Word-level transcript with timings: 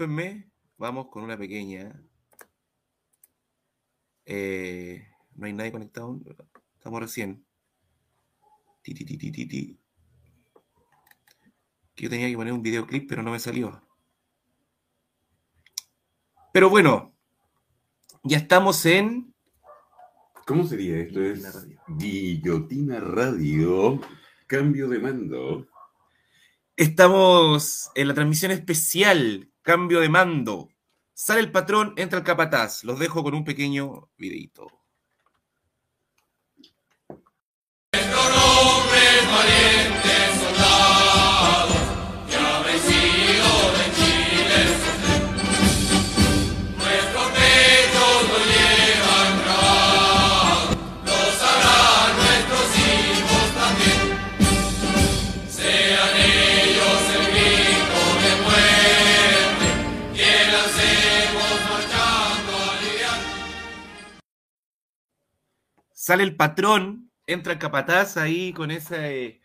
Disculpenme, 0.00 0.50
vamos 0.78 1.08
con 1.08 1.24
una 1.24 1.36
pequeña. 1.36 1.92
Eh, 4.24 5.06
no 5.34 5.44
hay 5.44 5.52
nadie 5.52 5.72
conectado. 5.72 6.18
Estamos 6.74 7.00
recién. 7.00 7.44
Ti, 8.80 8.94
ti, 8.94 9.04
ti, 9.04 9.18
ti, 9.18 9.30
ti, 9.30 9.46
ti. 9.46 9.78
Que 11.94 12.04
yo 12.04 12.08
tenía 12.08 12.30
que 12.30 12.36
poner 12.36 12.54
un 12.54 12.62
videoclip, 12.62 13.10
pero 13.10 13.22
no 13.22 13.30
me 13.30 13.38
salió. 13.38 13.86
Pero 16.54 16.70
bueno, 16.70 17.14
ya 18.22 18.38
estamos 18.38 18.86
en. 18.86 19.34
¿Cómo 20.46 20.64
sería 20.64 20.96
esto? 20.96 21.22
Es 21.22 21.68
Guillotina 21.88 23.00
Radio. 23.00 24.00
Cambio 24.46 24.88
de 24.88 24.98
mando. 24.98 25.68
Estamos 26.74 27.90
en 27.94 28.08
la 28.08 28.14
transmisión 28.14 28.50
especial, 28.50 29.49
cambio 29.62 30.00
de 30.00 30.08
mando. 30.08 30.68
Sale 31.12 31.40
el 31.40 31.52
patrón, 31.52 31.94
entra 31.96 32.18
el 32.18 32.24
capataz. 32.24 32.84
Los 32.84 32.98
dejo 32.98 33.22
con 33.22 33.34
un 33.34 33.44
pequeño 33.44 34.10
videito. 34.16 34.79
Sale 66.10 66.24
el 66.24 66.34
patrón, 66.34 67.08
entra 67.24 67.52
el 67.52 67.60
capataz 67.60 68.16
ahí 68.16 68.52
con 68.52 68.72
ese, 68.72 69.40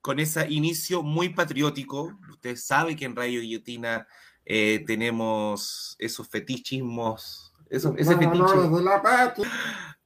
con 0.00 0.18
ese 0.18 0.50
inicio 0.50 1.04
muy 1.04 1.28
patriótico. 1.28 2.12
Ustedes 2.28 2.64
saben 2.66 2.96
que 2.96 3.04
en 3.04 3.14
Radio 3.14 3.40
Guillotina 3.40 4.04
eh, 4.44 4.82
tenemos 4.84 5.94
esos 5.96 6.26
fetichismos, 6.28 7.52
esos, 7.70 7.94
ese 7.96 8.14
fetiche. 8.16 8.42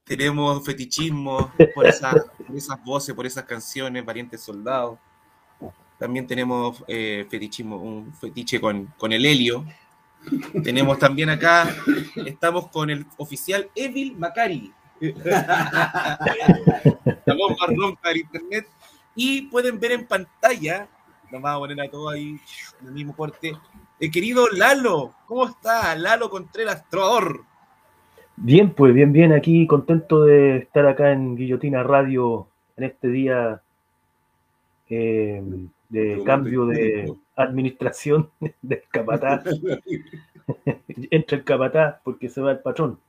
Tenemos 0.03 0.63
fetichismos 0.63 1.47
por, 1.73 1.87
esa- 1.87 2.11
por 2.45 2.55
esas 2.55 2.83
voces, 2.83 3.15
por 3.15 3.25
esas 3.25 3.45
canciones, 3.45 4.05
Valientes 4.05 4.39
Soldados. 4.39 4.99
También 5.97 6.27
tenemos 6.27 6.83
eh, 6.87 7.25
fetichismo, 7.27 7.77
un 7.77 8.13
fetiche 8.13 8.61
con, 8.61 8.85
con 8.99 9.11
el 9.13 9.25
helio. 9.25 9.65
Tenemos 10.63 10.99
también 10.99 11.31
acá, 11.31 11.75
estamos 12.17 12.67
con 12.67 12.91
el 12.91 13.03
oficial 13.17 13.67
Evil 13.73 14.15
Macari. 14.15 14.71
La 17.25 17.35
bomba 17.35 17.67
ronca 17.67 18.09
del 18.09 18.17
internet. 18.17 18.67
Y 19.15 19.43
pueden 19.43 19.79
ver 19.79 19.91
en 19.91 20.07
pantalla, 20.07 20.87
nos 21.31 21.41
vamos 21.41 21.57
a 21.57 21.59
poner 21.59 21.81
a 21.81 21.91
todo 21.91 22.09
ahí 22.09 22.39
en 22.81 22.87
el 22.87 22.93
mismo 22.93 23.15
corte. 23.15 23.55
El 23.99 24.11
querido 24.11 24.49
Lalo, 24.49 25.13
¿cómo 25.27 25.45
está? 25.45 25.95
Lalo 25.95 26.29
Contreras, 26.29 26.89
trovador. 26.89 27.43
Bien, 28.35 28.73
pues 28.73 28.93
bien, 28.93 29.13
bien, 29.13 29.31
aquí 29.31 29.67
contento 29.67 30.23
de 30.23 30.57
estar 30.57 30.87
acá 30.87 31.11
en 31.11 31.35
Guillotina 31.35 31.83
Radio 31.83 32.47
en 32.75 32.83
este 32.85 33.09
día 33.09 33.61
eh, 34.89 35.43
de 35.89 36.23
cambio 36.25 36.65
de 36.65 37.13
administración 37.35 38.31
del 38.61 38.81
capataz. 38.89 39.43
Entra 41.11 41.37
el 41.37 41.43
capataz 41.43 41.97
porque 42.03 42.29
se 42.29 42.41
va 42.41 42.51
el 42.51 42.59
patrón. 42.59 42.99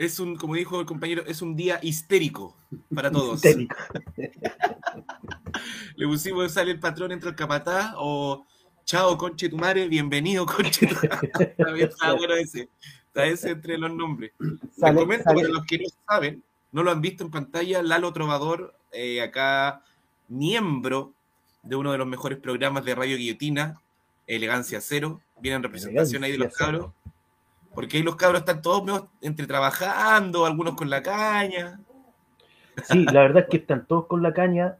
Es 0.00 0.18
un, 0.18 0.34
como 0.34 0.54
dijo 0.54 0.80
el 0.80 0.86
compañero, 0.86 1.22
es 1.26 1.42
un 1.42 1.54
día 1.54 1.78
histérico 1.82 2.56
para 2.94 3.10
todos. 3.12 3.34
Histérico. 3.34 3.76
Le 5.96 6.06
pusimos 6.06 6.50
sale 6.52 6.70
el 6.70 6.80
patrón, 6.80 7.12
entra 7.12 7.28
el 7.28 7.36
capataz 7.36 7.92
o 7.98 8.46
chao, 8.86 9.18
conche 9.18 9.50
tu 9.50 9.58
madre, 9.58 9.88
bienvenido, 9.88 10.46
conche 10.56 10.86
tu 10.86 10.94
madre. 10.94 11.84
Está 11.84 12.14
bueno 12.14 12.32
ese. 12.32 12.70
Está 13.08 13.26
ese 13.26 13.50
entre 13.50 13.76
los 13.76 13.92
nombres. 13.92 14.32
Les 14.38 14.94
comento 14.94 15.24
para 15.24 15.48
los 15.48 15.66
que 15.66 15.76
no 15.76 15.88
saben, 16.08 16.42
no 16.72 16.82
lo 16.82 16.92
han 16.92 17.02
visto 17.02 17.22
en 17.22 17.30
pantalla, 17.30 17.82
Lalo 17.82 18.10
Trovador, 18.14 18.74
eh, 18.92 19.20
acá 19.20 19.84
miembro 20.28 21.12
de 21.62 21.76
uno 21.76 21.92
de 21.92 21.98
los 21.98 22.06
mejores 22.06 22.38
programas 22.38 22.86
de 22.86 22.94
Radio 22.94 23.18
Guillotina, 23.18 23.82
Elegancia 24.26 24.80
Cero. 24.80 25.20
Viene 25.42 25.56
en 25.56 25.62
representación 25.62 26.24
ahí 26.24 26.32
de 26.32 26.38
los 26.38 26.56
cabros. 26.56 26.90
Porque 27.74 27.98
ahí 27.98 28.02
los 28.02 28.16
cabros 28.16 28.40
están 28.40 28.62
todos 28.62 28.84
medio 28.84 29.08
entre 29.20 29.46
trabajando, 29.46 30.46
algunos 30.46 30.74
con 30.74 30.90
la 30.90 31.02
caña. 31.02 31.80
Sí, 32.84 33.04
la 33.04 33.20
verdad 33.20 33.44
es 33.44 33.48
que 33.48 33.58
están 33.58 33.86
todos 33.86 34.06
con 34.06 34.22
la 34.22 34.32
caña, 34.32 34.76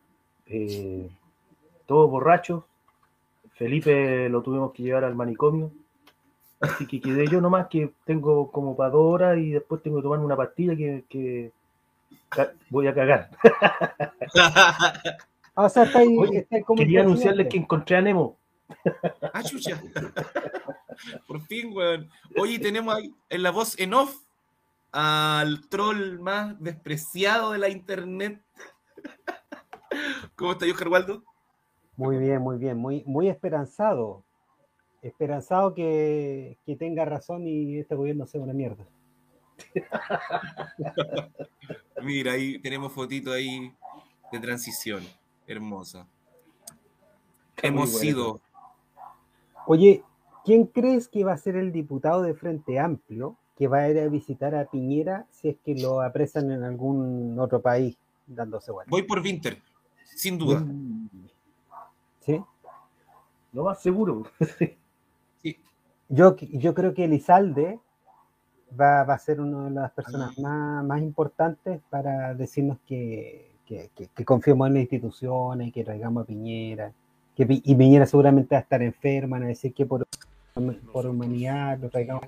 eh, 0.46 1.08
todos 1.86 2.10
borrachos. 2.10 2.64
Felipe 3.54 4.28
lo 4.28 4.42
tuvimos 4.42 4.72
que 4.72 4.82
llevar 4.82 5.04
al 5.04 5.14
manicomio. 5.14 5.70
Así 6.60 6.86
que 6.86 7.00
quedé 7.00 7.26
yo 7.26 7.40
nomás 7.40 7.68
que 7.68 7.92
tengo 8.04 8.50
como 8.50 8.76
para 8.76 8.90
dos 8.90 9.14
horas 9.14 9.38
y 9.38 9.50
después 9.50 9.82
tengo 9.82 9.96
que 9.96 10.02
tomarme 10.02 10.26
una 10.26 10.36
pastilla 10.36 10.76
que, 10.76 11.52
voy 12.68 12.86
a 12.86 12.94
cagar. 12.94 13.30
O 15.52 15.68
sea, 15.68 15.82
está 15.82 15.98
ahí, 15.98 16.16
Oye, 16.16 16.38
está 16.38 16.56
ahí 16.56 16.62
como 16.62 16.80
el 16.80 16.86
Quería 16.86 17.00
anunciarles 17.02 17.48
que 17.48 17.58
encontré 17.58 17.96
a 17.96 18.00
Nemo. 18.00 18.38
Ah, 19.32 19.42
chucha. 19.42 19.82
Por 21.26 21.40
fin, 21.42 21.70
weón. 21.72 22.10
Oye, 22.38 22.58
tenemos 22.58 22.94
ahí 22.94 23.14
en 23.28 23.42
la 23.42 23.50
voz 23.50 23.78
en 23.78 23.94
off 23.94 24.16
al 24.92 25.68
troll 25.68 26.18
más 26.18 26.60
despreciado 26.60 27.52
de 27.52 27.58
la 27.58 27.68
internet. 27.68 28.42
¿Cómo 30.36 30.52
está 30.52 30.66
Oscar 30.66 30.88
Waldo? 30.88 31.24
Muy 31.96 32.18
bien, 32.18 32.40
muy 32.40 32.58
bien, 32.58 32.78
muy, 32.78 33.04
muy 33.06 33.28
esperanzado. 33.28 34.24
Esperanzado 35.02 35.74
que, 35.74 36.58
que 36.66 36.76
tenga 36.76 37.04
razón 37.04 37.46
y 37.46 37.78
este 37.78 37.94
gobierno 37.94 38.26
sea 38.26 38.40
una 38.40 38.52
mierda. 38.52 38.86
Mira, 42.02 42.32
ahí 42.32 42.58
tenemos 42.58 42.92
fotito 42.92 43.32
ahí 43.32 43.72
de 44.32 44.40
transición. 44.40 45.02
Hermosa. 45.46 46.06
Hemos 47.62 47.98
sido. 47.98 48.40
Oye, 49.70 50.02
¿quién 50.44 50.66
crees 50.66 51.06
que 51.06 51.22
va 51.22 51.32
a 51.32 51.38
ser 51.38 51.54
el 51.54 51.70
diputado 51.70 52.22
de 52.22 52.34
Frente 52.34 52.80
Amplio 52.80 53.36
que 53.56 53.68
va 53.68 53.78
a 53.82 53.88
ir 53.88 54.00
a 54.00 54.08
visitar 54.08 54.52
a 54.56 54.64
Piñera 54.64 55.26
si 55.30 55.48
es 55.50 55.56
que 55.64 55.76
lo 55.76 56.00
apresan 56.00 56.50
en 56.50 56.64
algún 56.64 57.38
otro 57.38 57.60
país 57.62 57.96
dándose 58.26 58.72
vuelta? 58.72 58.90
Voy 58.90 59.02
por 59.04 59.20
Winter, 59.20 59.58
sin 60.04 60.38
duda. 60.38 60.64
¿Sí? 62.20 62.42
Lo 63.52 63.62
más 63.64 63.80
seguro. 63.80 64.24
Yo, 66.08 66.34
yo 66.36 66.74
creo 66.74 66.92
que 66.92 67.04
Elizalde 67.04 67.78
va, 68.78 69.04
va 69.04 69.14
a 69.14 69.18
ser 69.20 69.40
una 69.40 69.66
de 69.66 69.70
las 69.70 69.92
personas 69.92 70.36
más, 70.40 70.84
más 70.84 71.00
importantes 71.00 71.80
para 71.88 72.34
decirnos 72.34 72.78
que, 72.88 73.52
que, 73.66 73.90
que- 73.94 74.08
que 74.08 74.24
confiemos 74.24 74.66
en 74.66 74.74
las 74.74 74.80
instituciones 74.82 75.68
y 75.68 75.70
que 75.70 75.84
traigamos 75.84 76.24
a 76.24 76.26
Piñera. 76.26 76.92
Que, 77.46 77.62
y 77.64 77.74
Piñera 77.74 78.06
seguramente 78.06 78.54
va 78.54 78.58
a 78.58 78.62
estar 78.62 78.82
enferma, 78.82 79.36
van 79.36 79.44
a 79.44 79.48
decir 79.48 79.72
que 79.72 79.86
por, 79.86 80.06
por 80.92 81.06
humanidad 81.06 81.78
lo 81.78 81.88
traigamos. 81.88 82.24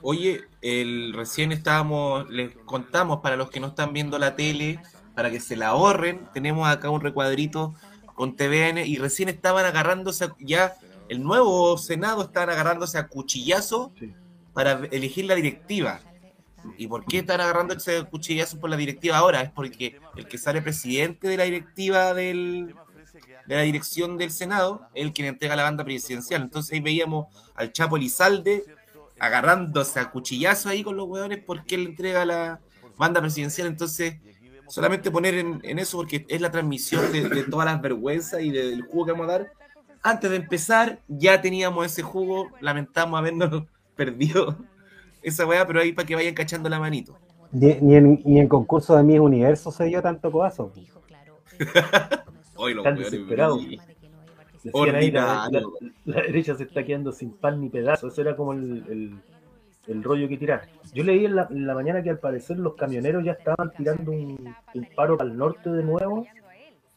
Oye, 0.00 0.40
el, 0.62 1.12
recién 1.14 1.52
estábamos, 1.52 2.28
les 2.30 2.56
contamos 2.64 3.20
para 3.20 3.36
los 3.36 3.50
que 3.50 3.60
no 3.60 3.68
están 3.68 3.92
viendo 3.92 4.18
la 4.18 4.34
tele, 4.34 4.80
para 5.14 5.30
que 5.30 5.40
se 5.40 5.56
la 5.56 5.68
ahorren, 5.68 6.20
tenemos 6.32 6.66
acá 6.68 6.90
un 6.90 7.00
recuadrito 7.00 7.74
con 8.14 8.34
TVN 8.34 8.78
y 8.84 8.96
recién 8.96 9.28
estaban 9.28 9.64
agarrándose, 9.64 10.30
ya 10.40 10.74
el 11.08 11.22
nuevo 11.22 11.78
Senado 11.78 12.22
estaban 12.22 12.50
agarrándose 12.50 12.98
a 12.98 13.06
cuchillazo 13.06 13.92
Sí. 13.98 14.12
para 14.52 14.86
elegir 14.90 15.26
la 15.26 15.34
directiva. 15.34 16.00
¿Y 16.78 16.86
por 16.86 17.04
qué 17.04 17.18
están 17.18 17.40
agarrando 17.40 17.74
ese 17.74 18.04
cuchillazo 18.04 18.58
por 18.58 18.70
la 18.70 18.76
directiva 18.76 19.18
ahora? 19.18 19.42
Es 19.42 19.50
porque 19.50 20.00
el 20.16 20.26
que 20.26 20.38
sale 20.38 20.62
presidente 20.62 21.28
de 21.28 21.36
la 21.36 21.44
directiva 21.44 22.14
del, 22.14 22.74
de 23.46 23.56
la 23.56 23.62
dirección 23.62 24.16
del 24.18 24.30
Senado 24.30 24.82
el 24.94 25.12
quien 25.12 25.28
entrega 25.28 25.56
la 25.56 25.64
banda 25.64 25.84
presidencial. 25.84 26.42
Entonces 26.42 26.72
ahí 26.72 26.80
veíamos 26.80 27.26
al 27.54 27.72
Chapo 27.72 27.96
Lizalde 27.96 28.64
agarrándose 29.18 30.00
a 30.00 30.10
cuchillazo 30.10 30.68
ahí 30.68 30.82
con 30.82 30.96
los 30.96 31.08
hueones 31.08 31.38
porque 31.44 31.74
él 31.76 31.86
entrega 31.88 32.24
la 32.24 32.60
banda 32.96 33.20
presidencial. 33.20 33.68
Entonces, 33.68 34.16
solamente 34.68 35.10
poner 35.10 35.34
en, 35.34 35.60
en 35.62 35.78
eso 35.78 35.98
porque 35.98 36.24
es 36.28 36.40
la 36.40 36.50
transmisión 36.50 37.12
de, 37.12 37.28
de 37.28 37.44
todas 37.44 37.66
las 37.66 37.80
vergüenzas 37.80 38.42
y 38.42 38.50
de- 38.50 38.66
del 38.70 38.82
jugo 38.82 39.06
que 39.06 39.12
vamos 39.12 39.28
a 39.28 39.32
dar. 39.38 39.52
Antes 40.02 40.30
de 40.30 40.36
empezar, 40.36 40.98
ya 41.06 41.40
teníamos 41.40 41.86
ese 41.86 42.02
jugo, 42.02 42.48
lamentamos 42.60 43.18
habernos 43.18 43.64
perdido 43.96 44.56
esa 45.22 45.46
weá, 45.46 45.64
pero 45.66 45.80
ahí 45.80 45.92
para 45.92 46.06
que 46.06 46.16
vayan 46.16 46.34
cachando 46.34 46.68
la 46.68 46.80
manito. 46.80 47.16
Ni, 47.52 47.74
ni 47.74 47.94
en, 47.96 48.22
ni 48.24 48.40
en 48.40 48.48
concurso 48.48 48.96
de 48.96 49.02
Miss 49.04 49.20
Universo 49.20 49.70
se 49.70 49.84
dio 49.84 50.02
tanto 50.02 50.32
codazo. 50.32 50.72
Hoy 52.62 52.74
los 52.74 52.86
Están 52.86 52.98
desesperados. 52.98 53.60
Decían 54.62 54.94
ahí, 54.94 55.10
la, 55.10 55.48
la, 55.50 55.62
la, 56.04 56.22
derecha 56.22 56.54
se 56.54 56.62
está 56.62 56.84
quedando 56.84 57.10
sin 57.10 57.32
pan 57.32 57.60
ni 57.60 57.68
pedazo. 57.68 58.06
Eso 58.06 58.20
era 58.20 58.36
como 58.36 58.52
el, 58.52 58.84
el, 58.88 59.14
el 59.88 60.02
rollo 60.04 60.28
que 60.28 60.36
tirar. 60.36 60.68
Yo 60.94 61.02
leí 61.02 61.24
en 61.24 61.34
la, 61.34 61.48
en 61.50 61.66
la, 61.66 61.74
mañana 61.74 62.02
que 62.02 62.10
al 62.10 62.20
parecer 62.20 62.58
los 62.58 62.74
camioneros 62.74 63.24
ya 63.24 63.32
estaban 63.32 63.72
tirando 63.76 64.12
un, 64.12 64.54
un 64.74 64.88
paro 64.94 65.16
al 65.20 65.36
norte 65.36 65.70
de 65.70 65.82
nuevo. 65.82 66.24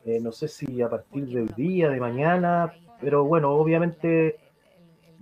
Eh, 0.06 0.20
no 0.22 0.32
sé 0.32 0.48
si 0.48 0.80
a 0.84 0.90
partir 0.90 1.26
del 1.26 1.48
día, 1.56 1.90
de 1.90 2.00
mañana, 2.00 2.72
pero 3.02 3.24
bueno, 3.24 3.50
obviamente 3.50 4.36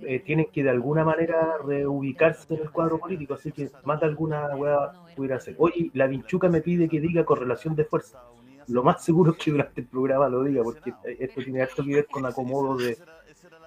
eh, 0.02 0.20
tienen 0.20 0.48
que 0.52 0.64
de 0.64 0.70
alguna 0.70 1.06
manera 1.06 1.56
reubicarse 1.64 2.54
en 2.54 2.62
el 2.64 2.72
cuadro 2.72 3.00
político, 3.00 3.36
así 3.36 3.54
que 3.54 3.70
más 3.86 4.02
de 4.02 4.08
alguna 4.08 4.54
hueá 4.58 4.92
pudiera 5.16 5.38
hacer. 5.38 5.56
Oye, 5.58 5.90
la 5.94 6.08
Vinchuca 6.08 6.50
me 6.50 6.60
pide 6.60 6.90
que 6.90 7.00
diga 7.00 7.24
correlación 7.24 7.76
de 7.76 7.86
fuerza. 7.86 8.22
Lo 8.68 8.84
más 8.84 9.04
seguro 9.04 9.32
es 9.32 9.38
que 9.38 9.52
durante 9.52 9.82
el 9.82 9.88
programa 9.88 10.30
lo 10.30 10.44
diga, 10.44 10.64
porque 10.64 10.94
esto 11.20 11.42
tiene 11.44 11.62
harto 11.62 11.84
que 11.84 11.96
ver 11.96 12.08
con 12.08 12.26
acomodo 12.26 12.78
de, 12.78 12.98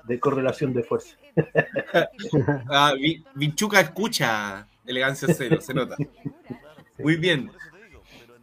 de 0.05 0.21
correlación 0.21 0.73
de 0.73 0.83
fuerza. 0.83 1.17
ah, 2.71 2.95
Vinchuca 3.35 3.81
escucha 3.81 4.67
elegancia 4.87 5.29
cero, 5.33 5.61
se 5.61 5.75
nota. 5.75 5.97
Muy 6.99 7.17
bien. 7.17 7.51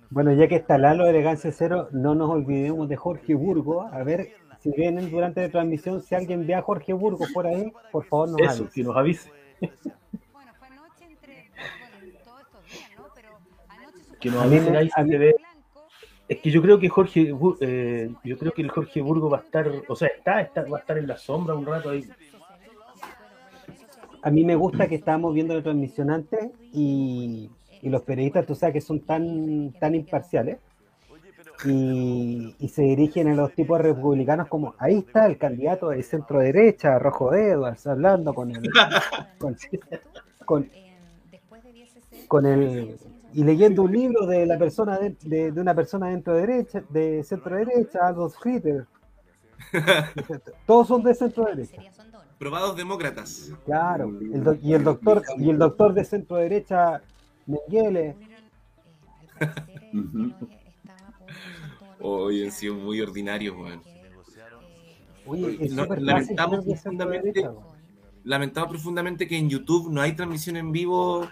Bueno, 0.10 0.32
ya 0.34 0.48
que 0.48 0.56
está 0.56 0.78
Lalo 0.78 1.08
Elegancia 1.08 1.52
Cero, 1.52 1.90
no 1.92 2.14
nos 2.14 2.30
olvidemos 2.30 2.88
de 2.88 2.96
Jorge 2.96 3.34
Burgo. 3.34 3.82
A 3.82 4.04
ver 4.04 4.34
si 4.60 4.70
vienen 4.72 5.10
durante 5.10 5.42
la 5.42 5.50
transmisión, 5.50 6.04
si 6.04 6.14
alguien 6.14 6.46
ve 6.46 6.54
a 6.54 6.62
Jorge 6.62 6.94
Burgo 6.94 7.26
por 7.34 7.48
ahí, 7.48 7.74
por 7.92 8.06
favor 8.06 8.30
nos 8.30 8.42
Eso, 8.42 8.64
avise. 8.64 8.70
que 8.74 8.84
nos 8.84 8.96
avise. 8.96 9.32
que 14.20 14.30
nos 14.30 14.44
avisen 14.44 14.76
ahí 14.76 14.90
si 14.90 15.10
se 15.10 15.18
ve. 15.18 15.36
Es 16.28 16.40
que 16.40 16.52
yo 16.52 16.62
creo 16.62 16.80
que 16.80 16.90
Jorge, 16.90 17.34
eh, 17.62 18.10
yo 18.24 18.38
creo 18.38 18.52
que 18.54 18.62
el 18.62 18.70
Jorge 18.70 19.02
Burgo 19.02 19.30
va 19.30 19.40
a 19.40 19.42
estar, 19.42 19.70
o 19.88 19.96
sea, 19.96 20.08
está, 20.08 20.42
está, 20.42 20.64
va 20.64 20.78
a 20.78 20.82
estar 20.82 20.98
en 20.98 21.08
la 21.08 21.18
sombra 21.18 21.54
un 21.54 21.66
rato 21.66 21.90
ahí. 21.90 22.08
A 24.22 24.32
mí 24.32 24.46
me 24.46 24.56
gusta 24.56 24.88
que 24.88 24.96
estábamos 24.96 25.34
viendo 25.34 25.54
la 25.54 25.62
transmisión 25.62 26.10
antes 26.10 26.52
y, 26.72 27.50
y 27.82 27.90
los 27.90 28.02
periodistas, 28.04 28.46
tú 28.46 28.56
sabes 28.56 28.74
que 28.74 28.82
son 28.82 29.02
tan, 29.02 29.74
tan 29.74 29.96
imparciales 29.96 30.60
y, 31.66 32.56
y, 32.58 32.70
se 32.70 32.82
dirigen 32.82 33.28
a 33.28 33.36
los 33.36 33.54
tipos 33.54 33.80
republicanos 33.80 34.48
como 34.48 34.76
ahí 34.80 35.00
está 35.00 35.26
el 35.28 35.38
candidato 35.38 35.90
de 35.90 36.02
centro 36.04 36.40
derecha, 36.40 36.98
Rojo 37.00 37.34
Edwards, 37.34 37.86
hablando 37.86 38.34
con 38.34 38.52
el 38.52 38.70
con, 39.38 39.56
con, 40.46 40.70
con 42.28 42.46
el 42.46 42.98
y 43.34 43.44
leyendo 43.44 43.84
un 43.84 43.92
libro 43.92 44.26
de 44.26 44.46
la 44.46 44.58
persona 44.58 44.98
de, 44.98 45.16
de, 45.22 45.52
de 45.52 45.62
una 45.62 45.74
persona 45.74 46.08
dentro 46.08 46.36
derecha, 46.36 46.84
de 46.90 47.24
centro 47.24 47.56
derecha, 47.56 48.00
Adolf 48.08 48.36
Hitler. 48.46 48.86
Todos 50.66 50.88
son 50.88 51.04
de 51.04 51.14
centro 51.14 51.46
derecha. 51.46 51.82
Probados 52.38 52.76
demócratas. 52.76 53.52
Claro, 53.66 54.10
el 54.10 54.44
do, 54.44 54.56
y 54.62 54.74
el 54.74 54.84
doctor 54.84 55.24
y 55.38 55.50
el 55.50 55.58
doctor 55.58 55.94
de 55.94 56.04
centro 56.04 56.38
derecha 56.38 57.02
Mengele. 57.46 58.16
Hoy 62.00 62.44
han 62.44 62.52
sido 62.52 62.76
muy 62.76 63.00
ordinarios, 63.02 63.56
weón. 63.56 63.82
Oye, 65.26 65.58
es 65.62 65.74
no, 65.74 65.86
lamentamos 65.86 66.66
profundamente, 66.66 67.50
lamentamos 68.26 68.70
profundamente 68.70 69.26
que 69.26 69.38
en 69.38 69.50
YouTube 69.50 69.90
no 69.90 70.02
hay 70.02 70.14
transmisión 70.14 70.58
en 70.58 70.74
vivo 70.74 71.26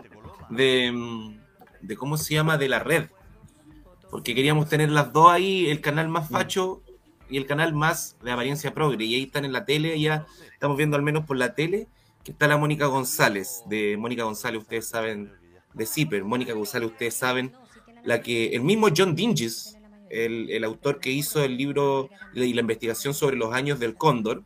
de, 0.50 1.41
de 1.82 1.96
cómo 1.96 2.18
se 2.18 2.34
llama 2.34 2.58
de 2.58 2.70
la 2.70 2.80
red. 2.80 3.10
Porque 4.10 4.36
queríamos 4.36 4.68
tener 4.68 4.90
las 4.90 5.14
dos 5.14 5.30
ahí, 5.32 5.68
el 5.70 5.82
canal 5.82 6.10
más 6.10 6.30
facho 6.30 6.82
y 7.30 7.38
el 7.38 7.46
canal 7.46 7.74
más 7.74 8.18
de 8.24 8.32
apariencia 8.32 8.74
progre. 8.74 9.06
Y 9.06 9.16
ahí 9.16 9.24
están 9.24 9.46
en 9.46 9.54
la 9.54 9.66
tele, 9.66 10.00
ya 10.00 10.26
estamos 10.54 10.78
viendo 10.78 10.98
al 10.98 11.04
menos 11.04 11.26
por 11.26 11.38
la 11.38 11.56
tele, 11.56 11.88
que 12.24 12.32
está 12.32 12.48
la 12.48 12.58
Mónica 12.58 12.88
González, 12.88 13.64
de 13.68 13.96
Mónica 13.98 14.24
González, 14.24 14.62
ustedes 14.62 14.88
saben, 14.88 15.32
de 15.74 15.86
Zipper. 15.86 16.24
Mónica 16.24 16.54
González, 16.54 16.90
ustedes 16.90 17.14
saben, 17.14 17.54
la 18.04 18.22
que 18.22 18.48
el 18.50 18.62
mismo 18.62 18.90
John 18.96 19.16
Dinges, 19.16 19.78
el, 20.10 20.50
el, 20.50 20.64
autor 20.66 21.00
que 21.00 21.10
hizo 21.10 21.42
el 21.44 21.56
libro 21.56 22.10
y 22.34 22.54
la 22.54 22.62
investigación 22.62 23.14
sobre 23.14 23.38
los 23.38 23.54
años 23.54 23.80
del 23.80 23.96
cóndor, 23.96 24.44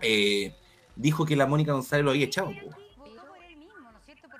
eh, 0.00 0.54
dijo 0.96 1.26
que 1.26 1.36
la 1.36 1.46
Mónica 1.46 1.72
González 1.72 2.04
lo 2.04 2.10
había 2.10 2.24
echado. 2.24 2.52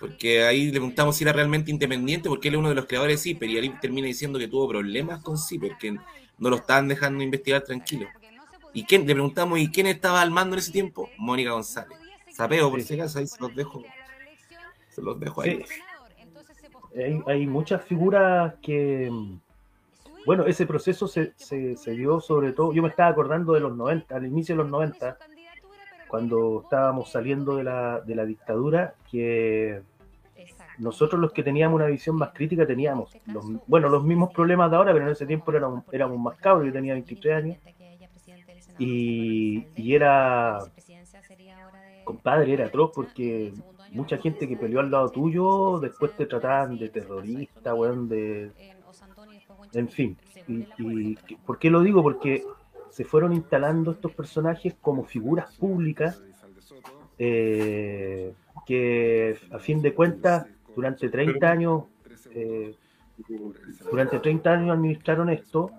Porque 0.00 0.44
ahí 0.44 0.67
le 0.67 0.73
preguntamos 0.73 1.17
si 1.17 1.25
era 1.25 1.32
realmente 1.32 1.70
independiente, 1.70 2.29
porque 2.29 2.49
él 2.49 2.55
es 2.55 2.58
uno 2.58 2.70
de 2.70 2.75
los 2.75 2.87
creadores 2.87 3.19
de 3.19 3.23
Zipper, 3.23 3.50
y 3.50 3.58
ahí 3.58 3.69
termina 3.81 4.06
diciendo 4.06 4.38
que 4.38 4.49
tuvo 4.49 4.67
problemas 4.69 5.23
con 5.23 5.37
Zipper, 5.37 5.76
que 5.79 5.93
no 5.93 6.50
lo 6.50 6.56
estaban 6.56 6.88
dejando 6.88 7.23
investigar 7.23 7.62
tranquilo. 7.62 8.06
¿Y 8.73 8.85
quién? 8.85 9.06
Le 9.06 9.12
preguntamos, 9.12 9.58
¿y 9.58 9.70
quién 9.70 9.87
estaba 9.87 10.23
al 10.23 10.31
mando 10.31 10.56
en 10.56 10.61
ese 10.61 10.73
tiempo? 10.73 11.11
Mónica 11.19 11.50
González. 11.50 11.99
Sapeo, 12.32 12.70
por 12.70 12.81
si 12.81 12.94
acaso, 12.94 13.19
ahí 13.19 13.26
se 13.26 13.41
los 13.41 13.55
dejo. 13.55 13.82
Se 14.88 15.02
los 15.02 15.20
dejo 15.20 15.43
ahí. 15.43 15.62
Sí. 15.67 16.99
Hay, 16.99 17.20
hay 17.26 17.47
muchas 17.47 17.85
figuras 17.85 18.55
que 18.62 19.11
bueno, 20.26 20.44
ese 20.44 20.67
proceso 20.67 21.08
se, 21.08 21.32
se, 21.37 21.76
se, 21.76 21.91
dio 21.93 22.20
sobre 22.20 22.52
todo, 22.52 22.73
yo 22.73 22.82
me 22.82 22.88
estaba 22.88 23.08
acordando 23.08 23.55
de 23.55 23.61
los 23.61 23.75
90, 23.76 24.14
al 24.14 24.26
inicio 24.26 24.55
de 24.55 24.62
los 24.62 24.70
90, 24.70 25.19
cuando 26.10 26.62
estábamos 26.64 27.10
saliendo 27.10 27.56
de 27.56 27.64
la, 27.64 28.00
de 28.00 28.14
la 28.16 28.24
dictadura, 28.24 28.94
que 29.10 29.80
nosotros 30.78 31.20
los 31.20 31.32
que 31.32 31.42
teníamos 31.42 31.76
una 31.76 31.86
visión 31.86 32.16
más 32.16 32.30
crítica 32.30 32.66
teníamos, 32.66 33.16
los, 33.26 33.44
bueno, 33.68 33.88
los 33.88 34.02
mismos 34.02 34.32
problemas 34.32 34.70
de 34.70 34.76
ahora, 34.76 34.92
pero 34.92 35.04
en 35.04 35.12
ese 35.12 35.26
tiempo 35.26 35.52
éramos, 35.52 35.84
éramos 35.92 36.18
más 36.18 36.36
cabros, 36.38 36.66
yo 36.66 36.72
tenía 36.72 36.94
23 36.94 37.34
años, 37.36 37.58
y, 38.78 39.66
y 39.76 39.94
era, 39.94 40.58
compadre, 42.04 42.54
era 42.54 42.66
atroz 42.66 42.90
porque 42.94 43.52
mucha 43.92 44.16
gente 44.16 44.48
que 44.48 44.56
peleó 44.56 44.80
al 44.80 44.90
lado 44.90 45.10
tuyo, 45.10 45.78
después 45.78 46.16
te 46.16 46.26
trataban 46.26 46.76
de 46.78 46.88
terrorista, 46.88 47.74
weón, 47.74 48.08
de 48.08 48.50
en 49.74 49.88
fin, 49.88 50.16
y, 50.48 50.66
y, 50.78 51.16
¿por 51.46 51.58
qué 51.58 51.70
lo 51.70 51.82
digo? 51.82 52.02
Porque 52.02 52.42
se 52.90 53.04
fueron 53.04 53.32
instalando 53.32 53.92
estos 53.92 54.12
personajes 54.12 54.75
como 54.81 55.04
figuras 55.04 55.54
públicas 55.56 56.22
eh, 57.19 58.32
que 58.66 59.37
a 59.50 59.58
fin 59.58 59.82
de 59.82 59.94
cuentas 59.94 60.46
durante 60.75 61.08
30 61.08 61.50
años 61.50 61.84
eh, 62.34 62.75
durante 63.90 64.19
30 64.19 64.50
años 64.50 64.76
administraron 64.76 65.31
esto 65.31 65.70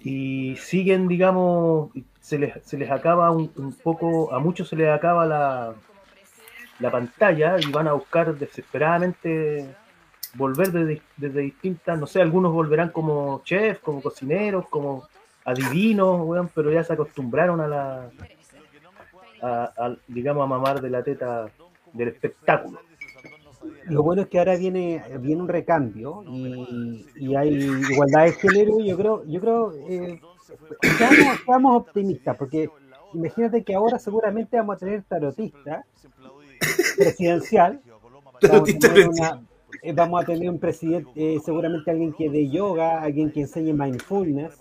y 0.00 0.56
siguen, 0.56 1.08
digamos, 1.08 1.90
se 2.20 2.38
les, 2.38 2.62
se 2.64 2.76
les 2.76 2.90
acaba 2.90 3.30
un, 3.30 3.50
un 3.56 3.72
poco, 3.72 4.32
a 4.32 4.38
muchos 4.38 4.68
se 4.68 4.76
les 4.76 4.88
acaba 4.88 5.26
la, 5.26 5.74
la 6.78 6.90
pantalla 6.90 7.56
y 7.58 7.70
van 7.70 7.88
a 7.88 7.92
buscar 7.92 8.36
desesperadamente 8.36 9.74
volver 10.34 10.70
desde, 10.70 11.02
desde, 11.16 11.40
distintas, 11.40 11.98
no 11.98 12.06
sé, 12.06 12.20
algunos 12.20 12.52
volverán 12.52 12.90
como 12.90 13.42
chef, 13.44 13.80
como 13.80 14.02
cocineros, 14.02 14.68
como 14.68 15.08
adivinos, 15.46 16.20
weón, 16.26 16.50
pero 16.54 16.70
ya 16.70 16.84
se 16.84 16.92
acostumbraron 16.92 17.60
a 17.60 17.68
la, 17.68 18.10
a, 19.40 19.72
a, 19.76 19.96
digamos, 20.08 20.42
a 20.44 20.46
mamar 20.46 20.80
de 20.82 20.90
la 20.90 21.02
teta 21.02 21.48
del 21.92 22.08
espectáculo. 22.08 22.80
Lo 23.84 24.02
bueno 24.02 24.22
es 24.22 24.28
que 24.28 24.38
ahora 24.38 24.56
viene, 24.56 25.02
viene 25.20 25.42
un 25.42 25.48
recambio 25.48 26.24
y, 26.26 27.06
y 27.16 27.34
hay 27.36 27.54
igualdad 27.90 28.24
de 28.24 28.32
género. 28.32 28.80
Yo 28.80 28.96
creo, 28.96 29.24
yo 29.24 29.40
creo, 29.40 29.72
eh, 29.88 30.20
seamos, 30.98 31.40
seamos 31.44 31.76
optimistas, 31.76 32.36
porque 32.36 32.68
imagínate 33.14 33.62
que 33.64 33.74
ahora 33.74 33.98
seguramente 33.98 34.56
vamos 34.56 34.76
a 34.76 34.78
tener 34.78 35.02
tarotista 35.04 35.84
presidencial. 36.96 37.80
Tarotista 38.40 38.88
presidencial 38.88 39.46
eh, 39.82 39.92
vamos 39.92 40.22
a 40.22 40.26
tener 40.26 40.50
un 40.50 40.58
presidente, 40.58 41.10
eh, 41.14 41.38
seguramente 41.44 41.90
alguien 41.90 42.12
que 42.12 42.28
de 42.28 42.48
yoga, 42.48 43.00
alguien 43.00 43.30
que 43.30 43.40
enseñe 43.42 43.72
mindfulness. 43.72 44.60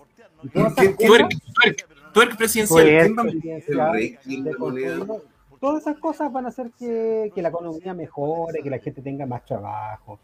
Twerk, 0.51 0.97
twerk, 0.97 1.87
twerk 2.13 2.37
presidencial. 2.37 3.15
presidencial 3.15 5.21
todas 5.59 5.81
esas 5.81 5.97
cosas 5.97 6.31
van 6.31 6.45
a 6.45 6.49
hacer 6.49 6.71
que, 6.77 7.31
que, 7.33 7.41
la 7.41 7.49
economía 7.49 7.93
mejore, 7.93 8.61
que 8.61 8.69
la 8.69 8.79
gente 8.79 9.01
tenga 9.01 9.25
más 9.25 9.45
trabajo. 9.45 10.19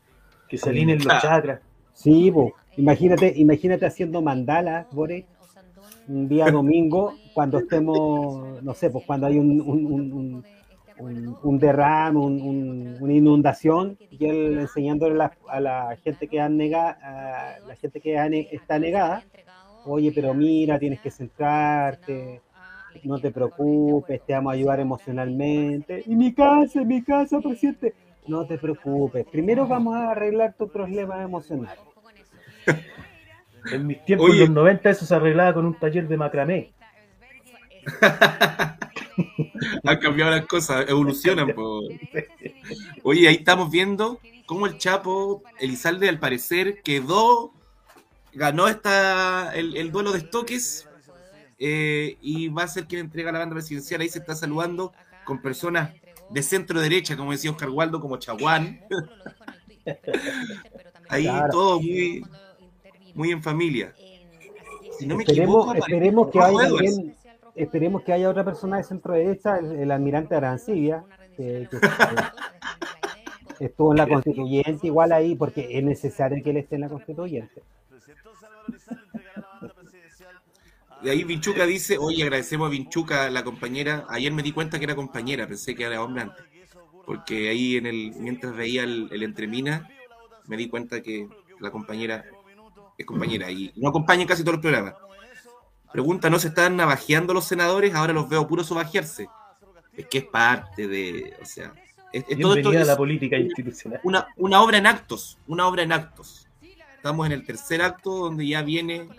Que 0.48 0.58
se 0.58 0.70
alineen 0.70 1.04
los 1.04 1.22
chakras. 1.22 1.62
Sí, 1.94 2.30
bo. 2.30 2.54
imagínate, 2.78 3.34
imagínate 3.36 3.86
haciendo 3.86 4.22
mandalas, 4.22 4.88
Bore, 4.92 5.26
un 6.08 6.28
día 6.28 6.46
domingo, 6.52 7.16
cuando 7.34 7.60
estemos, 7.60 8.62
no 8.62 8.74
sé, 8.74 8.90
pues 8.90 9.06
cuando 9.06 9.28
hay 9.28 9.40
un, 9.40 9.62
un, 9.62 9.86
un 9.86 10.44
un, 11.02 11.36
un 11.42 11.58
derrame, 11.58 12.20
un, 12.20 12.42
un, 12.42 12.98
una 13.00 13.14
inundación, 13.14 13.98
y 14.12 14.26
él 14.26 14.60
enseñándole 14.60 15.16
a 15.16 15.18
la, 15.18 15.32
a 15.48 15.60
la 15.60 15.98
gente 16.04 16.28
que 16.28 16.40
han 16.40 16.58
negado, 16.58 16.96
a 17.02 17.56
la 17.68 17.76
gente 17.76 18.00
que 18.00 18.18
han, 18.18 18.34
está 18.34 18.78
negada, 18.78 19.24
oye, 19.86 20.12
pero 20.14 20.34
mira, 20.34 20.80
tienes 20.80 21.00
que 21.00 21.12
centrarte, 21.12 22.42
no 23.04 23.20
te 23.20 23.32
preocupes, 23.32 24.22
te 24.26 24.34
vamos 24.34 24.52
a 24.52 24.56
ayudar 24.56 24.80
emocionalmente. 24.80 26.04
Y 26.06 26.16
mi 26.16 26.34
casa, 26.34 26.84
mi 26.84 27.04
casa, 27.04 27.40
presidente, 27.40 27.94
no 28.28 28.46
te 28.46 28.58
preocupes, 28.58 29.26
primero 29.32 29.68
vamos 29.68 29.96
a 29.96 30.12
arreglar 30.12 30.54
tu 30.58 30.68
problema 30.70 31.22
emocional. 31.22 31.78
En 33.72 33.86
mis 33.86 34.04
tiempos, 34.06 34.32
en 34.32 34.40
los 34.40 34.50
90, 34.50 34.90
eso 34.90 35.06
se 35.06 35.14
arreglaba 35.14 35.54
con 35.54 35.68
un 35.68 35.76
taller 35.76 36.08
de 36.08 36.18
macramé. 36.18 36.74
Han 39.84 39.98
cambiado 40.00 40.32
las 40.32 40.46
cosas, 40.46 40.90
evolucionan. 40.90 41.54
Po. 41.54 41.82
Oye, 43.04 43.28
ahí 43.28 43.36
estamos 43.36 43.70
viendo 43.70 44.20
cómo 44.46 44.66
el 44.66 44.78
Chapo 44.78 45.44
Elizalde 45.60 46.10
al 46.10 46.20
parecer 46.20 46.82
quedó, 46.82 47.54
ganó 48.34 48.68
esta, 48.68 49.54
el, 49.56 49.76
el 49.78 49.92
duelo 49.92 50.12
de 50.12 50.20
estoques 50.20 50.88
eh, 51.60 52.18
y 52.22 52.48
va 52.50 52.64
a 52.64 52.68
ser 52.68 52.86
quien 52.88 53.02
entrega 53.02 53.32
la 53.32 53.40
banda 53.40 53.56
presidencial. 53.56 54.02
Ahí 54.02 54.10
se 54.10 54.20
está 54.20 54.36
saludando 54.36 54.94
con 55.26 55.42
personas 55.42 55.92
de 56.30 56.44
centro 56.44 56.80
derecha, 56.80 57.18
como 57.18 57.32
decía 57.32 57.52
Oscar 57.52 57.70
Waldo, 57.70 58.00
como 58.00 58.18
Chaguán. 58.18 58.82
Ahí 61.10 61.24
Claro. 61.24 61.52
todo 61.52 61.80
muy, 61.82 62.24
muy 63.16 63.32
en 63.32 63.44
familia. 63.44 63.94
Si 64.98 65.06
no 65.06 65.18
me 65.18 65.24
Esperemos, 65.24 65.66
equivoco, 65.66 65.74
esperemos 65.76 66.30
que 66.32 66.40
haya 66.40 66.68
también- 66.70 67.16
esperemos 67.56 68.04
que 68.04 68.14
haya 68.14 68.30
otra 68.30 68.46
persona 68.46 68.78
de 68.78 68.84
centro 68.84 69.14
derecha, 69.14 69.58
el, 69.58 69.72
el 69.74 69.92
almirante 69.92 70.36
Arancibia, 70.36 71.04
que- 71.36 71.68
que 73.58 73.66
estuvo 73.66 73.92
en 73.92 73.98
la 73.98 74.08
constituyente 74.08 74.88
igual 74.88 75.12
ahí, 75.12 75.36
porque 75.36 75.78
es 75.78 75.84
necesario 75.84 76.42
que 76.44 76.52
él 76.52 76.58
esté 76.58 76.76
en 76.76 76.82
la 76.82 76.90
constituyente. 76.90 77.62
De 81.04 81.10
ahí 81.10 81.24
Vinchuca 81.24 81.66
dice, 81.66 81.98
oye, 81.98 82.22
agradecemos 82.24 82.68
a 82.68 82.70
Vinchuca, 82.72 83.30
la 83.32 83.44
compañera. 83.44 84.06
Ayer 84.10 84.32
me 84.32 84.44
di 84.44 84.52
cuenta 84.52 84.78
que 84.78 84.86
era 84.86 84.96
compañera, 84.96 85.48
pensé 85.48 85.74
que 85.74 85.84
era 85.84 86.02
hombre 86.04 86.24
antes. 86.24 86.46
Porque 87.06 87.50
ahí 87.50 87.78
en 87.78 87.88
el, 87.88 88.14
mientras 88.18 88.56
veía 88.56 88.84
el, 88.84 89.10
el 89.12 89.24
Entremina, 89.24 89.90
me 90.46 90.58
di 90.58 90.70
cuenta 90.70 91.02
que 91.02 91.28
la 91.60 91.72
compañera 91.72 92.24
es 92.98 93.06
compañera 93.06 93.50
y 93.50 93.72
no 93.78 93.90
acompaña 93.90 94.22
en 94.22 94.28
casi 94.28 94.44
todos 94.44 94.56
los 94.56 94.62
programas. 94.62 94.94
Pregunta, 95.92 96.30
¿no 96.30 96.38
se 96.40 96.50
están 96.50 96.78
navajeando 96.78 97.34
los 97.34 97.46
senadores? 97.46 97.96
Ahora 97.96 98.14
los 98.14 98.30
veo 98.30 98.48
puro 98.48 98.64
sobajearse. 98.64 99.28
Es 99.98 100.06
que 100.06 100.20
es 100.20 100.26
parte 100.26 100.88
de, 100.88 101.36
o 101.42 101.46
sea, 101.46 101.74
es, 102.14 102.24
es- 102.30 102.40
todo 102.40 102.56
esto 102.56 102.72
es 102.72 102.88
la 102.88 102.96
política 102.96 103.38
institucional. 103.38 104.00
una, 104.04 104.28
una 104.38 104.62
obra 104.62 104.78
en 104.78 104.86
actos, 104.86 105.38
una 105.48 105.68
obra 105.68 105.82
en 105.84 105.92
actos. 105.92 106.41
Estamos 107.02 107.26
en 107.26 107.32
el 107.32 107.44
tercer 107.44 107.82
acto 107.82 108.12
donde 108.12 108.46
ya 108.46 108.62
viene, 108.62 109.10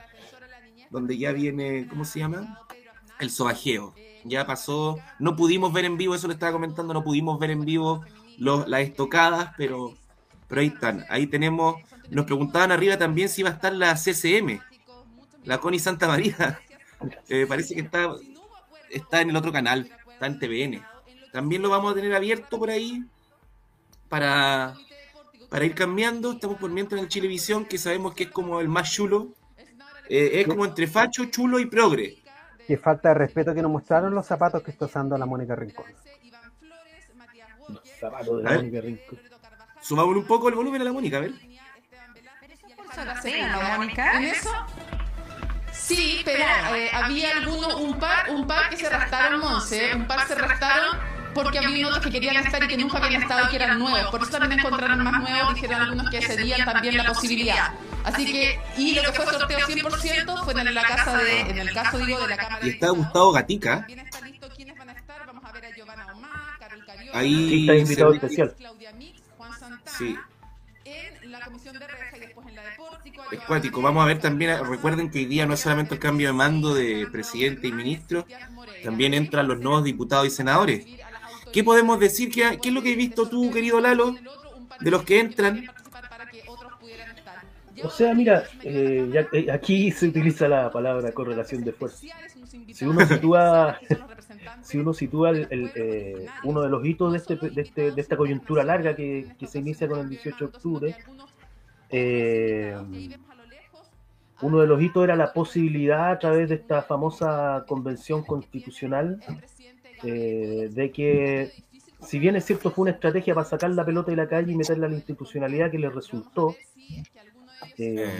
donde 0.89 1.19
ya 1.19 1.33
viene, 1.33 1.89
¿cómo 1.89 2.05
se 2.05 2.21
llama? 2.21 2.61
El 3.19 3.29
sobajeo. 3.29 3.93
Ya 4.23 4.47
pasó, 4.47 5.01
no 5.19 5.35
pudimos 5.35 5.73
ver 5.73 5.87
en 5.87 5.97
vivo, 5.97 6.15
eso 6.15 6.29
le 6.29 6.35
estaba 6.35 6.53
comentando, 6.53 6.95
no 6.95 7.03
pudimos 7.03 7.41
ver 7.41 7.51
en 7.51 7.65
vivo 7.65 8.05
los, 8.39 8.69
las 8.69 8.83
estocadas, 8.83 9.51
pero, 9.57 9.97
pero 10.47 10.61
ahí 10.61 10.69
están. 10.69 11.05
Ahí 11.09 11.27
tenemos, 11.27 11.75
nos 12.09 12.25
preguntaban 12.25 12.71
arriba 12.71 12.97
también 12.97 13.29
si 13.29 13.41
iba 13.41 13.51
a 13.51 13.55
estar 13.55 13.73
la 13.73 13.97
CCM, 13.97 14.61
la 15.43 15.59
Connie 15.59 15.81
Santa 15.81 16.07
María. 16.07 16.61
Eh, 17.29 17.47
parece 17.49 17.75
que 17.75 17.81
está, 17.81 18.15
está 18.89 19.23
en 19.23 19.31
el 19.31 19.37
otro 19.37 19.51
canal, 19.51 19.91
está 20.09 20.27
en 20.27 20.39
TVN. 20.39 20.85
También 21.33 21.63
lo 21.63 21.69
vamos 21.69 21.91
a 21.91 21.95
tener 21.97 22.15
abierto 22.15 22.61
por 22.61 22.71
ahí 22.71 23.03
para, 24.09 24.77
para 25.53 25.67
ir 25.67 25.75
cambiando. 25.75 26.33
Estamos 26.33 26.57
por 26.57 26.71
mientras 26.71 26.99
en 26.99 27.05
el 27.05 27.11
Chilevisión, 27.11 27.67
que 27.67 27.77
sabemos 27.77 28.15
que 28.15 28.25
es 28.25 28.31
como 28.31 28.59
el 28.59 28.69
más 28.69 28.91
chulo. 28.91 29.35
Eh, 30.09 30.41
es 30.41 30.49
como 30.49 30.65
entre 30.65 30.87
facho, 30.87 31.27
chulo 31.27 31.61
y 31.61 31.67
progre. 31.67 32.23
Qué 32.67 32.79
falta 32.79 33.11
de 33.11 33.15
respeto 33.17 33.55
que 33.55 33.61
nos 33.61 33.71
mostraron 33.71 34.15
los 34.15 34.27
zapatos 34.27 34.63
que 34.63 34.71
está 34.71 34.87
usando 34.87 35.17
la 35.19 35.27
Mónica 35.27 35.55
Rincón. 35.55 35.85
Los 37.69 37.83
zapatos 38.01 38.43
de 38.43 38.49
A 38.49 38.51
la. 38.53 38.57
Mónica 38.57 38.81
Rincón. 38.81 39.19
Subamos 39.83 40.17
un 40.17 40.27
poco 40.27 40.49
el 40.49 40.55
volumen 40.55 40.81
a 40.81 40.85
la 40.85 40.93
Mónica, 40.93 41.19
a 41.19 41.21
ver. 41.21 41.33
Sí, 43.23 43.35
¿no, 43.51 43.77
Mónica? 43.77 44.19
¿En 44.19 44.25
eso? 44.25 44.51
Sí, 45.71 46.23
pero 46.25 46.45
eh, 46.75 46.91
había 46.93 47.33
algunos, 47.33 47.75
un 47.75 47.99
par, 47.99 48.31
un 48.31 48.47
par 48.47 48.71
que 48.71 48.77
se 48.77 48.87
arrastraron, 48.87 49.41
Monse, 49.41 49.95
un 49.95 50.07
par 50.07 50.27
se 50.27 50.35
arrastraron 50.35 51.12
porque 51.35 51.59
había 51.59 51.89
otros 51.89 52.05
que 52.05 52.11
querían 52.11 52.37
estar 52.37 52.63
y 52.63 52.69
que 52.69 52.77
nunca 52.77 52.99
habían 52.99 53.23
estado 53.23 53.47
y 53.47 53.51
que 53.51 53.57
eran 53.57 53.79
nuevos. 53.79 54.11
Por 54.11 54.23
eso 54.23 54.31
también 54.31 54.59
encontraron 54.59 55.03
más 55.03 55.21
nuevos, 55.21 55.55
dijeron 55.55 55.81
algunos 55.83 56.11
que 56.11 56.23
cedían 56.23 56.65
también 56.65 56.97
la 56.97 57.05
posibilidad. 57.05 57.73
Así 58.05 58.25
que, 58.27 58.61
y 58.77 58.95
lo 58.95 59.03
que 59.03 59.13
fue 59.13 59.27
sorteo 59.27 59.59
100% 59.61 60.45
fue 60.45 60.61
en 60.61 60.75
la 60.75 60.83
casa 60.83 61.19
de, 61.19 61.41
en 61.41 61.59
el 61.59 61.73
caso 61.73 61.99
digo, 61.99 62.21
de 62.21 62.29
la 62.29 62.37
Cámara 62.37 62.59
Y 62.63 62.67
de 62.67 62.71
está 62.73 62.87
Diputados. 62.87 62.97
Gustavo 62.97 63.33
Gatica. 63.33 63.87
Está 63.89 64.21
Ahí 67.13 67.61
está 67.61 67.75
invitado 67.77 68.15
especial. 68.15 68.55
Sí, 69.99 70.17
En 70.85 71.31
la 71.31 71.41
comisión 71.41 71.79
de 71.79 71.87
reja 71.87 72.17
y 72.17 72.21
después 72.21 72.47
en 72.49 72.57
la 72.57 72.63
de 72.63 72.71
Pórtico. 72.77 73.23
es 73.31 73.41
cuático. 73.41 73.83
Vamos 73.83 74.03
a 74.03 74.07
ver 74.07 74.19
también, 74.19 74.59
recuerden 74.67 75.11
que 75.11 75.19
hoy 75.19 75.27
día 75.27 75.47
no 75.47 75.55
es 75.55 75.61
solamente 75.61 75.95
el 75.95 76.01
cambio 76.01 76.29
de 76.29 76.33
mando 76.33 76.75
de 76.75 77.07
presidente 77.13 77.69
y 77.69 77.73
ministro, 77.73 78.27
también 78.83 79.15
entran 79.15 79.47
los 79.47 79.61
nuevos 79.61 79.85
diputados 79.85 80.27
y 80.27 80.31
senadores. 80.31 80.87
¿Qué 81.53 81.63
podemos 81.63 82.01
decir? 82.01 82.31
¿Qué, 82.31 82.59
qué 82.63 82.69
es 82.69 82.75
lo 82.75 82.83
que 82.83 82.93
has 82.93 82.97
visto 82.97 83.29
tú, 83.29 83.51
querido 83.51 83.81
Lalo, 83.81 84.15
de 84.81 84.91
los 84.91 85.03
que 85.03 85.21
entran? 85.21 85.65
O 87.85 87.91
sea, 87.91 88.15
mira, 88.15 88.45
eh, 88.63 89.27
eh, 89.33 89.51
aquí 89.51 89.91
se 89.91 90.09
utiliza 90.09 90.47
la 90.49 90.71
palabra 90.71 91.11
correlación 91.13 91.65
de 91.65 91.73
fuerza. 91.73 92.07
Si 92.73 92.85
uno 92.85 93.05
sitúa, 93.07 93.79
si 94.63 94.79
uno 94.79 94.95
sitúa 94.95 95.31
el, 95.31 95.71
eh, 95.75 96.27
uno 96.45 96.61
de 96.63 96.69
los 96.69 96.85
hitos 96.85 97.13
de, 97.13 97.19
este, 97.19 97.37
de, 97.37 97.63
este- 97.63 97.91
de 97.91 98.01
esta 98.01 98.17
coyuntura 98.17 98.63
larga 98.63 98.95
que, 98.95 99.27
se 99.47 99.59
inicia 99.59 99.89
con 99.89 100.01
el 100.01 100.09
18 100.11 100.37
de 100.39 100.45
octubre, 100.45 100.97
uno 104.43 104.61
de 104.61 104.67
los 104.67 104.83
hitos 104.83 105.05
era 105.05 105.17
la 105.17 105.33
posibilidad 105.33 106.11
a 106.11 106.19
través 106.19 106.49
de 106.49 106.57
esta 106.57 106.83
famosa 106.83 107.65
convención 107.67 108.23
constitucional 108.25 109.21
eh, 110.05 110.69
de 110.73 110.91
que, 110.91 111.53
si 112.07 112.19
bien 112.19 112.37
es 112.37 112.45
cierto, 112.45 112.71
fue 112.71 112.83
una 112.83 112.91
estrategia 112.93 113.35
para 113.35 113.47
sacar 113.49 113.71
la 113.71 113.85
pelota 113.85 114.11
de 114.11 114.17
la 114.17 114.29
calle 114.29 114.53
y 114.53 114.57
meterla 114.57 114.87
a 114.87 114.91
la 114.91 114.97
institucionalidad 114.97 115.71
que 115.71 115.79
le 115.79 115.89
resultó, 115.91 116.57
eh, 117.79 118.11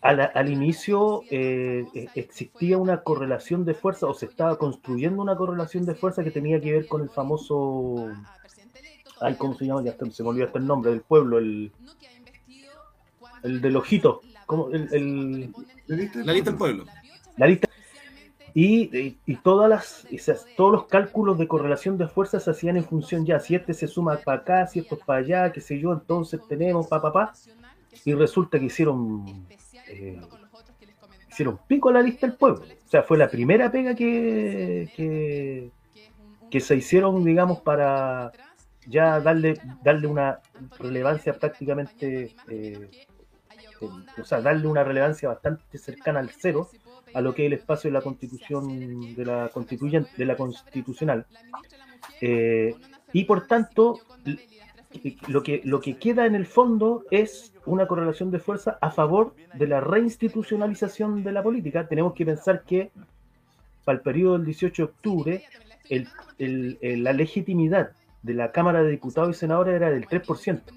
al, 0.00 0.20
al 0.32 0.48
inicio 0.50 1.22
eh, 1.30 1.84
eh, 1.94 2.06
existía 2.14 2.78
una 2.78 3.02
correlación 3.02 3.64
de 3.64 3.74
fuerza 3.74 4.06
o 4.06 4.14
se 4.14 4.26
estaba 4.26 4.56
construyendo 4.56 5.20
una 5.20 5.36
correlación 5.36 5.84
de 5.86 5.94
fuerza 5.94 6.22
que 6.22 6.30
tenía 6.30 6.60
que 6.60 6.72
ver 6.72 6.86
con 6.86 7.02
el 7.02 7.10
famoso 7.10 8.08
ay 9.20 9.34
cómo 9.34 9.54
se 9.54 9.66
llama 9.66 9.82
ya 9.82 9.96
se 10.10 10.22
me 10.22 10.28
olvidó 10.28 10.46
hasta 10.46 10.58
el 10.60 10.66
nombre 10.68 10.92
del 10.92 11.00
pueblo 11.00 11.38
el 11.38 11.72
el 13.42 13.60
del 13.60 13.76
ojito 13.76 14.22
¿cómo? 14.46 14.70
el, 14.70 14.88
el- 14.94 15.52
La 16.24 16.32
lista 16.32 16.50
del 16.50 16.58
pueblo. 16.58 16.84
la 17.36 17.46
lista 17.48 17.67
y, 18.54 18.96
y, 18.96 19.18
y 19.26 19.36
todas 19.36 19.68
las 19.68 20.06
esas- 20.10 20.46
todos 20.56 20.72
los 20.72 20.86
cálculos 20.86 21.38
de 21.38 21.46
correlación 21.48 21.98
de 21.98 22.08
fuerzas 22.08 22.44
se 22.44 22.50
hacían 22.50 22.76
en 22.76 22.84
función 22.84 23.24
ya 23.26 23.38
si 23.40 23.54
este 23.54 23.74
se 23.74 23.86
suma 23.86 24.16
para 24.18 24.38
acá 24.40 24.66
si 24.66 24.80
esto 24.80 24.94
es 24.96 25.04
para 25.04 25.20
allá 25.20 25.52
qué 25.52 25.60
sé 25.60 25.78
yo 25.78 25.92
entonces 25.92 26.40
tenemos 26.48 26.86
pa 26.88 27.00
pa 27.02 27.12
pa. 27.12 27.32
Y 28.04 28.14
resulta 28.14 28.58
que 28.58 28.66
hicieron 28.66 29.46
eh, 29.88 30.20
hicieron 31.30 31.58
pico 31.66 31.88
a 31.90 31.92
la 31.92 32.02
lista 32.02 32.26
del 32.26 32.36
pueblo. 32.36 32.64
O 32.64 32.88
sea 32.90 33.02
fue 33.02 33.18
la 33.18 33.28
primera 33.30 33.70
pega 33.70 33.94
que 33.94 34.90
que, 34.94 35.70
que 36.50 36.60
se 36.60 36.76
hicieron 36.76 37.24
digamos 37.24 37.60
para 37.60 38.32
ya 38.86 39.20
darle 39.20 39.60
darle 39.82 40.06
una 40.06 40.40
relevancia 40.78 41.38
prácticamente 41.38 42.34
eh, 42.48 42.88
o 43.80 44.24
sea 44.24 44.40
darle 44.40 44.66
una 44.66 44.82
relevancia 44.84 45.28
bastante 45.28 45.78
cercana 45.78 46.20
al 46.20 46.30
cero 46.30 46.68
a 47.14 47.20
lo 47.20 47.34
que 47.34 47.42
es 47.42 47.46
el 47.46 47.52
espacio 47.54 47.88
de 47.90 47.94
la 47.94 48.00
constitución 48.02 49.14
de 49.14 49.24
la 49.24 49.48
constituyente 49.48 50.10
de 50.16 50.24
la 50.24 50.36
constitucional 50.36 51.26
Eh, 52.20 52.74
y 53.12 53.24
por 53.24 53.46
tanto 53.46 54.00
lo 55.28 55.42
que 55.42 55.60
lo 55.64 55.80
que 55.80 55.96
queda 55.98 56.26
en 56.26 56.34
el 56.34 56.46
fondo 56.46 57.04
es 57.10 57.52
una 57.66 57.86
correlación 57.86 58.30
de 58.30 58.38
fuerza 58.38 58.78
a 58.80 58.90
favor 58.90 59.34
de 59.54 59.66
la 59.66 59.80
reinstitucionalización 59.80 61.22
de 61.22 61.32
la 61.32 61.42
política 61.42 61.86
tenemos 61.86 62.14
que 62.14 62.24
pensar 62.24 62.62
que 62.64 62.90
para 63.84 63.96
el 63.98 64.02
periodo 64.02 64.34
del 64.38 64.46
18 64.46 64.82
de 64.82 64.90
octubre 64.92 65.44
el- 65.90 66.08
el- 66.38 66.78
el- 66.80 67.04
la 67.04 67.12
legitimidad 67.12 67.90
de 68.22 68.34
la 68.34 68.50
Cámara 68.52 68.82
de 68.82 68.90
Diputados 68.90 69.36
y 69.36 69.38
Senadores 69.38 69.74
era 69.74 69.90
del 69.90 70.06
3%, 70.08 70.72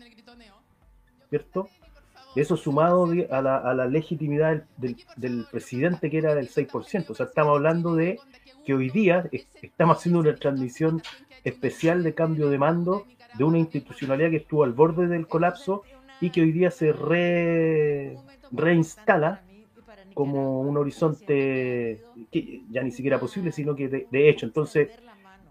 ¿cierto? 1.30 1.70
Eso 2.36 2.56
sumado 2.58 3.10
a 3.30 3.42
la, 3.42 3.86
legitimidad 3.88 4.64
del, 4.78 4.98
del- 5.16 5.46
presidente 5.52 6.10
que 6.10 6.18
era 6.18 6.34
del 6.36 6.48
6%. 6.50 7.14
O 7.14 7.16
sea, 7.16 7.26
estamos 7.28 7.56
hablando 7.58 7.96
de 7.96 8.22
que 8.64 8.74
hoy 8.74 8.90
día 8.90 9.28
es- 9.32 9.48
estamos 9.62 9.98
haciendo 9.98 10.20
una 10.20 10.36
transmisión 10.36 11.02
especial 11.44 12.04
de 12.04 12.14
cambio 12.14 12.50
de 12.50 12.58
mando 12.58 13.08
de 13.34 13.44
una 13.44 13.60
institucionalidad 13.60 14.30
que 14.30 14.38
estuvo 14.38 14.64
al 14.64 14.74
borde 14.74 15.08
del 15.08 15.28
colapso 15.28 15.84
y 16.20 16.32
que 16.32 16.42
hoy 16.42 16.52
día 16.52 16.72
se 16.72 16.94
re- 16.94 18.18
reinstala 18.52 19.42
como 20.14 20.62
un 20.62 20.78
horizonte 20.78 22.02
que 22.32 22.64
ya 22.70 22.84
ni 22.84 22.92
siquiera 22.92 23.20
posible, 23.20 23.52
sino 23.52 23.76
que 23.76 23.88
de, 23.90 24.08
hecho. 24.30 24.46
Entonces, 24.46 24.92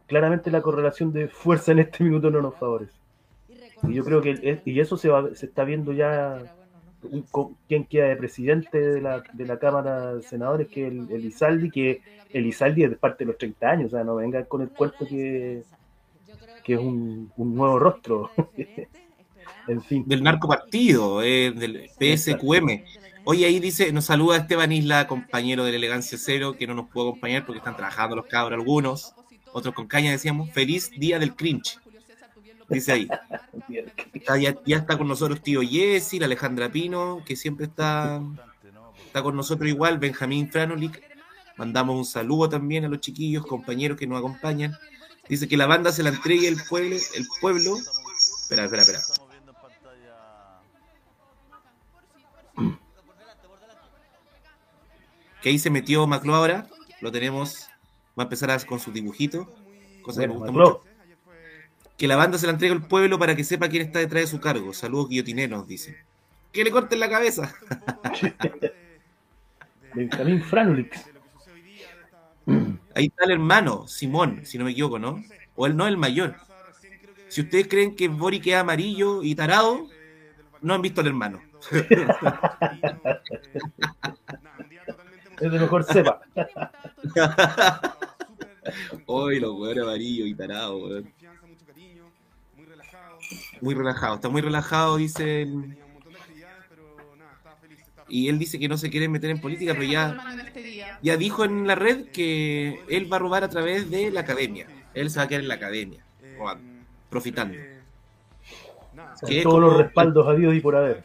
claramente 0.07 0.51
la 0.51 0.63
correlación 0.63 1.13
de 1.13 1.29
fuerza 1.29 1.73
en 1.73 1.81
este 1.81 2.05
minuto 2.05 2.31
no 2.31 2.43
nos 2.43 2.57
favorece. 2.57 2.95
Y 3.83 3.95
yo 3.95 4.05
creo 4.05 4.21
que 4.23 4.63
y 4.65 4.81
eso 4.81 4.97
se, 4.97 5.09
va, 5.09 5.35
se 5.35 5.47
está 5.47 5.65
viendo 5.65 5.93
ya 5.93 6.49
un 7.03 7.23
co- 7.23 7.55
quien 7.69 7.85
queda 7.85 8.09
de 8.09 8.17
presidente 8.17 8.79
de 8.79 9.01
la, 9.01 9.23
de 9.33 9.47
la 9.47 9.59
Cámara 9.59 10.15
de 10.15 10.23
Senadores, 10.23 10.69
que 10.69 10.87
es 10.87 10.93
el, 10.93 11.09
el 11.11 11.25
Izaldi, 11.25 11.71
que 11.71 12.03
el 12.33 12.47
Izaldi 12.47 12.85
es 12.85 12.91
de 12.91 12.97
parte 12.97 13.25
de 13.25 13.29
los 13.29 13.39
30 13.39 13.69
años, 13.71 13.87
o 13.93 13.97
sea, 13.97 14.05
no 14.05 14.17
vengan 14.17 14.45
con 14.45 14.63
el 14.63 14.69
cuento 14.69 15.07
que, 15.07 15.63
que 16.63 16.75
es 16.75 16.79
un, 16.79 17.33
un 17.37 17.55
nuevo 17.55 17.79
rostro. 17.79 18.31
en 19.67 19.83
fin. 19.83 20.05
Del 20.07 20.23
narcopartido, 20.23 21.23
eh, 21.23 21.53
del 21.53 21.91
PSQM. 21.99 22.85
Oye, 23.25 23.47
ahí 23.47 23.61
dice, 23.61 23.93
nos 23.93 24.07
saluda 24.07 24.39
Esteban 24.39 24.73
Isla, 24.73 25.07
compañero 25.07 25.65
del 25.65 25.75
Elegancia 25.75 26.19
Cero, 26.19 26.57
que 26.59 26.67
no 26.67 26.75
nos 26.75 26.89
pudo 26.89 27.11
acompañar 27.11 27.45
porque 27.45 27.59
están 27.59 27.77
trabajando 27.77 28.17
los 28.17 28.27
cabros 28.27 28.59
algunos, 28.59 29.15
otros 29.53 29.75
con 29.75 29.87
caña 29.87 30.11
decíamos, 30.11 30.51
feliz 30.53 30.91
día 30.97 31.19
del 31.19 31.35
cringe. 31.35 31.79
Dice 32.71 32.93
ahí. 32.93 33.09
Ah, 34.29 34.39
ya, 34.39 34.57
ya 34.65 34.77
está 34.79 34.97
con 34.97 35.09
nosotros 35.09 35.43
tío 35.43 35.61
Jessy, 35.61 36.19
la 36.19 36.27
Alejandra 36.27 36.71
Pino, 36.71 37.23
que 37.27 37.37
siempre 37.37 37.67
está, 37.67 38.23
está 39.07 39.23
con 39.23 39.37
nosotros 39.37 39.69
igual, 39.69 39.99
Benjamín 39.99 40.51
Franolik. 40.51 41.03
Mandamos 41.57 41.97
un 41.97 42.05
saludo 42.05 42.49
también 42.49 42.85
a 42.85 42.89
los 42.89 43.01
chiquillos, 43.01 43.45
compañeros 43.45 43.99
que 43.99 44.07
nos 44.07 44.19
acompañan. 44.19 44.77
Dice 45.29 45.47
que 45.49 45.57
la 45.57 45.67
banda 45.67 45.93
se 45.93 46.03
la 46.03 46.09
entregue 46.11 46.49
el 46.49 46.57
pueblo. 46.69 46.97
El 47.15 47.27
pueblo. 47.41 47.77
Espera, 47.77 48.65
espera, 48.65 48.83
espera. 48.83 49.01
Que 55.43 55.49
ahí 55.49 55.59
se 55.59 55.71
metió 55.71 56.07
Maclo 56.07 56.35
ahora. 56.35 56.67
Lo 57.01 57.11
tenemos. 57.11 57.69
Va 58.19 58.25
a 58.25 58.27
empezar 58.27 58.51
a- 58.51 58.59
con 58.61 58.79
su 58.81 58.93
dibujito. 58.93 59.53
Cosa 60.03 60.21
que 60.23 60.29
me 60.29 60.35
gusta 60.35 60.53
Maclo. 60.53 60.69
mucho. 60.85 60.90
Que 62.01 62.09
la 62.09 62.17
banda 62.17 62.39
se 62.39 62.47
la 62.47 62.53
entregue 62.53 62.73
al 62.73 62.81
pueblo 62.81 63.19
para 63.19 63.37
que 63.37 63.45
sepa 63.45 63.69
quién 63.69 63.83
está 63.83 63.99
detrás 63.99 64.23
de 64.23 64.29
su 64.29 64.41
cargo. 64.41 64.73
Saludos 64.73 65.11
guillotineros, 65.11 65.69
dice. 65.69 65.99
Que 66.51 66.65
le 66.65 66.71
corten 66.71 66.99
la 66.99 67.11
cabeza. 67.11 67.55
Benjamín 69.95 70.43
Franulix. 70.43 71.11
Ahí 72.95 73.05
está 73.05 73.25
el 73.25 73.33
hermano, 73.33 73.87
Simón, 73.87 74.41
si 74.45 74.57
no 74.57 74.65
me 74.65 74.71
equivoco, 74.71 74.99
¿no? 74.99 75.23
O 75.57 75.67
él 75.67 75.77
no, 75.77 75.87
el 75.87 75.99
mayor. 75.99 76.37
Si 77.29 77.43
ustedes 77.43 77.69
creen 77.69 77.95
que 77.95 78.09
Boric 78.09 78.47
es 78.47 78.55
amarillo 78.55 79.23
y 79.23 79.35
tarado, 79.35 79.87
no 80.63 80.73
han 80.73 80.81
visto 80.81 81.03
al 81.03 81.09
hermano. 81.09 81.43
Es 85.39 85.53
de 85.53 85.59
mejor 85.59 85.85
sepa. 85.85 86.23
Hoy 89.05 89.39
los 89.41 89.55
weones 89.55 89.85
amarillos 89.85 90.29
y 90.29 90.35
tarados, 90.35 90.83
weón. 90.83 91.20
Muy 93.61 93.75
relajado, 93.75 94.15
está 94.17 94.29
muy 94.29 94.41
relajado, 94.43 94.97
dice. 94.97 95.47
Y 98.09 98.29
él 98.29 98.39
dice 98.39 98.59
que 98.59 98.69
no 98.69 98.77
se 98.77 98.91
quiere 98.91 99.09
meter 99.09 99.31
en 99.31 99.41
política, 99.41 99.73
pero 99.73 99.85
ya, 99.85 100.19
ya 101.01 101.17
dijo 101.17 101.45
en 101.45 101.67
la 101.69 101.77
red 101.77 102.07
que 102.07 102.81
él 102.89 103.13
va 103.13 103.17
a 103.17 103.21
robar 103.21 103.45
a 103.45 103.49
través 103.49 103.89
de 103.91 104.11
la 104.11 104.21
academia. 104.21 104.67
Él 104.95 105.11
se 105.11 105.19
va 105.21 105.25
a 105.25 105.29
quedar 105.29 105.43
en 105.43 105.49
la 105.49 105.55
academia, 105.55 106.03
robando, 106.37 106.65
profitando. 107.09 107.55
Que 109.27 109.43
Todos 109.43 109.55
como- 109.55 109.67
los 109.69 109.77
respaldos 109.79 110.27
habidos 110.27 110.55
y 110.57 110.61
por 110.61 110.75
haber. 110.75 111.05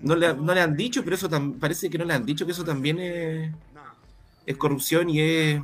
No 0.00 0.16
le, 0.16 0.34
no 0.34 0.54
le 0.54 0.60
han 0.60 0.74
dicho, 0.76 1.04
pero 1.04 1.16
eso 1.16 1.28
tam- 1.28 1.58
parece 1.58 1.90
que 1.90 1.98
no 1.98 2.04
le 2.04 2.14
han 2.14 2.24
dicho 2.24 2.46
que 2.46 2.52
eso 2.52 2.64
también 2.64 2.98
es, 2.98 3.52
es 4.46 4.56
corrupción 4.56 5.10
y 5.10 5.20
es 5.20 5.60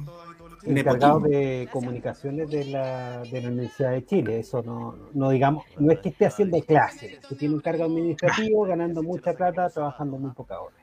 encargado 0.76 1.20
nepotismo. 1.20 1.40
de 1.40 1.68
comunicaciones 1.72 2.50
de 2.50 2.64
la, 2.66 3.22
de 3.22 3.42
la 3.42 3.48
Universidad 3.48 3.92
de 3.92 4.04
Chile. 4.04 4.40
Eso 4.40 4.62
no, 4.62 4.96
no 5.14 5.30
digamos, 5.30 5.64
no 5.78 5.92
es 5.92 6.00
que 6.00 6.10
esté 6.10 6.26
haciendo 6.26 6.60
clases, 6.62 7.18
que 7.26 7.34
tiene 7.34 7.54
un 7.54 7.60
cargo 7.60 7.84
administrativo, 7.84 8.64
ganando 8.64 9.02
mucha 9.02 9.32
plata, 9.34 9.68
trabajando 9.70 10.18
muy 10.18 10.32
poca 10.32 10.60
hora. 10.60 10.76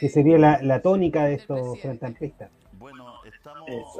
Que 0.00 0.08
sería 0.08 0.38
la, 0.38 0.62
la 0.62 0.82
tónica 0.82 1.24
de 1.24 1.34
estos 1.34 1.80
frente 1.80 2.06
amplistas. 2.06 2.50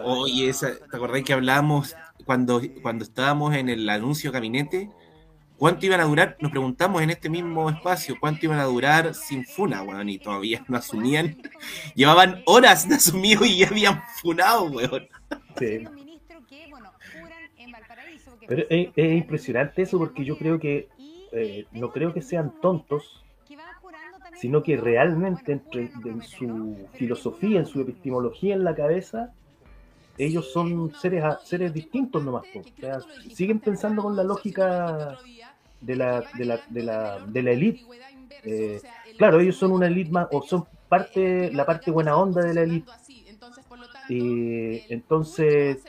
Oye, 0.05 0.49
esa, 0.49 0.69
¿te 0.91 0.97
acordás 0.97 1.23
que 1.23 1.33
hablamos 1.33 1.97
cuando, 2.27 2.61
cuando 2.83 3.05
estábamos 3.05 3.55
en 3.55 3.69
el 3.69 3.89
anuncio 3.89 4.31
gabinete? 4.33 4.91
¿Cuánto 5.57 5.87
iban 5.87 6.01
a 6.01 6.05
durar? 6.05 6.37
Nos 6.41 6.51
preguntamos 6.51 7.01
en 7.03 7.11
este 7.11 7.31
mismo 7.31 7.71
espacio, 7.71 8.17
¿cuánto 8.19 8.47
iban 8.47 8.59
a 8.59 8.65
durar 8.65 9.15
sin 9.15 9.45
funa, 9.45 9.83
weón? 9.83 10.09
Y 10.09 10.19
todavía 10.19 10.65
no 10.69 10.77
asumían. 10.77 11.37
Llevaban 11.95 12.43
horas 12.47 12.89
de 12.89 12.97
asumido 12.97 13.45
y 13.45 13.59
ya 13.59 13.69
habían 13.69 14.03
funado, 14.21 14.65
weón. 14.65 15.09
Sí. 15.59 15.85
Pero 18.47 18.63
es, 18.69 18.89
es 18.95 19.17
impresionante 19.17 19.83
eso 19.83 19.99
porque 19.99 20.25
yo 20.25 20.37
creo 20.37 20.59
que 20.59 20.89
eh, 21.37 21.67
no 21.73 21.91
creo 21.91 22.15
que 22.15 22.23
sean 22.23 22.53
tontos, 22.61 23.25
sino 24.37 24.63
que 24.63 24.77
realmente 24.77 25.53
entre, 25.53 25.91
en 26.05 26.23
su 26.23 26.89
filosofía, 26.93 27.59
en 27.59 27.67
su 27.67 27.81
epistemología 27.81 28.55
en 28.55 28.63
la 28.63 28.75
cabeza, 28.75 29.33
ellos 30.19 30.53
son 30.53 30.95
seres, 30.95 31.25
seres 31.45 31.73
distintos 31.73 32.23
nomás. 32.23 32.45
po. 32.53 32.61
O 32.61 32.81
sea, 32.81 32.99
siguen 33.33 33.61
pensando 33.61 34.03
con 34.03 34.17
la 34.17 34.25
lógica 34.25 35.19
de 35.81 35.97
la, 35.97 36.25
de 36.35 36.45
la, 36.45 36.61
de 36.69 36.83
la, 36.83 37.19
de 37.27 37.43
la 37.43 37.51
elite. 37.51 37.85
Eh, 38.45 38.81
claro, 39.17 39.41
ellos 39.41 39.57
son 39.57 39.73
una 39.73 39.87
elite 39.87 40.11
más, 40.11 40.29
o 40.31 40.43
son 40.43 40.67
parte, 40.89 41.51
la 41.53 41.65
parte 41.67 41.91
buena 41.91 42.17
onda 42.17 42.43
de 42.43 42.55
la 42.55 42.63
elite. 42.63 42.91
Eh, 44.11 44.85
entonces 44.91 45.83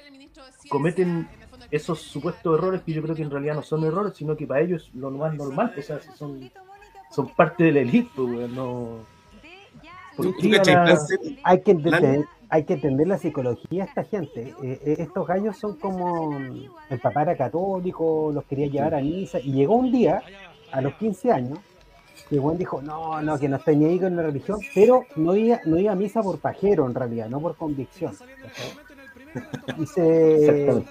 cometen 0.70 1.28
esos 1.70 2.00
supuestos 2.02 2.58
errores 2.58 2.82
que 2.84 2.94
yo 2.94 3.02
creo 3.02 3.16
que 3.16 3.22
en 3.24 3.30
realidad 3.32 3.56
no 3.56 3.62
son 3.64 3.84
errores, 3.84 4.14
sino 4.16 4.36
que 4.38 4.48
para 4.48 4.62
ellos 4.62 4.88
es 4.88 4.96
lo 4.96 5.12
más 5.12 5.34
normal, 5.36 5.74
o 5.78 5.82
sea, 5.82 6.00
son, 6.16 6.50
son 7.12 7.30
parte 7.30 7.66
de 7.66 7.72
la 7.74 7.80
elite, 7.82 8.10
pues, 8.16 8.50
no... 8.50 9.00
¿Por 10.16 10.28
¿Tú 10.28 10.36
qué 10.40 10.52
cachai, 10.52 10.76
a 10.76 10.84
la- 10.86 10.92
Hansel? 10.92 11.40
Hay 11.44 11.62
que 11.62 11.72
entender. 11.72 12.26
Hay 12.50 12.64
que 12.64 12.74
entender 12.74 13.08
la 13.08 13.18
psicología 13.18 13.84
de 13.84 13.90
esta 13.90 14.04
gente. 14.04 14.54
Eh, 14.64 14.80
eh, 14.86 14.96
estos 15.00 15.28
gallos 15.28 15.58
son 15.58 15.76
como 15.78 16.38
el 16.38 17.00
papá 17.02 17.24
era 17.24 17.36
católico, 17.36 18.32
los 18.34 18.44
quería 18.46 18.68
llevar 18.68 18.96
a 18.96 19.02
misa, 19.02 19.40
y 19.40 19.52
llegó 19.54 19.76
un 19.76 19.92
día, 19.92 20.22
a 20.72 20.82
los 20.82 20.94
15 20.96 21.32
años, 21.32 21.60
que 22.30 22.40
weón 22.40 22.58
dijo, 22.58 22.82
no, 22.82 23.22
no, 23.22 23.38
que 23.38 23.48
no 23.48 23.58
estoy 23.58 23.76
ni 23.78 23.86
ahí 23.86 24.00
con 24.00 24.16
la 24.16 24.24
religión, 24.24 24.60
pero 24.74 25.04
no 25.16 25.36
iba, 25.36 25.60
no 25.66 25.78
iba 25.78 25.92
a 25.92 25.96
misa 25.96 26.22
por 26.24 26.40
pajero 26.40 26.86
en 26.88 26.96
realidad, 26.96 27.30
no 27.30 27.40
por 27.40 27.56
convicción. 27.56 28.14
Y 29.78 29.86
se, 29.86 30.84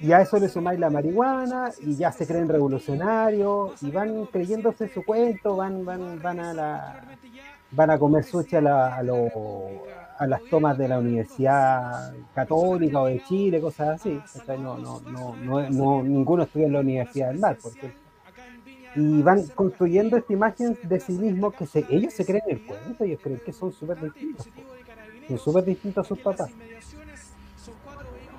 y 0.00 0.12
a 0.12 0.22
eso 0.22 0.38
le 0.38 0.48
sumáis 0.48 0.80
la 0.80 0.90
marihuana 0.90 1.70
y 1.80 1.94
ya 1.96 2.10
se 2.10 2.26
creen 2.26 2.48
revolucionarios 2.48 3.80
y 3.82 3.90
van 3.90 4.26
creyéndose 4.26 4.88
su 4.88 5.04
cuento, 5.04 5.56
van, 5.56 5.84
van, 5.84 6.20
van 6.22 6.40
a 6.40 6.54
la 6.54 7.04
van 7.70 7.90
a 7.90 7.98
comer 7.98 8.24
sushi 8.24 8.56
a, 8.56 8.60
la- 8.60 8.96
a, 8.96 9.02
lo- 9.02 9.30
a 10.22 10.26
las 10.26 10.42
tomas 10.44 10.78
de 10.78 10.86
la 10.88 10.98
Universidad 11.00 12.14
Católica 12.34 13.00
o 13.00 13.06
de 13.06 13.22
Chile, 13.24 13.60
cosas 13.60 14.00
así. 14.00 14.20
No, 14.58 14.78
no, 14.78 15.00
no, 15.00 15.36
no, 15.36 15.70
no- 15.70 16.02
ninguno 16.02 16.44
estudia 16.44 16.66
en 16.66 16.72
la 16.74 16.80
Universidad 16.80 17.28
del 17.28 17.38
Mar, 17.40 17.58
porque 17.60 17.90
y 18.94 19.22
van 19.22 19.42
construyendo 19.54 20.16
esta 20.18 20.32
imagen 20.32 20.78
de 20.82 21.00
sí 21.00 21.12
mismos 21.12 21.54
que 21.54 21.66
se, 21.66 21.84
ellos 21.88 22.12
se 22.12 22.26
creen 22.26 22.42
el 22.48 22.60
cuento, 22.60 23.04
ellos 23.04 23.20
creen 23.22 23.40
que 23.44 23.52
son 23.52 23.72
súper 23.72 23.98
distintos, 24.00 24.46
son 25.28 25.38
súper 25.38 25.64
distintos 25.64 26.04
a 26.06 26.08
sus 26.08 26.18
papás. 26.18 26.50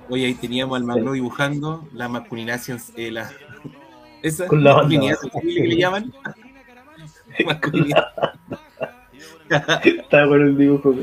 Oye, 0.08 0.26
ahí 0.26 0.34
teníamos 0.34 0.76
al 0.76 0.84
Magno 0.84 1.12
dibujando 1.12 1.86
la 1.92 2.08
masculinación, 2.08 2.78
eh, 2.96 3.10
la, 3.10 3.30
esa 4.22 4.46
Con 4.46 4.62
la 4.62 4.74
masculinidad 4.74 5.16
que 5.40 5.46
le 5.48 5.76
llaman. 5.76 6.12
Masculinidad. 7.46 8.06
Está 9.84 10.26
bueno 10.26 10.44
el 10.44 10.56
dibujo. 10.56 10.94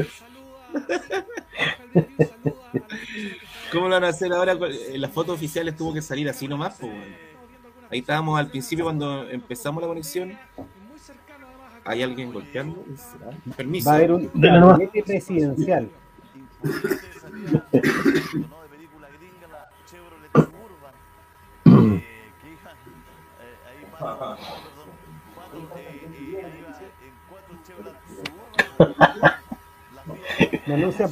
¿Cómo 3.71 3.87
lo 3.87 3.95
van 3.95 4.03
a 4.03 4.09
hacer 4.09 4.33
ahora? 4.33 4.53
En 4.53 5.01
las 5.01 5.11
fotos 5.11 5.35
oficiales 5.35 5.75
tuvo 5.75 5.93
que 5.93 6.01
salir 6.01 6.27
así 6.29 6.47
nomás, 6.47 6.77
pues. 6.79 6.91
Ahí 7.89 7.99
estábamos 7.99 8.39
al 8.39 8.47
principio 8.49 8.85
cuando 8.85 9.29
empezamos 9.29 9.81
la 9.81 9.87
conexión. 9.87 10.37
¿Hay 11.83 12.03
alguien 12.03 12.31
golpeando? 12.31 12.85
Permiso. 13.57 13.89
Va 13.89 13.95
a 13.95 13.97
haber 13.97 14.11
un 14.11 14.29
gabinete 14.33 15.03
presidencial. 15.03 15.89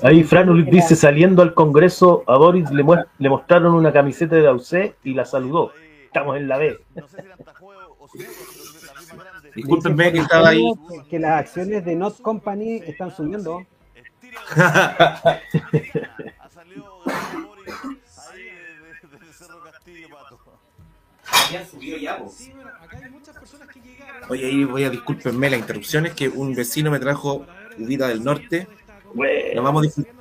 Ahí 0.04 0.24
que 0.24 0.72
dice, 0.72 0.96
la- 0.96 0.96
saliendo 0.96 1.42
al 1.42 1.54
Congreso, 1.54 2.24
a 2.28 2.38
Boris 2.38 2.70
le, 2.72 2.84
le 3.18 3.30
mostraron 3.30 3.74
una 3.74 3.92
camiseta 3.92 4.36
de 4.36 4.44
la 4.44 4.54
UC 4.54 4.96
y 5.04 5.14
la 5.14 5.26
saludó. 5.26 5.72
Estamos 6.06 6.38
en 6.38 6.48
la 6.48 6.58
B. 6.58 6.80
Discúlpenme 9.56 10.12
que 10.12 10.20
estaba 10.20 10.50
ahí. 10.50 10.66
que, 11.10 11.20
las 11.20 11.40
acciones 11.40 11.86
de 11.86 11.96
Not 11.96 12.22
Company 12.22 12.82
están 12.86 13.16
subiendo. 13.16 13.66
Oye, 24.30 24.46
ahí 24.46 24.64
voy 24.64 24.84
a 24.84 24.90
discúlpenme 24.90 25.50
las 25.50 25.60
interrupciones, 25.60 26.14
que 26.14 26.30
un 26.30 26.54
vecino 26.54 26.92
me 26.92 27.00
trajo 27.00 27.46
uvita 27.78 28.08
del 28.08 28.24
norte. 28.24 28.68
La 29.16 29.62
vamos 29.62 29.82
a 29.82 29.86
disfrutar. 29.86 30.14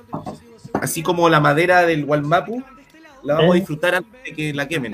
Así 0.73 1.01
como 1.03 1.29
la 1.29 1.39
madera 1.39 1.85
del 1.85 2.05
Walmapu, 2.05 2.63
la 3.23 3.35
vamos 3.35 3.53
a 3.53 3.57
¿Eh? 3.57 3.59
disfrutar 3.59 3.95
antes 3.95 4.23
de 4.23 4.33
que 4.33 4.53
la 4.53 4.67
quemen. 4.67 4.93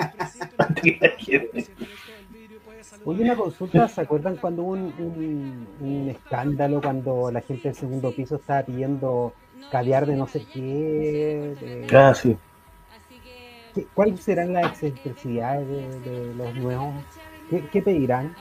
Oye, 3.03 3.23
una 3.23 3.35
consulta, 3.35 3.87
¿se 3.87 4.01
acuerdan 4.01 4.37
cuando 4.37 4.63
hubo 4.63 4.71
un, 4.71 4.93
un- 4.97 5.67
un 5.79 6.09
escándalo 6.09 6.81
cuando 6.81 7.29
la 7.31 7.41
gente 7.41 7.67
del 7.69 7.75
segundo 7.75 8.11
piso 8.11 8.35
estaba 8.37 8.63
pidiendo 8.63 9.33
caviar 9.71 10.05
de 10.07 10.15
no 10.15 10.27
sé 10.27 10.43
qué? 10.51 11.55
de- 11.59 11.87
Ah, 11.95 12.13
sí. 12.15 12.35
¿Qué- 13.75 13.85
¿Cuáles 13.93 14.21
serán 14.21 14.53
las 14.53 14.65
excentricidades 14.71 15.67
de, 15.67 15.99
de 15.99 16.33
los 16.35 16.55
nuevos? 16.55 16.93
¿Qué, 17.49 17.63
qué 17.71 17.81
pedirán? 17.81 18.33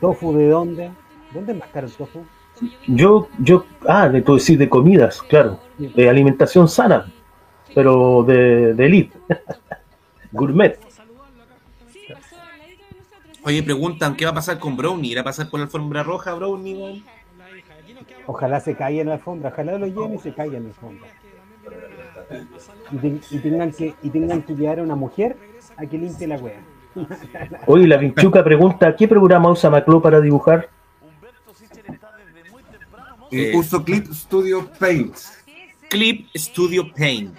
¿Tofu 0.00 0.32
de 0.36 0.48
dónde? 0.48 0.90
¿Dónde 1.32 1.52
es 1.52 1.58
más 1.58 1.68
caro 1.70 1.86
el 1.88 1.92
tofu? 1.92 2.24
Yo, 2.86 3.28
yo, 3.38 3.64
ah, 3.86 4.08
de 4.08 4.22
tú 4.22 4.34
decir 4.34 4.58
de 4.58 4.68
comidas, 4.68 5.22
claro, 5.22 5.58
de 5.78 6.08
alimentación 6.08 6.68
sana, 6.68 7.12
pero 7.74 8.22
de, 8.22 8.74
de 8.74 8.86
elite, 8.86 9.18
gourmet. 10.32 10.78
Oye, 13.42 13.62
preguntan 13.62 14.16
qué 14.16 14.24
va 14.24 14.30
a 14.30 14.34
pasar 14.34 14.58
con 14.58 14.76
Brownie. 14.76 15.12
¿Irá 15.12 15.20
a 15.20 15.24
pasar 15.24 15.50
por 15.50 15.60
la 15.60 15.66
alfombra 15.66 16.02
roja, 16.02 16.32
Brownie? 16.32 17.04
Ojalá 18.26 18.58
se 18.60 18.74
caiga 18.74 19.02
en 19.02 19.08
la 19.08 19.14
alfombra, 19.14 19.50
ojalá 19.50 19.78
lo 19.78 19.86
lleven 19.86 20.14
y 20.14 20.18
se 20.18 20.32
caiga 20.32 20.56
en 20.56 20.64
la 20.64 20.68
alfombra. 20.70 21.08
Y, 23.02 23.36
y 23.36 23.38
tengan 23.40 23.70
que 23.70 23.94
y 24.02 24.08
tengan 24.08 24.42
que 24.42 24.54
llevar 24.54 24.78
a 24.78 24.82
una 24.82 24.94
mujer 24.94 25.36
a 25.76 25.84
que 25.84 25.98
limpie 25.98 26.26
la 26.26 26.36
wea. 26.36 26.60
Oye, 27.66 27.86
la 27.86 27.96
Vinchuca 27.96 28.42
pregunta, 28.42 28.94
¿qué 28.96 29.08
programa 29.08 29.50
usa 29.50 29.68
Maclo 29.68 30.00
para 30.00 30.20
dibujar? 30.20 30.68
Eh, 33.36 33.56
uso 33.56 33.82
Clip 33.84 34.06
Studio 34.12 34.70
Paint. 34.78 35.16
Clip 35.90 36.28
Studio 36.36 36.92
Paint. 36.92 37.36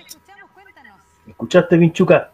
¿Escuchaste, 1.27 1.77
Vinchuca? 1.77 2.31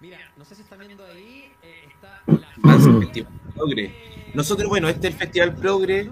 Mira, 0.00 0.18
no 0.36 0.44
sé 0.44 0.54
si 0.54 0.62
están 0.62 0.78
viendo 0.80 1.04
ahí, 1.04 1.50
eh, 1.62 1.88
está 1.92 2.22
el 2.26 3.00
Festival 3.04 3.32
Progre. 3.54 3.94
Nosotros, 4.34 4.68
bueno, 4.68 4.88
este 4.88 5.08
es 5.08 5.14
el 5.14 5.18
Festival 5.20 5.54
Progre. 5.56 6.10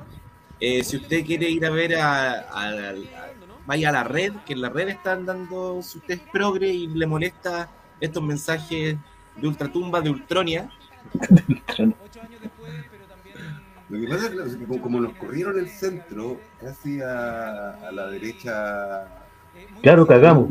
Eh, 0.60 0.84
si 0.84 0.96
usted 0.96 1.24
quiere 1.24 1.48
ir 1.48 1.64
a 1.66 1.70
ver 1.70 1.96
a, 1.96 2.32
a- 2.32 2.90
a- 2.90 2.94
vaya 3.66 3.88
a 3.88 3.92
la 3.92 4.04
red, 4.04 4.32
que 4.46 4.52
en 4.52 4.60
la 4.62 4.68
red 4.68 4.88
están 4.88 5.24
dando, 5.24 5.82
si 5.82 5.98
usted 5.98 6.14
es 6.14 6.20
progre 6.32 6.68
y 6.68 6.86
le 6.88 7.06
molesta 7.06 7.68
estos 8.00 8.22
mensajes 8.22 8.96
de 9.36 9.48
ultratumba, 9.48 10.00
de 10.00 10.10
ultronia, 10.10 10.68
Lo 13.92 14.00
que 14.00 14.06
pasa 14.08 14.26
es 14.46 14.56
que 14.56 14.80
como, 14.80 15.00
nos 15.02 15.12
corrieron 15.18 15.58
el 15.58 15.68
centro, 15.68 16.40
casi 16.58 17.02
a, 17.02 17.72
a 17.72 17.92
la 17.92 18.06
derecha, 18.06 19.06
Claro, 19.82 20.06
cagamos. 20.06 20.48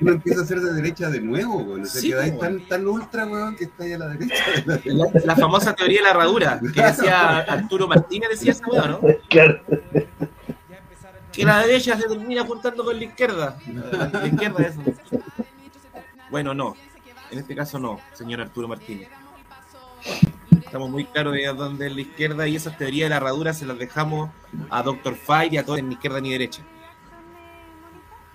uno 0.00 0.12
empieza 0.12 0.42
a 0.42 0.44
ser 0.44 0.58
de 0.58 0.72
derecha 0.72 1.10
de 1.10 1.20
nuevo, 1.20 1.58
weón. 1.58 1.82
O 1.82 1.86
sea, 1.86 2.00
Sí, 2.00 2.08
quedáis 2.08 2.32
po, 2.32 2.40
tan, 2.40 2.66
tan 2.66 2.88
ultra, 2.88 3.24
weón, 3.24 3.54
que 3.54 3.64
está 3.64 3.84
ahí 3.84 3.92
a 3.92 3.98
la 3.98 4.08
derecha. 4.08 4.34
la, 4.84 5.08
la 5.24 5.36
famosa 5.36 5.76
teoría 5.76 5.98
de 5.98 6.02
la 6.02 6.10
herradura, 6.10 6.60
que 6.60 6.82
decía 6.82 7.38
Arturo 7.38 7.86
Martínez, 7.86 8.30
decía 8.30 8.50
esa 8.50 8.66
weá, 8.66 8.88
¿no? 8.88 9.00
Claro. 9.28 9.60
Que 11.30 11.44
la 11.44 11.60
derecha 11.64 11.96
se 11.96 12.08
termina 12.08 12.44
juntando 12.44 12.84
con 12.84 12.96
la 12.98 13.04
izquierda. 13.04 13.56
La 14.12 14.26
izquierda 14.26 14.66
es. 14.66 14.74
Bueno, 16.32 16.52
no. 16.52 16.74
En 17.30 17.38
este 17.38 17.54
caso 17.54 17.78
no, 17.78 18.00
señor 18.12 18.40
Arturo 18.40 18.66
Martínez. 18.66 19.08
Estamos 20.68 20.90
muy 20.90 21.06
claros 21.06 21.32
de 21.32 21.46
dónde 21.46 21.86
es 21.86 21.94
la 21.94 22.00
izquierda 22.02 22.46
y 22.46 22.54
esas 22.56 22.76
teorías 22.76 23.06
de 23.06 23.08
la 23.08 23.16
herradura 23.16 23.54
se 23.54 23.64
las 23.64 23.78
dejamos 23.78 24.28
a 24.68 24.82
Dr. 24.82 25.14
Fire 25.14 25.50
y 25.50 25.56
a 25.56 25.64
todos 25.64 25.82
ni 25.82 25.94
izquierda 25.94 26.20
ni 26.20 26.30
derecha. 26.32 26.62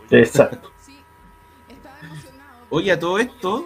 Exacto. 0.09 0.71
Oye, 2.71 2.91
a 2.91 2.99
todo 2.99 3.19
esto. 3.19 3.65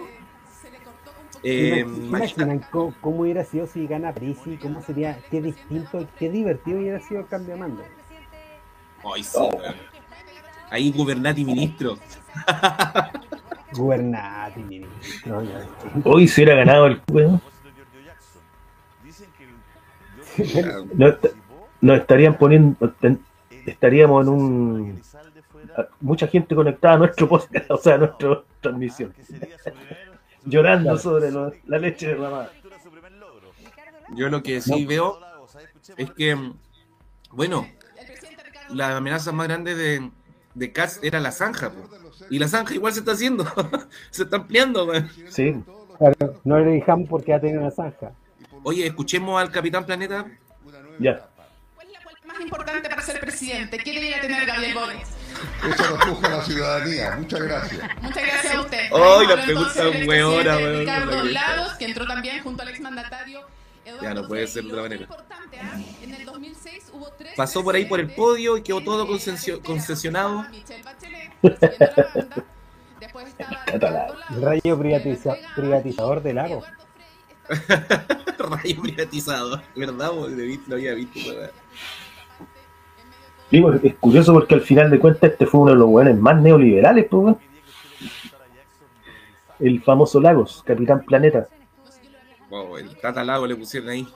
eh, 1.42 1.76
¿Se 1.76 1.80
imaginan 1.80 2.58
cómo, 2.70 2.94
cómo 3.00 3.20
hubiera 3.20 3.42
sido 3.42 3.66
si 3.66 3.86
gana 3.86 4.12
Prisi? 4.12 4.58
¿Cómo 4.58 4.82
sería? 4.82 5.18
Qué 5.30 5.40
distinto, 5.40 6.06
qué 6.18 6.28
divertido 6.28 6.78
hubiera 6.78 7.00
sido 7.00 7.22
el 7.22 7.26
cambio 7.26 7.54
de 7.54 7.60
mando. 7.60 7.82
Ay, 9.14 9.24
sí, 9.24 9.38
weón. 9.38 9.76
Ahí 10.68 10.92
gobernati 10.92 11.42
ministro. 11.42 11.96
Gubernati, 13.72 14.60
ministro. 14.60 15.42
Hoy 16.04 16.28
si 16.28 16.42
hubiera 16.42 16.58
ganado 16.58 16.86
el 16.88 17.00
weón, 17.10 17.40
no 20.94 21.16
nos 21.80 21.98
estarían 22.00 22.36
poniendo, 22.36 22.90
ten- 23.00 23.20
estaríamos 23.66 24.26
en 24.26 24.32
un 24.32 25.02
mucha 26.00 26.26
gente 26.26 26.54
conectada 26.54 26.94
a 26.94 26.98
nuestro 26.98 27.28
podcast, 27.28 27.70
o 27.70 27.76
sea, 27.76 27.94
a 27.94 27.98
nuestra 27.98 28.42
transmisión, 28.60 29.12
llorando 30.44 30.96
sobre 30.98 31.30
lo- 31.30 31.52
la 31.66 31.78
leche 31.78 32.08
derramada. 32.08 32.50
Yo 34.14 34.28
lo 34.28 34.42
que 34.42 34.60
sí 34.60 34.86
veo 34.86 35.18
es 35.96 36.10
que, 36.12 36.36
bueno, 37.30 37.66
la 38.70 38.96
amenaza 38.96 39.32
más 39.32 39.46
grande 39.48 39.74
de, 39.74 40.10
de 40.54 40.72
Katz 40.72 40.98
era 41.02 41.20
la 41.20 41.30
zanja, 41.30 41.70
po. 41.70 41.80
y 42.30 42.38
la 42.38 42.48
zanja 42.48 42.74
igual 42.74 42.92
se 42.92 43.00
está 43.00 43.12
haciendo, 43.12 43.44
se 44.10 44.22
está 44.24 44.36
ampliando. 44.36 44.86
Sí, 45.28 45.62
Claro, 45.98 46.40
no 46.44 46.58
le 46.60 46.70
dejamos 46.72 47.08
porque 47.08 47.30
ya 47.32 47.40
tiene 47.40 47.58
una 47.58 47.72
zanja. 47.72 48.12
Oye, 48.64 48.86
escuchemos 48.86 49.40
al 49.40 49.50
Capitán 49.50 49.84
Planeta. 49.84 50.26
ya. 50.98 51.26
¿Cuál 51.74 51.86
es 51.88 51.92
la 51.94 52.02
cualidad 52.02 52.24
más 52.26 52.40
importante 52.40 52.88
para 52.88 53.02
ser 53.02 53.20
presidente? 53.20 53.78
¿Qué 53.78 53.92
debería 53.92 54.20
tener 54.20 54.46
Gabriel 54.46 54.74
Boric? 54.74 55.02
Eso 55.72 55.90
lo 55.90 56.00
juzga 56.00 56.28
la 56.30 56.42
ciudadanía. 56.44 57.16
Muchas 57.16 57.40
gracias. 57.42 58.02
Muchas 58.02 58.22
gracias 58.24 58.54
a 58.54 58.60
usted. 58.60 58.78
Ay, 58.92 58.92
Ahí 58.92 59.26
la 59.26 59.42
pregunta 59.44 59.70
hueona, 59.74 59.88
expresidente 59.88 60.08
weón, 60.08 60.78
Ricardo 60.80 61.04
la 61.06 61.10
pregunta. 61.22 61.32
Lagos, 61.32 61.72
que 61.74 61.84
entró 61.84 62.06
también 62.06 62.42
junto 62.42 62.62
al 62.62 62.68
exmandatario 62.68 63.40
Eduardo 63.84 64.02
Ya, 64.08 64.14
no 64.14 64.28
puede 64.28 64.46
ser 64.46 64.64
de 64.64 64.68
otra 64.70 64.82
manera. 64.82 65.02
importante, 65.02 65.60
¿ah? 65.60 65.78
En 66.02 66.14
el 66.14 66.24
2006 66.26 66.90
hubo 66.92 67.08
tres 67.16 67.34
Pasó 67.36 67.62
por 67.64 67.74
ahí 67.74 67.84
por 67.86 68.00
el 68.00 68.10
podio 68.10 68.56
y 68.58 68.62
quedó 68.62 68.82
todo 68.82 69.06
concesio- 69.06 69.62
concesionado. 69.62 70.44
Bachelet, 70.84 71.32
la 71.42 72.04
banda. 72.14 72.44
Después 73.00 73.28
estaba 73.28 73.64
rayo 74.40 74.76
privatiza- 74.78 75.36
privatizador 75.54 76.22
de 76.22 76.34
Lago. 76.34 76.62
Rayo 78.38 78.82
privatizado, 78.82 79.60
¿verdad? 79.74 80.12
Lo 80.66 80.74
había 80.74 80.94
visto. 80.94 81.18
weón. 81.30 81.50
Digo, 83.50 83.72
es 83.72 83.94
curioso 83.94 84.34
porque 84.34 84.54
al 84.54 84.60
final 84.60 84.90
de 84.90 84.98
cuentas 84.98 85.32
este 85.32 85.46
fue 85.46 85.60
uno 85.62 85.72
de 85.72 85.78
los 85.78 85.88
buenos 85.88 86.18
más 86.18 86.40
neoliberales, 86.40 87.06
pues, 87.08 87.22
weón. 87.22 87.38
El 89.58 89.82
famoso 89.82 90.20
Lagos, 90.20 90.62
Capitán 90.64 91.02
Planeta. 91.04 91.48
Wow, 92.50 92.76
el 92.78 92.96
Tata 92.96 93.24
Lago 93.24 93.46
le 93.46 93.56
pusieron 93.56 93.88
ahí. 93.88 94.06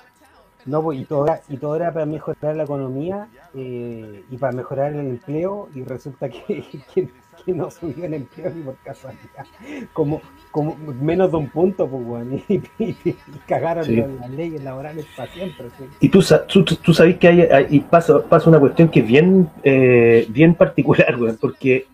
No, 0.65 0.83
pues, 0.83 1.01
y 1.01 1.05
todo, 1.05 1.27
era, 1.27 1.41
y 1.49 1.57
todo 1.57 1.75
era 1.75 1.93
para 1.93 2.07
mejorar 2.07 2.55
la 2.57 2.63
economía 2.63 3.27
eh, 3.55 4.25
y 4.31 4.37
para 4.37 4.53
mejorar 4.53 4.93
el 4.93 5.01
empleo 5.01 5.69
y 5.75 5.83
resulta 5.83 6.29
que, 6.29 6.65
que, 6.95 7.09
que 7.45 7.53
no 7.53 7.71
subió 7.71 8.05
el 8.05 8.15
empleo 8.15 8.51
ni 8.51 8.63
por 8.63 8.77
casualidad. 8.77 9.47
Como, 9.93 10.21
como 10.53 10.77
menos 10.77 11.31
de 11.33 11.37
un 11.39 11.49
punto, 11.49 11.89
pues, 11.89 12.03
weón. 12.07 12.43
Y, 12.49 12.55
y- 12.79 12.97
y 13.05 13.17
cagaron 13.49 13.85
Sí. 13.85 13.97
las, 13.97 14.09
las 14.21 14.31
leyes 14.31 14.63
laborales 14.63 15.07
para 15.17 15.33
siempre. 15.33 15.67
sí. 15.79 15.85
Y 16.01 16.09
tú, 16.09 16.23
sa- 16.23 16.47
tú, 16.47 16.63
tú- 16.65 16.95
sabes 16.95 17.17
que 17.19 17.27
hay, 17.29 17.41
hay- 17.41 17.67
y 17.71 17.81
pasa, 17.81 18.23
pasa 18.29 18.49
una 18.49 18.61
cuestión 18.61 18.89
que 18.89 19.01
es 19.01 19.07
bien, 19.07 19.49
eh, 19.65 20.27
bien 20.29 20.55
particular, 20.55 21.17
weón, 21.21 21.37
porque 21.41 21.87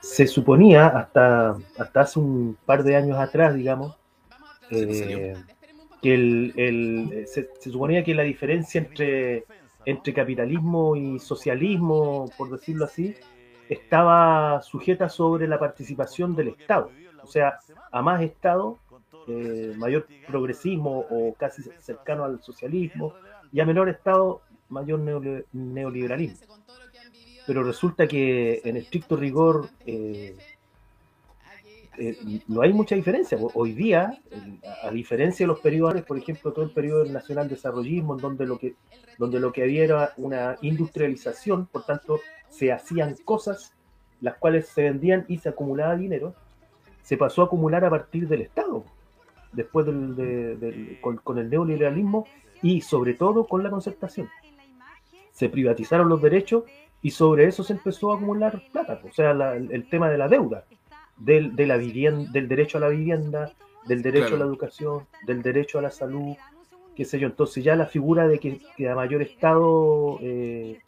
se 0.00 0.26
suponía 0.26 0.88
hasta, 0.88 1.56
hasta 1.78 2.00
hace 2.02 2.18
un 2.18 2.58
par 2.66 2.82
de 2.82 2.96
años 2.96 3.16
atrás, 3.18 3.54
digamos, 3.54 3.96
eh, 4.70 5.34
que 6.02 6.14
el, 6.14 6.52
el- 6.56 7.24
se, 7.26 7.48
se 7.58 7.70
suponía 7.70 8.04
que 8.04 8.14
la 8.14 8.22
diferencia 8.24 8.78
entre, 8.80 9.44
entre 9.86 10.12
capitalismo 10.12 10.96
y 10.96 11.18
socialismo, 11.20 12.30
por 12.36 12.50
decirlo 12.50 12.84
así, 12.84 13.14
estaba 13.68 14.60
sujeta 14.62 15.08
sobre 15.08 15.48
la 15.48 15.58
participación 15.58 16.36
del 16.36 16.48
Estado. 16.48 16.90
O 17.22 17.26
sea, 17.26 17.58
a 17.94 18.02
más 18.02 18.22
Estado, 18.22 18.76
eh, 19.28 19.72
mayor 19.76 20.08
progresismo 20.26 21.06
o 21.08 21.32
casi 21.34 21.62
cercano 21.78 22.24
al 22.24 22.42
socialismo, 22.42 23.14
y 23.52 23.60
a 23.60 23.64
menor 23.64 23.88
Estado, 23.88 24.40
mayor 24.68 24.98
neoliberalismo. 25.52 26.56
Pero 27.46 27.62
resulta 27.62 28.08
que 28.08 28.60
en 28.64 28.78
estricto 28.78 29.14
rigor 29.14 29.68
eh, 29.86 30.36
eh, 31.98 32.40
no 32.48 32.62
hay 32.62 32.72
mucha 32.72 32.96
diferencia. 32.96 33.38
Hoy 33.54 33.74
día, 33.74 34.18
a 34.82 34.90
diferencia 34.90 35.44
de 35.44 35.48
los 35.52 35.60
periodos, 35.60 36.02
por 36.02 36.18
ejemplo, 36.18 36.52
todo 36.52 36.64
el 36.64 36.72
periodo 36.72 37.04
del 37.04 37.12
nacional 37.12 37.48
desarrollismo, 37.48 38.14
en 38.14 38.20
donde 38.20 38.44
lo 38.44 38.58
que, 38.58 38.74
donde 39.18 39.38
lo 39.38 39.52
que 39.52 39.62
había 39.62 39.84
era 39.84 40.12
una 40.16 40.56
industrialización, 40.62 41.66
por 41.66 41.84
tanto, 41.84 42.18
se 42.48 42.72
hacían 42.72 43.14
cosas 43.24 43.72
las 44.20 44.36
cuales 44.38 44.66
se 44.66 44.82
vendían 44.82 45.24
y 45.28 45.38
se 45.38 45.50
acumulaba 45.50 45.94
dinero, 45.94 46.34
se 47.04 47.16
pasó 47.16 47.42
a 47.42 47.44
acumular 47.44 47.84
a 47.84 47.90
partir 47.90 48.26
del 48.26 48.42
Estado. 48.42 48.84
después 49.52 49.86
del, 49.86 50.16
de- 50.16 50.56
del- 50.56 50.98
con, 51.00 51.18
con 51.18 51.38
el 51.38 51.48
neoliberalismo 51.48 52.26
y 52.60 52.80
sobre 52.80 53.14
todo 53.14 53.46
con 53.46 53.62
la 53.62 53.70
concertación. 53.70 54.28
Se 55.30 55.48
privatizaron 55.48 56.08
los 56.08 56.20
derechos 56.20 56.64
y 57.00 57.12
sobre 57.12 57.44
eso 57.46 57.62
se 57.62 57.74
empezó 57.74 58.12
a 58.12 58.16
acumular 58.16 58.60
plata, 58.72 59.00
o 59.08 59.12
sea, 59.12 59.32
la- 59.32 59.54
el, 59.54 59.88
tema 59.88 60.10
de 60.10 60.18
la 60.18 60.26
deuda, 60.26 60.64
del, 61.16 61.54
de 61.54 61.66
la 61.68 61.76
vivienda, 61.76 62.28
del 62.32 62.48
derecho 62.48 62.78
a 62.78 62.80
la 62.80 62.88
vivienda, 62.88 63.52
del 63.86 64.02
derecho 64.02 64.26
Claro. 64.30 64.36
a 64.36 64.38
la 64.40 64.44
educación, 64.46 65.06
del 65.24 65.40
derecho 65.40 65.78
a 65.78 65.82
la 65.82 65.90
salud, 65.92 66.34
qué 66.96 67.04
sé 67.04 67.20
yo. 67.20 67.28
Entonces 67.28 67.62
ya 67.62 67.76
la 67.76 67.86
figura 67.86 68.26
de 68.26 68.40
que, 68.40 68.60
que 68.76 68.88
a 68.88 68.96
mayor 68.96 69.22
Estado, 69.22 70.18
eh, 70.20 70.80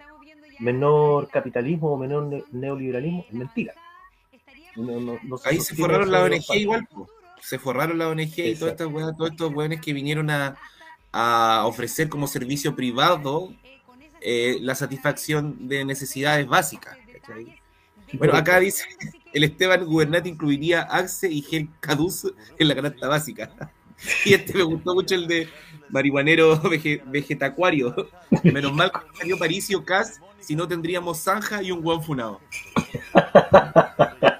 menor 0.58 1.28
capitalismo 1.28 1.92
o 1.92 1.96
menor 1.96 2.24
ne- 2.24 2.42
neoliberalismo 2.50 3.24
es 3.28 3.32
mentira. 3.34 3.74
No- 4.76 5.00
no- 5.00 5.18
no 5.22 5.36
Ahí 5.44 5.60
se 5.60 5.74
forraron 5.74 6.10
la 6.10 6.22
ONG 6.22 6.54
igual, 6.54 6.86
po. 6.86 7.08
se 7.40 7.58
forraron 7.58 7.98
la 7.98 8.08
ONG 8.08 8.20
y 8.20 8.26
todas 8.26 8.46
Exacto. 8.48 8.66
estas 8.68 8.86
weas- 8.88 9.16
todos 9.16 9.30
estos 9.30 9.52
weones 9.54 9.80
que 9.80 9.92
vinieron 9.92 10.30
a, 10.30 10.56
a 11.12 11.62
ofrecer 11.66 12.08
como 12.08 12.26
servicio 12.26 12.74
privado 12.76 13.52
eh, 14.20 14.58
la 14.60 14.74
satisfacción 14.74 15.68
de 15.68 15.84
necesidades 15.84 16.46
básicas. 16.46 16.96
¿cachai? 17.12 17.60
Bueno, 18.14 18.34
acá 18.34 18.58
dice, 18.60 18.84
el 19.32 19.44
Esteban 19.44 19.84
Gubernati 19.84 20.28
incluiría 20.30 20.82
Axe 20.82 21.30
y 21.30 21.42
Gel 21.42 21.68
Caduz 21.80 22.32
en 22.58 22.68
la 22.68 22.74
canasta 22.74 23.08
básica. 23.08 23.50
Y 24.26 24.34
este 24.34 24.52
me 24.58 24.62
gustó 24.62 24.92
mucho 24.94 25.14
el 25.14 25.26
de 25.26 25.48
marihuanero 25.88 26.60
vege- 26.64 27.02
vegetacuario. 27.06 27.94
Menos 28.42 28.74
mal 28.74 28.92
que 28.92 29.16
salió 29.16 29.38
Paricio 29.38 29.82
Cas, 29.86 30.20
si 30.38 30.54
no 30.54 30.68
tendríamos 30.68 31.18
zanja 31.20 31.62
y 31.62 31.70
un 31.72 31.80
guan 31.80 32.02
funado. 32.02 32.38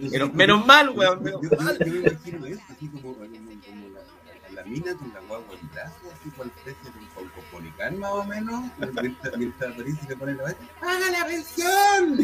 Menos, 0.00 0.32
menos 0.34 0.66
mal, 0.66 0.90
weón. 0.90 1.22
Menos 1.22 1.40
yo- 1.42 1.50
mal. 1.58 1.78
yo 1.78 1.86
me 1.92 1.98
imagino 1.98 2.46
eso, 2.46 2.62
así 2.70 2.88
como, 2.88 3.14
como, 3.14 3.26
como 3.26 3.88
la, 3.94 4.62
la 4.62 4.64
mina 4.64 4.94
con 4.96 5.12
la 5.12 5.20
guagua 5.28 5.54
en 5.60 5.70
brazos, 5.72 6.12
así 6.12 6.30
cual 6.30 6.50
especie 6.56 6.90
de 6.90 6.98
un 6.98 7.28
Caupolicán 7.30 7.98
más 7.98 8.10
o 8.12 8.24
menos, 8.24 8.64
mientras, 9.02 9.36
mientras 9.38 9.74
París 9.74 9.96
le 10.08 10.16
pone 10.16 10.34
la 10.34 10.42
vaina, 10.44 10.58
¡paga 10.80 11.10
la 11.10 11.26
pensión! 11.26 12.18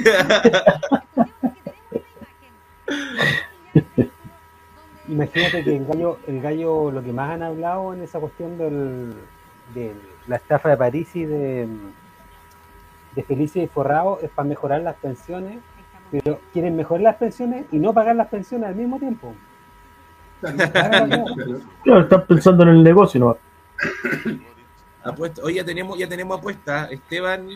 Imagínate 5.09 5.63
que 5.63 5.77
el 5.77 5.87
gallo, 5.87 6.19
el 6.27 6.41
gallo, 6.41 6.91
lo 6.91 7.03
que 7.03 7.13
más 7.13 7.31
han 7.31 7.43
hablado 7.43 7.95
en 7.95 8.03
esa 8.03 8.19
cuestión 8.19 8.59
del, 8.59 9.15
de 9.75 9.95
la 10.27 10.37
estafa 10.37 10.71
de 10.71 10.77
París 10.77 11.09
y 11.15 11.25
de, 11.25 11.69
de 13.15 13.23
Felicia 13.23 13.63
y 13.63 13.69
Forrado 13.69 14.19
es 14.23 14.31
para 14.31 14.49
mejorar 14.49 14.81
las 14.81 14.97
pensiones, 14.97 15.59
pero 16.11 16.41
quieren 16.53 16.77
mejorar 16.77 17.03
las 17.03 17.17
pensiones 17.17 17.67
y 17.73 17.79
no 17.79 17.93
pagar 17.93 18.17
las 18.17 18.29
pensiones 18.29 18.69
al 18.69 18.75
mismo 18.77 18.99
tiempo. 18.99 19.35
Claro, 21.83 22.01
están 22.03 22.27
pensando 22.27 22.63
en 22.65 22.69
el 22.71 22.83
negocio, 22.83 23.21
¿no? 23.21 23.39
Apuesta. 25.05 25.43
Hoy 25.45 25.55
ya 25.55 25.65
tenemos, 25.65 25.99
ya 25.99 26.09
tenemos 26.09 26.39
apuesta. 26.39 26.87
Esteban, 26.91 27.49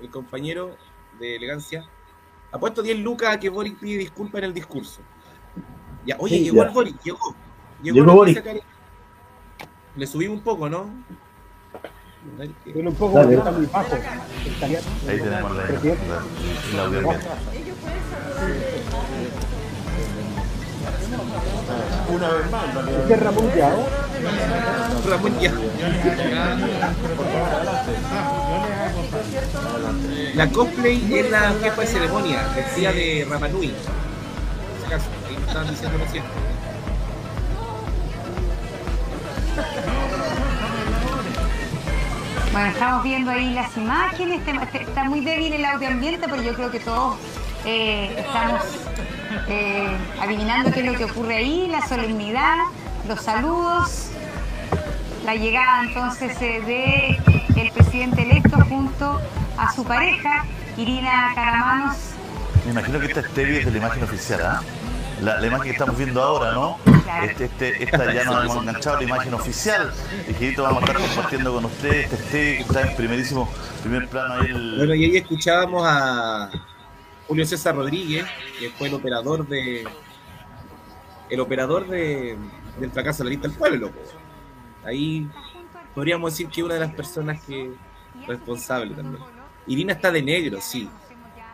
el 0.00 0.10
compañero 0.10 0.76
de 1.18 1.36
elegancia, 1.36 1.84
ha 2.52 2.58
puesto 2.58 2.82
10 2.82 2.98
lucas 3.00 3.34
a 3.34 3.40
que 3.40 3.48
Boric 3.48 3.78
pide 3.78 3.98
disculpas 3.98 4.40
en 4.40 4.44
el 4.46 4.54
discurso. 4.54 5.00
Ya, 6.04 6.16
oye, 6.18 6.36
Sí, 6.38 6.44
llegó 6.44 6.56
ya. 6.62 6.68
el 6.68 6.70
Boric, 6.74 7.02
llegó. 7.02 7.34
Llegó 7.82 8.04
la 8.04 8.12
Boric. 8.12 8.62
Le 9.96 10.06
subimos 10.06 10.38
un 10.38 10.44
poco, 10.44 10.68
¿no? 10.68 10.90
Un 12.74 12.94
poco 12.94 13.18
Dale. 13.18 13.34
está 13.36 13.50
muy 13.52 13.66
bajo. 13.66 13.94
Ahí 13.94 15.18
tenemos 15.18 15.56
la, 15.56 15.64
la, 16.74 16.88
la 16.88 17.18
audiencia. 18.40 18.84
Este 23.00 23.14
es 23.14 23.20
Ramón 23.20 23.52
Yao. 23.54 23.86
Ramón 25.08 25.40
ya. 25.40 25.52
La 30.34 30.48
cosplay 30.48 31.14
es 31.14 31.30
la 31.30 31.52
jefa 31.62 31.80
de 31.80 31.86
ceremonia, 31.86 32.48
vestida 32.54 32.92
de 32.92 33.26
Rapanui. 33.28 33.74
Ahí 34.90 35.36
me 35.36 35.46
estaban 35.46 35.70
diciendo 35.70 35.98
recién. 35.98 36.24
Bueno, 42.52 42.68
estamos 42.68 43.02
viendo 43.02 43.30
ahí 43.32 43.52
las 43.52 43.76
imágenes, 43.76 44.40
está 44.74 45.04
muy 45.04 45.20
débil 45.20 45.52
el 45.54 45.64
audio 45.64 45.88
ambiente, 45.88 46.28
pero 46.28 46.40
yo 46.40 46.54
creo 46.54 46.70
que 46.70 46.78
todos 46.78 47.16
eh, 47.64 48.14
estamos 48.18 48.62
eh, 49.48 49.96
adivinando 50.20 50.70
qué 50.70 50.80
es 50.80 50.86
lo 50.86 50.98
que 50.98 51.04
ocurre 51.04 51.36
ahí, 51.36 51.68
la 51.68 51.86
solemnidad, 51.86 52.56
los 53.08 53.20
saludos, 53.20 54.10
la 55.24 55.34
llegada 55.34 55.84
entonces 55.84 56.40
eh, 56.42 56.60
de 57.54 57.60
el 57.60 57.70
presidente 57.70 58.22
electo 58.22 58.58
junto 58.68 59.20
a 59.56 59.72
su 59.72 59.84
pareja, 59.84 60.44
Irina 60.76 61.32
Caramanos. 61.34 61.96
Me 62.64 62.72
imagino 62.72 62.98
que 62.98 63.06
esta 63.06 63.20
es 63.20 63.30
Tevi 63.30 63.56
es 63.56 63.64
de 63.64 63.70
la 63.70 63.78
imagen 63.78 64.02
oficial, 64.02 64.40
¿ah? 64.42 64.62
La, 65.20 65.38
la 65.40 65.46
imagen 65.46 65.64
que 65.64 65.70
estamos 65.70 65.96
viendo 65.96 66.22
ahora, 66.22 66.52
¿no? 66.52 66.76
Claro. 67.04 67.26
Este, 67.26 67.44
este, 67.44 67.84
esta 67.84 68.12
ya 68.12 68.24
nos 68.24 68.44
hemos 68.44 68.56
enganchado 68.56 68.96
a 68.96 69.00
la 69.00 69.06
imagen 69.06 69.34
oficial. 69.34 69.92
Y 70.28 70.54
vamos 70.56 70.82
a 70.82 70.86
estar 70.86 71.00
compartiendo 71.00 71.54
con 71.54 71.64
ustedes. 71.66 72.12
Este 72.12 72.16
es 72.16 72.30
Tevi 72.30 72.56
que 72.56 72.62
está 72.62 72.80
en 72.82 72.96
primerísimo, 72.96 73.48
primer 73.82 74.08
plano 74.08 74.34
ahí. 74.34 74.50
El... 74.50 74.76
Bueno, 74.78 74.94
y 74.94 75.04
ahí 75.04 75.16
escuchábamos 75.18 75.84
a 75.86 76.50
Julio 77.26 77.46
César 77.46 77.74
Rodríguez, 77.74 78.26
que 78.58 78.70
fue 78.70 78.88
el 78.88 78.94
operador 78.94 79.46
de. 79.46 79.84
El 81.30 81.40
operador 81.40 81.88
de, 81.88 82.36
del 82.78 82.90
fracaso 82.90 83.22
de 83.22 83.24
la 83.24 83.30
lista 83.30 83.48
del 83.48 83.56
pueblo. 83.56 83.90
Ahí 84.84 85.28
podríamos 85.94 86.32
decir 86.32 86.48
que 86.48 86.62
una 86.62 86.74
de 86.74 86.80
las 86.80 86.92
personas 86.94 87.42
que 87.42 87.72
responsable 88.26 88.94
también. 88.94 89.22
Irina 89.66 89.94
está 89.94 90.12
de 90.12 90.22
negro, 90.22 90.60
sí. 90.60 90.88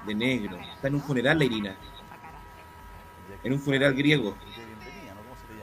De 0.06 0.14
negro. 0.14 0.58
Está 0.74 0.88
en 0.88 0.96
un 0.96 1.00
funeral 1.00 1.38
la 1.38 1.44
Irina. 1.44 1.76
En 3.44 3.52
un 3.52 3.60
funeral 3.60 3.94
griego. 3.94 4.34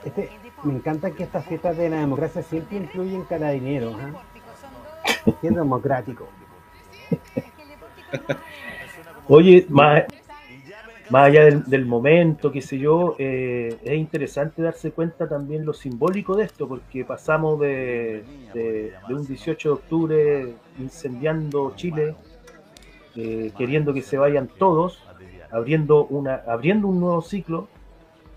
Este, 0.04 0.30
me 0.64 0.74
encanta 0.74 1.10
que 1.10 1.24
estas 1.24 1.44
fiestas 1.46 1.76
de 1.76 1.90
la 1.90 1.98
democracia 1.98 2.42
siempre 2.42 2.78
incluyen 2.78 3.24
carabineros. 3.24 3.94
¿ah? 4.00 4.22
Qué 5.40 5.50
democrático. 5.50 6.28
Oye, 9.30 9.66
más, 9.68 10.04
más 11.10 11.26
allá 11.26 11.44
del, 11.44 11.84
momento, 11.84 12.50
qué 12.50 12.62
sé 12.62 12.78
yo, 12.78 13.14
eh, 13.18 13.76
es 13.84 13.94
interesante 13.98 14.62
darse 14.62 14.90
cuenta 14.90 15.28
también 15.28 15.66
lo 15.66 15.74
simbólico 15.74 16.34
de 16.34 16.44
esto, 16.44 16.66
porque 16.66 17.04
pasamos 17.04 17.60
de, 17.60 18.24
de- 18.54 18.94
un 19.10 19.26
18 19.26 19.68
de 19.68 19.74
octubre 19.74 20.54
incendiando 20.78 21.74
Chile, 21.76 22.14
eh, 23.16 23.52
queriendo 23.58 23.92
que 23.92 24.00
se 24.00 24.16
vayan 24.16 24.48
todos, 24.48 25.02
abriendo, 25.50 26.06
una, 26.06 26.36
abriendo 26.46 26.88
un 26.88 26.98
nuevo 26.98 27.20
ciclo, 27.20 27.68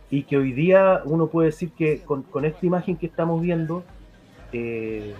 y 0.09 0.23
que 0.23 0.35
hoy 0.35 0.51
día 0.51 1.03
uno 1.05 1.27
puede 1.27 1.47
decir 1.47 1.71
que 1.71 2.01
con, 2.01 2.25
esta 2.43 2.65
imagen 2.65 2.97
que 2.97 3.05
estamos 3.05 3.41
viendo, 3.41 3.85
eh, 4.51 5.13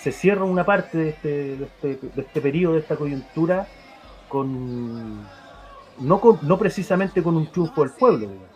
se 0.00 0.12
cierra 0.12 0.44
una 0.44 0.64
parte 0.64 0.96
de 0.96 1.08
este, 1.10 1.28
de 1.56 1.64
este, 1.64 1.88
de 2.14 2.22
este 2.22 2.40
periodo, 2.40 2.72
de 2.74 2.80
esta 2.80 2.96
coyuntura, 2.96 3.66
con 4.28 5.22
no, 5.98 6.20
con, 6.20 6.38
no 6.42 6.58
precisamente 6.58 7.22
con 7.22 7.36
un 7.36 7.50
triunfo 7.50 7.82
del 7.82 7.92
pueblo, 7.92 8.18
digamos. 8.28 8.50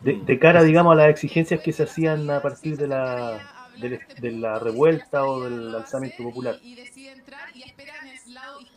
De, 0.00 0.18
de 0.24 0.38
cara, 0.38 0.62
digamos, 0.62 0.92
a 0.92 0.96
las 0.96 1.08
exigencias 1.10 1.60
que 1.60 1.72
se 1.72 1.82
hacían 1.82 2.30
a 2.30 2.40
partir 2.40 2.76
de 2.78 2.88
la, 2.88 3.68
de, 3.76 4.00
de 4.18 4.32
la 4.32 4.58
revuelta 4.58 5.26
o 5.26 5.42
del 5.44 5.74
alzamiento 5.74 6.22
popular. 6.22 6.56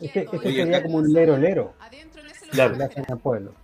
este 0.00 0.28
Oye, 0.36 0.42
sería 0.42 0.64
acá- 0.66 0.82
como 0.82 0.98
un 0.98 1.10
lero 1.12 1.36
lero. 1.38 1.74
Claro, 2.50 2.76
hacen 2.84 3.04
al 3.08 3.18
pueblo. 3.18 3.54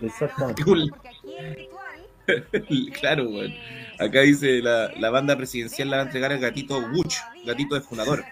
exactamente. 0.00 0.62
claro, 3.00 3.28
weón. 3.28 3.52
Acá 3.98 4.20
dice 4.20 4.62
la, 4.62 4.88
la 4.98 5.10
banda 5.10 5.36
presidencial 5.36 5.90
la 5.90 5.98
va 5.98 6.02
a 6.04 6.06
entregar 6.06 6.32
al 6.32 6.38
gatito 6.40 6.78
Wuch, 6.78 7.16
gatito 7.44 7.74
de 7.74 7.82
fundador. 7.82 8.24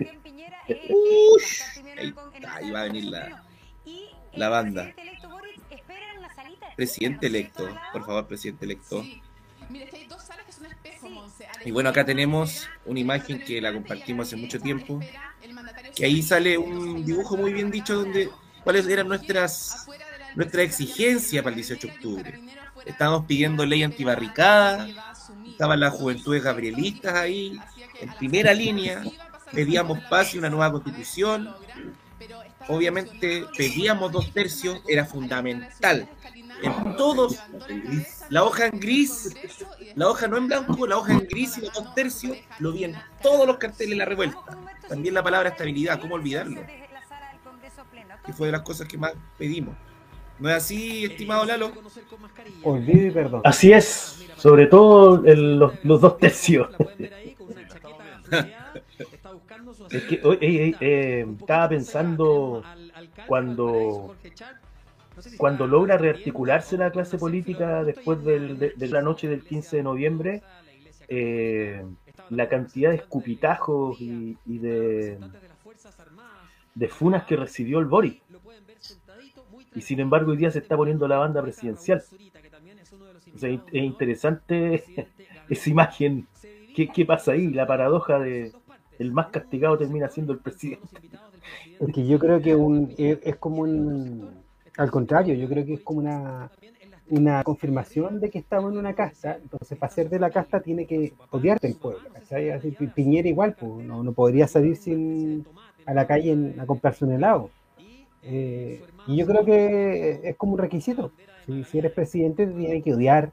Ush. 0.88 1.62
Ahí, 1.98 2.14
ahí 2.48 2.70
va 2.70 2.80
a 2.80 2.85
venir 2.85 3.04
la, 3.04 3.44
la 4.35 4.48
banda. 4.48 4.94
Presidente 6.76 7.26
electo, 7.26 7.68
por 7.92 8.04
favor, 8.06 8.26
presidente 8.26 8.64
electo. 8.64 9.04
Y 11.64 11.70
bueno, 11.70 11.90
acá 11.90 12.04
tenemos 12.04 12.68
una 12.87 13.00
imagen 13.00 13.40
que 13.40 13.61
la 13.61 13.72
compartimos 13.72 14.28
hace 14.28 14.37
mucho 14.37 14.59
tiempo. 14.61 15.00
Que 15.94 16.06
ahí 16.06 16.22
sale 16.22 16.56
un 16.56 17.04
dibujo 17.04 17.37
muy 17.37 17.52
bien 17.52 17.70
dicho 17.70 17.96
donde 17.96 18.30
cuáles 18.64 18.87
eran 18.87 19.09
nuestras 19.09 19.87
nuestra 20.35 20.62
exigencia 20.62 21.42
para 21.42 21.54
el 21.54 21.62
18 21.62 21.87
de 21.87 21.92
octubre. 21.92 22.40
Estábamos 22.87 23.26
pidiendo 23.26 23.66
ley 23.66 23.83
antibarricada, 23.83 24.88
estaban 25.46 25.80
las 25.80 25.92
juventudes 25.94 26.42
gabrielistas 26.42 27.14
ahí, 27.14 27.59
en 28.00 28.12
primera 28.14 28.54
línea, 28.54 29.02
pedíamos 29.52 29.98
paz 30.10 30.34
y 30.34 30.38
una 30.38 30.50
nueva 30.50 30.72
constitución. 30.72 31.48
Obviamente 32.68 33.44
pedíamos 33.56 34.12
dos 34.12 34.32
tercios, 34.32 34.80
era 34.86 35.04
fundamental 35.04 36.08
En 36.62 36.96
todos. 36.96 37.38
La 38.28 38.44
hoja 38.44 38.66
en 38.66 38.78
gris. 38.78 39.34
La 39.96 40.08
hoja 40.08 40.28
no 40.28 40.36
en 40.36 40.46
blanco, 40.46 40.86
la 40.86 40.98
hoja 40.98 41.12
en 41.14 41.26
gris 41.26 41.56
y 41.58 41.62
los 41.62 41.72
dos 41.72 41.94
tercios. 41.94 42.36
Lo 42.58 42.70
vi 42.72 42.84
en 42.84 42.94
todos 43.22 43.46
los 43.46 43.56
carteles 43.56 43.90
de 43.90 43.96
la 43.96 44.04
revuelta. 44.04 44.38
También 44.88 45.14
la 45.14 45.22
palabra 45.22 45.48
estabilidad, 45.48 45.98
¿cómo 46.00 46.16
olvidarlo? 46.16 46.60
Que 48.26 48.32
fue 48.34 48.48
de 48.48 48.52
las 48.52 48.62
cosas 48.62 48.86
que 48.86 48.98
más 48.98 49.12
pedimos. 49.38 49.74
¿No 50.38 50.48
es 50.50 50.56
así, 50.56 51.04
estimado 51.04 51.44
Lalo? 51.44 51.72
Olvido 52.62 53.06
y 53.06 53.10
perdón. 53.10 53.40
Así 53.44 53.72
es, 53.72 54.24
sobre 54.36 54.66
todo 54.66 55.24
el- 55.24 55.58
los, 55.58 55.72
los 55.84 56.00
dos 56.00 56.18
tercios. 56.18 56.68
Es 59.90 60.05
que, 60.05 60.14
eh, 60.40 60.74
eh, 60.81 61.26
estaba 61.40 61.68
pensando 61.68 62.62
cuando, 63.26 64.14
cuando 65.37 65.66
logra 65.66 65.98
rearticularse 65.98 66.76
la 66.76 66.90
clase 66.90 67.18
política 67.18 67.83
después 67.85 68.22
del- 68.24 68.59
de, 68.59 68.70
de 68.76 68.88
la 68.88 69.03
noche 69.03 69.29
del 69.29 69.42
15 69.42 69.76
de 69.79 69.83
noviembre, 69.83 70.42
eh, 71.09 71.85
la 72.31 72.48
cantidad 72.48 72.90
de 72.90 72.96
escupitajos 72.96 74.00
y, 74.00 74.37
y 74.46 74.59
de, 74.59 75.18
de 76.74 76.88
funas 76.88 77.24
que 77.24 77.37
recibió 77.37 77.81
el 77.81 77.87
Boric. 77.87 78.22
Y 79.74 79.81
sin 79.83 80.00
embargo 80.00 80.31
hoy 80.33 80.37
día 80.37 80.50
se 80.50 80.61
está 80.61 80.76
poniendo 80.76 81.07
la 81.09 81.18
banda 81.18 81.42
presidencial. 81.42 82.03
O 83.35 83.38
sea, 83.38 83.50
es 83.50 83.61
interesante 83.72 84.85
esa 85.48 85.70
imagen. 85.70 86.26
¿Qué, 86.74 86.88
qué 86.88 87.05
pasa 87.05 87.33
ahí? 87.33 87.48
La 87.48 87.66
paradoja 87.66 88.18
de 88.20 88.53
el 89.00 89.12
más 89.12 89.28
castigado 89.28 89.78
termina 89.78 90.08
siendo 90.08 90.32
el 90.32 90.38
presidente. 90.38 91.00
Es 91.80 91.92
que 91.92 92.06
yo 92.06 92.18
creo 92.18 92.40
que 92.40 92.54
un, 92.54 92.94
es, 92.98 93.36
como 93.36 93.62
un. 93.62 94.28
Al 94.76 94.90
contrario, 94.90 95.34
yo 95.34 95.48
creo 95.48 95.64
que 95.64 95.74
es 95.74 95.80
como 95.80 96.00
una, 96.00 96.50
una 97.08 97.42
confirmación 97.42 98.20
de 98.20 98.28
que 98.28 98.38
estamos 98.38 98.72
en 98.72 98.78
una 98.78 98.94
casta. 98.94 99.38
Entonces, 99.42 99.78
para 99.78 99.92
ser 99.92 100.10
de 100.10 100.18
la 100.18 100.30
casta, 100.30 100.60
tiene 100.60 100.86
que 100.86 101.14
odiarte 101.30 101.66
el 101.66 101.76
pueblo. 101.76 102.00
Piñera 102.94 103.28
igual, 103.28 103.56
pues, 103.58 103.84
no, 103.84 104.02
no 104.02 104.12
podría 104.12 104.46
salir 104.46 104.76
sin 104.76 105.46
a 105.86 105.94
la 105.94 106.06
calle 106.06 106.54
a 106.58 106.66
comprarse 106.66 107.04
un 107.04 107.12
helado. 107.12 107.50
Eh, 108.22 108.82
y 109.06 109.16
yo 109.16 109.26
creo 109.26 109.44
que 109.44 110.20
es 110.22 110.36
como 110.36 110.52
un 110.52 110.58
requisito. 110.58 111.10
Si, 111.46 111.78
eres 111.78 111.92
presidente, 111.92 112.46
te 112.46 112.52
tienes 112.52 112.84
que 112.84 112.94
odiar, 112.94 113.32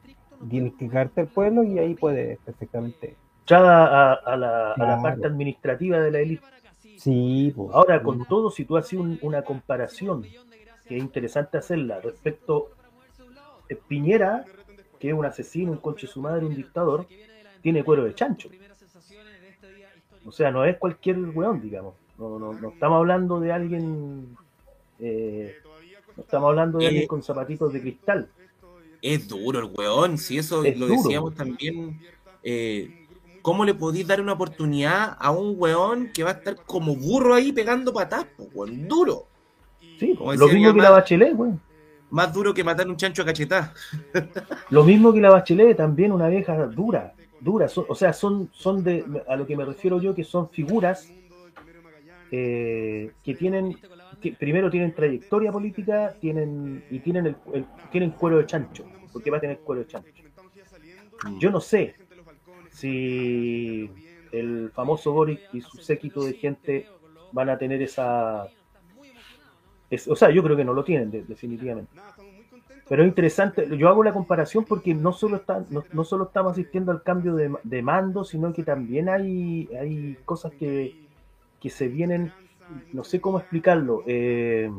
tienes 0.50 0.74
que 0.74 0.88
cagarte 0.88 1.22
el 1.22 1.28
pueblo 1.28 1.64
y 1.64 1.78
ahí 1.78 1.94
puedes 1.94 2.40
perfectamente. 2.40 3.16
Entrada 3.50 4.12
a, 4.12 4.14
a 4.14 4.36
la, 4.36 4.72
a 4.74 4.78
la 4.78 4.86
Claro. 4.86 5.02
parte 5.02 5.26
administrativa 5.28 6.00
de 6.02 6.12
la 6.12 6.20
élite. 6.20 6.44
Sí, 6.98 7.54
pues. 7.56 7.70
Ahora, 7.74 8.04
con 8.04 8.26
todo, 8.26 8.52
si 8.52 8.66
tú 8.66 8.76
haces 8.76 9.00
un- 9.00 9.18
una 9.22 9.42
comparación, 9.44 10.24
que 10.86 10.98
es 10.98 11.02
interesante 11.02 11.58
hacerla, 11.58 12.02
respecto 12.02 12.72
a 13.72 13.76
Piñera, 13.88 14.44
que 15.00 15.08
es 15.10 15.14
un 15.14 15.26
asesino, 15.26 15.72
un 15.72 15.78
conche 15.78 16.08
su 16.08 16.22
madre, 16.22 16.46
un 16.46 16.56
dictador, 16.56 17.08
tiene 17.62 17.86
cuero 17.86 18.04
de 18.04 18.14
chancho. 18.16 18.50
O 20.26 20.32
sea, 20.34 20.52
no 20.52 20.66
es 20.66 20.76
cualquier 20.78 21.18
weón, 21.18 21.62
digamos. 21.62 21.94
No, 22.18 22.38
no, 22.38 22.52
no 22.52 22.70
estamos 22.72 22.98
hablando 22.98 23.40
de 23.40 23.54
alguien. 23.54 24.36
eh, 25.00 25.56
no 26.18 26.24
estamos 26.24 26.50
hablando 26.50 26.80
de 26.80 26.88
alguien 26.88 27.04
Eh, 27.04 27.08
con 27.08 27.24
zapatitos 27.24 27.72
de 27.72 27.80
cristal. 27.80 28.28
Es 29.02 29.26
duro 29.30 29.60
el 29.60 29.66
weón, 29.74 30.18
si 30.18 30.38
eso 30.38 30.66
Es 30.66 30.78
lo 30.78 30.88
duro, 30.88 31.02
decíamos 31.02 31.34
weón. 31.34 31.36
también. 31.38 32.00
eh, 32.44 33.07
¿Cómo 33.48 33.64
le 33.64 33.74
podéis 33.74 34.06
dar 34.06 34.20
una 34.20 34.34
oportunidad 34.34 35.16
a 35.18 35.32
un 35.32 35.56
weón 35.58 36.10
que 36.14 36.22
va 36.22 36.32
a 36.32 36.34
estar 36.34 36.54
como 36.66 36.98
burro 36.98 37.34
ahí 37.34 37.54
pegando 37.54 37.94
patas? 37.94 38.26
weón, 38.54 38.90
duro. 38.90 39.24
Sí, 39.98 40.16
Como 40.18 40.34
lo 40.34 40.48
mismo 40.50 40.68
mi 40.68 40.74
que 40.74 40.82
la 40.82 40.90
mamá, 40.90 40.90
Bachelet, 40.98 41.34
weón. 41.34 41.62
Más 42.10 42.34
duro 42.34 42.54
que 42.54 42.62
matar 42.66 42.90
un 42.90 42.98
chancho 42.98 43.22
a 43.22 43.26
cachetá. 43.26 43.74
Lo 44.70 44.84
mismo 44.84 45.14
que 45.14 45.22
la 45.22 45.30
Bachelet, 45.30 45.78
también 45.78 46.12
una 46.12 46.28
vieja 46.28 46.58
dura, 46.66 47.14
dura. 47.40 47.70
son- 47.70 47.86
o 47.88 47.96
sea, 47.96 48.12
son, 48.12 48.50
son 48.52 48.84
de, 48.84 49.06
a 49.30 49.38
lo 49.38 49.48
que 49.48 49.56
me 49.56 49.64
refiero 49.64 50.02
yo, 50.02 50.14
que 50.14 50.26
son 50.26 50.50
figuras 50.50 51.10
eh, 52.32 53.12
que 53.24 53.34
tienen, 53.34 53.78
que 54.22 54.34
primero 54.34 54.70
tienen 54.70 54.94
trayectoria 54.94 55.54
política, 55.54 56.14
tienen 56.20 56.84
y 56.92 57.00
tienen 57.00 57.28
el, 57.28 57.36
el- 57.54 57.66
tienen 57.94 58.12
cuero 58.12 58.40
de 58.40 58.46
chancho, 58.46 58.84
porque 59.14 59.32
va 59.32 59.38
a 59.38 59.40
tener 59.40 59.60
cuero 59.60 59.84
de 59.84 59.88
chancho. 59.88 60.12
Yo 61.40 61.50
no 61.50 61.62
sé 61.62 61.96
si 62.78 63.92
el 64.32 64.72
famoso 64.74 65.14
Boric 65.14 65.44
y 65.52 65.62
su 65.62 65.78
séquito 65.78 66.26
de 66.26 66.34
gente 66.34 66.90
van 67.32 67.50
a 67.50 67.58
tener 67.58 67.82
esa, 67.82 68.52
es- 69.90 70.08
o 70.08 70.16
sea, 70.16 70.30
yo 70.32 70.44
creo 70.44 70.58
que 70.58 70.66
no 70.66 70.74
lo 70.74 70.84
tienen 70.84 71.12
de- 71.12 71.24
definitivamente. 71.24 71.92
Pero 72.88 73.04
es 73.04 73.10
interesante, 73.10 73.68
yo 73.78 73.90
hago 73.90 74.04
la 74.04 74.14
comparación 74.14 74.66
porque 74.66 74.94
no 74.96 75.14
solo, 75.14 75.38
está, 75.38 75.66
no, 75.70 76.04
solo 76.06 76.26
estamos 76.26 76.54
asistiendo 76.54 76.92
al 76.92 77.04
cambio 77.04 77.36
de, 77.36 77.54
de 77.64 77.82
mando, 77.84 78.24
sino 78.24 78.54
que 78.54 78.64
también 78.64 79.10
hay, 79.10 79.70
hay 79.80 80.18
cosas 80.26 80.54
que, 80.54 80.96
que 81.60 81.70
se 81.70 81.90
vienen, 81.90 82.34
no 82.92 83.04
sé 83.04 83.22
cómo 83.22 83.40
explicarlo. 83.40 84.04
eh, 84.08 84.72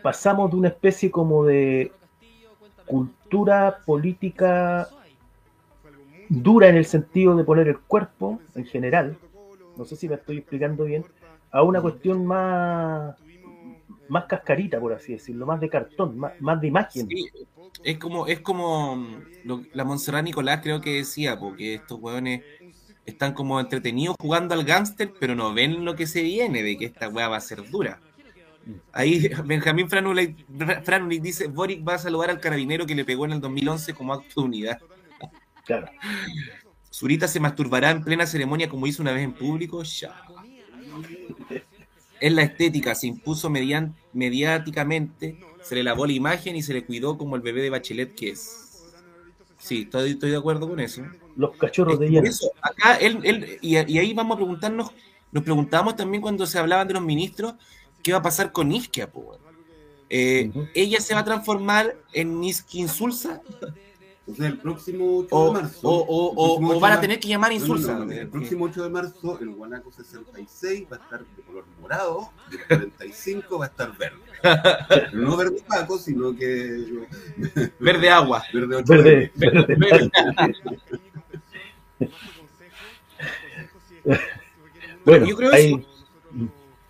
pasamos 0.00 0.50
de 0.50 0.56
una 0.56 0.68
especie 0.68 1.10
como 1.10 1.44
de 1.44 1.94
cultura 2.86 3.80
política 3.84 4.92
dura 6.40 6.68
en 6.68 6.76
el 6.76 6.84
sentido 6.84 7.36
de 7.36 7.44
poner 7.44 7.68
el 7.68 7.78
cuerpo 7.80 8.40
en 8.54 8.64
general, 8.66 9.16
no 9.76 9.84
sé 9.84 9.96
si 9.96 10.08
me 10.08 10.14
estoy 10.16 10.38
explicando 10.38 10.84
bien, 10.84 11.04
a 11.50 11.62
una 11.62 11.80
cuestión 11.80 12.24
más 12.26 13.16
más 14.08 14.24
cascarita, 14.26 14.78
por 14.78 14.92
así 14.92 15.12
decirlo, 15.12 15.46
más 15.46 15.60
de 15.60 15.68
cartón, 15.68 16.18
más, 16.18 16.32
más 16.40 16.60
de 16.60 16.66
imagen. 16.68 17.08
Sí, 17.08 17.28
es 17.82 17.98
como, 17.98 18.26
es 18.26 18.40
como 18.40 18.96
mm, 18.96 19.24
lo- 19.44 19.62
la 19.72 19.84
Montserrat 19.84 20.24
Nicolás 20.24 20.60
creo 20.62 20.80
que 20.80 20.94
decía, 20.98 21.38
porque 21.38 21.74
estos 21.74 21.98
hueones 22.00 22.44
están 23.06 23.34
como 23.34 23.60
entretenidos 23.60 24.16
jugando 24.20 24.54
al 24.54 24.64
gángster, 24.64 25.14
pero 25.18 25.34
no 25.34 25.54
ven 25.54 25.84
lo 25.84 25.96
que 25.96 26.06
se 26.06 26.22
viene, 26.22 26.62
de 26.62 26.76
que 26.78 26.86
esta 26.86 27.08
hueá 27.08 27.28
va 27.28 27.36
a 27.38 27.40
ser 27.40 27.64
dura. 27.68 28.02
Ahí 28.92 29.28
Benjamín 29.44 29.88
Franulich, 29.88 30.36
Franulich 30.84 31.22
dice, 31.22 31.48
Boric 31.48 31.86
va 31.86 31.94
a 31.94 31.98
saludar 31.98 32.30
al 32.30 32.40
carabinero 32.40 32.86
que 32.86 32.94
le 32.94 33.04
pegó 33.04 33.24
en 33.24 33.32
el 33.32 33.40
2011 33.40 33.94
como 33.94 34.12
acto 34.12 34.40
de 34.42 34.46
unidad. 34.46 34.82
Claro. 35.64 35.88
Zurita 36.90 37.26
se 37.28 37.40
masturbará 37.40 37.90
en 37.90 38.02
plena 38.04 38.26
ceremonia 38.26 38.68
como 38.68 38.86
hizo 38.86 39.02
una 39.02 39.12
vez 39.12 39.22
en 39.24 39.32
público. 39.32 39.82
Ya. 39.82 40.22
Es 42.20 42.32
la 42.32 42.42
estética, 42.42 42.94
se 42.94 43.06
impuso 43.08 43.48
median- 43.50 43.94
mediáticamente, 44.12 45.38
se 45.62 45.74
le 45.74 45.82
lavó 45.82 46.06
la 46.06 46.12
imagen 46.12 46.54
y 46.56 46.62
se 46.62 46.72
le 46.72 46.84
cuidó 46.84 47.18
como 47.18 47.34
el 47.36 47.42
bebé 47.42 47.62
de 47.62 47.70
Bachelet 47.70 48.14
que 48.14 48.30
es. 48.30 48.84
Sí, 49.58 49.82
estoy, 49.82 50.10
estoy 50.12 50.30
de 50.30 50.36
acuerdo 50.36 50.68
con 50.68 50.80
eso. 50.80 51.02
Los 51.36 51.56
cachorros 51.56 51.98
de 51.98 52.06
Por 52.06 52.14
hielo. 52.14 52.28
eso, 52.28 52.50
acá 52.60 52.96
él, 52.96 53.18
él- 53.22 53.58
y, 53.62 53.74
y 53.76 53.98
ahí 53.98 54.12
vamos 54.12 54.34
a 54.34 54.38
preguntarnos, 54.38 54.90
nos 55.30 55.42
preguntábamos 55.42 55.96
también 55.96 56.20
cuando 56.20 56.46
se 56.46 56.58
hablaban 56.58 56.86
de 56.86 56.94
los 56.94 57.02
ministros, 57.02 57.54
¿qué 58.02 58.12
va 58.12 58.18
a 58.18 58.22
pasar 58.22 58.52
con 58.52 58.70
Isquia? 58.70 59.10
Eh, 60.10 60.50
¿Ella 60.74 61.00
se 61.00 61.14
va 61.14 61.20
a 61.20 61.24
transformar 61.24 61.96
en 62.12 62.44
Isquia 62.44 62.82
Insulsa? 62.82 63.40
O 64.24 64.34
sea, 64.34 64.46
el 64.46 64.58
próximo 64.58 65.18
8 65.18 65.28
O- 65.34 65.52
de 65.52 65.62
marzo. 65.62 65.88
o- 65.88 65.92
o- 66.06 66.30
el 66.30 66.34
o- 66.36 66.44
próximo 66.46 66.68
o 66.68 66.70
8 66.72 66.80
van 66.80 66.92
a 66.92 66.94
de 66.96 67.00
tener 67.00 67.18
que 67.20 67.28
llamar 67.28 67.50
No, 67.52 67.58
no, 67.58 67.60
Insulsa. 67.64 67.94
no, 67.98 68.04
no, 68.04 68.12
El 68.12 68.28
próximo 68.28 68.64
8 68.66 68.82
de 68.84 68.88
marzo, 68.88 69.38
el 69.40 69.50
Guanaco 69.50 69.90
66 69.90 70.86
va 70.92 70.96
a 70.96 71.00
estar 71.00 71.24
de 71.24 71.42
color 71.42 71.64
morado 71.80 72.30
y 72.50 72.54
el 72.54 72.64
45 72.66 73.58
va 73.58 73.64
a 73.64 73.68
estar 73.68 73.96
verde. 73.98 74.18
No 75.12 75.36
verde 75.36 75.62
Paco, 75.66 75.98
sino 75.98 76.34
que. 76.36 77.06
Verde 77.80 78.10
agua. 78.10 78.42
Verde 78.52 78.76
8 78.76 78.84
Verde, 78.92 79.32
de 79.34 79.50
verde. 79.76 80.10
Bueno, 85.04 85.26
yo 85.26 85.36
creo 85.36 85.52
hay- 85.52 85.74
eso. 85.74 85.86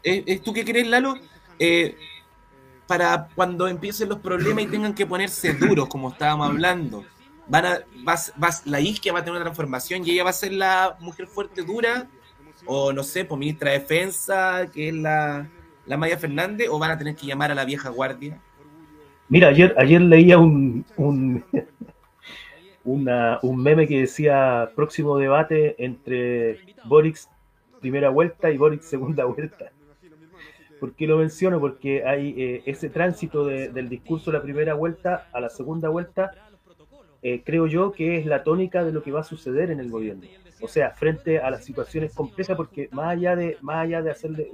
¿Es, 0.03 0.23
es 0.27 0.43
tú 0.43 0.53
qué 0.53 0.65
crees, 0.65 0.87
Lalo? 0.89 1.15
Eh, 1.59 1.97
para 2.87 3.29
cuando 3.35 3.69
empiecen 3.69 4.09
los 4.09 4.19
problemas 4.19 4.65
y 4.65 4.67
tengan 4.67 4.95
que 4.95 5.07
ponerse 5.07 5.55
duros, 5.55 5.89
como 5.89 6.11
estábamos 6.11 6.49
hablando, 6.51 7.05
van 7.49 7.67
a, 7.67 7.79
vas, 8.05 8.33
vas- 8.37 8.67
la 8.67 8.81
isquia 8.81 9.13
va 9.13 9.21
a 9.21 9.23
tener 9.25 9.37
una 9.37 9.45
transformación 9.45 10.07
y 10.07 10.11
ella 10.13 10.25
va 10.25 10.31
a 10.31 10.35
ser 10.35 10.53
la 10.53 10.97
mujer 11.01 11.27
fuerte 11.27 11.63
dura, 11.63 12.09
o 12.67 12.93
no 12.93 13.03
sé, 13.03 13.25
pues 13.25 13.39
ministra 13.39 13.71
de 13.73 13.81
Defensa, 13.81 14.67
que 14.73 14.89
es 14.89 14.95
la, 14.95 15.49
la 15.87 15.97
Maya 15.97 16.17
Fernández, 16.19 16.69
o 16.71 16.79
van 16.79 16.93
a 16.93 16.99
tener 16.99 17.17
que 17.17 17.27
llamar 17.27 17.51
a 17.51 17.55
la 17.55 17.65
vieja 17.65 17.89
guardia. 17.91 18.41
Mira, 19.29 19.49
ayer, 19.49 19.75
ayer 19.79 20.01
leía 20.01 20.39
un, 20.39 20.85
un, 20.97 21.45
una- 22.85 23.39
un 23.43 23.63
meme 23.63 23.87
que 23.87 24.01
decía 24.01 24.71
próximo 24.75 25.19
debate 25.19 25.75
entre 25.85 26.61
Boric 26.85 27.19
primera 27.81 28.11
vuelta 28.11 28.51
y 28.51 28.59
Boric 28.59 28.83
segunda 28.83 29.25
vuelta. 29.25 29.73
¿Por 30.79 30.95
qué 30.95 31.07
lo 31.07 31.17
menciono? 31.19 31.61
Porque 31.61 32.05
hay 32.05 32.35
eh, 32.37 32.63
ese 32.67 32.89
tránsito 32.91 33.45
de- 33.45 33.69
del 33.69 33.89
discurso 33.89 34.31
de 34.31 34.39
la 34.39 34.43
primera 34.43 34.75
vuelta 34.75 35.29
a 35.33 35.41
la 35.41 35.49
segunda 35.49 35.89
vuelta, 35.89 36.33
eh, 37.23 37.43
creo 37.45 37.69
yo 37.69 37.93
que 37.93 38.17
es 38.17 38.27
la 38.27 38.43
tónica 38.43 38.85
de 38.85 38.91
lo 38.91 39.03
que 39.03 39.13
va 39.13 39.21
a 39.21 39.25
suceder 39.25 39.71
en 39.71 39.79
el 39.79 39.91
gobierno. 39.91 40.27
O 40.61 40.67
sea, 40.67 40.91
frente 40.91 41.39
a 41.39 41.51
las 41.51 41.65
situaciones 41.65 42.13
complejas, 42.15 42.57
porque 42.57 42.89
más 42.91 43.11
allá 43.11 43.37
de, 43.37 43.59
más 43.61 43.85
allá 43.85 44.03
de 44.03 44.11
hacerle 44.11 44.51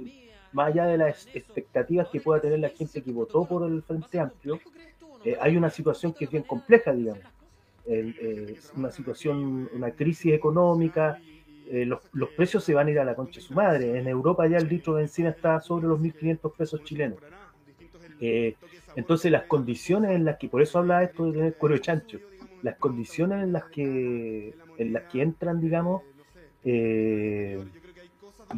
más 0.51 0.69
allá 0.69 0.85
de 0.85 0.97
las 0.97 1.27
expectativas 1.35 2.07
que 2.09 2.21
pueda 2.21 2.41
tener 2.41 2.59
la 2.59 2.69
gente 2.69 3.03
que 3.03 3.11
votó 3.11 3.45
por 3.45 3.69
el 3.69 3.83
Frente 3.83 4.19
Amplio, 4.19 4.59
eh, 5.23 5.37
hay 5.39 5.55
una 5.55 5.69
situación 5.69 6.11
que 6.11 6.25
es 6.25 6.31
bien 6.31 6.41
compleja, 6.41 6.91
digamos. 6.91 7.23
Eh, 7.85 8.55
una 8.75 8.91
situación, 8.91 9.69
una 9.73 9.91
crisis 9.91 10.33
económica, 10.33 11.19
los, 11.71 11.99
los 12.13 12.29
precios 12.29 12.63
se 12.63 12.73
van 12.73 12.87
a 12.87 12.91
ir 12.91 12.99
a 12.99 13.05
la 13.05 13.13
concha 13.13 13.39
de 13.39 13.45
su 13.45 13.53
madre. 13.53 13.99
En 13.99 14.07
Europa 14.07 14.47
ya 14.47 14.57
el 14.57 14.67
litro 14.67 14.95
de 14.95 15.01
benzina 15.01 15.29
está 15.29 15.61
sobre 15.61 15.87
los 15.87 15.99
1.500 15.99 16.55
pesos 16.55 16.83
chilenos. 16.83 17.19
Entonces 18.95 19.31
las 19.31 19.43
condiciones 19.43 20.11
en 20.11 20.25
las 20.25 20.37
que, 20.37 20.49
por 20.49 20.63
eso 20.63 20.79
habla 20.79 21.03
esto 21.03 21.25
de 21.25 21.33
tener 21.33 21.53
cuero 21.55 21.75
de 21.75 21.81
chancho, 21.81 22.19
las 22.61 22.75
condiciones 22.77 23.43
en 23.43 23.53
las 23.53 23.65
que, 23.65 24.53
en 24.77 24.93
las 24.93 25.03
que 25.03 25.21
entran, 25.21 25.59
digamos, 25.61 26.01
eh, 26.63 27.63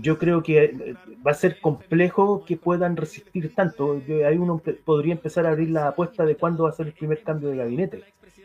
yo 0.02 0.18
creo 0.18 0.42
que 0.42 0.64
eh, 0.64 0.96
va 1.26 1.32
a 1.32 1.36
ser 1.36 1.60
complejo 1.60 2.44
que 2.46 2.56
puedan 2.58 2.96
resistir 2.96 3.54
tanto. 3.54 4.02
Yo- 4.08 4.26
ahí 4.26 4.38
uno 4.38 4.62
podría 4.86 5.14
empezar 5.14 5.46
a 5.46 5.50
abrir 5.52 5.70
la 5.70 5.90
apuesta 5.90 6.26
de 6.26 6.36
cuándo 6.36 6.64
va 6.64 6.70
a 6.70 6.74
ser 6.74 6.88
el 6.88 6.94
primer 6.94 7.22
cambio 7.22 7.50
de 7.50 7.58
gabinete, 7.58 8.04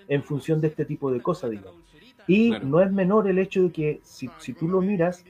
en 0.08 0.22
función 0.22 0.60
de 0.60 0.68
este 0.68 0.84
tipo 0.84 1.10
de 1.12 1.20
cosas, 1.20 1.50
digamos. 1.50 1.80
Y 2.26 2.50
Claro. 2.50 2.66
no 2.66 2.80
es 2.82 2.90
menor 2.92 3.28
el 3.28 3.38
hecho 3.38 3.62
de 3.62 3.70
que, 3.72 4.00
si, 4.02 4.28
si 4.38 4.52
tú 4.54 4.68
lo 4.68 4.80
miras, 4.80 5.24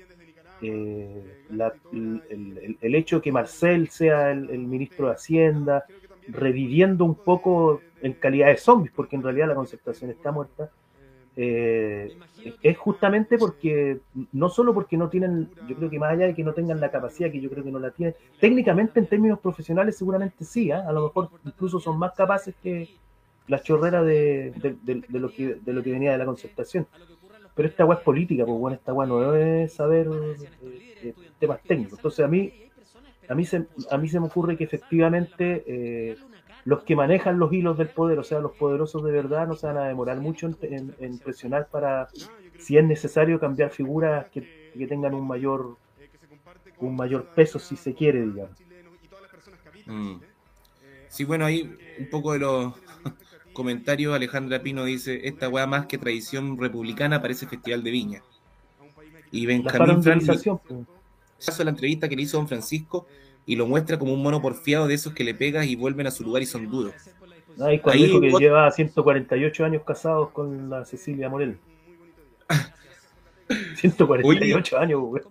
eh, 0.63 1.23
la- 1.51 1.75
el, 1.93 2.23
el- 2.31 2.79
el 2.81 2.95
hecho 2.95 3.17
de 3.17 3.23
que 3.23 3.33
Marcel 3.33 3.89
sea 3.91 4.31
el, 4.33 4.49
el 4.49 4.61
ministro 4.61 5.09
de 5.09 5.13
Hacienda, 5.15 5.85
reviviendo 6.29 7.05
un 7.05 7.15
poco 7.17 7.83
en 8.01 8.15
calidad 8.15 8.49
de 8.49 8.57
zombies, 8.57 8.93
porque 8.95 9.17
en 9.17 9.23
realidad 9.23 9.49
la 9.49 9.55
concertación 9.55 10.11
está 10.11 10.33
muerta, 10.33 10.71
eh, 11.37 12.13
es 12.63 12.79
justamente 12.79 13.39
porque, 13.39 13.99
no 14.33 14.49
solo 14.49 14.73
porque 14.75 14.97
no 14.97 15.09
tienen, 15.09 15.51
yo 15.67 15.75
creo 15.77 15.91
que 15.91 15.99
más 15.99 16.13
allá 16.13 16.27
de 16.27 16.35
que 16.35 16.45
no 16.45 16.55
tengan 16.55 16.81
la 16.81 16.91
capacidad, 16.91 17.31
que 17.31 17.41
yo 17.41 17.51
creo 17.51 17.65
que 17.65 17.73
no 17.73 17.79
la 17.79 17.91
tienen, 17.91 18.15
técnicamente 18.39 19.01
en 19.01 19.07
términos 19.09 19.41
profesionales 19.41 19.97
seguramente 19.97 20.45
sí, 20.45 20.71
¿ah? 20.71 20.85
a 20.89 20.93
lo 20.93 21.05
mejor 21.05 21.31
incluso 21.45 21.81
son 21.81 21.99
más 21.99 22.13
capaces 22.15 22.55
que 22.63 22.89
la 23.49 23.61
chorrera 23.63 24.03
de, 24.03 24.53
de- 24.57 24.77
de- 24.83 25.05
de 25.09 25.21
lo, 25.21 25.33
que, 25.33 25.57
de 25.57 25.73
lo 25.73 25.83
que 25.83 25.93
venía 25.93 26.13
de 26.13 26.19
la 26.19 26.27
concertación. 26.27 26.87
Pero 27.55 27.69
esta 27.69 27.83
agua 27.85 27.97
es 27.97 28.01
política, 28.03 28.45
pues 28.45 28.59
bueno, 28.59 28.77
esta 28.77 28.91
agua 28.93 29.07
no 29.07 29.35
es 29.35 29.73
saber 29.75 30.09
eh, 30.63 30.83
eh, 31.03 31.15
temas 31.39 31.61
técnicos. 31.67 31.99
Entonces 31.99 32.25
a 32.25 32.29
mí, 32.29 32.53
a 33.29 33.35
mí 33.35 33.45
se, 33.45 33.69
a 33.91 33.99
mí 33.99 34.09
se 34.09 34.21
me 34.21 34.27
ocurre 34.27 34.57
que 34.57 34.65
efectivamente 34.65 35.65
eh, 35.67 36.21
los 36.65 36.85
que 36.85 36.97
manejan 36.97 37.39
los 37.39 37.53
hilos 37.53 37.79
del 37.79 37.91
poder, 37.91 38.19
o 38.19 38.25
sea, 38.25 38.41
los 38.41 38.53
poderosos 38.57 39.05
de 39.05 39.13
verdad, 39.13 39.47
no 39.47 39.57
se 39.57 39.67
van 39.67 39.79
a 39.79 39.87
demorar 39.89 40.21
mucho 40.21 40.47
en, 40.49 40.57
en- 40.63 40.97
en 40.99 41.19
presionar 41.21 41.69
para, 41.71 42.11
si 42.57 42.77
es 42.79 42.85
necesario, 42.85 43.41
cambiar 43.41 43.71
figuras 43.71 44.29
que, 44.33 44.47
que 44.73 44.87
tengan 44.87 45.15
un 45.15 45.27
mayor 45.27 45.79
un 46.79 46.97
mayor 46.97 47.29
peso, 47.35 47.59
si 47.59 47.77
se 47.77 47.95
quiere, 47.95 48.23
digamos. 48.23 48.57
Mm. 49.87 50.19
Sí, 51.09 51.25
bueno, 51.25 51.47
ahí 51.47 51.79
un 51.97 52.09
poco 52.09 52.33
de 52.35 52.41
los 52.41 52.75
comentarios. 53.53 54.15
Alejandra 54.15 54.63
Pino 54.63 54.85
dice: 54.85 55.29
Esta 55.29 55.49
weá 55.51 55.67
más 55.67 55.87
que 55.87 55.99
tradición 55.99 56.59
republicana 56.59 57.23
parece 57.23 57.49
Festival 57.49 57.83
de 57.85 57.91
Viña. 57.93 58.25
Y 59.31 59.47
Benjamín 59.47 60.03
Fran 60.03 60.21
hizo 61.41 61.65
la 61.65 61.71
entrevista 61.71 62.09
que 62.09 62.17
le 62.17 62.23
hizo 62.23 62.37
Don 62.39 62.49
Francisco 62.49 63.07
y 63.45 63.57
lo 63.57 63.67
muestra 63.67 63.99
como 63.99 64.13
un 64.13 64.23
mono 64.23 64.41
porfiado 64.43 64.87
de 64.89 64.95
esos 64.95 65.13
que 65.13 65.25
le 65.25 65.35
pegas 65.35 65.67
y 65.67 65.77
vuelven 65.77 66.07
a 66.07 66.11
su 66.11 66.25
lugar 66.25 66.43
y 66.43 66.47
son 66.47 66.69
duros. 66.71 66.95
Ah, 67.61 67.73
y 67.73 67.79
cuando 67.79 68.03
Ahí 68.03 68.09
dijo 68.09 68.21
que 68.21 68.31
vos- 68.31 68.41
lleva 68.41 68.71
148 68.71 69.65
años 69.65 69.83
casados 69.87 70.31
con 70.31 70.69
la 70.69 70.85
Cecilia 70.85 71.29
Morel. 71.29 71.59
148 73.77 74.79
años, 74.79 75.01
güey. 75.01 75.23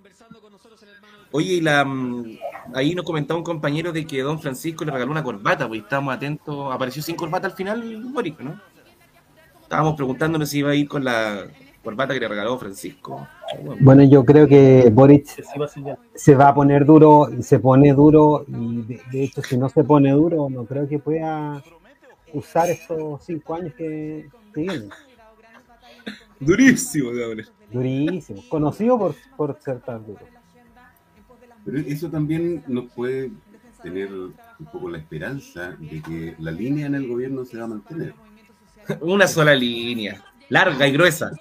Oye, 1.32 1.54
y 1.56 1.62
la, 1.62 1.84
mm, 1.84 2.38
ahí 2.74 2.96
nos 2.96 3.04
comentaba 3.04 3.38
un 3.38 3.44
compañero 3.44 3.92
de 3.92 4.06
que 4.06 4.22
Don 4.22 4.40
Francisco 4.40 4.86
le 4.86 4.92
regaló 4.92 5.12
una 5.12 5.24
corbata, 5.24 5.68
pues 5.68 5.82
estábamos 5.82 6.16
atentos. 6.16 6.74
Apareció 6.74 7.04
sin 7.04 7.16
corbata 7.16 7.48
al 7.48 7.54
final, 7.54 8.04
Boric, 8.14 8.40
¿no? 8.40 8.60
Estábamos 9.62 9.96
preguntándonos 9.96 10.50
si 10.50 10.60
iba 10.60 10.72
a 10.72 10.76
ir 10.76 10.88
con 10.88 11.04
la 11.04 11.46
corbata 11.86 12.14
que 12.14 12.20
le 12.20 12.28
regaló 12.28 12.58
Francisco. 12.58 13.28
Bueno, 13.80 14.04
yo 14.04 14.26
creo 14.26 14.48
que 14.48 14.90
Boric 14.92 15.28
se 16.16 16.36
va 16.36 16.50
a 16.50 16.54
poner 16.54 16.86
duro 16.86 17.30
y 17.32 17.44
se 17.44 17.60
pone 17.60 17.94
duro 17.94 18.44
y 18.48 18.82
de, 18.82 19.02
de 19.12 19.24
hecho 19.24 19.42
si 19.42 19.56
no 19.58 19.70
se 19.70 19.84
pone 19.84 20.12
duro 20.12 20.50
no 20.50 20.66
creo 20.66 20.90
que 20.90 21.00
pueda 21.00 21.64
usar 22.34 22.70
estos 22.70 23.24
cinco 23.24 23.56
años 23.56 23.74
que, 23.76 24.28
vienen. 24.54 24.90
Durísimo, 26.40 27.10
cabrón. 27.10 27.46
Durísimo, 27.72 28.44
conocido 28.50 28.98
por, 28.98 29.16
por 29.38 29.60
ser 29.62 29.80
tan 29.82 30.06
duro. 30.06 30.26
Pero 31.64 31.78
eso 31.80 32.10
también 32.10 32.64
nos 32.68 32.92
puede 32.92 33.32
tener 33.82 34.12
un 34.12 34.66
poco 34.72 34.90
la 34.90 34.98
esperanza 34.98 35.76
de 35.80 36.02
que 36.02 36.36
la 36.40 36.52
línea 36.52 36.88
en 36.88 36.96
el 36.96 37.08
gobierno 37.08 37.46
se 37.46 37.58
va 37.58 37.66
a 37.66 37.68
mantener. 37.68 38.14
Una 39.02 39.28
sola 39.28 39.56
línea, 39.56 40.24
larga 40.50 40.88
y 40.88 40.92
gruesa. 40.92 41.32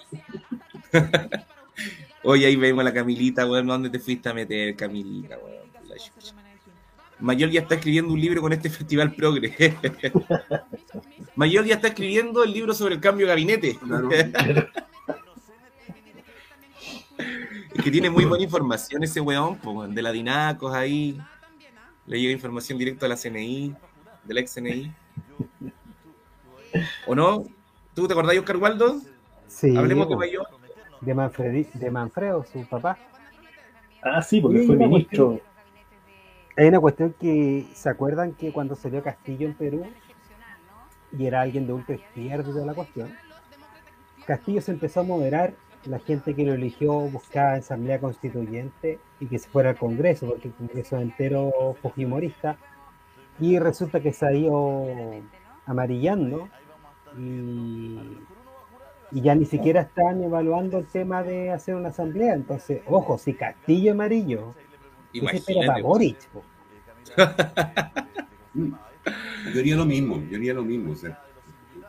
Oye, 2.23 2.47
ahí 2.47 2.57
vemos 2.57 2.81
a 2.81 2.85
la 2.85 2.95
Camilita, 2.95 3.47
weón. 3.47 3.67
¿Dónde 3.67 3.91
te 3.91 3.99
fuiste 3.99 4.29
a 4.29 4.35
meter, 4.35 4.75
Camilita, 4.77 5.37
weón? 5.39 5.65
Mayor 7.21 7.51
ya 7.51 7.61
está 7.61 7.77
escribiendo 7.77 8.13
un 8.13 8.21
libro 8.21 8.41
con 8.41 8.53
este 8.53 8.69
festival 8.69 9.15
progre. 9.15 9.55
Mayor 11.37 11.65
ya 11.65 11.77
está 11.77 11.89
escribiendo 11.89 12.43
el 12.43 12.53
libro 12.53 12.75
sobre 12.75 12.95
el 12.95 13.01
cambio 13.01 13.27
de 13.27 13.33
gabinete. 13.33 13.79
Claro. 13.79 14.09
Es 17.75 17.83
que 17.83 17.91
tiene 17.91 18.09
muy 18.09 18.25
buena 18.25 18.45
información 18.45 19.03
ese 19.03 19.21
weón, 19.21 19.59
de 19.95 20.03
la 20.03 20.13
Dinacos 20.13 20.73
ahí. 20.73 21.21
Le 22.07 22.21
llega 22.21 22.33
información 22.33 22.79
directa 22.79 23.07
a 23.07 23.09
la 23.09 23.17
CNI, 23.17 23.75
de 24.23 24.35
la 24.35 24.41
ex 24.41 24.55
CNI. 24.55 24.93
¿O 27.07 27.17
no? 27.17 27.45
¿Tú 27.95 28.07
te 28.07 28.13
acordás, 28.13 28.37
Oscar 28.37 28.57
Waldo? 28.57 28.97
Sí, 29.47 29.77
Hablemos 29.77 30.09
de 30.09 30.17
Mayor. 30.17 30.47
de, 31.01 31.15
Manfredi- 31.15 31.73
de 31.73 31.91
Manfredo, 31.91 32.45
su 32.45 32.67
papá. 32.67 32.99
Ah, 34.03 34.21
sí, 34.23 34.41
porque 34.41 34.63
fue 34.63 34.77
ministro. 34.77 35.41
Hay 36.57 36.69
una 36.69 36.81
cuestión 36.81 37.15
que 37.21 37.67
se 37.75 37.89
acuerdan 37.89 38.33
que 38.33 38.53
cuando 38.53 38.75
salió 38.75 39.03
Castillo 39.03 39.47
en 39.47 39.55
Perú 39.55 39.87
y 41.17 41.27
era 41.27 41.41
alguien 41.41 41.67
de 41.67 41.73
ultra 41.73 41.95
izquierda 41.97 42.49
y 42.49 42.53
toda 42.53 42.67
la 42.67 42.75
cuestión, 42.75 43.13
Castillo 44.27 44.61
se 44.61 44.73
empezó 44.73 45.01
a 45.01 45.03
moderar, 45.05 45.55
la 45.85 45.99
gente 45.99 46.35
que 46.35 46.45
lo 46.45 46.55
eligió 46.55 46.93
buscaba 46.93 47.55
asamblea 47.55 48.01
constituyente 48.01 48.99
y 49.21 49.27
que 49.27 49.39
se 49.39 49.49
fuera 49.49 49.71
al 49.71 49.77
Congreso, 49.77 50.27
porque 50.27 50.49
el 50.49 50.55
Congreso 50.55 50.99
entero 50.99 51.77
fujimorista, 51.83 52.57
y 53.41 53.59
resulta 53.59 54.01
que 54.01 54.13
se 54.13 54.27
ha 54.27 54.33
ido 54.33 54.87
amarillando 55.67 56.49
y, 57.19 58.19
y 59.13 59.21
ya 59.21 59.35
ni 59.35 59.45
siquiera 59.45 59.83
están 59.83 60.23
evaluando 60.23 60.79
el 60.79 60.87
tema 60.87 61.23
de 61.23 61.51
hacer 61.51 61.75
una 61.75 61.89
asamblea. 61.89 62.35
Entonces, 62.35 62.83
ojo, 62.87 63.19
si 63.19 63.35
Castillo 63.35 63.93
amarillo, 63.93 64.55
¿qué 65.13 65.21
se 65.21 65.37
espera 65.37 65.67
para. 65.67 65.83
Boric? 65.83 66.19
Yo 69.53 69.61
haría 69.61 69.77
lo 69.77 69.85
mismo, 69.85 70.23
yo 70.31 70.37
haría 70.39 70.55
lo 70.55 70.65
mismo. 70.65 70.93
O 70.93 70.97
sea, 70.97 71.23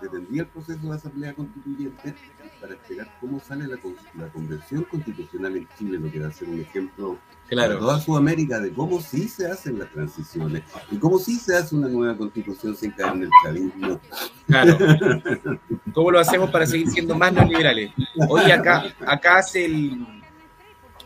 detendría 0.02 0.44
el 0.44 0.48
proceso 0.48 0.88
de 0.88 0.96
asamblea 0.96 1.34
constituyente 1.34 2.16
para 2.62 2.74
esperar 2.74 3.18
cómo 3.20 3.40
sale 3.40 3.68
la, 3.68 3.78
la 4.16 4.28
convención 4.30 4.84
constitucional 4.84 5.58
en 5.58 5.68
Chile, 5.78 6.00
lo 6.00 6.12
que 6.12 6.20
va 6.20 6.28
a 6.28 6.32
ser 6.32 6.50
un 6.50 6.62
ejemplo 6.62 7.18
Claro. 7.48 7.74
para 7.74 7.80
toda 7.80 8.00
Sudamérica 8.02 8.60
de 8.60 8.74
cómo 8.74 9.00
sí 9.00 9.28
se 9.28 9.48
hacen 9.48 9.78
las 9.78 9.92
transiciones 9.92 10.64
y 10.90 10.98
cómo 10.98 11.20
sí 11.20 11.36
se 11.38 11.56
hace 11.56 11.76
una 11.76 11.88
nueva 11.88 12.18
constitución 12.18 12.76
sin 12.76 12.90
caer 12.92 13.14
en 13.14 13.24
el 13.24 13.30
chavismo. 13.44 14.00
Claro. 14.48 14.78
¿Cómo 15.94 16.10
lo 16.10 16.20
hacemos 16.20 16.50
para 16.50 16.66
seguir 16.66 16.90
siendo 16.90 17.16
más 17.16 17.32
neoliberales? 17.34 17.92
Hoy 18.30 18.50
acá, 18.50 18.86
acá 19.06 19.38
hace 19.38 19.66
el. 19.66 20.08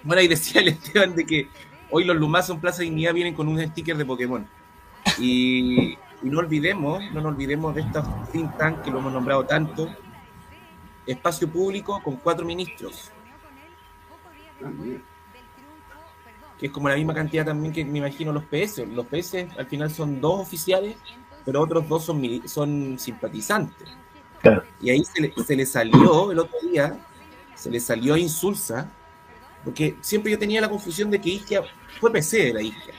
Bueno, 0.02 0.22
ahí 0.22 0.30
decía 0.30 0.62
el 0.62 0.70
Esteban 0.70 1.14
de 1.14 1.26
que 1.26 1.50
hoy 1.92 2.06
los 2.06 2.16
Lumazos 2.16 2.56
en 2.56 2.62
Plaza 2.62 2.84
Dignidad 2.84 3.14
vienen 3.14 3.34
con 3.34 3.50
un 3.50 3.60
sticker 3.60 3.98
de 3.98 4.06
Pokémon. 4.06 4.48
Y, 5.20 5.98
y 6.22 6.30
no 6.30 6.40
olvidemos, 6.40 7.04
no 7.14 7.22
nos 7.22 7.34
olvidemos 7.34 7.74
de 7.76 7.82
estos 7.82 8.06
think 8.32 8.58
tank 8.58 8.82
que 8.82 8.92
lo 8.92 9.00
hemos 9.00 9.14
nombrado 9.14 9.46
tanto. 9.46 9.90
Espacio 11.06 11.48
público 11.50 12.02
con 12.04 12.18
cuatro 12.18 12.46
ministros, 12.46 13.12
que 16.60 16.66
es 16.66 16.72
como 16.72 16.90
la 16.90 16.96
misma 16.96 17.14
cantidad 17.14 17.46
también 17.46 17.74
que 17.74 17.84
me 17.86 18.00
imagino 18.00 18.32
los 18.32 18.44
PS. 18.44 18.80
Los 18.88 19.06
PS 19.08 19.48
al 19.58 19.66
final 19.66 19.90
son 19.90 20.22
dos 20.22 20.42
oficiales, 20.42 20.98
pero 21.46 21.62
otros 21.62 21.88
dos 21.88 22.04
son, 22.04 22.22
son 22.48 23.00
simpatizantes. 23.00 23.90
Claro. 24.42 24.64
Y 24.82 24.90
ahí 24.90 25.04
se 25.04 25.22
le, 25.22 25.34
se 25.44 25.56
le 25.56 25.66
salió 25.66 26.32
el 26.32 26.40
otro 26.40 26.60
día, 26.62 27.00
se 27.56 27.72
le 27.72 27.80
salió 27.80 28.14
a 28.14 28.20
Insulsa, 28.20 28.92
porque 29.64 29.96
siempre 30.02 30.32
yo 30.32 30.38
tenía 30.38 30.62
la 30.62 30.70
confusión 30.70 31.10
de 31.10 31.20
que 31.20 31.30
Isquia 31.30 31.64
fue 32.00 32.12
PC 32.12 32.46
de 32.46 32.54
la 32.54 32.62
Isquia. 32.62 32.94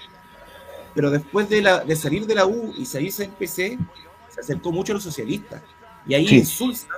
Pero 0.95 1.11
después 1.11 1.49
de, 1.49 1.63
la, 1.63 1.85
de 1.85 1.95
salir 1.97 2.27
de 2.27 2.35
la 2.35 2.47
U 2.47 2.73
y 2.77 2.85
salirse 2.85 3.23
del 3.25 3.33
PC, 3.33 3.79
se 4.29 4.41
acercó 4.41 4.73
mucho 4.73 4.93
a 4.93 4.95
los 4.95 5.03
socialistas. 5.05 5.63
Y 6.07 6.15
ahí 6.15 6.27
Sí. 6.27 6.37
Insulsa, 6.39 6.89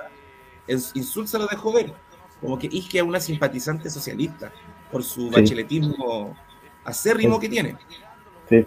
Insulsa 0.67 1.37
lo 1.37 1.47
dejó 1.47 1.73
ver, 1.73 1.93
como 2.41 2.57
que 2.57 2.67
Isquia 2.71 3.01
es 3.01 3.07
una 3.07 3.19
simpatizante 3.19 3.89
socialista 3.89 4.51
por 4.91 5.03
su 5.03 5.23
Sí. 5.23 5.29
bacheletismo 5.29 6.35
acérrimo 6.85 7.39
que 7.39 7.49
tiene. 7.49 7.75
Sí. 8.49 8.65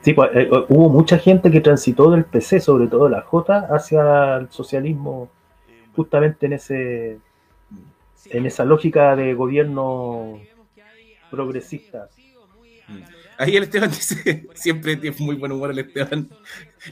Sí, 0.00 0.14
pues, 0.14 0.30
eh, 0.34 0.48
hubo 0.68 0.88
mucha 0.88 1.18
gente 1.18 1.50
que 1.50 1.60
transitó 1.60 2.10
del 2.10 2.24
PC, 2.24 2.60
sobre 2.60 2.86
todo 2.86 3.08
la 3.08 3.22
J, 3.22 3.66
hacia 3.70 4.36
el 4.36 4.50
socialismo, 4.50 5.28
justamente 5.96 6.46
en 6.46 6.52
ese 6.52 7.18
en 8.30 8.44
esa 8.46 8.64
lógica 8.64 9.16
de 9.16 9.32
gobierno 9.34 10.38
progresista. 11.30 12.08
Ahí 13.38 13.56
el 13.56 13.62
Esteban 13.64 13.90
dice, 13.90 14.48
siempre 14.54 14.96
tiene 14.96 15.16
muy 15.20 15.36
buen 15.36 15.52
humor 15.52 15.70
el 15.70 15.78
Esteban, 15.78 16.28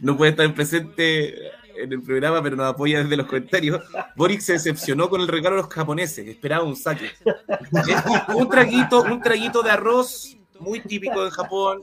no 0.01 0.17
puede 0.17 0.31
estar 0.31 0.55
presente 0.55 1.35
en 1.77 1.93
el 1.93 2.01
programa, 2.03 2.43
pero 2.43 2.57
nos 2.57 2.67
apoya 2.73 3.03
desde 3.03 3.17
los 3.17 3.27
comentarios. 3.27 3.83
Boric 4.17 4.41
se 4.41 4.55
decepcionó 4.55 5.11
con 5.11 5.21
el 5.21 5.29
regalo 5.29 5.57
de 5.57 5.63
los 5.63 5.71
japoneses, 5.73 6.27
esperaba 6.27 6.65
un 6.65 6.77
saque. 6.77 7.11
un 8.35 8.49
traguito, 8.49 9.03
un 9.03 9.21
traguito 9.21 9.63
de 9.63 9.71
arroz 9.71 10.37
muy 10.61 10.81
típico 10.81 11.25
de 11.25 11.31
Japón. 11.33 11.83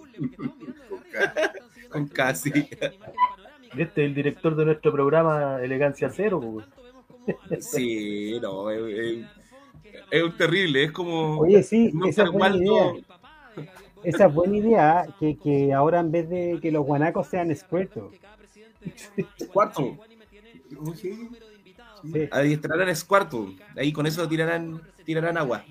Con 1.90 2.08
casi. 2.08 2.52
Este 3.78 4.06
el 4.06 4.16
director 4.16 4.56
de 4.56 4.66
nuestro 4.66 4.92
programa 4.92 5.60
Elegancia 5.62 6.10
Cero. 6.10 6.64
Sí, 7.60 8.40
no, 8.42 8.70
es, 8.72 8.82
es- 8.98 9.26
es 10.10 10.24
un 10.24 10.36
terrible, 10.36 10.84
es 10.86 10.92
como 10.92 11.40
Oye, 11.40 11.62
sí, 11.64 11.92
no 11.94 12.08
esa 12.08 12.24
es 12.24 12.30
buena 12.32 12.50
mal, 12.50 12.58
idea. 12.64 12.94
Esa 14.04 14.26
es 14.26 14.34
buena 14.34 14.58
idea, 14.58 15.08
que, 15.20 15.38
que 15.38 15.74
ahora 15.74 16.00
en 16.00 16.12
vez 16.12 16.30
de 16.30 16.60
que 16.62 16.72
los 16.72 16.86
guanacos 16.86 17.28
sean 17.28 17.56
Squirtle. 17.56 18.04
Cuarto. 19.52 19.98
Sí. 20.96 21.30
Sí. 22.04 22.30
Adiestrarán 22.32 22.90
es 22.90 23.04
cuarto. 23.04 23.54
Ahí 23.78 23.94
con 23.94 24.06
eso 24.06 24.28
tirarán, 24.28 24.82
tirarán 25.06 25.38
agua. 25.38 25.64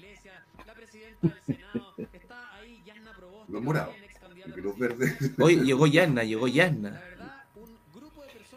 Los 3.48 3.62
morados. 3.62 3.94
Porque 4.44 4.60
los 4.62 4.78
verdes. 4.78 5.32
Hoy 5.38 5.60
llegó 5.60 5.86
Yasna, 5.86 6.24
llegó 6.24 6.48
Yasna. 6.48 7.00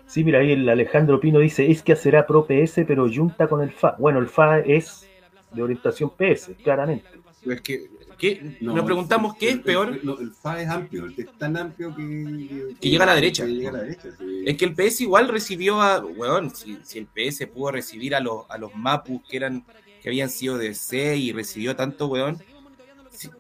Sí, 0.08 0.24
mira, 0.24 0.40
ahí 0.40 0.54
el 0.54 0.70
Alejandro 0.70 1.20
Pino 1.20 1.40
dice, 1.40 1.70
es 1.70 1.82
que 1.82 1.96
será 1.96 2.26
pro 2.26 2.48
PS, 2.48 2.86
pero 2.88 3.12
junta 3.14 3.48
con 3.48 3.62
el 3.62 3.72
FA. 3.72 3.98
Bueno, 4.00 4.20
el 4.20 4.30
FA 4.30 4.60
es 4.60 5.06
de 5.52 5.62
orientación 5.62 6.10
PS, 6.10 6.52
claramente. 6.64 7.06
Es 7.46 7.62
que, 7.62 7.90
¿qué? 8.34 8.58
No, 8.62 8.74
Nos 8.76 8.86
preguntamos 8.86 9.36
qué 9.36 9.50
es 9.50 9.58
peor. 9.60 9.90
el- 9.90 10.06
no, 10.06 10.18
el 10.20 10.32
FA 10.32 10.62
es 10.62 10.70
amplio, 10.70 11.06
es 11.08 11.38
tan 11.38 11.58
amplio 11.58 11.96
que. 11.96 12.76
Que 12.80 12.90
llega 12.90 13.04
a 13.04 13.08
la 13.08 13.16
derecha. 13.16 13.46
que 13.46 13.52
llega 13.54 13.70
a 13.70 13.74
la 13.74 13.80
derecha, 13.84 14.10
sí. 14.18 14.44
Es 14.46 14.58
que 14.58 14.66
el 14.66 14.74
PS 14.76 15.02
igual 15.04 15.28
recibió 15.30 15.82
a. 15.82 16.00
Weón, 16.04 16.54
si, 16.56 16.78
si 16.84 17.00
el 17.00 17.08
PS 17.08 17.48
pudo 17.48 17.72
recibir 17.72 18.16
a 18.16 18.20
los, 18.20 18.46
a 18.50 18.58
los 18.58 18.74
Mapus 18.76 19.22
que 19.30 19.38
eran 19.38 19.64
que 20.02 20.10
habían 20.10 20.30
sido 20.30 20.58
de 20.58 20.76
C 20.76 21.18
y 21.18 21.32
recibió 21.32 21.76
tanto, 21.76 22.08
weón. 22.08 22.42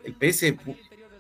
el 0.03 0.13
PS, 0.13 0.55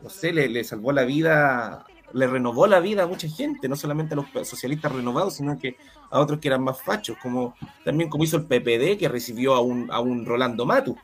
no 0.01 0.09
sé, 0.09 0.33
le, 0.33 0.47
le 0.49 0.63
salvó 0.63 0.91
la 0.91 1.03
vida, 1.03 1.85
le 2.13 2.25
renovó 2.27 2.65
la 2.67 2.79
vida 2.79 3.03
a 3.03 3.07
mucha 3.07 3.27
gente, 3.27 3.67
no 3.67 3.75
solamente 3.75 4.13
a 4.13 4.17
los 4.17 4.47
socialistas 4.47 4.91
renovados, 4.91 5.35
sino 5.35 5.59
que 5.59 5.77
a 6.09 6.19
otros 6.19 6.39
que 6.39 6.47
eran 6.47 6.63
más 6.63 6.81
fachos, 6.81 7.17
como 7.21 7.55
también 7.83 8.09
como 8.09 8.23
hizo 8.23 8.37
el 8.37 8.45
PPD, 8.45 8.97
que 8.97 9.07
recibió 9.09 9.53
a 9.55 9.61
un, 9.61 9.91
a 9.91 9.99
un 9.99 10.25
Rolando 10.25 10.65
Matus, 10.65 10.97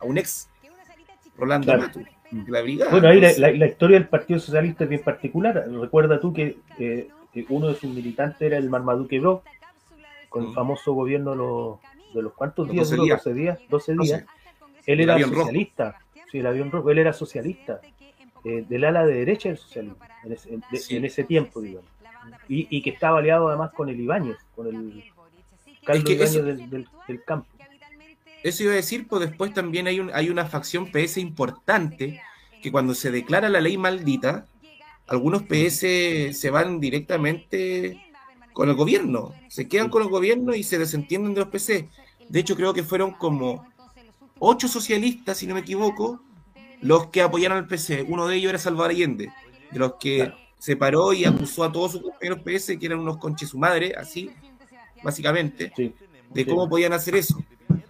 a 0.00 0.04
un 0.04 0.18
ex 0.18 0.48
Rolando 1.36 1.66
Claro. 1.66 1.90
La 2.48 2.62
brigada. 2.62 2.90
Bueno, 2.90 3.08
ahí 3.08 3.20
la, 3.20 3.28
Entonces, 3.30 3.38
la- 3.38 3.52
la 3.52 3.66
historia 3.66 3.98
del 3.98 4.08
Partido 4.08 4.40
Socialista 4.40 4.84
es 4.84 4.90
bien 4.90 5.02
particular. 5.02 5.64
Recuerda 5.70 6.18
tú 6.20 6.32
que, 6.32 6.56
eh, 6.78 7.08
que 7.32 7.46
uno 7.48 7.68
de 7.68 7.74
sus 7.74 7.90
militantes 7.94 8.40
era 8.42 8.56
el 8.56 8.68
Marmaduke 8.70 9.20
Bro, 9.20 9.42
con 10.28 10.44
el 10.44 10.50
Mm. 10.50 10.54
famoso 10.54 10.92
gobierno 10.94 11.30
de 11.32 11.36
los, 11.36 11.78
de 12.14 12.22
los 12.22 12.32
cuantos 12.32 12.68
días, 12.68 12.88
12 12.88 12.96
duró? 12.96 13.04
días. 13.04 13.18
12 13.24 13.34
días, 13.34 13.58
12 13.68 13.94
12. 13.94 14.16
días. 14.16 14.26
Él 14.86 15.00
El 15.00 15.10
era 15.10 15.18
socialista, 15.18 15.98
sí, 16.30 16.38
el 16.38 16.46
avión 16.46 16.70
rojo, 16.70 16.90
él 16.90 16.98
era 16.98 17.12
socialista, 17.12 17.80
eh, 18.44 18.64
del 18.68 18.84
ala 18.84 19.06
de 19.06 19.14
derecha 19.14 19.48
del 19.48 19.58
socialismo, 19.58 19.96
en 20.24 20.32
ese, 20.32 20.50
de- 20.70 20.76
Sí. 20.78 20.96
en 20.96 21.04
ese 21.04 21.24
tiempo, 21.24 21.60
digamos. 21.60 21.88
Y, 22.48 22.66
y 22.76 22.82
que 22.82 22.90
estaba 22.90 23.18
aliado 23.18 23.48
además 23.48 23.70
con 23.72 23.88
el 23.88 24.00
Ibáñez, 24.00 24.36
con 24.56 24.66
el 24.66 25.04
Carlos 25.84 26.04
que 26.04 26.12
Ibáñez 26.14 26.34
eso- 26.34 26.42
del, 26.42 26.68
del- 26.70 26.88
del 27.08 27.24
campo. 27.24 27.46
Eso 28.44 28.62
iba 28.62 28.72
a 28.72 28.76
decir, 28.76 29.08
pues 29.08 29.26
después 29.28 29.52
también 29.54 29.86
hay, 29.86 29.98
un, 30.00 30.10
hay 30.14 30.28
una 30.30 30.44
facción 30.44 30.92
PS 30.92 31.16
importante 31.18 32.20
que 32.62 32.70
cuando 32.70 32.94
se 32.94 33.10
declara 33.10 33.48
la 33.48 33.60
ley 33.60 33.76
maldita, 33.78 34.46
algunos 35.06 35.42
PS 35.42 35.80
se 36.32 36.50
van 36.50 36.78
directamente 36.78 38.00
con 38.52 38.68
el 38.68 38.74
gobierno, 38.74 39.32
se 39.48 39.66
quedan 39.66 39.88
con 39.88 40.02
el 40.02 40.08
gobierno 40.08 40.54
y 40.54 40.62
se 40.62 40.78
desentienden 40.78 41.34
de 41.34 41.40
los 41.40 41.48
PC. 41.48 41.88
De 42.28 42.38
hecho, 42.40 42.54
creo 42.54 42.72
que 42.74 42.82
fueron 42.84 43.12
como 43.12 43.66
ocho 44.38 44.68
socialistas, 44.68 45.38
si 45.38 45.46
no 45.46 45.54
me 45.54 45.60
equivoco, 45.60 46.20
los 46.82 47.06
que 47.08 47.22
apoyaron 47.22 47.58
al 47.58 47.66
PC. 47.66 48.04
Uno 48.06 48.26
de 48.28 48.36
ellos 48.36 48.50
era 48.50 48.58
Salvador 48.58 48.90
Allende, 48.90 49.32
de 49.70 49.78
los 49.78 49.94
que 49.98 50.16
Claro. 50.18 50.36
se 50.58 50.76
paró 50.76 51.12
y 51.14 51.24
acusó 51.24 51.64
a 51.64 51.72
todos 51.72 51.92
sus 51.92 52.02
compañeros 52.02 52.40
PS, 52.44 52.78
que 52.78 52.86
eran 52.86 52.98
unos 53.00 53.16
conches 53.16 53.48
su 53.48 53.58
madre, 53.58 53.94
así, 53.96 54.30
básicamente 55.02 55.72
Sí. 55.74 55.94
de 56.30 56.44
Sí. 56.44 56.48
cómo 56.50 56.68
podían 56.68 56.92
hacer 56.92 57.16
eso. 57.16 57.42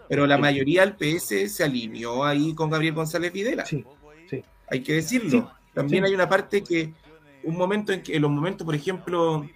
Pero 0.09 0.27
la 0.27 0.39
mayoría 0.39 0.87
del 0.87 0.95
PS 0.95 1.53
se 1.53 1.65
alineó 1.65 2.25
ahí 2.25 2.55
con 2.55 2.71
Gabriel 2.71 2.95
González 2.95 3.33
Videla. 3.33 3.65
Sí, 3.65 3.85
sí. 4.29 4.43
Hay 4.69 4.83
que 4.83 4.95
decirlo. 4.95 5.51
También 5.73 6.05
hay 6.05 6.15
una 6.15 6.29
parte 6.29 6.63
que, 6.63 6.93
un 7.43 7.57
momento 7.57 7.93
en 7.93 8.03
que, 8.03 8.17
en 8.17 8.23
los 8.23 8.31
momentos, 8.31 8.65
por 8.65 8.75
ejemplo, 8.75 9.49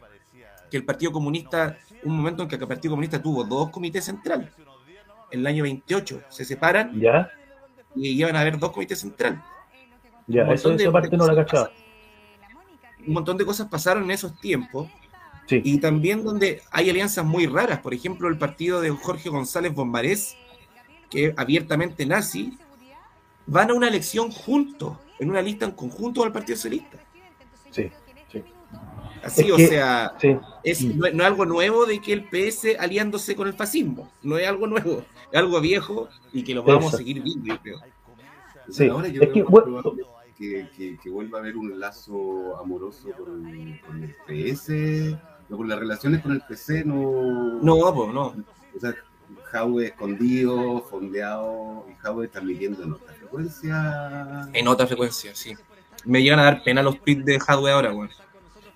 que 0.70 0.76
el 0.76 0.84
Partido 0.84 1.12
Comunista, 1.12 1.78
un 2.03 2.16
momento 2.16 2.42
en 2.42 2.49
que 2.49 2.57
el 2.57 2.66
Partido 2.66 2.92
Comunista 2.92 3.22
tuvo 3.22 3.44
dos 3.44 3.70
comités 3.70 4.05
centrales. 4.05 4.49
En 5.30 5.40
el 5.40 5.46
año 5.46 5.62
28 5.62 6.22
se 6.28 6.44
separan 6.44 6.99
¿Ya? 6.99 7.30
y 7.94 8.16
llevan 8.16 8.36
a 8.36 8.40
haber 8.40 8.59
dos 8.59 8.72
comités 8.72 8.99
centrales. 8.99 9.40
Ya, 10.26 10.42
eso, 10.53 10.72
esa 10.72 10.92
parte 10.92 11.16
no 11.16 11.26
la 11.26 11.34
cachaba. 11.34 11.70
Un 13.07 13.14
montón 13.14 13.36
de 13.36 13.44
cosas 13.44 13.68
pasaron 13.68 14.05
en 14.05 14.11
esos 14.11 14.38
tiempos 14.40 14.88
Sí. 15.49 15.62
y 15.64 15.78
también 15.78 16.22
donde 16.24 16.61
hay 16.70 16.90
alianzas 16.90 17.24
muy 17.24 17.46
raras. 17.46 17.80
Por 17.80 17.94
ejemplo, 17.94 18.28
el 18.28 18.36
partido 18.36 18.80
de 18.82 18.90
Jorge 18.90 19.30
González 19.30 19.74
Bombarés, 19.74 20.36
que 21.11 21.26
es 21.28 21.34
abiertamente 21.38 22.05
nazi, 22.05 22.59
van 23.46 23.70
a 23.70 23.74
una 23.74 23.88
elección 23.88 24.30
juntos, 24.30 24.99
en 25.18 25.30
una 25.30 25.40
lista 25.40 25.64
en 25.64 25.70
conjunto 25.72 26.22
al 26.22 26.32
Partido 26.32 26.57
Socialista. 26.57 26.99
Sí, 27.70 27.90
sí. 28.30 28.42
Así, 29.24 29.46
Es 29.46 29.51
o 29.53 29.57
que- 29.57 29.66
sea, 29.68 30.12
sí. 30.20 30.36
es, 30.62 30.84
no, 30.84 31.07
es 31.07 31.14
no 31.14 31.22
es 31.22 31.26
algo 31.26 31.46
nuevo 31.46 31.86
de 31.86 31.99
que 32.01 32.12
el 32.12 32.24
PS 32.28 32.76
aliándose 32.78 33.34
con 33.34 33.49
el 33.49 33.55
fascismo. 33.55 34.11
No 34.22 34.36
es 34.36 34.46
algo 34.46 34.66
nuevo, 34.66 35.03
es 35.32 35.38
algo 35.38 35.59
viejo 35.62 36.09
y 36.32 36.44
que 36.44 36.55
lo 36.55 36.62
vamos 36.62 36.84
Exacto. 36.92 36.96
a 36.96 36.99
seguir 36.99 37.22
viendo, 37.22 37.46
yo 37.46 37.61
creo. 37.62 37.80
Sí, 38.70 38.86
ahora 38.88 39.09
yo 39.09 39.22
es 39.22 39.32
veo 39.32 39.46
que, 39.46 40.05
que, 40.36 40.68
que, 40.76 40.99
que 41.03 41.11
vuelva 41.11 41.38
a 41.38 41.40
haber 41.40 41.57
un 41.57 41.80
lazo 41.80 42.57
amoroso 42.59 43.09
con, 43.16 43.80
con 43.86 44.05
el 44.05 44.14
PS, 44.26 45.16
no, 45.49 45.57
con 45.57 45.68
las 45.68 45.78
relaciones 45.78 46.20
con 46.22 46.32
el 46.32 46.40
PC 46.42 46.84
no... 46.84 47.59
No, 47.62 47.94
pues 47.94 48.12
no. 48.14 48.26
O 48.76 48.80
sea, 48.80 48.94
Jaue 49.44 49.86
escondido, 49.86 50.82
fondeado, 50.82 51.86
y 51.90 51.94
Jaue 51.94 52.28
transmitiendo 52.28 52.82
en 52.82 52.92
otra 52.92 53.12
frecuencia. 53.14 54.49
En 54.53 54.68
otra 54.68 54.86
frecuencia, 54.86 55.34
sí. 55.34 55.55
Me 56.05 56.22
llegan 56.22 56.38
a 56.38 56.44
dar 56.44 56.62
pena 56.62 56.82
los 56.82 57.01
tweets 57.01 57.24
de 57.24 57.38
Hadwe 57.46 57.70
ahora, 57.72 57.92
weón. 57.92 58.11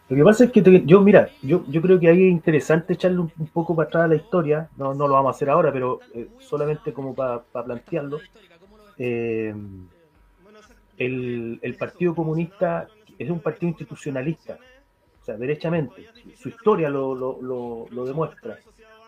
Lo 0.08 0.16
que 0.16 0.24
pasa 0.24 0.44
es 0.44 0.52
que 0.52 0.60
te- 0.60 0.84
yo, 0.84 1.00
mira, 1.00 1.30
yo, 1.40 1.64
yo 1.68 1.80
creo 1.80 1.98
que 1.98 2.08
ahí 2.08 2.26
es 2.26 2.32
interesante 2.32 2.94
echarle 2.94 3.18
un, 3.20 3.32
un 3.38 3.46
poco 3.46 3.74
para 3.74 3.88
atrás 3.88 4.04
a 4.04 4.08
la 4.08 4.16
historia, 4.16 4.68
no, 4.76 4.92
no 4.92 5.08
lo 5.08 5.14
vamos 5.14 5.32
a 5.32 5.36
hacer 5.36 5.48
ahora, 5.48 5.72
pero 5.72 6.00
eh, 6.14 6.28
solamente 6.38 6.92
como 6.92 7.14
para 7.14 7.40
plantearlo. 7.42 8.18
Eh, 8.98 9.54
el, 10.98 11.58
el 11.62 11.74
Partido 11.76 12.14
Comunista 12.14 12.88
es 13.18 13.30
un 13.30 13.40
partido 13.40 13.68
institucionalista, 13.68 14.58
o 15.22 15.24
sea, 15.24 15.36
derechamente. 15.36 16.08
Su 16.36 16.48
historia 16.48 16.90
lo, 16.90 17.14
lo, 17.14 17.40
lo, 17.40 17.86
lo 17.90 18.04
demuestra. 18.04 18.58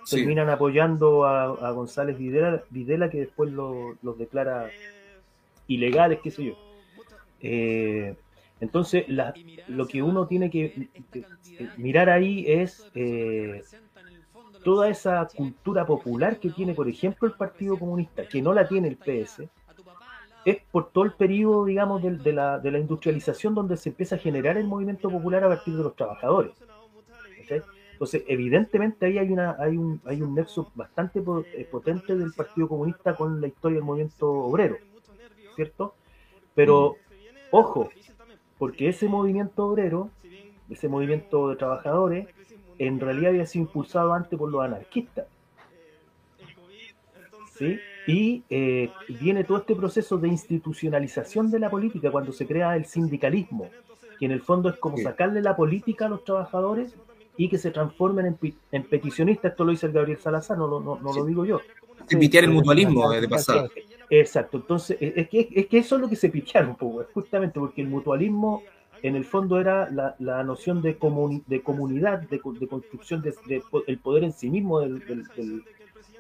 Sí. 0.05 0.17
Terminan 0.17 0.49
apoyando 0.51 1.25
a, 1.25 1.45
a 1.45 1.71
González 1.73 2.17
Videla, 2.17 2.63
Videla 2.71 3.11
que 3.11 3.21
después 3.21 3.51
lo- 3.51 3.97
los 4.03 4.17
declara 4.19 4.71
ilegales, 5.67 6.21
qué 6.23 6.31
sé 6.31 6.45
yo. 6.45 6.55
Eh, 7.41 8.15
entonces, 8.61 9.05
la- 9.09 9.35
lo 9.69 9.87
que 9.89 10.03
uno 10.03 10.27
tiene 10.27 10.51
que, 10.51 10.89
que- 11.11 11.25
que 11.57 11.69
mirar 11.79 12.09
ahí 12.11 12.45
es 12.47 12.87
eh, 12.95 13.63
toda 14.63 14.89
esa 14.89 15.27
cultura 15.35 15.85
popular 15.85 16.39
que 16.39 16.51
tiene, 16.51 16.75
por 16.75 16.89
ejemplo, 16.89 17.27
el 17.27 17.35
Partido 17.35 17.79
Comunista, 17.79 18.27
que 18.27 18.41
no 18.41 18.53
la 18.55 18.69
tiene 18.69 18.89
el 18.89 18.97
PS, 18.97 19.49
es 20.45 20.59
por 20.71 20.91
todo 20.91 21.05
el 21.05 21.13
periodo, 21.13 21.65
digamos, 21.65 22.03
de, 22.03 22.17
de 22.19 22.33
la, 22.33 22.59
de 22.59 22.71
la 22.71 22.79
industrialización 22.79 23.55
donde 23.55 23.77
se 23.77 23.89
empieza 23.89 24.17
a 24.17 24.19
generar 24.19 24.57
el 24.57 24.67
movimiento 24.67 25.11
popular 25.11 25.45
a 25.45 25.49
partir 25.49 25.77
de 25.77 25.83
los 25.83 25.97
trabajadores. 25.97 26.53
Entonces, 27.93 28.25
evidentemente 28.27 29.07
ahí 29.07 29.19
hay, 29.19 29.31
una, 29.31 29.57
hay, 29.59 29.77
un, 29.77 30.01
hay 30.05 30.21
un 30.21 30.35
nexo 30.35 30.71
bastante 30.75 31.23
eh, 31.55 31.69
potente 31.71 32.17
del 32.17 32.33
Partido 32.33 32.69
Comunista 32.69 33.15
con 33.15 33.41
la 33.41 33.47
historia 33.47 33.77
del 33.77 33.85
movimiento 33.85 34.31
obrero, 34.31 34.77
¿cierto? 35.55 35.95
Pero, 36.55 36.97
ojo, 37.51 37.89
porque 38.59 38.89
ese 38.89 39.09
movimiento 39.09 39.65
obrero, 39.67 40.11
ese 40.69 40.89
movimiento 40.89 41.51
de 41.51 41.57
trabajadores, 41.57 42.29
en 42.79 42.99
realidad 42.99 43.31
había 43.31 43.47
sido 43.47 43.67
impulsado 43.67 44.13
antes 44.13 44.39
por 44.39 44.51
los 44.51 44.63
anarquistas. 44.63 45.27
¿Sí? 47.57 47.79
Y 48.07 48.43
eh, 48.51 48.91
viene 49.21 49.45
todo 49.45 49.59
este 49.59 49.75
proceso 49.75 50.19
de 50.19 50.29
institucionalización 50.29 51.51
de 51.51 51.59
la 51.59 51.71
política 51.71 52.11
cuando 52.11 52.33
se 52.33 52.47
crea 52.47 52.77
el 52.77 52.85
sindicalismo. 52.87 53.69
que 54.19 54.27
en 54.27 54.31
el 54.31 54.41
fondo 54.43 54.69
es 54.69 54.77
como 54.77 54.97
Sí. 54.97 55.03
sacarle 55.03 55.43
la 55.43 55.57
política 55.57 56.07
a 56.07 56.09
los 56.09 56.23
trabajadores 56.23 56.95
y 57.37 57.49
que 57.49 57.59
se 57.59 57.73
transformen 57.73 58.27
en, 58.27 58.55
en 58.71 58.83
peticionistas. 58.85 59.51
Esto 59.51 59.65
lo 59.65 59.73
dice 59.73 59.87
el 59.87 59.93
Gabriel 59.93 60.19
Salazar, 60.19 60.57
no, 60.57 60.69
lo- 60.69 60.79
no, 60.81 61.01
no 61.01 61.13
lo 61.13 61.25
digo 61.25 61.45
yo. 61.45 61.61
Se 62.07 62.17
pitear 62.17 62.45
el 62.45 62.51
mutualismo 62.51 63.11
de 63.11 63.27
pasado. 63.29 63.69
Exacto, 64.11 64.59
entonces 64.59 64.99
es 65.01 65.17
es 65.17 65.29
que, 65.29 65.49
es 65.53 65.67
que 65.67 65.79
eso 65.79 65.97
es 65.97 66.01
lo 66.03 66.09
que 66.09 66.15
se 66.15 66.29
picharon, 66.29 66.77
pues, 66.77 67.09
justamente 67.13 67.59
porque 67.59 67.83
el 67.83 67.89
mutualismo 67.89 68.63
en 69.03 69.17
el 69.17 69.25
fondo 69.25 69.59
era 69.59 69.91
la, 69.91 70.15
la 70.21 70.45
noción 70.45 70.81
de, 70.81 70.97
comuni- 70.97 71.43
de 71.47 71.61
comunidad, 71.63 72.21
de, 72.21 72.41
de 72.61 72.69
construcción 72.69 73.21
del 73.21 73.35
de, 73.49 73.63
el 73.89 73.99
poder 73.99 74.23
en 74.25 74.33
sí 74.33 74.49
mismo 74.49 74.79
del, 74.79 75.01
del- 75.01 75.25
del- 75.37 75.65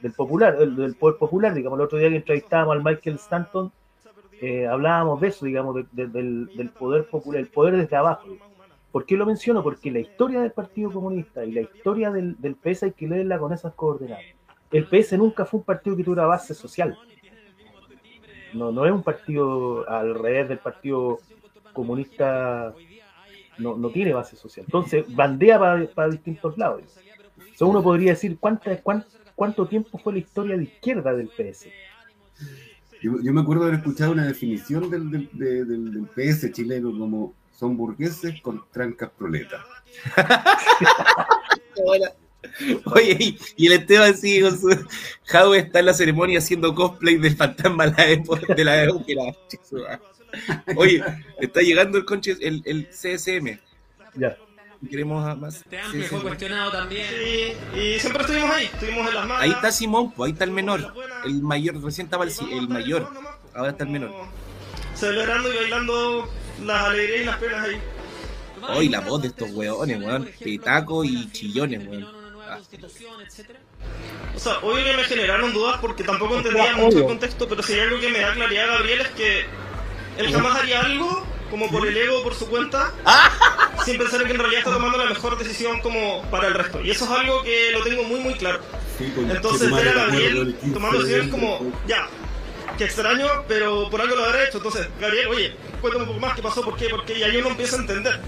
del 0.04 0.12
popular, 0.12 0.58
del, 0.58 0.76
del 0.76 0.94
poder 0.96 1.16
popular, 1.16 1.54
digamos, 1.54 1.78
el 1.78 1.84
otro 1.86 1.96
día 1.98 2.10
que 2.10 2.16
entrevistábamos 2.16 2.76
al 2.76 2.84
Michael 2.84 3.16
Stanton, 3.16 3.72
eh, 4.38 4.66
hablábamos 4.66 5.18
de 5.22 5.28
eso, 5.28 5.46
digamos, 5.46 5.74
de- 5.76 5.86
de- 5.92 6.06
del, 6.08 6.70
poder 6.78 7.06
popular, 7.06 7.40
el 7.40 7.46
poder 7.48 7.76
desde 7.78 7.96
abajo. 7.96 8.28
¿Por 8.92 9.06
qué 9.06 9.16
lo 9.16 9.24
menciono? 9.24 9.62
Porque 9.62 9.90
la 9.90 10.00
historia 10.00 10.42
del 10.42 10.52
Partido 10.52 10.90
Comunista 10.92 11.42
y 11.42 11.52
la 11.52 11.62
historia 11.62 12.10
del, 12.10 12.36
PS 12.62 12.84
hay 12.84 12.92
que 12.92 13.08
leerla 13.08 13.38
con 13.38 13.54
esas 13.54 13.72
coordenadas. 13.72 14.22
El 14.70 14.86
PS 14.86 15.16
nunca 15.16 15.46
fue 15.46 15.60
un 15.60 15.64
partido 15.64 15.96
que 15.96 16.04
tuviera 16.04 16.26
base 16.26 16.52
social. 16.52 16.98
No, 18.52 18.70
no 18.72 18.84
es 18.84 18.92
un 18.92 19.02
partido 19.02 19.88
al 19.88 20.14
revés 20.14 20.48
del 20.50 20.58
Partido 20.58 21.18
Comunista, 21.72 22.74
no, 23.56 23.74
no 23.76 23.88
tiene 23.88 24.12
base 24.12 24.36
social. 24.36 24.66
Entonces, 24.66 25.06
bandea 25.16 25.58
para 25.94 26.08
distintos 26.10 26.58
lados. 26.58 26.82
O 27.60 27.66
uno 27.66 27.82
podría 27.82 28.10
decir 28.10 28.36
cuánta, 28.38 28.76
cuán- 28.82 29.04
cuánto 29.34 29.66
tiempo 29.66 29.98
fue 29.98 30.14
la 30.14 30.18
historia 30.20 30.56
de 30.56 30.64
izquierda 30.64 31.12
del 31.14 31.28
PS. 31.28 31.66
Yo, 33.02 33.20
yo 33.22 33.32
me 33.32 33.40
acuerdo 33.42 33.64
haber 33.64 33.76
escuchado 33.76 34.12
una 34.12 34.26
definición 34.26 34.90
del, 34.90 35.10
del, 35.10 35.28
de- 35.32 35.64
del- 35.64 35.92
del 35.92 36.06
PS 36.06 36.50
chileno 36.52 36.96
como 36.98 37.34
son 37.58 37.76
burgueses 37.76 38.40
con 38.42 38.64
trancas 38.72 39.10
proletas. 39.16 39.62
Oye, 42.86 43.36
y, 43.56 43.66
el 43.66 43.72
Esteban 43.72 44.12
así 44.12 44.40
con 44.40 44.58
su. 44.58 44.68
Jadwe 45.24 45.58
está 45.58 45.80
en 45.80 45.86
la 45.86 45.94
ceremonia 45.94 46.38
haciendo 46.38 46.74
cosplay 46.74 47.16
del 47.18 47.36
fantasma 47.36 47.86
de 47.86 47.92
la 47.96 48.06
época 48.08 48.54
de 48.54 48.64
la 48.64 48.84
ópera. 48.92 49.22
Oye, 50.76 51.02
está 51.40 51.60
llegando 51.62 51.98
el 51.98 52.04
conche, 52.04 52.36
el, 52.40 52.62
el 52.64 52.88
CSM. 52.88 53.58
Ya. 54.16 54.36
Queremos 54.90 55.26
a 55.26 55.34
más. 55.34 55.56
Este 55.56 55.80
amplio 55.80 56.04
fue 56.04 56.18
CSM. 56.18 56.26
cuestionado 56.28 56.70
también. 56.72 57.06
Y 57.74 57.98
siempre 57.98 58.22
estuvimos 58.22 58.50
ahí, 58.50 58.66
estuvimos 58.66 59.08
en 59.08 59.14
las 59.14 59.26
manos. 59.26 59.42
Ahí 59.42 59.50
está 59.50 59.72
Simón, 59.72 60.12
pues 60.12 60.26
ahí 60.26 60.32
está 60.32 60.44
el 60.44 60.50
menor. 60.50 60.94
El 61.24 61.42
mayor, 61.42 61.82
recién 61.82 62.06
estaba 62.06 62.24
el, 62.24 62.32
el 62.52 62.68
mayor. 62.68 63.08
Ahora 63.54 63.70
está 63.70 63.84
el 63.84 63.90
menor. 63.90 64.10
Celebrando 64.94 65.52
y 65.52 65.56
bailando 65.56 66.28
las 66.64 66.82
alegrías 66.84 67.22
y 67.22 67.24
las 67.24 67.36
penas 67.38 67.68
ahí. 67.68 67.80
Hoy 68.76 68.88
la 68.88 69.00
voz 69.00 69.22
de 69.22 69.28
estos 69.28 69.50
weones, 69.50 70.00
weón. 70.02 70.30
Petaco 70.42 71.04
y 71.04 71.30
chillones, 71.32 71.86
weón. 71.86 72.06
Ah, 72.46 72.58
O 74.34 74.38
sea, 74.38 74.58
obvio 74.58 74.84
que 74.84 74.96
me 74.96 75.04
generaron 75.04 75.52
dudas 75.52 75.78
porque 75.80 76.04
tampoco 76.04 76.36
entendía 76.36 76.76
mucho 76.76 76.98
el 76.98 77.04
contexto, 77.04 77.48
pero 77.48 77.62
si 77.62 77.72
hay 77.74 77.80
algo 77.80 78.00
que 78.00 78.10
me 78.10 78.20
da 78.20 78.32
claridad 78.34 78.66
Gabriel 78.68 79.00
es 79.00 79.08
que 79.08 79.44
él 80.18 80.32
jamás 80.32 80.56
haría 80.56 80.80
algo 80.80 81.24
como 81.54 81.70
por 81.70 81.86
el 81.86 81.96
ego 81.96 82.20
por 82.24 82.34
su 82.34 82.48
cuenta 82.48 82.92
sin 83.84 83.96
pensar 83.96 84.20
en 84.22 84.26
que 84.26 84.32
en 84.32 84.40
realidad 84.40 84.58
está 84.58 84.72
tomando 84.72 84.98
la 84.98 85.04
mejor 85.04 85.38
decisión 85.38 85.80
como 85.82 86.22
para 86.32 86.48
el 86.48 86.54
resto. 86.54 86.80
Y 86.80 86.90
eso 86.90 87.04
es 87.04 87.10
algo 87.12 87.44
que 87.44 87.70
lo 87.70 87.84
tengo 87.84 88.02
muy 88.02 88.18
muy 88.18 88.34
claro. 88.34 88.58
Sí, 88.98 89.12
con- 89.14 89.30
Entonces 89.30 89.70
ver 89.70 89.88
a 89.88 89.92
Gabriel 89.92 90.56
15 90.60 90.74
tomando 90.74 90.98
decisiones 90.98 91.26
de- 91.26 91.30
como, 91.30 91.72
ya, 91.86 92.08
que 92.76 92.84
extraño, 92.84 93.26
pero 93.46 93.88
por 93.88 94.00
algo 94.00 94.16
lo 94.16 94.24
habrá 94.24 94.42
hecho. 94.44 94.56
Entonces, 94.56 94.88
Gabriel, 95.00 95.28
oye, 95.28 95.56
cuéntame 95.80 96.02
un 96.04 96.08
poco 96.08 96.20
más 96.20 96.34
qué 96.34 96.42
pasó, 96.42 96.62
por 96.62 96.76
qué, 96.76 96.88
por 96.88 97.04
qué, 97.04 97.18
y 97.18 97.22
ahí 97.22 97.36
uno 97.36 97.50
empieza 97.50 97.76
a 97.76 97.80
entender. 97.80 98.20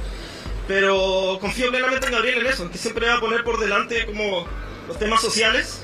Pero 0.68 1.38
confío 1.40 1.68
plenamente 1.70 2.06
en 2.06 2.12
Gabriel 2.12 2.38
en 2.38 2.46
eso, 2.46 2.62
en 2.62 2.70
que 2.70 2.78
siempre 2.78 3.08
va 3.08 3.14
a 3.14 3.20
poner 3.20 3.42
por 3.44 3.58
delante 3.58 4.06
como 4.06 4.46
los 4.86 4.98
temas 4.98 5.20
sociales 5.20 5.80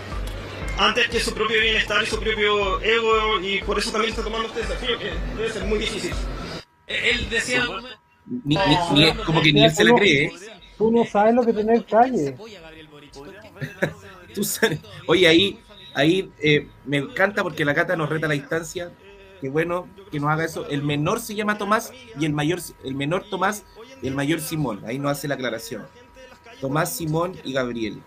antes 0.78 1.08
que 1.08 1.20
su 1.20 1.34
propio 1.34 1.60
bienestar 1.60 2.02
y 2.02 2.06
su 2.06 2.18
propio 2.20 2.80
ego, 2.80 3.40
y 3.40 3.60
por 3.62 3.78
eso 3.78 3.90
también 3.90 4.10
está 4.12 4.22
tomando 4.24 4.46
este 4.48 4.60
desafío 4.60 4.98
que 4.98 5.10
debe 5.36 5.52
ser 5.52 5.64
muy 5.64 5.78
difícil. 5.78 6.12
Él 7.10 7.28
decía. 7.30 7.64
Ni, 8.26 8.54
ni- 8.56 9.04
ni- 9.04 9.14
como 9.24 9.42
que 9.42 9.52
ni 9.52 9.64
él 9.64 9.72
se 9.72 9.84
la 9.84 9.94
cree, 9.94 10.24
¿eh? 10.26 10.32
Tú 10.78 10.90
no 10.90 11.04
sabes 11.04 11.34
lo 11.34 11.44
que 11.44 11.52
tener 11.52 11.84
calle. 11.84 12.36
Tú 14.34 14.44
sabes. 14.44 14.80
Oye, 15.06 15.28
ahí, 15.28 15.60
ahí 15.94 16.30
eh, 16.40 16.68
me 16.84 16.98
encanta 16.98 17.42
porque 17.42 17.64
la 17.64 17.74
cata 17.74 17.96
nos 17.96 18.08
reta 18.08 18.26
a 18.26 18.28
la 18.28 18.34
distancia. 18.34 18.90
Qué 19.40 19.48
bueno 19.48 19.88
que 20.10 20.20
nos 20.20 20.30
haga 20.30 20.44
eso. 20.44 20.66
El 20.68 20.82
menor 20.82 21.20
se 21.20 21.34
llama 21.34 21.58
Tomás 21.58 21.92
y 22.18 22.24
el 22.24 22.32
mayor, 22.32 22.60
el 22.84 22.94
menor 22.94 23.24
Tomás 23.28 23.64
y 24.00 24.06
el 24.06 24.14
mayor 24.14 24.40
Simón. 24.40 24.82
Ahí 24.86 24.98
nos 24.98 25.12
hace 25.12 25.26
la 25.28 25.34
aclaración. 25.34 25.86
Tomás, 26.60 26.96
Simón 26.96 27.36
y 27.44 27.52
Gabriel. 27.52 28.00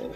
Oh. 0.00 0.12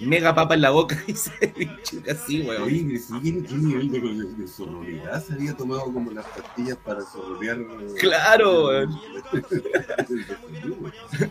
Mega 0.00 0.34
papa 0.34 0.54
en 0.54 0.60
la 0.60 0.70
boca, 0.70 1.02
dice 1.06 1.30
Bichuca, 1.56 2.14
sí, 2.14 2.42
weón. 2.42 2.62
Oye, 2.64 3.00
¿qué, 3.22 3.42
qué 3.44 3.54
nivel 3.54 3.90
de, 3.90 4.00
de, 4.00 4.24
de 4.34 4.48
sororidad 4.48 5.24
se 5.24 5.32
había 5.32 5.56
tomado 5.56 5.84
como 5.92 6.10
las 6.10 6.26
pastillas 6.26 6.76
para 6.78 7.00
sororear? 7.02 7.58
Claro, 7.98 8.66
weón. 8.66 9.00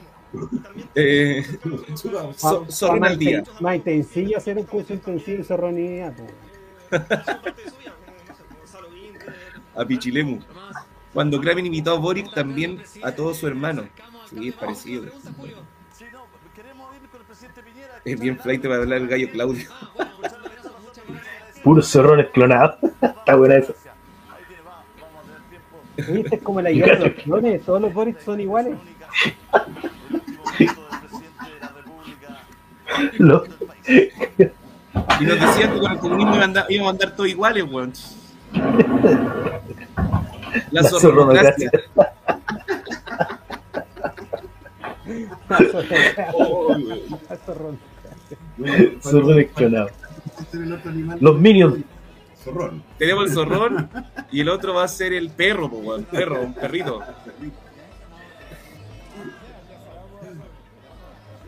Eh, 0.95 1.45
so- 2.35 2.65
día. 3.17 3.41
Más 3.61 3.75
intensillo 3.77 4.37
hacer 4.37 4.57
un 4.57 4.65
curso 4.65 4.91
intensivo 4.93 5.37
de 5.37 5.43
zorronidad. 5.45 6.13
po. 6.13 6.25
a 9.75 9.85
Pichilemu. 9.85 10.39
Cuando 11.13 11.39
Kraven 11.39 11.65
invitó 11.65 11.91
a 11.91 11.99
Boric, 11.99 12.33
también 12.33 12.81
a 13.01 13.13
todo 13.13 13.33
su 13.33 13.47
hermano. 13.47 13.87
Sí, 14.29 14.49
es 14.49 14.55
parecido. 14.55 15.05
Es 18.05 18.19
bien 18.19 18.37
flight 18.39 18.61
para 18.61 18.75
hablar 18.75 19.01
el 19.01 19.07
gallo 19.07 19.29
Claudio. 19.31 19.67
Puros 21.63 21.91
zorrones 21.91 22.27
clonados. 22.31 22.75
Está 23.01 23.35
buena 23.35 23.55
eso. 23.57 23.73
Es 25.97 26.41
como 26.43 26.61
la 26.61 26.69
guerra 26.71 26.97
de 26.99 27.09
los 27.09 27.23
clones, 27.23 27.61
todos 27.63 27.81
los 27.81 27.93
Boris 27.93 28.17
son 28.23 28.39
iguales. 28.39 28.75
Lo- 33.17 33.45
Y 33.87 35.23
nos 35.25 35.39
decían 35.39 35.73
que 35.73 35.79
con 35.79 35.91
el 35.91 35.97
comunismo 35.99 36.31
iban 36.35 36.41
a 36.41 36.45
andar, 36.45 36.65
íbamos 36.69 36.89
a 36.89 36.91
andar 36.93 37.15
todos 37.15 37.29
iguales, 37.29 37.63
weón. 37.69 37.93
La, 40.71 40.81
La 40.81 40.83
zorronocracia. 40.89 41.71
Zorrones 45.55 46.11
clonados. 46.39 46.39
Este 47.29 47.51
era 47.51 47.94
el 50.53 50.79
animal. 50.85 51.17
Los 51.21 51.39
Minions. 51.39 51.77
Zorrón. 52.43 52.83
Tenemos 52.99 53.25
el 53.25 53.31
zorrón 53.33 53.89
y 54.31 54.39
el 54.41 54.49
otro 54.49 54.75
va 54.75 54.83
a 54.83 54.87
ser 54.87 55.13
el 55.13 55.29
perro, 55.29 55.69
po, 55.69 55.77
weón. 55.77 56.03
Perro, 56.03 56.41
un 56.41 56.53
perrito. 56.53 57.01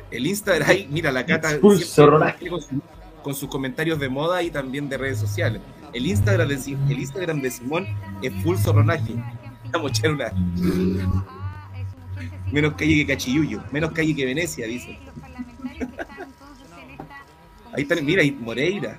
El 0.09 0.25
Instagram, 0.25 0.69
ahí, 0.69 0.87
mira, 0.89 1.11
la 1.11 1.25
cata 1.25 1.59
con, 1.59 1.77
con 3.21 3.35
sus 3.35 3.49
comentarios 3.49 3.99
de 3.99 4.09
moda 4.09 4.41
y 4.41 4.49
también 4.49 4.87
de 4.89 4.97
redes 4.97 5.19
sociales. 5.19 5.61
El 5.93 6.05
Instagram 6.07 6.47
de, 6.47 6.57
Si- 6.57 6.77
el 6.89 6.99
Instagram 6.99 7.41
de 7.41 7.51
Simón 7.51 7.87
es 8.21 8.33
full 8.41 8.57
zorronaje. 8.57 9.13
Vamos 9.71 9.91
a 9.91 9.93
echar 9.93 10.11
una. 10.11 10.31
Menos 12.51 12.73
calle 12.73 12.95
que 12.95 13.07
Cachiyuyo, 13.07 13.61
menos 13.71 13.91
calle 13.91 14.15
que 14.15 14.25
Venecia, 14.25 14.65
dice. 14.65 14.97
Ahí 17.77 17.83
está, 17.83 17.95
mira, 18.01 18.23
ahí 18.23 18.31
Moreira. 18.31 18.97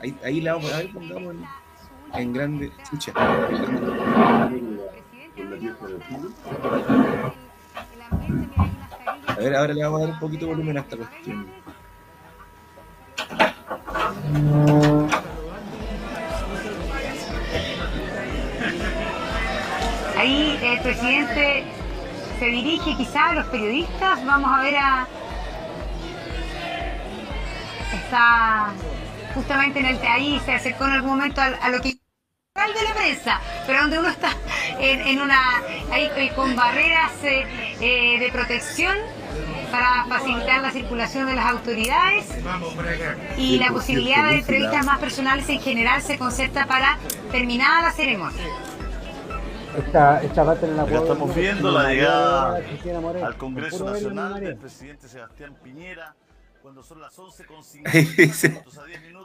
Ahí, 0.00 0.16
ahí 0.24 0.40
la 0.40 0.54
vamos 0.54 0.72
a 0.72 0.76
ver, 0.78 0.92
pongamos 0.92 1.34
en, 1.34 2.20
en 2.20 2.32
grande. 2.32 2.70
Chucha. 2.88 3.12
A 9.26 9.34
ver, 9.36 9.56
ahora 9.56 9.74
le 9.74 9.82
vamos 9.82 10.00
a 10.00 10.04
dar 10.04 10.12
un 10.12 10.20
poquito 10.20 10.46
de 10.46 10.52
volumen 10.52 10.78
a 10.78 10.80
esta 10.82 10.96
cuestión. 10.96 11.46
Ahí 20.16 20.58
el 20.62 20.80
presidente 20.82 21.64
se 22.38 22.46
dirige 22.46 22.96
quizá 22.96 23.30
a 23.30 23.34
los 23.34 23.46
periodistas. 23.46 24.24
Vamos 24.24 24.52
a 24.52 24.62
ver 24.62 24.76
a. 24.76 25.08
Está 27.94 28.72
justamente 29.34 29.78
en 29.78 29.86
el. 29.86 29.98
Ahí 30.02 30.40
se 30.44 30.52
acercó 30.52 30.84
en 30.84 30.92
algún 30.92 31.10
momento 31.10 31.40
a, 31.40 31.46
a 31.46 31.68
lo 31.70 31.80
que. 31.80 31.90
de 31.90 32.82
la 32.88 32.94
prensa, 32.94 33.40
pero 33.66 33.82
donde 33.82 33.98
uno 33.98 34.08
está 34.08 34.30
en, 34.78 35.00
en 35.00 35.20
una. 35.20 35.58
ahí 35.92 36.10
eh, 36.16 36.32
con 36.34 36.56
barreras 36.56 37.12
eh, 37.22 37.46
eh, 37.80 38.18
de 38.18 38.32
protección 38.32 38.96
para 39.70 40.04
facilitar 40.06 40.62
la 40.62 40.70
circulación 40.70 41.26
de 41.26 41.34
las 41.34 41.46
autoridades 41.46 42.26
y 43.36 43.58
la 43.58 43.72
posibilidad 43.72 44.28
de 44.28 44.36
entrevistas 44.36 44.86
más 44.86 45.00
personales 45.00 45.48
en 45.48 45.60
general 45.60 46.00
se 46.00 46.16
concerta 46.16 46.66
para 46.66 46.96
terminada 47.32 47.82
la 47.82 47.90
ceremonia. 47.90 48.44
Esta, 49.76 50.22
esta 50.22 50.44
va 50.44 50.52
a 50.52 50.56
tener 50.56 50.76
la 50.76 50.82
Acá 50.82 50.90
guagua 50.92 51.12
estamos 51.14 51.34
viendo 51.34 51.70
la 51.72 51.88
llegada 51.88 52.60
al 53.26 53.36
Congreso 53.36 53.84
Nacional 53.84 54.40
del 54.40 54.56
presidente 54.56 55.08
Sebastián 55.08 55.56
Piñera 55.60 56.14
cuando 56.64 56.82
son 56.82 56.98
las 56.98 57.16
11 57.18 57.44
con 57.44 57.58
Dice, 58.16 58.64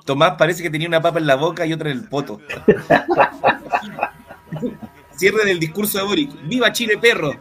Tomás 0.03 0.35
parece 0.37 0.61
que 0.61 0.69
tenía 0.69 0.89
una 0.89 1.01
papa 1.01 1.19
en 1.19 1.27
la 1.27 1.35
boca 1.35 1.65
y 1.65 1.71
otra 1.71 1.89
en 1.89 1.99
el 1.99 2.09
poto. 2.09 2.41
Cierre 5.15 5.45
del 5.45 5.57
discurso 5.57 5.99
de 5.99 6.03
Boric. 6.03 6.31
¡Viva 6.49 6.69
Chile, 6.73 6.97
perro! 6.97 7.31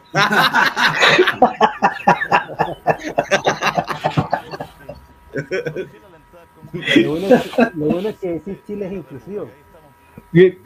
Lo 6.94 7.10
bueno, 7.10 7.34
es, 7.34 7.56
lo 7.74 7.86
bueno 7.86 8.08
es 8.10 8.18
que 8.18 8.28
decir 8.34 8.62
Chile 8.68 8.86
es 8.86 8.92
inclusivo. 8.92 9.50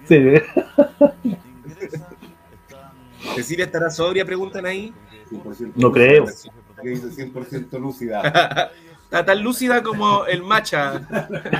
Se 0.05 0.19
ve. 0.19 0.45
¿Cecilia 3.35 3.65
estará 3.65 3.89
sobria? 3.89 4.27
Preguntan 4.27 4.67
ahí. 4.67 4.93
100% 5.31 5.73
No 5.77 5.91
creo. 5.91 6.27
Que 6.83 6.91
dice 6.91 7.33
100% 7.33 7.81
lúcida. 7.81 8.71
Está 9.13 9.27
tan 9.27 9.43
lúcida 9.43 9.83
como 9.83 10.25
el 10.25 10.43
macha 10.43 10.95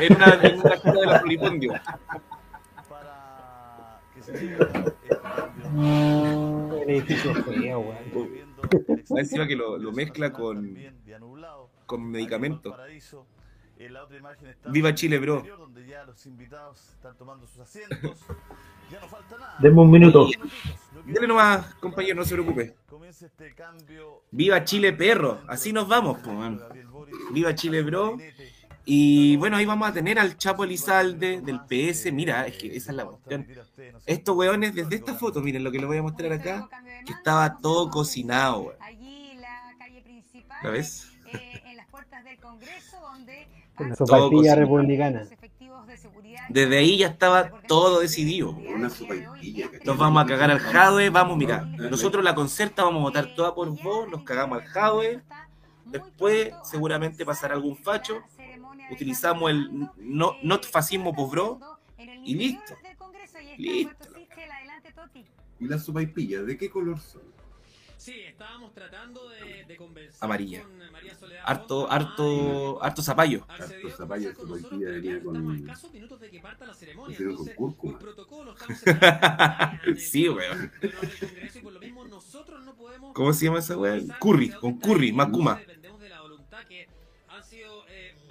en 0.01 0.17
una, 0.17 0.41
en 0.43 0.59
una 0.59 0.77
cura 0.79 1.01
de 1.01 1.07
la 1.07 1.21
Floripondio. 1.21 1.75
El 6.81 6.89
edificio 6.89 7.33
es 7.33 7.45
feo, 7.45 7.81
weón. 7.81 8.47
Más 9.11 9.19
Encima 9.21 9.47
que 9.47 9.55
lo, 9.55 9.77
lo 9.77 9.93
mezcla 9.93 10.33
con, 10.33 10.79
con 11.85 12.11
medicamentos. 12.11 12.75
En 13.79 13.93
la 13.93 14.05
otra 14.05 14.17
imagen 14.17 14.47
está 14.49 14.71
Viva 14.71 14.95
Chile, 14.95 15.19
bro. 15.19 15.35
interior, 15.37 15.59
donde 15.59 15.87
ya 15.87 16.05
los 16.05 16.25
invitados 16.25 16.89
están 16.95 17.19
tomando 17.19 17.47
sus 17.47 17.59
asientos. 17.59 18.19
Ya 18.91 18.99
no 19.01 19.09
falta 19.09 19.37
nada. 19.39 19.57
Denme 19.59 19.81
un 19.83 19.91
minuto. 19.91 20.29
Dele 21.05 21.27
nomás, 21.27 21.75
compañero, 21.75 22.15
no 22.17 22.25
se 22.25 22.35
preocupe. 22.35 22.77
Comienza 22.89 23.27
este 23.27 23.55
cambio 23.55 24.23
Viva 24.31 24.65
Chile, 24.65 24.93
perro. 24.93 25.41
Así 25.49 25.73
nos 25.73 25.87
vamos, 25.89 26.19
po, 26.21 26.33
man. 26.33 26.63
Viva 27.31 27.55
Chile, 27.55 27.83
bro. 27.83 28.19
Y 28.85 29.37
bueno, 29.37 29.57
ahí 29.57 29.65
vamos 29.65 29.89
a 29.89 29.93
tener 29.93 30.19
al 30.19 30.37
Chapo 30.37 30.65
Elizalde 30.65 31.41
del 31.41 31.61
PS. 31.61 32.11
Mira, 32.13 32.47
es 32.47 32.57
que 32.57 32.77
esa 32.77 32.91
es 32.91 32.97
la 32.97 33.05
cuestión. 33.05 33.47
Estos 34.07 34.37
weones, 34.37 34.75
desde 34.75 34.97
esta 34.97 35.15
foto, 35.15 35.41
miren 35.41 35.63
lo 35.63 35.71
que 35.71 35.79
les 35.79 35.87
voy 35.87 35.99
a 35.99 36.03
mostrar 36.03 36.33
acá, 36.33 36.69
que 37.07 37.13
estaba 37.13 37.57
todo 37.59 37.91
cocinado, 37.91 38.61
weón. 38.63 38.77
¿La 40.63 40.71
ves? 40.71 41.09
La 43.79 43.95
Todo 43.95 44.07
sopapilla 44.07 44.55
cocinado. 44.55 44.61
republicana. 44.61 45.23
Desde 46.49 46.79
ahí 46.79 46.99
ya 46.99 47.09
estaba 47.09 47.51
todo 47.67 48.01
decidido. 48.01 48.51
Una. 48.51 48.91
Nos 49.85 49.99
vamos 49.99 50.23
a 50.23 50.27
cagar 50.27 50.51
al 50.51 50.59
Jadwe, 50.59 51.11
vamos, 51.11 51.37
mira, 51.37 51.63
nosotros 51.63 52.23
la 52.25 52.35
concerta 52.35 52.85
vamos 52.85 53.01
a 53.01 53.03
votar 53.05 53.35
toda 53.35 53.55
por 53.55 53.69
vos, 53.83 54.09
nos 54.09 54.23
cagamos 54.25 54.61
al 54.61 54.69
Jadwe, 54.69 55.21
después 55.93 56.53
seguramente 56.65 57.25
pasará 57.25 57.55
algún 57.55 57.77
facho, 57.77 58.23
utilizamos 58.91 59.51
el 59.51 59.89
no, 59.97 60.37
not 60.43 60.65
fascismo 60.65 61.13
bro, 61.13 61.61
y 62.25 62.35
listo. 62.35 62.75
Listo. 63.59 64.09
¿Y 65.61 65.67
las 65.69 65.85
sopaipillas 65.85 66.47
de 66.47 66.57
qué 66.57 66.69
color 66.71 66.99
son? 66.99 67.23
Sí, 68.03 68.21
estábamos 68.23 68.75
tratando 68.75 69.29
de, 69.29 69.65
de 69.65 69.77
conversar 69.77 70.25
Amarilla. 70.25 70.65
con 70.65 70.91
María 70.91 71.15
Soledad. 71.15 71.45
Harto, 71.47 71.89
harto, 71.89 72.83
harto 72.83 73.01
zapallo. 73.01 73.47
Harto 73.49 73.91
zapallo 73.97 74.31
de 74.31 74.35
sopaipilla 74.35 74.89
venía 74.91 75.23
con... 75.23 75.63
minutos 75.93 76.21
de 76.21 76.29
que 76.29 76.41
parta 76.41 76.67
la 76.67 76.75
ceremonia. 76.75 77.13
Hicieron 77.13 77.37
con 77.37 77.47
cúrcuma. 77.55 78.01
Sí, 79.97 80.29
weón. 80.29 80.73
¿Cómo 83.15 83.33
se 83.33 83.45
llama 83.45 83.61
esa 83.61 83.77
weá? 83.77 84.01
Curry, 84.19 84.51
con 84.51 84.81
curry, 84.81 85.13
macuma. 85.13 85.61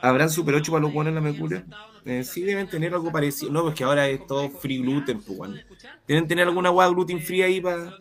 ¿Habrán 0.02 0.30
Super 0.30 0.56
8 0.56 0.72
para 0.72 0.82
los 0.82 0.94
buenos 0.94 1.12
en 1.12 1.16
la 1.16 1.22
Mercuria? 1.22 1.66
Eh, 2.06 2.24
sí, 2.24 2.42
deben 2.42 2.68
tener 2.68 2.94
algo 2.94 3.12
parecido. 3.12 3.52
No, 3.52 3.62
pues 3.64 3.76
que 3.76 3.84
ahora 3.84 4.08
es 4.08 4.26
todo 4.26 4.50
free 4.50 4.80
gluten, 4.80 5.22
pues, 5.22 5.38
weón. 5.38 5.62
Deben 6.08 6.28
tener 6.28 6.48
alguna 6.48 6.72
weá 6.72 6.88
gluten 6.88 7.22
free 7.22 7.42
ahí 7.44 7.62
para 7.62 7.92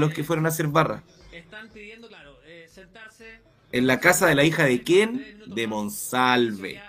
los 0.00 0.12
que 0.12 0.24
fueron 0.24 0.46
a 0.46 0.48
hacer 0.48 0.66
barra. 0.68 1.02
Están 1.32 1.68
pidiendo, 1.70 2.08
claro, 2.08 2.36
eh, 2.46 2.66
sentarse 2.68 3.40
En 3.72 3.86
la 3.86 4.00
casa 4.00 4.26
de 4.26 4.34
la 4.34 4.44
hija 4.44 4.64
de 4.64 4.82
quién? 4.82 5.42
De 5.46 5.66
Monsalve. 5.66 6.80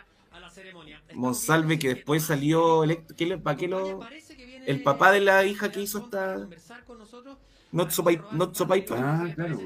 Monsalve 1.14 1.80
que 1.80 1.90
después 1.96 2.24
salió 2.24 2.84
elect- 2.84 3.16
¿qué 3.16 3.26
le- 3.26 3.38
¿Para 3.38 3.56
qué 3.58 3.68
lo...? 3.68 4.00
El 4.66 4.82
papá 4.82 5.12
de 5.12 5.22
la 5.22 5.46
hija 5.46 5.72
que 5.72 5.82
hizo 5.82 6.00
esta... 6.00 6.48
Not 7.76 7.92
so, 7.92 8.04
pai- 8.04 8.22
not 8.32 8.56
so 8.56 8.66
paipa. 8.68 8.96
Ah, 8.98 9.28
claro. 9.36 9.60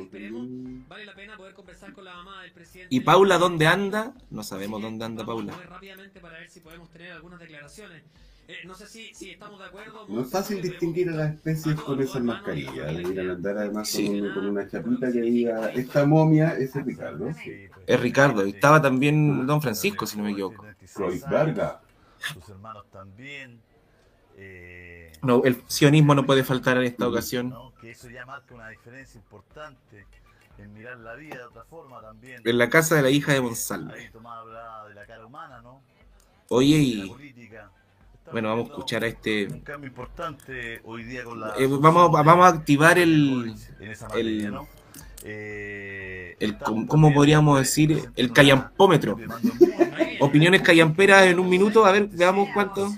Vale 0.88 1.05
la 1.05 1.14
pena 1.16 1.38
poder 1.38 1.53
conversar 1.53 1.93
con 1.93 2.03
la 2.05 2.16
mamá 2.16 2.41
del 2.41 2.51
presidente. 2.51 2.93
¿Y 2.93 2.99
Paula 3.01 3.38
dónde 3.38 3.68
anda? 3.68 4.14
No 4.32 4.41
sabemos 4.43 4.82
dónde 4.82 5.05
anda 5.05 5.24
Paula. 5.26 5.53
Rápidamente 5.70 6.20
para 6.20 6.39
ver 6.39 6.49
si 6.49 6.60
podemos 6.62 6.89
tener 6.89 7.12
algunas 7.12 7.39
declaraciones. 7.39 8.03
Eh, 8.47 8.55
no 8.66 8.74
sé 8.74 8.88
si, 8.88 9.14
si 9.14 9.30
estamos 9.30 9.60
de 9.60 9.66
acuerdo. 9.68 10.07
No 10.10 10.22
es 10.22 10.32
fácil 10.32 10.60
distinguir 10.60 11.10
a 11.10 11.12
las 11.14 11.36
especies 11.36 11.76
con 11.76 12.01
esas 12.01 12.24
mascarillas. 12.24 12.74
Deberían 12.97 13.30
andar 13.30 13.57
además 13.60 13.91
con, 13.95 14.05
un- 14.07 14.34
con 14.34 14.45
una 14.47 14.68
chapita 14.68 15.12
que 15.12 15.22
diga, 15.22 15.70
esta 15.70 16.03
momia 16.07 16.57
es 16.57 16.76
el 16.76 16.86
Ricardo. 16.86 17.30
Es 17.86 17.99
Ricardo. 17.99 18.47
Y 18.47 18.49
estaba 18.49 18.82
también 18.82 19.45
Don 19.45 19.62
Francisco, 19.62 20.07
si 20.07 20.18
no 20.18 20.24
me 20.24 20.32
equivoco. 20.32 20.66
Freud 20.88 21.22
Varga. 21.30 21.82
Sus 22.34 22.49
hermanos 22.49 22.86
también. 22.91 23.62
Eh, 24.42 25.12
No, 25.22 25.44
el 25.44 25.62
sionismo 25.68 26.16
no 26.16 26.26
puede 26.26 26.44
faltar 26.44 26.78
en 26.78 26.84
esta 26.84 27.08
ocasión. 27.08 27.50
¿no? 27.50 27.74
Que 27.82 27.92
eso 27.92 28.10
ya 28.10 28.26
marca 28.26 28.54
una 28.56 28.70
diferencia 28.70 29.18
importante 29.18 30.06
en 30.58 30.74
mirar 30.74 30.98
la 31.00 31.16
vida 31.16 31.38
de 31.38 31.44
otra 31.44 31.64
forma 31.66 32.02
también. 32.02 32.42
En 32.44 32.58
la 32.58 32.70
casa 32.70 32.96
de 32.96 33.02
la 33.02 33.10
hija 33.10 33.34
de 33.34 33.42
Monsalve. 33.42 33.94
Ahí 33.94 34.10
Tomás 34.12 34.40
hablaba 34.40 34.88
de 34.90 34.96
la 34.96 35.06
cara 35.06 35.26
humana, 35.26 35.62
¿no? 35.62 35.82
Oye, 36.50 36.78
y 36.78 37.08
política. 37.10 37.70
bueno, 38.32 38.50
vamos 38.50 38.66
a 38.68 38.72
escuchar 38.72 39.04
a 39.04 39.08
este... 39.08 39.46
Un 39.48 39.60
cambio 39.62 39.88
importante 39.88 40.82
hoy 40.84 41.04
día 41.04 41.24
con 41.24 41.40
la. 41.40 41.54
eh, 41.58 41.68
vamos, 41.70 42.10
a- 42.18 42.24
vamos 42.24 42.46
a 42.46 42.50
activar 42.50 42.98
el... 42.98 43.56
en 43.80 43.92
esa 43.92 44.08
materia, 44.08 44.48
el 44.48 44.54
¿no? 44.54 44.68
Eh, 45.24 46.36
el, 46.40 46.58
¿cómo 46.58 46.88
cómo 46.88 47.14
podríamos 47.14 47.60
decir? 47.60 48.10
El 48.16 48.32
callampómetro. 48.34 49.18
Opiniones 50.22 50.62
callamperas 50.64 51.24
en 51.28 51.40
un 51.40 51.50
minuto, 51.50 51.86
a 51.86 51.92
ver, 51.92 52.08
veamos 52.08 52.50
cuánto. 52.54 52.90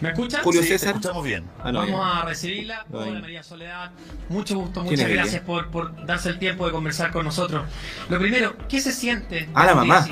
¿Me 0.00 0.10
escuchan? 0.10 0.42
Julio 0.44 0.62
Sí, 0.62 0.68
César. 0.68 0.96
Estamos 0.96 1.24
bien. 1.24 1.44
Ah, 1.62 1.72
no, 1.72 1.80
Vamos 1.80 2.16
a 2.16 2.24
recibirla. 2.24 2.86
Hola. 2.92 3.20
María 3.20 3.42
Soledad. 3.42 3.90
Mucho 4.28 4.56
gusto, 4.56 4.82
¿Quién 4.82 4.94
muchas 4.94 5.10
gracias 5.10 5.42
por, 5.42 5.68
por 5.70 6.06
darse 6.06 6.28
el 6.28 6.38
tiempo 6.38 6.66
de 6.66 6.72
conversar 6.72 7.10
con 7.10 7.24
nosotros. 7.24 7.64
Lo 8.08 8.18
primero, 8.18 8.56
¿qué 8.68 8.80
se 8.80 8.92
siente? 8.92 9.48
Ah, 9.54 9.66
la 9.66 9.74
mamá. 9.74 10.06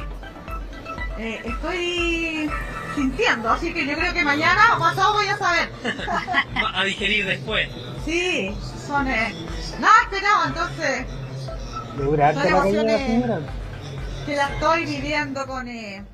Eh, 1.19 1.41
estoy 1.45 2.51
sintiendo, 2.95 3.51
así 3.51 3.73
que 3.73 3.87
yo 3.87 3.95
creo 3.95 4.13
que 4.13 4.25
mañana 4.25 4.77
o 4.77 4.79
pasado 4.81 5.15
voy 5.15 5.27
a 5.29 5.39
saber. 5.39 5.71
A 6.75 6.85
digerir 6.85 7.25
después. 7.27 7.69
Sí, 8.05 8.55
son 8.87 9.07
eh, 9.09 9.35
nada 9.81 9.95
esperado, 10.03 10.47
entonces 10.47 11.07
¿Le 11.97 12.05
dura 12.05 12.29
harto 12.29 12.41
Son 12.43 12.49
emociones. 12.51 13.41
que 14.27 14.37
la 14.37 14.49
estoy 14.49 14.85
viviendo 14.85 15.47
con, 15.47 15.69
eh, 15.69 16.05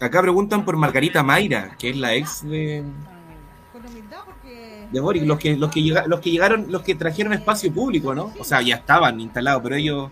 Acá 0.00 0.22
preguntan 0.22 0.64
por 0.64 0.76
Margarita 0.76 1.22
Mayra, 1.22 1.76
que 1.78 1.90
es 1.90 1.96
la 1.96 2.14
ex 2.14 2.42
de, 2.48 2.84
con 3.72 3.84
humildad 3.84 4.18
porque 4.24 4.86
de 4.92 5.00
Boric, 5.00 5.24
los 5.24 5.38
que, 5.38 5.56
los 5.56 5.70
que 5.70 5.82
llega- 5.82 6.06
los 6.06 6.20
que 6.20 6.30
llegaron, 6.30 6.66
los 6.70 6.82
que 6.82 6.94
trajeron 6.94 7.32
espacio 7.32 7.72
público, 7.72 8.14
¿no? 8.14 8.32
O 8.38 8.44
sea, 8.44 8.62
ya 8.62 8.76
estaban 8.76 9.18
instalados, 9.20 9.60
pero 9.62 9.74
ellos 9.74 10.10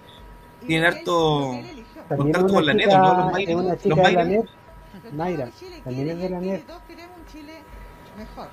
tienen 0.67 0.87
harto 0.93 1.53
contacto 2.09 2.53
con 2.55 2.67
la 2.67 2.75
NET, 2.75 2.89
¿no? 2.89 3.31
Los 3.31 3.39
es 3.39 3.47
Mayra. 3.47 3.63
Los 3.63 3.83
de 3.83 3.89
la 3.89 3.97
Mayra. 4.03 4.25
NET. 4.25 4.47
Mayra, 5.13 5.49
también 5.85 6.11
es 6.11 6.19
de 6.19 6.31
la 6.31 6.41
NET. 6.41 6.67
todos 6.67 6.83
queremos 6.89 7.17
un 7.19 7.27
Chile 7.33 7.53
mejor, 8.19 8.49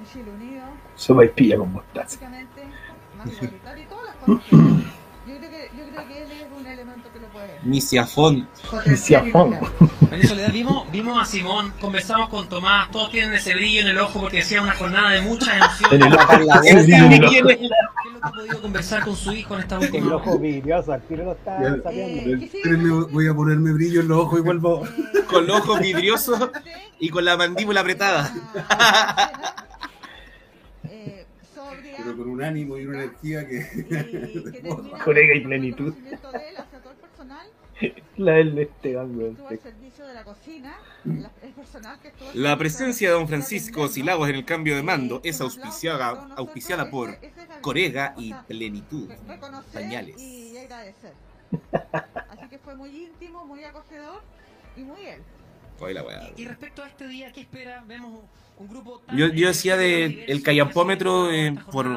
un 0.00 0.06
Chile 0.12 0.30
unido, 0.32 0.64
Sopa 0.96 1.24
y 1.24 1.28
pilla 1.28 1.58
con 1.58 1.72
mostaza. 1.72 2.02
básicamente 2.06 2.62
más 3.16 3.26
igualitario 3.28 3.84
y 3.84 3.86
todas 3.86 4.04
las 4.06 4.16
cosas. 4.16 4.44
que- 4.50 4.56
Yo 4.56 5.38
creo 5.38 5.50
que, 5.50 5.70
yo 5.78 5.84
creo 5.92 6.08
que 6.08 6.22
él 6.24 6.32
es 6.32 6.46
un 6.60 6.66
elemento 6.66 7.08
que 7.12 7.20
lo 7.20 7.28
puede 7.28 7.58
Misiafón. 7.62 8.48
Misiafón. 8.84 9.54
María 10.12 10.28
Soledad, 10.28 10.52
vimos, 10.52 10.92
vimos 10.92 11.22
a 11.22 11.24
Simón, 11.24 11.72
conversamos 11.80 12.28
con 12.28 12.46
Tomás, 12.46 12.90
todos 12.90 13.10
tienen 13.10 13.32
ese 13.32 13.54
brillo 13.54 13.80
en 13.80 13.88
el 13.88 13.98
ojo 13.98 14.20
porque 14.20 14.36
decía 14.36 14.60
una 14.60 14.74
jornada 14.74 15.12
de 15.12 15.22
muchas 15.22 15.56
emociones. 15.56 15.92
En 15.92 16.02
el 16.02 16.12
ojo, 16.12 16.28
¿Qué 16.28 16.70
el 16.70 16.92
en 16.92 17.12
el 17.12 17.24
es 17.24 17.40
lo 17.40 17.48
que 17.48 17.68
ha 18.20 18.30
podido 18.30 18.60
conversar 18.60 19.04
con 19.04 19.16
su 19.16 19.32
hijo 19.32 19.54
en 19.54 19.60
esta 19.60 19.76
El 19.76 19.84
última 19.84 20.16
ojo 20.16 20.38
vidrioso, 20.38 20.92
al 20.92 21.00
tiro 21.04 21.24
lo 21.24 21.32
está 21.32 21.56
sabiendo. 21.82 22.44
espérenme, 22.44 23.04
voy 23.10 23.26
a 23.26 23.32
ponerme 23.32 23.72
brillo 23.72 24.02
en 24.02 24.08
los 24.08 24.18
ojos 24.18 24.40
y 24.40 24.42
vuelvo. 24.42 24.86
Con 25.30 25.46
los 25.46 25.60
ojos 25.60 25.80
vidriosos 25.80 26.50
y 26.98 27.08
con 27.08 27.24
la 27.24 27.38
mandíbula 27.38 27.80
apretada. 27.80 28.34
eh, 30.90 31.24
sobria 31.54 31.96
Pero 31.96 32.16
con 32.18 32.28
un 32.28 32.42
ánimo 32.42 32.76
y 32.76 32.84
una 32.84 33.04
energía 33.04 33.48
que. 33.48 33.64
Colega 35.02 35.34
y 35.34 35.40
plenitud. 35.40 35.94
conocimiento 35.94 36.32
de 36.32 36.48
él 36.50 36.56
hacia 36.58 36.80
todo 36.80 36.90
el 36.92 36.98
personal 36.98 37.46
La 38.16 38.32
del 38.32 38.58
Esteban, 38.58 39.16
weón. 39.16 39.30
Estuvo 39.32 39.48
al 39.48 39.58
servicio 39.60 40.06
de 40.06 40.14
la 40.14 40.24
cocina, 40.24 40.74
la- 41.04 41.30
el 41.42 41.52
personal 41.52 41.98
que 42.00 42.08
estuvo 42.08 42.28
al 42.28 42.34
La 42.42 42.50
servicio 42.50 42.58
presencia 42.58 43.08
de 43.08 43.14
don 43.14 43.28
Francisco 43.28 43.88
Silagos 43.88 44.28
en 44.28 44.34
el 44.36 44.44
cambio 44.44 44.76
de 44.76 44.82
mando 44.82 45.20
es 45.24 45.40
auspiciada, 45.40 46.28
auspiciada 46.36 46.90
por 46.90 47.16
Corega 47.60 48.14
y 48.16 48.32
Plenitud. 48.34 49.08
Pañales. 49.72 50.20
y 50.20 50.56
agradecer. 50.58 51.12
Así 52.30 52.48
que 52.48 52.58
fue 52.58 52.74
muy 52.76 52.90
íntimo, 52.90 53.44
muy 53.46 53.64
acogedor 53.64 54.22
y 54.76 54.80
muy 54.82 55.04
él. 55.06 55.20
La 55.94 56.04
weá. 56.04 56.30
Y 56.36 56.46
respecto 56.46 56.84
a 56.84 56.88
este 56.88 57.08
día, 57.08 57.32
¿qué 57.32 57.40
espera? 57.40 57.82
Vemos 57.88 58.20
un 58.56 58.68
grupo 58.68 59.00
tan 59.00 59.16
Yo, 59.16 59.26
yo 59.26 59.48
decía 59.48 59.76
de 59.76 60.24
el 60.28 60.40
callampómetro 60.42 61.32
eh, 61.32 61.56
por, 61.72 61.88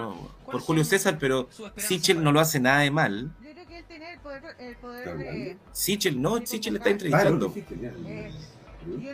por 0.43 0.59
Julio 0.61 0.83
César, 0.83 1.17
pero 1.19 1.47
Sichel 1.77 2.23
no 2.23 2.31
lo 2.31 2.39
hace 2.39 2.59
nada 2.59 2.79
de 2.79 2.89
mal. 2.89 3.31
Tiene 3.98 4.14
el 4.14 4.20
poder, 4.20 4.43
el 4.60 4.76
poder 4.76 5.18
de... 5.18 5.58
Sichel, 5.72 6.22
no, 6.22 6.46
Sichel 6.46 6.76
está 6.76 6.89
entrevistando. 6.89 7.54
eh, 7.56 8.32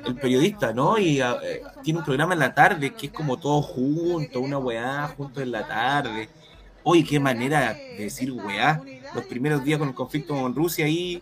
El 0.06 0.16
periodista, 0.16 0.74
¿no? 0.74 0.98
Y 0.98 1.22
ah, 1.22 1.38
eh, 1.44 1.62
tiene 1.84 2.00
un 2.00 2.06
programa 2.06 2.34
en 2.34 2.40
la 2.40 2.54
tarde 2.56 2.92
que 2.94 3.08
es 3.08 3.12
como 3.14 3.38
todo 3.38 3.62
junto, 3.62 4.40
una 4.42 4.58
weá 4.58 5.08
junto 5.16 5.40
en 5.40 5.52
la 5.52 5.68
tarde. 5.68 6.30
Oye, 6.84 7.04
qué 7.04 7.20
manera 7.20 7.74
de 7.74 7.96
decir 8.00 8.32
weá. 8.32 8.82
Los 9.14 9.26
primeros 9.26 9.64
días 9.64 9.78
con 9.78 9.90
el 9.90 9.94
conflicto 9.94 10.34
con 10.34 10.56
Rusia 10.56 10.86
ahí 10.86 11.22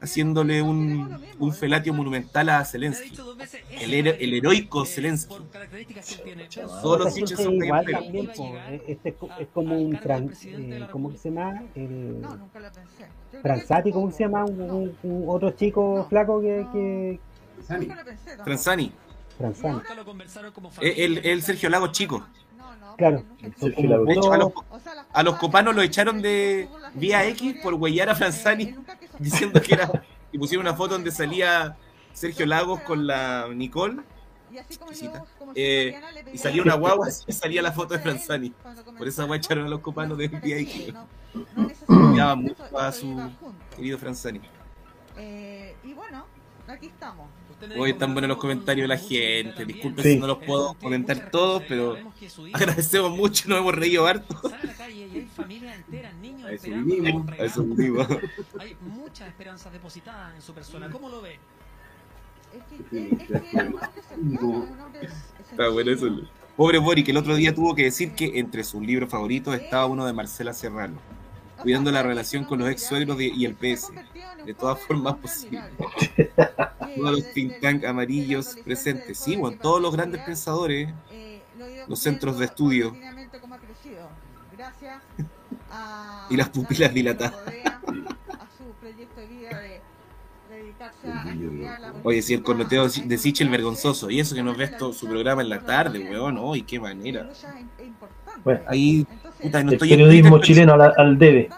haciéndole 0.00 0.62
un, 0.62 1.18
un 1.38 1.52
felatio 1.52 1.92
monumental 1.92 2.48
a 2.50 2.64
Zelensky. 2.64 3.12
El, 3.80 3.94
hero- 3.94 4.16
el 4.18 4.34
heroico 4.34 4.84
Zelensky. 4.84 5.36
Todos 6.82 7.00
los 7.00 7.18
hinchas 7.18 7.42
son 7.42 7.54
igual 7.54 7.84
también, 7.90 8.30
po. 8.36 8.54
Este 8.86 9.08
es, 9.10 9.14
co- 9.16 9.30
es 9.38 9.48
como 9.52 9.76
un 9.76 9.96
fran, 9.98 10.30
eh, 10.44 10.86
¿cómo 10.92 11.10
que 11.10 11.18
se 11.18 11.30
llama? 11.30 11.62
El 11.74 12.22
Franzati, 13.42 13.92
¿cómo 13.92 14.10
se 14.10 14.24
llama? 14.24 14.44
Un, 14.44 14.60
un- 14.60 14.96
un 15.02 15.24
otro 15.28 15.50
chico 15.50 16.06
flaco 16.08 16.40
que, 16.40 16.66
que 16.72 17.20
conversaron 20.04 20.52
como 20.52 20.70
Eh, 20.80 20.94
El, 21.04 21.18
el 21.18 21.42
Sergio 21.42 21.68
Lagos 21.70 21.92
chico. 21.92 22.26
Claro. 22.96 23.22
De 23.40 24.12
hecho, 24.12 24.32
a 24.32 24.38
los, 24.38 24.52
a 25.12 25.22
los 25.22 25.36
copanos 25.36 25.72
lo 25.74 25.82
echaron 25.82 26.20
de 26.20 26.68
vía 26.94 27.24
X 27.28 27.56
por 27.62 27.74
huellar 27.74 28.08
a 28.10 28.16
Franzani 28.16 28.74
diciendo 29.22 29.60
que 29.60 29.74
era. 29.74 29.90
Y 30.32 30.38
pusieron 30.38 30.66
una 30.66 30.76
foto 30.76 30.94
donde 30.94 31.10
salía 31.10 31.76
Sergio 32.12 32.46
Lagos 32.46 32.80
con 32.80 33.06
la 33.06 33.48
Nicole. 33.54 34.00
exquisita, 34.52 35.24
eh, 35.54 36.00
y 36.32 36.38
salía 36.38 36.62
una 36.62 36.74
guagua 36.82 37.08
y 37.26 37.32
salía 37.32 37.62
la 37.62 37.72
foto 37.72 37.94
de 37.94 38.00
Franzani. 38.00 38.50
Por 38.96 39.08
esa 39.08 39.22
guagua 39.22 39.36
echaron 39.36 39.66
a 39.66 39.68
los 39.68 39.80
copanos 39.80 40.18
de 40.18 40.24
X. 40.26 40.92
Odiaban 41.88 42.42
mucho 42.42 42.78
a 42.78 42.92
su 42.92 43.30
querido 43.76 43.98
Franzani. 43.98 44.40
Eh, 45.16 45.74
y 45.84 45.92
bueno, 45.94 46.26
aquí 46.66 46.86
estamos. 46.86 47.28
Hoy 47.76 47.90
están 47.90 48.12
buenos 48.12 48.28
los 48.28 48.38
comentarios 48.38 48.84
de 48.84 48.88
la 48.88 48.98
gente. 48.98 49.64
Disculpen 49.64 50.04
Sí. 50.04 50.12
si 50.12 50.18
no 50.20 50.28
los 50.28 50.38
puedo 50.38 50.74
comentar 50.74 51.28
todos, 51.30 51.64
pero 51.68 51.96
agradecemos 52.52 53.10
mucho, 53.10 53.48
nos 53.48 53.58
hemos 53.58 53.74
reído 53.74 54.06
harto. 54.06 54.40
Hay 55.18 55.26
familias 55.26 55.76
enteras, 55.76 56.14
niños 56.16 56.48
A 56.48 56.52
eso 56.52 56.66
esperando 56.66 58.02
eso. 58.02 58.20
Hay 58.58 58.76
muchas 58.80 59.28
esperanzas 59.28 59.72
depositadas 59.72 60.34
en 60.34 60.42
su 60.42 60.54
persona. 60.54 60.90
¿Cómo 60.90 61.08
lo 61.08 61.20
ve? 61.20 61.38
Es 62.54 62.62
que, 62.90 63.08
es, 63.10 63.30
es 63.30 63.42
que 63.42 63.60
hombre 63.60 65.08
Está 65.50 65.68
bueno 65.68 65.90
eso. 65.90 66.06
Pobre 66.56 66.78
Bori, 66.78 67.04
que 67.04 67.10
el 67.10 67.16
otro 67.16 67.36
día 67.36 67.54
tuvo 67.54 67.74
que 67.74 67.84
decir 67.84 68.12
que 68.12 68.38
entre 68.38 68.64
sus 68.64 68.82
libros 68.82 69.10
favoritos 69.10 69.54
estaba 69.54 69.86
uno 69.86 70.04
de 70.06 70.12
Marcela 70.12 70.52
Serrano, 70.52 70.96
cuidando 71.62 71.92
la 71.92 72.02
relación 72.02 72.44
con 72.44 72.58
los 72.58 72.68
ex 72.68 72.82
suegros 72.82 73.20
y 73.20 73.44
el 73.44 73.54
PS, 73.54 73.92
de 74.44 74.54
todas 74.54 74.80
formas 74.80 75.16
posibles. 75.16 75.62
Todos 76.96 77.12
los 77.12 77.32
think 77.32 77.60
tank 77.60 77.84
amarillos 77.84 78.56
presentes, 78.64 79.18
sí, 79.18 79.36
bueno, 79.36 79.56
todos 79.60 79.80
los 79.80 79.94
grandes 79.94 80.20
pensadores, 80.22 80.88
los 81.86 81.98
centros 82.00 82.38
de 82.38 82.46
estudio 82.46 82.96
y 86.30 86.36
las 86.36 86.48
pupilas 86.48 86.92
dilatadas. 86.92 87.34
a 87.34 88.46
su 88.56 88.64
proyecto 88.80 89.20
de 89.20 89.26
vida 89.26 89.60
de 89.60 89.80
dedicarse 90.50 91.10
a 91.10 91.30
estudiar 91.30 91.80
la 91.80 91.94
Oye, 92.02 92.22
si 92.22 92.34
el 92.34 92.42
corneteo 92.42 92.88
de 92.88 93.18
Sichel 93.18 93.48
vergonzoso, 93.48 94.10
y 94.10 94.20
eso 94.20 94.34
que 94.34 94.42
nos 94.42 94.56
ves 94.56 94.76
todo 94.76 94.92
su 94.92 95.06
programa 95.06 95.42
en 95.42 95.48
la 95.48 95.60
tarde, 95.60 96.08
weón, 96.10 96.38
uy, 96.38 96.62
qué 96.62 96.78
manera. 96.80 97.28
Bueno, 98.44 98.60
Ahí, 98.66 99.06
puta, 99.42 99.62
no 99.62 99.70
el 99.70 99.74
estoy 99.74 99.92
en 99.92 99.98
periodismo 99.98 100.40
chileno 100.40 100.74
al, 100.74 100.92
al 100.96 101.18
debe. 101.18 101.48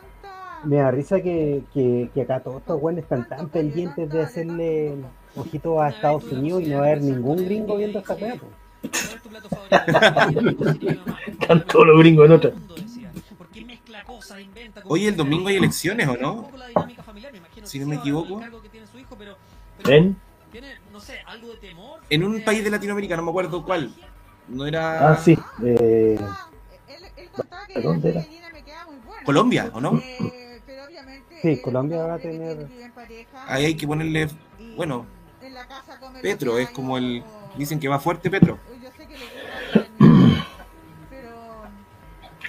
Me 0.64 0.76
da 0.76 0.90
risa 0.90 1.20
que, 1.20 1.62
que, 1.72 2.10
que 2.12 2.22
acá 2.22 2.40
todos 2.40 2.58
estos 2.58 2.80
güeyes 2.80 3.02
están 3.02 3.26
tan 3.28 3.48
pendientes 3.48 4.10
de 4.10 4.22
hacerle 4.22 4.94
ojito 5.36 5.80
a 5.80 5.88
Estados 5.88 6.24
Unidos 6.24 6.62
y 6.62 6.68
no 6.68 6.78
haber 6.78 7.00
ningún 7.02 7.44
gringo 7.44 7.76
viendo 7.76 7.98
esta 8.00 8.14
weá. 8.14 8.34
Están 11.26 11.66
todos 11.66 11.86
los 11.86 11.98
gringos 11.98 12.26
en 12.26 12.32
otra. 12.32 12.50
Oye, 14.84 15.08
el 15.08 15.16
domingo 15.16 15.48
hay 15.48 15.56
elecciones, 15.56 16.08
¿o 16.08 16.16
no? 16.16 16.50
Si 17.64 17.78
no 17.78 17.86
me 17.86 17.96
equivoco. 17.96 18.40
¿Ven? 19.84 20.16
¿Tiene, 20.52 20.74
no 20.92 21.00
sé, 21.00 21.20
algo 21.26 21.48
de 21.48 21.56
temor? 21.58 22.00
En 22.10 22.24
un 22.24 22.42
país 22.42 22.64
de 22.64 22.70
Latinoamérica, 22.70 23.16
no 23.16 23.22
me 23.22 23.30
acuerdo 23.30 23.64
cuál. 23.64 23.94
No 24.48 24.66
era 24.66 25.12
Ah, 25.12 25.16
sí. 25.16 25.38
Eh, 25.64 26.18
¿Dónde 27.82 28.10
era? 28.10 28.26
Colombia, 29.24 29.70
¿o 29.72 29.80
no? 29.80 30.02
Sí, 31.42 31.60
Colombia 31.62 32.04
va 32.04 32.14
a 32.14 32.18
tener. 32.18 32.68
Ahí 33.46 33.66
hay 33.66 33.74
que 33.74 33.86
ponerle, 33.86 34.28
bueno, 34.76 35.06
Petro 36.20 36.58
es 36.58 36.70
como 36.70 36.98
el, 36.98 37.22
dicen 37.56 37.80
que 37.80 37.88
va 37.88 37.98
fuerte 37.98 38.30
Petro. 38.30 38.58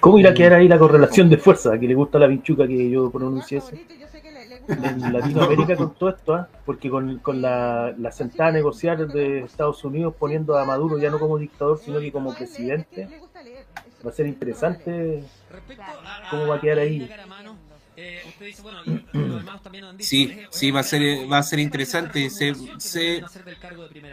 ¿Cómo 0.02 0.20
irá 0.20 0.32
a 0.32 0.34
quedar 0.34 0.54
ahí 0.54 0.68
la 0.68 0.78
correlación 0.78 1.30
de 1.30 1.38
fuerza? 1.38 1.80
Que 1.80 1.88
le 1.88 1.94
gusta 1.94 2.20
la 2.20 2.28
vinchuca 2.28 2.68
que 2.68 2.90
yo 2.90 3.10
pronuncié 3.10 3.60
eso. 3.60 3.72
En 4.68 5.14
Latinoamérica 5.14 5.76
con 5.76 5.94
todo 5.96 6.10
esto, 6.10 6.34
¿ah? 6.36 6.48
porque 6.66 6.90
con, 6.90 7.20
con 7.20 7.42
la, 7.42 7.94
la 7.98 8.12
sentada 8.12 8.50
a 8.50 8.54
negociar 8.54 9.08
de 9.08 9.40
Estados 9.40 9.84
Unidos 9.84 10.14
poniendo 10.18 10.58
a 10.58 10.66
Maduro 10.66 10.98
ya 10.98 11.10
no 11.10 11.20
como 11.20 11.38
dictador, 11.38 11.80
sino 11.80 12.00
que 12.00 12.12
como 12.12 12.34
presidente, 12.34 13.08
va 14.06 14.10
a 14.10 14.14
ser 14.14 14.28
interesante 14.28 15.24
cómo 16.30 16.48
va 16.48 16.56
a 16.56 16.62
quedar 16.62 16.80
ahí. 16.80 17.10
Eh, 17.98 18.20
usted 18.28 18.46
dice, 18.46 18.62
bueno, 18.62 18.80
y 18.86 19.18
los 19.18 19.40
hermanos 19.42 19.62
también 19.62 19.84
han 19.84 19.98
dicho. 19.98 20.10
Sí, 20.10 20.38
sí, 20.50 20.72
va 20.72 20.80
a 20.80 20.84
ser, 20.84 21.32
va 21.32 21.40
a 21.40 21.44
ser 21.44 21.60
interesante. 21.60 22.30
Se, 22.30 22.54
se- 22.78 23.24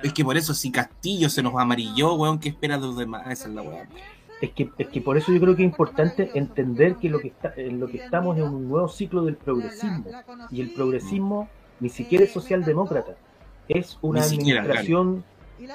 es 0.02 0.12
que 0.12 0.24
por 0.24 0.36
eso, 0.36 0.52
si 0.54 0.72
Castillo 0.72 1.28
se 1.28 1.42
nos 1.42 1.54
amarilló, 1.54 2.14
weón, 2.14 2.38
¿qué 2.40 2.48
espera 2.48 2.76
de 2.76 2.86
los 2.86 2.98
demás? 2.98 3.22
Esa 3.30 3.48
es 3.48 3.54
la 3.54 3.62
weón. 3.62 3.86
Es 4.40 4.50
que, 4.50 4.70
es 4.78 4.88
que 4.88 5.00
por 5.00 5.16
eso 5.16 5.32
yo 5.32 5.40
creo 5.40 5.56
que 5.56 5.62
es 5.62 5.68
importante 5.68 6.30
entender 6.34 6.96
que 6.96 7.08
lo 7.08 7.18
que 7.18 7.28
está, 7.28 7.52
en 7.56 7.80
lo 7.80 7.88
que 7.88 7.98
estamos 7.98 8.36
es 8.36 8.44
un 8.44 8.68
nuevo 8.68 8.88
ciclo 8.88 9.24
del 9.24 9.36
progresismo. 9.36 10.04
Y 10.50 10.60
el 10.60 10.72
progresismo 10.72 11.48
ni 11.80 11.88
siquiera 11.88 12.24
es 12.24 12.32
socialdemócrata. 12.32 13.16
Es 13.68 13.98
una 14.00 14.22
siquiera, 14.22 14.60
administración, 14.60 15.24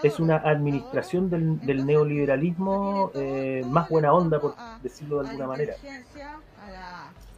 es 0.02 0.20
una 0.20 0.38
administración 0.38 1.30
del, 1.30 1.60
del 1.60 1.86
neoliberalismo 1.86 3.12
eh, 3.14 3.64
más 3.68 3.90
buena 3.90 4.14
onda, 4.14 4.40
por 4.40 4.56
decirlo 4.82 5.22
de 5.22 5.30
alguna 5.30 5.48
manera. 5.48 5.74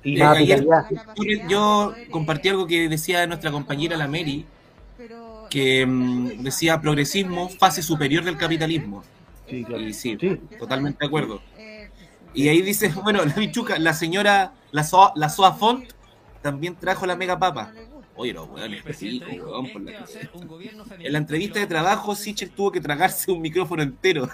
Y 0.03 0.21
Eh, 0.21 0.65
yo, 1.15 1.47
yo 1.49 1.93
compartí 2.11 2.49
algo 2.49 2.67
que 2.67 2.87
decía 2.87 3.25
nuestra 3.25 3.51
compañera 3.51 3.97
la 3.97 4.07
Mary, 4.07 4.45
que 5.49 5.85
mm, 5.85 6.43
decía 6.43 6.79
progresismo, 6.79 7.49
fase 7.49 7.81
superior 7.81 8.23
del 8.23 8.37
capitalismo. 8.37 9.03
Y 9.47 9.93
sí, 9.93 10.17
totalmente 10.57 10.99
de 11.01 11.07
acuerdo. 11.07 11.41
Y 12.33 12.49
ahí 12.49 12.61
dice, 12.61 12.93
bueno, 13.03 13.23
la 13.23 13.33
bichuca, 13.33 13.79
la 13.79 13.93
señora, 13.93 14.53
la, 14.71 14.83
Soa, 14.83 15.13
la 15.15 15.29
Soa 15.29 15.53
Font, 15.53 15.89
también 16.41 16.75
trajo 16.75 17.05
la 17.05 17.15
mega 17.15 17.39
papa. 17.39 17.71
Oye, 18.17 18.33
los 18.33 18.49
weones, 18.49 18.83
sí, 18.97 19.21
weón, 19.27 19.71
por 19.71 19.81
la 19.81 20.05
En 20.99 21.11
la 21.11 21.17
entrevista 21.17 21.59
de 21.59 21.67
trabajo, 21.67 22.15
Sichel 22.15 22.49
tuvo 22.49 22.71
que 22.71 22.79
tragarse 22.79 23.31
un 23.31 23.41
micrófono 23.41 23.83
entero. 23.83 24.29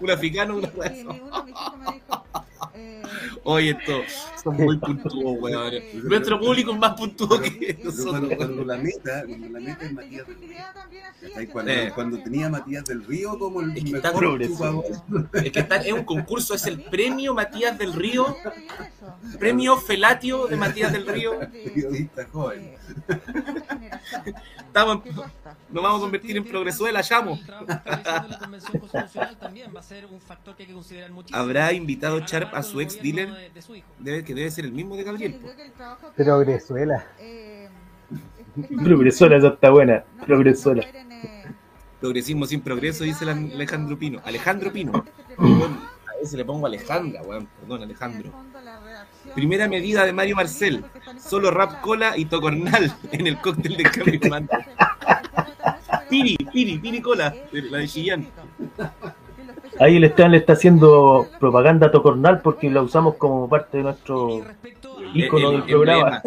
un 0.00 0.10
africano, 0.10 0.56
una 0.56 0.68
weá. 0.68 0.92
Oye, 3.44 3.70
esto 3.70 4.00
son 4.42 4.56
muy 4.56 4.76
puntuos, 4.78 5.36
weón. 5.40 5.74
Nuestro 6.04 6.38
público 6.40 6.72
es 6.72 6.78
más 6.78 6.94
puntuo 6.94 7.40
que 7.40 7.78
nosotros. 7.82 8.10
cuando, 8.10 8.36
cuando 8.36 8.64
la 8.64 8.76
meta, 8.78 9.24
cuando 9.26 9.48
la 9.48 9.60
meta 9.60 9.84
es 9.84 9.92
Matías 9.92 10.26
del 10.26 10.36
Río. 10.38 10.58
Cuando, 11.52 11.70
Eh. 11.72 11.92
cuando 11.94 12.18
tenía 12.22 12.48
Matías 12.48 12.84
del 12.84 13.04
Río 13.04 13.38
como 13.38 13.60
el 13.60 13.76
Está 13.76 14.08
mejor 14.08 14.18
progresivo. 14.18 14.84
chupador. 14.86 15.28
Es 15.44 15.52
que 15.52 15.60
está, 15.60 15.76
es 15.76 15.92
un 15.92 16.04
concurso, 16.04 16.54
es 16.54 16.66
el 16.66 16.80
premio 16.82 17.34
Matías 17.34 17.76
del 17.78 17.92
Río, 17.92 18.36
premio 19.38 19.76
Felatio 19.76 20.46
de 20.46 20.56
Matías 20.56 20.92
del 20.92 21.06
Río. 21.06 21.38
Periodista 21.52 22.26
joven. 22.32 22.72
Estamos, 24.66 25.04
en- 25.06 25.12
nos 25.72 25.82
vamos 25.82 25.98
a 25.98 26.02
convertir 26.02 26.36
en 26.36 26.44
progresuela, 26.44 27.02
llamo. 27.08 27.38
la 27.66 28.38
convención 28.38 28.78
constitucional 28.80 29.38
también 29.38 29.72
va 29.74 29.80
a 29.80 29.82
ser 29.82 30.06
un 30.06 30.20
factor 30.20 30.54
que 30.54 30.64
hay 30.64 30.66
que 30.68 30.74
considerar 30.74 31.10
muchísimo. 31.10 31.38
¿Habrá 31.38 31.72
invitado 31.72 32.20
Sharp 32.20 32.54
a 32.54 32.62
su 32.62 32.80
ex 32.80 33.00
dealer? 33.02 33.52
Debe 33.98 34.24
que 34.24 34.34
debe 34.34 34.50
ser 34.50 34.64
el 34.66 34.72
mismo 34.72 34.96
de 34.96 35.04
Gabriel. 35.04 35.34
po. 35.34 35.48
Pero 36.16 36.38
Grezuela. 36.40 37.06
Progresola, 38.84 39.36
esa 39.38 39.48
está 39.48 39.70
buena. 39.70 40.04
Progresola. 40.26 40.84
Progresismo 42.00 42.46
sin 42.46 42.60
progreso, 42.60 43.04
dice 43.04 43.24
Alejandro 43.24 43.98
Pino. 43.98 44.20
Alejandro 44.24 44.72
Pino. 44.72 45.04
A 45.38 46.18
veces 46.20 46.34
le 46.34 46.44
pongo 46.44 46.66
Alejandra, 46.66 47.22
weón. 47.22 47.48
Perdón, 47.60 47.82
Alejandro. 47.82 48.30
Primera 49.34 49.68
medida 49.68 50.04
de 50.04 50.12
Mario 50.12 50.36
Marcel. 50.36 50.84
Solo 51.18 51.50
rap 51.50 51.80
cola 51.80 52.16
y 52.16 52.26
tocornal 52.26 52.94
en 53.12 53.26
el 53.26 53.40
cóctel 53.40 53.76
de 53.76 53.84
cambio. 53.84 54.48
Piri, 56.08 56.36
Piri, 56.52 56.78
Piri 56.78 57.00
cola. 57.00 57.34
La 57.52 57.78
de 57.78 57.88
Chillán. 57.88 58.26
Ahí 59.80 59.96
el 59.96 60.04
Esteban 60.04 60.32
le 60.32 60.38
está 60.38 60.52
haciendo 60.52 61.26
propaganda 61.40 61.86
a 61.86 61.90
Tocornal 61.90 62.40
porque 62.42 62.70
la 62.70 62.82
usamos 62.82 63.14
como 63.16 63.48
parte 63.48 63.78
de 63.78 63.84
nuestro 63.84 64.42
ícono 65.14 65.50
El- 65.50 65.52
del 65.52 65.60
el 65.62 65.66
programa. 65.66 66.22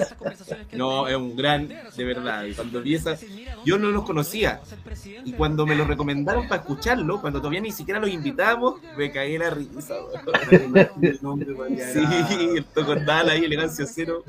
No, 0.73 1.07
es 1.07 1.15
un 1.15 1.35
gran, 1.35 1.67
de 1.67 2.03
verdad. 2.03 2.43
Y 2.45 2.53
cuando 2.53 2.81
vi 2.81 2.95
esa, 2.95 3.17
yo 3.65 3.77
no 3.77 3.89
los 3.89 4.03
conocía. 4.05 4.61
Y 5.23 5.33
cuando 5.33 5.65
me 5.65 5.75
lo 5.75 5.85
recomendaron 5.85 6.47
para 6.47 6.61
escucharlo, 6.61 7.21
cuando 7.21 7.39
todavía 7.39 7.61
ni 7.61 7.71
siquiera 7.71 7.99
los 7.99 8.09
invitamos, 8.09 8.75
me 8.97 9.11
caí 9.11 9.37
la 9.37 9.49
risa. 9.49 9.95
Sí, 11.93 12.49
el 12.57 12.65
Tocornal 12.65 13.29
ahí, 13.29 13.45
elegancia 13.45 13.85
cero. 13.85 14.23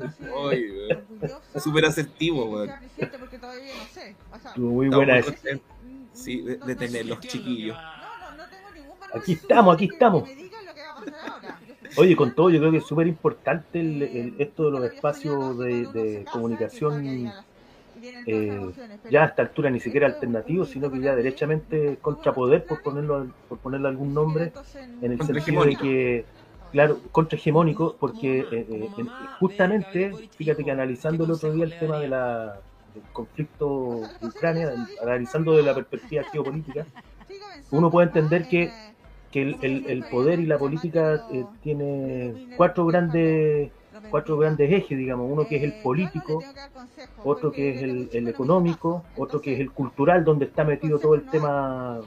Ay, 0.49 0.65
weón. 0.71 1.03
Súper 1.61 1.85
asertivo, 1.85 2.45
weón. 2.45 2.71
Estuvo 2.97 4.71
muy 4.71 4.89
buena 4.89 5.21
Sí, 6.13 6.41
de, 6.41 6.57
de 6.57 6.75
tenerlos 6.75 7.19
chiquillos. 7.19 7.77
Aquí 9.13 9.33
estamos, 9.33 9.75
aquí 9.75 9.85
estamos. 9.91 10.27
Oye, 11.99 12.15
con 12.15 12.35
todo, 12.35 12.49
yo 12.51 12.59
creo 12.59 12.71
que 12.71 12.77
es 12.77 12.85
súper 12.85 13.07
importante 13.07 13.79
el- 13.79 14.01
el- 14.03 14.35
esto 14.39 14.65
de 14.65 14.71
los 14.71 14.85
espacios 14.85 15.57
de, 15.57 15.87
de 15.87 16.27
comunicación, 16.29 17.33
eh, 18.25 18.75
ya 19.09 19.23
a 19.23 19.27
esta 19.27 19.41
altura 19.43 19.69
ni 19.71 19.79
siquiera 19.79 20.07
alternativos, 20.07 20.69
sino 20.71 20.91
que 20.91 21.01
ya 21.01 21.15
derechamente 21.15 21.99
contrapoder, 22.01 22.65
por 22.67 22.81
ponerlo 22.81 23.31
por 23.47 23.59
ponerle 23.59 23.87
algún 23.89 24.13
nombre, 24.13 24.53
en 25.01 25.11
el 25.13 25.21
sentido 25.21 25.63
de 25.65 25.77
que, 25.77 26.29
claro, 26.71 27.01
contrahegemónico, 27.11 27.97
porque 27.99 28.41
eh, 28.41 28.67
eh, 28.69 28.91
en- 28.97 29.13
justamente, 29.39 30.19
fíjate 30.35 30.63
que 30.65 30.71
analizando 30.71 31.25
el 31.25 31.31
otro 31.31 31.51
día 31.51 31.65
el 31.65 31.75
tema 31.75 31.99
de 31.99 32.09
la, 32.09 32.61
del 32.93 33.03
conflicto 33.11 34.13
de 34.21 34.27
Ucrania, 34.27 34.75
analizando 35.01 35.55
de 35.55 35.63
la 35.63 35.75
perspectiva 35.75 36.23
geopolítica, 36.25 36.87
uno 37.69 37.91
puede 37.91 38.07
entender 38.07 38.47
que, 38.47 38.77
que 39.31 39.41
el, 39.41 39.57
el- 39.61 39.85
el 39.87 40.03
poder 40.05 40.39
y 40.39 40.45
la 40.45 40.57
política 40.57 41.25
eh, 41.31 41.45
tiene 41.63 42.33
cuatro 42.57 42.85
grandes 42.85 43.71
cuatro 44.09 44.37
grandes 44.37 44.71
ejes, 44.71 44.97
digamos, 44.97 45.29
uno 45.29 45.47
que 45.47 45.57
es 45.57 45.63
el 45.63 45.73
político, 45.81 46.43
otro 47.23 47.51
que 47.51 47.75
es 47.75 47.81
el, 47.81 48.09
el 48.13 48.27
económico, 48.29 49.03
otro 49.17 49.41
que 49.41 49.53
es 49.53 49.59
el 49.59 49.71
cultural, 49.71 50.23
donde 50.23 50.45
está 50.45 50.63
metido 50.63 50.99
todo 50.99 51.15
el 51.15 51.23
tema 51.29 51.99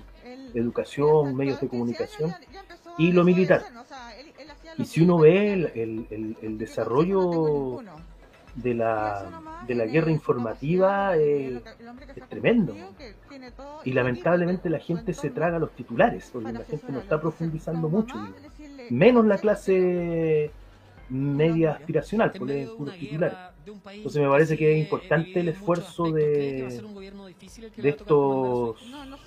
de 0.55 0.61
educación, 0.61 1.35
medios 1.37 1.61
de 1.61 1.69
comunicación, 1.69 2.33
y 2.97 3.13
lo 3.13 3.25
militar. 3.25 3.65
Y 4.79 4.85
si 4.87 5.03
uno 5.03 5.19
ve 5.19 5.53
el, 5.53 5.67
el- 5.75 6.07
el- 6.41 6.59
desarrollo 6.59 7.83
de 8.63 8.75
la, 8.75 9.63
de 9.67 9.75
la 9.75 9.87
guerra 9.87 10.11
informativa, 10.11 11.17
eh, 11.17 11.61
es 12.17 12.29
tremendo. 12.29 12.75
Y 13.85 13.93
lamentablemente 13.93 14.69
la 14.71 14.79
gente 14.79 15.15
se 15.15 15.31
traga 15.31 15.59
los 15.59 15.71
titulares, 15.73 16.31
porque 16.33 16.53
la 16.53 16.65
gente 16.65 16.93
no 16.93 17.01
está 17.01 17.21
profundizando 17.21 17.89
mucho, 17.89 18.17
menos 18.91 19.25
la 19.27 19.39
clase 19.39 20.51
media 21.09 21.73
aspiracional, 21.73 22.33
porque 22.37 22.63
es 22.63 22.71
puros 22.71 22.97
titulares. 22.97 23.39
Entonces 23.67 24.23
me 24.23 24.29
parece 24.29 24.57
que 24.57 24.73
es 24.73 24.79
importante 24.79 25.41
el 25.41 25.49
esfuerzo 25.49 26.11
de, 26.11 26.81
de 27.77 27.89
estos 27.89 28.77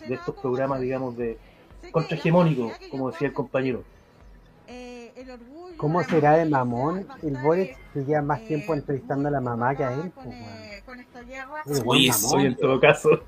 de 0.08 0.16
estos 0.16 0.36
programas, 0.36 0.82
digamos, 0.82 1.16
de 1.18 1.38
contrahegemónicos, 1.92 2.74
como 2.90 3.12
decía 3.12 3.28
el 3.28 3.34
compañero. 3.34 3.84
¿Cómo 5.78 6.04
será 6.04 6.34
de 6.38 6.46
mamón 6.46 7.06
el 7.24 7.38
Boric 7.38 7.78
que 7.94 8.04
lleva 8.06 8.22
más 8.22 8.46
tiempo 8.48 8.74
entrevistando 8.74 9.28
a 9.28 9.32
la 9.32 9.42
mamá 9.42 9.76
que 9.76 9.84
a 9.84 9.94
él? 9.94 10.12
Pues, 10.16 10.28
weón. 10.28 10.64
Oye, 11.66 11.82
buen 11.84 12.00
Oye, 12.00 12.10
mamón. 12.10 12.30
soy 12.30 12.46
en 12.46 12.56
todo 12.58 12.80
caso. 12.80 13.10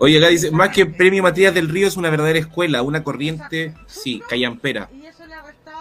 Oye, 0.00 0.18
acá 0.18 0.28
dice, 0.28 0.50
más 0.52 0.68
que 0.70 0.86
premio 0.86 1.22
Matías 1.22 1.52
del 1.52 1.68
Río 1.68 1.88
es 1.88 1.96
una 1.96 2.08
verdadera 2.08 2.38
escuela, 2.38 2.82
una 2.82 3.02
corriente, 3.02 3.74
sí, 3.86 4.22
callampera. 4.28 4.88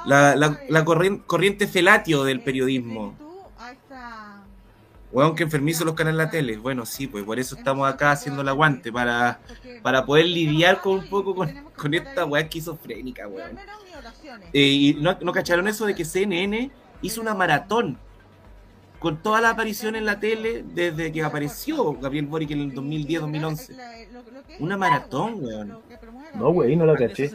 La, 0.05 0.35
la, 0.35 0.59
la 0.69 0.85
corrien- 0.85 1.21
corriente 1.25 1.67
felatio 1.67 2.23
del 2.23 2.41
periodismo. 2.41 3.15
Weón, 5.17 5.35
que 5.35 5.41
enfermizo 5.41 5.83
los 5.83 5.95
canales 5.95 6.19
de 6.19 6.25
la 6.25 6.29
tele. 6.29 6.57
Bueno, 6.57 6.85
sí, 6.85 7.07
pues 7.07 7.23
por 7.23 7.39
eso 7.39 7.55
estamos 7.55 7.91
acá 7.91 8.11
haciendo 8.11 8.43
el 8.43 8.49
aguante, 8.49 8.91
para, 8.91 9.39
para 9.81 10.05
poder 10.05 10.27
lidiar 10.27 10.79
con 10.79 10.99
un 10.99 11.07
poco 11.07 11.33
con, 11.33 11.51
con 11.75 11.91
esta 11.95 12.23
weá 12.23 12.43
esquizofrénica, 12.43 13.27
weón. 13.27 13.57
Eh, 14.53 14.61
y 14.61 14.93
no, 14.93 15.17
¿no 15.19 15.31
cacharon 15.31 15.67
eso 15.67 15.87
de 15.87 15.95
que 15.95 16.05
CNN 16.05 16.69
hizo 17.01 17.19
una 17.19 17.33
maratón 17.33 17.97
con 18.99 19.17
toda 19.17 19.41
la 19.41 19.49
aparición 19.49 19.95
en 19.95 20.05
la 20.05 20.19
tele 20.19 20.63
desde 20.75 21.11
que 21.11 21.23
apareció 21.23 21.93
Gabriel 21.93 22.27
Boric 22.27 22.51
en 22.51 22.61
el 22.61 22.75
2010-2011? 22.75 23.75
Una 24.59 24.77
maratón, 24.77 25.43
weón. 25.43 25.79
No, 26.35 26.51
güey, 26.51 26.75
no 26.75 26.85
la 26.85 26.95
caché. 26.95 27.31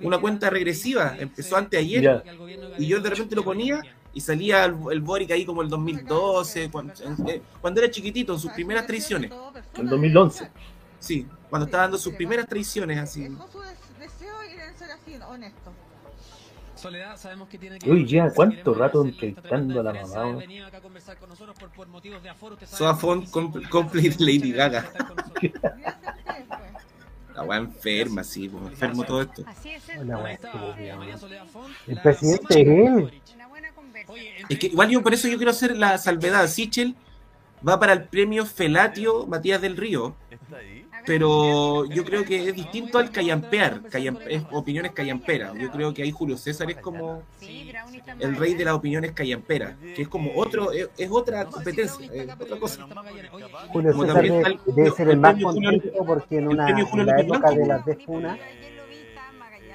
Una 0.00 0.18
cuenta 0.18 0.48
regresiva. 0.48 1.16
Empezó 1.18 1.56
antes 1.56 1.80
ayer. 1.80 2.22
Y 2.78 2.86
yo 2.86 3.00
de 3.00 3.10
repente 3.10 3.34
lo 3.34 3.42
ponía 3.42 3.82
y 4.12 4.20
salía 4.20 4.64
el, 4.64 4.76
el 4.90 5.00
Boric 5.00 5.30
ahí 5.30 5.44
como 5.44 5.62
el 5.62 5.68
2012, 5.68 6.70
cuando, 6.70 6.92
eh, 7.28 7.42
cuando 7.60 7.80
era 7.80 7.90
chiquitito, 7.90 8.32
en 8.32 8.38
sus 8.38 8.52
primeras 8.52 8.86
traiciones. 8.86 9.30
El 9.74 9.88
2011. 9.88 10.50
Sí, 10.98 11.26
cuando 11.48 11.66
estaba 11.66 11.84
dando 11.84 11.98
sus 11.98 12.14
primeras 12.14 12.46
traiciones 12.46 12.98
así. 12.98 13.28
Soledad, 16.74 17.16
sabemos 17.16 17.48
que 17.48 17.58
tiene 17.58 17.78
que 17.78 17.90
Uy, 17.90 18.06
ya, 18.06 18.30
¿cuánto 18.30 18.72
rato 18.72 19.04
entrevistando 19.04 19.80
a 19.80 19.82
la 19.82 19.92
mamá? 19.94 20.40
Soafon 22.66 23.26
complete 23.26 24.16
Lady 24.20 24.52
Gaga. 24.52 24.88
La 27.38 27.44
weá 27.44 27.58
enferma, 27.58 28.24
sí, 28.24 28.48
pues, 28.48 28.64
enfermo 28.64 29.04
todo 29.04 29.22
esto. 29.22 29.44
Weón. 29.96 30.26
El 31.86 32.00
presidente 32.00 32.60
es 32.62 32.68
él. 32.68 33.22
Es 34.48 34.58
que 34.58 34.66
igual 34.68 34.88
yo 34.90 35.02
por 35.02 35.14
eso 35.14 35.28
yo 35.28 35.36
quiero 35.36 35.50
hacer 35.50 35.76
la 35.76 35.98
salvedad. 35.98 36.46
Sichel 36.48 36.94
va 37.66 37.78
para 37.78 37.92
el 37.92 38.04
premio 38.04 38.46
Felatio 38.46 39.26
Matías 39.26 39.60
del 39.60 39.76
Río. 39.76 40.14
Pero 41.06 41.86
yo 41.86 42.04
creo 42.04 42.24
que 42.24 42.48
es 42.48 42.54
distinto 42.54 42.98
al 42.98 43.10
callampear, 43.10 43.82
callam- 43.84 44.18
es 44.28 44.42
opiniones 44.50 44.92
callamperas. 44.92 45.54
Yo 45.56 45.70
creo 45.70 45.94
que 45.94 46.02
ahí 46.02 46.10
Julio 46.10 46.36
César 46.36 46.70
es 46.70 46.76
como 46.78 47.22
el 48.18 48.36
rey 48.36 48.54
de 48.54 48.64
las 48.64 48.74
opiniones 48.74 49.12
callamperas, 49.12 49.76
que 49.94 50.02
es 50.02 50.08
como 50.08 50.32
otro, 50.34 50.70
es, 50.72 50.90
es 50.98 51.08
otra 51.10 51.46
competencia, 51.46 52.10
es 52.12 52.28
otra 52.38 52.58
cosa. 52.58 52.86
Julio 53.68 53.92
Como 53.92 54.04
César 54.06 54.22
debe, 54.22 54.36
está 54.38 54.48
el- 54.50 54.60
debe 54.74 54.90
ser 54.90 55.08
el 55.08 55.16
más 55.18 55.34
contento 55.42 56.04
porque 56.04 56.38
en, 56.38 56.48
una, 56.48 56.68
en 56.68 57.06
la 57.06 57.20
época 57.20 57.50
de 57.52 57.66
las 57.66 57.84
desfunas, 57.86 58.38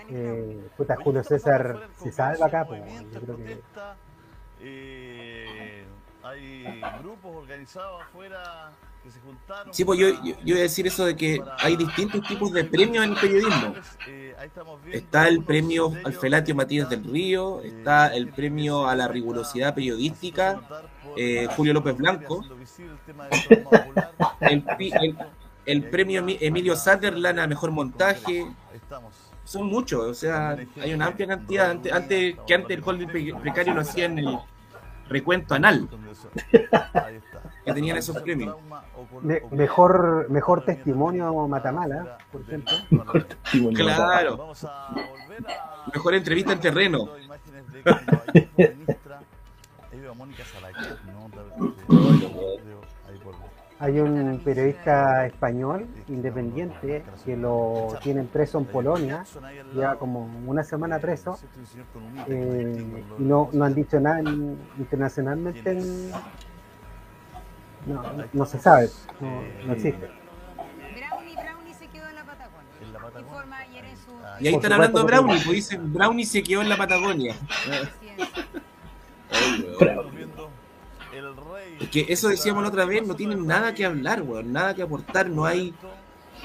eh, 0.10 0.60
puta, 0.78 0.96
Julio 0.98 1.24
César 1.24 1.88
se 2.02 2.12
salva 2.12 2.46
acá, 2.48 2.66
pues, 2.68 2.82
yo 3.12 3.20
creo 3.22 3.38
que 3.38 3.60
Eh, 4.66 5.84
hay 6.24 6.82
grupos 7.02 7.36
organizados 7.36 8.02
afuera 8.04 8.72
que 9.04 9.12
se 9.12 9.20
juntaron. 9.20 9.74
Sí, 9.74 9.84
pues 9.84 10.00
yo, 10.00 10.08
yo, 10.24 10.36
yo 10.46 10.54
voy 10.56 10.60
a 10.60 10.62
decir 10.62 10.88
eso 10.88 11.06
de 11.06 11.16
que 11.18 11.42
hay 11.60 11.76
distintos 11.76 12.26
tipos 12.26 12.52
de 12.54 12.64
premios 12.64 13.04
en 13.04 13.12
el 13.12 13.20
periodismo. 13.20 13.76
Está 14.92 15.28
el 15.28 15.44
premio 15.44 15.92
al 16.06 16.14
Felatio 16.14 16.56
Matías 16.56 16.90
del 16.90 17.04
Río, 17.04 17.62
está 17.62 18.08
el 18.16 18.30
premio 18.30 18.88
a 18.88 18.96
la 18.96 19.08
rigurosidad 19.10 19.76
periodística, 19.76 20.62
eh, 21.18 21.48
Julio 21.58 21.74
López 21.74 21.98
Blanco, 21.98 22.46
el, 24.40 24.64
el- 24.80 25.18
el 25.66 25.84
premio 25.90 26.22
Emi- 26.22 26.38
Emilio 26.42 26.76
Sutherland 26.76 27.40
a 27.40 27.48
mejor 27.48 27.72
montaje. 27.72 28.46
Son 29.46 29.66
muchos, 29.68 30.02
o 30.06 30.14
sea, 30.14 30.58
hay 30.82 30.94
una 30.94 31.06
amplia 31.08 31.28
cantidad. 31.28 31.70
Antes, 31.72 31.92
antes 31.92 32.36
que 32.48 32.54
antes 32.54 32.78
el 32.78 32.84
holding 32.86 33.08
pre- 33.08 33.34
precario 33.42 33.74
lo 33.74 33.82
hacían 33.82 34.18
el 34.20 34.38
recuento 35.10 35.54
anal, 35.56 35.88
que 37.66 37.74
tenían 37.74 37.98
esos 37.98 38.18
premios. 38.22 38.56
me- 39.22 39.42
mejor, 39.52 40.28
mejor 40.30 40.66
testimonio 40.66 41.48
Matamala, 41.48 42.18
por 42.32 42.42
ejemplo. 42.42 42.74
Claro. 43.76 44.54
Mejor 45.94 46.14
entrevista 46.16 46.54
en 46.54 46.60
terreno. 46.60 47.10
Hay 53.84 54.00
un 54.00 54.40
periodista 54.46 55.26
español 55.26 55.86
independiente 56.08 57.04
que 57.26 57.36
lo 57.36 57.98
tienen 58.02 58.28
preso 58.28 58.58
en 58.60 58.64
Polonia, 58.66 59.26
ya 59.76 59.96
como 59.96 60.24
una 60.48 60.64
semana 60.64 61.00
preso, 61.00 61.38
eh, 62.30 62.86
y 63.20 63.24
no, 63.24 63.50
no 63.52 63.66
han 63.66 63.76
dicho 63.76 64.00
nada 64.00 64.20
en- 64.22 64.58
internacionalmente, 64.78 65.72
en- 65.72 66.12
no, 67.86 68.02
no- 68.32 68.46
se 68.46 68.58
sabe, 68.60 68.90
no, 69.20 69.42
no 69.68 69.74
existe. 69.74 70.08
Brownie, 70.08 71.36
Brownie 71.36 71.74
se 71.74 71.88
quedó 71.90 72.08
en 72.08 72.16
la 72.16 72.24
Patagonia. 72.24 73.20
Informa 73.20 73.58
ayer 73.60 73.84
en 73.84 73.98
su... 73.98 74.12
Y 74.40 74.48
ahí 74.48 74.54
están 74.56 74.72
supuesto 74.72 74.74
hablando 74.76 75.00
de 75.00 75.06
Brownie, 75.08 75.42
pues 75.44 75.56
dicen 75.58 75.94
Brownie 75.94 76.26
se 76.26 76.42
quedó 76.42 76.62
en 76.62 76.70
la 76.70 76.78
Patagonia. 76.78 77.36
Ay, 81.74 81.80
weón. 81.80 81.84
Es 81.84 81.90
que 81.90 82.06
eso 82.14 82.30
decíamos 82.30 82.64
la 82.64 82.70
otra 82.70 82.86
vez, 82.86 83.06
no 83.06 83.16
tienen 83.16 83.46
nada 83.46 83.74
que 83.74 83.86
hablar, 83.86 84.22
weón, 84.22 84.52
nada 84.52 84.74
que 84.74 84.82
aportar, 84.82 85.30
no 85.30 85.46
hay, 85.46 85.74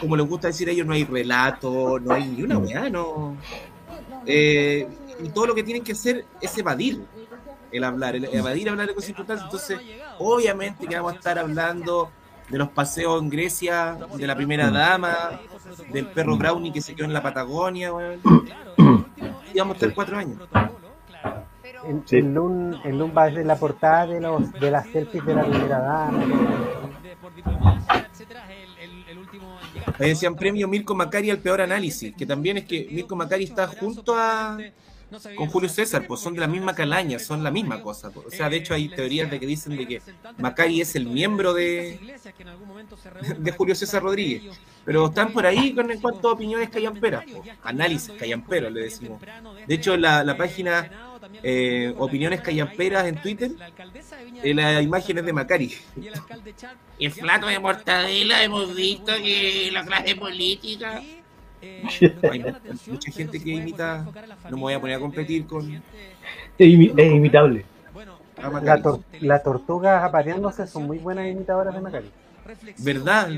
como 0.01 0.17
les 0.17 0.27
gusta 0.27 0.49
decir 0.49 0.69
a 0.69 0.73
ellos, 0.73 0.87
no 0.87 0.93
hay 0.93 1.05
relato, 1.05 1.99
no 1.99 2.13
hay 2.13 2.27
ni 2.27 2.43
una 2.43 2.59
weá, 2.59 2.89
no. 2.89 3.37
Eh, 4.27 4.87
y 5.23 5.29
todo 5.31 5.47
lo 5.47 5.55
que 5.55 5.63
tienen 5.63 5.83
que 5.83 5.93
hacer 5.93 6.25
es 6.41 6.57
evadir 6.59 7.03
el 7.73 7.85
hablar, 7.85 8.17
el 8.17 8.25
evadir 8.25 8.69
hablar 8.69 8.89
de 8.89 8.95
cosas 8.95 9.11
importantes. 9.11 9.45
Entonces, 9.45 9.81
obviamente 10.19 10.87
que 10.87 10.97
vamos 10.97 11.13
a 11.13 11.17
estar 11.17 11.39
hablando 11.39 12.11
de 12.49 12.59
los 12.59 12.69
paseos 12.71 13.21
en 13.21 13.29
Grecia, 13.29 13.99
de 14.15 14.27
la 14.27 14.35
primera 14.35 14.71
dama, 14.71 15.41
del 15.93 16.07
perro 16.07 16.37
Brownie 16.37 16.73
que 16.73 16.81
se 16.81 16.95
quedó 16.95 17.07
en 17.07 17.13
la 17.13 17.23
Patagonia, 17.23 17.93
weón. 17.93 18.21
Y 19.53 19.59
vamos 19.59 19.75
a 19.75 19.77
estar 19.77 19.95
cuatro 19.95 20.19
años. 20.19 20.39
El, 21.87 22.03
Sí. 22.05 22.17
el 22.17 22.35
Lun, 22.35 22.77
el 22.85 22.99
Lun 22.99 23.13
va 23.17 23.27
desde 23.27 23.45
la 23.45 23.57
portada 23.57 24.07
de, 24.07 24.21
los, 24.21 24.53
de 24.53 24.71
las 24.71 24.87
selfies 24.89 25.25
de 25.25 25.35
la 25.35 25.45
primera 25.45 25.79
dama. 25.79 26.25
Ahí 29.99 30.09
decían 30.11 30.35
premio 30.37 30.69
Mirko 30.69 30.95
Macari 30.95 31.31
al 31.31 31.39
peor 31.39 31.61
análisis, 31.61 32.15
que 32.17 32.27
también 32.27 32.59
es 32.59 32.65
que 32.65 32.89
Mirko 32.91 33.17
Macari 33.17 33.45
está 33.45 33.67
junto 33.67 34.15
a 34.17 34.59
con 35.37 35.49
Julio 35.49 35.71
César, 35.71 36.07
pues 36.07 36.21
son 36.21 36.35
de 36.35 36.41
la 36.41 36.47
misma 36.47 36.75
calaña, 36.75 37.19
son 37.19 37.43
la 37.43 37.51
misma 37.51 37.81
cosa. 37.83 38.11
pues. 38.11 38.27
O 38.27 38.31
sea, 38.31 38.51
de 38.51 38.59
hecho 38.59 38.75
hay 38.75 38.91
teorías 38.91 39.31
de 39.31 39.41
que 39.41 39.47
dicen 39.47 39.75
de 39.77 39.87
que 39.87 40.03
Macari 40.37 40.83
es 40.83 40.95
el 40.97 41.07
miembro 41.07 41.55
de, 41.55 41.99
de 43.39 43.53
Julio 43.53 43.75
César 43.75 44.03
Rodríguez. 44.03 44.61
Pero 44.85 45.07
están 45.07 45.33
por 45.33 45.47
ahí 45.47 45.75
con 45.75 45.91
en 45.91 46.01
cuanto 46.01 46.29
a 46.29 46.33
opiniones 46.33 46.69
callamperas, 46.69 47.25
pues. 47.25 47.57
análisis 47.63 48.13
callamperos 48.19 48.71
le 48.71 48.83
decimos. 48.83 49.19
De 49.67 49.75
hecho, 49.75 49.97
la, 49.97 50.23
la 50.25 50.37
página 50.37 50.91
eh, 51.43 51.95
Opiniones 51.99 52.41
Callamperas 52.41 53.07
en 53.07 53.21
Twitter, 53.23 53.51
eh, 54.43 54.55
la 54.55 54.81
imagen 54.83 55.19
es 55.19 55.25
de 55.25 55.33
Macari. 55.33 55.75
El 56.99 57.13
plato 57.13 57.47
de 57.47 57.59
mortadela 57.59 58.43
hemos 58.43 58.75
visto 58.75 59.13
que 59.17 59.71
la 59.73 59.85
clase 59.85 60.15
política. 60.17 61.03
Hay 62.31 62.45
mucha 62.87 63.11
gente 63.11 63.43
que 63.43 63.51
imita, 63.51 64.07
no 64.49 64.57
me 64.57 64.63
voy 64.63 64.75
a 64.75 64.81
poner 64.81 64.97
a 64.97 65.01
competir 65.01 65.45
con... 65.47 65.69
Es, 65.75 65.83
imi- 66.69 66.93
es 66.97 67.13
imitable. 67.13 67.65
La, 68.63 68.81
tor- 68.81 69.03
las 69.21 69.43
tortugas 69.43 70.05
apareándose 70.05 70.67
son 70.69 70.87
muy 70.87 70.99
buenas 70.99 71.27
imitadoras 71.27 71.75
de 71.75 71.81
Macari. 71.81 72.11
¿Verdad? 72.79 73.29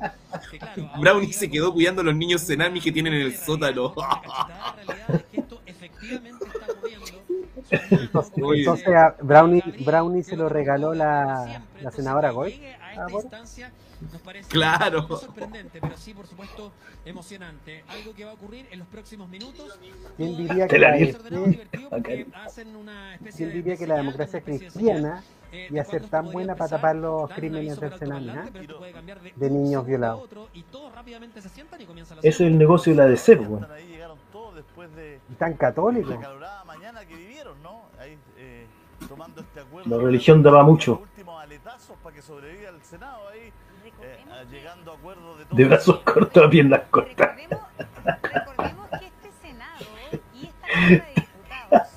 Brownie 1.00 1.32
se 1.32 1.50
quedó 1.50 1.74
cuidando 1.74 2.02
a 2.02 2.04
los 2.06 2.16
niños 2.16 2.42
Cenami 2.42 2.82
que 2.82 2.92
tienen 2.92 3.14
en 3.14 3.22
el 3.22 3.36
sótano. 3.38 3.94
Entonces 7.72 8.88
a 8.88 9.16
Brownie, 9.22 9.64
Brownie 9.80 10.24
se 10.24 10.36
lo 10.36 10.50
regaló 10.50 10.94
la, 10.94 11.64
la 11.82 11.92
senadora 11.92 12.32
Goy. 12.32 12.62
Ah, 14.14 14.20
bueno. 14.24 14.40
Claro. 14.50 15.08
sorprendente, 15.18 15.80
pero 15.82 15.98
sí, 15.98 16.14
por 16.14 16.28
supuesto, 16.28 16.72
emocionante. 17.06 17.84
Algo 17.88 18.14
que 18.14 18.26
va 18.26 18.32
a 18.32 18.34
ocurrir 18.34 18.68
en 18.72 18.80
los 18.80 18.88
próximos 18.88 19.30
minutos. 19.30 19.80
¿Quién 20.18 20.38
diría 20.38 20.68
que 20.68 20.80
la 20.80 20.92
la, 20.92 20.98
di. 20.98 21.14
¿quién 23.36 23.52
diría 23.52 23.78
que 23.78 23.88
la 23.88 23.96
democracia 23.96 24.42
cristiana 24.42 25.24
iba 25.70 25.82
a 25.82 25.86
ser 25.86 26.08
tan 26.08 26.32
buena 26.32 26.56
para 26.56 26.70
tapar 26.70 26.96
los 26.96 27.30
crímenes 27.32 27.80
del 27.80 27.98
Senami, 27.98 28.30
ah? 28.30 28.50
de 29.36 29.50
niños 29.50 29.86
violados? 29.86 30.30
Ese 32.20 32.28
es 32.30 32.42
el 32.42 32.58
negocio 32.58 32.94
de 32.94 32.98
la 32.98 33.08
DC, 33.08 33.36
weón. 33.36 33.68
Y 35.30 35.34
tan 35.36 35.54
católicos. 35.54 36.18
La 39.86 39.98
religión 39.98 40.42
daba 40.42 40.64
mucho. 40.64 41.02
De 45.52 45.66
brazos 45.66 46.00
cortos 46.04 46.44
a 46.46 46.50
piernas 46.50 46.82
cortas. 46.90 47.36
Recordemos 47.36 48.90
que 49.00 49.08
este 49.08 49.32
Senado 49.42 49.86
y 50.34 50.46
esta 50.46 50.68
Cámara 50.68 51.06
de 51.06 51.14
Diputados 51.16 51.88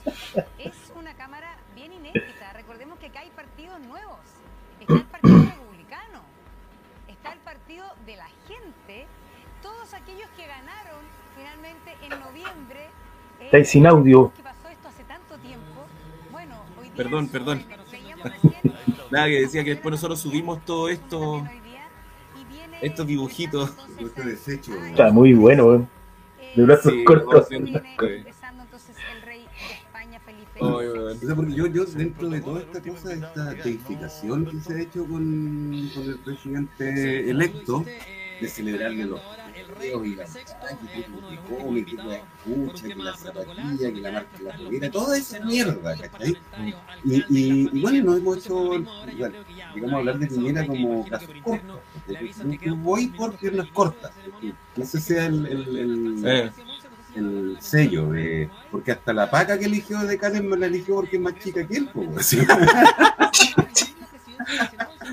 es 0.59 0.93
una 0.95 1.15
Cámara 1.15 1.57
bien 1.75 1.93
inédita. 1.93 2.53
Recordemos 2.55 2.99
que 2.99 3.07
acá 3.07 3.21
hay 3.21 3.31
partidos 3.31 3.81
nuevos. 3.81 4.19
Está 4.81 4.95
el 4.95 5.05
Partido 5.05 5.39
Republicano, 5.39 6.21
está 7.09 7.33
el 7.33 7.39
Partido 7.41 7.87
de 8.05 8.17
la 8.17 8.27
Gente, 8.47 9.07
todos 9.63 9.95
aquellos 9.95 10.29
que 10.37 10.47
ganaron 10.47 11.01
finalmente 11.37 11.95
en 12.03 12.11
noviembre. 12.21 12.81
eh, 13.41 13.45
Está 13.47 13.57
ahí 13.57 13.65
sin 13.65 13.87
audio. 13.87 14.33
que 14.37 14.43
pasó 14.43 14.69
esto 14.69 14.89
hace 14.89 15.05
tanto 15.05 15.37
tiempo. 15.39 15.87
Bueno, 16.31 16.63
hoy 16.79 16.85
día 16.85 16.95
Perdón, 16.97 17.29
perdón. 17.29 17.65
Nada, 19.11 19.27
que 19.27 19.41
decía 19.41 19.65
que 19.65 19.71
después 19.71 19.93
nosotros 19.93 20.21
subimos 20.21 20.65
todo 20.65 20.89
esto, 20.89 21.43
estos 22.83 23.07
dibujitos. 23.07 23.73
Este 23.99 24.23
desecho. 24.25 24.73
Está 24.87 25.11
muy 25.11 25.35
bueno, 25.35 25.67
weón. 25.67 25.89
De 26.55 26.65
brazos 26.65 26.93
Sí, 26.93 27.05
cortos. 27.05 27.47
sí. 27.49 27.57
O 30.59 30.81
sea, 31.15 31.35
porque 31.35 31.53
yo, 31.53 31.67
yo 31.67 31.85
dentro 31.85 32.29
de 32.31 32.41
toda 32.41 32.61
esta 32.61 32.81
cosa, 32.81 33.13
esta 33.13 33.55
teificación 33.63 34.47
que 34.47 34.61
se 34.61 34.75
ha 34.75 34.81
hecho 34.81 35.01
con, 35.07 35.91
con 35.95 36.05
el 36.05 36.19
presidente 36.25 37.31
electo, 37.31 37.85
de 38.41 38.49
celebrarle 38.49 39.05
los 39.05 39.21
y 39.83 40.15
la 40.15 40.25
que 40.25 41.05
el 41.05 41.13
unicornio, 41.13 41.87
que 41.87 41.95
la 41.97 42.17
escucha, 42.17 42.89
que 42.89 42.95
la 42.97 43.17
zapatilla, 43.17 43.93
que 43.93 44.01
la 44.01 44.13
marca 44.13 44.29
la 44.43 44.57
polera, 44.57 44.91
toda 44.91 45.17
esa 45.19 45.41
mierda, 45.45 45.97
¿cachai? 45.97 46.37
Y, 47.05 47.15
y, 47.15 47.71
y 47.73 47.81
bueno, 47.81 48.05
nos 48.05 48.19
hemos 48.19 48.37
hecho, 48.39 48.55
bueno, 48.57 48.91
digamos, 49.75 49.93
hablar 49.95 50.19
de 50.19 50.27
Piñera 50.27 50.67
como 50.67 51.07
casos 51.09 51.31
cortos. 51.43 51.79
porque 52.07 52.33
yo- 52.33 52.53
yo 52.63 52.77
voy 52.77 53.07
por 53.09 53.37
piernas 53.37 53.67
cortas. 53.73 54.11
No 54.77 54.85
sé 54.85 54.99
si 55.01 55.07
sea 55.15 55.27
el, 55.27 55.47
el, 55.47 55.77
el, 55.79 56.27
Eh. 56.27 56.51
el 57.17 57.57
sello, 57.61 58.11
de, 58.11 58.51
porque 58.71 58.93
hasta 58.93 59.13
la 59.13 59.31
paca 59.31 59.59
que 59.59 59.65
eligió 59.67 59.99
de 60.01 60.19
Karen 60.19 60.49
me 60.49 60.57
la 60.57 60.67
eligió 60.67 60.97
porque 60.97 61.17
es 61.17 61.23
más 61.23 61.35
chica 61.39 61.67
que 61.67 61.77
él. 61.79 61.89
así. 62.19 62.39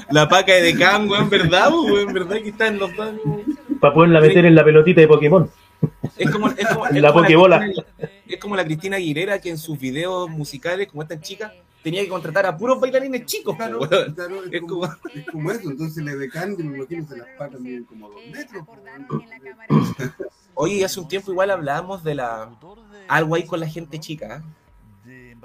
La 0.10 0.28
paca 0.30 0.54
de 0.54 0.62
Decán, 0.62 1.10
weón, 1.10 1.30
¿verdad? 1.30 1.72
weón? 1.74 2.14
¿Verdad 2.14 2.36
que 2.38 2.50
está 2.50 2.68
en 2.68 2.78
los 2.78 2.96
dos? 2.96 3.14
Para 3.84 3.94
poderla 3.96 4.22
meter 4.22 4.46
en 4.46 4.56
la 4.56 4.64
pelotita 4.64 5.02
de 5.02 5.10
Pokémon. 5.10 5.52
Es 6.16 6.32
como, 6.32 6.48
es 6.48 6.66
como, 6.70 6.88
es 6.88 7.02
La 7.02 7.10
como 7.12 7.22
Pokébola. 7.24 7.60
Cristina- 7.60 7.86
es 8.28 8.38
como 8.40 8.56
la 8.56 8.64
Cristina 8.64 8.96
Aguilera 8.96 9.42
que 9.42 9.50
en 9.50 9.58
sus 9.58 9.78
videos 9.78 10.30
musicales, 10.30 10.88
como 10.88 11.02
esta 11.02 11.20
chica, 11.20 11.52
tenía 11.84 12.02
que 12.02 12.08
contratar 12.08 12.46
a 12.46 12.56
puros 12.58 12.80
bailarines 12.80 13.26
chicos. 13.26 13.58
Claro, 13.58 13.80
claro, 14.16 14.46
es, 14.46 14.54
Es 14.54 14.62
como, 14.62 14.70
como- 14.70 14.94
es 15.14 15.26
como 15.30 15.52
eso. 15.52 15.70
Entonces 15.70 16.02
le 16.02 16.16
decan, 16.16 16.56
me 16.58 16.78
imagino, 16.78 17.06
se 17.06 17.18
las 17.18 17.60
miden 17.60 17.84
como 17.84 18.08
dos 18.08 18.22
metros. 18.32 18.64
Oye, 20.54 20.86
hace 20.86 21.02
un 21.02 21.10
tiempo 21.10 21.30
igual 21.34 21.52
hablábamos 21.52 22.06
de 22.06 22.16
la 22.16 22.50
algo 23.10 23.36
ahí 23.36 23.44
con 23.46 23.60
la 23.60 23.68
gente 23.68 24.00
chica. 24.00 24.42
¿eh? 25.08 25.36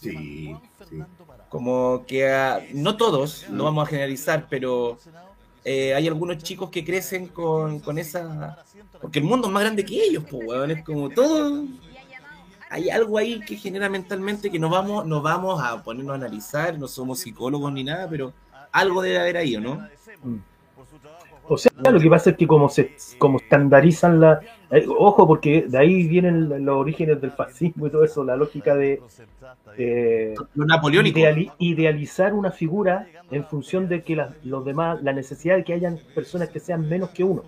Sí, 0.00 0.56
sí. 0.90 1.02
Como 1.48 2.04
que 2.08 2.28
ah, 2.28 2.60
no 2.72 2.96
todos, 2.96 3.46
no 3.50 3.62
vamos 3.62 3.86
a 3.86 3.90
generalizar, 3.90 4.48
pero 4.50 4.98
eh, 5.64 5.94
hay 5.94 6.06
algunos 6.06 6.38
chicos 6.38 6.68
que 6.70 6.84
crecen 6.84 7.28
con, 7.28 7.80
con 7.80 7.98
esa... 7.98 8.62
Porque 9.00 9.18
el 9.18 9.24
mundo 9.24 9.48
es 9.48 9.52
más 9.52 9.62
grande 9.62 9.84
que 9.84 10.02
ellos, 10.02 10.24
pues, 10.30 10.46
weón. 10.46 10.70
Es 10.70 10.84
como 10.84 11.08
todo... 11.08 11.64
Hay 12.70 12.90
algo 12.90 13.18
ahí 13.18 13.40
que 13.40 13.56
genera 13.56 13.88
mentalmente 13.88 14.50
que 14.50 14.58
no 14.58 14.68
vamos, 14.68 15.06
no 15.06 15.22
vamos 15.22 15.62
a 15.62 15.82
ponernos 15.82 16.12
a 16.12 16.16
analizar, 16.16 16.76
no 16.76 16.88
somos 16.88 17.20
psicólogos 17.20 17.72
ni 17.72 17.84
nada, 17.84 18.08
pero 18.08 18.32
algo 18.72 19.00
debe 19.00 19.20
haber 19.20 19.36
ahí, 19.36 19.54
¿o 19.56 19.60
no? 19.60 19.86
O 21.46 21.56
sea, 21.56 21.70
lo 21.90 22.00
que 22.00 22.10
pasa 22.10 22.30
es 22.30 22.36
que 22.36 22.46
como 22.46 22.68
se 22.68 22.96
como 23.18 23.38
estandarizan 23.38 24.20
la... 24.20 24.40
eh, 24.76 24.86
ojo, 24.88 25.26
porque 25.26 25.62
de 25.68 25.78
ahí 25.78 26.06
vienen 26.08 26.64
los 26.64 26.76
orígenes 26.76 27.20
del 27.20 27.30
fascismo 27.32 27.86
y 27.86 27.90
todo 27.90 28.04
eso, 28.04 28.24
la 28.24 28.36
lógica 28.36 28.74
de... 28.74 29.00
eh, 29.78 30.34
ideali- 31.14 31.52
idealizar 31.58 32.34
una 32.34 32.50
figura 32.50 33.06
en 33.30 33.44
función 33.44 33.88
de 33.88 34.02
que 34.02 34.16
la- 34.16 34.34
los 34.44 34.64
demás, 34.64 35.02
la 35.02 35.12
necesidad 35.12 35.56
de 35.56 35.64
que 35.64 35.72
hayan 35.74 35.98
personas 36.14 36.48
que 36.50 36.60
sean 36.60 36.88
menos 36.88 37.10
que 37.10 37.24
uno. 37.24 37.42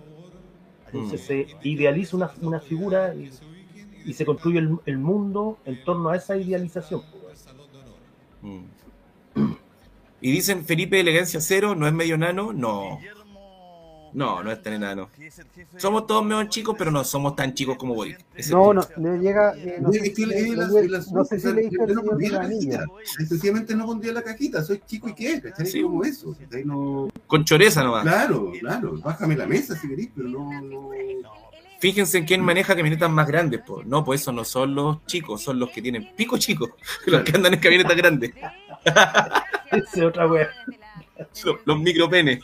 Entonces 0.87 1.21
Mm. 1.21 1.23
se 1.25 1.47
idealiza 1.63 2.15
una, 2.17 2.31
una 2.41 2.59
figura 2.59 3.13
y, 3.13 3.29
y 4.05 4.13
se 4.13 4.25
construye 4.25 4.59
el, 4.59 4.77
el 4.85 4.97
mundo 4.97 5.57
en 5.65 5.83
torno 5.83 6.09
a 6.09 6.15
esa 6.15 6.37
idealización. 6.37 7.01
Mm. 8.41 8.59
Y 10.19 10.31
dicen 10.31 10.65
Felipe 10.65 10.99
Elegancia 10.99 11.39
Cero, 11.41 11.75
¿no 11.75 11.85
es 11.87 11.93
medio 11.93 12.17
nano? 12.17 12.51
No. 12.51 12.99
No, 14.13 14.41
no 14.43 14.51
es 14.51 14.61
tan 14.61 14.73
enano. 14.73 15.09
Somos 15.77 16.07
todos 16.07 16.23
medio 16.25 16.43
chicos, 16.45 16.75
pero 16.77 16.91
no 16.91 17.03
somos 17.03 17.35
tan 17.35 17.53
chicos 17.53 17.77
como 17.77 17.93
Boric. 17.93 18.17
No, 18.49 18.73
no, 18.73 18.81
no 18.97 19.15
llega. 19.17 19.53
eh, 19.57 19.77
no, 19.81 19.91
sé 19.91 20.13
si 20.15 20.25
le- 20.25 20.41
le- 20.41 20.55
no 21.11 21.25
sé 21.25 21.39
si 21.39 21.53
le 21.53 21.61
dije 21.63 21.77
no 21.87 22.03
pondría 22.03 22.31
la. 22.43 22.85
Sencillamente 23.27 23.75
no 23.75 23.85
pondría 23.85 24.13
la 24.13 24.23
cajita, 24.23 24.63
soy 24.63 24.81
chico 24.85 25.09
y 25.09 25.13
qué, 25.15 25.41
¿cachai? 25.41 25.65
Sí. 25.65 25.81
Como 25.81 26.03
eso, 26.03 26.35
¿cachai? 26.39 26.63
No... 26.65 27.09
Con 27.27 27.43
choreza 27.45 27.83
nomás. 27.83 28.03
Claro, 28.03 28.51
claro, 28.59 28.97
bájame 29.03 29.35
la 29.35 29.45
mesa 29.45 29.75
si 29.75 29.87
querés, 29.87 30.09
pero 30.15 30.29
no... 30.29 30.61
no... 30.61 30.89
Fíjense 31.79 32.17
en 32.17 32.25
quién 32.25 32.41
maneja 32.41 32.75
camionetas 32.75 33.09
más 33.11 33.27
grandes, 33.27 33.61
po. 33.61 33.83
No, 33.83 34.03
pues 34.03 34.21
eso 34.21 34.31
no 34.31 34.43
son 34.43 34.73
los 34.73 35.05
chicos, 35.05 35.43
son 35.43 35.59
los 35.59 35.69
que 35.69 35.79
tienen 35.81 36.09
pico 36.15 36.37
chicos, 36.39 36.71
los 37.05 37.21
que 37.21 37.35
andan 37.35 37.53
en 37.53 37.59
camionetas 37.59 37.95
grandes. 37.95 38.31
Esa 38.85 39.81
es 39.93 40.01
otra 40.01 40.25
wea. 40.27 40.49
Los, 41.43 41.57
los 41.65 41.79
micropenes. 41.79 42.39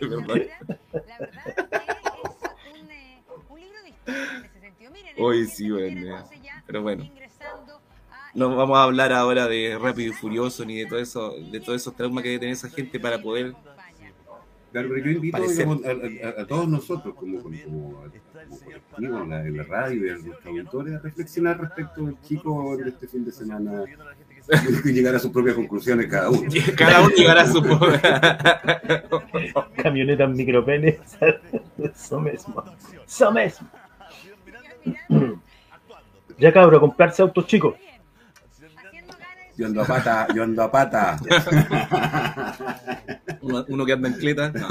Es 0.00 0.08
verdad. 0.08 0.36
Hoy 5.18 5.46
sí, 5.46 5.70
bueno. 5.70 6.24
Pero 6.66 6.82
bueno. 6.82 7.08
No 8.34 8.54
vamos 8.54 8.76
a 8.76 8.82
hablar 8.82 9.12
ahora 9.12 9.48
de 9.48 9.78
Rápido 9.80 10.10
y 10.10 10.14
Furioso 10.14 10.64
ni 10.66 10.76
de 10.78 10.86
todo 10.86 10.98
eso, 10.98 11.32
de 11.50 11.58
todos 11.60 11.80
esos 11.80 11.96
traumas 11.96 12.22
que 12.22 12.28
debe 12.30 12.40
tener 12.40 12.52
esa 12.52 12.68
gente 12.68 13.00
para 13.00 13.20
poder. 13.20 13.54
Claro, 14.72 14.88
pero 14.90 15.04
yo 15.06 15.10
invito 15.12 15.38
Parecer. 15.38 15.66
digamos, 15.66 15.84
a, 15.86 16.38
a- 16.38 16.42
a 16.42 16.46
todos 16.46 16.68
nosotros, 16.68 17.14
como, 17.14 17.42
como, 17.42 17.58
como, 17.62 17.92
como 17.94 18.00
colectivo 18.10 19.22
en 19.22 19.30
la, 19.30 19.40
en 19.40 19.56
la 19.56 19.62
radio 19.62 20.06
y 20.06 20.10
a 20.10 20.18
nuestros 20.18 20.46
auditores, 20.46 20.94
a 20.96 20.98
reflexionar 20.98 21.58
respecto 21.58 22.06
al 22.06 22.20
chico 22.20 22.76
de 22.76 22.90
este 22.90 23.08
fin 23.08 23.24
de 23.24 23.32
semana 23.32 23.84
llegar 24.84 25.14
a 25.14 25.18
sus 25.18 25.30
propias 25.30 25.56
conclusiones 25.56 26.06
cada 26.06 26.30
uno. 26.30 26.48
Cada 26.76 27.00
uno 27.00 27.14
llegará 27.14 27.42
a 27.42 27.46
su. 27.46 27.62
Camionetas 29.82 30.30
micropenes. 30.30 30.98
Eso 31.78 32.20
mismo. 32.20 32.64
Eso 33.06 33.32
mismo. 33.32 33.68
Ya 36.38 36.52
cabro, 36.52 36.78
comprarse 36.78 37.22
autos 37.22 37.46
chicos. 37.46 37.76
Yo 39.56 39.64
ando 39.64 39.80
a 39.80 39.86
pata, 39.86 40.28
yo 40.34 40.42
ando 40.42 40.62
a 40.62 40.70
pata. 40.70 41.18
uno, 43.40 43.64
uno 43.68 43.86
que 43.86 43.92
anda 43.94 44.08
en 44.08 44.14
cleta. 44.16 44.50
No. 44.50 44.68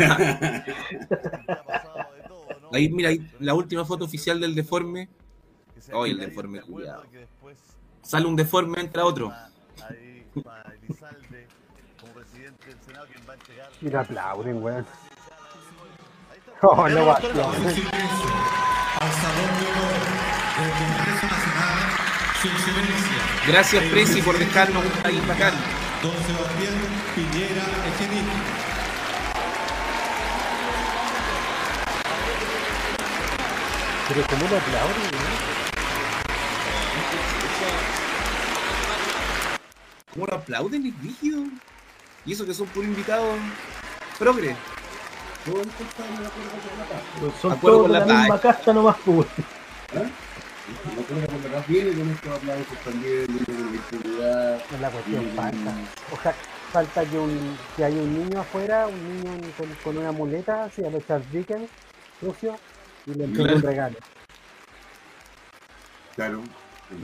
Ahí, 2.72 2.88
mira, 2.90 3.10
ahí, 3.10 3.28
la 3.40 3.56
última 3.56 3.84
foto 3.84 4.06
oficial 4.06 4.40
del 4.40 4.54
deforme. 4.54 5.10
Oye, 5.92 6.12
el 6.12 6.20
deforme, 6.20 6.62
cuidado. 6.62 7.02
Sale 8.04 8.28
un 8.28 8.36
deforme, 8.36 8.80
entra 8.80 9.06
otro. 9.06 9.34
Y 13.82 13.90
le 13.90 13.98
aplauden, 13.98 14.64
weón. 14.64 14.86
Oh, 16.62 16.88
no 16.88 17.06
va. 17.06 17.20
Gracias, 23.48 23.84
Presi, 23.92 24.22
por 24.22 24.38
dejarnos 24.38 24.84
un 24.86 24.92
país 25.04 25.28
bacán. 25.28 25.54
Don 26.02 26.12
Sebastián 26.12 26.74
Piñera 27.14 27.64
Echenique. 27.94 28.66
Pero 34.08 34.28
como 34.28 34.48
lo 34.50 34.58
aplauden, 34.58 35.35
¿Cómo 40.16 40.26
lo 40.26 40.36
aplauden? 40.38 40.86
Es 40.88 40.94
rígido. 41.04 41.44
Y 42.26 42.34
eso 42.34 42.44
que 42.46 42.54
son 42.56 42.66
puros 42.68 42.90
invitados 42.90 43.36
progre. 44.18 44.56
Pues 45.46 45.68
son 47.40 47.52
Acuerdo 47.52 47.78
todos 47.78 47.82
con 47.84 47.92
la 47.92 48.00
la 48.00 48.06
misma 48.06 48.28
paz. 48.30 48.42
casta 48.42 48.74
nomás, 48.74 48.96
pues. 49.06 49.28
Me 49.94 51.02
acuerdo 51.02 51.28
cuando 51.28 51.48
acá 51.50 51.66
viene 51.68 51.92
con 51.92 52.10
estos 52.10 52.32
aplausos 52.36 52.78
también, 52.84 53.26
viene 53.28 53.80
con 53.92 54.20
la. 54.20 54.56
Es 54.58 54.82
la 54.82 54.90
cuestión 54.90 55.30
falta. 55.36 55.58
con- 55.58 55.88
Ojalá, 56.14 56.36
falta 56.72 57.06
que, 57.06 57.18
un, 57.20 57.58
que 57.78 57.84
haya 57.86 57.98
un 58.02 58.18
niño 58.26 58.40
afuera, 58.42 58.88
un 58.88 59.14
niño 59.22 59.32
con, 59.58 59.70
con 59.84 59.98
una 60.00 60.12
muleta, 60.12 60.64
así 60.66 60.84
a 60.84 60.90
los 60.90 61.06
Charles 61.06 61.32
Dickens, 61.32 61.70
sucio, 62.20 62.58
y 63.06 63.14
le 63.14 63.26
entregue 63.26 63.44
Claro. 63.50 63.56
un 63.58 63.62
regalo. 63.62 63.98
Claro. 66.16 66.42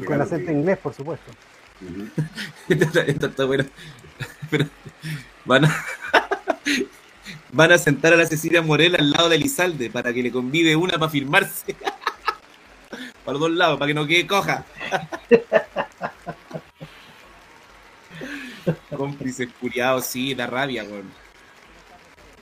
Y 0.02 0.06
con 0.06 0.22
acento 0.22 0.52
inglés, 0.52 0.78
por 0.80 0.94
supuesto. 0.96 1.32
Esta 2.70 3.28
está 3.28 3.46
buena. 3.46 3.66
Pero 4.50 4.66
van 5.46 5.66
a, 5.66 5.86
van 7.52 7.72
a 7.72 7.78
sentar 7.78 8.14
a 8.14 8.18
la 8.18 8.26
Cecilia 8.26 8.62
Morel 8.62 8.96
al 8.96 9.12
lado 9.12 9.30
de 9.30 9.36
Elizalde 9.38 9.90
para 9.90 10.14
que 10.14 10.24
le 10.24 10.32
convide 10.32 10.76
una 10.76 10.98
para 10.98 11.10
firmarse. 11.10 11.76
para 13.26 13.34
los 13.34 13.40
dos 13.40 13.52
lados, 13.52 13.80
para 13.80 13.88
que 13.88 13.94
no 13.94 14.06
quede 14.06 14.28
coja. 14.28 14.66
Cómplices 18.96 19.50
curiados, 19.60 20.06
sí, 20.06 20.34
da 20.36 20.48
rabia. 20.48 20.86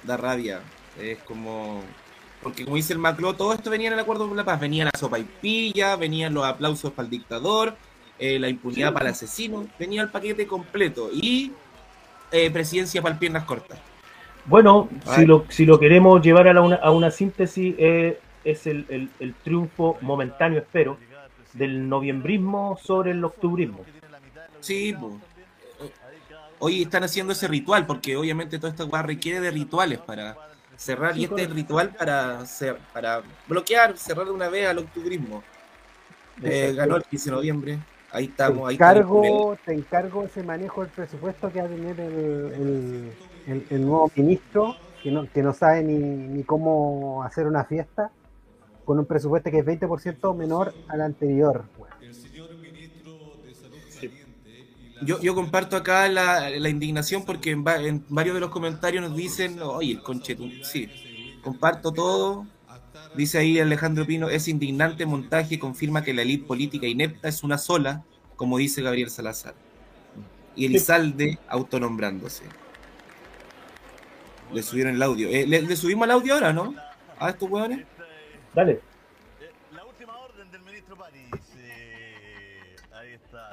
Da 0.04 0.18
rabia. 0.18 0.62
Es 1.00 1.20
como. 1.20 1.84
Porque 2.42 2.64
como 2.64 2.78
dice 2.78 2.94
el 2.94 3.00
Macló, 3.00 3.36
todo 3.36 3.54
esto 3.54 3.70
venía 3.70 3.88
en 3.88 3.94
el 3.94 4.00
acuerdo 4.00 4.28
por 4.28 4.36
la 4.36 4.46
paz. 4.46 4.60
Venía 4.60 4.86
la 4.86 4.92
sopa 4.98 5.20
y 5.20 5.24
pilla, 5.24 5.96
venían 5.96 6.34
los 6.34 6.46
aplausos 6.46 6.92
para 6.94 7.06
el 7.06 7.12
dictador, 7.12 7.76
eh, 8.20 8.38
la 8.40 8.50
impunidad 8.50 8.94
para 8.94 9.06
el 9.08 9.12
asesino, 9.14 9.68
venía 9.80 10.02
el 10.02 10.10
paquete 10.10 10.46
completo. 10.46 11.10
Y 11.14 11.52
eh, 12.32 12.52
presidencia 12.52 13.02
para 13.02 13.18
piernas 13.18 13.44
cortas. 13.46 13.80
Bueno, 14.46 14.90
si 15.16 15.26
lo, 15.26 15.46
si 15.50 15.66
lo 15.66 15.80
queremos 15.80 16.22
llevar 16.22 16.48
a, 16.48 16.54
la 16.54 16.62
una, 16.62 16.76
a 16.78 16.92
una 16.92 17.12
síntesis, 17.12 17.76
eh, 17.78 18.20
es 18.44 18.66
el, 18.68 18.86
el- 18.90 19.10
el 19.20 19.34
triunfo 19.36 19.98
momentáneo, 20.02 20.60
espero, 20.60 20.98
del 21.54 21.88
noviembrismo 21.90 22.78
sobre 22.82 23.12
el 23.12 23.24
octubrismo. 23.24 23.84
Sí, 24.60 24.94
po. 24.94 25.20
Hoy 26.60 26.82
están 26.84 27.04
haciendo 27.04 27.34
ese 27.34 27.48
ritual, 27.48 27.86
porque 27.86 28.16
obviamente 28.18 28.58
toda 28.60 28.72
esta 28.72 28.86
weá 28.86 29.02
requiere 29.02 29.40
de 29.40 29.50
rituales 29.52 30.00
para 30.00 30.36
cerrar, 30.76 31.14
Sí, 31.14 31.22
y 31.22 31.24
este 31.26 31.42
es 31.44 31.48
el 31.48 31.56
ritual 31.56 31.90
para, 31.96 32.42
cer- 32.42 32.78
para 32.94 33.22
bloquear, 33.48 33.98
cerrar 33.98 34.26
de 34.26 34.32
una 34.32 34.50
vez 34.50 34.68
al 34.68 34.80
octubrismo. 34.80 35.44
Eh, 36.44 36.74
ganó 36.76 36.96
el 36.98 37.04
15 37.04 37.30
de 37.30 37.36
noviembre. 37.36 37.80
Ahí 38.12 38.26
Te 38.26 38.32
estamos, 38.32 38.68
ahí 38.70 38.76
el- 38.76 38.82
encargo, 38.82 39.58
te 39.66 39.74
encargo 39.74 40.24
ese 40.24 40.44
manejo 40.44 40.82
del 40.82 40.90
presupuesto 40.92 41.52
que 41.52 41.60
va 41.62 41.66
a 41.66 41.70
tener 41.70 42.00
el, 42.00 42.14
el- 42.54 43.12
el- 43.48 43.66
el 43.70 43.82
nuevo 43.86 44.12
ministro, 44.16 44.76
que 45.04 45.12
no, 45.12 45.30
que 45.32 45.44
no 45.44 45.54
sabe 45.54 45.84
ni, 45.84 45.98
ni 45.98 46.44
cómo 46.44 47.24
hacer 47.24 47.46
una 47.48 47.64
fiesta, 47.66 48.12
con 48.86 48.98
un 49.00 49.06
presupuesto 49.06 49.52
que 49.52 49.60
es 49.60 49.66
20% 49.66 50.34
menor 50.34 50.74
al 50.88 51.02
anterior. 51.02 51.64
Yo, 55.02 55.20
yo 55.22 55.34
comparto 55.34 55.78
acá 55.78 56.10
la, 56.10 56.50
la 56.50 56.70
indignación 56.70 57.24
porque 57.26 57.52
en, 57.52 57.64
va- 57.64 57.78
en 57.78 58.04
varios 58.10 58.34
de 58.36 58.42
los 58.42 58.50
comentarios 58.50 59.02
nos 59.08 59.16
dicen, 59.16 59.62
oye, 59.62 59.94
el 59.94 60.02
conchetún, 60.02 60.60
sí, 60.62 60.90
comparto 61.42 61.92
todo. 61.94 62.46
Dice 63.16 63.38
ahí 63.38 63.60
Alejandro 63.60 64.06
Pino, 64.06 64.30
es 64.30 64.48
indignante 64.48 65.06
montaje, 65.06 65.60
confirma 65.60 66.04
que 66.04 66.14
la 66.14 66.22
elite 66.22 66.46
política 66.46 66.88
inepta 66.88 67.28
es 67.28 67.44
una 67.44 67.58
sola, 67.58 68.04
como 68.36 68.58
dice 68.58 68.82
Gabriel 68.82 69.10
Salazar. 69.10 69.54
Y 70.56 70.66
Elizalde 70.66 71.40
autonombrándose. 71.48 72.44
Le 74.54 74.64
subieron 74.64 74.96
el 74.96 75.04
audio. 75.04 75.30
Eh, 75.30 75.46
¿le, 75.48 75.62
le 75.62 75.76
subimos 75.76 76.06
el 76.06 76.12
audio 76.12 76.34
ahora, 76.34 76.54
no? 76.54 76.76
A 77.20 77.30
estos 77.30 77.50
hueones. 77.50 77.86
Dale. 78.54 78.82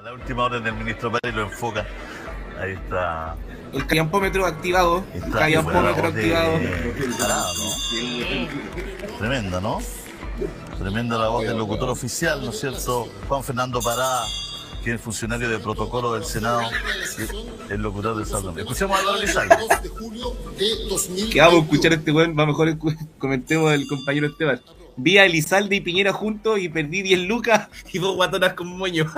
La 0.07 0.13
última 0.13 0.45
orden 0.45 0.63
del 0.63 0.75
ministro 0.75 1.11
Pérez 1.11 1.35
lo 1.35 1.43
enfoca. 1.43 1.85
Ahí 2.61 2.73
está. 2.73 3.37
El 3.73 3.87
callampómetro 3.87 4.47
activado. 4.47 5.05
Callampómetro 5.33 6.13
de- 6.13 6.37
activado. 6.37 6.59
Tremenda, 9.19 9.61
¿no? 9.61 9.79
Tremenda 10.79 11.19
la 11.19 11.29
voz 11.29 11.45
del 11.45 11.57
locutor 11.57 11.89
oficial, 11.91 12.43
¿no 12.45 12.51
es 12.51 12.61
cierto? 12.61 13.09
Juan 13.29 13.43
Fernando 13.43 13.81
Pará, 13.81 14.21
que 14.85 14.95
es 14.95 15.01
funcionario 15.01 15.49
de 15.49 15.59
protocolo 15.59 16.13
del 16.15 16.25
Senado, 16.25 16.61
el 17.71 17.81
locutor 17.81 18.17
del 18.17 18.27
Salón. 18.27 18.59
Escuchemos 18.59 18.97
a 18.97 19.01
Álvaro 19.01 19.19
Elizalde. 19.19 19.57
Que 21.33 21.41
vamos 21.41 21.61
a 21.61 21.63
escuchar 21.63 21.93
a 21.93 21.95
este 21.95 22.13
weón, 22.13 22.37
va 22.39 22.47
mejor 22.47 22.77
comentemos 23.19 23.73
el 23.73 23.87
compañero 23.89 24.27
Esteban. 24.27 24.61
Vi 24.99 25.19
a 25.19 25.27
Elizalde 25.27 25.77
y 25.77 25.81
Piñera 25.81 26.13
juntos 26.13 26.59
y 26.59 26.69
perdí 26.71 27.03
10 27.03 27.21
lucas 27.21 27.69
y 27.93 27.99
dos 27.99 28.15
guatonas 28.17 28.55
con 28.55 28.69
moño. 28.79 29.07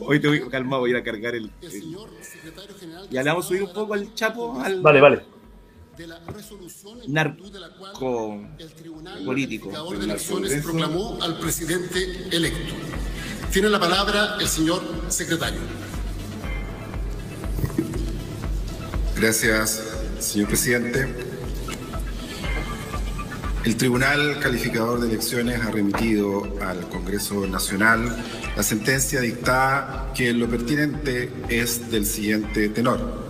Hoy 0.00 0.20
te 0.20 0.28
voy 0.28 0.48
calmado, 0.48 0.80
voy 0.80 0.90
a 0.90 0.94
ir 0.94 0.96
a 0.96 1.04
cargar 1.04 1.34
el. 1.34 1.50
el- 1.60 1.96
Ya 3.10 3.22
le 3.22 3.30
vamos 3.30 3.44
a 3.44 3.48
subir 3.48 3.62
un 3.62 3.72
poco 3.72 3.94
al 3.94 4.14
chapo. 4.14 4.60
Al... 4.60 4.80
Vale, 4.80 5.00
vale. 5.00 5.24
narco 7.08 8.40
político. 9.24 9.70
de 9.98 10.04
elecciones 10.04 10.62
proclamó 10.62 11.18
al 11.22 11.38
presidente 11.38 12.28
electo. 12.30 12.74
Tiene 13.52 13.68
la 13.68 13.80
palabra 13.80 14.36
el 14.40 14.46
señor 14.48 14.82
secretario. 15.08 15.60
Gracias, 19.16 19.82
señor 20.20 20.48
presidente. 20.48 21.08
El 23.64 23.76
Tribunal 23.76 24.38
Calificador 24.40 25.00
de 25.00 25.08
Elecciones 25.08 25.60
ha 25.60 25.70
remitido 25.70 26.44
al 26.62 26.88
Congreso 26.88 27.46
Nacional 27.46 28.16
la 28.56 28.62
sentencia 28.62 29.20
dictada 29.20 30.10
que 30.14 30.32
lo 30.32 30.48
pertinente 30.48 31.30
es 31.48 31.90
del 31.90 32.06
siguiente 32.06 32.68
tenor. 32.68 33.28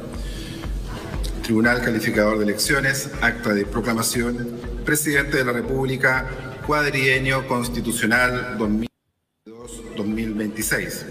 Tribunal 1.42 1.80
Calificador 1.80 2.36
de 2.38 2.44
Elecciones, 2.44 3.10
acta 3.22 3.54
de 3.54 3.64
proclamación, 3.64 4.60
Presidente 4.84 5.38
de 5.38 5.46
la 5.46 5.52
República, 5.52 6.28
cuadrienio 6.66 7.48
constitucional 7.48 8.58
2022-2026. 8.58 11.04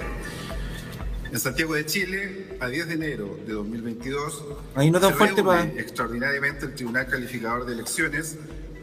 En 1.32 1.40
Santiago 1.40 1.74
de 1.74 1.86
Chile, 1.86 2.58
a 2.62 2.68
10 2.68 2.88
de 2.88 2.94
enero 2.94 3.40
de 3.46 3.54
2022, 3.54 4.44
Ahí 4.76 4.92
no 4.92 5.00
tan 5.00 5.10
se 5.10 5.16
fuerte, 5.18 5.42
reúne 5.42 5.80
extraordinariamente 5.80 6.68
el 6.68 6.76
Tribunal 6.76 7.08
Calificador 7.08 7.66
de 7.66 7.74
Elecciones 7.74 8.38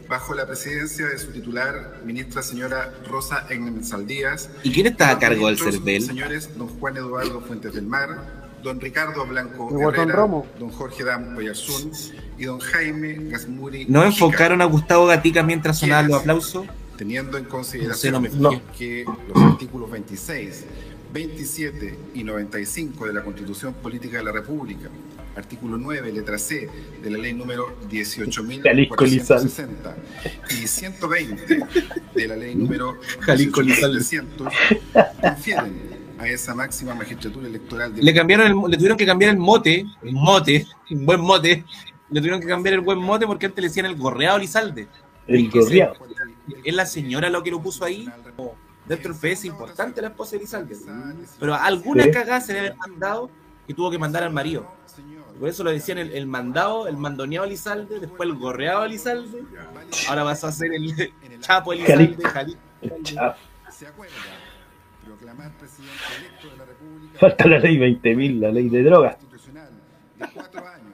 bajo 0.07 0.33
la 0.33 0.45
presidencia 0.45 1.07
de 1.07 1.17
su 1.17 1.31
titular, 1.31 2.01
ministra 2.05 2.43
señora 2.43 2.93
Rosa 3.09 3.45
Engel 3.49 3.83
Saldías. 3.83 4.49
¿Y 4.63 4.71
quién 4.71 4.87
está 4.87 5.09
a 5.11 5.19
cargo 5.19 5.47
del 5.47 5.57
CERVEL? 5.57 6.01
Señores 6.03 6.57
don 6.57 6.67
Juan 6.67 6.97
Eduardo 6.97 7.41
Fuentes 7.41 7.73
del 7.73 7.85
Mar, 7.85 8.45
don 8.63 8.79
Ricardo 8.79 9.25
Blanco 9.25 9.69
Herrera, 9.79 10.13
Romo. 10.13 10.47
don 10.59 10.69
Jorge 10.69 11.03
Dam 11.03 11.35
y 12.37 12.45
don 12.45 12.59
Jaime 12.59 13.29
Gasmuri. 13.29 13.85
¿No 13.87 14.03
Mujica, 14.03 14.07
enfocaron 14.25 14.61
a 14.61 14.65
Gustavo 14.65 15.07
Gatica 15.07 15.43
mientras 15.43 15.79
sonaban 15.79 16.07
los 16.07 16.21
aplausos? 16.21 16.65
Teniendo 16.97 17.37
en 17.37 17.43
No 17.43 17.49
sé, 17.49 17.55
consideración 17.55 18.13
no 18.13 18.21
me 18.21 18.29
fijé. 18.29 18.61
que 18.77 19.05
los 19.33 19.43
artículos 19.43 19.91
26, 19.91 20.65
27 21.13 21.99
y 22.13 22.23
95 22.23 23.05
de 23.07 23.13
la 23.13 23.23
Constitución 23.23 23.73
Política 23.73 24.17
de 24.17 24.23
la 24.23 24.31
República, 24.31 24.89
artículo 25.35 25.77
9, 25.77 26.11
letra 26.13 26.37
C 26.37 26.69
de 27.03 27.09
la 27.09 27.17
ley 27.17 27.33
número 27.33 27.77
18.460 27.89 29.95
y 30.51 30.67
120 30.67 31.59
de 32.15 32.27
la 32.27 32.35
ley 32.35 32.55
número 32.55 32.97
Jalisco 33.19 33.61
Lizalde. 33.61 33.99
18.700 33.99 35.11
confieren 35.21 35.95
a 36.17 36.27
esa 36.27 36.55
máxima 36.55 36.95
magistratura 36.95 37.47
electoral 37.47 37.93
de 37.93 38.01
Le 38.01 38.13
cambiaron 38.13 38.47
el, 38.47 38.71
le 38.71 38.77
tuvieron 38.77 38.97
que 38.97 39.05
cambiar 39.05 39.31
el 39.31 39.37
mote, 39.37 39.85
el 40.01 40.13
mote, 40.13 40.65
un 40.91 41.05
buen 41.05 41.19
mote. 41.21 41.65
Le 42.09 42.19
tuvieron 42.21 42.39
que 42.39 42.47
cambiar 42.47 42.75
el 42.75 42.81
buen 42.81 42.99
mote 42.99 43.25
porque 43.25 43.47
antes 43.47 43.61
le 43.61 43.67
decían 43.67 43.85
el 43.87 43.95
gorreado 43.95 44.37
Lizalde. 44.37 44.87
El 45.27 45.49
gorreado. 45.49 45.95
Es 46.63 46.73
la 46.73 46.85
señora 46.85 47.29
lo 47.29 47.43
que 47.43 47.51
lo 47.51 47.61
puso 47.61 47.83
ahí. 47.83 48.07
Dentro 48.87 49.13
del 49.13 49.35
PS 49.35 49.45
importante 49.45 50.01
la 50.01 50.09
esposa 50.09 50.35
de 50.35 50.41
Lizalde. 50.43 50.77
Pero 51.39 51.55
alguna 51.55 52.03
Sí. 52.03 52.11
cagada 52.11 52.39
se 52.39 52.53
debe 52.53 52.67
haber 52.67 52.77
mandado 52.77 53.29
que 53.67 53.73
tuvo 53.73 53.89
que 53.89 53.97
mandar 53.97 54.23
al 54.23 54.31
marido. 54.31 54.71
Por 55.39 55.49
eso 55.49 55.63
lo 55.63 55.71
decían 55.71 55.97
el, 55.97 56.11
el 56.11 56.27
mandado, 56.27 56.87
el 56.87 56.97
mandoneado 56.97 57.45
Lizalde, 57.45 57.99
después 57.99 58.29
el 58.29 58.35
gorreado 58.35 58.81
a 58.83 58.87
Lizalde. 58.87 59.43
Ahora 60.07 60.23
vas 60.23 60.43
a 60.43 60.47
hacer 60.47 60.71
el 60.73 61.11
chapo 61.41 61.73
Elizalde, 61.73 62.23
Jalisco. 62.23 62.59
Jalisco. 62.81 63.03
Chao. 63.03 63.35
¿Se 63.69 63.87
acuerda? 63.87 64.13
Proclamar 65.03 65.51
presidente 65.57 65.93
electo 66.17 66.49
de 66.49 66.57
la 66.57 66.65
República 66.65 67.19
Falta 67.19 67.47
la 67.47 67.59
ley 67.59 67.77
20.000, 67.77 68.39
la 68.39 68.51
ley 68.51 68.69
de 68.69 68.83
drogas. 68.83 69.17
de 70.17 70.27
cuatro 70.33 70.65
años 70.65 70.93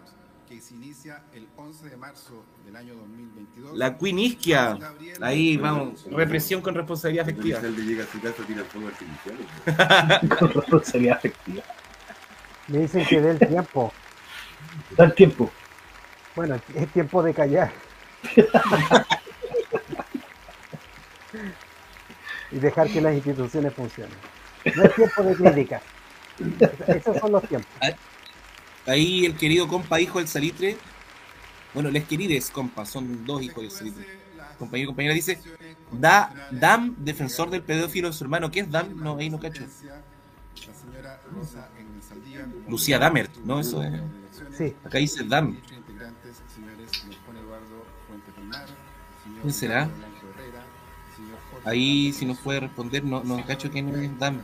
que 0.49 0.59
se 0.59 0.73
inicia 0.73 1.23
el 1.33 1.47
11 1.55 1.89
de 1.89 1.97
marzo 1.97 2.43
del 2.65 2.75
año 2.75 2.95
2022. 2.95 3.77
La 3.77 3.97
Queen 3.97 4.19
Isquia. 4.19 4.77
Ahí 5.21 5.57
vamos, 5.57 6.05
represión 6.11 6.61
con 6.61 6.73
responsabilidad 6.73 7.23
afectiva. 7.23 7.59
Elizalde 7.59 7.85
llega 7.85 8.03
a 8.03 8.07
su 8.07 8.19
casa, 8.19 8.43
tira 8.47 8.63
fuego 8.63 8.87
artificial. 8.87 10.37
Con 10.39 10.49
responsabilidad 10.49 11.17
afectiva. 11.17 11.63
Me 12.67 12.79
dicen 12.79 13.05
que 13.05 13.21
dé 13.21 13.31
el 13.31 13.39
tiempo. 13.39 13.93
Da 14.97 15.05
el 15.05 15.13
tiempo. 15.13 15.51
Bueno, 16.35 16.59
es 16.75 16.87
tiempo 16.89 17.23
de 17.23 17.33
callar. 17.33 17.71
y 22.51 22.59
dejar 22.59 22.89
que 22.89 23.01
las 23.01 23.15
instituciones 23.15 23.73
funcionen. 23.73 24.15
No 24.75 24.83
es 24.83 24.93
tiempo 24.95 25.23
de 25.23 25.35
crítica. 25.35 25.81
Esos 26.87 27.17
son 27.17 27.31
los 27.31 27.47
tiempos. 27.47 27.69
Ahí 28.85 29.25
el 29.25 29.35
querido 29.35 29.67
compa, 29.67 29.99
hijo 29.99 30.19
del 30.19 30.27
salitre. 30.27 30.77
Bueno, 31.73 31.89
les 31.89 32.05
querides, 32.05 32.51
compa, 32.51 32.85
son 32.85 33.25
dos 33.25 33.41
hijos 33.41 33.63
del 33.63 33.71
salitre. 33.71 34.05
Compañero 34.57 34.85
y 34.85 34.87
compañera 34.87 35.13
dice: 35.13 35.39
da, 35.91 36.49
Dam, 36.51 36.95
defensor 36.97 37.49
del 37.49 37.63
pedófilo 37.63 38.09
de 38.09 38.13
su 38.13 38.23
hermano. 38.23 38.51
¿Qué 38.51 38.61
es 38.61 38.69
Dam? 38.69 39.01
No, 39.01 39.17
ahí 39.17 39.29
no 39.29 39.39
cacho. 39.39 39.63
La 39.63 40.73
señora 40.73 41.19
Rosa 41.31 41.69
Engel 41.79 42.03
Saldías, 42.03 42.47
Lucía 42.67 42.99
Damert, 42.99 43.35
¿no? 43.37 43.59
Eso 43.59 43.81
es. 43.83 43.91
Sí. 44.61 44.75
Acá 44.85 44.99
dice 44.99 45.23
Dam. 45.23 45.57
Señor 45.63 45.81
¿Quién 49.41 49.53
será? 49.53 49.89
Ahí, 51.65 52.13
si 52.13 52.27
nos 52.27 52.37
puede 52.39 52.59
responder, 52.59 53.03
no, 53.03 53.23
no 53.23 53.43
cacho 53.45 53.71
quién 53.71 53.89
es 53.89 54.19
Dam. 54.19 54.39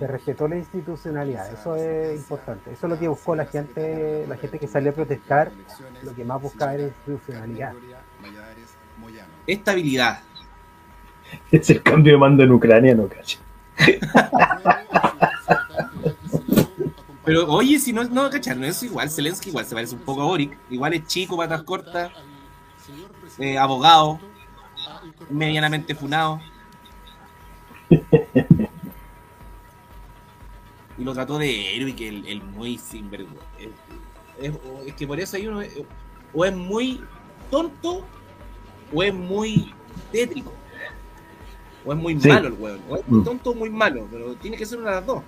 Se 0.00 0.06
respetó 0.08 0.48
la 0.48 0.56
institucionalidad, 0.56 1.52
eso 1.52 1.76
es 1.76 2.18
importante. 2.18 2.72
Eso 2.72 2.86
es 2.86 2.90
lo 2.90 2.98
que 2.98 3.06
buscó 3.06 3.36
la 3.36 3.46
gente, 3.46 4.26
la 4.28 4.36
gente 4.36 4.58
que 4.58 4.66
salió 4.66 4.90
a 4.90 4.94
protestar, 4.94 5.52
lo 6.02 6.12
que 6.12 6.24
más 6.24 6.42
buscaba 6.42 6.74
era 6.74 6.82
institucionalidad. 6.82 7.72
Estabilidad. 9.46 10.20
Es 11.50 11.68
el 11.70 11.82
cambio 11.82 12.12
de 12.12 12.18
mando 12.18 12.44
en 12.44 12.52
Ucrania, 12.52 12.94
no 12.94 13.08
cacho. 13.08 13.40
Pero 17.24 17.46
oye, 17.50 17.78
si 17.78 17.92
no, 17.92 18.04
no, 18.04 18.28
cachar, 18.30 18.56
no 18.56 18.66
es 18.66 18.82
igual. 18.82 19.10
Zelensky 19.10 19.48
igual 19.50 19.64
se 19.64 19.74
parece 19.74 19.94
un 19.94 20.02
poco 20.02 20.22
a 20.22 20.26
Boric. 20.26 20.56
Igual 20.70 20.92
es 20.94 21.06
chico, 21.06 21.36
patas 21.36 21.62
cortas, 21.62 22.12
eh, 23.38 23.56
abogado, 23.58 24.20
medianamente 25.30 25.94
funado. 25.94 26.40
y 30.98 31.02
lo 31.04 31.12
trató 31.14 31.38
de 31.38 31.76
héroe, 31.76 31.94
que 31.96 32.08
el, 32.08 32.26
el 32.26 32.42
muy 32.42 32.78
sinvergüenza. 32.78 33.42
Es, 33.58 33.68
es- 34.40 34.58
es 34.86 34.94
que 34.94 35.06
por 35.06 35.18
eso 35.18 35.36
hay 35.36 35.46
uno, 35.46 35.62
eh, 35.62 35.86
o 36.32 36.44
es 36.44 36.54
muy 36.54 37.00
tonto, 37.50 38.04
o 38.92 39.02
es 39.02 39.14
muy 39.14 39.72
tétrico. 40.12 40.52
O 41.86 41.92
es 41.92 41.98
muy 41.98 42.18
Sí. 42.20 42.28
malo 42.28 42.48
el 42.48 42.54
hueón. 42.54 42.80
O 42.88 42.96
es 42.96 43.08
muy 43.08 43.20
Mm. 43.20 43.24
tonto 43.24 43.50
o 43.50 43.54
muy 43.54 43.70
malo, 43.70 44.06
pero 44.10 44.34
tiene 44.36 44.56
que 44.56 44.64
ser 44.66 44.78
una 44.78 44.90
de 44.90 44.96
las 44.96 45.06
dos. 45.06 45.22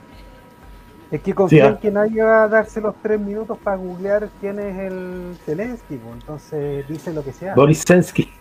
Es 1.11 1.23
que 1.23 1.35
confío 1.35 1.63
Sí, 1.63 1.67
en 1.69 1.75
ah. 1.75 1.79
que 1.81 1.91
nadie 1.91 2.23
va 2.23 2.45
a 2.45 2.49
darse 2.49 2.81
los 2.81 2.95
tres 3.01 3.21
minutos 3.21 3.57
para 3.63 3.77
googlear 3.77 4.29
quién 4.41 4.59
es 4.59 4.77
el 4.79 5.37
Zelensky, 5.45 5.97
pues, 5.97 6.15
entonces 6.15 6.89
dice 6.89 7.13
lo 7.13 7.23
que 7.23 7.33
sea. 7.33 7.55
Boris 7.55 7.85
Sensky. 7.87 8.33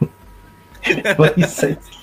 Boris 1.18 1.50
Sensky. 1.52 1.98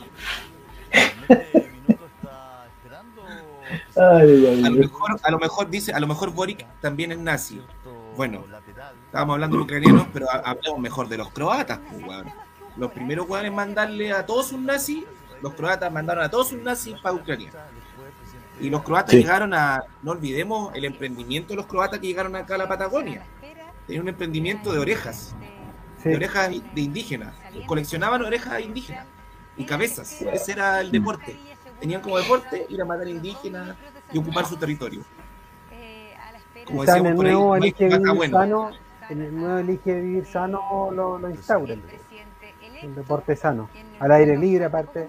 Ay, 3.96 4.46
ay, 4.46 4.64
A 4.64 4.70
lo 4.70 4.76
mejor, 4.76 5.20
a 5.22 5.30
lo 5.30 5.38
mejor 5.38 5.70
dice, 5.70 5.92
a 5.92 6.00
lo 6.00 6.06
mejor 6.06 6.30
Boric 6.32 6.66
también 6.80 7.12
es 7.12 7.18
nazi. 7.18 7.62
Bueno, 8.16 8.44
estábamos 9.06 9.34
hablando 9.34 9.56
de 9.56 9.62
ucranianos, 9.62 10.06
pero 10.12 10.30
ha- 10.30 10.38
hablemos 10.50 10.78
mejor 10.80 11.08
de 11.08 11.18
los 11.18 11.30
croatas, 11.30 11.80
pues. 11.90 12.04
Los 12.76 12.90
primeros 12.92 13.28
weones 13.28 13.52
mandarle 13.52 14.12
a 14.12 14.24
todos 14.24 14.52
un 14.52 14.64
nazi, 14.64 15.04
los 15.42 15.52
croatas 15.54 15.92
mandaron 15.92 16.24
a 16.24 16.30
todos 16.30 16.52
un 16.52 16.64
nazi 16.64 16.94
para 17.02 17.14
Ucrania. 17.14 17.50
Y 18.60 18.70
los 18.70 18.82
croatas 18.82 19.10
Sí. 19.10 19.18
llegaron 19.18 19.54
a, 19.54 19.82
no 20.02 20.12
olvidemos 20.12 20.74
el 20.74 20.84
emprendimiento 20.84 21.50
de 21.50 21.56
los 21.56 21.66
croatas 21.66 21.98
que 21.98 22.06
llegaron 22.06 22.36
acá 22.36 22.54
a 22.54 22.58
la 22.58 22.68
Patagonia. 22.68 23.22
Tenían 23.86 24.02
un 24.02 24.08
emprendimiento 24.10 24.72
de 24.72 24.78
orejas, 24.78 25.34
Sí. 26.02 26.10
de 26.10 26.16
orejas 26.16 26.50
de 26.50 26.80
indígenas. 26.80 27.34
Coleccionaban 27.66 28.22
orejas 28.22 28.60
indígenas 28.60 29.06
y 29.56 29.64
cabezas. 29.64 30.22
Ese 30.22 30.52
era 30.52 30.80
el 30.80 30.90
deporte. 30.92 31.36
Tenían 31.80 32.00
como 32.00 32.18
deporte 32.18 32.66
ir 32.68 32.80
a 32.80 32.84
matar 32.84 33.08
indígenas 33.08 33.76
y 34.12 34.18
ocupar 34.18 34.46
su 34.46 34.56
territorio. 34.56 35.02
Como 36.66 36.84
Está 36.84 36.98
en 36.98 37.04
decíamos 37.04 37.10
el 37.10 37.16
por 37.16 37.26
ahí, 37.26 37.32
nuevo 37.32 37.56
Elige 37.56 37.84
Vivir 37.88 38.14
bueno. 38.14 38.38
Sano, 38.38 38.70
en 39.10 39.20
el 39.22 39.34
nuevo 39.36 39.58
Elige 39.58 40.00
Vivir 40.00 40.26
Sano 40.26 40.90
lo, 40.92 41.18
lo 41.18 41.30
instauran. 41.30 41.82
El 42.80 42.94
deporte 42.94 43.34
sano. 43.36 43.68
Al 43.98 44.12
aire 44.12 44.36
libre 44.36 44.64
aparte. 44.64 45.08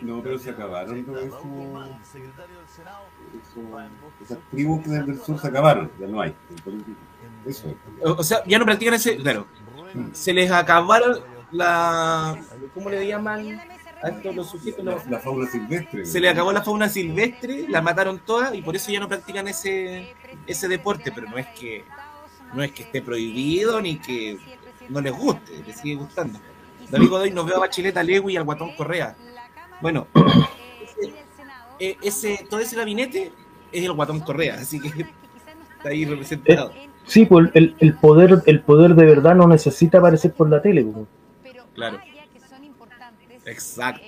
No, 0.00 0.22
pero 0.22 0.38
se 0.38 0.50
acabaron 0.50 1.04
todo 1.04 1.18
eso. 1.18 1.38
eso- 3.42 3.78
esas 4.22 4.38
tribus 4.50 4.82
que 4.84 4.90
del 4.90 5.20
sur 5.22 5.38
se 5.40 5.46
acabaron, 5.48 5.90
ya 5.98 6.06
no 6.06 6.20
hay. 6.20 6.34
Eso. 7.46 7.74
O, 8.02 8.12
o 8.12 8.22
sea, 8.24 8.42
ya 8.46 8.58
no 8.58 8.64
practican 8.64 8.94
ese. 8.94 9.16
Claro. 9.18 9.46
Se 10.12 10.32
les 10.32 10.50
acabaron 10.50 11.20
la. 11.52 12.38
¿Cómo 12.74 12.90
le 12.90 13.06
llaman 13.06 13.60
a 14.02 14.08
estos 14.08 14.34
los 14.34 14.50
sujetos? 14.50 14.84
Los- 14.84 15.06
La 15.06 15.18
fauna 15.20 15.46
silvestre. 15.48 16.04
se 16.04 16.20
les 16.20 16.32
acabó 16.32 16.52
la 16.52 16.62
fauna 16.62 16.88
silvestre, 16.88 17.66
la 17.68 17.80
mataron 17.80 18.18
todas 18.18 18.54
y 18.54 18.62
por 18.62 18.76
eso 18.76 18.90
ya 18.92 19.00
no 19.00 19.08
practican 19.08 19.48
ese, 19.48 20.14
ese 20.46 20.68
deporte, 20.68 21.12
pero 21.14 21.28
no 21.30 21.38
es 21.38 21.46
que 21.48 21.84
no 22.52 22.62
es 22.62 22.72
que 22.72 22.82
esté 22.84 23.02
prohibido 23.02 23.80
ni 23.80 23.98
que 23.98 24.38
no 24.88 25.00
les 25.00 25.12
guste, 25.12 25.62
les 25.66 25.78
sigue 25.80 25.94
gustando. 25.96 26.38
David 26.90 27.08
Godoy 27.08 27.30
nos 27.32 27.46
veo 27.46 27.56
a 27.56 27.60
Bachileta 27.60 28.02
Lewy 28.02 28.34
y 28.34 28.36
al 28.36 28.44
Guatón 28.44 28.76
Correa. 28.76 29.16
Bueno, 29.80 30.06
ese, 30.82 31.12
eh, 31.80 31.96
ese- 32.02 32.46
todo 32.48 32.60
ese 32.60 32.76
gabinete 32.76 33.32
es 33.72 33.84
el 33.84 33.92
Guatón 33.92 34.20
Correa, 34.20 34.54
así 34.54 34.80
que 34.80 34.88
está 34.88 35.88
ahí 35.90 36.04
representado. 36.04 36.72
Sí, 37.06 37.24
pues 37.24 37.50
el, 37.54 37.76
el 37.78 37.94
poder, 37.94 38.42
el 38.46 38.60
poder 38.62 38.94
de 38.94 39.04
verdad 39.04 39.34
no 39.36 39.46
necesita 39.46 39.98
aparecer 39.98 40.32
por 40.32 40.48
la 40.50 40.60
tele. 40.60 40.82
pues. 40.84 41.06
Claro. 41.74 42.00
Exacto. 43.44 44.02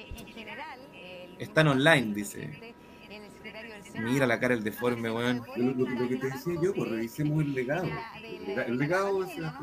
Están 1.39 1.69
online, 1.69 2.15
dice. 2.15 2.59
Mira 4.01 4.27
la 4.27 4.39
cara 4.41 4.55
el 4.55 4.63
deforme, 4.65 5.11
weón. 5.11 5.43
Lo, 5.57 5.73
lo- 5.73 5.89
lo 5.91 6.09
que 6.09 6.17
te 6.17 6.27
decía 6.27 6.55
yo, 6.63 6.73
pues 6.75 6.91
revisemos 6.91 7.43
el 7.45 7.53
legado. 7.55 7.89
El, 8.17 8.47
lega- 8.47 8.63
el 8.65 8.79
legado 8.79 9.25
es 9.25 9.39
la 9.39 9.59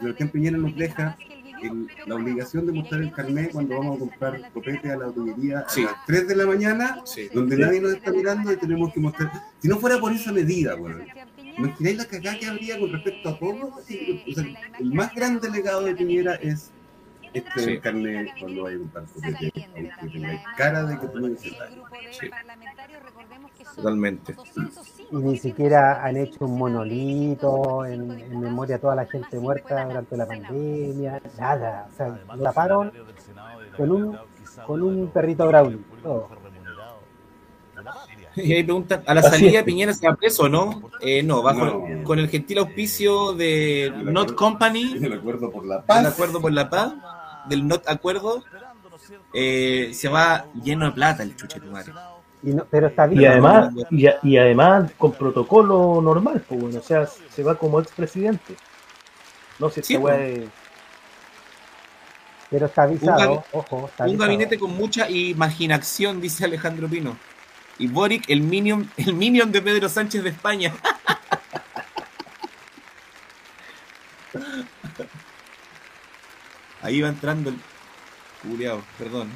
Sebastián 0.00 0.28
Piñera 0.30 0.56
nos 0.58 0.74
deja 0.76 1.16
el- 1.62 1.88
la 2.06 2.14
obligación 2.14 2.66
de 2.66 2.72
mostrar 2.72 3.02
el 3.02 3.12
carnet 3.12 3.52
cuando 3.52 3.78
vamos 3.78 3.96
a 3.96 3.98
comprar 4.00 4.50
copete 4.52 4.90
a 4.92 4.96
la 4.96 5.10
tubería 5.10 5.64
Sí. 5.68 5.82
a 5.82 5.86
las 5.86 6.06
3 6.06 6.28
de 6.28 6.36
la 6.36 6.46
mañana, 6.46 7.02
donde 7.34 7.56
Sí. 7.56 7.62
nadie 7.62 7.80
nos 7.80 7.92
está 7.92 8.10
mirando 8.12 8.52
y 8.52 8.56
tenemos 8.56 8.92
que 8.92 9.00
mostrar. 9.00 9.30
Si 9.60 9.68
no 9.68 9.78
fuera 9.78 9.98
por 9.98 10.12
esa 10.12 10.32
medida, 10.32 10.74
weón. 10.76 11.04
¿Imagináis 11.56 11.96
la 11.96 12.04
cagada 12.06 12.38
que 12.38 12.46
habría 12.46 12.78
con 12.78 12.92
respecto 12.92 13.28
a 13.30 13.38
todo? 13.38 13.74
Así, 13.78 14.22
o 14.30 14.32
sea, 14.32 14.44
el 14.78 14.92
más 14.94 15.12
grande 15.14 15.50
legado 15.50 15.82
de 15.82 15.94
Piñera 15.96 16.36
es 16.36 16.70
este 17.34 17.60
Sí. 17.60 17.78
carnet 17.78 18.28
cuando 18.38 18.62
vaya 18.62 18.76
a 18.76 18.78
comprar 18.78 19.04
copete, 19.06 19.68
aunque 19.74 20.08
tengáis 20.12 20.40
cara 20.56 20.84
de 20.84 20.98
que 21.00 21.06
tú 21.08 21.18
no 21.20 21.36
Sí. 21.36 21.50
Totalmente. 23.76 24.34
Y 25.10 25.16
ni 25.16 25.38
siquiera 25.38 26.04
han 26.04 26.16
hecho 26.18 26.44
un 26.44 26.58
monolito 26.58 27.84
en, 27.86 28.10
en 28.10 28.40
memoria 28.40 28.76
a 28.76 28.78
toda 28.78 28.94
la 28.94 29.06
gente 29.06 29.38
muerta 29.38 29.84
durante 29.86 30.16
la 30.16 30.26
pandemia, 30.26 31.22
nada. 31.38 31.88
O 31.92 31.96
sea, 31.96 32.18
lo 32.36 32.42
taparon 32.42 32.92
con 33.76 33.90
un, 33.90 34.18
con 34.66 34.82
un 34.82 35.08
perrito 35.08 35.46
Brownie. 35.46 35.80
todo. 36.02 36.28
Y 38.36 38.52
ahí 38.52 38.62
preguntan, 38.62 39.02
¿a 39.06 39.14
la 39.14 39.22
salida. 39.22 39.64
Piñera 39.64 39.92
se 39.94 40.06
va 40.06 40.14
preso 40.14 40.44
o 40.44 40.48
no? 40.48 40.90
Eh, 41.00 41.22
no, 41.22 41.42
bajo 41.42 41.64
No. 41.64 42.04
con 42.04 42.18
el 42.18 42.28
gentil 42.28 42.58
auspicio 42.58 43.32
de 43.32 43.92
Not 44.04 44.34
Company, 44.34 44.96
El 45.02 45.12
acuerdo 45.14 45.50
por 45.50 45.66
la 45.66 45.76
del 45.76 45.84
paz. 45.86 46.06
Acuerdo 46.06 46.40
por 46.40 46.52
la 46.52 46.68
Paz, 46.70 46.92
del 47.48 47.66
Not 47.66 47.88
Acuerdo, 47.88 48.44
eh, 49.32 49.90
se 49.92 50.08
va 50.08 50.44
lleno 50.62 50.86
de 50.86 50.92
plata 50.92 51.22
el 51.22 51.34
chuchetumare. 51.34 51.92
Y 52.42 52.50
no- 52.50 52.64
pero 52.70 52.86
está 52.86 53.06
bien. 53.06 53.22
Y 53.22 53.26
además, 53.26 53.70
y, 53.90 54.06
a- 54.06 54.18
y 54.22 54.36
además 54.36 54.92
con 54.96 55.12
protocolo 55.12 56.00
normal, 56.02 56.44
pues 56.48 56.60
bueno, 56.60 56.78
o 56.78 56.82
sea, 56.82 57.06
se 57.06 57.42
va 57.42 57.56
como 57.56 57.80
expresidente. 57.80 58.54
No 59.58 59.68
sé, 59.70 59.82
Sí, 59.82 59.94
esta 59.94 60.02
pues. 60.02 60.14
weá 60.18 60.26
es- 60.26 60.48
Pero 62.50 62.66
está 62.66 62.82
avisado, 62.84 63.18
gabi- 63.18 63.44
ojo, 63.52 63.86
está 63.88 64.04
un 64.04 64.10
avisado. 64.10 64.26
gabinete 64.26 64.58
con 64.58 64.74
mucha 64.74 65.08
imaginación, 65.10 66.20
dice 66.20 66.44
Alejandro 66.44 66.88
Pino. 66.88 67.16
Y 67.78 67.88
Boric, 67.88 68.28
el 68.30 68.40
minion, 68.40 68.90
el 68.96 69.14
minion 69.14 69.52
de 69.52 69.60
Pedro 69.62 69.88
Sánchez 69.88 70.22
de 70.22 70.30
España. 70.30 70.72
Ahí 76.82 77.00
va 77.00 77.08
entrando 77.08 77.50
el 77.50 77.56
culiao, 78.42 78.82
perdón. 78.98 79.30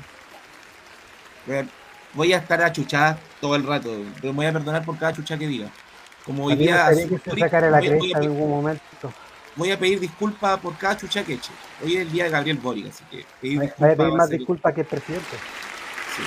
Voy 1.46 1.56
a, 1.56 1.66
voy 2.14 2.32
a 2.32 2.38
estar 2.38 2.62
achuchada 2.62 3.18
todo 3.40 3.56
el 3.56 3.66
rato, 3.66 3.90
pero 4.20 4.32
me 4.32 4.38
voy 4.38 4.46
a 4.46 4.52
perdonar 4.52 4.84
por 4.84 4.98
cada 4.98 5.12
chucha 5.12 5.36
que 5.38 5.46
diga. 5.46 5.68
Como 6.24 6.44
hoy 6.44 6.54
día 6.56 6.90
voy- 6.92 7.04
voy 7.06 7.42
a 7.42 7.80
pedir- 7.80 8.16
algún 8.16 8.50
momento. 8.50 9.12
voy 9.56 9.70
a 9.70 9.78
pedir 9.78 9.98
disculpas 10.00 10.58
por 10.60 10.76
cada 10.76 10.96
chucha 10.96 11.24
que 11.24 11.34
eche. 11.34 11.52
Hoy 11.84 11.96
es 11.96 12.02
el 12.02 12.12
día 12.12 12.24
de 12.24 12.30
Gabriel 12.30 12.58
Boric, 12.58 12.88
así 12.88 13.04
que 13.10 13.24
pedir 13.40 13.58
Vaya 13.58 13.68
disculpas 13.70 13.92
a 13.92 13.96
pedir 13.96 14.12
más 14.14 14.30
disculpas 14.30 14.74
que 14.74 14.80
el 14.82 14.86
presidente. 14.86 15.36
sí. 16.16 16.22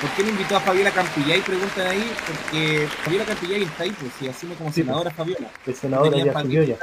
¿Por 0.00 0.10
qué 0.10 0.22
no 0.24 0.28
invitó 0.28 0.56
a 0.56 0.60
Fabiola 0.60 0.90
Campillay? 0.90 1.40
Preguntan 1.40 1.86
ahí, 1.86 2.12
porque 2.26 2.86
Fabiola 3.02 3.24
Campillay 3.24 3.62
está 3.62 3.82
ahí, 3.84 3.96
pues, 3.98 4.12
y 4.20 4.28
asume 4.28 4.54
como 4.54 4.68
Sí, 4.70 4.82
senadora 4.82 5.10
Fabiola. 5.10 5.48
el 5.66 5.74
senador 5.74 6.10
Tenía 6.10 6.24
ya 6.26 6.38
asumió 6.38 6.62
ya. 6.64 6.76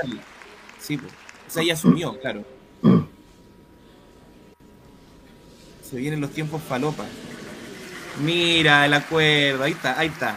Sí, 0.80 0.98
pues. 0.98 1.14
O 1.48 1.52
sea, 1.52 1.62
ella 1.64 1.74
asumió, 1.74 2.20
claro. 2.20 2.44
Se 5.90 5.96
vienen 5.98 6.22
los 6.22 6.32
tiempos 6.32 6.62
falopa. 6.62 7.06
Mira 8.22 8.86
el 8.86 8.94
acuerdo, 8.94 9.64
ahí 9.64 9.72
está, 9.72 10.00
ahí 10.00 10.08
está. 10.08 10.36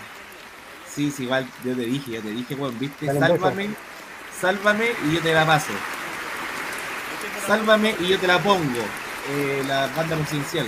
Sí, 0.89 1.11
sí, 1.11 1.25
igual, 1.25 1.47
yo 1.65 1.75
te 1.75 1.83
dije, 1.83 2.13
ya 2.13 2.23
te 2.23 2.31
dije, 2.31 2.55
weón, 2.55 2.79
viste, 2.79 3.07
Dale, 3.07 3.21
sálvame, 3.21 3.69
sálvame 4.41 4.87
y 5.07 5.15
yo 5.15 5.21
te 5.21 5.35
la 5.35 5.45
paso. 5.45 5.73
Sálvame 7.47 7.95
y 8.01 8.09
yo 8.09 8.19
te 8.19 8.27
la 8.27 8.43
pongo. 8.43 8.81
Eh, 9.31 9.63
la 9.67 9.89
banda 9.89 10.17
presidencial. 10.17 10.67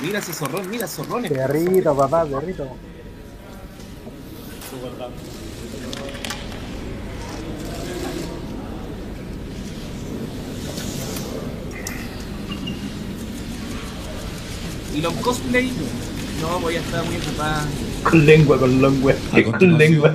Mira 0.00 0.18
ese 0.18 0.32
zorrón, 0.32 0.68
mira 0.70 0.86
zorrones. 0.86 1.32
Perrito, 1.32 1.96
papá, 1.96 2.24
perrito. 2.24 2.68
Los 15.00 15.12
cosplay, 15.14 15.70
no, 16.40 16.60
voy 16.60 16.76
a 16.76 16.80
estar 16.80 17.04
muy 17.04 17.16
ocupada. 17.16 17.64
Con 18.02 18.26
lengua, 18.26 18.58
con 18.58 18.82
lengua. 18.82 19.14
A 19.32 19.58
Con 19.58 19.78
lengua. 19.78 20.14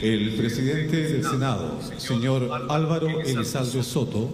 el 0.00 0.34
presidente 0.34 0.96
del 0.96 1.24
Senado, 1.24 1.78
señor 1.96 2.50
Álvaro 2.68 3.20
Elizalde 3.20 3.82
Soto, 3.82 4.30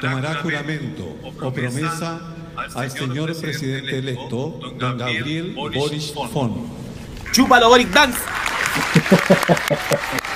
tomará 0.00 0.34
juramento 0.42 1.04
o 1.40 1.52
promesa 1.52 2.20
al 2.74 2.90
señor 2.90 3.34
presidente 3.36 3.98
electo, 3.98 4.58
don 4.78 4.98
Gabriel 4.98 5.54
Boris 5.54 6.12
Font. 6.32 6.56
¡Chúpalo, 7.32 7.68
Boric 7.68 7.90
Dance! 7.90 8.18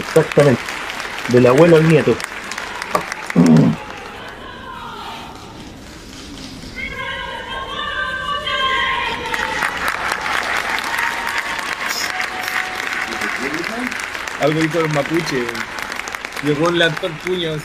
Exactamente. 0.00 0.60
Del 1.28 1.46
abuelo 1.46 1.76
al 1.76 1.88
nieto. 1.88 2.16
Algo 14.40 14.60
dijo 14.60 14.78
el 14.80 14.88
mapuche. 14.88 15.44
Llegó 16.44 16.68
un 16.68 16.78
lantón 16.78 17.12
puños. 17.24 17.60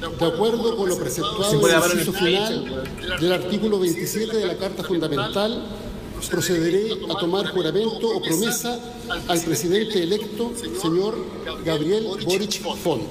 De 0.00 0.26
acuerdo 0.26 0.76
con 0.76 0.88
lo 0.88 0.98
preceptuado 0.98 1.68
en 1.68 1.74
el 1.74 1.92
inciso 1.92 2.12
final 2.12 2.84
del 3.20 3.32
artículo 3.32 3.78
27 3.78 4.36
de 4.36 4.46
la 4.46 4.56
Carta 4.56 4.82
Fundamental, 4.82 5.64
procederé 6.28 6.92
a 7.10 7.18
tomar 7.18 7.46
juramento 7.48 8.08
o 8.08 8.22
promesa 8.22 8.78
al 9.28 9.40
presidente 9.40 10.02
electo, 10.02 10.52
señor 10.80 11.16
Gabriel 11.64 12.06
Boric 12.24 12.62
Font. 12.82 13.02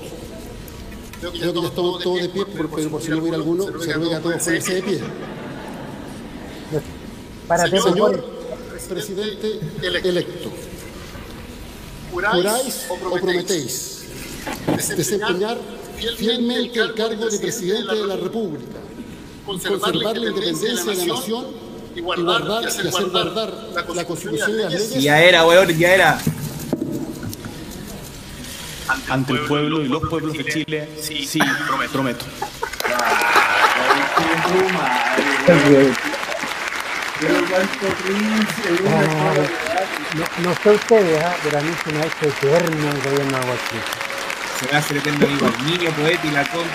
Creo 1.20 1.32
que 1.32 1.40
ya 1.40 1.48
estamos 1.48 1.74
todos 1.76 2.22
de 2.22 2.30
pie, 2.30 2.46
pero 2.56 2.70
por 2.70 3.02
si 3.02 3.10
no 3.10 3.18
hubiera 3.20 3.38
alguno, 3.38 3.66
se 3.80 3.94
ruega 3.94 4.18
a 4.18 4.22
todos 4.22 4.44
ponerse 4.44 4.74
de 4.76 4.84
pie. 4.84 5.02
Por 7.48 7.82
Señor 7.82 8.42
presidente 8.90 9.60
electo, 9.82 10.52
¿juráis 12.12 12.86
o 12.90 12.96
prometéis 12.98 14.04
desempeñar 14.98 15.58
fielmente 16.18 16.80
el 16.80 16.94
cargo 16.94 17.30
de 17.30 17.40
presidente 17.40 17.96
de 17.96 18.08
la 18.08 18.18
República, 18.18 18.80
conservar 19.46 20.18
la 20.18 20.30
independencia 20.30 20.92
de 20.92 20.96
la 20.96 21.06
nación 21.06 21.71
y 21.96 22.02
guardar 22.02 22.64
y 22.64 22.66
hacer 22.66 23.10
guardar 23.10 23.54
la 23.74 24.06
Constitución 24.06 24.52
y 24.52 24.54
las 24.64 24.74
leyes? 24.74 25.04
Ya 25.04 25.22
era, 25.22 25.46
weón, 25.46 25.70
ya 25.78 25.94
era. 25.94 26.20
Ante 29.10 29.34
el 29.34 29.40
pueblo 29.42 29.82
y 29.82 29.88
los 29.88 30.02
pueblos 30.10 30.34
de 30.34 30.46
Chile, 30.46 30.90
sí, 31.00 31.40
prometo. 31.92 32.26
Ah, 38.88 39.34
no, 40.16 40.50
no 40.50 40.56
sé 40.62 40.70
ustedes, 40.72 41.24
ah, 41.24 41.36
pero 41.44 41.60
a 41.60 41.62
mí 41.62 41.72
se 41.84 41.92
me 41.94 42.00
ha 42.00 42.06
hecho 42.06 42.26
eterno 42.26 42.92
el 42.92 43.02
gobierno 43.02 43.38
de 43.38 43.46
Guachín. 43.46 43.82
Se 44.60 44.66
me 44.72 44.78
hace 44.78 44.98
eterno 44.98 45.26
amigo. 45.26 45.48
El 45.48 45.66
niño 45.66 45.92
poeta 45.92 46.28
y 46.28 46.32
la 46.32 46.46
con. 46.50 46.66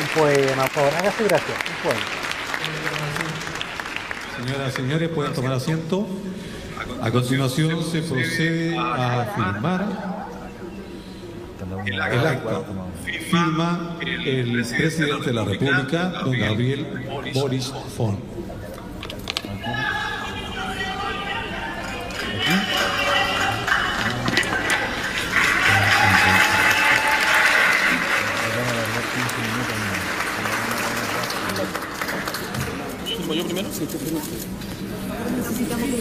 Un 0.00 0.20
poema, 0.20 0.62
por 0.62 0.70
favor, 0.72 0.94
hágase 0.94 1.24
gracias. 1.24 1.58
Un 1.68 1.82
poema. 1.82 2.00
Señoras 4.36 4.72
y 4.72 4.76
señores, 4.76 5.08
pueden 5.10 5.32
tomar 5.32 5.52
asiento. 5.52 6.06
A 7.02 7.10
continuación 7.10 7.82
se 7.84 8.02
procede 8.02 8.76
a 8.78 9.32
firmar 9.34 9.86
el 11.86 12.00
acta. 12.00 12.62
Firma 13.30 13.96
el 14.00 14.64
presidente 14.64 15.26
de 15.26 15.32
la 15.32 15.44
República, 15.44 16.08
don 16.24 16.38
Gabriel 16.38 16.86
Boris 17.34 17.72
Font. 17.96 18.33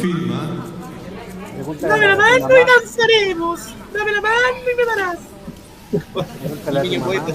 Firma 0.01 0.65
Dame 1.81 2.07
la 2.07 2.15
mano 2.15 2.47
y 2.49 2.65
danzaremos. 2.65 3.59
Dame 3.93 4.11
la 4.11 4.21
mano 4.21 4.57
y 4.71 4.75
me 4.75 4.85
darás. 4.85 5.19
Niño 6.83 7.03
poeta. 7.03 7.33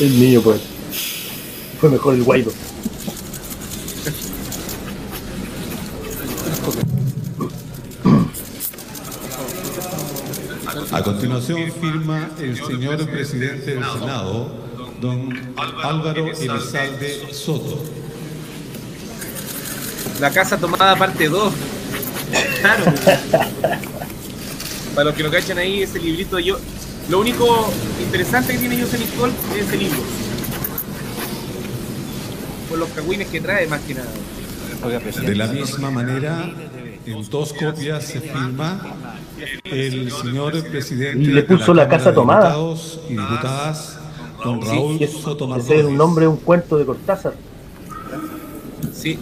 El 0.00 0.20
niño 0.20 0.40
poeta. 0.40 0.64
Fue 1.80 1.90
mejor 1.90 2.14
el 2.14 2.22
Guaido. 2.22 2.52
A 10.92 11.02
continuación 11.02 11.72
firma 11.72 12.30
el 12.38 12.56
señor 12.56 13.04
presidente 13.10 13.74
del 13.74 13.84
Senado, 13.84 14.50
don 15.00 15.54
Álvaro 15.56 16.28
Elizalde 16.28 17.34
Soto. 17.34 17.82
La 20.20 20.30
casa 20.30 20.56
tomada 20.56 20.96
parte 20.96 21.28
2. 21.28 21.52
Claro. 22.60 22.84
Para 24.94 25.04
los 25.04 25.14
que 25.14 25.22
no 25.22 25.30
cachan 25.30 25.58
ahí, 25.58 25.82
ese 25.82 25.98
librito 25.98 26.38
yo. 26.38 26.58
Lo 27.10 27.20
único 27.20 27.70
interesante 28.02 28.54
que 28.54 28.58
tiene 28.58 28.80
Joseph 28.80 29.00
Nicole 29.00 29.32
es 29.54 29.66
ese 29.66 29.76
libro. 29.76 29.98
Por 32.68 32.78
los 32.78 32.88
cagüines 32.90 33.28
que 33.28 33.40
trae, 33.40 33.66
más 33.66 33.80
que 33.82 33.94
nada. 33.94 34.08
De 35.22 35.34
la 35.34 35.46
misma 35.48 35.90
manera, 35.90 36.50
en 37.06 37.28
dos 37.30 37.52
copias 37.52 38.04
se 38.04 38.20
firma 38.20 38.80
el 39.64 40.10
señor 40.12 40.62
presidente 40.68 41.24
Y 41.24 41.26
le 41.26 41.42
puso 41.42 41.72
de 41.72 41.78
la 41.78 41.88
casa 41.88 42.12
tomada. 42.12 42.50
Diputados 42.50 43.00
y 43.08 43.12
diputadas, 43.12 43.98
don 44.44 44.62
Sí, 44.62 44.68
Raúl 44.68 44.96
es- 45.02 45.12
Soto 45.12 45.56
ese 45.56 45.78
es 45.80 45.84
un 45.84 45.96
nombre 45.96 46.22
de 46.24 46.28
un 46.28 46.36
cuento 46.36 46.76
de 46.78 46.84
Cortázar. 46.86 47.34
Sí. 48.92 49.18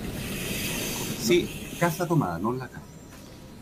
Sí. 1.24 1.76
Casa 1.80 2.06
tomada, 2.06 2.38
no 2.38 2.52
la 2.52 2.66
casa. 2.68 2.80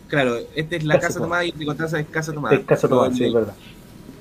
Claro, 0.09 0.37
esta 0.55 0.77
es 0.77 0.85
la 0.85 0.95
Casa 0.97 1.07
casa, 1.09 1.21
tomada. 1.21 1.45
y 1.45 1.51
el 1.51 1.59
de 1.59 1.65
Cortázar 1.67 2.01
es 2.01 2.07
casa 2.09 2.33
tomada. 2.33 2.55
Es 2.55 2.65
casa 2.65 2.89
tomada, 2.89 3.15
sí, 3.15 3.21
el 3.23 3.27
es 3.29 3.33
de- 3.33 3.39
verdad. 3.41 3.55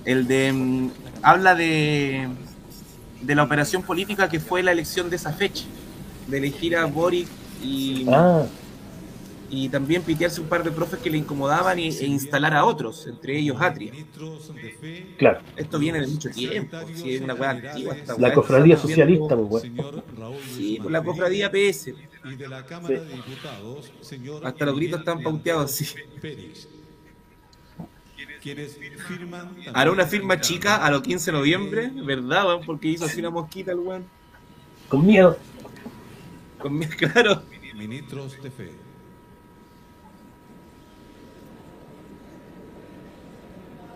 El 0.05 0.27
de. 0.27 0.53
mm, 0.53 0.89
habla 1.21 1.55
de. 1.55 2.27
de 3.21 3.35
la 3.35 3.43
operación 3.43 3.83
política 3.83 4.29
que 4.29 4.39
fue 4.39 4.63
la 4.63 4.71
elección 4.71 5.09
de 5.09 5.17
esa 5.17 5.31
fecha. 5.33 5.65
De 6.27 6.37
elegir 6.37 6.77
a 6.77 6.85
Boric 6.85 7.27
y. 7.63 8.05
Ah. 8.09 8.43
Y 9.53 9.67
también 9.67 10.01
pitearse 10.01 10.39
un 10.39 10.47
par 10.47 10.63
de 10.63 10.71
profes 10.71 10.99
que 11.01 11.09
le 11.09 11.17
incomodaban 11.17 11.77
y- 11.77 11.89
e 11.89 12.05
instalar 12.05 12.53
a 12.53 12.63
otros, 12.63 13.05
entre 13.05 13.37
ellos 13.37 13.57
Atria. 13.59 13.91
Claro. 15.17 15.41
Esto 15.57 15.77
viene 15.77 15.99
de 15.99 16.07
mucho 16.07 16.29
tiempo, 16.29 16.77
si 16.95 17.15
es 17.15 17.21
una 17.21 17.33
weá 17.33 17.49
antigua. 17.49 17.93
esta 17.95 18.17
La 18.17 18.33
cofradía 18.33 18.77
socialista, 18.77 19.35
pues, 19.35 19.63
weón. 19.65 20.03
Sí, 20.55 20.77
pues 20.81 20.91
la 20.91 21.03
cofradía 21.03 21.51
PS. 21.51 21.93
Y 22.23 22.35
de 22.35 22.47
la 22.47 22.65
Cámara 22.65 23.01
de 23.01 23.13
Diputados, 23.13 23.91
señor 23.99 24.45
Hasta 24.45 24.65
los 24.65 24.75
gritos 24.75 24.99
están 24.99 25.21
pauteados 25.21 25.65
así. 25.65 25.95
Hará 29.73 29.91
una 29.91 30.05
firma 30.05 30.39
chica 30.39 30.77
a 30.77 30.89
los 30.91 31.01
15 31.01 31.31
de 31.31 31.37
noviembre, 31.37 31.91
¿verdad, 32.05 32.45
weón? 32.47 32.65
Porque 32.65 32.87
hizo 32.87 33.05
así 33.05 33.19
una 33.19 33.29
mosquita 33.29 33.71
el 33.71 33.79
weón. 33.79 34.05
Con 34.87 35.05
miedo. 35.05 35.37
Con 36.57 36.77
mi- 36.77 36.85
claro. 36.87 37.43
Ministros 37.75 38.41
de 38.41 38.51
fe. 38.51 38.71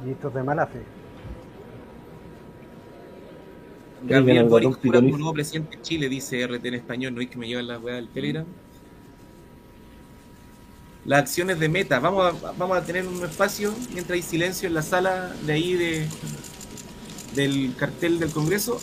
Ministros 0.05 0.35
de 0.35 0.43
mala 0.43 0.67
fe. 0.67 0.83
Gabriel 4.03 4.47
pitonizo. 4.79 5.17
nuevo 5.17 5.33
presidente 5.33 5.77
de 5.77 5.81
Chile, 5.81 6.09
dice 6.09 6.45
RT 6.45 6.63
en 6.63 6.75
español, 6.75 7.15
no 7.15 7.21
es 7.21 7.27
que 7.27 7.37
me 7.39 7.47
llevan 7.47 7.65
las 7.65 7.81
weas 7.81 7.97
del 7.97 8.09
Telegram. 8.09 8.45
Las 11.05 11.21
acciones 11.21 11.59
de 11.59 11.69
meta, 11.69 11.99
vamos 11.99 12.43
a, 12.43 12.51
vamos 12.51 12.77
a 12.77 12.85
tener 12.85 13.07
un 13.07 13.23
espacio 13.23 13.73
mientras 13.93 14.11
hay 14.11 14.21
silencio 14.21 14.67
en 14.67 14.75
la 14.75 14.83
sala 14.83 15.33
de 15.43 15.53
ahí 15.53 15.73
de, 15.73 16.07
del 17.33 17.73
cartel 17.75 18.19
del 18.19 18.29
Congreso. 18.29 18.79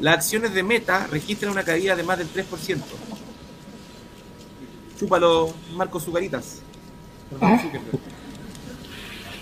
Las 0.00 0.14
acciones 0.14 0.54
de 0.54 0.62
meta 0.62 1.06
registran 1.08 1.52
una 1.52 1.62
caída 1.62 1.94
de 1.94 2.04
más 2.04 2.16
del 2.16 2.28
3%. 2.32 2.78
Chúpalo, 4.98 5.52
Marcos 5.76 6.04
Zucaritas. 6.04 6.62
Perdón, 7.28 7.60
Zuckerberg. 7.60 8.23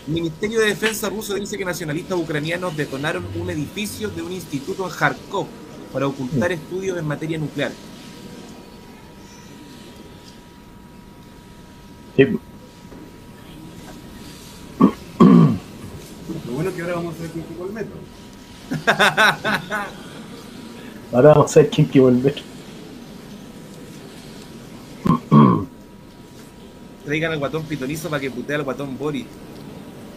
El 0.06 0.14
Ministerio 0.14 0.60
de 0.60 0.66
Defensa 0.66 1.08
ruso 1.08 1.34
dice 1.34 1.56
que 1.56 1.64
nacionalistas 1.64 2.18
ucranianos 2.18 2.76
detonaron 2.76 3.24
un 3.40 3.50
edificio 3.50 4.08
de 4.10 4.22
un 4.22 4.32
instituto 4.32 4.84
en 4.84 4.90
Kharkov 4.90 5.46
para 5.92 6.08
ocultar 6.08 6.50
estudios 6.50 6.98
en 6.98 7.06
materia 7.06 7.38
nuclear. 7.38 7.70
Sí. 12.16 12.24
Lo 16.46 16.52
bueno 16.52 16.70
es 16.70 16.76
que 16.76 16.82
ahora 16.82 16.94
vamos 16.94 17.14
a 17.14 17.18
hacer 17.18 17.30
que 17.30 17.54
con 17.54 17.68
el 17.68 17.72
metro. 17.72 17.96
Ahora 21.12 21.34
vamos 21.34 21.56
a 21.56 21.60
ver 21.60 21.68
quién 21.70 21.86
que 21.88 22.00
volver. 22.00 22.34
Traigan 27.04 27.32
al 27.32 27.38
guatón 27.38 27.64
pitonizo 27.64 28.08
para 28.08 28.20
que 28.20 28.30
putee 28.30 28.56
al 28.56 28.62
guatón 28.62 28.96
Boris. 28.96 29.26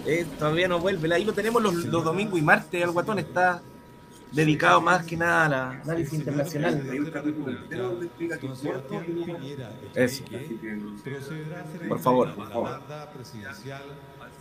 Eh, 0.06 0.26
todavía 0.38 0.68
no 0.68 0.80
vuelve. 0.80 1.14
Ahí 1.14 1.26
lo 1.26 1.34
tenemos 1.34 1.62
los, 1.62 1.74
los 1.86 2.04
domingos 2.04 2.40
y 2.40 2.42
martes. 2.42 2.82
El 2.84 2.92
guatón 2.92 3.20
está 3.20 3.62
dedicado 4.32 4.82
más 4.82 5.06
que 5.06 5.16
nada 5.16 5.46
a 5.46 5.50
la 5.50 5.70
análisis 5.82 6.14
internacional. 6.20 6.84
Eso. 9.96 10.24
Por 11.88 12.00
favor, 12.00 12.34
por 12.36 12.50
favor. 12.52 12.82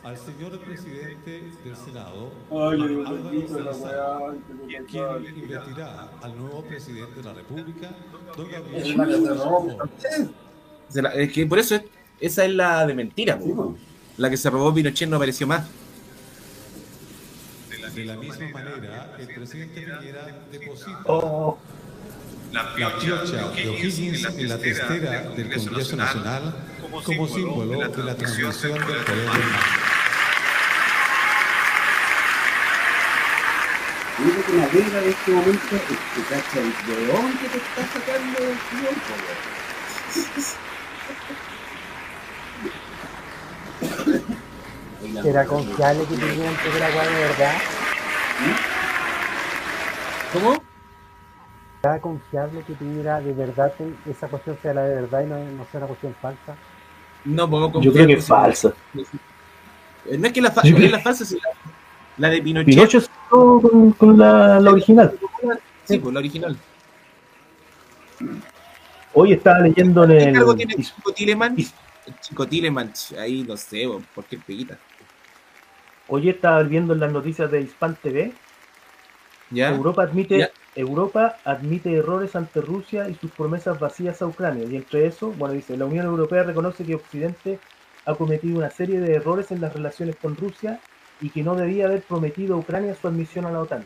Al 0.03 0.19
señor 0.19 0.59
presidente 0.61 1.51
del 1.65 1.77
Senado, 1.77 2.31
quien 4.87 5.37
investirá 5.37 6.09
al 6.23 6.37
nuevo 6.39 6.63
presidente 6.63 7.17
de 7.17 7.23
la 7.23 7.33
República, 7.33 7.91
don 8.37 8.47
Es 8.75 8.97
Gabriel 8.97 9.23
es 11.15 11.33
que 11.33 11.47
por 11.47 11.59
eso 11.59 11.77
es- 11.77 11.83
esa 12.21 12.45
es 12.45 12.53
la 12.55 12.87
de 12.87 12.95
mentira. 12.95 13.39
La 14.17 14.31
que 14.31 14.37
se 14.37 14.49
robó 14.51 14.73
Pinochet 14.73 15.09
no 15.09 15.17
apareció 15.17 15.47
más. 15.47 15.65
De 17.95 18.05
la 18.05 18.17
misma 18.17 18.49
manera, 18.49 19.17
el 19.19 19.29
presidente 19.29 19.81
Piñera 19.83 20.27
deposita 20.51 20.99
Oh. 21.07 21.59
la 22.53 22.75
piocha 22.75 23.25
de 23.53 23.69
O'Higgins 23.69 24.25
en 24.25 24.49
la 24.49 24.59
testera 24.59 25.23
del 25.31 25.55
Congreso 25.55 25.97
Nacional 25.97 26.55
como 27.05 27.29
símbolo 27.29 27.89
de 27.89 28.03
la 28.03 28.15
transmisión 28.17 28.73
del 28.75 28.83
poder 28.83 29.05
del. 29.05 29.25
Lo 34.19 34.25
único 34.25 34.47
que 34.47 34.53
me 34.53 34.65
alegra 34.65 35.01
de 35.01 35.11
este 35.11 35.31
momento 35.33 35.77
es 35.77 35.83
que, 35.83 36.23
¿cachai? 36.35 36.63
¿De 36.87 37.07
dónde 37.13 37.49
te 37.49 37.59
está 37.59 37.83
sacando 37.93 38.39
el 38.39 38.59
tiempo, 38.71 39.15
Era 45.23 45.45
confiable 45.47 46.05
que 46.05 46.17
tenían 46.17 46.57
que 46.57 46.69
ver 46.71 46.83
agua 46.83 47.03
de 47.07 47.15
verdad. 47.15 47.55
¿Cómo? 50.33 50.63
Era 51.83 52.01
confiable 52.01 52.63
que 52.67 52.73
tuviera 52.75 53.21
de 53.21 53.33
verdad 53.33 53.73
que 53.77 53.93
esa 54.11 54.27
cuestión 54.29 54.57
sea 54.63 54.75
la 54.75 54.83
de 54.85 54.95
verdad 55.03 55.23
y 55.23 55.27
no, 55.27 55.39
no 55.39 55.67
sea 55.71 55.79
una 55.79 55.87
cuestión 55.89 56.15
falsa. 56.21 56.57
No 57.25 57.49
podemos 57.49 57.83
Yo 57.85 57.93
creo 57.93 58.07
que 58.07 58.13
es 58.15 58.27
falsa. 58.27 58.73
Eh, 60.07 60.19
No 60.19 60.27
es 60.27 60.33
que 60.33 60.41
la, 60.41 60.51
fa- 60.51 60.63
es 60.63 60.91
la 60.91 60.99
falsa, 61.01 61.25
sino 61.25 61.41
la, 62.17 62.29
la 62.29 62.35
de 62.35 62.43
Pinochet. 62.43 62.89
Quedó 63.31 63.61
con, 63.61 63.93
con 63.93 64.19
la, 64.19 64.61
la 64.61 64.71
original. 64.73 65.13
Sí, 65.85 65.99
pues 65.99 66.13
la 66.15 66.21
original. 66.21 66.57
Hoy 69.13 69.33
estaba 69.33 69.61
leyendo 69.61 70.05
en 70.05 70.19
¿Qué 70.19 70.33
cargo 70.33 70.57
tiene 70.57 70.75
el 70.77 70.85
Chico 70.85 71.13
Tileman? 71.13 71.57
El 71.59 72.21
Chico 72.21 72.47
Tileman, 72.47 72.93
ahí 73.19 73.43
no 73.47 73.57
sé, 73.57 73.89
por 74.15 74.25
qué 74.25 74.39
peguita. 74.39 74.79
Hoy 76.09 76.29
estaba 76.29 76.63
viendo 76.63 76.93
en 76.93 77.01
las 77.01 77.13
noticias 77.13 77.51
de 77.51 77.63
Hispan 77.63 77.97
TV. 77.97 78.33
¿Ya? 79.51 79.71
Europa 79.71 80.03
admite, 80.03 80.39
Ya. 80.39 80.51
Europa 80.75 81.37
admite 81.45 81.95
errores 81.95 82.35
ante 82.37 82.61
Rusia 82.61 83.09
y 83.09 83.15
sus 83.15 83.31
promesas 83.31 83.79
vacías 83.79 84.21
a 84.21 84.27
Ucrania. 84.27 84.65
Y 84.65 84.77
entre 84.77 85.07
eso, 85.07 85.31
bueno, 85.33 85.55
dice, 85.55 85.77
la 85.77 85.85
Unión 85.85 86.07
Europea 86.07 86.43
reconoce 86.43 86.85
que 86.85 86.95
Occidente 86.95 87.59
ha 88.07 88.15
cometido 88.15 88.59
una 88.59 88.71
serie 88.71 89.01
de 89.01 89.15
errores 89.15 89.51
en 89.51 89.61
las 89.61 89.73
relaciones 89.73 90.17
con 90.17 90.37
Rusia 90.37 90.81
y 91.21 91.31
que 91.31 91.43
no 91.43 91.55
debía 91.55 91.87
haber 91.87 92.03
prometido 92.03 92.55
a 92.55 92.59
Ucrania 92.59 92.97
su 93.01 93.09
admisión 93.09 93.47
a 93.47 93.53
la 93.53 93.61
OTAN. 93.61 93.85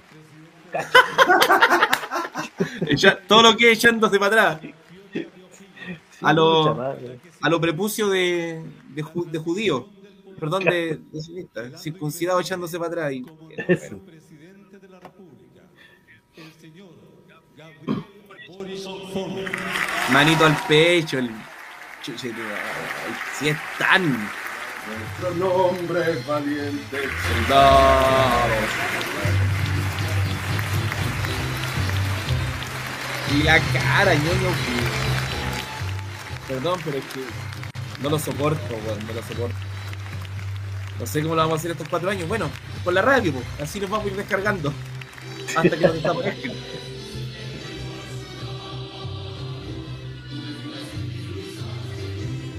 Todo 3.28 3.42
lo 3.42 3.56
que 3.56 3.72
es 3.72 3.78
echándose 3.78 4.18
para 4.18 4.52
atrás. 4.52 4.72
A 6.20 6.32
lo, 6.32 6.76
a 7.40 7.48
lo 7.48 7.60
prepucio 7.60 8.08
de, 8.08 8.64
de, 8.88 9.04
de 9.30 9.38
judío. 9.38 9.86
Perdón, 10.38 10.64
de, 10.64 11.00
de 11.12 11.78
circuncidado 11.78 12.40
echándose 12.40 12.78
para 12.78 12.88
atrás. 12.90 13.12
y- 13.12 13.24
Eso. 13.66 14.00
manito 20.12 20.44
al 20.46 20.56
pecho, 20.66 21.18
el 21.18 21.30
si 23.38 23.48
es 23.48 23.56
tan 23.78 24.28
Nuestro 24.88 25.34
nombre 25.34 26.00
es 26.12 26.26
valiente. 26.26 26.98
soldados. 27.46 28.68
Y 33.38 33.42
la 33.42 33.60
cara, 33.60 34.14
ñoño. 34.14 34.48
que- 34.48 35.08
Perdón, 36.54 36.80
pero 36.82 36.96
es 36.96 37.04
que 37.04 37.20
no 38.02 38.08
lo 38.08 38.18
soporto, 38.18 38.74
weón, 38.86 39.06
no 39.06 39.12
lo 39.12 39.22
soporto. 39.22 39.54
No 40.98 41.06
sé 41.06 41.22
cómo 41.22 41.34
lo 41.34 41.42
vamos 41.42 41.54
a 41.54 41.58
hacer 41.58 41.70
estos 41.70 41.88
cuatro 41.88 42.10
años. 42.10 42.28
Bueno, 42.28 42.50
con 42.82 42.94
la 42.94 43.02
radio, 43.02 43.32
pues, 43.32 43.44
así 43.60 43.78
nos 43.78 43.88
vamos 43.88 44.06
a 44.06 44.10
ir 44.10 44.16
descargando. 44.16 44.72
Hasta 45.56 45.76
que 45.76 45.86
nos 45.86 45.94
desaparezcan. 45.94 46.52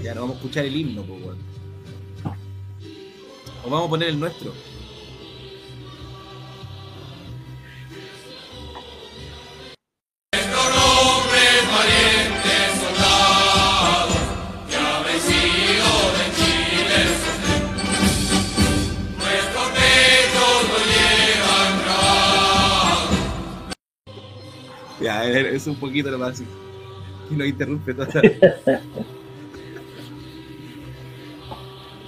Ya 0.02 0.16
no 0.16 0.22
vamos 0.22 0.38
a 0.38 0.40
escuchar 0.40 0.66
el 0.66 0.76
himno, 0.76 1.04
pues, 1.04 1.22
weón. 1.22 1.38
O 3.66 3.70
vamos 3.70 3.88
a 3.88 3.90
poner 3.90 4.10
el 4.10 4.20
nuestro. 4.20 4.54
Ya, 10.32 10.42
a 10.42 10.46
ver, 25.18 25.48
es 25.48 25.68
un 25.68 25.76
poquito 25.76 26.10
lo 26.12 26.20
más. 26.20 26.42
Y 27.30 27.36
nos 27.36 27.48
interrumpe 27.48 27.94
toda 27.94 28.08
la... 28.22 28.82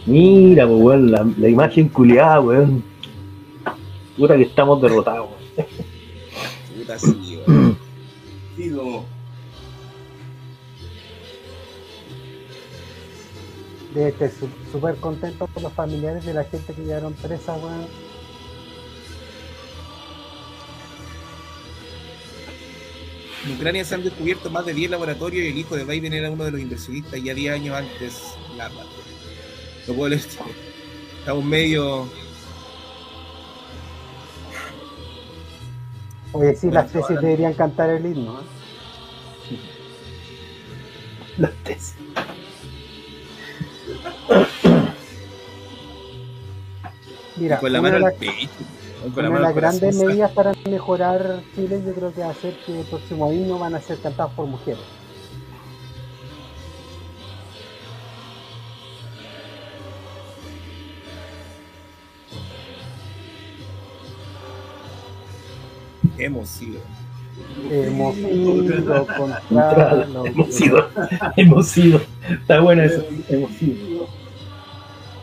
Mira, 0.05 0.67
pues, 0.67 0.81
weón, 0.81 1.11
la, 1.11 1.27
la 1.37 1.49
imagen 1.49 1.89
culiada, 1.89 2.39
weón. 2.41 2.83
Puta 4.17 4.35
que 4.35 4.43
estamos 4.43 4.81
derrotados, 4.81 5.29
weón. 5.29 5.67
Puta 6.77 6.97
sí, 6.99 7.39
weón. 7.47 7.77
Digo, 8.57 9.05
Debe 13.93 14.09
estar 14.09 14.31
súper 14.71 14.95
contento 14.97 15.47
con 15.47 15.63
los 15.63 15.73
familiares 15.73 16.25
de 16.25 16.33
la 16.33 16.45
gente 16.45 16.73
que 16.73 16.81
quedaron 16.81 17.13
presa, 17.13 17.53
weón. 17.55 18.10
En 23.45 23.53
Ucrania 23.55 23.83
se 23.83 23.95
han 23.95 24.03
descubierto 24.03 24.49
más 24.51 24.65
de 24.65 24.73
10 24.73 24.91
laboratorios 24.91 25.43
y 25.45 25.49
el 25.49 25.57
hijo 25.57 25.75
de 25.75 25.83
Biden 25.83 26.13
era 26.13 26.29
uno 26.29 26.43
de 26.43 26.51
los 26.51 26.61
inversionistas 26.61 27.21
ya 27.23 27.33
10 27.33 27.53
años 27.55 27.75
antes. 27.75 28.21
La 28.57 28.69
puedo 29.87 30.09
leer 30.09 30.21
esto. 30.21 30.43
Estamos 31.19 31.43
medio. 31.43 32.07
Oye, 36.33 36.55
sí, 36.55 36.69
las 36.71 36.91
tesis 36.91 37.19
deberían 37.19 37.53
cantar 37.53 37.89
el 37.89 38.05
himno. 38.05 38.39
¿eh? 38.39 38.43
Las 41.37 41.51
tesis. 41.63 41.95
Mira, 47.37 47.59
con 47.59 47.73
la 47.73 47.81
mano 47.81 47.95
al 47.97 48.01
las- 48.03 48.13
pecho. 48.15 48.49
Con 49.01 49.25
Una 49.25 49.29
la 49.29 49.35
de 49.35 49.41
las 49.41 49.55
grandes 49.55 49.95
medidas 49.97 50.31
para 50.31 50.51
mejorar 50.69 51.41
Chile 51.55 51.81
yo 51.85 51.93
creo 51.93 52.13
que 52.13 52.21
va 52.21 52.29
a 52.29 52.33
ser 52.35 52.55
que 52.65 52.81
el 52.81 52.85
próximo 52.85 53.31
himno 53.33 53.57
van 53.57 53.75
a 53.75 53.81
ser 53.81 53.97
cantados 53.99 54.33
por 54.33 54.45
mujeres. 54.45 54.79
Hemos 66.17 66.49
sido. 66.49 66.79
Hemos 67.69 68.17
ido 68.17 69.05
contra 69.07 70.05
los- 70.05 70.27
hemos 70.27 70.53
sido, 70.55 70.89
hemos 71.35 71.67
sido. 71.67 72.01
Está 72.29 72.59
bueno 72.59 72.83
eso, 72.83 73.03
hemos 73.29 73.51
sido. 73.53 74.07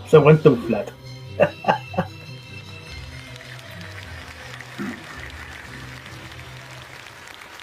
Se 0.08 0.16
aguanta 0.16 0.50
un 0.50 0.56
plato. 0.62 0.92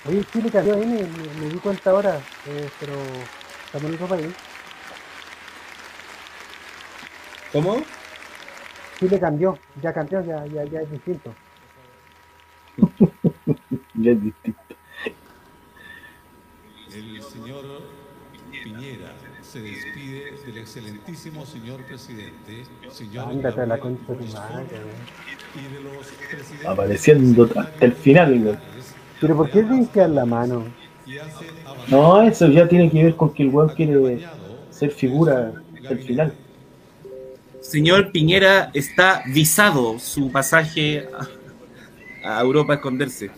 Oye, 0.07 0.23
Chile 0.31 0.49
cambió 0.51 0.75
ahí, 0.75 0.85
me, 0.85 1.01
me- 1.03 1.39
me 1.41 1.49
di 1.49 1.57
cuenta 1.59 1.89
ahora, 1.89 2.19
eh, 2.47 2.69
pero 2.79 2.93
estamos 3.65 3.89
en 3.89 3.95
otro 3.95 4.07
país. 4.07 4.33
¿Cómo? 7.51 7.83
Chile 8.99 9.19
cambió, 9.19 9.57
ya 9.81 9.93
cambió, 9.93 10.23
ya, 10.25 10.45
ya, 10.47 10.63
ya 10.65 10.81
es 10.81 10.91
distinto. 10.91 11.33
Ya 13.97 14.11
es 14.11 14.21
distinto. 14.21 14.59
El 16.93 17.21
señor 17.23 17.63
Piñera 18.63 19.13
se 19.41 19.61
despide 19.61 20.31
del 20.45 20.57
excelentísimo 20.57 21.45
señor 21.45 21.81
presidente, 21.85 22.65
señor 22.91 23.29
Ándate 23.29 23.61
a 23.61 23.65
la 23.65 23.77
concha 23.79 24.13
de 24.13 24.17
tu 24.25 24.25
madre, 24.33 24.65
Ford, 24.65 24.73
weón. 24.73 24.89
y 25.55 25.73
de 25.73 25.81
los 25.81 26.07
presidentes 26.07 26.65
Apareciendo 26.67 27.49
hasta 27.55 27.85
el 27.85 27.93
final, 27.93 28.33
weón. 28.43 28.59
Pero 29.19 29.35
¿por 29.35 29.49
qué 29.49 29.61
limpiar 29.63 30.09
la 30.09 30.25
mano? 30.25 30.65
No, 31.87 32.21
eso 32.23 32.47
ya 32.47 32.67
tiene 32.67 32.89
que 32.89 33.03
ver 33.03 33.15
con 33.15 33.33
que 33.33 33.43
el 33.43 33.49
weón 33.49 33.69
quiere 33.69 34.19
ser 34.71 34.91
figura 34.91 35.53
hasta 35.75 35.93
el 35.93 35.99
final. 35.99 36.33
Señor 37.61 38.11
Piñera 38.11 38.69
está 38.73 39.23
visado 39.27 39.97
su 39.99 40.31
pasaje 40.31 41.07
a, 42.23 42.37
a 42.37 42.41
Europa 42.41 42.73
a 42.73 42.75
esconderse. 42.77 43.31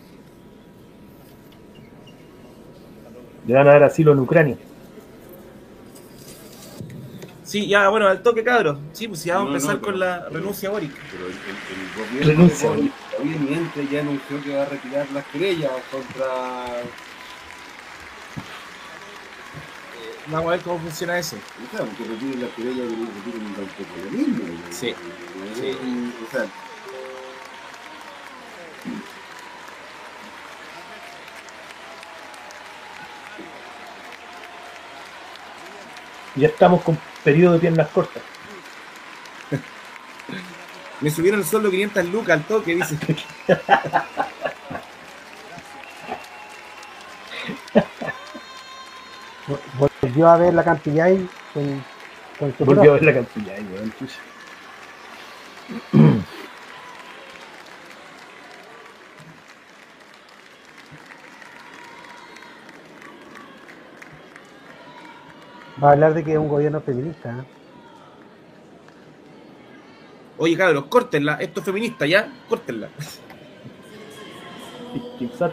Le 3.45 3.54
van 3.54 3.68
a 3.68 3.72
dar 3.72 3.84
asilo 3.84 4.12
en 4.12 4.20
Ucrania. 4.20 4.58
Sí, 7.44 7.66
ya, 7.68 7.88
bueno, 7.88 8.08
al 8.08 8.22
toque, 8.22 8.44
cabros. 8.44 8.78
Sí, 8.91 9.08
pues 9.08 9.24
ya 9.24 9.36
vamos 9.36 9.52
a 9.52 9.56
empezar 9.56 9.76
no, 9.76 9.82
con 9.82 9.99
la 9.99 10.28
renuncia 10.28 10.68
a 10.68 10.72
Boric. 10.74 10.91
pero 11.12 11.28
el, 11.28 11.32
el- 11.32 12.20
el 12.20 12.22
gobierno 12.26 12.44
Renuncia, 12.44 12.70
de 13.18 13.23
Boric, 13.23 13.38
obviamente 13.38 13.88
ya 13.88 14.02
anunció 14.02 14.44
que 14.44 14.56
va 14.56 14.64
a 14.64 14.65
retirar 14.65 15.10
las 15.11 15.26
querellas 15.27 15.72
contra 15.91 16.27
Vamos 20.30 20.48
a 20.48 20.52
ver 20.52 20.61
cómo 20.61 20.80
funciona 20.80 21.18
eso. 21.18 21.38
O 21.38 21.77
sea, 21.77 21.85
porque 21.85 22.03
retiren 22.03 22.41
las 22.41 22.52
querellas 22.52 22.89
que 22.89 22.98
no 22.98 23.06
retiren 23.06 23.53
tampoco 23.56 23.95
lo 24.03 24.11
mismo. 24.11 24.44
Sí, 24.72 24.94
sí. 25.56 25.77
O 26.27 26.31
sea, 26.31 26.45
Ya 36.38 36.49
estamos 36.49 36.84
con 36.84 36.99
periodo 37.23 37.53
de 37.53 37.60
piernas 37.60 37.88
cortas. 37.88 38.22
Me 40.99 41.11
subieron 41.11 41.40
el 41.40 41.45
sueldo 41.45 41.69
500 41.69 42.06
lucas 42.06 42.40
al 42.40 42.44
toque, 42.45 42.76
dice. 42.76 42.98
Volvió 49.78 50.28
a 50.28 50.38
ver 50.38 50.53
la 50.53 50.64
Campillay 50.64 51.30
con, 51.53 51.84
con 52.40 52.57
su 52.57 52.65
Volvió 52.65 52.91
a 52.91 52.94
ver 52.95 53.03
la 53.03 53.14
cantidad, 53.14 53.56
weón. 53.72 53.94
Va 65.82 65.90
a 65.90 65.91
hablar 65.91 66.14
de 66.15 66.24
que 66.24 66.32
es 66.34 66.38
un 66.40 66.48
gobierno 66.49 66.82
feminista. 66.82 67.30
¿eh? 67.30 67.57
Oye, 70.38 70.55
cabros, 70.55 70.85
córtenla. 70.85 71.35
Esto 71.35 71.59
es 71.61 71.65
feminista, 71.65 72.05
¿ya? 72.05 72.31
Córtenla. 72.47 72.89
Hay 75.19 75.26
usar 75.26 75.51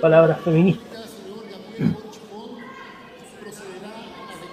palabras 0.00 0.40
feministas. 0.40 0.96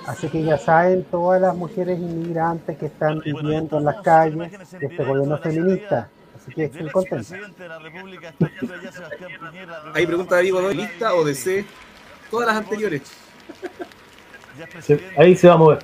Así 0.08 0.28
que 0.28 0.44
ya 0.44 0.58
saben 0.58 1.04
todas 1.06 1.42
las 1.42 1.56
mujeres 1.56 1.98
inmigrantes 1.98 2.78
que 2.78 2.88
están 2.88 3.20
viviendo 3.20 3.78
en 3.78 3.86
las 3.86 4.02
calles 4.02 4.52
de 4.80 4.86
este 4.86 5.04
gobierno 5.04 5.38
feminista. 5.38 6.10
Así 6.36 6.54
que 6.54 6.66
estén 6.66 6.90
contentos. 6.90 7.34
Ahí 9.94 10.06
pregunta 10.06 10.36
David 10.36 10.52
Godoy, 10.52 10.76
¿lista 10.76 11.14
o 11.14 11.24
DC? 11.24 11.66
Todas 12.30 12.48
las 12.48 12.58
anteriores. 12.58 13.02
Ahí 15.18 15.36
se 15.36 15.48
va 15.48 15.54
a 15.54 15.58
mover. 15.58 15.80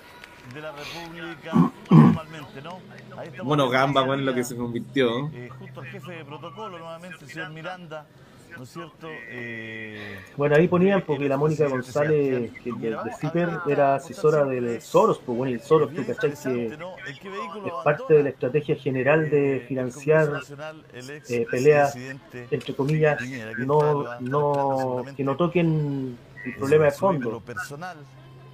de 0.54 0.62
la 0.62 0.72
República 0.72 1.72
Bueno, 3.44 3.70
Gamba, 3.70 4.04
bueno, 4.04 4.24
lo 4.24 4.34
que 4.34 4.44
se 4.44 4.56
convirtió. 4.56 5.30
eh, 5.34 5.50
justo 5.60 5.82
al 5.82 5.88
jefe 5.88 6.12
de 6.14 6.26
protocolo 6.26 6.78
nuevamente, 6.78 7.18
el 7.22 7.30
señor 7.30 7.50
Miranda, 7.52 8.06
¿no 8.58 8.64
es 8.64 8.70
cierto? 8.70 9.08
Eh, 9.30 10.20
Bueno, 10.38 10.56
ahí 10.56 10.68
ponían 10.68 11.04
porque 11.06 11.28
la 11.28 11.38
Mónica 11.38 11.68
González, 11.68 12.52
que 12.64 12.72
de, 12.72 12.90
de 12.92 13.14
CIPER, 13.20 13.50
era 13.68 13.96
asesora 13.96 14.46
del 14.46 14.82
Soros, 14.82 15.20
pues 15.26 15.38
bueno, 15.38 15.52
y 15.52 15.56
el 15.56 15.62
Soros, 15.62 15.94
tú 15.94 16.06
cachai 16.06 16.34
que 16.42 16.68
es 16.68 17.74
parte 17.84 18.14
de 18.16 18.24
la 18.24 18.30
estrategia 18.30 18.76
general 18.76 19.30
de 19.30 19.66
financiar 19.68 20.42
eh, 21.30 21.46
peleas, 21.50 21.96
entre 22.52 22.76
comillas, 22.76 23.20
no, 23.60 24.20
no, 24.20 25.06
que 25.16 25.24
no 25.24 25.36
toquen 25.36 26.18
el 26.46 26.56
problema 26.56 26.86
de 26.86 26.92
fondo. 26.92 27.42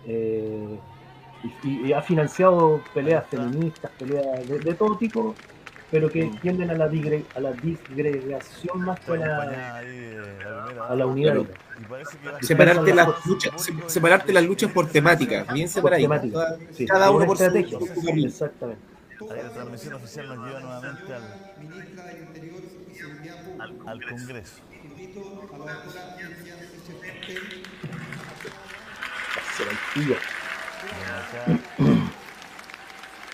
Eh, 0.08 0.80
y, 1.64 1.88
y 1.88 1.94
ha 1.94 2.02
financiado 2.02 2.82
peleas 2.94 3.26
feministas, 3.30 3.92
peleas 3.98 4.48
de, 4.48 4.60
de 4.60 4.74
todo 4.74 4.98
tipo, 4.98 5.36
pero 5.92 6.10
que 6.10 6.26
tienden 6.42 6.70
a 6.72 6.74
la, 6.74 6.90
digre- 6.90 7.24
a 7.36 7.40
la 7.40 7.52
disgregación 7.54 8.82
más 8.82 9.00
que 9.00 9.14
a 9.14 9.16
la, 9.18 9.80
a 10.90 10.96
la 10.96 11.06
unidad. 11.06 11.34
Claro. 11.36 11.48
Separarte 12.42 12.94
las 12.94 13.26
luchas, 13.26 13.62
se- 13.62 13.74
separarte 13.88 14.34
las 14.34 14.44
luchas 14.44 14.72
por 14.72 14.88
temática, 14.90 15.46
bien 15.54 15.68
separaditas. 15.70 16.58
sí, 16.72 16.86
cada 16.86 17.10
una 17.12 17.18
uno 17.18 17.26
por 17.28 17.38
su, 17.38 17.44
estrategia. 17.44 17.80
su. 17.80 18.10
Exactamente. 18.26 18.82
ahí 19.32 19.44
la 19.44 19.50
transmisión 19.52 19.94
oficial 19.94 20.28
nos 20.28 20.48
lleva 20.48 20.60
nuevamente 20.60 21.14
al, 21.14 21.24
al, 23.62 23.88
al 23.88 24.06
Congreso. 24.10 24.62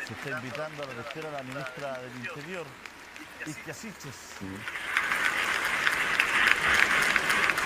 Se 0.07 0.13
está 0.13 0.37
invitando 0.37 0.83
a 0.83 0.87
la 0.87 0.93
tercera 0.93 1.31
la 1.31 1.43
ministra 1.43 1.99
del 1.99 2.15
Interior, 2.17 2.65
Isquia 3.45 3.73
Siches. 3.73 4.15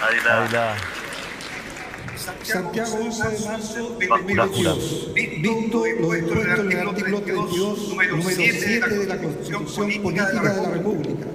Ahí 0.02 0.18
la... 0.24 0.44
Ahí 0.44 0.52
la... 0.52 0.78
Santiago 2.44 2.98
11 3.02 3.30
de 3.30 3.40
marzo 3.46 3.98
de 4.00 4.08
2022. 4.08 5.14
Visto 5.14 5.70
lo 5.74 5.84
dispuesto 5.84 6.34
en 6.34 6.42
el 6.42 6.52
artículo 6.52 6.94
32, 6.94 7.90
número 7.90 8.22
7 8.22 8.90
de 8.90 9.06
la 9.06 9.18
Constitución 9.18 9.66
Política 10.02 10.42
de 10.42 10.62
la 10.62 10.70
República. 10.72 11.26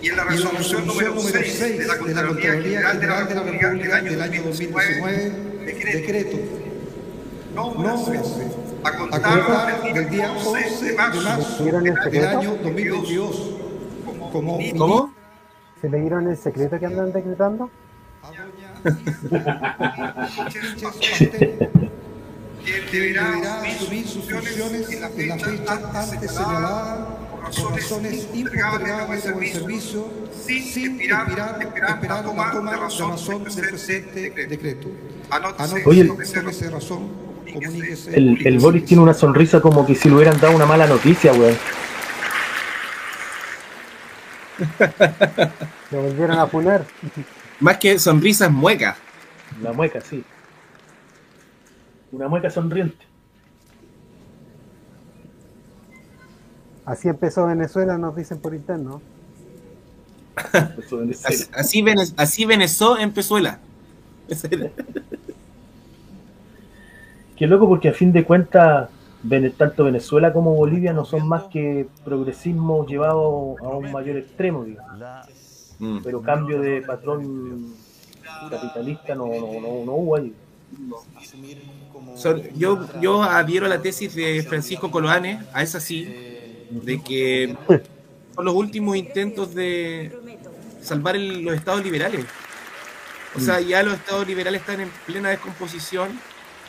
y 0.00 0.08
en 0.08 0.16
la 0.16 0.24
resolución 0.24 0.86
número 0.86 1.20
6 1.20 1.58
de 1.78 1.86
la 1.86 1.98
Contraloría 1.98 2.52
General 2.52 3.00
de 3.00 3.06
la 3.06 3.24
República 3.24 3.70
del 3.70 4.22
año 4.22 4.42
2019, 4.42 5.32
Decreto. 5.64 6.61
Nómbrase 7.54 8.20
a 8.84 8.88
A 8.88 8.96
contar 8.96 9.82
del 9.94 10.10
día 10.10 10.32
11 10.32 10.84
de 10.86 10.92
marzo 10.94 11.64
del 11.64 12.26
año 12.26 12.56
2022. 12.62 13.50
Como 14.32 14.58
¿Cómo? 14.78 15.14
¿Se 15.80 15.88
leyeron 15.88 16.28
el 16.28 16.36
secreto 16.36 16.78
que 16.78 16.86
andan 16.86 17.12
decretando? 17.12 17.70
deberá 22.92 23.62
asumir 23.62 24.06
sus 24.06 24.30
funciones 24.30 24.90
en 24.90 25.00
la 25.00 25.08
fecha 25.10 25.46
antes 25.94 26.30
señalada 26.30 27.18
por 27.30 27.72
razones 27.72 28.28
impostergables 28.32 29.24
de 29.24 29.32
buen 29.32 29.52
servicio 29.52 30.06
sin 30.44 30.62
esperar, 31.00 31.58
esperar 31.60 32.04
la 32.08 32.22
toma 32.52 32.70
de 32.70 32.76
razón 32.76 33.44
del 33.44 33.68
presente 33.68 34.30
decreto. 34.30 34.88
Anótese, 35.30 35.82
Oye, 35.86 36.00
el- 36.02 36.08
tómese 36.08 36.70
razón, 36.70 37.08
comuníquese. 37.52 38.16
El, 38.16 38.46
el 38.46 38.58
Boris 38.58 38.84
tiene 38.84 39.02
una 39.02 39.14
sonrisa 39.14 39.60
como 39.60 39.86
que 39.86 39.94
si 39.94 40.08
le 40.08 40.16
hubieran 40.16 40.40
dado 40.40 40.54
una 40.56 40.66
mala 40.66 40.86
noticia, 40.86 41.32
weón. 41.32 41.56
Lo 45.90 46.02
volvieron 46.02 46.38
a 46.38 46.46
poner. 46.46 46.84
Más 47.60 47.78
que 47.78 47.98
sonrisas 47.98 48.50
muecas. 48.50 48.96
La 49.62 49.72
mueca, 49.72 50.00
sí. 50.00 50.22
Una 52.12 52.28
mueca 52.28 52.50
sonriente. 52.50 53.04
Así 56.84 57.08
empezó 57.08 57.46
Venezuela, 57.46 57.96
nos 57.96 58.16
dicen 58.16 58.38
por 58.38 58.54
interno. 58.54 59.00
Así, 61.24 61.44
así, 61.54 61.82
Vene- 61.82 62.12
así 62.16 62.44
Venezó 62.44 62.98
en 62.98 63.12
Pezuela. 63.12 63.60
Ese 64.28 64.48
era. 64.50 64.70
Qué 67.42 67.48
loco 67.48 67.66
porque 67.66 67.88
a 67.88 67.92
fin 67.92 68.12
de 68.12 68.22
cuentas, 68.22 68.88
tanto 69.58 69.82
Venezuela 69.82 70.32
como 70.32 70.54
Bolivia 70.54 70.92
no 70.92 71.04
son 71.04 71.26
más 71.26 71.42
que 71.52 71.88
progresismo 72.04 72.86
llevado 72.86 73.56
a 73.60 73.68
un 73.78 73.90
mayor 73.90 74.16
extremo, 74.18 74.62
digamos. 74.62 75.00
Mm. 75.80 75.98
Pero 76.04 76.22
cambio 76.22 76.60
de 76.60 76.82
patrón 76.82 77.74
capitalista 78.48 79.16
no, 79.16 79.26
no, 79.26 79.60
no, 79.60 79.84
no 79.84 79.92
hubo 79.92 80.14
ahí. 80.14 80.32
Yo, 82.54 82.86
yo 83.00 83.24
adhiero 83.24 83.66
a 83.66 83.70
la 83.70 83.82
tesis 83.82 84.14
de 84.14 84.44
Francisco 84.44 84.92
Coloane, 84.92 85.40
a 85.52 85.64
esa 85.64 85.80
sí, 85.80 86.04
de 86.70 87.02
que 87.02 87.56
son 88.36 88.44
los 88.44 88.54
últimos 88.54 88.96
intentos 88.96 89.52
de 89.52 90.16
salvar 90.80 91.16
el- 91.16 91.42
los 91.42 91.56
estados 91.56 91.82
liberales. 91.82 92.24
O 93.34 93.40
sea, 93.40 93.58
ya 93.60 93.82
los 93.82 93.94
estados 93.94 94.28
liberales 94.28 94.60
están 94.60 94.80
en 94.80 94.90
plena 95.06 95.30
descomposición. 95.30 96.10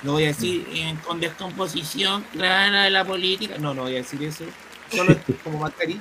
No 0.04 0.14
voy 0.14 0.24
a 0.26 0.28
decir 0.28 0.66
eh, 0.74 0.96
con 1.06 1.20
descomposición 1.20 2.24
clara 2.34 2.84
de 2.84 2.90
la 2.90 3.06
política. 3.06 3.58
No, 3.58 3.74
no 3.74 3.84
voy 3.84 3.94
a 3.94 3.98
decir 3.98 4.22
eso. 4.24 4.44
Son 4.90 5.08
los, 5.08 5.18
como 5.44 5.60
Macari. 5.60 6.00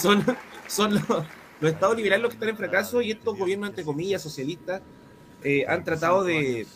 Son, 0.00 0.24
son 0.66 0.94
los, 0.94 1.04
los 1.60 1.72
estados 1.72 1.96
liberales 1.96 2.22
los 2.22 2.30
que 2.30 2.36
están 2.36 2.48
en 2.48 2.56
fracaso 2.56 3.02
y 3.02 3.10
estos 3.10 3.38
gobiernos, 3.38 3.68
entre 3.70 3.84
comillas, 3.84 4.22
socialistas, 4.22 4.80
eh, 5.44 5.64
han 5.68 5.84
tratado 5.84 6.24
de 6.24 6.66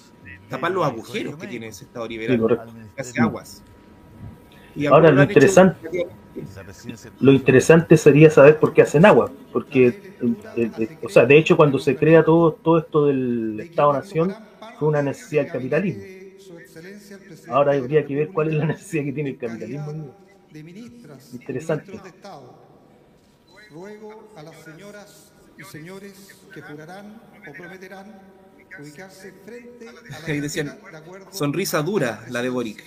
tapar 0.51 0.71
los 0.73 0.85
agujeros 0.85 1.37
que 1.37 1.47
tiene 1.47 1.69
ese 1.69 1.85
estado 1.85 2.07
liberal. 2.07 2.67
Que 2.95 3.01
hace 3.01 3.21
aguas. 3.21 3.63
Y 4.75 4.87
Ahora, 4.87 5.11
lo 5.11 5.23
hecho- 5.23 5.31
interesante, 5.33 6.07
lo 7.21 7.33
interesante 7.33 7.97
sería 7.97 8.29
saber 8.31 8.59
por 8.59 8.75
qué 8.75 8.83
hacen 8.83 9.07
agua, 9.07 9.31
porque, 9.51 9.87
eh, 10.57 10.71
eh, 10.79 10.99
o 11.03 11.09
sea, 11.09 11.25
de 11.25 11.39
hecho, 11.39 11.57
cuando 11.57 11.79
se 11.79 11.97
crea 11.97 12.23
todo, 12.23 12.53
todo 12.53 12.79
esto 12.79 13.07
del 13.07 13.59
Estado-Nación, 13.61 14.35
fue 14.79 14.89
una 14.89 15.01
necesidad 15.01 15.45
del 15.45 15.53
capitalismo. 15.53 16.03
Ahora 17.49 17.73
habría 17.75 18.05
que 18.07 18.15
ver 18.15 18.29
cuál 18.33 18.49
es 18.49 18.55
la 18.55 18.67
necesidad 18.67 19.05
que 19.05 19.13
tiene 19.13 19.31
el 19.31 19.39
capitalismo. 19.39 19.93
¿no? 19.93 20.27
de 20.57 20.63
ministras 20.63 21.35
Interesante. 21.35 21.93
de 21.93 22.09
Estado. 22.09 22.55
Ruego 23.71 24.33
a 24.37 24.43
las 24.43 24.57
señoras 24.63 25.33
y 25.59 25.65
señores 25.65 26.35
que 26.55 26.63
jurarán 26.63 27.21
o 27.47 27.53
prometerán 27.53 28.23
ubicarse 28.81 29.33
frente 29.45 29.89
a 29.89 29.93
la 29.93 30.01
Ahí 30.27 30.41
decían, 30.41 30.79
sonrisa 31.31 31.83
dura 31.83 32.25
la 32.31 32.41
de 32.41 32.49
Boric. 32.49 32.83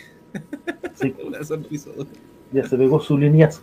Sí. 0.96 1.16
Una 1.24 1.44
sonrisa 1.44 1.92
dura. 1.92 2.10
Ya 2.52 2.68
se 2.68 2.76
pegó 2.76 3.00
su 3.00 3.18
lineazo. 3.18 3.62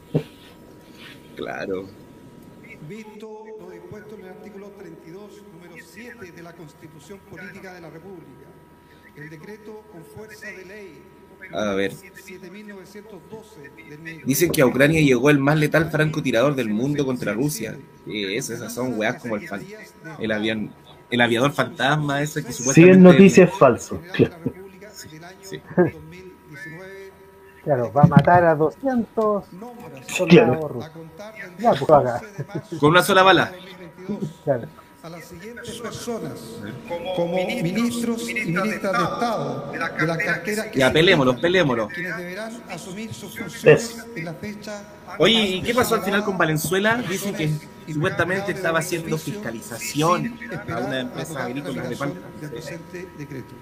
Claro. 1.35 1.87
Visto 2.89 3.45
lo 3.59 3.71
dispuesto 3.71 4.15
en 4.15 4.21
el 4.21 4.29
artículo 4.29 4.71
32, 4.79 5.43
número 5.53 5.75
7 5.85 6.31
de 6.33 6.43
la 6.43 6.53
Constitución 6.53 7.19
Política 7.29 7.75
de 7.75 7.81
la 7.81 7.91
República, 7.91 8.26
el 9.27 9.31
decreto 9.31 9.83
con 9.93 10.05
fuerza 10.05 10.47
de 10.47 10.65
ley 10.65 11.03
A 11.53 11.73
ver. 11.75 11.93
7912 11.93 13.71
del 13.89 14.23
Dicen 14.25 14.51
que 14.51 14.63
a 14.63 14.67
Ucrania 14.67 15.01
llegó 15.01 15.31
el 15.31 15.39
más 15.39 15.57
letal 15.59 15.91
francotirador 15.91 16.55
del 16.55 16.69
mundo 16.69 17.05
contra 17.05 17.33
Rusia. 17.33 17.77
Y 18.07 18.35
esas 18.37 18.73
son 18.73 18.99
weas 18.99 19.21
como 19.21 19.37
el, 19.37 19.47
fan- 19.49 19.65
el 20.19 20.33
avión, 20.33 20.71
el 21.11 21.21
aviador 21.21 21.53
fantasma 21.53 22.23
ese 22.23 22.45
que 22.45 22.53
Si 22.53 22.59
supuestamente. 22.59 22.97
es 22.97 23.03
noticia 23.03 23.45
es 23.45 23.53
falso. 23.55 24.01
Claro. 24.13 24.35
Sí. 25.43 25.61
Claro, 27.65 27.93
va 27.93 28.03
a 28.03 28.07
matar 28.07 28.45
a 28.45 28.55
200 28.55 29.45
soldados 30.07 30.29
Claro. 30.29 30.69
rusos. 30.69 30.91
Ya, 31.59 31.73
pues 31.73 31.91
haga. 31.91 32.21
Con 32.79 32.91
una 32.91 33.03
sola 33.03 33.23
bala. 33.25 33.53
Claro. 34.45 34.69
A 35.07 35.09
las 35.09 35.25
siguientes 35.25 35.79
personas 35.81 36.33
como 37.15 37.37
ministros 37.63 38.29
y 38.29 38.35
ministras 38.35 38.93
de 38.93 39.05
Estado 39.05 39.71
de 39.71 39.79
la 39.79 40.19
cartera 40.19 40.71
que 40.73 40.79
Ya, 40.81 40.93
pelémoslo, 40.93 41.41
pelémoslo. 41.41 41.87
quienes 41.87 42.17
deberán 42.17 42.61
asumir 42.69 43.15
sus 43.15 43.39
funciones 43.39 44.05
en 44.17 44.25
la 44.25 44.35
fecha 44.35 44.83
Oye, 45.19 45.41
¿y 45.41 45.63
qué 45.63 45.75
pasó 45.75 45.95
al 45.95 46.03
final 46.03 46.25
con 46.25 46.37
Valenzuela? 46.37 46.97
Dicen 47.09 47.35
que 47.37 47.53
supuestamente 47.87 48.51
estaba 48.51 48.81
haciendo 48.81 49.17
fiscalización 49.17 50.37
a 50.69 50.79
una 50.79 51.01
empresa 51.01 51.45
agrícola 51.45 51.83
de 51.83 53.09
decreto. 53.17 53.55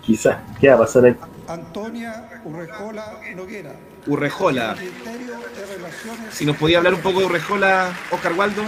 Quizás, 0.00 0.38
¿qué 0.58 0.68
va 0.70 0.76
a 0.76 0.78
pasar 0.78 1.04
ahí? 1.04 1.16
Antonia 1.46 2.40
Urrejola 2.44 3.20
Noguera, 3.34 3.76
Urrejola. 4.06 4.76
Si 6.30 6.46
nos 6.46 6.56
podía 6.56 6.78
hablar 6.78 6.94
un 6.94 7.00
poco 7.00 7.20
de 7.20 7.26
Urrejola, 7.26 7.92
Oscar 8.10 8.32
Waldo. 8.32 8.62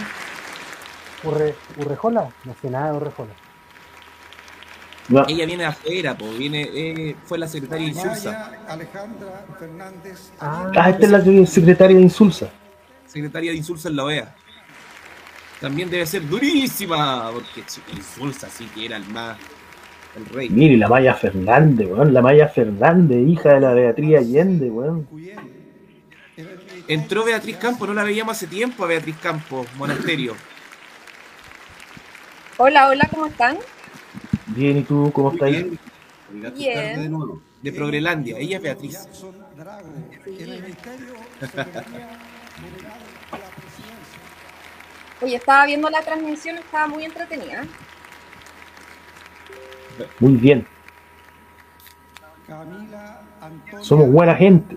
Urre, 1.25 1.55
¿Urrejola? 1.79 2.29
No 2.45 2.55
sé 2.61 2.71
nada 2.71 2.93
de 2.93 2.97
Urrejola. 2.97 3.33
Ella 5.27 5.47
viene 5.47 5.63
de 5.63 5.65
afuera, 5.65 6.17
po, 6.17 6.29
viene, 6.33 6.69
eh, 6.71 7.17
fue 7.25 7.39
la 7.39 7.49
secretaria 7.49 7.87
de 7.87 7.93
Insulsa. 7.93 8.31
Maya 8.31 8.73
Alejandra 8.73 9.47
Fernández 9.59 10.33
Ah, 10.39 10.91
esta 10.91 11.05
es 11.07 11.11
la 11.11 11.47
secretaria 11.47 11.97
de 11.97 12.03
Insulsa. 12.03 12.51
Secretaria 13.07 13.53
de 13.53 13.57
Insulsa 13.57 13.89
en 13.89 13.97
la 13.97 14.05
OEA. 14.05 14.35
También 15.61 15.89
debe 15.89 16.05
ser 16.05 16.29
durísima, 16.29 17.31
porque 17.33 17.65
Insulsa 17.97 18.49
sí 18.51 18.69
que 18.75 18.85
era 18.85 18.97
el 18.97 19.07
más, 19.07 19.39
el 20.15 20.27
rey. 20.27 20.51
Mire, 20.51 20.77
la 20.77 20.89
Maya 20.89 21.15
Fernández, 21.15 21.89
weón. 21.89 22.13
La 22.13 22.21
Maya 22.21 22.49
Fernández, 22.49 23.27
hija 23.27 23.55
de 23.55 23.61
la 23.61 23.73
Beatriz 23.73 24.19
Allende, 24.19 24.71
weón. 24.71 25.09
Entró 26.87 27.25
Beatriz 27.25 27.57
Campos, 27.57 27.89
no 27.89 27.95
la 27.95 28.05
veíamos 28.05 28.37
hace 28.37 28.47
tiempo 28.47 28.85
a 28.85 28.89
Beatriz 28.89 29.17
Campos, 29.17 29.67
monasterio. 29.77 30.35
Hola, 32.61 32.89
hola, 32.89 33.07
¿cómo 33.09 33.27
están? 33.27 33.57
Bien, 34.47 34.79
¿y 34.79 34.83
tú 34.83 35.13
cómo 35.15 35.33
estás? 35.33 35.49
Bien. 36.57 37.13
De 37.63 37.73
Progrelandia, 37.73 38.37
ella 38.37 38.57
es 38.57 38.63
Beatriz. 38.63 39.07
Oye, 45.23 45.37
estaba 45.37 45.67
viendo 45.67 45.89
la 45.89 46.03
transmisión, 46.03 46.59
estaba 46.59 46.89
muy 46.89 47.05
entretenida. 47.05 47.65
Muy 50.19 50.33
bien. 50.33 50.67
Somos 53.83 54.11
buena 54.11 54.35
gente. 54.35 54.77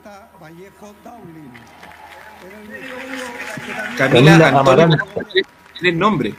Camila, 3.97 3.97
Camila 3.97 4.33
Antonio, 4.49 4.59
Amaranta. 4.59 5.03
tiene 5.79 5.97
nombre. 5.97 6.35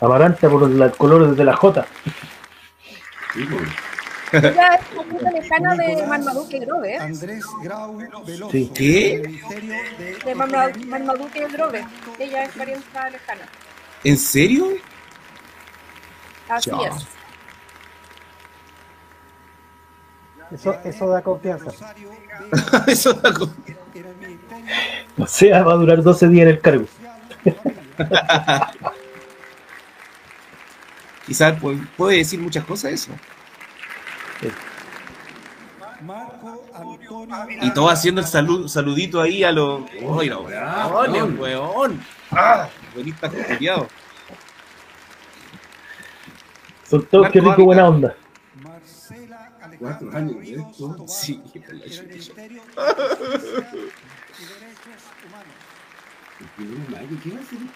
Amaranta 0.00 0.48
por 0.50 0.70
el 0.70 0.90
color 0.92 1.34
de 1.34 1.44
la 1.44 1.54
J. 1.56 1.86
Ella 4.32 4.74
es 4.74 4.82
una 5.20 5.30
lejana 5.30 5.74
de 5.76 6.06
Marmaduke 6.06 6.58
Grove. 6.60 6.96
Andrés 6.98 7.44
Grau 7.62 7.96
Veloso. 8.26 8.50
Sí. 8.50 8.70
¿Qué? 8.74 9.40
De 10.24 10.34
Marma- 10.34 10.72
Marmaduke 10.86 11.46
Grove. 11.48 11.86
Ella 12.18 12.44
es 12.44 12.50
parienta 12.52 13.10
lejana. 13.10 13.42
¿En 14.02 14.18
serio? 14.18 14.66
Así 16.48 16.70
Ya. 16.70 16.88
es. 16.88 17.06
Eso, 20.52 20.76
eso 20.84 21.08
da 21.08 21.22
confianza. 21.22 21.70
Eso 22.86 23.12
da 23.14 23.32
co- 23.32 23.50
O 25.18 25.26
sea, 25.26 25.62
va 25.62 25.72
a 25.72 25.76
durar 25.76 26.02
12 26.02 26.28
días 26.28 26.42
en 26.44 26.48
el 26.50 26.60
cargo. 26.60 26.84
Quizás 31.26 31.58
pu- 31.60 31.86
puede 31.96 32.18
decir 32.18 32.38
muchas 32.40 32.64
cosas 32.64 32.92
eso. 32.92 33.12
Marco 36.02 36.62
Antonio 36.74 37.46
Y 37.62 37.70
todo 37.72 37.88
haciendo 37.88 38.20
el 38.20 38.26
salud, 38.26 38.68
saludito 38.68 39.20
ahí 39.22 39.42
a 39.42 39.52
los. 39.52 39.82
¡Ay, 40.20 40.28
no, 40.28 40.40
weón! 40.42 41.38
weón! 41.38 42.00
¡Ah! 42.30 42.68
Buenista 42.94 43.30
culiao. 43.30 43.88
Son 46.88 47.06
todos 47.06 47.30
que 47.30 47.40
rico 47.40 47.64
buena 47.64 47.88
onda. 47.88 48.14
Cuatro 49.78 50.16
años 50.16 50.36
de 50.40 50.54
esto. 50.54 51.04
Sí, 51.08 51.42
por 51.66 51.74
la 51.74 51.84
chucha. 51.86 52.32
El 56.40 56.46
primero 56.56 56.84
de 56.84 56.88
mayo. 56.90 57.16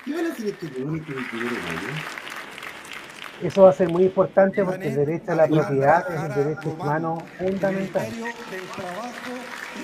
¿Qué 0.04 0.14
van 0.14 0.26
a 0.26 0.32
hacer 0.32 0.46
estos 0.48 0.70
huevones 0.76 1.06
con 1.06 1.18
el 1.18 1.24
primero 1.28 1.50
de 1.54 1.62
mayo? 1.62 1.88
Eso 3.42 3.62
va 3.62 3.70
a 3.70 3.72
ser 3.72 3.88
muy 3.88 4.04
importante 4.04 4.64
porque 4.64 4.88
el 4.88 4.96
derecho 4.96 5.32
a 5.32 5.34
la 5.36 5.46
propiedad 5.46 6.12
es 6.12 6.20
un 6.20 6.44
derecho 6.44 6.70
humano 6.70 7.24
fundamental. 7.38 8.06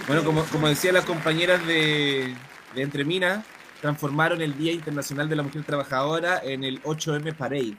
Bueno, 0.07 0.25
como, 0.25 0.45
como 0.45 0.69
decían 0.69 0.95
las 0.95 1.05
compañeras 1.05 1.65
de, 1.67 2.35
de 2.75 2.83
Entre 2.83 3.05
Minas, 3.05 3.45
transformaron 3.81 4.41
el 4.43 4.57
Día 4.57 4.73
Internacional 4.73 5.29
de 5.29 5.37
la 5.37 5.43
Mujer 5.43 5.63
Trabajadora 5.63 6.41
en 6.43 6.65
el 6.65 6.83
8M 6.83 7.35
Parade. 7.37 7.77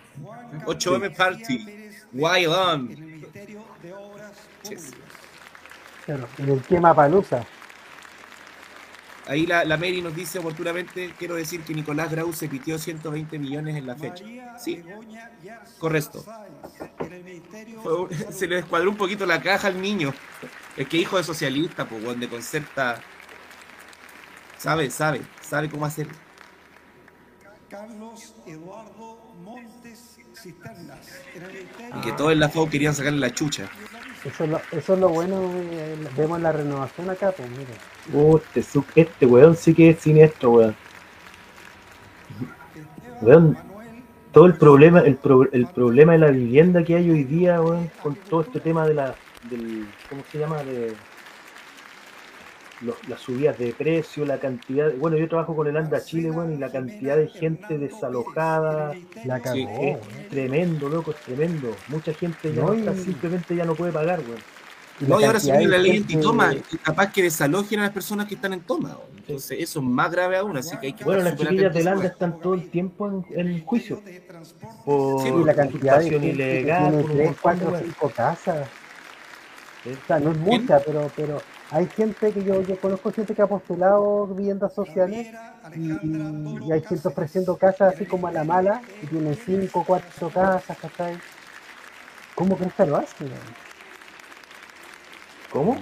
8M 0.66 1.16
Party. 1.16 1.66
Wild 2.14 2.48
on. 2.48 2.90
Yes. 4.70 4.92
Claro, 6.06 6.28
en 6.38 6.50
el 6.50 6.62
quema 6.62 6.94
palusa. 6.94 7.46
Ahí 9.28 9.48
la, 9.48 9.66
la 9.66 9.76
Mary 9.78 10.02
nos 10.02 10.16
dice 10.16 10.38
oportunamente, 10.40 11.14
quiero 11.18 11.36
decir 11.36 11.62
que 11.64 11.74
Nicolás 11.74 12.12
Grau 12.12 12.32
se 12.32 12.48
pitió 12.48 12.78
120 12.78 13.40
millones 13.40 13.76
en 13.76 13.88
la 13.88 13.96
fecha. 13.96 14.24
Sí, 14.60 14.84
correcto. 15.80 16.24
Un- 17.84 18.10
se 18.34 18.48
le 18.48 18.58
descuadró 18.58 18.92
un 18.92 18.98
poquito 18.98 19.26
la 19.26 19.42
caja 19.42 19.68
al 19.70 19.82
niño. 19.82 20.14
Es 20.78 20.88
que 20.88 20.98
hijo 20.98 21.18
de 21.18 21.24
socialista, 21.24 21.88
pues, 21.88 22.04
donde 22.04 22.28
concerta... 22.30 23.02
Sabe, 24.58 24.90
sabe, 24.92 25.22
sabe 25.42 25.70
cómo 25.70 25.86
hacer. 25.86 26.08
Carlos 27.70 28.34
Eduardo 28.46 29.34
Montes 29.42 30.18
Cisternas. 30.34 31.00
Y 31.98 32.02
que 32.02 32.12
todos 32.14 32.32
en 32.32 32.40
la 32.40 32.50
FAO 32.50 32.70
querían 32.70 32.94
sacarle 32.96 33.20
la 33.20 33.34
chucha. 33.34 33.70
Eso 34.24 34.44
es 34.44 34.50
lo, 34.50 34.62
eso 34.72 34.94
es 34.94 35.00
lo 35.00 35.10
bueno, 35.10 35.52
eh, 35.54 36.08
vemos 36.16 36.40
la 36.42 36.52
renovación 36.52 37.10
acá, 37.10 37.32
pues 37.32 37.50
mire. 37.50 37.74
Oh, 38.14 38.38
este, 38.56 38.80
este 38.96 39.26
weón 39.26 39.56
sí 39.56 39.74
que 39.74 39.90
es 39.92 40.00
siniestro, 40.00 40.52
weón. 40.52 40.76
Weón, 43.22 43.58
todo 44.32 44.46
el 44.46 44.54
problema, 44.56 45.00
el, 45.00 45.16
pro- 45.16 45.50
el 45.52 45.68
problema 45.68 46.14
de 46.14 46.20
la 46.20 46.30
vivienda 46.32 46.84
que 46.84 46.96
hay 46.96 47.10
hoy 47.10 47.24
día, 47.24 47.62
weón, 47.62 47.90
con 48.04 48.16
todo 48.30 48.42
este 48.42 48.60
tema 48.60 48.88
de 48.88 48.94
la, 48.94 49.16
del, 49.50 49.88
¿cómo 50.10 50.22
se 50.32 50.38
llama? 50.40 50.64
De 50.64 50.94
los- 52.82 53.08
las 53.08 53.22
subidas 53.22 53.58
de 53.58 53.74
precio, 53.74 54.26
la 54.26 54.38
cantidad, 54.38 54.92
bueno, 54.98 55.18
yo 55.18 55.28
trabajo 55.30 55.56
con 55.56 55.66
el 55.68 55.78
Anda 55.78 56.04
Chile, 56.04 56.30
weón, 56.30 56.54
y 56.54 56.58
la 56.58 56.70
cantidad 56.70 57.16
de 57.18 57.28
gente 57.30 57.78
desalojada, 57.78 58.94
La 59.24 59.40
cagó, 59.40 59.82
es 59.82 60.30
tremendo, 60.30 60.90
loco, 60.90 61.12
es 61.12 61.18
tremendo. 61.22 61.76
Mucha 61.88 62.14
gente 62.14 62.54
ya 62.54 62.62
No, 62.62 62.74
está- 62.74 62.94
simplemente 62.94 63.56
ya 63.56 63.66
no 63.66 63.74
puede 63.74 63.92
pagar, 63.94 64.20
weón. 64.20 64.40
No, 65.00 65.20
y 65.20 65.24
ahora 65.26 65.40
se 65.40 65.52
viene 65.52 65.68
la 65.68 65.78
ley 65.78 65.98
antitoma, 65.98 66.54
y 66.54 66.78
capaz 66.78 67.12
que 67.12 67.24
desalojen 67.24 67.80
a 67.80 67.84
las 67.84 67.92
personas 67.92 68.28
que 68.28 68.36
están 68.36 68.54
en 68.54 68.62
toma. 68.62 68.96
Entonces, 69.18 69.58
eso 69.60 69.80
es 69.80 69.86
más 69.86 70.10
grave 70.10 70.38
aún, 70.38 70.56
así 70.56 70.78
que 70.78 70.88
hay 70.88 70.94
que 70.94 71.04
Bueno, 71.04 71.22
las 71.24 71.36
chiquillas 71.36 71.56
de 71.58 71.66
atentos. 71.68 71.84
Landa 71.86 72.08
están 72.08 72.40
todo 72.40 72.54
el 72.54 72.70
tiempo 72.70 73.08
en, 73.08 73.26
en 73.40 73.66
juicio. 73.66 74.02
Por 74.86 75.22
Sí, 75.22 75.32
la 75.44 75.54
cantidad 75.54 76.00
de 76.00 76.10
que 76.10 76.28
ilegal, 76.28 76.92
tiene 76.92 77.02
por 77.02 77.10
un 77.12 77.16
tres, 77.18 77.26
montón 77.26 77.36
de 77.36 77.42
cuatro, 77.42 77.70
weas. 77.72 77.84
cinco 77.84 78.12
casas. 78.16 78.68
O 79.86 80.08
sea, 80.08 80.20
no 80.20 80.32
es 80.32 80.38
mucha, 80.38 80.80
pero, 80.80 81.12
pero 81.16 81.42
hay 81.72 81.88
gente 81.88 82.32
que 82.32 82.44
yo, 82.44 82.62
yo 82.64 82.76
conozco 82.80 83.12
gente 83.12 83.34
que 83.36 83.42
ha 83.42 83.48
postulado 83.48 84.28
viviendas 84.28 84.74
sociales 84.74 85.28
y, 85.76 85.92
y- 86.02 86.60
y 86.66 86.72
hay 86.72 86.82
gente 86.82 87.08
ofreciendo 87.08 87.56
casas 87.58 87.94
así 87.94 88.06
como 88.06 88.28
a 88.28 88.32
la 88.32 88.44
mala 88.44 88.82
y 89.02 89.08
tienen 89.08 89.36
cinco, 89.46 89.84
cuatro 89.86 90.30
casas, 90.30 90.78
¿cachai? 90.78 91.18
¿Cómo 92.34 92.56
crees 92.58 92.74
que 92.74 92.86
lo 92.86 92.98
hacen? 92.98 93.28
¿Cómo? 95.56 95.78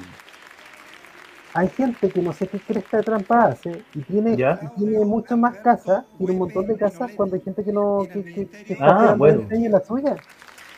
Hay 1.56 1.68
gente 1.70 2.08
que 2.12 2.22
no 2.22 2.32
sé 2.32 2.48
qué 2.48 2.60
cresta 2.60 2.98
de 2.98 3.04
trampa 3.04 3.46
hace 3.46 3.72
y 3.96 4.02
tiene, 4.04 4.34
y 4.62 4.68
tiene 4.78 5.04
muchas 5.04 5.36
más 5.36 5.58
casas, 5.58 6.06
tiene 6.16 6.34
un 6.34 6.38
montón 6.38 6.68
de 6.68 6.78
casas 6.78 7.12
cuando 7.16 7.36
hay 7.36 7.42
gente 7.42 7.64
que 7.64 7.72
no 7.72 8.08
que, 8.14 8.24
que, 8.24 8.48
que 8.68 8.74
está 8.74 9.10
Ah, 9.10 9.16
bueno. 9.16 9.48
de 9.50 9.70
la 9.70 9.80
suya. 9.84 10.16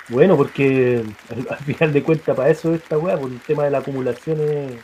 Bueno, 0.07 0.37
porque 0.37 1.03
al, 1.29 1.47
al 1.49 1.57
final 1.57 1.91
de 1.91 2.03
cuentas 2.03 2.37
para 2.37 2.49
eso 2.49 2.73
esta 2.73 2.97
weá, 2.97 3.19
por 3.19 3.29
el 3.29 3.41
tema 3.41 3.65
de 3.65 3.71
la 3.71 3.79
acumulación 3.79 4.37
eh, 4.39 4.79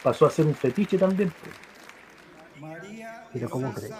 pasó 0.00 0.26
a 0.26 0.30
ser 0.30 0.46
un 0.46 0.54
fetiche 0.54 0.96
también. 0.96 1.32
Pero 3.32 3.50
¿cómo 3.50 3.72
crees? 3.74 3.92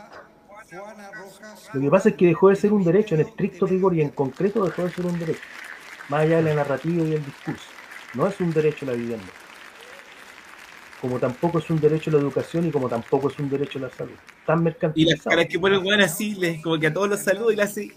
Lo 1.72 1.80
que 1.80 1.90
pasa 1.90 2.10
es 2.10 2.14
que 2.14 2.26
dejó 2.26 2.50
de 2.50 2.56
ser 2.56 2.72
un 2.72 2.84
derecho 2.84 3.16
en 3.16 3.22
estricto 3.22 3.66
rigor 3.66 3.94
y 3.96 4.00
en 4.02 4.10
concreto 4.10 4.64
dejó 4.64 4.84
de 4.84 4.90
ser 4.90 5.06
un 5.06 5.18
derecho. 5.18 5.40
Más 6.08 6.20
allá 6.22 6.36
de 6.36 6.42
la 6.42 6.54
narrativa 6.54 7.04
y 7.04 7.14
el 7.14 7.24
discurso. 7.24 7.79
No 8.14 8.26
es 8.26 8.40
un 8.40 8.52
derecho 8.52 8.86
la 8.86 8.92
vivienda. 8.92 9.26
Como 11.00 11.18
tampoco 11.18 11.60
es 11.60 11.70
un 11.70 11.80
derecho 11.80 12.10
la 12.10 12.18
educación 12.18 12.66
y 12.66 12.70
como 12.70 12.88
tampoco 12.88 13.30
es 13.30 13.38
un 13.38 13.48
derecho 13.48 13.78
la 13.78 13.88
salud. 13.90 14.12
tan 14.46 14.58
Y 14.58 14.64
las 14.64 14.64
mercantilizado. 14.64 15.30
caras 15.30 15.46
que 15.46 15.58
pone 15.58 15.76
el 15.76 15.82
weón 15.82 16.00
así, 16.00 16.34
les, 16.34 16.62
como 16.62 16.78
que 16.78 16.88
a 16.88 16.92
todos 16.92 17.08
los 17.08 17.20
saluda 17.20 17.52
y 17.52 17.56
le 17.56 17.62
hace. 17.62 17.90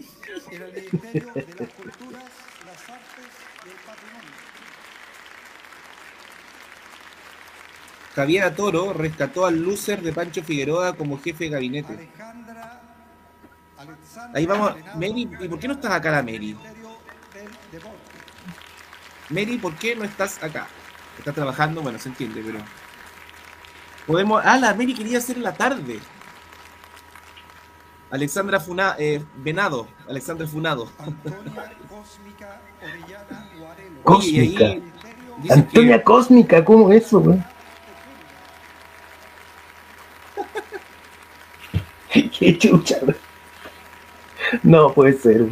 Javier 8.14 8.54
Toro 8.54 8.92
rescató 8.92 9.44
al 9.44 9.60
loser 9.60 10.00
de 10.00 10.12
Pancho 10.12 10.42
Figueroa 10.42 10.94
como 10.94 11.20
jefe 11.20 11.44
de 11.44 11.50
gabinete. 11.50 12.08
Ahí 14.32 14.46
vamos. 14.46 14.74
Mary, 14.94 15.28
¿y 15.40 15.48
por 15.48 15.58
qué 15.58 15.68
no 15.68 15.74
estás 15.74 15.92
acá 15.92 16.12
la 16.12 16.22
Mary? 16.22 16.56
Mary, 19.30 19.58
¿por 19.58 19.74
qué 19.74 19.96
no 19.96 20.04
estás 20.04 20.42
acá? 20.42 20.66
¿Estás 21.18 21.34
trabajando? 21.34 21.82
Bueno, 21.82 21.98
se 21.98 22.08
entiende, 22.08 22.42
pero. 22.44 22.58
Podemos. 24.06 24.42
Ah, 24.44 24.56
la 24.58 24.74
Mary 24.74 24.94
quería 24.94 25.18
hacer 25.18 25.36
en 25.36 25.44
la 25.44 25.54
tarde. 25.54 26.00
Alexandra 28.10 28.60
Funa, 28.60 28.96
eh, 28.98 29.24
Venado. 29.36 29.88
Alexandra 30.08 30.46
Funado. 30.46 30.90
Y 31.04 31.12
Cósmica. 34.04 34.66
ahí 34.68 34.82
Antonia 35.50 36.02
Cósmica, 36.02 36.64
¿cómo 36.64 36.92
es 36.92 37.06
eso, 37.06 37.20
güey? 37.20 37.42
Qué 42.38 42.56
chucha, 42.56 42.98
güey. 43.02 43.16
No 44.62 44.92
puede 44.92 45.14
ser. 45.14 45.48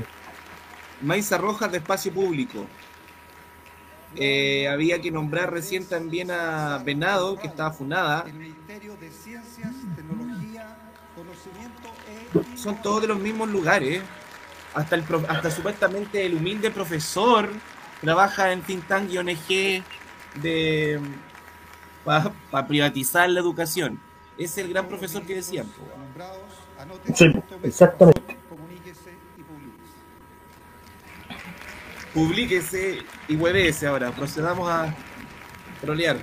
Maiza 1.00 1.38
Rojas 1.38 1.72
de 1.72 1.78
Espacio 1.78 2.12
Público. 2.12 2.66
Eh, 4.16 4.68
había 4.68 5.00
que 5.00 5.10
nombrar 5.10 5.50
recién 5.50 5.86
también 5.86 6.30
a 6.30 6.78
Venado, 6.84 7.38
que 7.38 7.46
estaba 7.46 7.72
funada. 7.72 8.24
Son 12.56 12.80
todos 12.82 13.02
de 13.02 13.08
los 13.08 13.18
mismos 13.18 13.48
lugares. 13.48 14.02
Hasta, 14.74 14.96
el, 14.96 15.04
hasta 15.28 15.50
supuestamente 15.50 16.24
el 16.24 16.34
humilde 16.34 16.70
profesor 16.70 17.50
trabaja 18.00 18.52
en 18.52 18.62
think 18.62 18.86
tank 18.88 19.10
y 19.10 19.18
ONG 19.18 19.84
de 20.40 20.98
para 22.04 22.66
privatizar 22.66 23.28
la 23.28 23.40
educación. 23.40 24.00
Es 24.38 24.56
el 24.58 24.70
gran 24.70 24.88
profesor 24.88 25.22
que 25.24 25.36
decían. 25.36 25.66
Sí, 27.14 27.26
exactamente. 27.62 28.11
Publíquese 32.14 32.98
y 33.26 33.36
huevese 33.36 33.86
ahora. 33.86 34.10
Procedamos 34.10 34.68
a 34.70 34.94
trolear. 35.80 36.16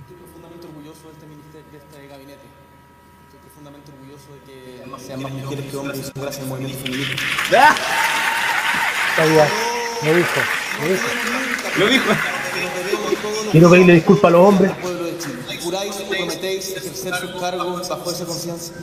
Estoy 0.00 0.16
profundamente 0.16 0.66
orgulloso 0.66 1.06
de 1.08 1.12
este 1.12 1.26
ministerio, 1.26 1.70
de 1.70 1.78
este 1.78 2.08
gabinete. 2.08 2.46
Estoy 3.26 3.40
profundamente 3.40 3.92
orgulloso 3.92 4.32
de 4.32 4.40
que 4.40 4.84
sean 5.04 5.22
más 5.22 5.32
mujeres 5.32 5.70
que 5.70 5.76
hombres 5.76 6.12
gracias 6.14 6.42
al 6.42 6.48
movimiento 6.48 6.82
feminista. 6.84 7.22
Está 9.10 9.24
bien, 9.26 9.46
me 10.02 10.14
dijo, 10.14 10.40
me 10.80 10.88
dijo. 10.88 11.06
Lo 11.78 11.86
dijo. 11.86 12.12
Quiero 13.52 13.70
pedirle 13.70 13.92
disculpas 13.94 14.24
a 14.24 14.30
los 14.30 14.40
hombres. 14.40 14.72
Chile. 15.18 15.60
¿Juráis 15.62 15.94
o 16.00 16.08
prometéis 16.08 16.70
ejercer 16.76 17.14
sus 17.16 17.40
cargos 17.40 17.88
bajo 17.88 18.10
esa 18.10 18.24
conciencia? 18.24 18.74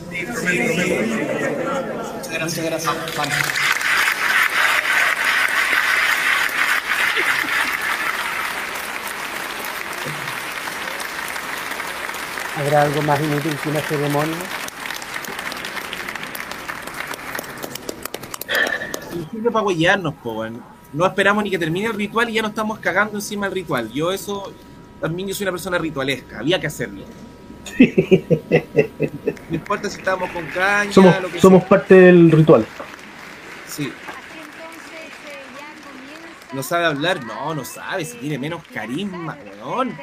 Muchas 2.40 2.64
gracias. 2.64 2.94
Vamos. 3.16 3.34
¿Habrá 12.54 12.82
algo 12.82 13.02
más 13.02 13.20
inútil 13.20 13.56
que 13.62 13.68
una 13.70 13.80
ceremonia? 13.80 14.36
Y 19.14 19.30
sirve 19.30 19.50
para 19.50 19.64
huellarnos. 19.66 20.14
No 20.92 21.06
esperamos 21.06 21.42
ni 21.42 21.50
que 21.50 21.58
termine 21.58 21.86
el 21.86 21.94
ritual 21.94 22.28
y 22.28 22.34
ya 22.34 22.42
nos 22.42 22.50
estamos 22.50 22.78
cagando 22.78 23.16
encima 23.16 23.46
del 23.46 23.54
ritual. 23.54 23.90
Yo 23.90 24.12
eso, 24.12 24.52
también 25.02 25.28
yo 25.28 25.34
soy 25.34 25.44
una 25.44 25.52
persona 25.52 25.78
ritualesca, 25.78 26.38
había 26.38 26.58
que 26.60 26.68
hacerlo. 26.68 27.04
No 29.48 29.56
importa 29.56 29.90
si 29.90 29.98
estamos 29.98 30.30
con 30.30 30.46
caña, 30.46 30.92
Somos, 30.92 31.20
lo 31.20 31.30
que 31.30 31.40
somos 31.40 31.64
parte 31.64 31.94
del 31.94 32.30
ritual. 32.30 32.64
Sí. 33.68 33.92
¿No 36.54 36.62
sabe 36.62 36.86
hablar? 36.86 37.24
No, 37.24 37.54
no 37.54 37.64
sabe. 37.64 38.04
Si 38.04 38.16
tiene 38.16 38.38
menos 38.38 38.62
carisma, 38.72 39.36
weón. 39.60 39.94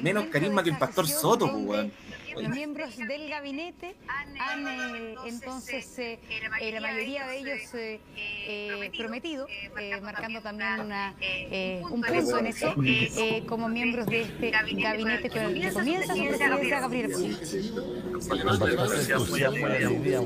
Menos 0.00 0.26
carisma 0.26 0.62
que 0.62 0.70
el 0.70 0.78
pastor 0.78 1.08
Soto, 1.08 1.50
pues, 1.50 1.64
weón. 1.64 1.92
Los 2.36 2.48
miembros 2.50 2.96
del 2.96 3.28
gabinete 3.28 3.94
han 4.08 4.66
eh, 4.66 5.14
entonces, 5.26 5.98
eh, 5.98 6.18
eh, 6.60 6.72
la 6.72 6.80
mayoría 6.80 7.26
de 7.26 7.38
ellos 7.38 7.74
eh, 7.74 8.00
eh, 8.46 8.90
prometido, 8.96 9.46
eh, 9.78 10.00
marcando 10.00 10.40
también 10.40 10.80
una, 10.80 11.14
eh, 11.20 11.82
un 11.90 12.02
punto 12.02 12.38
en 12.38 12.46
eso, 12.46 12.74
eh, 12.84 13.44
como 13.46 13.68
miembros 13.68 14.06
de 14.06 14.22
este 14.22 14.50
gabinete 14.50 15.28
que, 15.30 15.72
comienza 15.72 16.14
su 16.14 16.24
presidencia 16.24 16.80
Gabriel. 16.80 17.12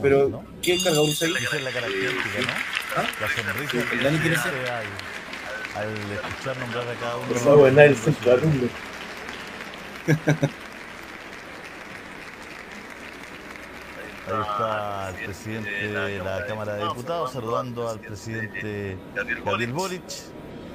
Pero, 0.03 0.45
¿quién 0.63 0.83
carga 0.83 1.01
un 1.03 1.13
seis? 1.13 1.37
Esa 1.37 1.57
es 1.57 1.63
la 1.63 1.71
característica, 1.71 2.41
¿no? 2.41 3.03
La 3.21 3.29
sonrisa 3.29 3.91
que 3.91 3.97
Dani 3.97 4.19
quiere 4.19 4.37
se 4.37 4.49
al, 4.49 4.87
al 5.75 6.13
escuchar 6.13 6.57
nombrar 6.59 6.89
a 6.89 6.95
cada 6.95 7.17
uno. 7.17 7.35
Esa 7.35 7.55
buena 7.55 7.83
del 7.83 7.97
centro 7.97 8.31
de 8.37 8.39
alumnos. 8.39 8.71
Ahí 14.27 14.41
está 14.41 15.11
el 15.11 15.25
presidente 15.25 15.71
de 15.71 16.19
la 16.19 16.47
Cámara 16.47 16.75
de 16.75 16.83
Diputados 16.85 17.33
saludando 17.33 17.89
al 17.89 18.01
presidente 18.01 18.97
Gabriel 19.45 19.73
Boric. 19.73 20.03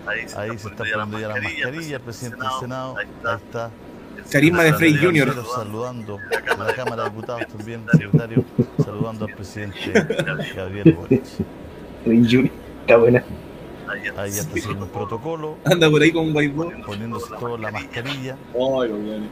Ahí 0.08 0.58
se 0.58 0.70
está 0.70 0.84
poniendo 0.84 1.20
ya 1.20 1.28
la 1.28 1.42
mascarilla, 1.42 1.96
el 1.98 2.02
presidente 2.02 2.38
del 2.42 2.52
Senado. 2.60 2.98
Ahí 2.98 3.08
está. 3.36 3.70
Carisma 4.32 4.64
de 4.64 4.74
Frey 4.74 4.96
Jr. 4.96 5.26
Gabriel 5.26 5.46
Saludando 5.54 6.18
a 6.60 6.64
la 6.64 6.74
Cámara 6.74 7.04
de 7.04 7.10
Diputados 7.10 7.48
también, 7.48 7.86
secretario, 7.92 8.44
saludando 8.84 9.26
al 9.26 9.34
presidente 9.34 9.92
Gabriel 10.56 10.94
Boric. 10.94 11.24
Rey 12.06 12.24
Junior, 12.24 12.52
Está 12.82 12.98
buena. 12.98 13.24
Ahí 14.18 14.32
ya 14.32 14.42
está 14.42 14.58
haciendo 14.58 14.86
un 14.86 14.92
protocolo. 14.92 15.58
Anda 15.66 15.90
por 15.90 16.02
ahí 16.02 16.12
con 16.12 16.28
un. 16.28 16.84
Poniéndose 16.86 17.34
toda 17.38 17.58
la 17.58 17.72
mascarilla. 17.72 18.38
Ay, 18.54 19.30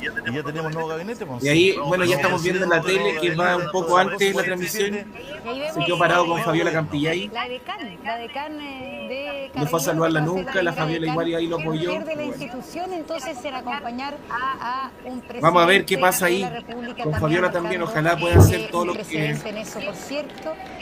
weón. 0.00 0.26
Y 0.32 0.36
ya 0.36 0.42
tenemos 0.42 0.72
nuevo 0.74 0.88
gabinete. 0.88 1.26
pues, 1.26 1.44
Y 1.44 1.48
ahí, 1.48 1.74
bueno, 1.86 2.04
ya 2.04 2.16
estamos 2.16 2.42
viendo 2.42 2.64
en 2.64 2.70
la 2.70 2.80
tele 2.80 3.16
que 3.20 3.34
va 3.34 3.56
un 3.56 3.70
poco 3.70 3.96
antes 3.98 4.18
de 4.18 4.34
la 4.34 4.42
transmisión. 4.42 4.94
Se 5.74 5.84
quedó 5.84 5.98
parado 5.98 6.26
con 6.26 6.42
Fabiola 6.42 6.72
Campillay. 6.72 7.28
La 7.28 7.48
decán, 7.48 7.98
la 8.04 8.16
decán 8.16 8.58
de 8.58 9.50
No 9.54 9.66
fue 9.66 9.78
a 9.78 9.82
saludarla 9.82 10.20
nunca, 10.20 10.62
la 10.62 10.72
Fabiola 10.72 11.06
igual 11.06 11.28
y 11.28 11.34
ahí 11.34 11.46
lo 11.46 11.58
apoyó. 11.60 11.90
mujer 11.94 12.04
de 12.04 12.16
la 12.16 12.24
institución, 12.24 12.92
entonces 12.92 13.44
en 13.44 13.54
acompañar 13.54 14.16
a, 14.30 14.84
a 14.86 14.90
un 15.04 15.18
presidente 15.20 15.40
Vamos 15.40 15.62
a 15.62 15.66
ver 15.66 15.84
qué 15.84 15.98
pasa 15.98 16.26
ahí 16.26 16.46
con 17.02 17.12
Fabiola 17.14 17.50
también. 17.50 17.82
Ojalá 17.82 18.16
pueda 18.18 18.38
hacer 18.38 18.68
todo 18.70 18.86
lo 18.86 18.92
que. 18.94 19.36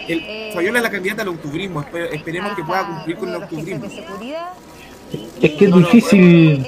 El, 0.09 0.21
Eh, 0.27 0.51
Fabiola 0.55 0.79
es 0.79 0.83
la 0.85 0.91
candidata 0.91 1.23
al 1.23 1.29
octubrismo. 1.29 1.83
espe- 1.83 2.09
Esperemos 2.15 2.55
que 2.55 2.65
pueda 2.65 2.87
cumplir 2.87 3.17
con 3.17 3.29
el 3.29 3.35
octubrismo. 3.37 3.87
Es 5.43 5.51
que 5.53 5.65
es 5.67 5.75
difícil, 5.75 6.67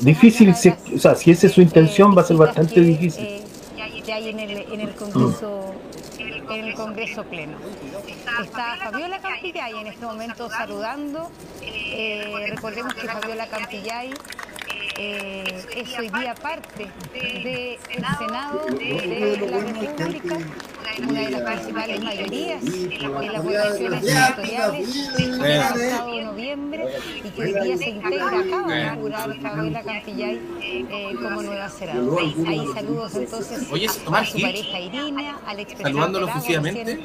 difícil, 0.00 0.54
si- 0.54 0.74
o 0.94 0.98
sea, 0.98 1.14
si 1.14 1.30
esa 1.30 1.46
es 1.46 1.52
su 1.52 1.60
intención 1.62 2.16
va 2.16 2.22
a 2.22 2.24
ser 2.24 2.36
bastante 2.36 2.80
difícil. 2.80 3.24
eh, 3.24 3.42
en 4.72 4.80
el 4.80 4.94
Congreso 4.94 5.74
en 6.50 6.64
el 6.64 6.74
Congreso 6.74 7.24
pleno. 7.24 7.58
Está 8.42 8.76
Fabiola 8.82 9.18
Campillay 9.20 9.78
en 9.80 9.86
este 9.86 10.04
momento 10.06 10.48
saludando. 10.48 11.30
Eh, 11.62 12.46
recordemos 12.50 12.94
que 12.94 13.06
Fabiola 13.06 13.46
Campillay 13.48 14.10
eh, 14.98 15.44
es 15.76 15.98
hoy 15.98 16.08
día 16.08 16.34
parte 16.34 16.88
del 17.14 17.78
Senado 18.18 18.64
de 18.66 19.48
la 19.48 19.60
República, 19.60 20.38
una 21.08 21.20
de 21.20 21.30
las 21.30 21.42
principales 21.42 22.02
mayorías 22.02 22.62
en 22.64 23.32
las 23.32 23.44
votaciones 23.44 24.04
senatoriales 24.04 25.16
del 25.16 25.38
pasado 25.38 26.08
noviembre 26.22 26.86
y 27.24 27.30
que 27.30 27.42
hoy 27.42 27.52
día 27.52 27.76
se 27.76 27.88
integra, 27.90 28.26
acaba 28.26 28.72
de 28.74 28.80
inaugurar 28.80 29.40
Fabiola 29.40 29.82
Campillay 29.82 30.40
eh, 30.62 31.14
como 31.22 31.42
nueva 31.42 31.68
senadora. 31.68 32.24
Ahí 32.46 32.66
saludos 32.74 33.14
entonces 33.14 33.68
Oye, 33.70 33.86
a 33.88 34.04
Tomás 34.04 34.28
su 34.30 34.40
pareja 34.40 34.80
Irina, 34.80 35.38
al 35.46 35.60
expresidente 35.60 36.18
el, 36.18 37.04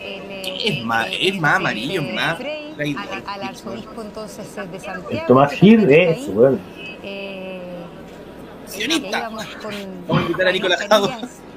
eh, 0.00 0.58
Es 0.64 0.84
más, 0.84 1.08
es 1.20 1.40
más 1.40 1.56
amarillo, 1.56 2.00
presidente 2.00 2.14
más. 2.14 2.36
Frey, 2.38 2.96
al, 2.96 3.22
al 3.26 3.42
arzobispo 3.42 4.02
entonces 4.02 4.46
de 4.56 4.80
Santiago. 4.80 5.26
Tomás 5.26 5.52
Gil 5.52 5.80
también 5.80 6.00
está 6.00 6.20
es, 6.20 6.28
ahí. 6.28 6.34
weón. 6.34 6.87
Eh, 7.02 7.60
Sionista. 8.66 9.08
y 9.08 9.14
ahí 9.14 9.20
vamos 9.22 9.46
con 9.62 9.74
Vamos 10.06 10.18
a 10.18 10.26
invitar 10.26 10.46
a 10.48 10.52
Nicolás 10.52 10.80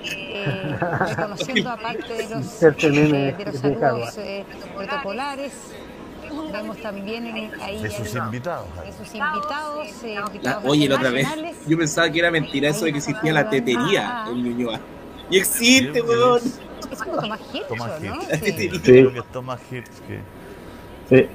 eh, 0.03 0.75
reconociendo 1.09 1.69
aparte 1.71 2.13
de 2.13 2.29
los, 2.29 2.63
eh, 2.63 3.35
de 3.37 3.45
los 3.45 3.61
de 3.61 3.75
Jado. 3.75 3.79
saludos 4.05 4.17
eh, 4.17 4.45
protocolares 4.75 5.51
Vemos 6.53 6.77
también 6.77 7.25
en- 7.27 7.61
ahí 7.61 7.81
De 7.83 7.89
sus 7.91 8.15
el- 8.15 8.23
invitados. 8.23 8.65
de 8.85 8.91
sus 8.93 9.13
invitados, 9.15 9.87
eh, 10.03 10.15
La- 10.41 10.59
oye, 10.59 10.87
la 10.87 10.95
otra 10.95 11.09
vez, 11.09 11.27
yo 11.67 11.77
pensaba 11.77 12.09
que 12.09 12.19
era 12.19 12.31
mentira 12.31 12.69
eso 12.69 12.85
de 12.85 12.93
que 12.93 12.99
existía 12.99 13.33
la 13.33 13.49
tetería 13.49 14.25
en 14.29 14.41
Ñuñoa. 14.43 14.79
Y 15.29 15.37
existe, 15.37 16.01
weón. 16.01 16.39
Es 16.89 16.99
como 17.03 17.17
Tomás 17.19 17.39
Hirsch, 17.53 17.67
Tomás 17.67 18.01
¿no? 18.01 18.21
Sí. 18.21 18.69
Yo 18.71 18.81
Creo 18.81 19.13
que 19.13 19.19
es 19.19 19.25
Tomás 19.33 19.59
Hirsch 19.71 19.91
Sí. 21.09 21.27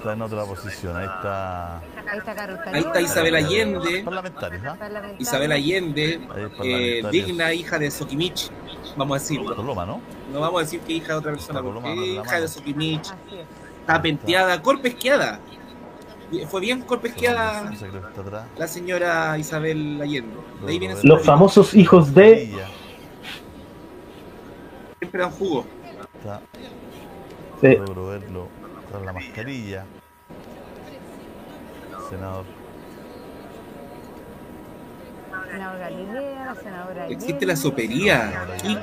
Está, 0.00 0.12
en 0.14 0.22
otra 0.22 0.44
posición. 0.44 0.96
Ahí 0.96 1.06
está. 1.06 1.76
Ahí 1.78 2.18
está 2.18 2.70
Ahí 2.72 2.80
está 2.80 3.00
Isabel 3.00 3.34
Allende. 3.36 4.04
¿ah? 4.06 5.12
Isabel 5.18 5.52
Allende, 5.52 6.20
eh, 6.64 7.02
digna 7.10 7.52
hija 7.52 7.78
de 7.78 7.90
Soquimich, 7.90 8.50
vamos 8.96 9.16
a 9.16 9.20
decirlo. 9.20 9.54
Coloma, 9.54 9.86
¿no? 9.86 10.00
No 10.32 10.40
vamos 10.40 10.60
a 10.60 10.64
decir 10.64 10.80
que 10.80 10.94
hija 10.94 11.12
de 11.12 11.18
otra 11.18 11.32
persona, 11.32 11.60
Coloma, 11.60 11.88
porque 11.88 12.06
hija 12.06 12.40
de 12.40 12.48
Soquimich. 12.48 13.12
Está 13.80 14.02
penteada, 14.02 14.60
corpesqueada. 14.62 15.40
Fue 16.48 16.60
bien 16.60 16.82
corpesqueada 16.82 17.72
la 18.56 18.68
señora 18.68 19.36
Isabel 19.36 20.00
Allende. 20.00 20.36
De 20.64 20.72
ahí 20.72 20.78
viene 20.78 20.94
su 20.94 21.06
Los 21.06 21.18
nombre. 21.18 21.24
famosos 21.24 21.74
hijos 21.74 22.14
de. 22.14 22.56
Siempre 25.00 25.20
dan 25.20 25.30
jugo. 25.32 25.66
Está. 26.14 26.40
Sí. 27.60 27.68
Verlo 27.68 28.59
tras 28.90 29.02
la 29.02 29.12
mascarilla. 29.12 29.84
Senador. 32.08 32.44
Senadora 35.50 35.78
Galilea, 35.78 36.54
senadora 36.62 37.06
Existe 37.08 37.46
la 37.46 37.56
sopería. 37.56 38.46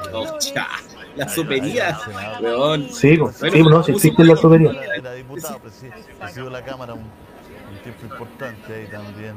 La 1.15 1.27
sopería. 1.27 1.97
Weón. 2.41 2.89
Sí, 2.91 3.17
Bueno, 3.17 3.33
sí, 3.33 3.63
no, 3.63 3.83
sí 3.83 3.91
existe 3.93 4.23
la 4.23 4.35
sobería. 4.35 4.71
Era, 4.71 5.13
diputado, 5.13 5.59
presi- 5.59 5.91
presidió 6.19 6.49
la 6.51 6.63
Cámara 6.63 6.93
un, 6.93 6.99
un 7.01 7.77
tiempo 7.81 8.05
importante 8.05 8.71
ahí 8.75 8.85
también. 8.85 9.33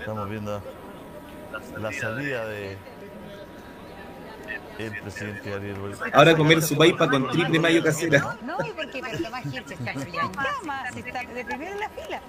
Estamos 0.00 0.30
viendo 0.30 0.62
la 1.78 1.92
salida 1.92 2.46
de 2.46 2.78
el 4.78 5.00
presidente 5.00 5.50
Gabriel 5.50 5.74
Boric. 5.76 6.14
Ahora 6.14 6.36
comer 6.36 6.62
su 6.62 6.76
paipa 6.76 7.08
con 7.08 7.28
triple 7.30 7.58
mayo 7.58 7.82
casera. 7.82 8.36
No, 8.42 8.56
¿y 8.64 8.70
por 8.70 8.90
qué? 8.90 9.00
Pero 9.02 9.18
Tomás 9.24 9.46
Hirsch 9.46 9.72
está 9.72 9.94
ya 9.94 10.02
en 10.02 10.12
llamas, 10.12 10.96
está 10.96 11.22
de 11.22 11.44
primero 11.44 11.72
en 11.72 11.80
la 11.80 11.88
fila. 11.90 12.20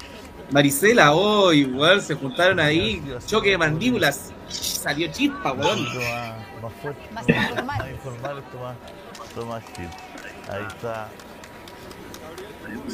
Maricela, 0.52 1.14
oh, 1.14 1.52
igual 1.54 2.02
se 2.02 2.16
juntaron 2.16 2.60
ahí. 2.60 3.04
Choque 3.26 3.52
de 3.52 3.58
mandíbulas. 3.58 4.32
Salió 4.48 5.12
chispa, 5.12 5.52
weón. 5.52 5.84
Más, 5.84 5.96
más 6.62 6.74
fuerte, 6.82 7.02
Más 7.14 7.28
más, 7.66 7.90
informal. 7.90 8.36
más 8.36 8.52
Tomás, 8.52 8.76
Tomás 9.36 9.64
Gil. 9.76 9.90
Ahí 10.50 10.64
está. 10.68 11.10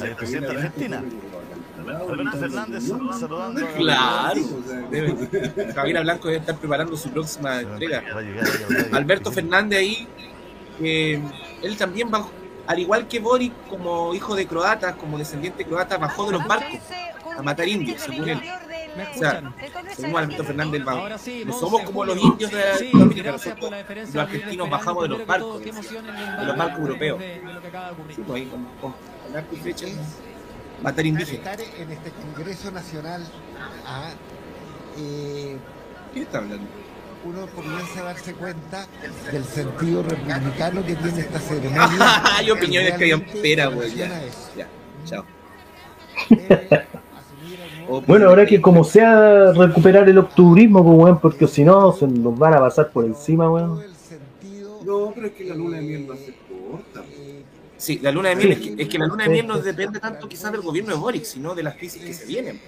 Ahí 0.01 0.09
el 0.09 0.15
presidente 0.15 0.47
de 0.49 0.55
Argentina. 0.57 1.03
Alberto 1.79 2.37
Fernández 2.37 2.83
saludando. 3.19 3.65
a- 3.65 3.69
Claro. 3.73 4.41
Debe- 4.91 5.73
Javier 5.73 6.01
Blanco 6.03 6.27
debe 6.27 6.39
estar 6.39 6.55
preparando 6.55 6.95
su 6.95 7.09
próxima 7.09 7.61
entrega. 7.61 8.03
Alberto 8.91 9.31
Fernández 9.31 9.79
ahí, 9.79 10.07
él 10.81 11.77
también 11.77 12.09
bajó, 12.11 12.31
al 12.67 12.79
igual 12.79 13.07
que 13.07 13.19
Boric, 13.19 13.53
como 13.67 14.13
hijo 14.13 14.35
de 14.35 14.45
croatas, 14.47 14.95
como 14.95 15.17
descendiente 15.17 15.65
croata, 15.65 15.97
bajó 15.97 16.25
de 16.27 16.33
los 16.33 16.47
barcos 16.47 16.79
a 17.37 17.41
matar 17.41 17.67
indios, 17.67 18.01
según 18.01 18.29
él. 18.29 18.39
O 19.15 19.17
sea, 19.17 19.41
según 19.95 20.17
Alberto 20.17 20.43
Fernández, 20.43 20.83
bajó. 20.83 21.09
No 21.45 21.53
somos 21.53 21.81
como 21.81 22.05
los 22.05 22.17
indios 22.17 22.51
de 22.51 22.61
Sí, 22.77 22.91
la 22.93 23.31
nosotros, 23.31 23.71
deferencia 23.71 24.03
los 24.03 24.11
del 24.13 24.19
argentinos 24.21 24.69
bajamos 24.69 25.03
de 25.03 25.09
los 25.09 25.25
barcos, 25.25 25.59
de 25.63 26.45
los 26.45 26.57
barcos 26.57 26.79
europeos. 26.79 27.19
de- 27.19 27.25
de 27.41 27.53
lo 27.53 27.61
que 27.61 27.67
acaba 27.67 27.87
de 27.87 27.91
ocurrir. 27.93 28.15
Sí, 28.15 28.23
pues 28.27 28.41
ahí 28.41 28.47
con, 28.47 28.63
con, 28.79 28.91
con 28.93 29.35
arco 29.37 29.55
y 29.55 29.57
flecha, 29.57 29.87
matar 30.83 31.05
indígenas. 31.05 31.57
estar 31.57 31.81
en 31.81 31.91
este 31.91 32.11
Congreso 32.11 32.71
Nacional 32.71 33.23
ah, 33.85 34.09
eh, 34.97 35.57
¿Quién 36.13 36.25
está 36.25 36.37
hablando? 36.37 36.67
uno 37.25 37.47
comienza 37.55 38.01
a 38.01 38.03
darse 38.03 38.33
cuenta 38.33 38.85
del 39.31 39.43
sentido 39.45 40.03
republicano 40.03 40.85
que 40.85 40.95
tiene 40.95 41.21
esta 41.21 41.39
ceremonia. 41.39 42.21
Hay 42.37 42.51
opiniones 42.51 42.93
que 42.95 43.05
hayan 43.05 43.21
pera, 43.41 43.67
güey. 43.67 43.95
Ya, 43.95 44.09
ya, 44.57 44.67
chao. 45.05 45.25
Bueno, 48.07 48.29
ahora 48.29 48.45
que 48.45 48.61
como 48.61 48.83
sea 48.83 49.51
recuperar 49.53 50.07
el 50.09 50.17
octubrismo, 50.17 50.83
pues, 50.83 50.97
weón, 50.97 51.19
porque 51.19 51.47
si 51.47 51.63
no 51.63 51.91
se 51.93 52.07
nos 52.07 52.37
van 52.37 52.55
a 52.55 52.59
pasar 52.59 52.89
por 52.91 53.05
encima, 53.05 53.49
weón. 53.49 53.81
No, 54.85 55.11
pero 55.15 55.27
es 55.27 55.33
que 55.33 55.45
la 55.45 55.55
luna 55.55 55.77
de 55.77 55.83
miel 55.83 56.09
va 56.09 56.15
a 56.15 56.17
ser. 56.17 56.42
Sí, 57.83 57.99
la 58.01 58.11
luna 58.11 58.29
de 58.29 58.35
miel 58.37 58.47
Sí. 58.47 58.53
es, 58.69 58.75
que, 58.77 58.83
es 58.83 58.87
que 58.89 58.97
la 58.97 59.07
luna 59.07 59.23
de 59.25 59.29
miel 59.29 59.45
no 59.47 59.57
depende 59.59 59.99
tanto 59.99 60.29
quizás 60.29 60.51
del 60.53 60.61
gobierno 60.61 60.93
de 60.93 60.99
Boric, 60.99 61.25
sino 61.25 61.53
de 61.53 61.63
las 61.63 61.75
crisis 61.75 62.01
que 62.01 62.13
se 62.13 62.25
vienen. 62.25 62.61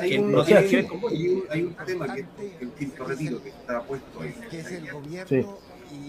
Hay 0.00 0.18
un, 0.18 0.32
no 0.32 0.44
tiene 0.44 0.60
hay- 0.60 0.68
que 0.68 0.76
ver 0.76 0.86
con 0.86 1.00
hay 1.10 1.28
un- 1.28 1.44
hay 1.48 1.62
un 1.62 1.74
tema 1.86 2.14
que 2.14 2.26
el 2.60 2.70
quinto 2.78 3.04
retiro 3.04 3.42
que 3.42 3.48
está 3.48 3.82
puesto 3.82 4.20
ahí. 4.20 4.34
Que 4.50 4.60
es 4.60 4.66
el 4.72 4.90
gobierno 4.92 5.28
Sí. 5.28 5.46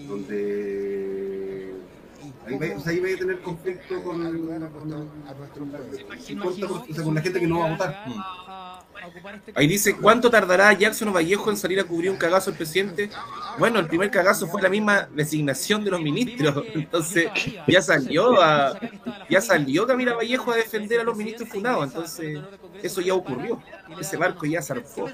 Donde 0.06 1.19
ahí 2.50 2.58
va, 2.70 2.76
o 2.76 2.80
sea, 2.80 2.92
ahí 2.92 3.00
va 3.00 3.08
a 3.08 3.18
tener 3.18 3.40
conflicto 3.40 4.02
con, 4.02 4.22
con, 4.22 4.70
con- 6.68 6.84
o 6.90 6.94
sea, 6.94 7.04
con 7.04 7.14
la 7.14 7.20
gente 7.20 7.40
que 7.40 7.46
no 7.46 7.60
va 7.60 7.66
a 7.66 7.70
votar. 7.70 8.04
Ahí 9.54 9.66
dice, 9.66 9.96
¿cuánto 9.96 10.30
tardará 10.30 10.72
Jackson 10.74 11.12
Vallejo 11.12 11.50
en 11.50 11.56
salir 11.56 11.80
a 11.80 11.84
cubrir 11.84 12.10
un 12.10 12.16
cagazo 12.18 12.50
al 12.50 12.56
presidente? 12.56 13.10
Bueno, 13.58 13.78
el 13.78 13.86
primer 13.86 14.10
cagazo 14.10 14.46
fue 14.46 14.60
la 14.60 14.68
misma 14.68 15.08
designación 15.14 15.84
de 15.84 15.90
los 15.90 16.00
ministros. 16.02 16.64
Entonces, 16.74 17.28
ya 17.66 17.80
salió 17.80 18.40
a, 18.42 18.78
ya 19.28 19.40
salió 19.40 19.86
Camila 19.86 20.14
Vallejo 20.14 20.52
a 20.52 20.56
defender 20.56 21.00
a 21.00 21.04
los 21.04 21.16
ministros 21.16 21.48
funados. 21.48 21.84
Entonces, 21.86 22.40
eso 22.82 23.00
ya 23.00 23.14
ocurrió. 23.14 23.62
Ese 23.98 24.16
barco 24.16 24.44
ya 24.46 24.60
zarpó. 24.62 25.08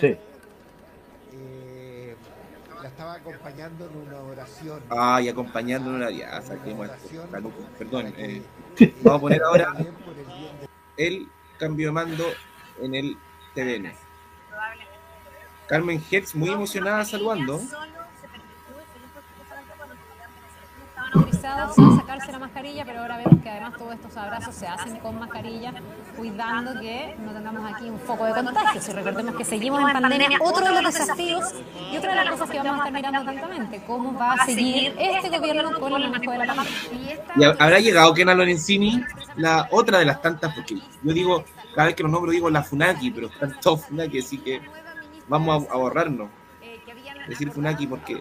Sí. 0.00 0.16
La 2.82 2.88
estaba 2.88 3.14
acompañando 3.14 3.86
en 3.86 3.96
una 4.08 4.20
oración. 4.20 4.82
Ay, 4.90 5.28
acompañando 5.28 5.90
una 5.90 6.10
ya, 6.10 6.40
saquemos 6.42 6.88
esto. 6.90 7.28
Perdón. 7.78 8.12
eh, 8.16 8.42
vamos 9.02 9.18
a 9.18 9.20
poner 9.20 9.42
ahora 9.42 9.74
el 10.96 11.28
cambio 11.58 11.88
de 11.88 11.92
mando 11.92 12.24
en 12.80 12.94
el 12.94 13.16
TVN. 13.54 13.92
Carmen 15.68 16.02
Hertz 16.10 16.34
muy 16.34 16.50
emocionada 16.50 17.04
saludando. 17.04 17.60
Autorizados 21.14 21.78
a 21.78 21.96
sacarse 22.00 22.32
la 22.32 22.38
mascarilla, 22.38 22.84
pero 22.84 23.00
ahora 23.00 23.16
vemos 23.18 23.42
que 23.42 23.50
además 23.50 23.74
todos 23.76 23.94
estos 23.94 24.16
abrazos 24.16 24.54
se 24.54 24.66
hacen 24.66 24.96
con 24.98 25.18
mascarilla, 25.18 25.72
cuidando 26.16 26.78
que 26.80 27.14
no 27.24 27.32
tengamos 27.32 27.72
aquí 27.72 27.88
un 27.90 27.98
foco 28.00 28.24
de 28.24 28.32
contagio. 28.34 28.80
Si 28.80 28.92
recordemos 28.92 29.34
que 29.36 29.44
seguimos 29.44 29.80
en 29.80 29.92
pandemia, 30.00 30.38
otro 30.40 30.64
de 30.74 30.82
los 30.82 30.94
desafíos 30.94 31.54
y 31.92 31.96
otra 31.96 32.10
de 32.10 32.16
las 32.24 32.30
cosas 32.30 32.50
que 32.50 32.58
vamos 32.58 32.74
a 32.74 32.76
estar 32.78 32.92
mirando 32.92 33.20
atentamente, 33.20 33.82
cómo 33.86 34.14
va 34.18 34.32
a 34.32 34.46
seguir 34.46 34.94
este 34.98 35.38
gobierno 35.38 35.78
con 35.78 35.92
el 36.00 36.10
manejo 36.10 36.32
de 36.32 36.38
la 36.38 36.54
pandemia. 36.54 37.18
Y 37.36 37.44
ha- 37.44 37.56
habrá 37.58 37.78
llegado 37.80 38.14
Kenan 38.14 38.38
Lorenzini, 38.38 39.02
la 39.36 39.68
otra 39.70 39.98
de 39.98 40.04
las 40.06 40.20
tantas, 40.22 40.54
porque 40.54 40.76
yo 40.76 41.12
digo, 41.12 41.44
cada 41.74 41.86
vez 41.86 41.94
que 41.96 42.02
los 42.02 42.12
nombro 42.12 42.30
digo 42.30 42.48
la 42.50 42.62
Funaki, 42.62 43.10
pero 43.10 43.28
están 43.28 43.58
todos 43.60 43.86
Funaki, 43.86 44.18
así 44.20 44.38
que 44.38 44.60
vamos 45.28 45.66
a, 45.68 45.72
a 45.72 45.76
borrarnos. 45.76 46.28
Decir 47.28 47.52
Funaki 47.52 47.86
porque 47.86 48.20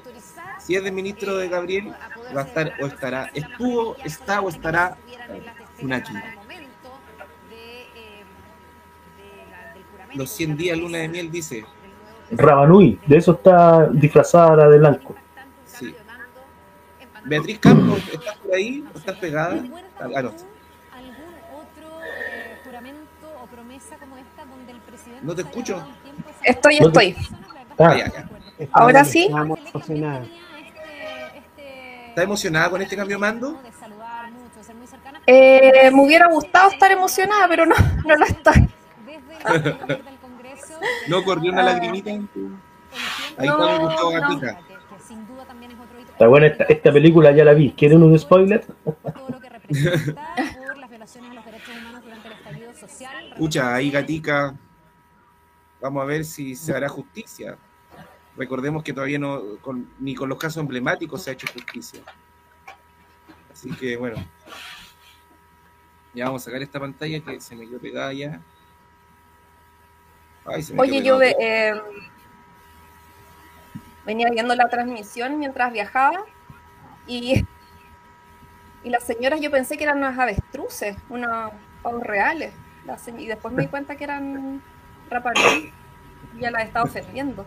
si 0.72 0.78
es 0.78 0.84
de 0.86 0.92
ministro 0.94 1.36
de 1.36 1.50
Gabriel, 1.50 1.94
va 2.34 2.44
a 2.44 2.46
estar 2.46 2.72
o 2.82 2.88
estará, 2.88 3.30
estuvo, 3.34 3.98
está 4.06 4.40
o 4.40 4.48
estará 4.48 4.96
Funaki. 5.78 6.14
Los 10.14 10.30
100 10.30 10.56
días 10.56 10.78
luna 10.78 11.00
de 11.00 11.10
miel 11.10 11.30
dice, 11.30 11.66
Rabanui, 12.32 12.98
de 13.06 13.18
eso 13.18 13.34
está 13.34 13.88
disfrazada 13.88 14.56
la 14.56 14.70
de 14.70 14.78
blanco. 14.78 15.14
sí. 15.66 15.94
Beatriz 17.26 17.60
Campos, 17.60 18.00
¿estás 18.10 18.38
por 18.38 18.56
ahí? 18.56 18.86
¿O 18.96 18.98
¿Estás 18.98 19.18
pegada? 19.18 19.62
Ah, 20.00 20.08
no. 20.08 20.30
¿Algún 20.30 20.32
otro 21.54 22.00
eh, 22.02 22.58
juramento 22.64 23.28
o 23.44 23.46
promesa 23.48 23.98
como 23.98 24.16
esta 24.16 24.46
donde 24.46 24.72
el 24.72 24.80
presidente 24.80 25.26
No 25.26 25.36
te 25.36 25.42
escucho. 25.42 25.84
Estoy, 26.44 26.78
estoy. 26.78 27.18
Ah, 27.78 27.94
ya, 27.98 28.10
ya. 28.10 28.30
Ahora 28.72 29.04
sí. 29.04 29.30
¿Estás 32.12 32.26
emocionada 32.26 32.70
con 32.70 32.82
este 32.82 32.98
cambio 32.98 33.16
de 33.16 33.22
mando? 33.22 33.62
Eh, 35.28 35.90
me 35.94 36.04
hubiera 36.04 36.28
gustado 36.28 36.70
estar 36.72 36.92
emocionada, 36.92 37.48
pero 37.48 37.66
no, 37.66 37.76
no 38.06 38.16
lo 38.18 38.26
estoy. 38.26 38.70
¿No 41.08 41.24
corrió 41.24 41.54
una 41.54 41.62
Ah. 41.62 41.66
lagrimita? 41.74 42.10
Ahí 42.10 42.20
está 43.48 43.72
mi 43.72 43.78
Gustavo 43.80 44.12
no. 44.12 44.22
Gatica. 44.22 44.60
Está 46.10 46.28
buena 46.28 46.48
esta, 46.48 46.64
esta 46.66 46.92
película, 46.92 47.32
ya 47.32 47.46
la 47.46 47.54
vi. 47.54 47.72
¿Quieren 47.72 48.04
un 48.04 48.20
spoiler? 48.20 48.66
Escucha, 53.32 53.76
ahí 53.76 53.90
Gatica. 53.92 54.56
Vamos 55.82 56.04
a 56.04 56.06
ver 56.06 56.26
si 56.26 56.56
se 56.56 56.76
hará 56.76 56.90
justicia. 56.90 57.58
Recordemos 58.38 58.84
que 58.84 58.94
todavía 58.94 59.20
no, 59.20 59.42
con- 59.62 59.90
ni 60.00 60.16
con 60.16 60.30
los 60.30 60.38
casos 60.38 60.58
emblemáticos 60.62 61.22
se 61.24 61.30
ha 61.32 61.34
hecho 61.34 61.48
justicia. 61.54 62.02
Así 63.52 63.70
que 63.72 63.98
bueno. 63.98 64.18
Ya 66.14 66.26
vamos 66.26 66.42
a 66.42 66.46
sacar 66.46 66.62
esta 66.62 66.80
pantalla 66.80 67.20
que 67.22 67.40
se 67.40 67.56
me 67.56 67.68
quedó 67.68 67.80
pegada 67.80 68.12
ya. 68.14 68.42
Ay, 70.46 70.62
se 70.64 70.74
me 70.74 70.82
Oye, 70.82 71.02
yo 71.02 71.18
ve- 71.18 71.36
eh, 71.40 71.74
venía 74.06 74.30
viendo 74.30 74.56
la 74.56 74.68
transmisión 74.68 75.40
mientras 75.40 75.72
viajaba 75.72 76.24
y, 77.08 77.46
y 78.84 78.90
las 78.90 79.04
señoras 79.04 79.40
yo 79.40 79.52
pensé 79.52 79.78
que 79.78 79.84
eran 79.84 79.98
unas 80.00 80.18
avestruces, 80.18 80.98
unos 81.10 81.52
pavos 81.82 82.04
reales. 82.04 82.54
Las 82.86 83.08
y 83.08 83.28
después 83.28 83.54
me 83.54 83.64
di 83.64 83.68
cuenta 83.70 83.96
que 83.96 84.04
eran 84.04 84.62
rapanui 85.10 85.72
y 86.36 86.40
ya 86.40 86.50
las 86.52 86.64
estaba 86.64 86.86
ofendiendo. 86.86 87.46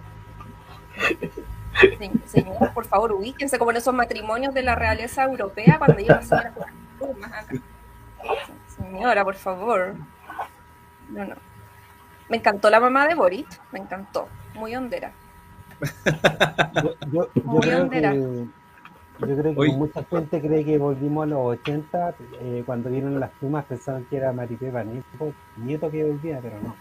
Se- 1.81 2.29
Señoras, 2.29 2.71
por 2.73 2.85
favor, 2.87 3.13
ubíquense 3.13 3.59
como 3.59 3.71
en 3.73 3.79
esos 3.79 3.95
matrimonios 3.95 4.55
de 4.55 4.63
la 4.63 4.75
realeza 4.75 5.25
europea 5.25 5.77
cuando 5.79 5.99
llegan 5.99 6.19
las 6.19 6.29
señoras 6.29 6.53
con 6.55 6.63
las 6.63 6.75
plumas 6.99 7.33
acá. 7.33 7.55
Señora, 8.69 9.25
por 9.25 9.35
favor. 9.35 9.95
No, 11.11 11.25
no. 11.25 11.35
Me 12.29 12.37
encantó 12.39 12.71
la 12.71 12.81
mamá 12.81 13.07
de 13.07 13.15
Boris, 13.15 13.47
me 13.73 13.81
encantó. 13.81 14.29
Muy 14.55 14.75
hondera. 14.75 15.13
Yo, 16.83 16.95
yo 17.11 17.29
Muy 17.45 17.61
creo 17.61 17.77
que, 17.77 17.83
hondera. 17.83 18.15
yo 18.15 19.37
creo 19.37 19.55
que 19.55 19.73
mucha 19.73 20.05
gente 20.05 20.41
cree 20.41 20.65
que 20.65 20.79
volvimos 20.79 21.25
a 21.25 21.27
los 21.27 21.39
80, 21.59 22.15
eh, 22.41 22.63
cuando 22.65 22.89
vieron 22.89 23.19
las 23.21 23.31
plumas 23.33 23.65
pensaban 23.67 24.05
que 24.05 24.17
era 24.17 24.33
Maripepa 24.33 24.85
Nieto, 24.85 25.33
nieto 25.57 25.91
que 25.91 26.05
volvía, 26.05 26.39
pero 26.41 26.57
no. 26.61 26.75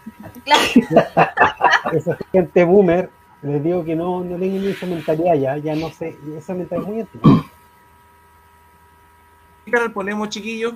Esa 1.92 2.16
gente 2.32 2.64
boomer, 2.64 3.10
les 3.44 3.62
digo 3.62 3.84
que 3.84 3.94
no, 3.94 4.24
no 4.24 4.38
tengo 4.38 4.58
ni 4.58 4.68
esa 4.68 4.86
mentalidad 4.86 5.34
ya, 5.34 5.56
ya 5.58 5.74
no 5.74 5.90
sé, 5.90 6.18
esa 6.36 6.54
mentalidad 6.54 6.88
es 6.88 6.92
muy 6.92 7.00
antigua. 7.02 7.44
¿Qué 9.64 9.70
canal 9.70 9.92
ponemos, 9.92 10.28
chiquillos? 10.30 10.74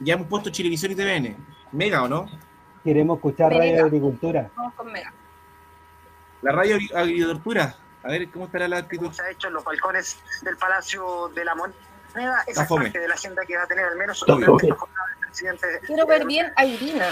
Ya 0.00 0.14
hemos 0.14 0.26
puesto 0.28 0.50
Chilevisión 0.50 0.92
y 0.92 0.94
TVN. 0.94 1.36
Mega, 1.72 2.02
¿o 2.02 2.08
no? 2.08 2.26
Queremos 2.82 3.18
escuchar 3.18 3.50
Mega. 3.50 3.60
Radio 3.62 3.84
Agricultura. 3.84 4.50
Vamos 4.56 4.74
con 4.74 4.90
Mega. 4.92 5.12
La 6.42 6.52
radio 6.52 6.76
Agri- 6.76 6.90
agricultura. 6.94 7.76
A 8.02 8.08
ver 8.08 8.30
cómo 8.30 8.46
estará 8.46 8.66
la 8.66 8.78
actitud. 8.78 9.12
se 9.12 9.22
ha 9.22 9.30
hecho 9.30 9.48
en 9.48 9.54
los 9.54 9.64
balcones 9.64 10.18
del 10.42 10.56
Palacio 10.56 11.28
de 11.34 11.44
la 11.44 11.54
Moneda. 11.54 11.74
Esa 12.46 12.62
es 12.62 12.68
parte 12.68 12.98
de 12.98 13.08
la 13.08 13.14
agenda 13.14 13.44
que 13.44 13.56
va 13.56 13.64
a 13.64 13.66
tener 13.66 13.84
al 13.84 13.96
menos. 13.98 14.24
Quiero 15.86 16.06
ver 16.06 16.26
bien 16.26 16.50
a 16.56 16.64
Irina. 16.64 17.08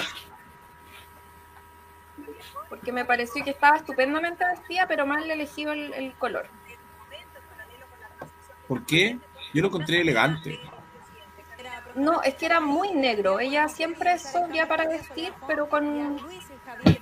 Porque 2.68 2.92
me 2.92 3.04
pareció 3.04 3.44
que 3.44 3.50
estaba 3.50 3.76
estupendamente 3.76 4.44
vestida, 4.44 4.86
pero 4.86 5.06
mal 5.06 5.30
elegido 5.30 5.72
el, 5.72 5.92
el 5.94 6.12
color. 6.14 6.46
¿Por 8.66 8.84
qué? 8.84 9.18
Yo 9.54 9.62
lo 9.62 9.68
encontré 9.68 10.02
elegante. 10.02 10.58
No, 11.94 12.22
es 12.22 12.34
que 12.34 12.46
era 12.46 12.60
muy 12.60 12.92
negro. 12.92 13.40
Ella 13.40 13.68
siempre 13.68 14.12
es 14.12 14.22
sobria 14.22 14.68
para 14.68 14.86
vestir, 14.86 15.32
pero 15.46 15.68
con, 15.68 16.18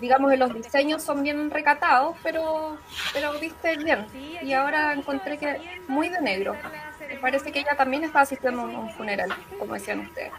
digamos, 0.00 0.32
en 0.32 0.38
los 0.38 0.54
diseños 0.54 1.02
son 1.02 1.22
bien 1.22 1.50
recatados, 1.50 2.16
pero, 2.22 2.78
pero 3.12 3.38
viste 3.38 3.76
bien. 3.76 4.06
Y 4.42 4.52
ahora 4.52 4.94
encontré 4.94 5.38
que 5.38 5.82
muy 5.88 6.08
de 6.08 6.20
negro. 6.20 6.54
Me 7.00 7.16
parece 7.16 7.52
que 7.52 7.60
ella 7.60 7.76
también 7.76 8.04
estaba 8.04 8.22
asistiendo 8.22 8.62
a 8.62 8.64
un, 8.64 8.74
un 8.74 8.90
funeral, 8.90 9.30
como 9.58 9.74
decían 9.74 10.00
ustedes. 10.00 10.32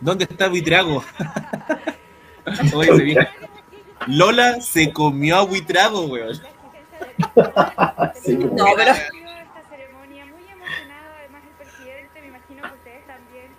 ¿Dónde 0.00 0.24
está 0.24 0.48
Buitrago? 0.48 1.02
Se 2.94 3.02
viene. 3.02 3.28
Lola 4.06 4.60
se 4.60 4.92
comió 4.92 5.36
a 5.36 5.44
Buitrago, 5.44 6.06
weón. 6.06 6.40
No, 8.56 8.64
pero 8.76 8.92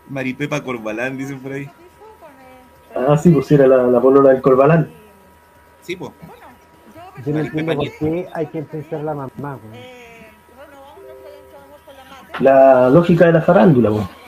Maripepa 0.10 0.62
Corbalán, 0.64 1.18
dicen 1.18 1.40
por 1.40 1.54
ahí. 1.54 1.70
Ah, 2.96 3.18
sí, 3.18 3.30
pues 3.30 3.50
era 3.52 3.68
la, 3.68 3.84
la 3.84 4.02
polola 4.02 4.32
del 4.32 4.42
Corbalán. 4.42 4.92
Sí, 5.82 5.96
pues. 5.96 6.12
Yo 7.26 7.34
no 7.34 7.40
entiendo 7.40 7.76
por 7.76 7.92
qué 7.92 8.28
hay 8.34 8.48
que 8.48 8.66
a 8.96 8.98
la 9.00 9.14
mamá, 9.14 9.60
güey. 9.64 10.02
La 12.40 12.90
lógica 12.90 13.28
de 13.28 13.34
la 13.34 13.42
farándula, 13.42 13.90
pues. 13.90 14.21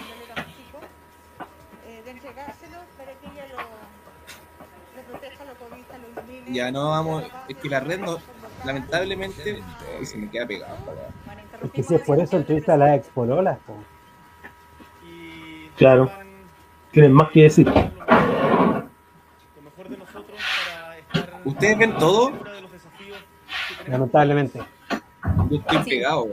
Ya 6.53 6.71
no 6.71 6.89
vamos. 6.89 7.23
Es 7.49 7.57
que 7.57 7.69
la 7.69 7.79
red 7.79 7.99
no. 7.99 8.17
Lamentablemente. 8.65 9.61
Ay, 9.99 10.05
se 10.05 10.17
me 10.17 10.29
queda 10.29 10.45
pegado. 10.47 10.75
Es 11.63 11.71
que 11.71 11.83
si 11.83 11.95
es 11.95 12.01
por 12.01 12.19
eso 12.19 12.37
entrevista 12.37 12.73
a 12.75 12.77
las 12.77 12.97
expololas, 12.97 13.57
po. 13.65 13.75
Claro. 15.77 16.11
Tienen 16.91 17.11
más 17.13 17.29
que 17.31 17.43
decir. 17.43 17.71
¿Ustedes 21.45 21.77
ven 21.77 21.97
todo? 21.97 22.31
lamentablemente. 23.87 24.61
Yo 25.49 25.57
estoy 25.57 25.83
pegado. 25.83 26.27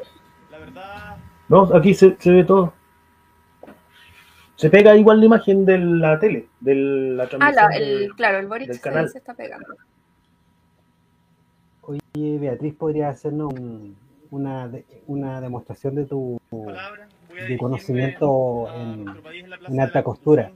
No, 1.48 1.62
aquí 1.74 1.94
se, 1.94 2.16
se 2.18 2.30
ve 2.30 2.44
todo. 2.44 2.72
Se 4.56 4.68
pega 4.70 4.94
igual 4.94 5.18
la 5.20 5.26
imagen 5.26 5.64
de 5.64 5.78
la 5.78 6.18
tele, 6.18 6.47
de 6.60 6.74
la 6.74 7.24
Ah, 7.24 7.28
transmisión. 7.28 7.70
la- 7.70 7.76
el, 7.76 8.14
claro, 8.14 8.38
el 8.38 8.47
Boric 8.47 8.68
del 8.68 8.80
canal. 8.80 9.09
se 9.09 9.18
está 9.18 9.34
pegando. 9.34 9.66
Oye, 11.91 12.39
Beatriz, 12.39 12.75
¿podría 12.75 13.09
hacernos 13.09 13.53
un- 13.53 13.97
una, 14.31 14.69
de- 14.69 14.85
una 15.09 15.41
demostración 15.41 15.97
de 15.97 16.05
tu 16.05 16.41
de 17.49 17.59
conocimiento 17.59 18.69
en, 18.75 19.05
en 19.69 19.81
alta 19.81 20.03
costura? 20.05 20.53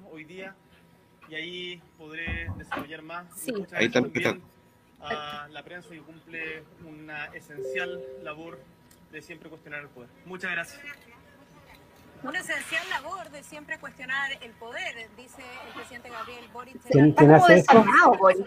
Y 1.28 1.34
ahí 1.34 1.82
podré 1.98 2.48
desarrollar 2.58 3.02
más. 3.02 3.26
Sí. 3.36 3.52
Muchas 3.52 3.72
Ahí 3.72 3.88
también 3.88 4.40
a 5.00 5.48
la 5.50 5.62
prensa 5.64 5.88
que 5.90 5.98
cumple 6.00 6.62
una 6.88 7.26
esencial 7.26 8.00
labor 8.22 8.58
de 9.10 9.20
siempre 9.22 9.48
cuestionar 9.48 9.80
el 9.82 9.88
poder. 9.88 10.08
Muchas 10.26 10.52
gracias. 10.52 10.80
Una 12.24 12.40
esencial 12.40 12.82
labor 12.90 13.30
de 13.30 13.42
siempre 13.42 13.78
cuestionar 13.78 14.32
el 14.40 14.50
poder, 14.52 15.08
dice 15.16 15.42
el 15.66 15.74
presidente 15.74 16.08
Gabriel 16.10 16.44
Boric. 16.52 16.76
¿Quién- 16.90 17.08
Está 17.10 17.18
quién 17.18 17.30
como 17.32 17.44
hace 17.44 17.58
eso? 17.58 17.84
Boric. 18.18 18.46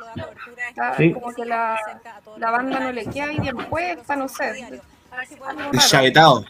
Está 0.70 0.98
Sí. 0.98 1.14
como 1.14 1.32
que 1.34 1.46
la, 1.46 1.80
la 2.38 2.52
banda 2.52 2.80
no 2.80 2.92
le 2.92 3.06
queda 3.06 3.28
bien 3.28 3.56
puesta, 3.70 4.16
no 4.16 4.28
sé. 4.28 4.82
Deschavetado. 5.72 6.44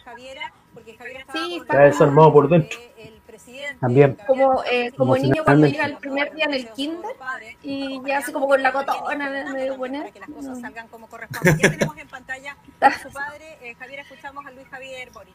Sí, 1.32 1.58
Está 1.60 1.78
desarmado 1.80 2.32
por 2.32 2.48
dentro. 2.48 2.78
También. 3.80 4.16
como, 4.26 4.62
eh, 4.64 4.90
como 4.96 5.16
niño 5.16 5.44
cuando 5.44 5.66
llega 5.66 5.84
el 5.86 5.96
primer 5.98 6.32
día 6.34 6.46
en 6.46 6.54
el 6.54 6.68
kinder 6.70 7.14
y 7.62 8.00
ya 8.04 8.18
así 8.18 8.32
como 8.32 8.46
con 8.48 8.62
la 8.62 8.72
cotona 8.72 9.30
medio 9.52 9.76
buena. 9.76 10.10
que 10.10 10.20
las 10.20 10.28
cosas 10.30 10.60
salgan 10.60 10.88
como 10.88 11.06
corresponde. 11.08 11.56
Ya 11.62 11.70
tenemos 11.70 11.96
en 11.96 12.08
pantalla 12.08 12.56
a 12.80 12.98
su 12.98 13.10
padre, 13.12 13.58
eh, 13.62 13.74
Javier, 13.78 14.00
escuchamos 14.00 14.44
a 14.46 14.50
Luis 14.50 14.66
Javier 14.68 15.10
Boric. 15.12 15.34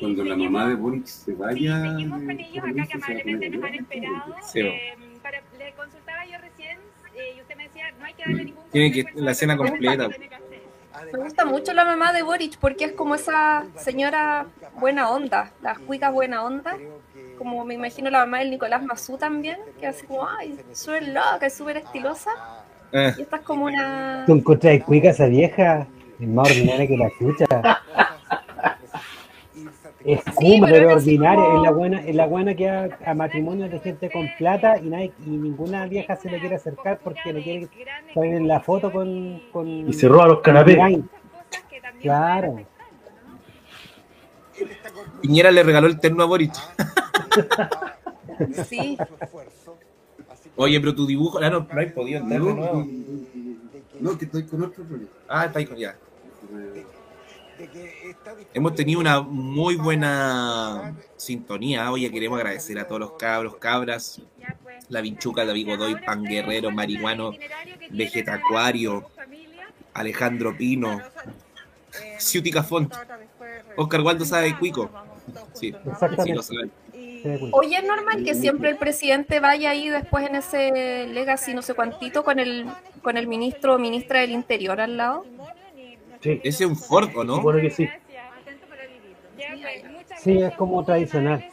Cuando 0.00 0.24
la 0.24 0.36
mamá 0.36 0.68
de 0.68 0.74
Boric 0.74 1.06
se 1.06 1.34
vaya. 1.34 1.90
Seguimos 1.90 2.20
con 2.22 2.30
ellos 2.40 2.64
acá 2.64 2.86
que 2.86 2.94
amablemente 2.94 3.50
nos 3.50 3.64
han 3.64 3.74
esperado. 3.74 4.34
Sí, 4.42 4.60
Eh, 4.60 4.94
para, 5.22 5.40
le 5.58 5.72
consultaba 5.74 6.24
yo 6.26 6.38
recién 6.38 6.78
eh, 7.14 7.34
y 7.36 7.40
usted 7.40 7.56
me 7.56 7.64
decía, 7.64 7.84
no 7.98 8.04
hay 8.04 8.14
que 8.14 8.22
darle 8.22 8.44
ningún 8.44 8.64
Tiene 8.70 8.92
que 8.92 9.04
la 9.14 9.30
escena 9.30 9.56
completa. 9.56 10.08
Me 11.12 11.18
gusta 11.18 11.44
mucho 11.44 11.72
la 11.72 11.84
mamá 11.84 12.12
de 12.12 12.22
Boric 12.22 12.58
porque 12.58 12.84
es 12.86 12.92
como 12.92 13.14
esa 13.14 13.64
señora 13.76 14.46
buena 14.78 15.10
onda, 15.10 15.52
la 15.62 15.74
cuica 15.74 16.10
buena 16.10 16.44
onda. 16.44 16.76
Como 17.38 17.64
me 17.64 17.74
imagino 17.74 18.08
la 18.10 18.20
mamá 18.20 18.38
del 18.38 18.50
Nicolás 18.50 18.82
Mazú 18.84 19.18
también, 19.18 19.58
que 19.80 19.86
así 19.86 20.06
como, 20.06 20.28
ay, 20.28 20.58
súper 20.72 21.08
loca, 21.08 21.46
es 21.46 21.54
súper 21.54 21.78
estilosa. 21.78 22.30
Eh, 22.92 23.14
Y 23.18 23.22
esta 23.22 23.36
es 23.36 23.42
como 23.42 23.64
una... 23.64 24.24
¿Tú 24.26 24.34
encontrás 24.34 24.82
cuica 24.84 25.10
esa 25.10 25.26
vieja? 25.26 25.86
Es 26.20 26.28
más 26.28 26.48
ordinaria 26.50 26.86
que 26.86 26.96
la 26.96 27.10
chucha. 27.18 27.46
Es 30.04 30.22
cum, 30.34 30.60
pero 30.60 30.72
pero 30.72 30.76
era 30.90 30.96
así 30.96 31.10
ordinaria. 31.10 31.44
como- 31.44 31.56
Es 31.58 31.62
la 31.62 31.70
buena, 31.70 32.00
es 32.00 32.14
la 32.16 32.26
buena 32.26 32.54
que 32.54 32.68
a, 32.68 32.98
a 33.06 33.14
matrimonios 33.14 33.70
de 33.70 33.78
gente 33.80 34.10
con 34.10 34.28
plata 34.38 34.78
y, 34.78 34.88
nadie, 34.88 35.12
y 35.24 35.30
ninguna 35.30 35.86
vieja 35.86 36.16
se 36.16 36.30
le 36.30 36.40
quiere 36.40 36.56
acercar 36.56 36.98
porque 37.02 37.32
le 37.32 37.42
quiere 37.42 37.68
salir 38.14 38.34
en 38.34 38.48
la 38.48 38.60
foto 38.60 38.90
con. 38.92 39.40
con 39.52 39.68
Y 39.88 39.92
se 39.92 40.08
roba 40.08 40.26
los 40.28 40.40
canapés. 40.40 40.78
Claro. 42.00 42.60
Piñera 45.20 45.50
le 45.50 45.62
regaló 45.62 45.86
el 45.86 45.98
terno 46.00 46.22
a 46.22 46.26
Boric. 46.26 46.52
Sí. 48.68 48.98
Oye, 50.56 50.80
pero 50.80 50.94
tu 50.94 51.06
dibujo. 51.06 51.38
Ah, 51.42 51.48
no, 51.50 51.60
no 51.72 51.80
hay 51.80 51.86
podido 51.90 52.20
entrar 52.20 52.40
de 52.42 52.54
nuevo. 52.54 52.86
No, 54.00 54.18
que 54.18 54.24
estoy 54.26 54.44
con 54.44 54.62
otro 54.64 54.84
problema. 54.84 55.10
Ah, 55.28 55.46
está 55.46 55.58
ahí 55.60 55.66
con 55.66 55.76
ya. 55.76 55.94
Hemos 58.54 58.74
tenido 58.74 59.00
una 59.00 59.20
muy 59.20 59.76
buena 59.76 60.94
sintonía. 61.16 61.90
Oye, 61.90 62.10
queremos 62.10 62.38
agradecer 62.38 62.78
a 62.78 62.86
todos 62.86 63.00
los 63.00 63.12
cabros, 63.12 63.56
cabras, 63.56 64.20
la 64.88 65.00
Vinchuca, 65.00 65.44
David 65.44 65.68
Godoy, 65.68 65.96
Pan 66.04 66.24
Guerrero, 66.24 66.70
Marihuano, 66.70 67.32
Vegetacuario, 67.90 69.08
Alejandro 69.94 70.56
Pino, 70.56 71.00
Ciutica 72.18 72.62
Font. 72.62 72.94
Oscar 73.76 74.00
Waldo 74.02 74.24
sabe 74.24 74.48
de 74.48 74.58
cuico. 74.58 74.90
Sí, 75.52 75.68
Exactamente. 75.68 76.24
sí 76.24 76.32
lo 76.32 76.42
sabe. 76.42 76.70
Oye, 77.52 77.76
¿es 77.76 77.84
normal 77.84 78.24
que 78.24 78.34
siempre 78.34 78.70
el 78.70 78.76
presidente 78.76 79.38
vaya 79.38 79.70
ahí 79.70 79.88
después 79.88 80.26
en 80.26 80.34
ese 80.34 81.06
legacy 81.06 81.54
no 81.54 81.62
sé 81.62 81.74
cuantito 81.74 82.24
con 82.24 82.40
el 82.40 82.66
con 83.02 83.16
el 83.16 83.28
ministro 83.28 83.76
o 83.76 83.78
ministra 83.78 84.20
del 84.20 84.32
Interior 84.32 84.80
al 84.80 84.96
lado? 84.96 85.24
Sí. 86.22 86.40
Ese 86.44 86.64
es 86.64 86.70
un 86.70 86.76
Ford, 86.76 87.10
¿o 87.16 87.24
no? 87.24 87.36
Supone 87.36 87.62
que 87.62 87.70
sí. 87.70 87.88
Sí, 90.18 90.38
es 90.40 90.54
como 90.54 90.84
tradicional. 90.84 91.44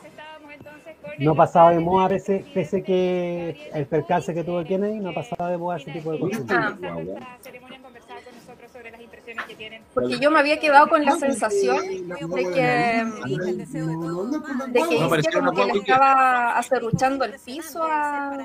No 1.17 1.35
pasaba 1.35 1.71
de 1.71 1.79
moda, 1.79 2.07
pese, 2.07 2.45
pese 2.53 2.83
que 2.83 3.69
el 3.73 3.87
percance 3.87 4.33
que 4.33 4.43
tuvo 4.43 4.63
Kennedy, 4.63 4.99
no 4.99 5.13
pasaba 5.13 5.49
de 5.49 5.57
moda 5.57 5.77
ese 5.77 5.91
tipo 5.91 6.11
de 6.11 6.19
cosas. 6.19 6.43
Ah. 6.49 6.77
Porque 9.93 10.19
yo 10.19 10.31
me 10.31 10.39
había 10.39 10.59
quedado 10.59 10.87
con 10.87 11.03
la 11.03 11.15
sensación 11.17 12.07
de 12.09 12.51
que, 12.51 13.05
de 14.67 14.81
que 14.87 15.37
una 15.37 15.51
que 15.51 15.65
le 15.65 15.79
estaba 15.79 16.57
acerruchando 16.57 17.25
el 17.25 17.33
piso 17.39 17.83
a, 17.83 18.37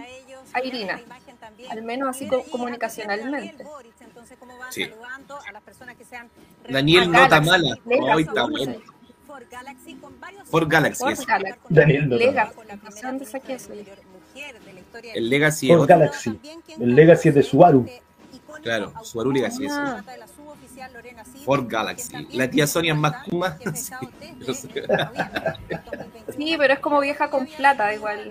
a 0.52 0.64
Irina, 0.64 1.00
al 1.70 1.82
menos 1.82 2.08
así 2.08 2.26
co- 2.26 2.44
comunicacionalmente. 2.50 3.64
Sí. 4.70 4.90
Daniel 6.68 7.10
Nota. 7.10 7.40
Mala. 7.40 7.76
Hoy 8.14 8.22
está 8.22 8.42
¿cómo 8.42 8.56
bueno. 8.56 8.74
Ford 10.44 10.68
Galaxy. 10.68 11.02
Eso. 11.12 11.24
Galaxy. 11.26 11.60
Daniel. 11.68 12.12
El 15.14 15.28
Legacy 15.28 15.70
es 15.70 15.76
otro. 15.76 15.86
Galaxy. 15.86 16.40
El 16.78 16.94
Legacy 16.94 17.28
es 17.30 17.34
de 17.34 17.42
Subaru. 17.42 17.86
Claro, 18.62 18.92
Subaru 19.02 19.32
Legacy 19.32 19.66
eso. 19.66 19.74
Ah. 19.76 20.02
Ford 21.44 21.66
Galaxy. 21.68 22.28
La 22.32 22.48
tía 22.48 22.66
Sonia 22.66 22.92
es 22.92 22.98
más 22.98 23.24
Kuma. 23.24 23.58
Sí. 23.74 23.92
Sí, 26.36 26.56
pero 26.58 26.74
es 26.74 26.80
como 26.80 27.00
vieja 27.00 27.30
con 27.30 27.46
plata 27.46 27.94
igual. 27.94 28.30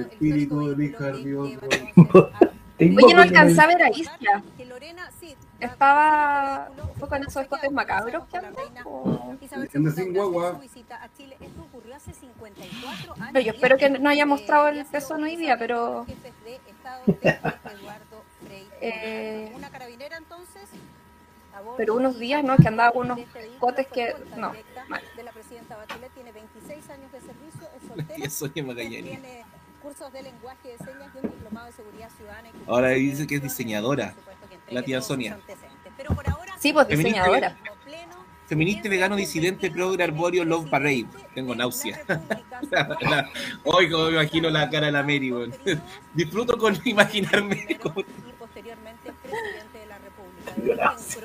El 0.00 0.06
espíritu 0.12 0.74
de 0.76 0.96
Harvey 0.96 1.34
Oswald. 1.34 1.92
Oye, 3.04 3.14
no 3.14 3.22
alcanzaba 3.22 3.72
a 3.72 3.76
ver 3.76 3.82
a 3.84 3.90
Isla. 3.90 4.42
Estaba. 5.60 6.68
¿Fue 6.98 7.08
con 7.08 7.22
esos 7.22 7.42
escotes 7.42 7.70
macabros 7.70 8.24
que? 8.28 8.38
¿O- 8.84 9.36
Anda 9.76 9.90
sin 9.92 10.14
guagua. 10.14 10.52
No, 13.32 13.40
yo 13.40 13.52
espero 13.52 13.76
que 13.76 13.90
no 13.90 14.08
haya 14.10 14.26
mostrado 14.26 14.68
el 14.68 14.84
peso 14.86 15.14
hoy 15.14 15.36
día, 15.36 15.56
pero. 15.58 16.06
Eh, 18.80 19.52
pero 21.76 21.94
unos 21.96 22.18
días, 22.18 22.42
¿no? 22.42 22.56
Que 22.56 22.68
andaba 22.68 22.92
con 22.92 23.10
unos 23.10 23.18
escotes 23.54 23.86
que. 23.88 24.14
No, 24.36 24.52
mal. 24.88 25.02
La 27.96 28.02
tía 28.16 28.30
Sonia 28.30 28.64
Magallanes. 28.64 29.20
Cursos 29.82 30.12
de 30.12 30.22
lenguaje 30.22 30.68
de 30.68 30.78
señas 30.78 31.10
y 31.14 31.26
un 31.26 31.32
diplomado 31.32 31.66
de 31.66 31.72
seguridad 31.72 32.08
ciudadana. 32.16 32.48
y 32.48 32.70
Ahora 32.70 32.88
dice 32.90 33.26
que 33.26 33.34
es 33.36 33.42
diseñadora. 33.42 34.14
La 34.70 34.82
tía 34.82 35.02
Sonia. 35.02 35.38
Sí, 36.58 36.72
pues 36.72 36.86
Feminista 36.86 37.24
diseñadora. 37.24 37.56
Feminista 38.46 38.86
y 38.86 38.90
vegano 38.90 39.16
disidente 39.16 39.70
progre 39.70 40.04
arborio 40.04 40.44
love 40.44 40.70
parade. 40.70 41.06
Tengo 41.34 41.54
náusea. 41.54 42.00
Hoy 43.64 43.90
como 43.90 44.04
me 44.06 44.12
imagino 44.12 44.50
la 44.50 44.70
cara 44.70 44.86
de 44.86 44.92
la 44.92 45.02
Mary, 45.02 45.32
weón. 45.32 45.54
Disfruto 46.14 46.56
con 46.56 46.78
imaginarme 46.84 47.78
como... 47.82 48.04
Gracias. 50.56 51.18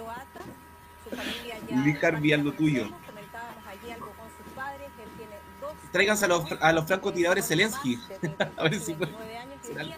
Lee 1.84 1.98
Harvey, 2.02 2.34
algo 2.34 2.52
tuyo. 2.54 2.90
Tráiganse 5.92 6.26
a 6.26 6.28
los, 6.28 6.46
a 6.60 6.74
los 6.74 6.86
francotiradores 6.86 7.48
Zelensky. 7.48 8.00
a 8.58 8.64
ver 8.64 8.80
si 8.80 8.94
pueden 8.94 9.16
hacer 9.60 9.80
algo. 9.80 9.96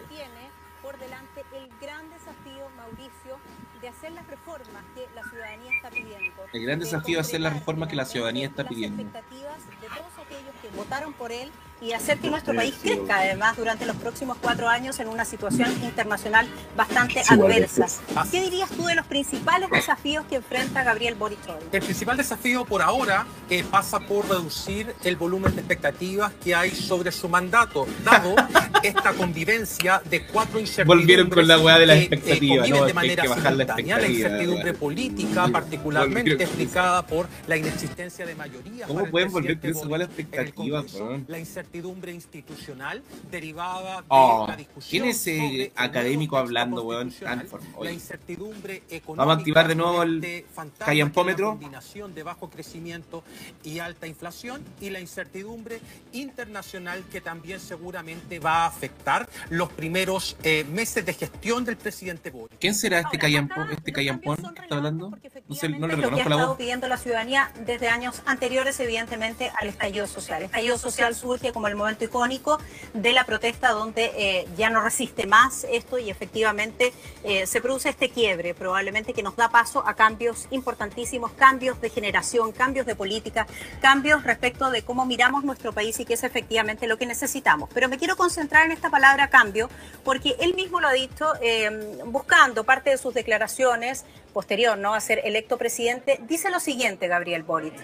por 0.82 0.98
delante 0.98 1.44
el 1.54 1.68
gran 1.80 2.08
desafío, 2.10 2.68
Mauricio, 2.76 3.38
de 3.80 3.88
hacer 3.88 4.12
las 4.12 4.26
reformas 4.26 4.84
que 4.94 5.06
la 5.14 5.22
ciudadanía 5.24 5.70
está 5.76 5.90
pidiendo. 5.90 6.42
El 6.52 6.62
gran 6.62 6.78
de 6.78 6.84
desafío 6.84 7.20
es 7.20 7.26
hacer 7.26 7.40
las 7.40 7.52
reformas 7.52 7.88
que 7.88 7.96
la 7.96 8.04
ciudadanía 8.04 8.46
está 8.46 8.62
las 8.62 8.70
pidiendo. 8.70 9.02
expectativas 9.02 9.58
de 9.80 9.86
todos 9.88 10.26
aquellos 10.26 10.54
que 10.62 10.68
votaron 10.76 11.12
por 11.12 11.32
él 11.32 11.50
y 11.80 11.92
hacer 11.92 12.18
que 12.18 12.30
nuestro 12.30 12.54
país 12.54 12.74
crezca 12.82 13.18
además 13.20 13.56
durante 13.56 13.86
los 13.86 13.96
próximos 13.96 14.36
cuatro 14.40 14.68
años 14.68 14.98
en 15.00 15.08
una 15.08 15.24
situación 15.24 15.70
internacional 15.82 16.46
bastante 16.76 17.22
adversa. 17.28 17.86
que- 17.86 18.30
¿Qué 18.30 18.40
dirías 18.42 18.68
tú 18.70 18.84
de 18.84 18.94
los 18.94 19.06
principales 19.06 19.70
desafíos 19.70 20.24
que 20.28 20.36
enfrenta 20.36 20.82
Gabriel 20.84 21.14
Boric 21.14 21.38
hoy? 21.48 21.54
El 21.72 21.80
principal 21.82 22.16
desafío 22.16 22.64
por 22.64 22.82
ahora 22.82 23.26
eh, 23.48 23.64
pasa 23.70 23.98
por 24.00 24.28
reducir 24.28 24.94
el 25.04 25.16
volumen 25.16 25.54
de 25.54 25.60
expectativas 25.62 26.32
que 26.44 26.54
hay 26.54 26.70
sobre 26.70 27.12
su 27.12 27.28
mandato, 27.28 27.86
dado 28.04 28.34
esta 28.82 29.12
convivencia 29.14 30.02
de 30.08 30.26
cuatro 30.26 30.60
incertidumbres. 30.60 31.00
Volvieron 31.06 31.30
con 31.30 31.48
la 31.48 31.58
weá 31.58 31.78
de 31.78 31.86
las 31.86 31.96
que, 31.96 32.02
eh, 32.02 32.08
expectativas, 32.12 32.70
hay 32.70 32.92
manera 32.92 33.22
que 33.22 33.28
bajar 33.28 33.52
la 33.54 34.06
incertidumbre 34.06 34.74
política, 34.74 35.48
particularmente 35.48 36.30
Volvieron. 36.32 36.42
explicada 36.42 37.06
por 37.06 37.26
la 37.46 37.56
inexistencia 37.56 38.26
de 38.26 38.34
mayoría. 38.34 38.86
¿Cómo 38.86 39.06
pueden 39.06 39.32
volver 39.32 39.58
con 39.58 39.70
esa 39.70 40.04
expectativas? 40.04 40.84
La 41.26 41.38
incertidumbre 41.38 41.69
institucional 41.72 43.02
derivada 43.30 43.98
de 44.02 44.06
Oh, 44.08 44.46
la 44.48 44.56
discusión 44.56 44.90
¿Quién 44.90 45.04
es 45.10 45.26
ese 45.26 45.72
académico 45.76 46.36
hablando, 46.36 46.82
weón? 46.82 47.12
La 47.82 47.92
incertidumbre 47.92 48.82
económica 48.90 49.20
Vamos 49.24 49.36
a 49.36 49.38
activar 49.38 49.68
de 49.68 49.74
nuevo 49.74 50.02
el 50.02 50.44
fantasma 50.52 50.86
callampómetro. 50.86 51.50
combinación 51.50 52.14
de 52.14 52.22
bajo 52.22 52.50
crecimiento 52.50 53.22
y 53.62 53.78
alta 53.78 54.06
inflación 54.06 54.62
y 54.80 54.90
la 54.90 55.00
incertidumbre 55.00 55.80
internacional 56.12 57.04
que 57.10 57.20
también 57.20 57.60
seguramente 57.60 58.38
va 58.38 58.64
a 58.64 58.66
afectar 58.66 59.28
los 59.48 59.70
primeros 59.72 60.36
eh, 60.42 60.64
meses 60.64 61.04
de 61.04 61.14
gestión 61.14 61.64
del 61.64 61.76
presidente 61.76 62.30
Boric. 62.30 62.58
¿Quién 62.58 62.74
será 62.74 63.00
este 63.00 63.18
callampón, 63.18 63.70
este 63.72 63.92
callampón 63.92 64.36
que 64.54 64.62
está 64.62 64.76
hablando? 64.76 65.10
No 65.48 65.54
sé, 65.54 65.68
no 65.68 65.86
le 65.86 65.94
es 65.94 65.98
lo 66.00 66.08
que 66.10 66.20
ha 66.20 66.24
reconozco 66.24 66.28
la 66.28 66.34
estado 66.34 66.48
voz. 66.48 66.58
pidiendo 66.58 66.88
la 66.88 66.96
ciudadanía 66.96 67.52
desde 67.66 67.88
años 67.88 68.22
anteriores, 68.26 68.78
evidentemente, 68.80 69.50
al 69.60 69.68
estallido 69.68 70.06
social. 70.06 70.40
El 70.40 70.46
estallido 70.46 70.78
social 70.78 71.14
surge 71.14 71.52
como 71.52 71.59
el 71.68 71.76
momento 71.76 72.04
icónico 72.04 72.58
de 72.94 73.12
la 73.12 73.24
protesta 73.24 73.70
donde 73.70 74.12
eh, 74.16 74.48
ya 74.56 74.70
no 74.70 74.80
resiste 74.80 75.26
más 75.26 75.66
esto 75.70 75.98
y 75.98 76.10
efectivamente 76.10 76.92
eh, 77.24 77.46
se 77.46 77.60
produce 77.60 77.90
este 77.90 78.10
quiebre, 78.10 78.54
probablemente 78.54 79.12
que 79.12 79.22
nos 79.22 79.36
da 79.36 79.50
paso 79.50 79.82
a 79.86 79.94
cambios 79.94 80.46
importantísimos, 80.50 81.32
cambios 81.32 81.80
de 81.80 81.90
generación, 81.90 82.52
cambios 82.52 82.86
de 82.86 82.94
política, 82.94 83.46
cambios 83.80 84.24
respecto 84.24 84.70
de 84.70 84.82
cómo 84.82 85.06
miramos 85.06 85.44
nuestro 85.44 85.72
país 85.72 85.98
y 86.00 86.04
qué 86.04 86.14
es 86.14 86.24
efectivamente 86.24 86.86
lo 86.86 86.98
que 86.98 87.06
necesitamos. 87.06 87.70
Pero 87.72 87.88
me 87.88 87.98
quiero 87.98 88.16
concentrar 88.16 88.66
en 88.66 88.72
esta 88.72 88.90
palabra 88.90 89.28
cambio 89.28 89.68
porque 90.04 90.36
él 90.40 90.54
mismo 90.54 90.80
lo 90.80 90.88
ha 90.88 90.92
dicho 90.92 91.32
eh, 91.40 91.98
buscando 92.06 92.64
parte 92.64 92.90
de 92.90 92.98
sus 92.98 93.14
declaraciones 93.14 94.04
posterior 94.32 94.78
¿no? 94.78 94.94
a 94.94 95.00
ser 95.00 95.20
electo 95.24 95.58
presidente, 95.58 96.20
dice 96.22 96.50
lo 96.50 96.60
siguiente, 96.60 97.08
Gabriel 97.08 97.42
Boric. 97.42 97.74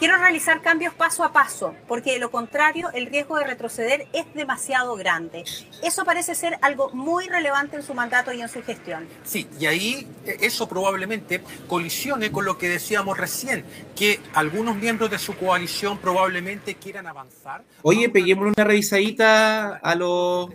Quiero 0.00 0.16
realizar 0.16 0.62
cambios 0.62 0.94
paso 0.94 1.24
a 1.24 1.30
paso, 1.30 1.74
porque 1.86 2.12
de 2.12 2.18
lo 2.20 2.30
contrario 2.30 2.88
el 2.94 3.04
riesgo 3.04 3.36
de 3.36 3.44
retroceder 3.44 4.08
es 4.14 4.24
demasiado 4.32 4.96
grande. 4.96 5.44
Eso 5.82 6.06
parece 6.06 6.34
ser 6.34 6.58
algo 6.62 6.88
muy 6.94 7.28
relevante 7.28 7.76
en 7.76 7.82
su 7.82 7.92
mandato 7.92 8.32
y 8.32 8.40
en 8.40 8.48
su 8.48 8.62
gestión. 8.62 9.06
Sí, 9.24 9.46
y 9.58 9.66
ahí 9.66 10.08
eh, 10.24 10.38
eso 10.40 10.66
probablemente 10.66 11.42
colisione 11.68 12.32
con 12.32 12.46
lo 12.46 12.56
que 12.56 12.70
decíamos 12.70 13.18
recién, 13.18 13.62
que 13.94 14.20
algunos 14.32 14.74
miembros 14.76 15.10
de 15.10 15.18
su 15.18 15.36
coalición 15.36 15.98
probablemente 15.98 16.76
quieran 16.76 17.06
avanzar. 17.06 17.62
Oye, 17.82 18.08
peguémosle 18.08 18.54
una 18.56 18.64
revisadita 18.64 19.76
a 19.76 19.94
los 19.96 20.48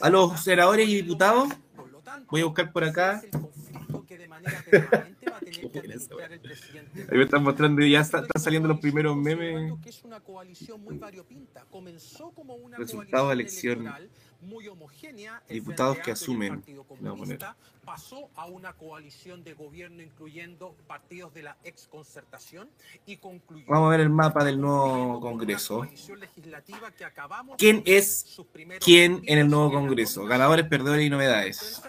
a 0.00 0.10
los 0.10 0.40
senadores 0.40 0.88
y 0.88 0.96
diputados. 0.96 1.48
Voy 2.28 2.40
a 2.40 2.44
buscar 2.46 2.72
por 2.72 2.82
acá 2.82 3.22
que 4.06 4.18
de. 4.18 4.28
Ahí 7.10 7.18
me 7.18 7.24
están 7.24 7.42
mostrando 7.42 7.82
ya 7.82 8.00
están 8.00 8.26
saliendo 8.36 8.68
los 8.68 8.80
primeros 8.80 9.16
memes. 9.16 9.72
Resultado 12.78 13.28
de 13.28 13.34
elección. 13.34 13.88
Diputados 15.48 15.98
que 15.98 16.12
asumen 16.12 16.62
pasó 17.90 18.30
a 18.36 18.46
una 18.46 18.72
coalición 18.74 19.42
de 19.42 19.52
gobierno 19.52 20.00
incluyendo 20.00 20.76
partidos 20.86 21.34
de 21.34 21.42
la 21.42 21.56
exconcertación 21.64 22.70
y 23.04 23.16
concluyó 23.16 23.66
Vamos 23.66 23.88
a 23.88 23.90
ver 23.90 24.00
el 24.00 24.10
mapa 24.10 24.44
del 24.44 24.60
nuevo 24.60 25.18
Congreso. 25.18 25.84
¿Quién 27.58 27.82
es 27.86 28.40
quién 28.78 29.22
en 29.26 29.38
el 29.38 29.50
nuevo 29.50 29.72
Congreso? 29.72 30.24
Ganadores, 30.24 30.66
perdedores 30.66 31.04
y 31.04 31.10
novedades. 31.10 31.82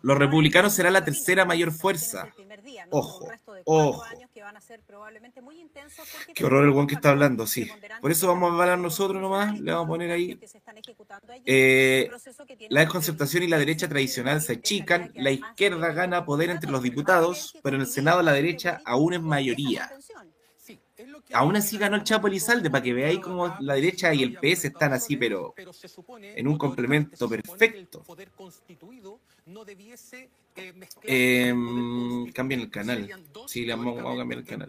Los 0.00 0.16
republicanos 0.16 0.72
serán 0.72 0.94
la 0.94 1.04
tercera 1.04 1.44
mayor 1.44 1.70
fuerza. 1.70 2.32
Ojo, 2.88 3.28
ojo. 3.66 4.04
Qué 6.34 6.44
horror 6.44 6.64
el 6.64 6.70
buen 6.70 6.86
que 6.86 6.94
está 6.94 7.10
hablando, 7.10 7.46
sí. 7.46 7.68
Por 8.00 8.10
eso 8.10 8.28
vamos 8.28 8.50
a 8.50 8.62
hablar 8.62 8.78
nosotros 8.78 9.20
nomás, 9.20 9.60
le 9.60 9.72
vamos 9.72 9.84
a 9.84 9.88
poner 9.88 10.10
ahí. 10.10 10.40
Eh, 11.44 12.10
la 12.70 12.80
desconcertación 12.80 13.42
y 13.42 13.48
la 13.48 13.58
derecha 13.58 13.88
tradicional 13.88 14.37
se 14.40 14.54
achican, 14.54 15.12
la 15.14 15.30
izquierda 15.30 15.92
gana 15.92 16.24
poder 16.24 16.50
entre 16.50 16.70
los 16.70 16.82
diputados, 16.82 17.56
pero 17.62 17.76
en 17.76 17.82
el 17.82 17.88
Senado 17.88 18.22
la 18.22 18.32
derecha 18.32 18.80
aún 18.84 19.14
es 19.14 19.22
mayoría. 19.22 19.90
Aún 21.32 21.56
así 21.56 21.78
ganó 21.78 21.96
el 21.96 22.04
Chapo 22.04 22.26
Elizalde, 22.26 22.70
para 22.70 22.82
que 22.82 22.92
veáis 22.92 23.20
cómo 23.20 23.54
la 23.60 23.74
derecha 23.74 24.12
y 24.14 24.22
el 24.22 24.34
PS 24.34 24.66
están 24.66 24.92
así, 24.92 25.16
pero 25.16 25.54
en 26.20 26.48
un 26.48 26.58
complemento 26.58 27.28
perfecto. 27.28 28.04
Eh, 31.02 31.54
cambien 32.34 32.60
el 32.60 32.70
canal. 32.70 33.08
Sí, 33.46 33.64
le 33.64 33.74
vamos, 33.74 33.98
a 34.00 34.16
cambiar 34.16 34.40
el 34.40 34.46
canal. 34.46 34.68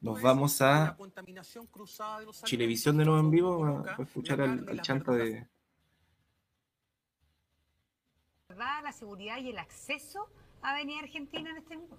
Nos 0.00 0.22
vamos 0.22 0.60
a 0.60 0.96
Chilevisión 2.44 2.96
de 2.96 3.04
nuevo 3.04 3.20
en 3.20 3.30
vivo 3.30 3.82
para 3.84 4.02
escuchar 4.02 4.40
al, 4.40 4.68
al 4.68 4.80
chanta 4.80 5.12
de... 5.12 5.46
¿Verdad? 8.56 8.84
La 8.84 8.92
seguridad 8.92 9.38
y 9.38 9.50
el 9.50 9.58
acceso 9.58 10.28
a 10.62 10.70
Avenida 10.74 11.00
Argentina 11.00 11.50
en 11.50 11.56
este 11.56 11.76
minuto. 11.76 11.96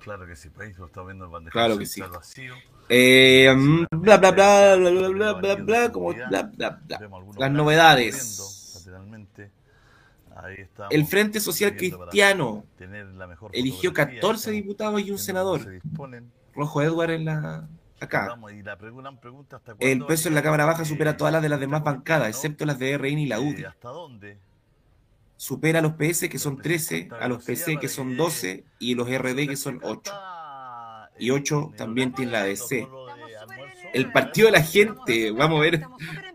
Claro 0.00 0.26
que 0.26 0.34
sí, 0.34 0.50
país 0.50 0.76
lo 0.78 0.86
está 0.86 1.02
viendo 1.04 1.24
el 1.26 1.30
bandejazo 1.30 1.52
Claro 1.64 1.78
que 1.78 1.86
sí. 1.86 2.00
está 2.00 2.16
vacío. 2.18 2.54
Eh, 2.88 3.54
bla, 3.92 4.16
bla, 4.18 4.30
bla, 4.32 4.76
bla, 4.76 4.90
bla, 4.90 5.08
bla, 5.08 5.32
bla, 5.34 5.54
bla, 5.54 5.92
como 5.92 6.12
bla, 6.12 6.42
bla, 6.42 6.70
bla. 6.86 7.00
Las 7.38 7.50
novedades. 7.52 8.78
Ahí 10.34 10.66
El 10.90 11.06
Frente 11.06 11.38
Social 11.40 11.76
Cristiano 11.76 12.64
eligió 13.52 13.90
fotografía, 13.90 14.20
14 14.20 14.50
estamos 14.50 14.62
diputados 14.62 15.00
y 15.02 15.10
un 15.12 15.18
senador. 15.18 15.60
Rojo 16.54 16.82
Edward 16.82 17.10
en 17.10 17.24
la 17.26 17.68
acá. 18.00 18.26
Vamos, 18.28 18.52
y 18.52 18.62
la 18.62 18.76
pre- 18.76 18.90
gran 18.90 19.20
pregunta, 19.20 19.56
¿hasta 19.56 19.74
El 19.78 20.04
peso 20.04 20.28
en 20.28 20.34
la 20.34 20.42
Cámara 20.42 20.64
Baja 20.64 20.84
supera 20.84 21.16
todas 21.16 21.32
las 21.32 21.42
de 21.42 21.48
las 21.48 21.60
demás 21.60 21.84
bancadas, 21.84 22.28
excepto 22.28 22.64
las 22.64 22.78
de 22.78 22.94
RN 22.98 23.20
y 23.20 23.26
la 23.26 23.38
UDI. 23.40 23.62
eh, 23.62 23.66
¿Hasta 23.66 23.90
dónde? 23.90 24.38
Supera 25.42 25.80
a 25.80 25.82
los 25.82 25.94
PS 25.94 26.28
que 26.28 26.38
son 26.38 26.56
13, 26.56 27.08
a 27.20 27.26
los 27.26 27.42
PC 27.42 27.78
que 27.78 27.88
son 27.88 28.16
12 28.16 28.64
y 28.78 28.94
los 28.94 29.08
RD 29.08 29.48
que 29.48 29.56
son 29.56 29.80
8. 29.82 30.12
Y 31.18 31.30
8 31.30 31.72
también 31.76 32.14
tiene 32.14 32.30
la 32.30 32.44
DC. 32.44 32.86
El 33.92 34.12
partido 34.12 34.46
de 34.46 34.52
la 34.52 34.62
gente, 34.62 35.32
vamos 35.32 35.58
a 35.58 35.62
ver. 35.62 35.82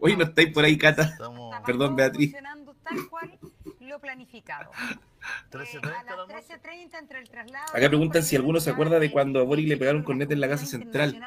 Hoy 0.02 0.18
no 0.18 0.26
estáis 0.26 0.52
por 0.52 0.66
ahí, 0.66 0.78
Cata. 0.78 1.18
Perdón, 1.66 1.96
Beatriz. 1.96 2.32
Funcionando 2.34 2.76
tal 2.84 3.08
cual 3.08 3.40
lo 3.80 3.98
planificado. 4.02 4.72
Eh, 5.54 5.80
a 5.84 6.16
las 6.16 6.28
13.30 6.28 7.00
entre 7.00 7.20
el 7.20 7.30
traslado. 7.30 7.66
Acá 7.74 7.88
preguntan 7.88 8.24
si 8.24 8.36
alguno 8.36 8.60
se 8.60 8.70
acuerda 8.70 9.00
de 9.00 9.12
cuando 9.12 9.40
a 9.40 9.44
Boric 9.44 9.68
le 9.68 9.78
pegaron 9.78 10.04
corneta 10.04 10.34
en 10.34 10.42
la 10.42 10.50
Casa 10.50 10.66
Central. 10.66 11.20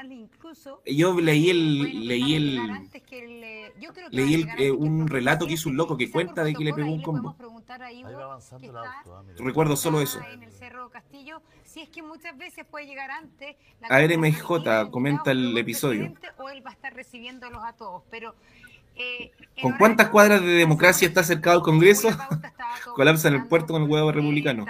Yo 0.87 1.21
leí 1.21 1.51
el, 1.51 2.07
leí 2.07 2.35
el, 2.35 2.57
leí 4.11 4.35
el, 4.35 4.49
eh, 4.59 4.71
un 4.71 5.09
relato 5.09 5.47
que 5.47 5.55
hizo 5.55 5.69
un 5.69 5.77
loco 5.77 5.97
que 5.97 6.11
cuenta 6.11 6.45
de 6.45 6.55
que 6.55 6.65
le 6.65 6.73
pegó 6.73 6.91
un 6.91 7.03
combo. 7.03 7.37
Ahí 7.81 8.03
va 8.03 8.25
avanzando 8.25 8.69
el 8.71 8.77
auto. 8.77 9.17
ah. 9.17 9.23
Recuerdo 9.39 9.77
solo 9.77 10.01
eso. 10.01 10.21
En 10.33 10.43
el 10.43 10.53
Cerro 10.53 10.91
Castillo, 10.91 11.41
si 11.65 11.81
es 11.81 11.89
que 11.89 12.03
muchas 12.03 12.37
veces 12.37 12.67
puede 12.67 12.87
llegar 12.87 13.11
antes. 13.11 13.57
la 13.81 13.89
A 13.89 13.99
ver, 13.99 14.19
MJ 14.19 14.91
comenta 14.91 15.31
el 15.31 15.57
episodio. 15.57 16.13
o 16.39 16.49
él 16.49 16.65
va 16.65 16.71
a 16.71 16.73
estar 16.75 16.95
recibiéndolos 16.95 17.63
a 17.65 17.73
todos, 17.73 18.03
pero 18.11 18.31
eh, 18.31 18.60
¿Con 19.63 19.73
cuántas 19.77 20.09
cuadras 20.09 20.41
de 20.43 20.49
democracia 20.49 21.07
está 21.09 21.23
cercado 21.23 21.59
el 21.59 21.63
Congreso? 21.63 22.09
Colapsa 22.95 23.29
en 23.29 23.35
el 23.35 23.47
puerto 23.47 23.73
con 23.75 23.83
el 23.83 23.89
huevo 23.91 24.11
republicano. 24.13 24.65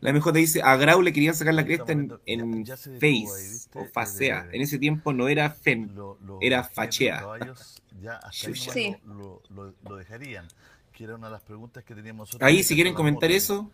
La 0.00 0.12
MJ 0.12 0.30
dice, 0.32 0.62
a 0.62 0.76
Grau 0.76 1.00
le 1.00 1.12
querían 1.12 1.34
sacar 1.34 1.54
la 1.54 1.64
cresta 1.64 1.92
en, 1.92 2.12
en 2.26 2.66
Face 2.66 3.68
o 3.74 3.84
Facea. 3.86 4.46
En 4.52 4.60
ese 4.60 4.78
tiempo 4.78 5.12
no 5.12 5.26
era 5.28 5.50
FEM, 5.50 5.88
era 6.40 6.62
Fachea. 6.64 7.24
Sí. 8.30 8.94
lo, 9.06 9.42
lo- 9.50 9.74
lo 9.88 9.96
dejarían. 9.96 10.46
Que 10.92 11.04
era 11.04 11.14
una 11.14 11.26
de 11.28 11.32
las 11.32 11.42
preguntas 11.42 11.82
que 11.82 11.94
teníamos 11.94 12.28
nosotros. 12.28 12.46
Ahí, 12.46 12.62
si 12.62 12.74
quieren 12.74 12.92
comentar 12.94 13.30
eso. 13.30 13.70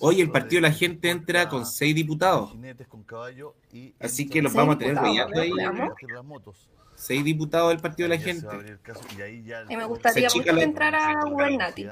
Hoy 0.00 0.20
el 0.20 0.30
Partido 0.30 0.62
de 0.62 0.68
la 0.68 0.74
Gente 0.74 1.10
entra 1.10 1.48
con 1.48 1.66
seis 1.66 1.94
diputados. 1.94 2.54
Así 4.00 4.26
que 4.28 4.40
los 4.40 4.52
vamos 4.54 4.76
a 4.76 4.78
tener 4.78 4.94
rayando 4.96 5.40
ahí. 5.40 5.52
Seis 6.98 7.24
diputados 7.24 7.68
del 7.70 7.78
Partido 7.78 8.08
de 8.08 8.16
la 8.16 8.20
a 8.20 8.24
Gente. 8.24 8.78
caso, 8.82 9.00
y 9.16 9.22
ahí 9.22 9.42
ya 9.44 9.64
Y 9.68 9.76
me 9.76 9.84
gustaría 9.84 10.28
mucho 10.34 10.52
la- 10.52 10.62
entrara 10.62 11.22
Gubernati 11.24 11.88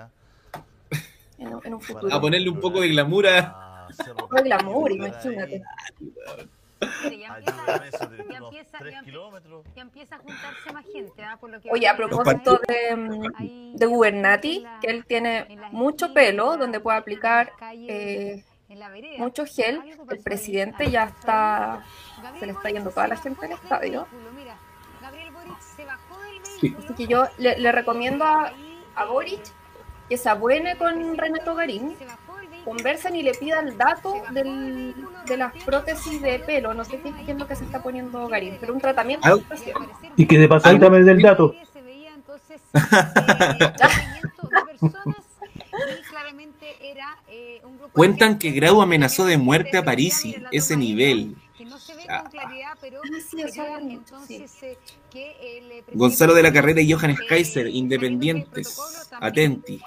en, 1.39 1.49
en 1.65 1.75
un 1.75 1.81
futuro. 1.81 2.13
A 2.15 2.21
ponerle 2.21 2.51
un 2.51 2.61
poco 2.61 2.81
de 2.81 2.89
glamour 2.89 3.27
a... 3.29 3.87
Fue 4.29 4.43
glamour, 4.43 4.91
imagínate. 4.91 5.63
ya 6.81 7.37
empieza, 7.39 7.67
ya 7.67 8.37
empieza, 8.39 8.79
ya 8.91 8.99
empieza, 8.99 9.63
ya 9.77 9.83
empieza 9.83 10.17
a 10.17 10.19
juntarse 10.19 10.73
más 10.73 10.85
gente, 10.93 11.23
¿ah? 11.23 11.37
Por 11.41 11.51
lo 11.51 11.61
que 11.61 11.71
Oye, 11.71 11.89
a 11.89 11.97
propósito 11.97 12.61
de, 12.67 12.97
mm, 12.97 13.77
de 13.77 13.87
Gubernati, 13.87 14.67
que 14.83 14.91
él 14.91 15.05
tiene 15.07 15.47
mucho 15.71 16.13
pelo 16.13 16.57
donde 16.57 16.81
puede 16.81 16.99
aplicar 16.99 17.53
eh, 17.89 18.45
mucho 19.19 19.47
gel, 19.47 19.81
el 20.11 20.19
presidente 20.19 20.91
ya 20.91 21.05
está, 21.05 21.85
se 22.41 22.47
le 22.47 22.53
está 22.53 22.71
yendo 22.71 22.91
toda 22.91 23.07
la 23.09 23.17
gente 23.17 23.47
al 23.47 23.53
estadio. 23.53 24.07
Así 26.57 26.95
que 26.97 27.07
yo 27.07 27.25
le, 27.39 27.59
le 27.59 27.73
recomiendo 27.73 28.25
a, 28.25 28.53
a 28.95 29.05
Boric 29.05 29.41
que 30.09 30.17
se 30.17 30.29
abuene 30.29 30.77
con 30.77 31.17
Renato 31.17 31.55
Garín, 31.55 31.95
conversen 32.65 33.17
y 33.17 33.23
le 33.23 33.35
pidan 33.35 33.69
el 33.69 33.79
dato 33.79 34.15
del, 34.31 34.95
de 35.27 35.37
las 35.37 35.53
prótesis 35.65 36.21
de 36.23 36.39
pelo. 36.41 36.75
No 36.75 36.85
sé 36.85 37.01
qué, 37.01 37.13
qué 37.25 37.33
es 37.33 37.39
lo 37.39 37.47
que 37.47 37.57
se 37.57 37.65
está 37.65 37.83
poniendo 37.83 38.29
Garín, 38.29 38.57
pero 38.61 38.73
un 38.75 38.81
tratamiento 38.81 39.27
Ah. 39.27 39.37
Y 40.17 40.27
que 40.27 40.39
de 40.39 40.49
pasadita 40.49 40.87
dame 40.87 41.03
del 41.03 41.21
dato. 41.23 41.55
y 45.89 46.03
claramente 46.09 46.77
era 46.83 47.17
eh, 47.29 47.61
un 47.65 47.79
grupo 47.79 47.93
Cuentan 47.93 48.39
que 48.39 48.51
Grau 48.51 48.83
amenazó 48.83 49.25
de 49.25 49.39
muerte 49.39 49.79
a 49.79 49.85
Parisi, 49.85 50.37
ese 50.51 50.77
nivel. 50.77 51.37
que 51.57 51.65
sí, 53.31 53.43
eh, 54.63 54.79
que 55.11 55.59
el 55.59 55.85
Gonzalo 55.95 56.35
de 56.35 56.43
la 56.43 56.53
Carrera 56.53 56.81
y 56.81 56.93
Johannes 56.93 57.21
Kaiser, 57.29 57.69
independientes. 57.69 58.79
Atenti. 59.21 59.81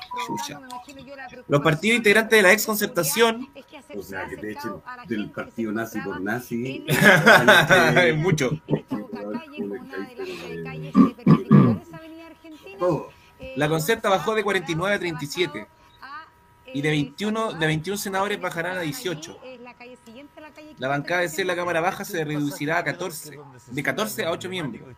Los 1.48 1.62
partidos 1.62 1.98
integrantes 1.98 2.38
de 2.38 2.44
la 2.44 2.54
ex 2.54 2.66
concertación. 2.66 3.50
O 3.96 4.02
sea, 4.02 4.28
que 4.28 4.38
te 4.38 4.52
echen 4.52 4.74
del 5.08 5.30
partido 5.32 5.72
nazi 5.72 6.00
por 6.02 6.20
nazi. 6.22 6.86
Es 6.90 8.18
mucho. 8.18 8.52
La 13.56 13.70
concerta 13.70 14.10
bajó 14.10 14.36
de 14.36 14.44
49 14.44 14.96
a 14.96 15.00
37. 15.00 15.68
Y 16.74 16.82
de 16.82 16.90
21, 16.90 17.54
de 17.54 17.68
21 17.68 17.98
senadores 17.98 18.40
bajarán 18.40 18.78
a 18.78 18.82
18. 18.82 19.40
La 20.78 20.88
bancada 20.88 21.22
de 21.22 21.30
C 21.30 21.42
en 21.42 21.48
la 21.48 21.56
Cámara 21.56 21.82
Baja 21.82 22.06
se 22.06 22.24
reducirá 22.24 22.78
a 22.80 22.84
14. 22.84 23.40
De 23.68 23.84
14 23.84 24.26
a 24.26 24.32
8 24.32 24.50
miembros. 24.50 24.96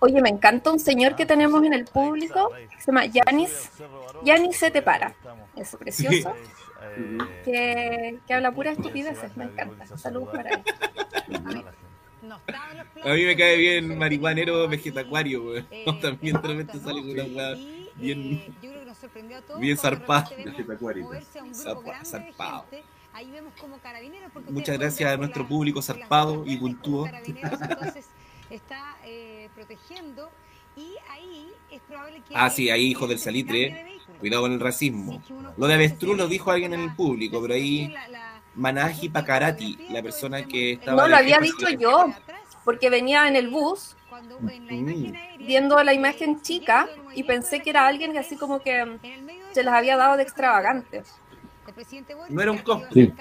Oye, 0.00 0.20
me 0.20 0.28
encanta 0.28 0.70
un 0.70 0.80
señor 0.80 1.16
que 1.16 1.24
tenemos 1.24 1.64
en 1.64 1.72
el 1.72 1.86
público, 1.86 2.50
se 2.78 2.86
llama 2.86 3.06
Yanis. 3.06 3.70
Yanis 4.22 4.56
se 4.56 4.70
te 4.70 4.82
para. 4.82 5.14
Es 5.56 5.76
precioso. 5.76 6.34
Que, 7.44 8.20
que 8.26 8.34
habla 8.34 8.52
pura 8.52 8.72
estupideces, 8.72 9.36
me 9.36 9.44
encanta. 9.44 9.86
Saludos 9.96 10.30
para 10.32 10.50
él. 10.50 11.64
A 13.02 13.14
mí 13.14 13.24
me 13.24 13.36
cae 13.36 13.56
bien 13.56 13.96
marihuanero 13.98 14.68
vegetacuario, 14.68 15.44
weón. 15.44 15.68
También 16.00 16.40
de 16.40 16.48
repente 16.48 16.80
sale 16.80 17.00
con 17.02 17.10
una 17.10 17.24
weá 17.24 17.56
bien, 17.96 18.42
bien 19.58 19.76
zarpada. 19.76 20.28
Zarpa- 21.52 22.04
Zarpado. 22.04 22.66
Ahí 23.12 23.30
vemos 23.30 23.52
como 23.60 23.78
carabineros, 23.78 24.30
porque 24.32 24.50
Muchas 24.50 24.76
gracias 24.78 25.12
a 25.12 25.16
nuestro 25.16 25.46
público 25.46 25.80
zarpado 25.80 26.42
y 26.46 26.56
puntuo. 26.56 27.04
Carabineros 27.04 27.60
entonces 27.70 28.06
está 28.50 28.96
eh, 29.04 29.48
protegiendo 29.54 30.30
y 30.76 30.94
ahí 31.10 31.52
es 31.70 31.80
probable 31.82 32.20
que 32.28 32.34
Ah, 32.36 32.50
sí, 32.50 32.70
ahí 32.70 32.86
hijo 32.86 33.06
del 33.06 33.18
salitre. 33.20 33.86
Cuidado 34.18 34.42
con 34.42 34.52
el 34.52 34.60
racismo. 34.60 35.22
Lo 35.56 35.66
de 35.66 35.74
avestruz 35.74 36.16
lo 36.16 36.26
dijo 36.26 36.50
alguien 36.50 36.74
en 36.74 36.80
el 36.80 36.94
público, 36.94 37.40
pero 37.40 37.54
ahí 37.54 37.94
Manaji 38.56 39.08
Pakarati, 39.08 39.78
la 39.90 40.02
persona 40.02 40.44
que 40.44 40.72
estaba. 40.72 41.02
No 41.02 41.08
lo 41.08 41.16
había 41.16 41.38
dicho 41.38 41.68
yo, 41.70 42.12
porque 42.64 42.90
venía 42.90 43.28
en 43.28 43.36
el 43.36 43.48
bus 43.48 43.96
viendo 45.38 45.82
la 45.82 45.92
imagen 45.92 46.40
chica 46.42 46.88
y 47.14 47.22
pensé 47.24 47.60
que 47.60 47.70
era 47.70 47.86
alguien 47.86 48.12
que 48.12 48.18
así 48.18 48.36
como 48.36 48.60
que 48.60 48.98
se 49.52 49.62
las 49.62 49.74
había 49.74 49.96
dado 49.96 50.16
de 50.16 50.22
extravagantes. 50.22 51.14
No 52.28 52.42
era 52.42 52.52
un 52.52 52.58
cosplay. 52.58 53.12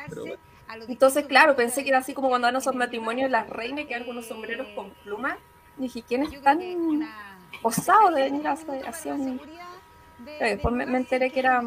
Entonces, 0.88 1.26
claro, 1.28 1.56
pensé 1.56 1.84
que 1.84 1.90
era 1.90 2.00
así 2.00 2.14
como 2.14 2.30
cuando 2.30 2.48
dan 2.48 2.56
esos 2.56 2.76
matrimonios 2.76 3.30
las 3.30 3.48
reinas 3.50 3.86
que 3.86 3.98
dan 3.98 4.10
unos 4.10 4.26
sombreros 4.28 4.68
con 4.76 4.92
plumas. 5.04 5.38
Y 5.78 5.84
dije, 5.84 6.04
¿quién 6.08 6.24
es 6.24 6.42
tan 6.42 6.60
osado 7.62 8.12
de 8.12 8.24
venir 8.24 8.48
a 8.48 8.54
hacer 8.54 8.88
así 8.88 9.10
un... 9.10 9.40
Eh, 10.40 10.52
Después 10.52 10.74
me, 10.74 10.86
me 10.86 10.98
enteré 10.98 11.32
que 11.32 11.40
era, 11.40 11.62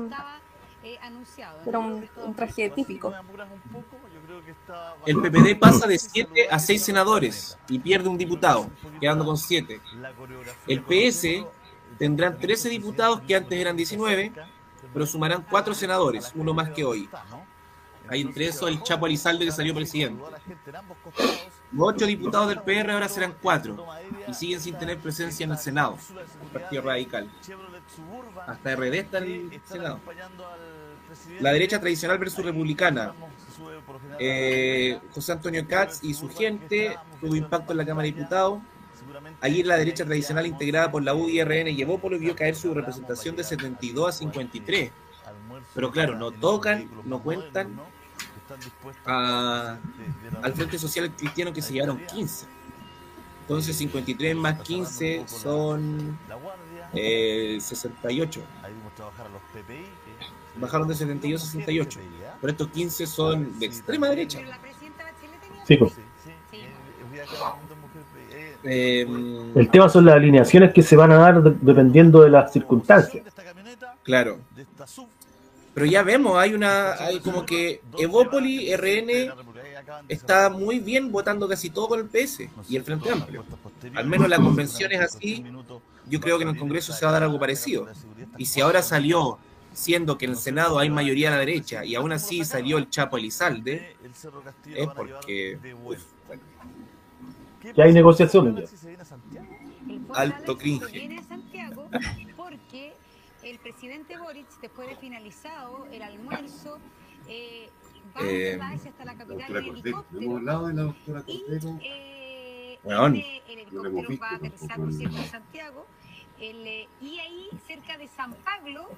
era 1.67 1.79
un, 1.79 2.09
un 2.25 2.35
traje 2.35 2.71
típico. 2.71 3.13
El 5.07 5.17
PPD 5.17 5.59
pasa 5.59 5.87
de 5.87 5.99
7 5.99 6.49
a 6.51 6.59
6 6.59 6.83
senadores 6.83 7.59
y 7.69 7.79
pierde 7.79 8.09
un 8.09 8.19
diputado, 8.19 8.69
quedando 9.01 9.25
con 9.25 9.37
7. 9.37 9.81
El 10.67 10.83
PS 10.83 11.47
tendrán 11.99 12.39
13 12.39 12.69
diputados 12.69 13.21
que 13.23 13.35
antes 13.35 13.59
eran 13.59 13.77
19, 13.77 14.33
pero 14.93 15.07
sumarán 15.07 15.45
4 15.49 15.75
senadores, 15.75 16.33
uno 16.35 16.55
más 16.55 16.71
que 16.71 16.85
hoy. 16.85 17.09
Hay 18.09 18.21
entre 18.21 18.47
eso 18.47 18.69
el 18.69 18.83
Chapo 18.83 19.07
Elizalde 19.07 19.45
que 19.45 19.51
salió 19.51 19.75
presidente. 19.75 20.23
Los 21.73 21.89
8 21.89 22.07
diputados 22.07 22.49
del 22.49 22.63
PR 22.63 22.93
ahora 22.93 23.09
serán 23.09 23.35
4 23.43 23.87
y 24.29 24.35
siguen 24.35 24.61
sin 24.61 24.79
tener 24.79 24.99
presencia 24.99 25.45
en 25.45 25.53
el 25.53 25.59
Senado, 25.59 25.99
el 26.43 26.61
Partido 26.61 26.83
Radical. 26.83 27.29
Hasta 28.47 28.77
RD 28.77 28.95
está 28.95 29.19
en 29.19 29.53
el 29.53 29.61
Senado. 29.65 30.01
La 31.41 31.53
derecha 31.53 31.81
tradicional 31.81 32.19
versus 32.19 32.45
republicana. 32.45 33.13
Eh, 34.19 34.99
José 35.13 35.33
Antonio 35.33 35.67
Katz 35.67 36.01
y 36.03 36.15
su 36.15 36.29
gente 36.29 36.97
tuvo 37.21 37.35
impacto 37.37 37.73
en 37.73 37.79
la 37.79 37.87
Cámara 37.87 38.07
de 38.07 38.13
Diputados. 38.13 38.61
Ayer 39.41 39.67
la 39.67 39.77
derecha 39.77 40.05
tradicional 40.05 40.47
integrada 40.47 40.91
por 40.91 41.03
la 41.03 41.15
UDRN 41.15 41.69
y 41.71 41.81
Evópolo 41.83 42.19
vio 42.19 42.35
caer 42.37 42.55
su 42.57 42.73
representación 42.75 43.37
de 43.37 43.45
72 43.45 44.09
a 44.09 44.13
53. 44.13 44.91
Pero 45.75 45.91
claro, 45.91 46.17
no 46.17 46.31
tocan, 46.31 46.89
no 47.05 47.23
cuentan 47.23 47.79
a- 49.07 49.79
al 50.43 50.53
Frente 50.55 50.79
Social 50.79 51.11
Cristiano 51.17 51.53
que 51.53 51.63
se 51.63 51.73
llevaron 51.73 51.99
15. 52.07 52.47
Entonces 53.43 53.77
53 53.77 54.35
más 54.37 54.61
15 54.63 55.25
son 55.27 56.19
eh, 56.95 57.59
68. 57.61 58.41
Bajaron 60.59 60.89
de 60.89 60.95
72 60.95 61.43
a 61.43 61.47
68. 61.47 62.01
Pero 62.41 62.51
estos 62.53 62.69
15 62.69 63.07
son 63.07 63.59
de 63.59 63.67
extrema 63.67 64.09
derecha. 64.09 64.41
Sí, 65.67 65.77
pues. 65.77 65.93
Eh, 68.65 69.07
El 69.55 69.71
tema 69.71 69.89
son 69.89 70.05
las 70.05 70.17
alineaciones 70.17 70.73
que 70.73 70.83
se 70.83 70.97
van 70.97 71.13
a 71.13 71.17
dar 71.17 71.43
de- 71.43 71.57
dependiendo 71.61 72.23
de 72.23 72.31
las 72.31 72.53
circunstancias. 72.53 73.25
Claro. 74.03 74.39
Pero 75.75 75.87
ya 75.87 76.03
vemos, 76.03 76.39
hay 76.39 76.55
una, 76.55 76.93
hay 76.95 77.21
como 77.21 77.45
que 77.45 77.83
Evópoli, 77.99 78.75
RN, 78.75 79.31
está 80.09 80.49
muy 80.49 80.79
bien 80.81 81.13
votando 81.13 81.47
casi 81.47 81.69
todo 81.71 81.89
con 81.89 82.01
el 82.01 82.07
PS 82.07 82.49
y 82.69 82.77
el 82.77 82.83
Frente 82.83 83.11
Amplio. 83.11 83.45
Al 83.95 84.07
menos 84.07 84.29
la 84.29 84.37
convención 84.39 84.91
es 84.93 85.01
así, 85.01 85.45
yo 86.09 86.19
creo 86.21 86.39
que 86.39 86.45
en 86.45 86.51
el 86.51 86.59
Congreso 86.59 86.93
se 86.95 87.05
va 87.05 87.11
a 87.11 87.15
dar 87.15 87.25
algo 87.25 87.39
parecido. 87.39 87.87
Y 88.39 88.47
si 88.47 88.61
ahora 88.63 88.81
salió, 88.83 89.39
siendo 89.77 90.17
que 90.17 90.25
en 90.25 90.31
el 90.33 90.37
Senado 90.39 90.79
hay 90.79 90.89
mayoría 90.89 91.29
a 91.29 91.33
la 91.33 91.39
derecha, 91.39 91.85
y 91.85 91.95
aún 91.95 92.11
así 92.13 92.45
salió 92.47 92.79
el 92.79 92.89
Chapo 92.89 93.19
Elizalde, 93.19 93.95
es 94.75 94.89
porque 94.97 95.59
uf, 95.85 96.03
bueno, 96.27 96.43
Ya 97.77 97.85
hay 97.85 97.93
negociaciones. 97.93 98.73
ya. 99.33 99.45
alto 100.15 100.57
cringe. 100.57 100.91
Viene 100.93 101.23
Santiago 101.23 101.91
porque 102.37 102.95
el 103.43 103.59
presidente 103.59 104.17
Boric, 104.17 104.47
después 104.63 104.89
de 104.89 104.97
finalizado 104.97 105.87
el 105.93 106.03
almuerzo, 106.03 106.79
eh, 107.29 107.69
va 108.17 108.21
Eh, 108.23 108.59
a 108.61 108.69
hasta 108.71 109.05
la 109.05 109.15
capital 109.15 109.57
en 109.57 109.65
helicóptero. 109.67 110.05
hemos 110.23 110.37
hablado 110.39 110.67
de 110.69 110.75
la 110.75 110.83
doctora 110.85 111.23
Cordero. 111.23 111.79
Este, 111.83 113.53
el 113.53 113.59
helicóptero 113.59 114.19
va 114.23 114.29
a 114.31 114.35
aterrizar, 114.37 114.77
por 114.79 114.93
cierto, 114.93 115.17
en 115.19 115.31
Santiago. 115.31 115.87
El, 116.41 116.67
eh, 116.67 116.89
y 117.03 117.19
ahí, 117.19 117.49
cerca 117.67 117.99
de 117.99 118.09
San 118.09 118.33
Pablo, 118.45 118.89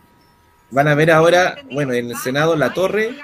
Van 0.70 0.88
a 0.88 0.94
ver 0.94 1.10
ahora, 1.10 1.56
bueno, 1.72 1.92
en 1.94 2.10
el 2.10 2.16
Senado 2.16 2.54
la 2.56 2.72
torre, 2.74 3.16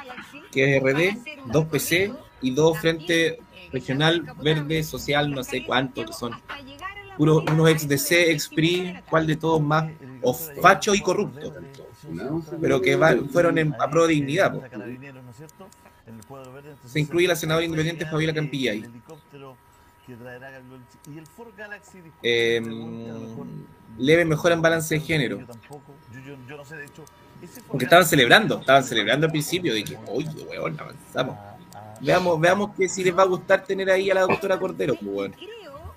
que 0.50 0.76
es 0.76 0.82
RD, 0.82 1.18
dos 1.52 1.66
PC 1.66 2.12
y 2.40 2.50
dos 2.52 2.78
Frente 2.78 3.38
Regional 3.72 4.24
Verde 4.42 4.82
Social, 4.82 5.30
no 5.30 5.42
sé 5.44 5.64
cuántos 5.64 6.06
que 6.06 6.12
son. 6.12 6.32
Puros, 7.16 7.44
unos 7.50 7.70
ex 7.70 7.86
DC, 7.86 8.30
ex 8.32 8.48
PRI, 8.48 8.96
cuál 9.08 9.26
de 9.26 9.36
todos 9.36 9.60
más, 9.60 9.84
o 10.22 10.34
facho 10.34 10.94
y 10.94 11.00
corrupto. 11.00 11.54
Pero 12.60 12.80
que 12.80 12.96
van- 12.96 13.28
fueron 13.28 13.58
en, 13.58 13.74
a 13.78 13.88
pro 13.90 14.06
de 14.06 14.14
dignidad. 14.14 14.52
po. 14.52 14.62
Se 16.86 17.00
incluye 17.00 17.28
la 17.28 17.36
senadora 17.36 17.64
independiente 17.64 18.06
Fabiola 18.06 18.34
Campillay. 18.34 18.84
Eh, 22.22 22.60
leve 23.98 24.24
mejora 24.24 24.54
en 24.54 24.62
balance 24.62 24.94
de 24.94 25.00
género. 25.00 25.38
Porque 27.68 27.84
estaban 27.84 28.06
celebrando, 28.06 28.60
estaban 28.60 28.84
celebrando 28.84 29.26
al 29.26 29.32
principio 29.32 29.74
de 29.74 29.84
que, 29.84 29.98
oye, 30.08 30.28
weón, 30.48 30.78
avanzamos. 30.78 31.36
Veamos, 32.00 32.40
veamos 32.40 32.74
que 32.74 32.88
si 32.88 33.02
les 33.02 33.16
va 33.16 33.22
a 33.22 33.26
gustar 33.26 33.64
tener 33.64 33.90
ahí 33.90 34.10
a 34.10 34.14
la 34.14 34.20
doctora 34.22 34.58
Cordero, 34.58 34.94
pues, 34.94 35.10
weón. 35.10 35.36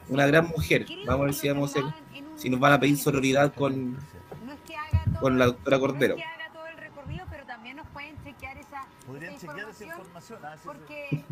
Una 0.10 0.26
gran 0.26 0.48
mujer. 0.48 0.86
Vamos 1.06 1.22
a 1.22 1.26
ver 1.26 1.34
si 1.34 1.48
vamos 1.50 1.76
a 1.76 1.80
hacer, 1.80 1.94
si 2.38 2.50
nos 2.50 2.60
van 2.60 2.74
a 2.74 2.80
pedir 2.80 2.98
sororidad 2.98 3.54
con, 3.54 3.98
con 5.20 5.38
la 5.38 5.48
doctora 5.48 5.80
Cordero. 5.80 6.16
pero 7.30 7.46
también 7.46 7.78
nos 7.78 7.88
pueden 7.88 8.16
chequear 8.24 8.58
esa, 8.58 8.86
esa 9.20 9.86
información, 9.86 10.40
porque 10.64 11.24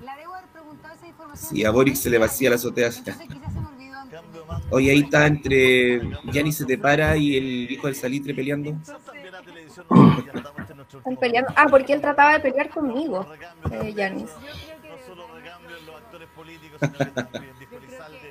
la 0.00 0.16
debo 0.16 0.34
haber 0.34 0.48
preguntado 0.50 0.94
esa 0.94 1.06
información. 1.06 1.50
Si 1.50 1.64
a 1.64 1.70
Boric 1.70 1.96
se 1.96 2.08
le 2.08 2.18
vacía 2.18 2.50
la 2.50 2.56
azotea. 2.56 2.90
Oye, 4.70 4.90
ahí 4.90 5.00
está 5.00 5.26
entre 5.26 6.00
Yanni 6.24 6.52
se 6.52 6.64
te 6.64 6.78
para 6.78 7.16
y 7.16 7.36
el 7.36 7.70
hijo 7.70 7.86
del 7.86 7.96
salitre 7.96 8.34
peleando. 8.34 8.76
Están 10.96 11.16
peleando. 11.16 11.52
Ah, 11.56 11.66
porque 11.70 11.92
él 11.92 12.00
trataba 12.00 12.34
de 12.34 12.40
pelear 12.40 12.70
conmigo, 12.70 13.26
eh, 13.70 13.92
Yanis. 13.94 14.30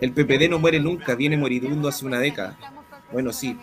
El 0.01 0.13
PPD 0.13 0.49
no 0.49 0.59
muere 0.59 0.79
nunca, 0.79 1.15
viene 1.15 1.37
moribundo 1.37 1.87
hace 1.87 2.05
una 2.05 2.19
década. 2.19 2.57
Bueno, 3.11 3.31
sí. 3.31 3.57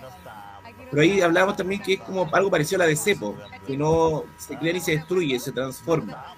Pero 0.90 1.02
ahí 1.02 1.20
hablamos 1.20 1.56
también 1.56 1.82
que 1.82 1.94
es 1.94 2.00
como 2.00 2.28
algo 2.32 2.50
parecido 2.50 2.82
a 2.82 2.84
la 2.84 2.88
de 2.88 2.96
Cepo, 2.96 3.36
que 3.66 3.76
no 3.76 4.24
se 4.36 4.56
crea 4.56 4.72
ni 4.72 4.80
se 4.80 4.92
destruye, 4.92 5.38
se 5.38 5.52
transforma. 5.52 6.34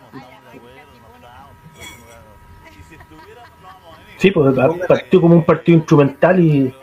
Sí, 4.26 4.32
pues 4.32 4.56
partió 4.88 5.20
como 5.20 5.36
un 5.36 5.44
partido 5.44 5.78
instrumental 5.78 6.40
y, 6.40 6.74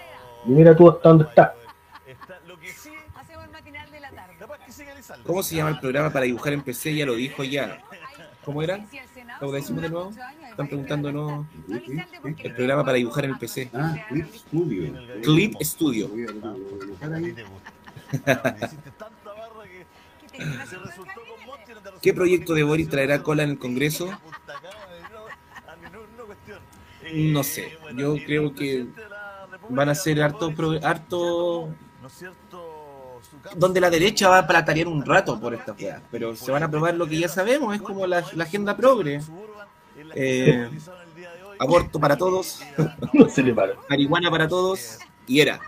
y 0.46 0.50
mira 0.50 0.74
tú 0.74 0.90
hasta 0.90 1.10
dónde 1.10 1.26
está. 1.26 1.54
¿Cómo 5.26 5.44
se 5.44 5.58
llama 5.58 5.72
el 5.72 5.80
programa 5.80 6.10
para 6.10 6.24
dibujar 6.24 6.54
en 6.54 6.62
PC? 6.62 6.96
Ya 6.96 7.06
lo 7.06 7.16
dijo 7.16 7.44
ya. 7.44 7.82
¿Cómo 8.46 8.64
era? 8.64 8.86
¿Lo 9.42 9.52
decimos 9.52 9.82
de 9.82 9.90
nuevo? 9.90 10.12
Están 10.58 11.02
nuevo. 11.02 11.46
El 12.24 12.56
programa 12.56 12.86
para 12.86 12.96
dibujar 12.96 13.26
en 13.26 13.32
el 13.32 13.38
PC. 13.38 13.70
Ah, 13.74 13.98
Clip 14.08 14.34
Studio. 14.34 14.94
Clip 15.22 15.56
Studio. 15.62 16.12
¿Qué 22.02 22.14
proyecto 22.14 22.54
de 22.54 22.64
Boris 22.64 22.88
traerá 22.88 23.22
cola 23.22 23.44
en 23.44 23.50
el 23.50 23.60
Congreso? 23.60 24.18
No 27.14 27.44
sé. 27.44 27.78
Yo 27.96 28.16
creo 28.26 28.54
que 28.54 28.88
van 29.70 29.90
a 29.90 29.96
ser 29.96 30.22
harto, 30.22 30.54
pro- 30.54 30.80
harto 30.84 31.70
donde 33.56 33.80
la 33.82 33.90
derecha 33.90 34.30
va 34.30 34.40
a 34.40 34.48
platanear 34.48 34.88
un 34.88 35.06
rato 35.06 35.40
por 35.40 35.54
esta 35.54 35.74
weá, 35.74 36.02
pero 36.12 36.36
se 36.36 36.52
van 36.52 36.64
a 36.64 36.70
probar 36.72 36.96
lo 36.96 37.08
que 37.08 37.20
ya 37.20 37.28
sabemos, 37.28 37.76
es 37.76 37.82
como 37.82 38.06
la, 38.08 38.24
la 38.34 38.44
agenda 38.44 38.76
progre. 38.76 39.22
Eh, 40.16 40.70
aborto 41.60 42.00
para 42.00 42.18
todos, 42.18 42.62
No 43.14 43.30
se 43.30 43.44
le 43.44 43.54
para. 43.54 43.74
marihuana 43.90 44.30
para 44.32 44.48
todos, 44.48 45.00
y 45.28 45.40
era. 45.40 45.60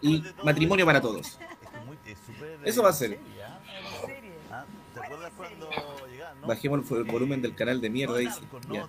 Y 0.00 0.22
matrimonio 0.44 0.84
para 0.86 1.00
todos. 1.00 1.38
Eso 2.64 2.82
va 2.82 2.90
a 2.90 2.92
ser. 2.92 3.18
Bajemos 6.48 6.90
el 6.90 7.04
volumen 7.04 7.42
del 7.42 7.54
canal 7.54 7.78
de 7.80 7.90
mierda, 7.90 8.16
dice. 8.16 8.40
Ya. 8.72 8.88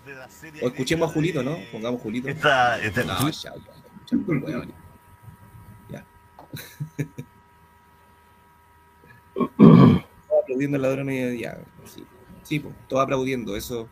O 0.64 0.68
escuchemos 0.68 1.10
a 1.10 1.14
Julito, 1.14 1.44
¿no? 1.44 1.58
Pongamos 1.72 2.02
Julito. 2.02 2.30
Esta- 2.30 2.82
esta- 2.82 3.04
No, 3.04 3.30
ya, 3.30 3.54
ya, 3.54 4.12
el. 4.58 4.74
Ya. 5.90 6.06
Aplaudiendo 10.42 10.76
al 10.78 10.82
ladrón 10.82 11.12
y 11.12 11.38
ya. 11.40 11.58
Sí, 11.86 12.06
sí 12.44 12.60
pues, 12.60 12.74
todos 12.88 13.04
aplaudiendo. 13.04 13.56
Eso. 13.56 13.88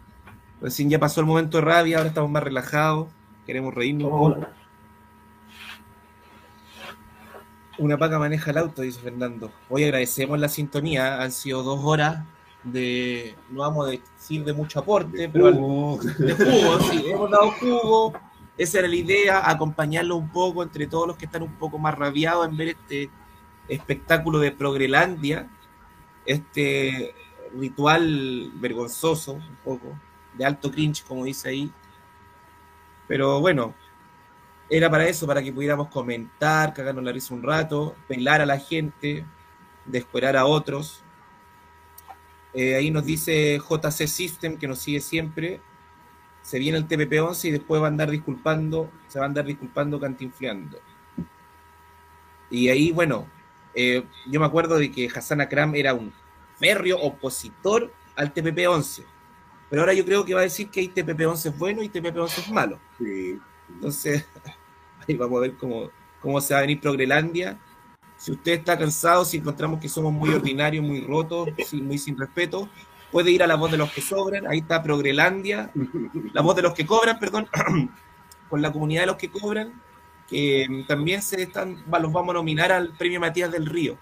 Recién 0.61 0.89
ya 0.89 0.97
pasó 0.99 1.19
el 1.21 1.27
momento 1.27 1.57
de 1.57 1.65
rabia, 1.65 1.97
ahora 1.97 2.09
estamos 2.09 2.31
más 2.31 2.41
relajados. 2.43 3.09
Queremos 3.45 3.73
reírnos 3.73 4.09
Hola. 4.11 4.53
Una 7.79 7.97
paca 7.97 8.17
maneja 8.17 8.49
el 8.51 8.57
auto, 8.57 8.81
dice 8.81 8.99
Fernando. 8.99 9.51
Hoy 9.69 9.83
agradecemos 9.83 10.39
la 10.39 10.49
sintonía. 10.49 11.21
Han 11.21 11.31
sido 11.31 11.61
dos 11.63 11.79
horas 11.83 12.25
de, 12.71 13.35
no 13.49 13.61
vamos 13.61 13.87
a 13.87 13.91
decir 13.91 14.43
de 14.43 14.53
mucho 14.53 14.79
aporte, 14.79 15.29
pero 15.29 15.47
al- 15.47 15.55
de 15.55 16.33
jugo, 16.33 16.79
sí, 16.91 17.03
hemos 17.07 17.31
dado 17.31 17.51
jugo. 17.51 18.13
Esa 18.57 18.79
era 18.79 18.87
la 18.87 18.95
idea, 18.95 19.49
acompañarlo 19.49 20.15
un 20.15 20.29
poco 20.29 20.63
entre 20.63 20.87
todos 20.87 21.07
los 21.07 21.17
que 21.17 21.25
están 21.25 21.43
un 21.43 21.53
poco 21.55 21.77
más 21.77 21.95
rabiados 21.95 22.47
en 22.47 22.57
ver 22.57 22.69
este 22.69 23.09
espectáculo 23.67 24.39
de 24.39 24.51
Progrelandia, 24.51 25.47
este 26.25 27.13
ritual 27.55 28.51
vergonzoso, 28.55 29.33
un 29.33 29.57
poco, 29.63 29.99
de 30.33 30.45
alto 30.45 30.71
cringe, 30.71 31.03
como 31.03 31.25
dice 31.25 31.49
ahí. 31.49 31.71
Pero 33.07 33.39
bueno, 33.39 33.73
era 34.69 34.89
para 34.89 35.07
eso, 35.07 35.27
para 35.27 35.41
que 35.41 35.53
pudiéramos 35.53 35.87
comentar, 35.89 36.73
cagarnos 36.73 37.03
la 37.03 37.11
risa 37.11 37.33
un 37.33 37.43
rato, 37.43 37.95
pelar 38.07 38.41
a 38.41 38.45
la 38.45 38.59
gente, 38.59 39.23
descuerar 39.85 40.35
a 40.35 40.45
otros. 40.45 41.03
Eh, 42.53 42.75
ahí 42.75 42.91
nos 42.91 43.05
dice 43.05 43.59
JC 43.59 44.07
System, 44.07 44.57
que 44.57 44.67
nos 44.67 44.79
sigue 44.79 44.99
siempre. 44.99 45.61
Se 46.41 46.59
viene 46.59 46.77
el 46.77 46.87
TPP-11 46.87 47.45
y 47.49 47.51
después 47.51 47.81
va 47.81 47.85
a 47.85 47.89
andar 47.89 48.09
disculpando, 48.09 48.89
se 49.07 49.19
va 49.19 49.25
a 49.25 49.27
andar 49.27 49.45
disculpando 49.45 49.99
cantinfleando. 49.99 50.79
Y 52.49 52.69
ahí, 52.69 52.91
bueno, 52.91 53.27
eh, 53.73 54.03
yo 54.25 54.39
me 54.39 54.45
acuerdo 54.45 54.77
de 54.77 54.91
que 54.91 55.09
Hassan 55.13 55.41
Akram 55.41 55.75
era 55.75 55.93
un 55.93 56.13
férreo 56.57 56.99
opositor 56.99 57.93
al 58.15 58.33
TPP-11. 58.33 59.03
Pero 59.69 59.81
ahora 59.81 59.93
yo 59.93 60.05
creo 60.05 60.23
que 60.23 60.33
va 60.33 60.39
a 60.39 60.43
decir 60.43 60.69
que 60.69 60.79
hay 60.79 60.87
TPP-11 60.89 61.49
es 61.49 61.57
bueno 61.57 61.83
y 61.83 61.89
TPP-11 61.89 62.39
es 62.39 62.49
malo. 62.49 62.79
Entonces, 63.69 64.25
ahí 65.07 65.15
vamos 65.15 65.37
a 65.37 65.41
ver 65.41 65.57
cómo, 65.57 65.91
cómo 66.21 66.39
se 66.39 66.53
va 66.53 66.59
a 66.59 66.61
venir 66.61 66.79
Progrelandia. 66.79 67.59
Si 68.17 68.31
usted 68.31 68.53
está 68.53 68.77
cansado, 68.77 69.23
si 69.25 69.37
encontramos 69.37 69.79
que 69.79 69.87
somos 69.87 70.11
muy 70.11 70.29
ordinarios, 70.29 70.83
muy 70.83 71.01
rotos, 71.01 71.49
muy 71.73 71.97
sin 71.97 72.17
respeto, 72.17 72.67
puede 73.11 73.31
ir 73.31 73.43
a 73.43 73.47
la 73.47 73.55
voz 73.55 73.71
de 73.71 73.77
los 73.77 73.91
que 73.91 74.01
sobran. 74.01 74.47
Ahí 74.47 74.59
está 74.59 74.81
Progrelandia, 74.81 75.71
la 76.33 76.41
voz 76.41 76.55
de 76.55 76.63
los 76.63 76.73
que 76.73 76.85
cobran, 76.85 77.19
perdón, 77.19 77.47
con 78.49 78.61
la 78.61 78.71
comunidad 78.71 79.03
de 79.03 79.07
los 79.07 79.17
que 79.17 79.29
cobran, 79.29 79.81
que 80.27 80.83
también 80.87 81.21
se 81.21 81.43
están, 81.43 81.83
los 81.85 82.11
vamos 82.11 82.31
a 82.31 82.33
nominar 82.33 82.71
al 82.71 82.93
premio 82.97 83.19
Matías 83.19 83.51
del 83.51 83.65
Río. 83.65 83.97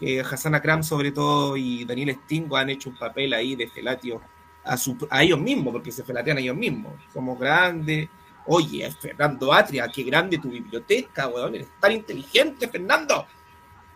Que 0.00 0.20
Hassan 0.20 0.54
Akram, 0.54 0.82
sobre 0.82 1.12
todo, 1.12 1.56
y 1.56 1.84
Daniel 1.84 2.18
Stingo 2.24 2.56
han 2.56 2.70
hecho 2.70 2.90
un 2.90 2.96
papel 2.96 3.32
ahí 3.34 3.54
de 3.54 3.68
felatio 3.68 4.20
a, 4.64 4.76
a 5.10 5.22
ellos 5.22 5.38
mismos, 5.38 5.72
porque 5.72 5.92
se 5.92 6.02
felatean 6.02 6.38
a 6.38 6.40
ellos 6.40 6.56
mismos. 6.56 6.94
Somos 7.12 7.38
grandes. 7.38 8.08
Oye, 8.46 8.90
Fernando 8.90 9.52
Atria, 9.52 9.88
qué 9.88 10.02
grande 10.02 10.38
tu 10.38 10.50
biblioteca, 10.50 11.28
weón, 11.28 11.54
eres 11.54 11.68
tan 11.80 11.92
inteligente, 11.92 12.68
Fernando. 12.68 13.26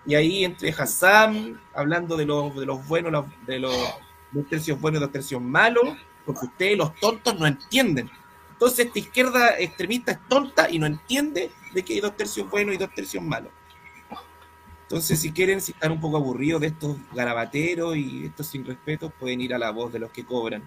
Y 0.07 0.15
ahí 0.15 0.45
entre 0.45 0.71
Hassan, 0.71 1.61
hablando 1.75 2.17
de 2.17 2.27
los, 2.27 2.55
de 2.55 2.65
los 2.65 2.87
buenos, 2.87 3.27
de 3.47 3.59
los 3.59 3.75
dos 4.31 4.49
tercios 4.49 4.81
buenos 4.81 5.01
y 5.01 5.05
dos 5.05 5.13
tercios 5.13 5.43
malos, 5.43 5.97
porque 6.25 6.47
ustedes, 6.47 6.79
los 6.79 6.95
tontos, 6.97 7.39
no 7.39 7.47
entienden. 7.47 8.11
Entonces, 8.53 8.87
esta 8.87 8.99
izquierda 8.99 9.59
extremista 9.59 10.13
es 10.13 10.19
tonta 10.29 10.71
y 10.71 10.79
no 10.79 10.87
entiende 10.87 11.51
de 11.75 11.85
que 11.85 11.95
hay 11.95 12.01
dos 12.01 12.17
tercios 12.17 12.49
buenos 12.49 12.75
y 12.75 12.79
dos 12.79 12.95
tercios 12.95 13.23
malos. 13.23 13.53
Entonces, 14.83 15.21
si 15.21 15.33
quieren, 15.33 15.61
si 15.61 15.73
están 15.73 15.91
un 15.91 16.01
poco 16.01 16.17
aburridos 16.17 16.61
de 16.61 16.69
estos 16.69 16.97
garabateros 17.13 17.97
y 17.97 18.27
estos 18.27 18.47
sin 18.47 18.65
respeto, 18.65 19.11
pueden 19.11 19.41
ir 19.41 19.53
a 19.53 19.59
la 19.59 19.73
voz 19.73 19.93
de 19.93 19.99
los 19.99 20.13
que 20.13 20.25
cobran. 20.25 20.63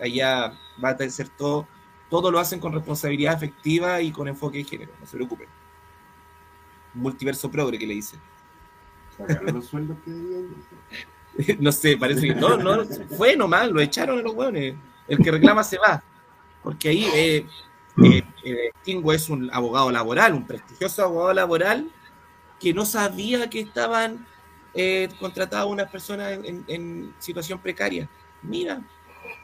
Allá 0.00 0.58
va 0.82 0.90
a 0.90 1.10
ser 1.10 1.28
todo, 1.28 1.68
todo 2.10 2.30
lo 2.30 2.40
hacen 2.40 2.60
con 2.60 2.72
responsabilidad 2.72 3.34
efectiva 3.34 4.02
y 4.02 4.10
con 4.10 4.28
enfoque 4.28 4.58
de 4.58 4.64
género, 4.64 4.92
no 5.00 5.06
se 5.06 5.16
preocupen. 5.16 5.48
Multiverso 6.92 7.50
progre 7.50 7.78
que 7.78 7.86
le 7.86 7.94
dice. 7.94 8.16
Sacaron 9.16 9.54
los 9.54 9.66
sueldos 9.66 9.96
que 10.04 11.56
no 11.60 11.70
sé, 11.70 11.96
parece 11.96 12.26
que 12.26 12.34
no, 12.34 12.56
no, 12.56 12.84
fue 13.16 13.36
nomás, 13.36 13.70
lo 13.70 13.80
echaron 13.80 14.18
a 14.18 14.22
los 14.22 14.34
hueones. 14.34 14.74
El 15.06 15.18
que 15.18 15.30
reclama 15.30 15.62
se 15.62 15.78
va. 15.78 16.02
Porque 16.62 16.88
ahí 16.88 17.04
eh, 17.14 17.46
eh, 18.04 18.22
eh, 18.44 18.70
Stingo 18.80 19.12
es 19.12 19.28
un 19.30 19.48
abogado 19.52 19.90
laboral, 19.90 20.34
un 20.34 20.46
prestigioso 20.46 21.04
abogado 21.04 21.32
laboral 21.32 21.90
que 22.58 22.74
no 22.74 22.84
sabía 22.84 23.48
que 23.48 23.60
estaban 23.60 24.26
eh, 24.74 25.08
contratadas 25.18 25.66
unas 25.66 25.90
personas 25.90 26.38
en 26.44 27.14
situación 27.18 27.58
precaria. 27.58 28.08
Mira, 28.42 28.82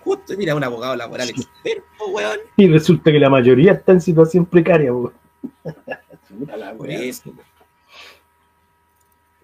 justo, 0.02 0.34
mira, 0.36 0.54
un 0.54 0.64
abogado 0.64 0.96
laboral 0.96 1.28
experto, 1.28 2.06
weón. 2.08 2.38
Y 2.56 2.68
resulta 2.68 3.10
que 3.10 3.18
la 3.18 3.30
mayoría 3.30 3.72
está 3.72 3.92
en 3.92 4.00
situación 4.00 4.46
precaria. 4.46 4.92
Por 4.92 6.90
eso. 6.90 7.32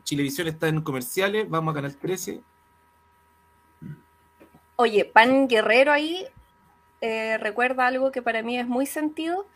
Chilevisión 0.05 0.49
está 0.49 0.69
en 0.69 0.83
comerciales, 0.83 1.49
vamos 1.49 1.73
a 1.73 1.77
Canal 1.77 1.97
13. 1.97 2.41
Oye, 4.77 5.05
Pan 5.05 5.49
Guerrero 5.49 5.93
ahí 5.93 6.27
eh, 7.01 7.39
recuerda 7.39 7.87
algo 7.87 8.13
que 8.13 8.23
para 8.23 8.43
mí 8.43 8.59
es 8.59 8.67
muy 8.67 8.87
sentido. 8.87 9.47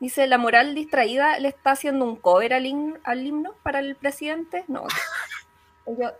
Dice, 0.00 0.26
la 0.26 0.38
moral 0.38 0.74
distraída 0.74 1.38
le 1.38 1.48
está 1.48 1.72
haciendo 1.72 2.04
un 2.04 2.16
cover 2.16 2.54
al, 2.54 3.00
al 3.04 3.26
himno 3.26 3.54
para 3.62 3.80
el 3.80 3.96
presidente. 3.96 4.64
No, 4.66 4.84
yo 5.86 6.10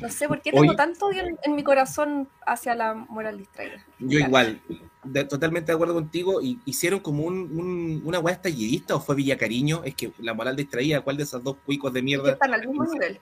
no 0.00 0.08
sé 0.08 0.28
por 0.28 0.40
qué 0.40 0.50
tengo 0.50 0.64
Oye. 0.66 0.76
tanto 0.76 1.06
odio 1.06 1.22
en, 1.22 1.38
en 1.42 1.54
mi 1.54 1.62
corazón 1.62 2.28
hacia 2.46 2.74
la 2.74 2.94
moral 2.94 3.38
distraída. 3.38 3.84
Yo 3.98 4.18
igual, 4.18 4.60
de- 5.04 5.24
totalmente 5.24 5.72
de 5.72 5.74
acuerdo 5.76 5.94
contigo. 5.94 6.40
Y 6.42 6.58
hicieron 6.64 7.00
como 7.00 7.24
un, 7.24 7.36
un- 7.58 8.02
una 8.04 8.18
weá 8.18 8.34
estallidista 8.34 8.94
o 8.96 9.00
fue 9.00 9.14
Villa 9.16 9.36
Cariño. 9.36 9.82
Es 9.84 9.94
que 9.94 10.12
la 10.18 10.34
moral 10.34 10.56
distraída, 10.56 11.00
¿cuál 11.00 11.16
de 11.16 11.24
esos 11.24 11.42
dos 11.42 11.56
cuicos 11.64 11.92
de 11.92 12.02
mierda 12.02 12.32
están 12.32 12.54
al 12.54 12.66
mismo 12.66 12.84
nivel. 12.84 13.20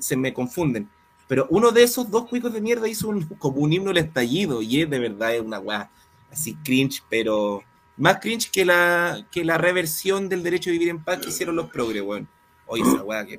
se 0.00 0.16
me 0.16 0.32
confunden? 0.32 0.88
Pero 1.28 1.46
uno 1.50 1.70
de 1.70 1.82
esos 1.84 2.10
dos 2.10 2.28
cuicos 2.28 2.52
de 2.52 2.60
mierda 2.60 2.88
hizo 2.88 3.08
un, 3.08 3.24
como 3.38 3.58
un 3.62 3.72
himno 3.72 3.90
al 3.90 3.98
estallido 3.98 4.60
y 4.60 4.82
es 4.82 4.90
de 4.90 4.98
verdad 4.98 5.34
es 5.34 5.40
una 5.40 5.58
weá 5.60 5.88
así 6.30 6.54
cringe, 6.64 7.02
pero 7.08 7.62
más 7.96 8.18
cringe 8.18 8.50
que 8.50 8.64
la, 8.64 9.24
que 9.30 9.44
la 9.44 9.56
reversión 9.56 10.28
del 10.28 10.42
derecho 10.42 10.70
a 10.70 10.72
vivir 10.72 10.88
en 10.88 11.02
paz 11.02 11.18
que 11.20 11.28
hicieron 11.28 11.56
los 11.56 11.70
progres, 11.70 12.02
weón. 12.02 12.28
Oye, 12.66 12.82
esa 12.82 13.02
weá 13.04 13.24
que... 13.24 13.38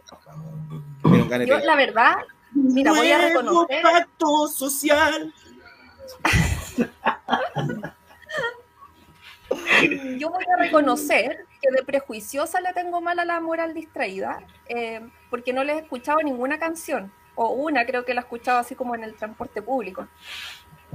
Yo, 1.48 1.60
la 1.60 1.76
verdad, 1.76 2.16
mira, 2.54 2.92
voy 2.92 3.12
a 3.12 3.30
reconocer. 3.30 3.82
pacto 3.82 4.48
social. 4.48 5.34
Yo 10.18 10.30
voy 10.30 10.44
a 10.54 10.58
reconocer 10.62 11.46
que 11.62 11.72
de 11.72 11.84
prejuiciosa 11.84 12.60
le 12.62 12.74
tengo 12.74 13.02
mal 13.02 13.20
a 13.20 13.26
la 13.26 13.40
moral 13.40 13.74
distraída, 13.74 14.40
eh, 14.68 15.02
porque 15.30 15.54
no 15.54 15.64
les 15.64 15.78
he 15.78 15.80
escuchado 15.80 16.20
ninguna 16.24 16.60
canción, 16.60 17.12
o 17.36 17.50
una 17.50 17.86
creo 17.86 18.06
que 18.06 18.14
la 18.14 18.22
he 18.22 18.24
escuchado 18.24 18.60
así 18.60 18.76
como 18.76 18.96
en 18.96 19.04
el 19.04 19.16
transporte 19.16 19.62
público. 19.62 20.08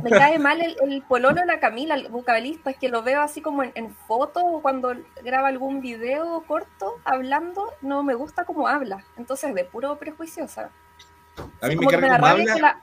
Me 0.03 0.11
cae 0.11 0.39
mal 0.39 0.61
el, 0.61 0.77
el 0.81 1.03
pololo 1.03 1.41
de 1.41 1.47
la 1.47 1.61
Camila, 1.61 1.95
el 1.95 2.09
vocalista, 2.09 2.71
es 2.71 2.77
que 2.77 2.89
lo 2.89 3.03
veo 3.03 3.21
así 3.21 3.41
como 3.41 3.63
en, 3.63 3.73
en 3.75 3.95
fotos 3.95 4.43
o 4.47 4.61
cuando 4.61 4.95
graba 5.23 5.49
algún 5.49 5.81
video 5.81 6.43
corto 6.47 7.01
hablando, 7.05 7.73
no 7.83 8.03
me 8.03 8.15
gusta 8.15 8.45
cómo 8.45 8.69
habla. 8.69 9.05
Entonces, 9.17 9.55
de 9.55 9.65
puro 9.65 9.99
prejuiciosa. 9.99 10.71
A 11.63 11.69
mí 11.69 11.77
me 11.77 11.87
carga 11.87 12.17
como 12.17 12.27
habla. 12.27 12.55
la- 12.57 12.83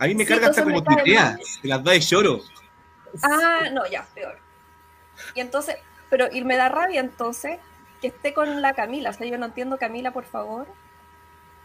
A 0.00 0.06
mí 0.06 0.14
me 0.14 0.24
Sí, 0.24 0.28
carga 0.28 0.48
hasta 0.48 0.62
como 0.64 0.82
tuitea, 0.82 1.38
se 1.42 1.66
las 1.68 1.82
da 1.82 1.92
de 1.92 2.00
lloro. 2.00 2.40
Ah, 3.22 3.62
no, 3.72 3.86
ya, 3.90 4.06
peor. 4.14 4.38
Y 5.34 5.40
entonces, 5.40 5.76
pero 6.10 6.26
y 6.32 6.44
me 6.44 6.56
da 6.56 6.68
rabia 6.68 7.00
entonces 7.00 7.58
que 8.00 8.08
esté 8.08 8.32
con 8.32 8.62
la 8.62 8.74
Camila. 8.74 9.10
O 9.10 9.12
sea, 9.12 9.26
yo 9.26 9.38
no 9.38 9.46
entiendo, 9.46 9.76
Camila, 9.78 10.12
por 10.12 10.24
favor. 10.24 10.68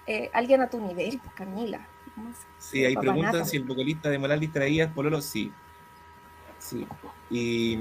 Eh, 0.07 0.29
alguien 0.33 0.61
a 0.61 0.69
tu 0.69 0.79
nivel, 0.81 1.19
pues, 1.19 1.33
Camila. 1.35 1.85
¿Cómo 2.15 2.33
se- 2.33 2.39
Sí, 2.57 2.85
ahí 2.85 2.95
preguntan 2.95 3.45
si 3.45 3.57
el 3.57 3.63
vocalista 3.65 4.09
de 4.09 4.17
Moral 4.17 4.39
distraía 4.39 4.85
es 4.85 4.91
Pololo, 4.91 5.21
sí. 5.21 5.53
Sí. 6.59 6.87
Y, 7.29 7.77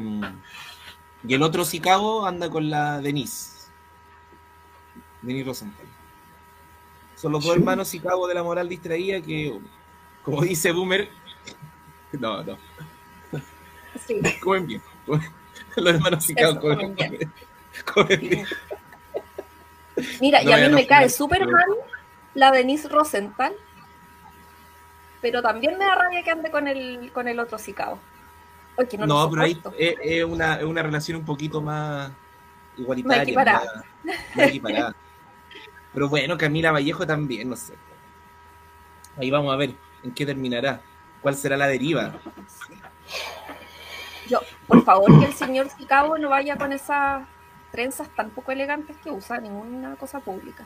y 1.27 1.35
el 1.35 1.43
otro 1.43 1.65
Chicago 1.65 2.27
anda 2.27 2.51
con 2.51 2.69
la 2.69 3.01
Denise. 3.01 3.71
Denise 5.23 5.47
Rosenthal. 5.47 5.87
Son 7.23 7.31
los 7.31 7.45
dos 7.45 7.57
hermanos 7.57 7.89
Chicago 7.89 8.27
de 8.27 8.35
la 8.35 8.43
Moral 8.43 8.69
distraída 8.69 9.21
que, 9.21 9.57
como 10.25 10.43
dice 10.43 10.73
Boomer, 10.73 11.09
no, 12.13 12.43
no, 12.43 12.59
Sí. 14.05 14.21
comen 14.43 14.67
bien. 14.67 14.83
Los 15.77 15.95
hermanos 15.95 16.29
Eso, 16.29 16.61
comen, 16.61 16.97
bien. 16.97 17.33
comen 17.95 18.21
bien. 18.21 18.47
Mira, 20.21 20.43
y 20.43 20.51
a 20.53 20.57
mí 20.57 20.63
no 20.69 20.75
me 20.75 20.87
cae 20.87 21.09
súper 21.09 21.47
mal 21.47 21.65
la 22.35 22.51
Denise 22.51 22.89
Rosenthal, 22.89 23.53
pero 25.21 25.43
también 25.43 25.79
me 25.79 25.85
da 25.85 25.95
rabia 25.95 26.25
que 26.25 26.31
ande 26.31 26.51
con 26.51 26.67
el, 26.67 27.13
con 27.13 27.29
el 27.29 27.39
otro. 27.39 27.57
Oye, 27.57 28.89
que 28.89 28.99
no, 28.99 29.07
No, 29.07 29.31
pero 29.31 29.43
ahí 29.43 29.61
es, 29.79 29.95
es 30.03 30.25
una, 30.25 30.57
es 30.57 30.65
una 30.65 30.83
relación 30.83 31.19
un 31.19 31.25
poquito 31.25 31.61
más 31.63 32.11
igualitaria. 32.77 33.19
Más 33.19 33.23
equiparada. 33.29 33.85
más- 34.03 34.17
más 34.35 34.49
equiparada. 34.49 34.97
Pero 35.93 36.09
bueno, 36.09 36.39
Camila 36.39 36.73
Vallejo 36.73 37.07
también, 37.07 37.49
no 37.49 37.57
sé. 37.57 37.75
Ahí 39.17 39.31
vamos 39.31 39.53
a 39.53 39.57
ver 39.57 39.75
en 40.03 40.13
qué 40.13 40.25
terminará. 40.25 40.81
¿Cuál 41.21 41.37
será 41.37 41.57
la 41.57 41.69
deriva? 41.69 42.15
Yo, 44.29 44.41
por 44.67 44.85
favor 44.85 45.21
que 45.21 45.27
el 45.27 45.35
señor 45.35 45.69
Sicabo 45.69 46.19
no 46.19 46.31
vaya 46.31 46.57
con 46.57 46.73
esas 46.73 47.25
trenzas 47.71 48.09
tan 48.17 48.31
poco 48.31 48.53
elegantes 48.53 48.97
que 48.99 49.11
usa 49.11 49.39
ninguna 49.39 49.97
cosa 49.97 50.21
pública. 50.21 50.65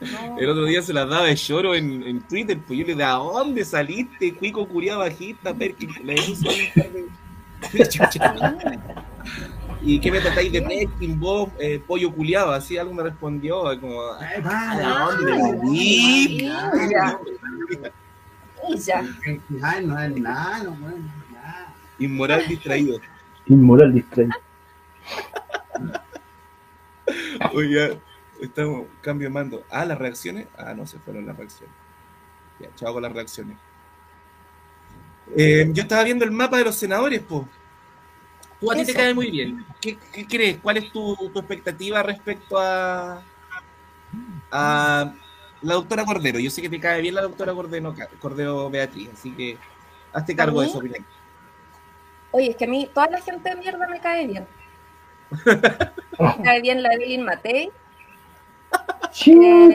No. 0.00 0.38
El 0.38 0.50
otro 0.50 0.64
día 0.64 0.82
se 0.82 0.92
las 0.92 1.08
daba 1.08 1.26
de 1.26 1.36
lloro 1.36 1.74
en, 1.76 2.02
en 2.02 2.20
Twitter, 2.22 2.58
pues 2.58 2.76
yo 2.78 2.86
le 2.86 2.94
dije, 2.94 3.04
¿a 3.04 3.12
dónde 3.12 3.64
saliste, 3.64 4.34
cuico 4.34 4.66
curiado 4.66 4.98
bajista? 4.98 5.54
Perkin? 5.54 5.94
Le 6.02 6.14
ahí 6.14 6.32
un 6.32 6.42
par 6.42 6.90
de-. 6.90 7.06
¿Y 9.84 9.98
qué 9.98 10.12
me 10.12 10.20
tratáis 10.20 10.52
de 10.52 10.62
Perkin, 10.62 11.18
vos, 11.18 11.50
eh, 11.58 11.82
pollo 11.84 12.12
culiado? 12.12 12.52
Así 12.52 12.78
algo 12.78 12.94
me 12.94 13.02
respondió, 13.02 13.62
como, 13.80 14.00
"Ay, 14.20 14.40
¿a 14.44 15.08
dónde 15.10 15.34
me 15.34 15.70
vi?" 15.70 16.38
Ya. 16.90 17.18
Y 18.68 18.78
ya. 18.78 19.04
Ay, 19.62 19.86
no 19.86 20.00
es 20.00 20.16
nada, 20.16 20.62
no. 20.62 20.76
Inmoral 21.98 22.46
distraído. 22.48 23.00
Inmoral 23.46 23.92
distraído. 23.92 24.32
Oiga, 27.52 27.90
estamos, 28.40 28.86
cambio 29.00 29.28
de 29.28 29.34
mando. 29.34 29.64
Ah, 29.70 29.84
las 29.84 29.98
reacciones. 29.98 30.46
Ah, 30.56 30.74
no 30.74 30.86
se 30.86 30.98
fueron 31.00 31.26
las 31.26 31.36
reacciones. 31.36 31.74
Ya, 32.60 32.68
chao 32.76 32.92
con 32.92 33.02
las 33.02 33.12
reacciones. 33.12 33.56
Eh, 35.36 35.68
yo 35.72 35.82
estaba 35.82 36.04
viendo 36.04 36.24
el 36.24 36.30
mapa 36.30 36.58
de 36.58 36.64
los 36.64 36.76
senadores, 36.76 37.20
po. 37.20 37.48
Tú 38.62 38.70
a 38.70 38.76
ti 38.76 38.84
te 38.84 38.94
cae 38.94 39.12
muy 39.12 39.28
bien. 39.30 39.66
¿Qué, 39.80 39.98
qué 40.12 40.24
crees? 40.26 40.58
¿Cuál 40.62 40.76
es 40.76 40.92
tu, 40.92 41.16
tu 41.32 41.38
expectativa 41.40 42.00
respecto 42.02 42.56
a, 42.58 43.20
a 44.52 45.12
la 45.62 45.74
doctora 45.74 46.04
Cordero? 46.04 46.38
Yo 46.38 46.48
sé 46.48 46.62
que 46.62 46.68
te 46.70 46.78
cae 46.78 47.00
bien 47.02 47.16
la 47.16 47.22
doctora 47.22 47.52
Cordero, 47.52 47.94
Cordero 48.20 48.70
Beatriz, 48.70 49.10
así 49.12 49.32
que 49.32 49.58
hazte 50.12 50.36
cargo 50.36 50.60
de 50.60 50.68
eso, 50.68 50.78
opinión. 50.78 51.04
Oye, 52.30 52.50
es 52.50 52.56
que 52.56 52.64
a 52.64 52.68
mí 52.68 52.88
toda 52.94 53.08
la 53.10 53.20
gente 53.20 53.50
de 53.50 53.56
mierda 53.56 53.86
me 53.88 54.00
cae 54.00 54.26
bien. 54.28 54.46
Me 55.44 56.42
cae 56.44 56.60
bien 56.62 56.82
la 56.82 56.94
Evelyn 56.94 57.22
Matei. 57.24 57.70
Eh, 59.26 59.74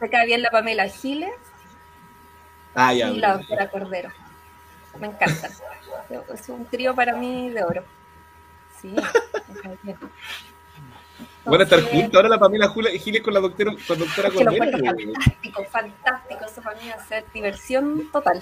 me 0.00 0.10
cae 0.10 0.26
bien 0.26 0.42
la 0.42 0.50
Pamela 0.50 0.86
Giles 0.88 1.30
Ah, 2.74 2.92
ya. 2.92 3.08
y 3.10 3.18
la 3.18 3.38
doctora 3.38 3.70
Cordero. 3.70 4.10
Me 5.00 5.06
encantan. 5.08 5.50
Es 6.32 6.48
un 6.50 6.66
trío 6.66 6.94
para 6.94 7.16
mí 7.16 7.48
de 7.50 7.64
oro. 7.64 7.84
Sí. 8.82 8.94
Van 11.44 11.60
a 11.60 11.64
estar 11.64 11.82
juntos 11.82 12.14
ahora 12.14 12.28
la 12.28 12.38
Pamela 12.38 12.68
Giles 12.70 13.22
con 13.22 13.34
la 13.34 13.40
doctora, 13.40 13.72
con 13.86 13.98
la 13.98 14.04
doctora 14.04 14.28
es 14.28 14.34
que 14.34 14.44
lo 14.44 14.50
Cordero. 14.52 15.12
fantástico, 15.12 15.64
fantástico. 15.70 16.44
Eso 16.44 16.62
para 16.62 16.80
mí 16.80 16.88
va 16.88 16.94
a 17.02 17.04
ser 17.06 17.24
diversión 17.34 18.10
total. 18.12 18.40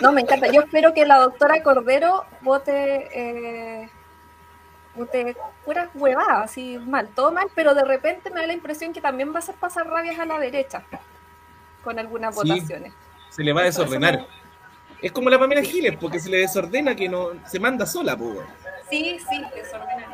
No, 0.00 0.10
me 0.12 0.22
encanta. 0.22 0.50
Yo 0.50 0.62
espero 0.62 0.94
que 0.94 1.04
la 1.04 1.18
doctora 1.18 1.62
Cordero 1.62 2.24
vote, 2.40 3.08
eh, 3.82 3.90
vote 4.94 5.36
puras 5.64 5.90
huevadas, 5.94 6.44
así 6.50 6.78
mal, 6.78 7.08
todo 7.14 7.30
mal, 7.30 7.48
pero 7.54 7.74
de 7.74 7.84
repente 7.84 8.30
me 8.30 8.40
da 8.40 8.46
la 8.46 8.54
impresión 8.54 8.92
que 8.94 9.00
también 9.02 9.30
va 9.32 9.36
a 9.36 9.38
hacer 9.40 9.54
pasar 9.56 9.86
rabias 9.86 10.18
a 10.18 10.24
la 10.24 10.38
derecha 10.38 10.82
con 11.84 11.98
algunas 11.98 12.34
Sí. 12.34 12.48
votaciones. 12.48 12.92
Se 13.28 13.42
le 13.44 13.52
va 13.52 13.62
a 13.62 13.66
Eso- 13.66 13.82
eso 13.82 13.90
desordenar. 13.92 14.20
me- 14.20 14.42
Es 15.02 15.10
como 15.12 15.28
la 15.30 15.38
Pamela 15.38 15.62
Giles, 15.62 15.96
porque 16.00 16.20
se 16.20 16.30
le 16.30 16.38
desordena 16.38 16.94
que 16.94 17.08
no 17.08 17.30
se 17.46 17.58
manda 17.58 17.84
sola, 17.86 18.16
po. 18.16 18.42
Sí, 18.92 19.16
sí, 19.30 19.42
desordena. 19.54 20.06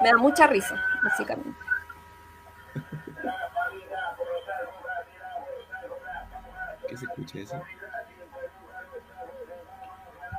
Me 0.00 0.10
da 0.10 0.16
mucha 0.16 0.46
risa, 0.46 0.76
básicamente. 1.02 1.58
¿Qué 6.88 6.96
se 6.96 7.04
escucha 7.04 7.38
eso? 7.38 7.60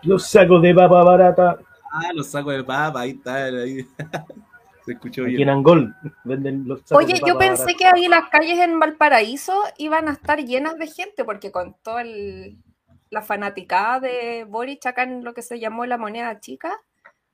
Los 0.03 0.28
sacos 0.30 0.62
de 0.62 0.74
papa 0.74 1.03
barata. 1.03 1.58
Ah, 1.92 2.12
los 2.14 2.28
sacos 2.32 2.53
de 2.56 2.64
papa, 2.64 3.02
ahí 3.02 3.12
está. 3.12 3.36
Ahí. 3.45 3.86
se 4.86 4.94
escuchó 4.94 5.24
Aquí 5.24 5.32
en 5.32 5.38
bien. 5.38 5.50
Angol 5.50 5.95
venden 6.24 6.68
los 6.68 6.82
sacos 6.82 7.03
Oye, 7.03 7.14
de 7.16 7.22
yo 7.28 7.38
pensé 7.38 7.64
barata. 7.64 7.78
que 7.78 7.86
ahí 7.88 8.08
las 8.08 8.30
calles 8.30 8.60
en 8.60 8.80
Valparaíso 8.80 9.62
iban 9.78 10.08
a 10.08 10.14
estar 10.14 10.40
llenas 10.40 10.78
de 10.78 10.88
gente, 10.88 11.24
porque 11.24 11.52
con 11.52 11.74
toda 11.84 12.02
el- 12.02 12.58
la 13.10 13.22
fanaticada 13.22 14.00
de 14.00 14.45
Boric 14.48 14.86
acá 14.88 15.03
en 15.03 15.24
lo 15.24 15.34
que 15.34 15.42
se 15.44 15.60
llamó 15.60 15.86
la 15.86 15.98
moneda 15.98 16.40
chica, 16.40 16.74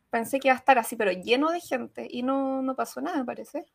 pensé 0.10 0.40
que 0.40 0.48
iba 0.50 0.56
a 0.56 0.60
estar 0.60 0.78
así, 0.78 0.96
pero 0.96 1.12
lleno 1.12 1.52
de 1.52 1.60
gente, 1.60 2.08
y 2.10 2.24
no, 2.24 2.62
no 2.62 2.76
pasó 2.76 3.02
nada, 3.02 3.18
me 3.20 3.26
parece. 3.26 3.66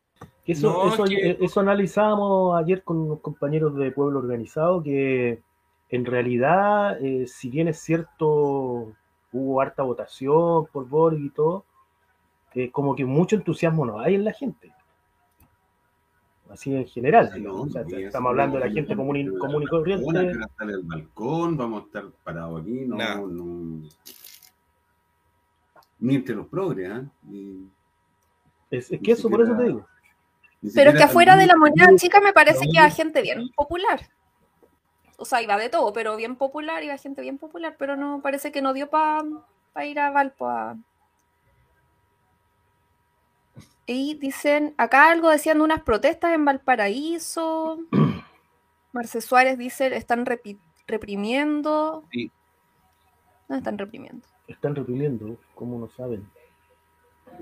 Eso, 0.47 0.71
No, 0.73 0.93
eso, 0.93 1.05
que- 1.05 1.39
eso 1.41 1.61
analizábamos 1.61 2.57
ayer 2.57 2.83
con 2.83 2.99
unos 2.99 3.21
compañeros 3.21 3.75
de 3.77 3.91
Pueblo 3.93 4.19
Organizado, 4.19 4.83
que 4.83 5.43
en 5.91 6.05
realidad, 6.05 6.99
eh, 7.01 7.27
si 7.27 7.51
bien 7.51 7.69
es 7.69 7.79
cierto, 7.79 8.93
hubo 9.33 9.61
harta 9.61 9.83
votación 9.83 10.67
por 10.73 10.89
Boric 10.89 11.21
y 11.25 11.31
todo, 11.31 11.65
eh, 12.55 12.71
como 12.71 12.95
que 12.95 13.05
mucho 13.05 13.37
entusiasmo 13.37 13.85
no 13.87 14.01
hay 14.01 14.15
en 14.15 14.25
la 14.25 14.33
gente. 14.33 14.73
Así 16.51 16.75
en 16.75 16.87
general, 16.87 17.33
digamos. 17.35 17.69
O 17.69 17.71
sea, 17.71 17.85
Sí, 17.85 18.03
estamos 18.05 18.31
hablando 18.31 18.59
de 18.59 18.67
la 18.67 18.71
gente 18.71 18.95
común 18.95 19.17
y, 19.17 19.27
común 19.39 19.63
y 19.63 19.67
corriente. 19.67 20.05
Una 20.05 20.21
que 20.21 20.37
va 20.37 20.45
a 20.45 20.47
estar 20.47 20.69
en 20.69 20.75
el 20.75 20.83
balcón, 20.83 21.57
vamos 21.57 21.83
a 21.83 21.87
estar 21.87 22.05
parados 22.23 22.61
aquí, 22.61 22.85
no, 22.87 22.97
Nah. 22.97 23.17
no. 23.17 23.89
Ni 26.05 26.17
entre 26.17 26.35
los 26.35 26.47
progres, 26.47 26.91
¿ah? 26.91 27.03
Ni- 27.23 27.69
Es, 28.71 28.91
es 28.93 29.01
que 29.01 29.13
eso, 29.13 29.31
por 29.31 29.43
eso 29.43 29.57
te 29.57 29.65
digo. 29.65 29.87
Pero 30.75 30.91
es 30.91 30.97
que 30.97 31.03
afuera 31.03 31.37
de 31.37 31.47
la 31.47 31.57
moneda 31.57 31.95
chica 31.97 32.21
me 32.21 32.33
parece 32.33 32.61
que 32.67 32.73
iba 32.75 32.83
algún- 32.85 32.97
gente 32.97 33.23
bien 33.23 33.49
popular. 33.55 34.09
O 35.17 35.25
sea, 35.25 35.41
iba 35.43 35.57
de 35.57 35.69
todo, 35.69 35.93
pero 35.93 36.17
bien 36.17 36.37
popular, 36.37 36.83
iba 36.83 36.97
gente 36.99 37.23
bien 37.23 37.39
popular, 37.39 37.77
pero 37.79 37.97
no 37.97 38.21
parece 38.23 38.51
que 38.53 38.61
no 38.63 38.73
dio 38.73 38.91
para 38.91 39.23
ir 39.87 39.99
a 40.01 40.11
Valpo 40.11 40.49
a... 40.49 40.77
Y 43.87 44.15
dicen, 44.15 44.75
acá 44.79 45.11
algo 45.11 45.29
decían 45.31 45.59
de 45.59 45.65
unas 45.65 45.83
protestas 45.83 46.33
en 46.35 46.45
Valparaíso. 46.45 47.79
Marce 48.93 49.21
Suárez 49.21 49.59
dice, 49.59 49.95
están 49.97 50.25
reprimiendo. 50.87 52.05
Sí. 52.11 52.31
No 53.49 53.57
están 53.57 53.77
reprimiendo 53.79 54.27
están 54.49 54.75
repeliendo, 54.75 55.37
¿cómo 55.55 55.79
no 55.79 55.89
saben? 55.89 56.27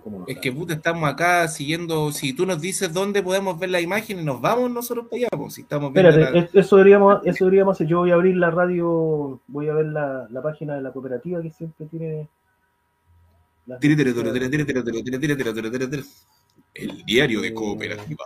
¿Cómo 0.02 0.18
no 0.18 0.24
es 0.26 0.34
saben? 0.34 0.40
que 0.42 0.52
puta, 0.52 0.74
estamos 0.74 1.08
acá 1.08 1.46
siguiendo. 1.48 2.12
Si 2.12 2.32
tú 2.32 2.46
nos 2.46 2.60
dices 2.60 2.92
dónde 2.92 3.22
podemos 3.22 3.58
ver 3.58 3.70
la 3.70 3.80
imagen 3.80 4.20
y 4.20 4.24
nos 4.24 4.40
vamos 4.40 4.70
nosotros 4.70 5.06
para 5.08 5.26
allá, 5.26 5.50
si 5.50 5.62
estamos 5.62 5.92
viendo 5.92 6.10
Espérate, 6.10 6.50
la... 6.54 6.60
eso, 6.60 6.76
deberíamos, 6.76 7.26
eso 7.26 7.44
deberíamos 7.44 7.76
hacer. 7.76 7.86
Yo 7.86 7.98
voy 7.98 8.10
a 8.10 8.14
abrir 8.14 8.36
la 8.36 8.50
radio, 8.50 9.40
voy 9.46 9.68
a 9.68 9.74
ver 9.74 9.86
la, 9.86 10.26
la 10.30 10.42
página 10.42 10.74
de 10.74 10.82
la 10.82 10.92
cooperativa 10.92 11.42
que 11.42 11.50
siempre 11.50 11.86
tiene. 11.86 12.28
El 16.74 17.04
diario 17.04 17.40
de 17.40 17.48
eh, 17.48 17.54
cooperativa. 17.54 18.24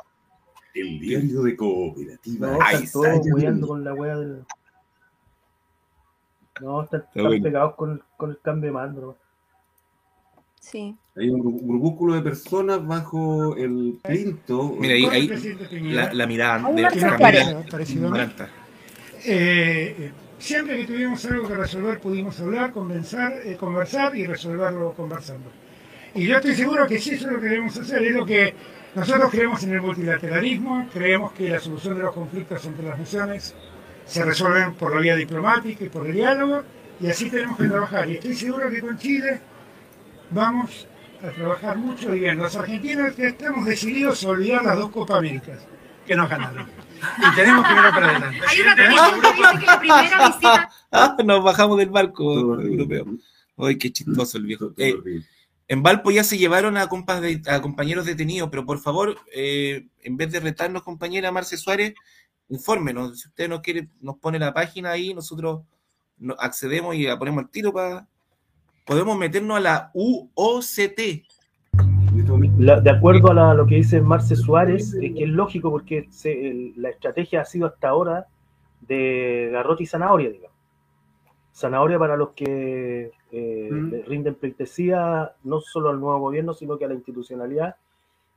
El 0.74 1.00
diario 1.00 1.42
de 1.42 1.56
cooperativa. 1.56 2.52
No, 2.52 2.58
Ahí 2.62 2.84
está. 2.84 3.20
con 3.66 3.84
la 3.84 3.94
wea 3.94 4.16
del. 4.16 4.44
No, 6.60 6.83
están, 6.83 7.01
están 7.02 7.25
bueno. 7.25 7.43
pegados 7.43 7.75
con, 7.75 7.93
el- 7.93 8.02
con 8.17 8.31
el 8.31 8.39
cambio 8.41 8.68
de 8.68 8.73
mando. 8.73 9.01
¿no? 9.01 9.17
Sí. 10.60 10.97
Hay 11.17 11.28
un 11.31 11.43
gru- 11.43 11.60
grupúsculo 11.62 12.15
de 12.15 12.23
personas 12.23 12.85
bajo 12.86 13.57
el 13.57 13.99
plinto. 14.02 14.75
Mira, 14.78 14.94
ahí, 14.94 15.05
ahí 15.07 15.28
la, 15.93 16.12
la 16.12 16.26
mirada 16.26 16.59
de 16.70 16.83
Camila. 16.83 17.65
Eh, 19.25 19.97
eh, 19.99 20.12
siempre 20.39 20.78
que 20.78 20.85
tuvimos 20.86 21.25
algo 21.26 21.49
que 21.49 21.55
resolver 21.55 22.01
pudimos 22.01 22.39
hablar, 22.41 22.73
conversar, 22.73 23.33
eh, 23.44 23.57
conversar 23.57 24.15
y 24.17 24.26
resolverlo 24.26 24.93
conversando. 24.94 25.51
Y 26.15 26.26
yo 26.26 26.36
estoy 26.36 26.55
seguro 26.55 26.86
que 26.86 26.99
sí, 26.99 27.10
eso 27.10 27.26
es 27.26 27.33
lo 27.35 27.41
que 27.41 27.47
debemos 27.49 27.76
hacer. 27.76 28.02
Es 28.02 28.15
lo 28.15 28.25
que 28.26 28.55
nosotros 28.94 29.31
creemos 29.31 29.62
en 29.65 29.73
el 29.73 29.83
multilateralismo, 29.83 30.89
creemos 30.93 31.33
que 31.33 31.51
la 31.51 31.60
solución 31.60 31.97
de 31.97 32.02
los 32.05 32.15
conflictos 32.15 32.65
entre 32.65 32.86
las 32.89 32.99
naciones 32.99 33.55
se 34.07 34.25
resuelven 34.25 34.75
por 34.75 34.94
la 34.94 35.01
vía 35.01 35.17
diplomática 35.17 35.85
y 35.85 35.89
por 35.89 36.07
el 36.07 36.15
diálogo, 36.15 36.62
y 37.01 37.09
así 37.09 37.28
tenemos 37.31 37.57
que 37.59 37.65
trabajar. 37.68 38.09
Y 38.09 38.15
estoy 38.15 38.35
seguro 38.35 38.70
que 38.70 38.81
con 38.81 38.97
Chile 38.99 39.41
vamos 40.31 40.86
a 41.23 41.31
trabajar 41.31 41.76
mucho 41.76 42.15
y 42.15 42.20
bien. 42.20 42.39
Los 42.39 42.57
argentinos 42.57 43.15
que 43.15 43.28
estamos 43.28 43.67
decididos 43.67 44.23
a 44.25 44.28
olvidar 44.28 44.65
las 44.65 44.76
dos 44.78 44.91
Copa 44.91 45.18
Américas 45.18 45.67
que 46.07 46.15
nos 46.15 46.28
ganaron. 46.31 46.67
Y 47.18 47.35
tenemos 47.35 47.67
que 47.67 47.73
ir 47.75 47.78
para 47.81 48.10
adelante. 48.10 48.41
Hay 48.49 48.60
una 48.60 48.76
noticia 48.76 49.10
que 49.12 49.18
dice 49.18 49.60
que 49.60 49.67
la 49.67 49.78
primera 49.81 50.26
visita 50.28 50.70
Ah, 50.93 51.17
nos 51.25 51.43
bajamos 51.44 51.78
del 51.78 51.91
barco 51.91 52.60
europeo. 52.60 53.07
Ay, 53.59 53.76
qué 53.76 53.91
chistoso 53.93 54.39
el 54.39 54.44
viejo. 54.44 54.73
Eh, 54.78 54.94
en 55.68 55.83
Valpo 55.83 56.10
ya 56.12 56.23
se 56.23 56.39
llevaron 56.39 56.76
a, 56.76 56.86
compas 56.89 57.20
de- 57.20 57.43
a 57.49 57.60
compañeros 57.60 58.07
detenidos, 58.07 58.49
pero 58.51 58.65
por 58.65 58.78
favor, 58.78 59.18
eh, 59.35 59.89
en 60.05 60.17
vez 60.17 60.31
de 60.31 60.41
retarnos, 60.41 60.85
compañera 60.85 61.33
Marce 61.33 61.57
Suárez, 61.57 61.94
infórmenos. 62.49 63.20
Si 63.20 63.28
usted 63.28 63.49
nos 63.49 63.60
quiere, 63.60 63.89
nos 64.00 64.16
pone 64.16 64.39
la 64.39 64.52
página 64.55 64.91
ahí, 64.91 65.12
nosotros 65.15 65.62
no- 66.18 66.34
accedemos 66.39 66.94
y 66.94 67.05
la 67.05 67.18
ponemos 67.18 67.44
al 67.44 67.50
tiro 67.50 67.73
para. 67.73 68.07
Podemos 68.86 69.18
meternos 69.18 69.57
a 69.57 69.60
la 69.60 69.91
UOCT. 69.94 71.25
La- 72.58 72.81
de 72.81 72.91
acuerdo 72.91 73.31
a 73.31 73.34
la- 73.34 73.55
lo 73.55 73.66
que 73.66 73.75
dice 73.76 74.00
Marce 74.00 74.36
Suárez, 74.36 74.94
eh, 74.94 75.12
que 75.15 75.25
es 75.25 75.28
lógico 75.31 75.70
porque 75.70 76.07
se- 76.10 76.49
el- 76.50 76.73
la 76.76 76.91
estrategia 76.91 77.41
ha 77.42 77.44
sido 77.44 77.66
hasta 77.66 77.89
ahora 77.89 78.26
de 78.81 79.50
garrote 79.52 79.83
y 79.83 79.86
zanahoria, 79.86 80.31
digamos. 80.31 80.57
Zanahoria 81.55 81.99
para 81.99 82.16
los 82.16 82.31
que 82.31 83.10
eh, 83.33 83.68
Mm. 83.70 83.91
le 83.91 84.02
rinden 84.05 84.34
pleitesía 84.36 85.33
no 85.42 85.60
solo 85.60 85.91
al 85.91 85.99
nuevo 86.00 86.18
gobierno, 86.20 86.55
sino 86.55 86.78
que 86.78 86.84
a 86.84 86.89
la 86.89 86.94
institucionalidad. 86.94 87.75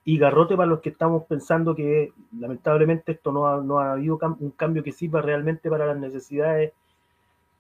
Y 0.05 0.17
garrote 0.17 0.55
para 0.55 0.69
los 0.69 0.79
que 0.79 0.89
estamos 0.89 1.23
pensando 1.25 1.75
que 1.75 2.13
lamentablemente 2.39 3.11
esto 3.11 3.31
no 3.31 3.47
ha, 3.47 3.61
no 3.61 3.79
ha 3.79 3.91
habido 3.93 4.17
cam- 4.17 4.37
un 4.39 4.51
cambio 4.51 4.83
que 4.83 4.91
sirva 4.91 5.21
realmente 5.21 5.69
para 5.69 5.85
las 5.85 5.97
necesidades 5.97 6.73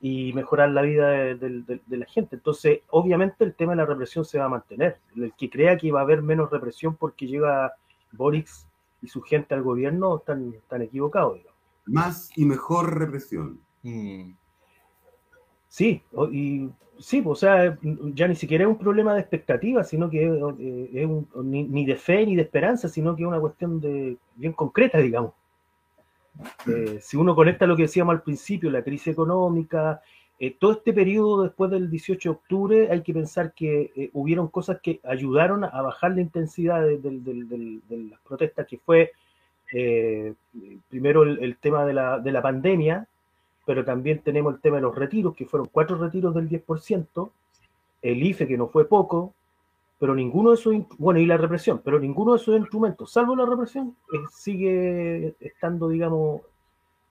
y 0.01 0.31
mejorar 0.33 0.69
la 0.69 0.81
vida 0.81 1.09
de, 1.09 1.35
de- 1.35 1.61
de- 1.63 1.81
de 1.85 1.97
la 1.97 2.05
gente. 2.05 2.37
Entonces, 2.37 2.79
obviamente 2.89 3.43
el 3.43 3.53
tema 3.53 3.73
de 3.73 3.77
la 3.77 3.85
represión 3.85 4.23
se 4.25 4.39
va 4.39 4.45
a 4.45 4.49
mantener. 4.49 4.97
El 5.15 5.33
que 5.33 5.49
crea 5.49 5.77
que 5.77 5.91
va 5.91 5.99
a 5.99 6.03
haber 6.03 6.21
menos 6.21 6.49
represión 6.49 6.95
porque 6.95 7.27
llega 7.27 7.73
Boris 8.13 8.65
y 9.01 9.07
su 9.09 9.21
gente 9.21 9.53
al 9.53 9.61
gobierno 9.61 10.17
están, 10.17 10.53
están 10.53 10.81
equivocados. 10.81 11.35
digamos. 11.37 11.59
Más 11.85 12.31
y 12.37 12.45
mejor 12.45 12.97
represión. 12.97 13.59
Sí, 15.69 16.01
y 16.31 16.69
sí, 16.99 17.21
pues, 17.21 17.37
o 17.37 17.39
sea, 17.39 17.77
ya 18.13 18.27
ni 18.27 18.35
siquiera 18.35 18.63
es 18.65 18.69
un 18.69 18.77
problema 18.77 19.13
de 19.13 19.21
expectativa, 19.21 19.83
sino 19.83 20.09
que 20.09 20.25
eh, 20.25 20.89
es 20.93 21.05
un- 21.05 21.27
ni, 21.43 21.63
ni 21.63 21.85
de 21.85 21.95
fe 21.95 22.25
ni 22.25 22.35
de 22.35 22.41
esperanza, 22.41 22.89
sino 22.89 23.15
que 23.15 23.21
es 23.23 23.27
una 23.27 23.39
cuestión 23.39 23.79
de 23.79 24.17
bien 24.35 24.53
concreta, 24.53 24.97
digamos. 24.97 25.33
Eh, 26.67 26.99
si 27.01 27.17
uno 27.17 27.35
conecta 27.35 27.67
lo 27.67 27.75
que 27.75 27.83
decíamos 27.83 28.13
al 28.13 28.21
principio, 28.21 28.69
la 28.71 28.83
crisis 28.83 29.07
económica, 29.09 30.01
eh, 30.39 30.55
todo 30.57 30.71
este 30.73 30.93
periodo 30.93 31.43
después 31.43 31.69
del 31.69 31.89
18 31.89 32.29
de 32.29 32.35
octubre, 32.35 32.87
hay 32.91 33.01
que 33.01 33.13
pensar 33.13 33.53
que 33.53 33.91
eh, 33.95 34.09
hubieron 34.13 34.47
cosas 34.47 34.79
que 34.81 34.99
ayudaron 35.03 35.65
a 35.65 35.81
bajar 35.81 36.11
la 36.13 36.21
intensidad 36.21 36.81
de, 36.81 37.79
las 38.09 38.19
protestas, 38.21 38.65
que 38.67 38.77
fue 38.77 39.11
eh, 39.73 40.33
primero 40.89 41.23
el, 41.23 41.43
el 41.43 41.57
tema 41.57 41.85
de 41.85 41.93
la, 41.93 42.19
de 42.19 42.31
la 42.31 42.41
pandemia, 42.41 43.07
pero 43.69 43.85
también 43.85 44.17
tenemos 44.23 44.55
el 44.55 44.61
tema 44.61 44.77
de 44.77 44.81
los 44.81 44.95
retiros, 44.95 45.35
que 45.35 45.45
fueron 45.45 45.69
cuatro 45.71 45.95
retiros 45.95 46.33
del 46.33 46.49
10%, 46.49 47.29
el 48.01 48.23
IFE, 48.23 48.47
que 48.47 48.57
no 48.57 48.67
fue 48.67 48.85
poco, 48.87 49.35
pero 49.99 50.15
ninguno 50.15 50.49
de 50.49 50.55
esos, 50.55 50.73
in- 50.73 50.87
bueno, 50.97 51.19
y 51.19 51.27
la 51.27 51.37
represión, 51.37 51.79
pero 51.85 51.99
ninguno 51.99 52.31
de 52.33 52.39
esos 52.39 52.57
instrumentos, 52.57 53.11
salvo 53.11 53.35
la 53.35 53.45
represión, 53.45 53.95
eh, 54.11 54.17
sigue 54.31 55.35
estando, 55.39 55.87
digamos, 55.87 56.41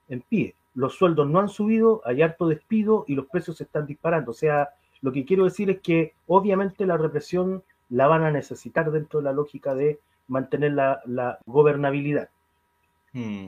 en 0.09 0.19
pie. 0.19 0.53
Los 0.75 0.95
sueldos 0.95 1.29
no 1.29 1.39
han 1.39 1.47
subido, 1.47 2.01
hay 2.03 2.21
harto 2.23 2.45
despido 2.49 3.05
y 3.07 3.15
los 3.15 3.27
precios 3.27 3.55
se 3.55 3.63
están 3.63 3.85
disparando. 3.85 4.31
O 4.31 4.33
sea, 4.33 4.67
lo 4.99 5.13
que 5.13 5.23
quiero 5.23 5.45
decir 5.45 5.69
es 5.69 5.79
que 5.79 6.11
obviamente 6.27 6.85
la 6.85 6.97
represión 6.97 7.63
la 7.87 8.07
van 8.07 8.23
a 8.23 8.31
necesitar 8.31 8.91
dentro 8.91 9.21
de 9.21 9.23
la 9.23 9.31
lógica 9.31 9.75
de 9.75 9.97
mantener 10.27 10.73
la, 10.73 10.99
la 11.05 11.39
gobernabilidad. 11.45 12.27
Hmm. 13.13 13.47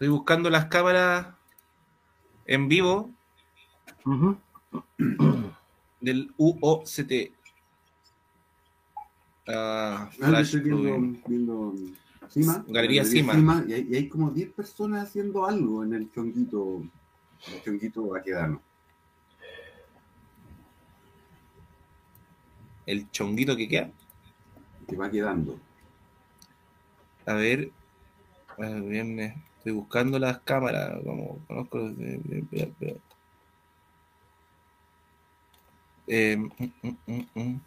Estoy 0.00 0.16
buscando 0.16 0.48
las 0.48 0.64
cámaras 0.64 1.26
en 2.46 2.68
vivo 2.68 3.10
del 6.00 6.32
UOCT. 6.38 7.12
Ah, 9.46 10.08
Ah, 10.08 10.10
yo 10.10 10.26
Flash 10.26 10.54
estoy 10.56 10.60
viendo, 10.62 11.20
viendo 11.28 11.74
Cima, 12.30 12.64
Galería 12.66 13.04
Cima. 13.04 13.62
y, 13.68 13.74
hay, 13.74 13.88
y 13.90 13.94
hay 13.96 14.08
como 14.08 14.30
10 14.30 14.52
personas 14.52 15.06
haciendo 15.06 15.44
algo 15.44 15.84
en 15.84 15.92
el 15.92 16.10
chonguito, 16.10 16.82
el 17.52 17.62
chonguito 17.62 18.06
vaquedano. 18.06 18.62
El 22.86 23.10
chonguito 23.10 23.54
que 23.54 23.68
queda. 23.68 23.90
Que 24.88 24.96
va 24.96 25.10
quedando. 25.10 25.60
A 27.26 27.34
ver, 27.34 27.70
a 28.56 28.62
ver, 28.62 28.80
viernes. 28.80 29.49
Estoy 29.60 29.72
buscando 29.72 30.18
las 30.18 30.38
cámaras, 30.40 30.90
como 31.04 31.38
conozco. 31.46 31.76
los 31.78 31.96
de- 31.98 32.16
de- 32.24 32.42
de- 32.50 32.72
de- 32.78 33.00
Eh, 36.06 36.36
mm, 36.36 36.48
mm, 37.06 37.22
mm. 37.34 37.60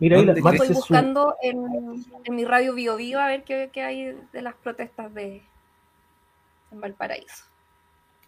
Mira, 0.00 0.18
ahí. 0.18 0.26
Estoy 0.36 0.66
su- 0.66 0.74
buscando 0.74 1.36
en, 1.40 2.04
en 2.24 2.34
mi 2.34 2.44
radio 2.44 2.74
Bio 2.74 2.96
Bio 2.96 3.20
a 3.20 3.28
ver 3.28 3.44
qué, 3.44 3.70
qué 3.72 3.82
hay 3.82 4.18
de 4.32 4.42
las 4.42 4.54
protestas 4.56 5.14
de 5.14 5.42
en 6.72 6.80
Valparaíso. 6.80 7.44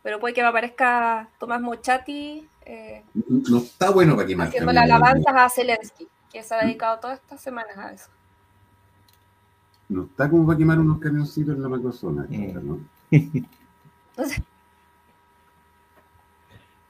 Pero 0.02 0.20
puede 0.20 0.32
que 0.32 0.42
me 0.42 0.48
aparezca 0.48 1.28
Tomás 1.40 1.60
Mochati 1.60 2.48
eh, 2.66 3.02
No 3.14 3.58
está 3.58 3.90
bueno 3.90 4.14
para 4.14 4.28
quemar. 4.28 4.46
haciéndole 4.48 4.78
camiones. 4.78 5.02
alabanzas 5.02 5.34
a 5.36 5.48
Zelensky, 5.50 6.08
que 6.32 6.42
se 6.42 6.54
ha 6.54 6.64
dedicado 6.64 7.00
todas 7.00 7.18
estas 7.18 7.40
semanas 7.40 7.76
a 7.76 7.92
eso. 7.92 8.10
No 9.94 10.02
está 10.06 10.28
como 10.28 10.44
para 10.44 10.58
quemar 10.58 10.80
unos 10.80 10.98
camioncitos 10.98 11.54
en 11.54 11.62
la 11.62 11.68
macrozona. 11.68 12.26
¿no? 12.28 12.80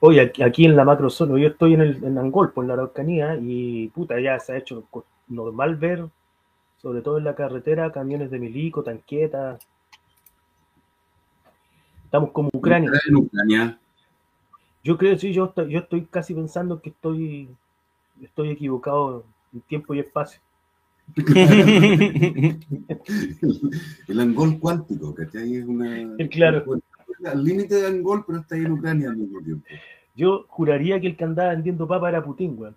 Oye, 0.00 0.20
aquí, 0.23 0.42
aquí 0.42 0.65
en 0.65 0.74
la 0.74 0.84
macrozona, 0.86 1.39
yo 1.39 1.49
estoy 1.49 1.74
en, 1.74 1.81
el, 1.83 2.02
en 2.05 2.16
Angolpo, 2.16 2.62
en 2.62 2.68
la 2.68 2.74
Araucanía, 2.74 3.36
y 3.41 3.89
puta, 3.89 4.18
ya 4.20 4.39
se 4.41 4.52
ha 4.55 4.57
hecho 4.57 4.84
normal 5.28 5.76
ver, 5.76 6.07
sobre 6.81 7.02
todo 7.02 7.18
en 7.18 7.24
la 7.24 7.34
carretera, 7.34 7.92
camiones 7.92 8.31
de 8.31 8.39
milico, 8.39 8.83
tanquetas. 8.83 9.66
Estamos 12.07 12.31
como 12.33 12.49
Ucrania. 12.55 12.91
En 13.07 13.16
Ucrania. 13.16 13.78
Yo 14.83 14.97
creo, 14.97 15.18
sí, 15.18 15.33
yo, 15.34 15.44
estoy- 15.47 15.70
yo 15.70 15.81
estoy 15.81 16.07
casi 16.07 16.33
pensando 16.34 16.81
que 16.81 16.89
estoy, 16.91 17.49
estoy 18.23 18.50
equivocado 18.50 19.24
en 19.52 19.60
tiempo 19.62 19.92
y 19.94 20.00
espacio. 20.00 20.41
El 24.08 24.20
angol 24.20 24.58
cuántico, 24.58 25.15
¿cachai? 25.15 25.57
Es 25.57 25.66
una. 25.66 26.16
Claro. 26.31 26.65
Al 27.24 27.44
límite 27.44 27.76
de 27.76 27.86
angol, 27.86 28.24
pero 28.26 28.41
está 28.41 28.57
ahí 28.57 28.65
en 28.65 28.73
Ucrania 28.73 29.10
al 29.10 29.16
mismo 29.16 29.41
tiempo. 29.41 29.65
Yo 30.16 30.44
juraría 30.49 31.00
que 31.00 31.07
el 31.08 31.16
que 31.16 31.24
andaba 31.24 31.50
vendiendo 31.50 31.86
papa 31.86 32.08
era 32.08 32.24
Putin, 32.24 32.57
weón. 32.58 32.76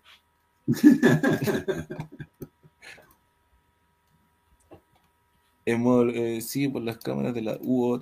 Hemos, 5.65 6.13
eh, 6.13 6.39
sí, 6.41 6.67
por 6.69 6.81
las 6.81 6.97
cámaras 6.97 7.33
de 7.33 7.41
la 7.41 7.57
UO. 7.61 7.99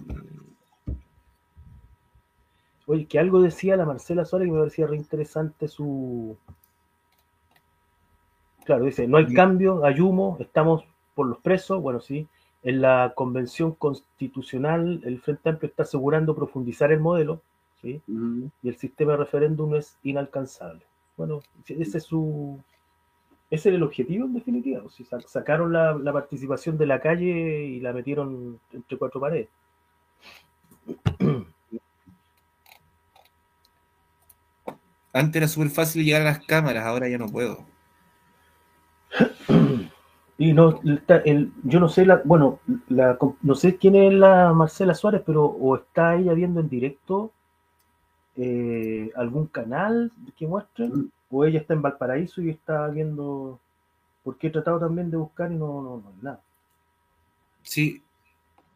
Oye, 2.86 3.08
que 3.08 3.18
algo 3.18 3.42
decía 3.42 3.76
la 3.76 3.86
Marcela 3.86 4.24
Suárez 4.24 4.48
que 4.48 4.52
me 4.52 4.60
parecía 4.60 4.86
re 4.88 4.98
interesante 4.98 5.68
su. 5.68 6.38
Claro, 8.66 8.86
dice, 8.86 9.08
no 9.08 9.18
hay 9.18 9.32
cambio, 9.34 9.86
hay 9.86 10.02
humo, 10.02 10.38
estamos 10.40 10.84
por 11.14 11.28
los 11.28 11.38
presos, 11.40 11.82
bueno, 11.82 12.00
sí. 12.00 12.28
En 12.64 12.82
la 12.82 13.14
convención 13.16 13.74
constitucional, 13.74 15.02
el 15.06 15.22
Frente 15.22 15.50
Amplio 15.50 15.70
está 15.70 15.84
asegurando 15.84 16.36
profundizar 16.36 16.92
el 16.92 17.00
modelo, 17.00 17.42
¿sí? 17.82 18.02
Y 18.08 18.68
el 18.68 18.76
sistema 18.76 19.12
de 19.12 19.20
referéndum 19.20 19.76
es 19.76 19.98
inalcanzable. 20.02 20.82
Bueno, 21.16 21.42
ese 21.68 22.00
es 22.00 22.04
su. 22.04 22.60
Ese 23.52 23.70
era 23.70 23.78
el 23.78 23.84
objetivo 23.84 24.26
en 24.26 24.34
definitiva. 24.34 24.82
O 24.84 24.90
sea, 24.90 25.22
sacaron 25.22 25.72
la, 25.72 25.94
la 25.94 26.12
participación 26.12 26.76
de 26.80 26.88
la 26.88 27.00
calle 27.00 27.66
y 27.66 27.80
la 27.80 27.94
metieron 27.94 28.60
entre 28.74 28.98
cuatro 28.98 29.22
paredes. 29.22 29.50
Antes 35.14 35.36
era 35.36 35.48
súper 35.48 35.70
fácil 35.70 36.04
llegar 36.04 36.24
a 36.24 36.26
las 36.26 36.40
cámaras, 36.40 36.84
ahora 36.86 37.08
ya 37.08 37.20
no 37.20 37.28
puedo. 37.28 37.75
Y 40.38 40.54
no, 40.54 40.80
el- 41.26 41.52
yo 41.64 41.80
no 41.80 41.90
sé, 41.90 42.06
la, 42.06 42.22
bueno, 42.26 42.60
la, 42.90 43.18
no 43.42 43.56
sé 43.56 43.78
quién 43.78 43.96
es 43.96 44.14
la 44.14 44.54
Marcela 44.54 44.94
Suárez, 44.94 45.22
pero 45.26 45.46
o 45.46 45.76
está 45.78 46.16
ella 46.16 46.34
viendo 46.34 46.60
en 46.60 46.70
directo 46.70 47.32
eh, 48.36 49.12
algún 49.16 49.48
canal 49.48 50.12
que 50.38 50.48
muestre, 50.48 50.90
o 51.30 51.46
ella 51.46 51.60
está 51.60 51.74
en 51.74 51.82
Valparaíso 51.82 52.42
y 52.42 52.50
está 52.50 52.88
viendo, 52.88 53.60
porque 54.24 54.48
he 54.48 54.52
tratado 54.52 54.80
también 54.80 55.12
de 55.12 55.18
buscar 55.18 55.52
y 55.52 55.56
no, 55.56 55.82
no, 55.82 55.98
no 55.98 56.10
hay 56.10 56.24
nada. 56.24 56.42
Sí, 57.64 58.02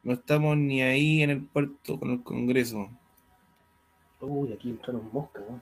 no 0.03 0.13
estamos 0.13 0.57
ni 0.57 0.81
ahí 0.81 1.23
en 1.23 1.31
el 1.31 1.43
puerto 1.45 1.99
con 1.99 2.11
el 2.11 2.23
Congreso. 2.23 2.89
Uy, 4.21 4.53
aquí 4.53 4.69
entraron 4.69 5.09
moscas, 5.11 5.43
¿no? 5.49 5.59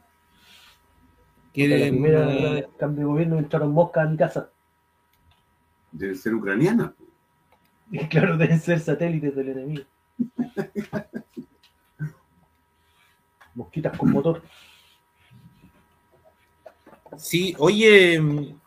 La 1.70 1.88
primera 1.88 2.68
cambio 2.78 3.06
de 3.06 3.12
gobierno 3.12 3.38
entraron 3.38 3.72
moscas 3.72 4.06
a 4.06 4.10
mi 4.10 4.18
casa. 4.18 4.50
Debe 5.92 6.16
ser 6.16 6.34
ucraniana. 6.34 6.94
Y 7.92 8.00
claro, 8.10 8.38
deben 8.38 8.60
ser 8.60 8.80
satélites 8.80 9.36
del 9.36 9.50
enemigo. 9.50 9.84
Mosquitas 13.56 13.98
con 13.98 14.12
motor. 14.12 14.44
Sí, 17.18 17.56
oye, 17.58 18.20
mm, 18.20 18.60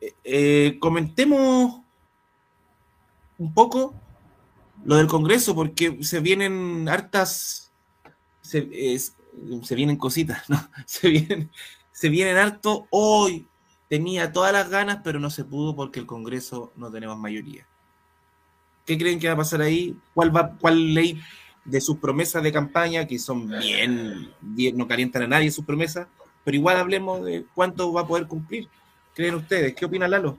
eh, 0.00 0.14
eh, 0.24 0.76
comentemos 0.80 1.82
un 3.38 3.54
poco 3.54 3.94
lo 4.84 4.96
del 4.96 5.06
Congreso, 5.06 5.54
porque 5.54 6.02
se 6.02 6.20
vienen 6.20 6.88
hartas, 6.88 7.72
se, 8.40 8.98
se 8.98 9.74
vienen 9.74 9.96
cositas, 9.96 10.42
¿no? 10.50 10.58
Se 10.86 11.08
vienen, 11.08 11.50
se 11.92 12.08
vienen 12.08 12.36
harto. 12.36 12.86
Hoy 12.90 13.46
tenía 13.88 14.32
todas 14.32 14.52
las 14.52 14.68
ganas, 14.68 15.00
pero 15.04 15.18
no 15.20 15.30
se 15.30 15.44
pudo 15.44 15.74
porque 15.76 16.00
el 16.00 16.06
Congreso 16.06 16.72
no 16.76 16.90
tenemos 16.90 17.18
mayoría. 17.18 17.66
¿Qué 18.84 18.96
creen 18.98 19.18
que 19.18 19.26
va 19.28 19.34
a 19.34 19.38
pasar 19.38 19.60
ahí? 19.62 19.96
¿Cuál, 20.14 20.34
va, 20.34 20.52
cuál 20.60 20.94
ley 20.94 21.20
de 21.64 21.80
sus 21.80 21.96
promesas 21.98 22.42
de 22.42 22.52
campaña, 22.52 23.06
que 23.06 23.18
son 23.18 23.48
bien, 23.48 24.30
bien, 24.40 24.76
no 24.76 24.86
calientan 24.86 25.22
a 25.22 25.26
nadie 25.28 25.50
sus 25.50 25.64
promesas, 25.64 26.06
pero 26.44 26.56
igual 26.56 26.76
hablemos 26.76 27.24
de 27.24 27.44
cuánto 27.54 27.92
va 27.92 28.02
a 28.02 28.06
poder 28.06 28.26
cumplir. 28.28 28.68
¿Creen 29.14 29.34
ustedes? 29.34 29.74
¿Qué 29.74 29.84
opina 29.84 30.06
Lalo? 30.06 30.38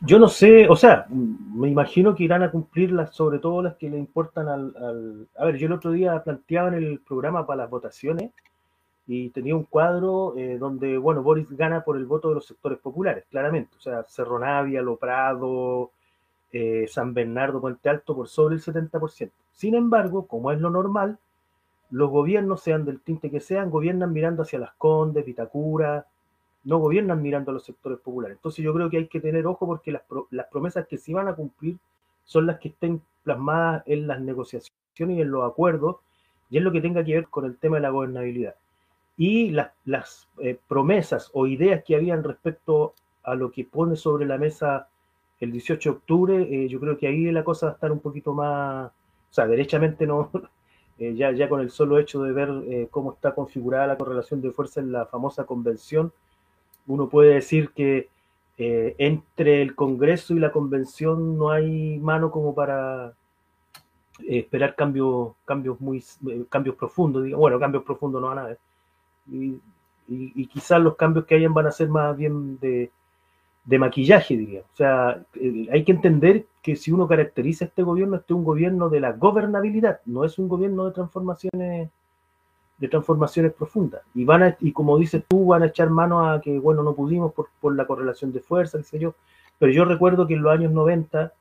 Yo 0.00 0.20
no 0.20 0.28
sé, 0.28 0.68
o 0.68 0.76
sea, 0.76 1.06
me 1.10 1.68
imagino 1.68 2.14
que 2.14 2.22
irán 2.22 2.44
a 2.44 2.52
cumplir 2.52 2.92
las, 2.92 3.16
sobre 3.16 3.40
todo 3.40 3.62
las 3.62 3.74
que 3.76 3.90
le 3.90 3.98
importan 3.98 4.46
al, 4.48 4.72
al- 4.76 5.28
A 5.36 5.46
ver, 5.46 5.56
yo 5.56 5.66
el 5.66 5.72
otro 5.72 5.90
día 5.90 6.22
planteaba 6.22 6.68
en 6.68 6.74
el 6.74 7.00
programa 7.00 7.44
para 7.44 7.62
las 7.62 7.70
votaciones 7.70 8.30
y 9.08 9.30
tenía 9.30 9.56
un 9.56 9.64
cuadro 9.64 10.34
eh, 10.38 10.58
donde, 10.58 10.98
bueno, 10.98 11.24
Boris 11.24 11.50
gana 11.52 11.84
por 11.84 11.96
el 11.98 12.06
voto 12.06 12.30
de 12.30 12.36
los 12.36 12.46
sectores 12.46 12.78
populares, 12.80 13.24
claramente. 13.30 13.76
O 13.78 13.80
sea, 13.80 14.04
Cerro 14.04 14.38
Navia, 14.38 14.82
Lo 14.82 14.96
Prado, 14.98 15.92
eh, 16.52 16.86
San 16.88 17.14
Bernardo, 17.14 17.60
Puente 17.60 17.88
Alto, 17.90 18.16
por 18.16 18.28
sobre 18.28 18.56
el 18.56 18.62
70%. 18.62 19.34
Sin 19.52 19.74
embargo, 19.76 20.26
como 20.28 20.52
es 20.52 20.60
lo 20.60 20.70
normal, 20.70 21.18
los 21.90 22.10
gobiernos, 22.10 22.62
sean 22.62 22.84
del 22.84 23.00
tinte 23.00 23.30
que 23.30 23.40
sean, 23.40 23.70
gobiernan 23.70 24.12
mirando 24.12 24.42
hacia 24.42 24.58
Las 24.58 24.72
Condes, 24.74 25.24
Vitacura, 25.24 26.06
no 26.64 26.78
gobiernan 26.78 27.22
mirando 27.22 27.50
a 27.50 27.54
los 27.54 27.64
sectores 27.64 27.98
populares. 28.00 28.36
Entonces 28.38 28.64
yo 28.64 28.74
creo 28.74 28.90
que 28.90 28.98
hay 28.98 29.08
que 29.08 29.20
tener 29.20 29.46
ojo 29.46 29.66
porque 29.66 29.92
las, 29.92 30.02
pro- 30.02 30.28
las 30.30 30.46
promesas 30.48 30.86
que 30.88 30.98
sí 30.98 31.14
van 31.14 31.28
a 31.28 31.34
cumplir 31.36 31.78
son 32.24 32.46
las 32.46 32.58
que 32.60 32.68
estén 32.68 33.02
plasmadas 33.24 33.82
en 33.86 34.06
las 34.06 34.20
negociaciones 34.20 34.72
y 35.18 35.20
en 35.22 35.30
los 35.30 35.50
acuerdos, 35.50 35.96
y 36.50 36.58
es 36.58 36.64
lo 36.64 36.72
que 36.72 36.80
tenga 36.82 37.04
que 37.04 37.14
ver 37.14 37.28
con 37.28 37.44
el 37.46 37.58
tema 37.58 37.76
de 37.76 37.82
la 37.82 37.90
gobernabilidad. 37.90 38.54
Y 39.18 39.50
las, 39.50 40.28
eh, 40.38 40.58
promesas 40.68 41.30
o 41.34 41.46
ideas 41.46 41.82
que 41.84 41.96
habían 41.96 42.22
respecto 42.24 42.94
a 43.24 43.34
lo 43.34 43.50
que 43.50 43.64
pone 43.64 43.96
sobre 43.96 44.24
la 44.24 44.38
mesa 44.38 44.88
el 45.40 45.52
18 45.52 45.90
de 45.90 45.96
octubre, 45.96 46.42
eh, 46.64 46.68
yo 46.68 46.80
creo 46.80 46.96
que 46.96 47.06
ahí 47.08 47.30
la 47.30 47.44
cosa 47.44 47.66
va 47.66 47.72
a 47.72 47.74
estar 47.74 47.92
un 47.92 48.00
poquito 48.00 48.32
más, 48.32 48.86
o 48.90 48.92
sea, 49.34 49.46
derechamente 49.46 50.06
no, 50.06 50.30
eh, 50.98 51.14
ya, 51.14 51.32
ya 51.32 51.48
con 51.48 51.60
el 51.60 51.70
solo 51.70 51.98
hecho 51.98 52.22
de 52.22 52.32
ver 52.32 52.48
eh, 52.68 52.88
cómo 52.90 53.12
está 53.12 53.34
configurada 53.34 53.86
la 53.88 53.98
correlación 53.98 54.40
de 54.40 54.52
fuerza 54.52 54.80
en 54.80 54.92
la 54.92 55.04
famosa 55.06 55.44
convención, 55.44 56.12
uno 56.86 57.08
puede 57.08 57.34
decir 57.34 57.70
que 57.70 58.08
entre 58.60 59.62
el 59.62 59.76
Congreso 59.76 60.34
y 60.34 60.40
la 60.40 60.50
convención 60.50 61.38
no 61.38 61.50
hay 61.52 61.96
mano 62.00 62.32
como 62.32 62.56
para 62.56 63.12
esperar 64.26 64.74
cambios, 64.74 65.34
cambios 65.44 65.80
muy 65.80 66.02
cambios 66.48 66.74
profundos, 66.76 67.24
diga- 67.24 67.36
bueno, 67.36 67.58
cambios 67.60 67.84
profundos 67.84 68.20
no 68.20 68.28
van 68.28 68.38
a 68.38 68.42
haber. 68.42 68.58
Y, 69.30 69.60
quizás 70.46 70.80
los 70.80 70.96
cambios 70.96 71.26
que 71.26 71.34
hayan 71.34 71.52
van 71.54 71.66
a 71.66 71.72
ser 71.72 71.88
más 71.88 72.16
bien 72.16 72.58
de, 72.60 72.90
de 73.64 73.78
maquillaje, 73.78 74.36
diría. 74.36 74.62
O 74.62 74.76
sea, 74.76 75.22
hay 75.72 75.84
que 75.84 75.92
entender 75.92 76.46
que 76.62 76.76
si 76.76 76.92
uno 76.92 77.06
caracteriza 77.06 77.66
este 77.66 77.82
gobierno, 77.82 78.16
este 78.16 78.32
es 78.32 78.36
un 78.38 78.44
gobierno 78.44 78.88
de 78.88 79.00
la 79.00 79.12
gobernabilidad, 79.12 80.00
no 80.06 80.24
es 80.24 80.38
un 80.38 80.48
gobierno 80.48 80.86
de 80.86 80.92
transformaciones 80.92 81.90
de 82.78 82.88
transformaciones 82.88 83.52
profundas. 83.52 84.02
Y 84.14 84.24
van 84.24 84.42
a, 84.42 84.56
y 84.60 84.72
como 84.72 84.98
dices 84.98 85.24
tú, 85.28 85.46
van 85.46 85.62
a 85.62 85.66
echar 85.66 85.90
mano 85.90 86.28
a 86.30 86.40
que, 86.40 86.58
bueno, 86.58 86.82
no 86.82 86.94
pudimos 86.94 87.32
por, 87.32 87.48
por 87.60 87.74
la 87.74 87.86
correlación 87.86 88.32
de 88.32 88.40
fuerza, 88.40 88.78
qué 88.78 88.84
sé 88.84 88.98
yo. 89.00 89.14
Pero 89.58 89.72
yo 89.72 89.84
recuerdo 89.84 90.26
que 90.26 90.34
en 90.34 90.42
los 90.42 90.52
años 90.52 90.72
90, 90.72 91.32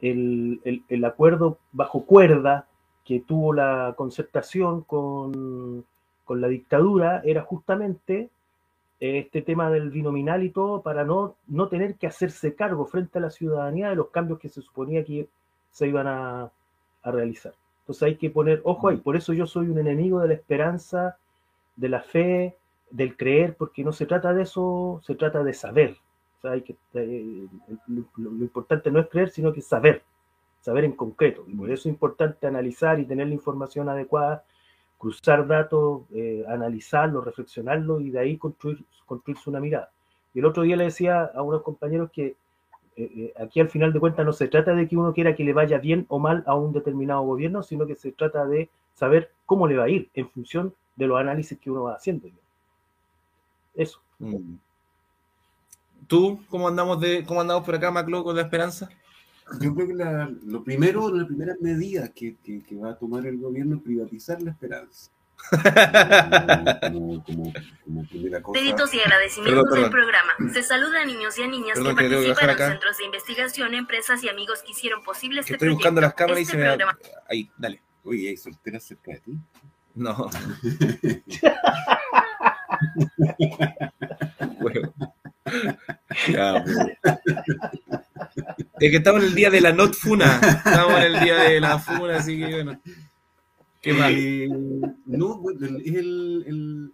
el, 0.00 0.60
el- 0.64 0.84
el 0.88 1.04
acuerdo 1.04 1.58
bajo 1.72 2.04
cuerda 2.04 2.66
que 3.04 3.20
tuvo 3.20 3.52
la 3.52 3.94
concertación 3.96 4.82
con, 4.82 5.84
con 6.28 6.42
la 6.42 6.48
dictadura 6.48 7.22
era 7.24 7.40
justamente 7.42 8.28
este 9.00 9.40
tema 9.42 9.70
del 9.70 9.90
binominal 9.90 10.42
y 10.44 10.50
todo 10.50 10.82
para 10.82 11.04
no, 11.04 11.36
no 11.46 11.68
tener 11.68 11.94
que 11.94 12.06
hacerse 12.06 12.54
cargo 12.54 12.84
frente 12.84 13.18
a 13.18 13.22
la 13.22 13.30
ciudadanía 13.30 13.88
de 13.88 13.96
los 13.96 14.10
cambios 14.10 14.38
que 14.38 14.50
se 14.50 14.60
suponía 14.60 15.04
que 15.04 15.26
se 15.70 15.88
iban 15.88 16.06
a, 16.06 16.50
a 17.02 17.10
realizar. 17.10 17.54
Entonces 17.80 18.02
hay 18.02 18.16
que 18.16 18.28
poner 18.28 18.60
ojo 18.64 18.88
ahí. 18.88 18.98
Por 18.98 19.16
eso 19.16 19.32
yo 19.32 19.46
soy 19.46 19.68
un 19.70 19.78
enemigo 19.78 20.20
de 20.20 20.28
la 20.28 20.34
esperanza, 20.34 21.16
de 21.76 21.88
la 21.88 22.02
fe, 22.02 22.56
del 22.90 23.16
creer, 23.16 23.54
porque 23.56 23.82
no 23.84 23.92
se 23.92 24.04
trata 24.04 24.34
de 24.34 24.42
eso, 24.42 25.00
se 25.04 25.14
trata 25.14 25.42
de 25.42 25.54
saber. 25.54 25.96
O 26.38 26.40
sea, 26.42 26.50
hay 26.52 26.62
que, 26.62 26.76
eh, 26.94 27.46
lo, 27.86 28.04
lo- 28.16 28.30
lo 28.32 28.44
importante 28.44 28.90
no 28.90 29.00
es 29.00 29.08
creer, 29.08 29.30
sino 29.30 29.52
que 29.54 29.62
saber, 29.62 30.02
saber 30.60 30.84
en 30.84 30.92
concreto. 30.92 31.44
Y 31.48 31.54
por 31.54 31.70
eso 31.70 31.88
es 31.88 31.94
importante 31.94 32.46
analizar 32.46 33.00
y 33.00 33.06
tener 33.06 33.28
la 33.28 33.34
información 33.34 33.88
adecuada, 33.88 34.44
cruzar 34.98 35.46
datos, 35.46 36.02
eh, 36.12 36.44
analizarlo, 36.48 37.20
reflexionarlo 37.20 38.00
y 38.00 38.10
de 38.10 38.18
ahí 38.18 38.36
construir, 38.36 38.84
construirse 39.06 39.48
una 39.48 39.60
mirada. 39.60 39.90
Y 40.34 40.40
el 40.40 40.44
otro 40.44 40.64
día 40.64 40.76
le 40.76 40.84
decía 40.84 41.30
a 41.34 41.42
unos 41.42 41.62
compañeros 41.62 42.10
que 42.12 42.26
eh, 42.26 42.36
eh, 42.96 43.34
aquí 43.40 43.60
al 43.60 43.70
final 43.70 43.92
de 43.92 44.00
cuentas 44.00 44.26
no 44.26 44.32
se 44.32 44.48
trata 44.48 44.74
de 44.74 44.88
que 44.88 44.96
uno 44.96 45.14
quiera 45.14 45.36
que 45.36 45.44
le 45.44 45.52
vaya 45.52 45.78
bien 45.78 46.04
o 46.08 46.18
mal 46.18 46.42
a 46.46 46.56
un 46.56 46.72
determinado 46.72 47.22
gobierno, 47.22 47.62
sino 47.62 47.86
que 47.86 47.94
se 47.94 48.10
trata 48.10 48.44
de 48.44 48.68
saber 48.94 49.30
cómo 49.46 49.68
le 49.68 49.76
va 49.76 49.84
a 49.84 49.88
ir 49.88 50.10
en 50.14 50.28
función 50.28 50.74
de 50.96 51.06
los 51.06 51.20
análisis 51.20 51.56
que 51.58 51.70
uno 51.70 51.84
va 51.84 51.94
haciendo. 51.94 52.28
Eso. 53.74 54.00
Mm. 54.18 54.56
¿Tú 56.08 56.40
cómo 56.48 56.66
andamos 56.66 57.00
de 57.00 57.24
cómo 57.24 57.40
andamos 57.40 57.64
por 57.64 57.76
acá, 57.76 57.92
Maclo, 57.92 58.24
con 58.24 58.34
la 58.34 58.42
esperanza? 58.42 58.88
Yo 59.60 59.74
creo 59.74 59.86
que 59.88 59.94
la- 59.94 60.30
lo 60.46 60.62
primero, 60.62 61.12
la 61.14 61.26
primera 61.26 61.54
medida 61.60 62.08
que, 62.12 62.36
que- 62.44 62.62
que 62.62 62.76
va 62.76 62.90
a 62.90 62.98
tomar 62.98 63.26
el 63.26 63.38
gobierno 63.38 63.76
es 63.76 63.82
privatizar 63.82 64.40
la 64.42 64.50
esperanza. 64.50 65.10
Como, 66.92 67.22
como- 67.24 67.52
como 67.84 68.04
primera 68.08 68.42
cosa. 68.42 68.60
Deditos 68.60 68.92
y 68.92 68.98
agradecimientos 69.00 69.64
Perdón, 69.70 69.82
del 69.82 69.90
programa. 69.90 70.32
Se 70.52 70.62
saluda 70.64 71.02
a 71.02 71.04
niños 71.04 71.38
y 71.38 71.42
a 71.42 71.46
niñas 71.46 71.74
Perdón, 71.78 71.96
que 71.96 72.08
participan 72.08 72.50
en 72.50 72.56
centros 72.58 72.98
de 72.98 73.04
investigación, 73.04 73.74
empresas 73.74 74.24
y 74.24 74.28
amigos 74.28 74.62
que 74.64 74.72
hicieron 74.72 75.02
posible 75.04 75.40
este 75.40 75.52
estoy 75.52 75.68
buscando 75.70 76.00
las 76.00 76.14
cámaras 76.14 76.40
y 76.40 76.42
Este 76.42 76.52
se 76.52 76.58
me 76.58 76.64
da... 76.64 76.76
programa- 76.76 76.98
Ahí, 77.28 77.48
dale. 77.56 77.80
Oye, 78.02 78.28
¿hay 78.30 78.36
solteras 78.36 78.82
cerca 78.82 79.12
de 79.12 79.20
ti? 79.20 79.38
No. 79.94 80.28
Bueno. 84.60 84.92
Ya, 86.28 86.62
pues. 86.64 86.76
Es 88.80 88.90
que 88.90 88.96
estamos 88.98 89.22
en 89.22 89.28
el 89.28 89.34
día 89.34 89.50
de 89.50 89.60
la 89.60 89.72
not 89.72 89.94
funa. 89.94 90.40
Estamos 90.42 90.92
en 90.98 91.14
el 91.14 91.20
día 91.20 91.34
de 91.42 91.60
la 91.60 91.78
funa, 91.78 92.16
así 92.16 92.38
que 92.38 92.54
bueno. 92.54 92.80
¿Qué 93.80 93.92
más? 93.92 94.10
Eh, 94.12 94.48
no, 95.06 95.42
es 95.60 95.94
el, 95.94 96.44
el, 96.46 96.92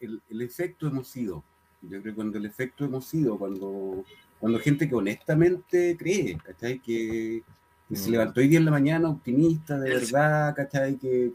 el- 0.00 0.22
el 0.30 0.42
efecto 0.42 0.86
hemos 0.86 1.08
sido. 1.08 1.42
Yo 1.82 1.88
creo 1.88 2.02
que 2.02 2.14
cuando 2.14 2.38
el 2.38 2.46
efecto 2.46 2.84
hemos 2.84 3.06
sido, 3.06 3.38
cuando, 3.38 4.04
cuando 4.38 4.58
gente 4.60 4.88
que 4.88 4.94
honestamente 4.94 5.96
cree, 5.98 6.36
¿cachai? 6.44 6.78
Que, 6.78 7.42
que 7.88 7.96
se 7.96 8.08
Mm. 8.08 8.12
levantó 8.12 8.40
hoy 8.40 8.48
día 8.48 8.58
en 8.58 8.66
la 8.66 8.70
mañana 8.70 9.08
optimista, 9.08 9.78
de 9.80 9.90
verdad, 9.94 10.54
¿cachai? 10.54 10.96
Que, 10.96 11.32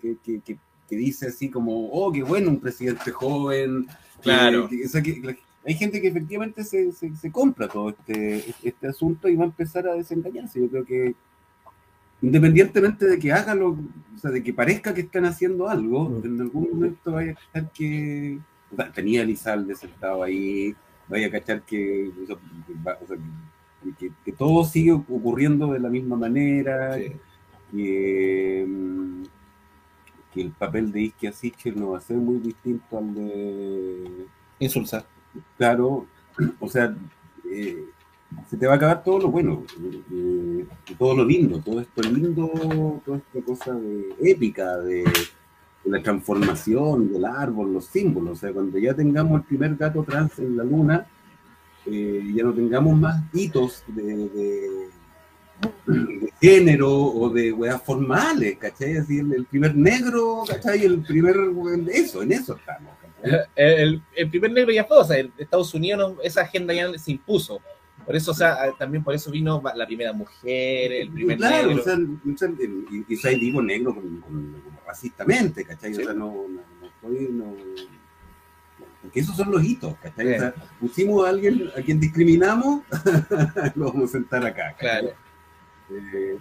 dice 0.90 1.27
así 1.27 1.50
como, 1.50 1.90
oh, 1.90 2.11
qué 2.11 2.24
bueno, 2.24 2.50
un 2.50 2.59
presidente 2.59 3.11
joven. 3.11 3.88
Claro. 4.22 4.69
que- 4.69 4.85
o 4.85 4.90
sea, 4.90 5.01
que 5.01 5.38
hay 5.66 5.74
gente 5.74 6.00
que 6.00 6.10
efectivamente 6.10 6.64
se, 6.64 6.92
se, 6.92 7.16
se 7.16 7.32
compra 7.32 7.68
todo 7.68 7.90
este, 7.90 8.53
este 8.64 8.88
asunto 8.88 9.27
y 9.27 9.35
va 9.35 9.44
a 9.44 9.48
empezar 9.48 9.88
a 9.88 9.95
desengañarse. 9.95 10.61
Yo 10.61 10.69
creo 10.69 10.85
que 10.85 11.16
independientemente 12.22 13.06
de 13.06 13.19
que 13.19 13.32
hagan 13.32 13.60
lo, 13.60 13.69
o 13.69 14.19
sea, 14.19 14.32
de 14.32 14.44
que 14.44 14.53
parezca 14.53 14.94
que 14.94 15.02
están 15.02 15.26
haciendo 15.26 15.68
algo, 15.68 16.22
en 16.24 16.40
algún 16.40 16.69
momento 16.72 17.11
vaya 17.11 17.32
a 17.32 17.35
cachar 17.35 17.72
que, 17.72 18.40
o 18.72 18.76
sea, 18.76 18.92
tenía 18.92 19.24
Elizalde 19.24 19.76
sentado 19.76 20.24
ahí, 20.24 20.76
vaya 21.08 21.27
a 21.27 21.32
cachar 21.32 21.61
que, 21.64 22.11
o 22.11 23.08
sea, 23.08 23.18
que 24.24 24.32
todo 24.32 24.64
sigue 24.66 24.92
ocurriendo 24.92 25.74
de 25.74 25.80
la 25.80 25.90
misma 25.90 26.16
manera, 26.16 26.98
que, 27.72 28.66
mm, 28.68 29.24
que 30.34 30.42
el 30.42 30.52
papel 30.52 30.92
de 30.92 31.02
Isquia 31.02 31.32
Sichel 31.32 31.80
no 31.80 31.92
va 31.92 32.00
a 32.00 32.02
ser 32.02 32.18
muy 32.18 32.40
distinto 32.40 32.98
al 32.98 33.14
de... 33.14 34.26
Insulsar. 34.60 35.06
Claro, 35.57 36.05
o 36.59 36.67
sea, 36.67 36.95
eh, 37.49 37.85
se 38.49 38.57
te 38.57 38.67
va 38.67 38.73
a 38.73 38.75
acabar 38.75 39.03
todo 39.03 39.19
lo 39.19 39.27
bueno, 39.30 39.64
eh, 40.11 40.65
todo 40.97 41.15
lo 41.15 41.25
lindo, 41.25 41.59
todo 41.59 41.80
esto 41.80 42.01
lindo, 42.01 43.01
toda 43.05 43.17
esta 43.17 43.41
cosa 43.45 43.73
de, 43.73 44.15
épica 44.22 44.77
de, 44.77 45.03
la 45.85 46.01
transformación 46.01 47.14
del 47.14 47.25
árbol, 47.25 47.73
los 47.73 47.85
símbolos. 47.85 48.33
O 48.33 48.41
sea, 48.41 48.51
cuando 48.51 48.77
ya 48.80 48.95
tengamos 48.95 49.41
el 49.41 49.45
primer 49.45 49.75
gato 49.75 50.03
trans 50.03 50.39
en 50.39 50.57
la 50.57 50.64
luna, 50.64 51.05
eh, 51.85 52.31
ya 52.33 52.43
no 52.43 52.53
tengamos 52.53 52.97
más 52.97 53.23
hitos 53.31 53.83
de, 53.88 54.89
género 56.41 56.91
o 56.91 57.30
de 57.30 57.51
weas 57.53 57.81
formales, 57.83 58.57
¿cachai? 58.57 58.97
Así, 58.97 59.19
el, 59.19 59.31
el 59.33 59.45
primer 59.45 59.75
negro, 59.75 60.43
¿cachai? 60.47 60.83
El 60.83 61.01
primer, 61.01 61.35
eso, 61.91 62.23
en 62.23 62.31
eso 62.31 62.55
estamos. 62.55 63.05
El, 63.56 64.02
el 64.16 64.30
primer 64.30 64.52
negro 64.52 64.72
ya 64.72 64.86
fue, 64.86 64.98
o 64.98 65.04
sea, 65.04 65.18
en 65.18 65.32
Estados 65.38 65.74
Unidos 65.74 66.16
no- 66.16 66.22
esa 66.22 66.42
agenda 66.42 66.74
ya 66.74 66.98
se 66.98 67.12
impuso. 67.12 67.60
Por 68.06 68.16
eso, 68.16 68.32
o 68.32 68.34
sea, 68.36 68.72
también 68.78 69.04
por 69.04 69.16
eso 69.16 69.32
vino 69.32 69.62
la 69.76 69.88
primera 69.88 70.14
mujer, 70.14 70.92
el 70.92 71.10
primer 71.10 71.38
Claro, 71.38 71.68
negro. 71.70 71.82
o 71.82 71.84
sea, 71.84 71.98
y, 72.92 72.98
y, 72.98 73.06
y 73.36 73.40
digo 73.40 73.62
negro 73.62 73.95
con, 73.95 74.22
con- 74.22 74.62
como 74.64 74.80
racistamente, 74.86 75.64
¿cachai? 75.66 75.92
O 75.94 75.95
sea, 75.95 76.14
no, 76.14 76.45
no, 76.48 76.62
no 76.82 76.88
estoy, 76.88 77.30
no, 77.32 77.56
porque 79.02 79.20
esos 79.20 79.36
son 79.36 79.52
los 79.52 79.64
hitos, 79.64 79.95
¿cachai? 79.98 80.34
O 80.36 80.40
sea, 80.40 80.54
pusimos 80.80 81.26
a 81.26 81.30
alguien 81.30 81.72
a 81.78 81.82
quien 81.82 82.00
discriminamos, 82.00 82.84
lo 83.76 83.86
vamos 83.92 84.10
a 84.10 84.14
sentar 84.14 84.45
acá, 84.45 84.76
¿cachai? 84.78 85.02
Claro. 85.02 85.16
Eh, 85.92 86.38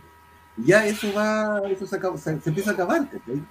ya 0.59 0.87
eso 0.87 1.13
va, 1.15 1.63
eso 1.71 1.87
se, 1.87 1.97
acaba- 1.97 2.19
se- 2.19 2.41
se 2.41 2.49
empieza 2.51 2.71
a 2.71 2.75
acabar. 2.75 3.09
¿cachai? 3.11 3.43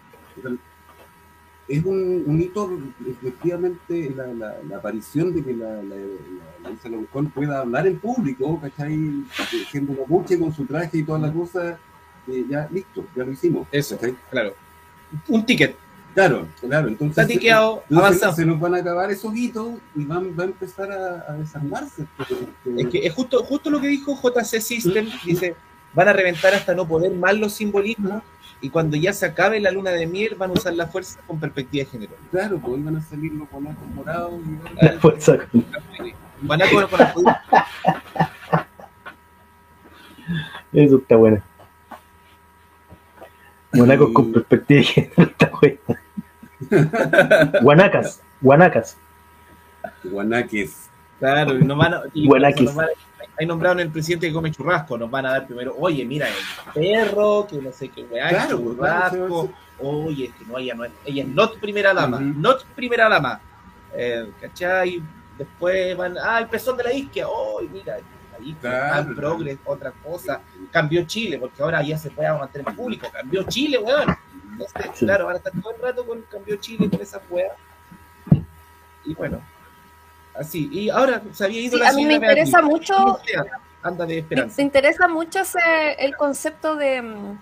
Es 1.68 1.84
un, 1.86 2.24
un 2.26 2.42
hito, 2.42 2.70
efectivamente, 3.10 4.12
la, 4.16 4.28
la- 4.28 4.56
la 4.68 4.78
aparición 4.78 5.34
de 5.34 5.44
que 5.44 5.54
la, 5.54 5.82
la, 5.82 5.96
la, 6.64 6.70
la 6.90 7.30
pueda 7.34 7.60
hablar 7.60 7.88
en 7.88 8.00
público, 8.00 8.60
¿cachai? 8.62 9.24
Siendo 9.72 9.94
mapuche 9.94 10.38
con 10.38 10.54
su 10.54 10.66
traje 10.66 10.98
y 11.00 11.04
todas 11.04 11.22
las 11.22 11.32
cosas, 11.32 11.78
eh, 12.28 12.46
ya 12.50 12.68
listo, 12.72 13.06
ya 13.16 13.24
lo 13.24 13.32
hicimos. 13.32 13.68
Eso, 13.72 13.96
¿cachai? 13.96 14.16
claro. 14.30 14.54
Un 15.28 15.46
ticket. 15.46 15.76
Claro, 16.14 16.48
claro. 16.60 16.88
Entonces, 16.90 17.18
Está 17.18 17.28
tiqueado, 17.34 17.84
entonces 17.90 17.98
avanzado. 17.98 18.36
se 18.36 18.46
nos 18.46 18.60
van 18.60 18.76
a 18.76 18.78
acabar 18.78 19.10
esos 19.10 19.36
hitos 19.36 19.80
y 19.96 20.04
van, 20.06 20.38
va 20.38 20.44
a 20.44 20.48
empezar 20.48 20.92
a, 20.92 21.32
a 21.32 21.34
desarmarse. 21.34 22.06
porque- 22.18 22.48
Es 22.78 22.88
que 22.88 23.08
es 23.08 23.14
justo, 23.14 23.44
justo 23.44 23.70
lo 23.72 23.82
que 23.82 23.88
dijo 23.88 24.14
JC 24.22 24.62
System, 24.62 25.08
dice, 25.26 25.56
van 25.94 26.08
a 26.10 26.14
reventar 26.14 26.54
hasta 26.54 26.76
no 26.76 26.88
poder 26.88 27.14
más 27.16 27.36
los 27.38 27.54
simbolismos 27.54 28.22
y 28.64 28.70
cuando 28.70 28.96
ya 28.98 29.12
se 29.14 29.26
acabe 29.26 29.60
la 29.60 29.72
luna 29.72 29.92
de 29.92 30.08
miel 30.08 30.36
van 30.36 30.50
a 30.52 30.54
usar 30.54 30.74
la 30.74 30.88
fuerza 30.88 31.20
con 31.28 31.38
perspectiva 31.40 31.84
de 31.84 31.92
género. 31.92 32.14
Claro, 32.32 32.58
pues 32.60 32.84
van 32.84 32.96
a 32.96 33.02
salir 33.02 33.34
los 33.34 33.48
polacos 33.50 33.86
morados 33.94 34.34
y 34.80 34.86
Ah, 34.86 34.94
Fuerza. 35.02 35.38
Van 36.42 36.62
a 36.62 36.66
con, 36.70 36.82
las- 37.00 37.14
Eso 40.72 40.98
está 40.98 41.16
bueno. 41.18 41.42
Guanacos 43.74 44.12
con 44.14 44.32
perspectiva 44.32 44.78
de 44.80 44.84
género, 44.86 45.24
está 45.24 45.52
bueno. 45.60 45.80
Guanacas, 47.62 48.22
guanacas. 48.42 48.98
Guanaques. 50.04 50.90
Claro, 51.20 51.58
y 51.58 51.64
nos 51.66 51.78
van 51.78 51.94
a, 51.96 52.02
y 52.14 52.28
van 52.28 52.46
a- 52.46 52.88
ahí 53.40 53.46
nombraron 53.46 53.80
el 53.80 53.90
presidente 53.92 54.28
que 54.28 54.34
come 54.34 54.52
churrasco, 54.52 54.98
nos 54.98 55.10
van 55.10 55.26
a 55.26 55.32
dar 55.32 55.46
primero, 55.48 55.76
oye, 55.78 56.06
mira, 56.06 56.28
el 56.28 56.34
perro, 56.74 57.48
que 57.50 57.58
no 57.58 57.72
sé 57.72 57.90
qué 57.90 58.04
weá, 58.04 58.30
Claro, 58.30 58.58
churrasco, 58.60 59.50
oye, 59.80 60.26
es 60.26 60.34
que 60.36 60.46
no, 60.46 60.58
ella 60.58 60.76
no 60.76 60.86
es, 60.86 60.92
ella 61.06 61.24
es 61.24 61.30
not 61.30 61.58
primera 61.60 61.94
dama, 61.94 62.20
not 62.20 62.64
primera 62.76 63.10
dama, 63.10 63.40
eh, 63.94 64.32
¿cachai? 64.42 65.02
Después 65.38 65.98
van, 65.98 66.16
ah, 66.22 66.40
el 66.40 66.48
pezón 66.48 66.78
de 66.78 66.84
la 66.84 66.94
isquia, 66.94 67.28
oye, 67.28 67.68
mira, 67.70 67.98
la 67.98 68.40
isquia, 68.46 68.56
Claro, 68.62 69.10
ah, 69.12 69.16
progres, 69.16 69.58
otra 69.66 69.92
cosa, 69.92 70.42
cambió 70.72 71.04
Chile, 71.06 71.38
porque 71.40 71.62
ahora 71.64 71.82
ya 71.82 71.98
se 71.98 72.12
puede 72.12 72.32
mantener 72.32 72.68
en 72.70 72.76
público, 72.76 73.08
cambió 73.12 73.44
Chile, 73.44 73.80
weón. 73.80 74.16
Entonces, 74.52 74.92
Sí. 74.94 75.06
claro, 75.06 75.26
van 75.26 75.34
a 75.34 75.38
estar 75.38 75.52
todo 75.60 75.76
el 75.76 75.82
rato 75.82 76.06
con 76.06 76.22
cambió 76.24 76.56
Chile, 76.58 76.88
con 76.88 77.02
esa 77.02 77.20
weá. 77.30 77.52
Y 79.06 79.14
bueno, 79.16 79.42
así. 80.40 80.70
Y 80.72 80.90
ahora 80.90 81.22
se 81.32 81.46
había 81.46 81.62
ido 81.62 81.78
Sí, 81.78 81.84
la 81.84 81.90
a 81.90 81.94
mí 81.94 82.06
me 82.06 82.14
interesa 82.16 82.60
Beatriz. 82.62 82.72
mucho- 82.72 83.20
Anda 83.82 84.06
de 84.06 84.20
esperanza. 84.20 84.56
me 84.58 84.64
interesa 84.64 85.08
mucho 85.10 85.40
ese, 85.40 85.60
el 86.00 86.16
concepto 86.16 86.76
de, 86.76 87.02
mm, 87.02 87.38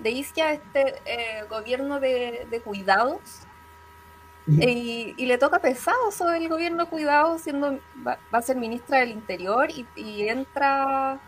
de 0.00 0.10
Isquia, 0.10 0.52
este 0.52 0.96
eh, 1.06 1.44
gobierno 1.48 1.98
de, 2.00 2.46
de 2.50 2.60
cuidados. 2.60 3.20
Y, 4.46 5.14
y 5.18 5.26
le 5.26 5.36
toca 5.36 5.58
pesado 5.58 6.08
eso 6.08 6.32
el 6.32 6.48
gobierno 6.48 6.84
de 6.84 6.90
cuidados, 6.90 7.42
siendo 7.42 7.78
va, 8.06 8.18
va 8.32 8.38
a 8.38 8.42
ser 8.42 8.56
ministra 8.56 9.00
del 9.00 9.10
Interior 9.10 9.70
y, 9.70 9.86
y 9.94 10.26
entra 10.28 11.18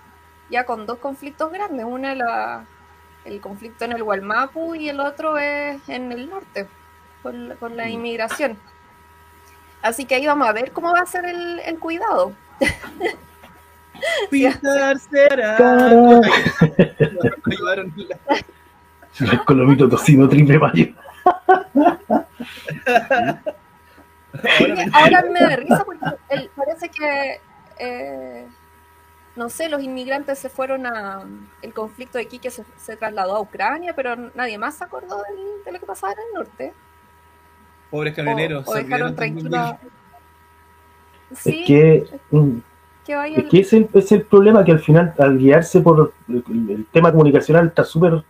ya 0.50 0.64
con 0.64 0.86
dos 0.86 0.98
conflictos 0.98 1.52
grandes. 1.52 1.84
Una 1.84 2.14
la, 2.14 2.64
el 3.26 3.40
conflicto 3.42 3.84
en 3.84 3.92
el 3.92 4.02
Gualmapu 4.04 4.74
y 4.74 4.88
el 4.88 5.00
otro 5.00 5.36
es 5.36 5.86
en 5.88 6.12
el 6.12 6.30
norte, 6.30 6.66
con, 7.22 7.56
con 7.60 7.76
la 7.76 7.90
inmigración. 7.90 8.58
Así 9.82 10.04
que 10.04 10.14
ahí 10.16 10.26
vamos 10.26 10.46
a 10.48 10.52
ver 10.52 10.72
cómo 10.72 10.92
va 10.92 11.00
a 11.00 11.06
ser 11.06 11.24
el, 11.24 11.60
el 11.60 11.78
cuidado. 11.78 12.32
Pintar 14.30 14.98
será. 14.98 15.56
El 19.18 19.44
colomito 19.44 19.88
tocino 19.88 20.28
triple 20.28 20.58
mayo. 20.58 20.86
Ahora 24.92 25.22
me 25.30 25.40
da 25.40 25.56
risa 25.56 25.84
porque 25.84 26.04
el- 26.30 26.50
parece 26.50 26.88
que, 26.88 27.40
eh, 27.78 28.46
no 29.36 29.48
sé, 29.48 29.68
los 29.68 29.82
inmigrantes 29.82 30.38
se 30.38 30.48
fueron 30.48 30.86
a. 30.86 31.22
El 31.62 31.74
conflicto 31.74 32.18
de 32.18 32.26
Quique 32.28 32.50
se, 32.50 32.64
se 32.76 32.96
trasladó 32.96 33.36
a 33.36 33.40
Ucrania, 33.40 33.92
pero 33.94 34.16
nadie 34.16 34.56
más 34.58 34.76
se 34.76 34.84
acordó 34.84 35.22
del- 35.22 35.64
de 35.64 35.72
lo 35.72 35.80
que 35.80 35.86
pasaba 35.86 36.12
en 36.12 36.18
el 36.20 36.34
norte. 36.34 36.72
Pobres 37.90 38.14
camioneros. 38.14 38.66
O 38.68 38.74
dejaron 38.74 39.08
olvidaron 39.08 39.16
tranquilo. 39.16 39.50
también 39.50 39.76
Sí, 41.34 41.60
es 41.60 41.66
que, 41.66 42.04
mm, 42.30 42.58
que 43.06 43.14
vaya 43.14 43.36
es 43.38 43.44
que 43.48 43.60
ese 43.60 43.76
es 43.78 43.82
el, 43.94 43.98
es 43.98 44.12
el 44.12 44.22
problema 44.22 44.64
que 44.64 44.72
al 44.72 44.80
final, 44.80 45.14
al 45.18 45.38
guiarse 45.38 45.80
por 45.80 46.12
el, 46.28 46.44
el 46.70 46.86
tema 46.92 47.10
comunicacional, 47.12 47.68
está 47.68 47.84
súper. 47.84 48.24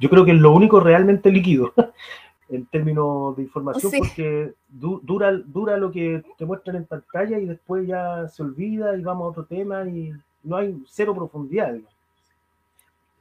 Yo 0.00 0.10
creo 0.10 0.24
que 0.24 0.32
es 0.32 0.38
lo 0.40 0.52
único 0.52 0.80
realmente 0.80 1.30
líquido 1.30 1.72
en 2.48 2.66
términos 2.66 3.36
de 3.36 3.42
información, 3.44 3.90
Sí. 3.92 3.98
porque 3.98 4.54
du- 4.68 5.00
dura, 5.02 5.32
dura 5.32 5.76
lo 5.76 5.90
que 5.90 6.22
te 6.36 6.44
muestran 6.44 6.76
en 6.76 6.84
pantalla 6.84 7.38
y 7.38 7.46
después 7.46 7.86
ya 7.86 8.26
se 8.28 8.42
olvida 8.42 8.96
y 8.96 9.02
vamos 9.02 9.26
a 9.26 9.28
otro 9.30 9.44
tema 9.44 9.84
y 9.88 10.12
no 10.42 10.56
hay 10.56 10.76
cero 10.86 11.14
profundidad. 11.14 11.72
digamos. 11.72 11.92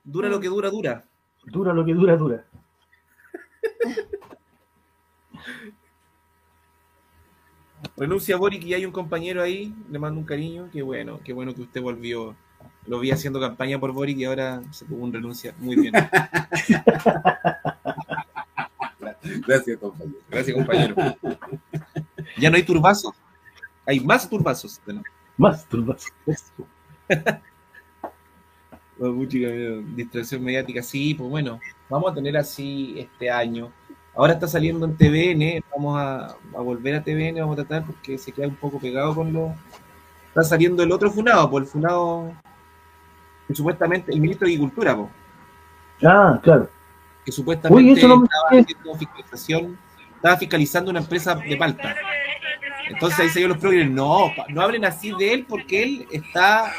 Dura 0.04 0.30
lo 0.30 0.40
que 0.40 0.48
dura, 0.48 0.70
dura. 0.70 1.04
Dura 1.46 1.74
lo 1.74 1.86
que 1.86 1.94
dura, 1.94 2.18
dura. 2.18 2.44
Renuncia 7.98 8.38
Boric 8.38 8.64
y 8.64 8.74
hay 8.74 8.86
un 8.86 8.92
compañero 8.92 9.42
ahí, 9.42 9.74
le 9.90 10.00
mando 10.00 10.20
un 10.20 10.26
cariño, 10.26 10.70
qué 10.72 10.82
bueno, 10.82 11.20
qué 11.24 11.34
bueno 11.34 11.54
que 11.54 11.62
usted 11.62 11.82
volvió. 11.82 12.36
Lo 12.88 13.00
vi 13.00 13.12
haciendo 13.12 13.40
campaña 13.40 13.80
por 13.80 13.92
Boric 13.92 14.18
y 14.18 14.26
ahora 14.26 14.62
se 14.72 14.86
tuvo 14.86 15.04
un 15.04 15.14
renuncia. 15.14 15.56
Muy 15.60 15.76
bien. 15.76 15.94
Gracias, 19.48 19.78
compañero. 19.78 20.20
Gracias, 20.30 20.56
compañero. 20.56 20.96
Ya 22.38 22.50
no 22.50 22.58
hay 22.58 22.64
turbazos. 22.64 23.14
Hay 23.86 24.00
más 24.00 24.30
turbazos. 24.30 24.82
Más 25.38 25.68
turbazos. 25.68 26.12
Oh, 28.98 29.14
distracción 29.94 30.42
mediática, 30.42 30.82
sí, 30.82 31.14
pues 31.16 31.30
bueno, 31.30 31.60
vamos 31.90 32.12
a 32.12 32.16
tener 32.16 32.38
así 32.38 32.96
este 32.98 33.30
año. 33.30 33.72
Ahora 34.16 34.34
está 34.34 34.48
saliendo 34.48 34.86
en 34.86 34.96
TVN, 34.96 35.64
vamos 35.76 35.98
a, 36.00 36.26
a 36.58 36.62
volver 36.62 36.96
a 36.96 37.04
TVN, 37.04 37.40
vamos 37.42 37.60
a 37.60 37.66
tratar 37.66 37.86
porque 37.86 38.18
se 38.18 38.32
queda 38.32 38.48
un 38.48 38.56
poco 38.56 38.80
pegado 38.80 39.14
con 39.14 39.34
lo... 39.34 39.54
Está 40.30 40.44
saliendo 40.44 40.84
el 40.84 40.92
otro 40.92 41.12
funado, 41.12 41.50
pues 41.50 41.66
el 41.66 41.70
funado, 41.72 42.34
que 43.48 43.56
supuestamente, 43.56 44.12
el 44.14 44.20
ministro 44.22 44.48
de 44.48 44.54
Agricultura, 44.54 44.98
Ah, 46.04 46.40
claro. 46.44 46.70
que 47.26 47.32
supuestamente 47.32 47.84
Uy, 47.92 47.98
eso 47.98 48.08
no 48.08 48.18
me- 48.20 48.26
estaba 48.26 48.50
haciendo 48.62 48.96
fiscalización, 48.98 49.80
estaba 50.16 50.38
fiscalizando 50.38 50.92
una 50.92 51.00
empresa 51.00 51.36
de 51.36 51.56
palta. 51.58 51.96
Entonces 52.90 53.20
ahí 53.20 53.30
salieron 53.30 53.52
los 53.54 53.60
progres, 53.60 53.90
no, 53.90 54.32
no 54.50 54.62
hablen 54.62 54.84
así 54.86 55.12
de 55.18 55.34
él 55.34 55.46
porque 55.48 55.84
él 55.84 56.08
está 56.12 56.72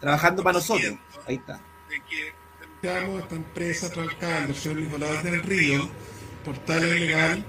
trabajando 0.00 0.42
para 0.42 0.54
nosotros. 0.58 0.94
Ahí 1.26 1.36
está. 1.36 1.60
Esta 2.82 3.34
empresa 3.34 3.90
trabajando, 3.90 4.48
el 4.50 4.54
señor 4.54 4.78
Nicolás 4.78 5.24
del 5.24 5.42
Río, 5.42 5.88
portal 6.44 6.84
ilegal 6.96 7.44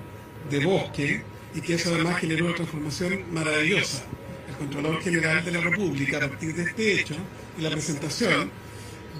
de 0.50 0.66
bosque, 0.66 1.24
y 1.54 1.62
que 1.62 1.76
eso 1.76 1.94
además 1.94 2.20
generó 2.20 2.46
una 2.46 2.56
transformación 2.56 3.24
maravillosa. 3.34 4.04
El 4.50 4.56
Contralor 4.56 5.02
General 5.02 5.44
de 5.44 5.52
la 5.52 5.62
República, 5.62 6.18
a 6.18 6.20
partir 6.22 6.56
de 6.56 6.64
este 6.64 6.94
hecho 6.94 7.16
y 7.58 7.62
la 7.62 7.72
presentación 7.72 8.52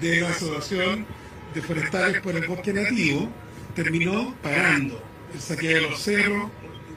de 0.00 0.20
la 0.20 0.30
Asociación 0.30 1.06
de 1.54 1.62
Forestales 1.62 2.20
por 2.20 2.34
el 2.34 2.46
Bosque 2.46 2.72
Nativo, 2.72 3.28
terminó 3.74 4.34
pagando 4.42 5.02
el 5.34 5.40
saqueo 5.40 5.82
de 5.82 5.90
los 5.90 6.00
cerros, 6.00 6.50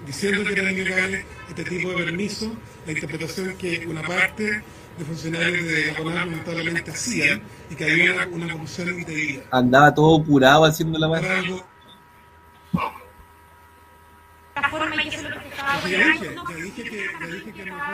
diciendo 0.05 0.43
que 0.43 0.53
eran 0.53 0.73
ilegales 0.73 1.25
este 1.49 1.63
tipo 1.63 1.89
de 1.91 2.05
permisos, 2.05 2.49
la 2.85 2.91
interpretación 2.91 3.55
que 3.57 3.85
una 3.87 4.01
parte 4.01 4.63
de 4.97 5.05
funcionarios 5.05 5.65
de 5.65 5.87
la 5.87 5.95
CONAR 5.95 6.27
lamentablemente 6.27 6.91
hacían 6.91 7.41
y 7.69 7.75
que 7.75 7.85
había 7.85 8.13
una, 8.13 8.27
una 8.27 8.53
corrupción 8.53 8.89
indebida. 8.89 9.43
Andaba 9.51 9.93
todo 9.93 10.23
curado 10.23 10.65
haciendo 10.65 10.99
la 10.99 11.19
Era 11.19 11.43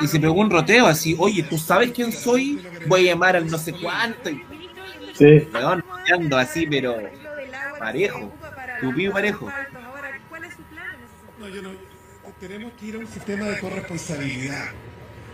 Y 0.02 0.08
se 0.08 0.20
pegó 0.20 0.34
un 0.34 0.50
roteo 0.50 0.88
así, 0.88 1.16
oye, 1.18 1.44
¿tú 1.44 1.58
sabes 1.58 1.92
quién 1.92 2.12
soy? 2.12 2.62
Voy 2.88 3.08
a 3.08 3.14
llamar 3.14 3.36
al 3.36 3.48
no 3.50 3.58
sé 3.58 3.74
cuánto. 3.74 4.30
Y, 4.30 4.44
Sí. 5.14 5.40
roteando 5.52 6.38
así, 6.38 6.66
pero 6.68 6.98
parejo. 7.78 8.34
Tupido 8.80 9.12
parejo. 9.12 9.52
No, 11.40 11.48
yo 11.50 11.62
no. 11.62 11.72
Tenemos 12.40 12.72
que 12.80 12.86
ir 12.86 12.96
a 12.96 13.00
un 13.00 13.08
sistema 13.08 13.46
de 13.46 13.60
corresponsabilidad. 13.60 14.66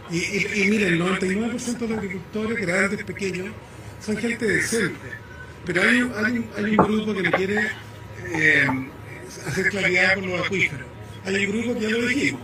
Y, 0.09 0.17
y, 0.17 0.61
y 0.63 0.69
miren, 0.69 0.93
el 0.93 1.01
99% 1.01 1.77
de 1.77 1.87
los 1.87 1.97
agricultores, 1.99 2.57
grandes, 2.65 3.03
pequeños, 3.03 3.49
son 3.99 4.17
gente 4.17 4.45
decente. 4.45 4.97
Pero 5.65 5.81
hay, 5.83 6.01
un- 6.01 6.13
hay, 6.25 6.49
hay 6.57 6.63
un 6.77 6.77
grupo 6.77 7.13
que 7.13 7.21
le 7.21 7.31
quiere 7.31 7.67
eh, 8.33 8.67
hacer 9.47 9.69
claridad 9.69 10.15
con 10.15 10.29
los 10.29 10.45
acuíferos. 10.45 10.87
Hay 11.25 11.45
un 11.45 11.51
grupo 11.51 11.79
que 11.79 11.85
ya 11.85 11.89
lo 11.89 12.07
dijimos, 12.07 12.41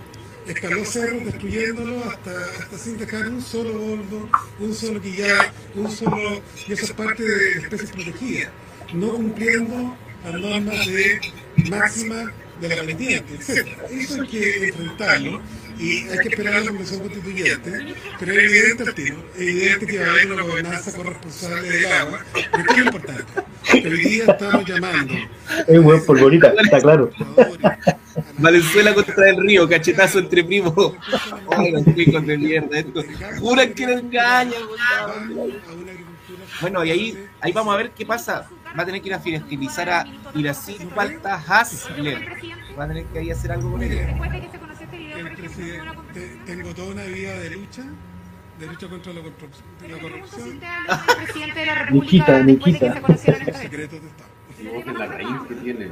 escaló 0.48 0.86
cerros 0.86 1.26
destruyéndolo 1.26 2.04
hasta, 2.06 2.32
hasta 2.60 2.78
sin 2.78 2.98
dejar 2.98 3.28
un 3.28 3.42
solo 3.42 3.74
boldo, 3.74 4.30
un 4.60 4.74
solo 4.74 5.02
quillar, 5.02 5.54
un 5.76 5.92
solo... 5.92 6.42
y 6.68 6.74
eso 6.74 6.86
es 6.86 6.94
parte 6.94 7.24
de 7.24 7.52
especies 7.60 7.92
protegidas, 7.92 8.52
no 8.94 9.14
cumpliendo 9.14 9.96
las 10.24 10.34
normas 10.34 10.86
de 10.88 11.22
máxima 11.70 12.34
de 12.60 12.76
la 12.76 12.84
pendiente, 12.84 13.36
etc. 13.36 13.68
Eso 13.90 14.22
hay 14.22 14.28
que 14.28 14.68
enfrentarlo 14.68 15.42
y 15.82 16.10
hay 16.10 16.20
que 16.20 16.30
esperar 16.30 16.54
a 16.54 16.60
la 16.60 16.68
Convención 16.68 17.00
Constituyente, 17.00 17.96
pero 18.20 18.32
es 18.34 18.38
evidente 18.38 18.94
tiro, 18.94 19.18
es 19.36 19.42
evidente 19.42 19.88
que 19.88 20.00
va 20.00 20.06
a 20.06 20.10
haber 20.12 20.32
una 20.32 20.44
gobernanza 20.44 20.96
corresponsable 20.96 21.70
del 21.70 21.92
agua, 21.92 22.26
esto 22.36 22.58
es 22.58 22.78
lo 22.78 22.86
importante, 22.86 23.24
que 23.64 23.88
hoy 23.88 23.98
día 23.98 24.24
estamos 24.26 24.66
llamando 24.66 25.14
Es 25.68 25.78
un 25.80 25.84
buen 25.84 26.06
polvorita, 26.06 26.54
está 26.62 26.80
claro. 26.80 27.12
Valenzuela 28.38 28.94
contra 28.94 29.30
el 29.30 29.38
río, 29.38 29.68
cachetazo 29.68 30.20
entre 30.20 30.44
primos. 30.44 30.74
Ay, 31.56 31.72
los 31.86 31.86
chicos 31.96 32.26
de 32.26 32.38
mierda, 32.38 32.80
esto. 32.80 33.04
Juran 33.40 33.74
que 33.74 33.86
no 33.88 33.94
engañan. 33.94 34.54
Bueno, 36.60 36.84
y 36.84 36.92
ahí, 36.92 37.28
ahí 37.40 37.52
vamos 37.52 37.74
a 37.74 37.78
ver 37.78 37.92
qué 37.92 38.06
pasa. 38.06 38.48
Va 38.78 38.84
a 38.84 38.86
tener 38.86 39.02
que 39.02 39.10
ir 39.10 39.14
a 39.14 39.20
finestilizar 39.20 39.90
a 39.90 40.06
Irací 40.36 40.78
Falta 40.94 41.36
Hasler. 41.36 42.38
Va 42.78 42.86
a 42.86 42.88
tener 42.88 43.06
que 43.06 43.20
ahí 43.20 43.32
hacer 43.32 43.52
algo 43.52 43.72
con 43.72 43.84
ella. 43.84 44.16
El 45.28 45.36
presidente, 45.36 46.38
tengo 46.46 46.74
toda 46.74 46.92
una 46.92 47.04
vida 47.06 47.40
de 47.40 47.50
lucha, 47.52 47.84
de 48.60 48.68
lucha 48.68 48.88
contra 48.88 49.14
la 49.14 49.22
corrupción. 49.22 49.66
La 49.90 50.00
corrupción. 50.00 50.60
presidente 51.24 51.60
de 51.60 51.66
la 51.66 51.86
Nikita, 51.92 52.44
Nikita. 52.44 53.18
Secretos 53.18 54.02
de 54.02 54.08
Estado. 54.08 54.30
No, 54.64 54.84
que 54.84 55.00
la 55.00 55.06
raíz 55.08 55.42
que 55.48 55.56
tiene. 55.56 55.90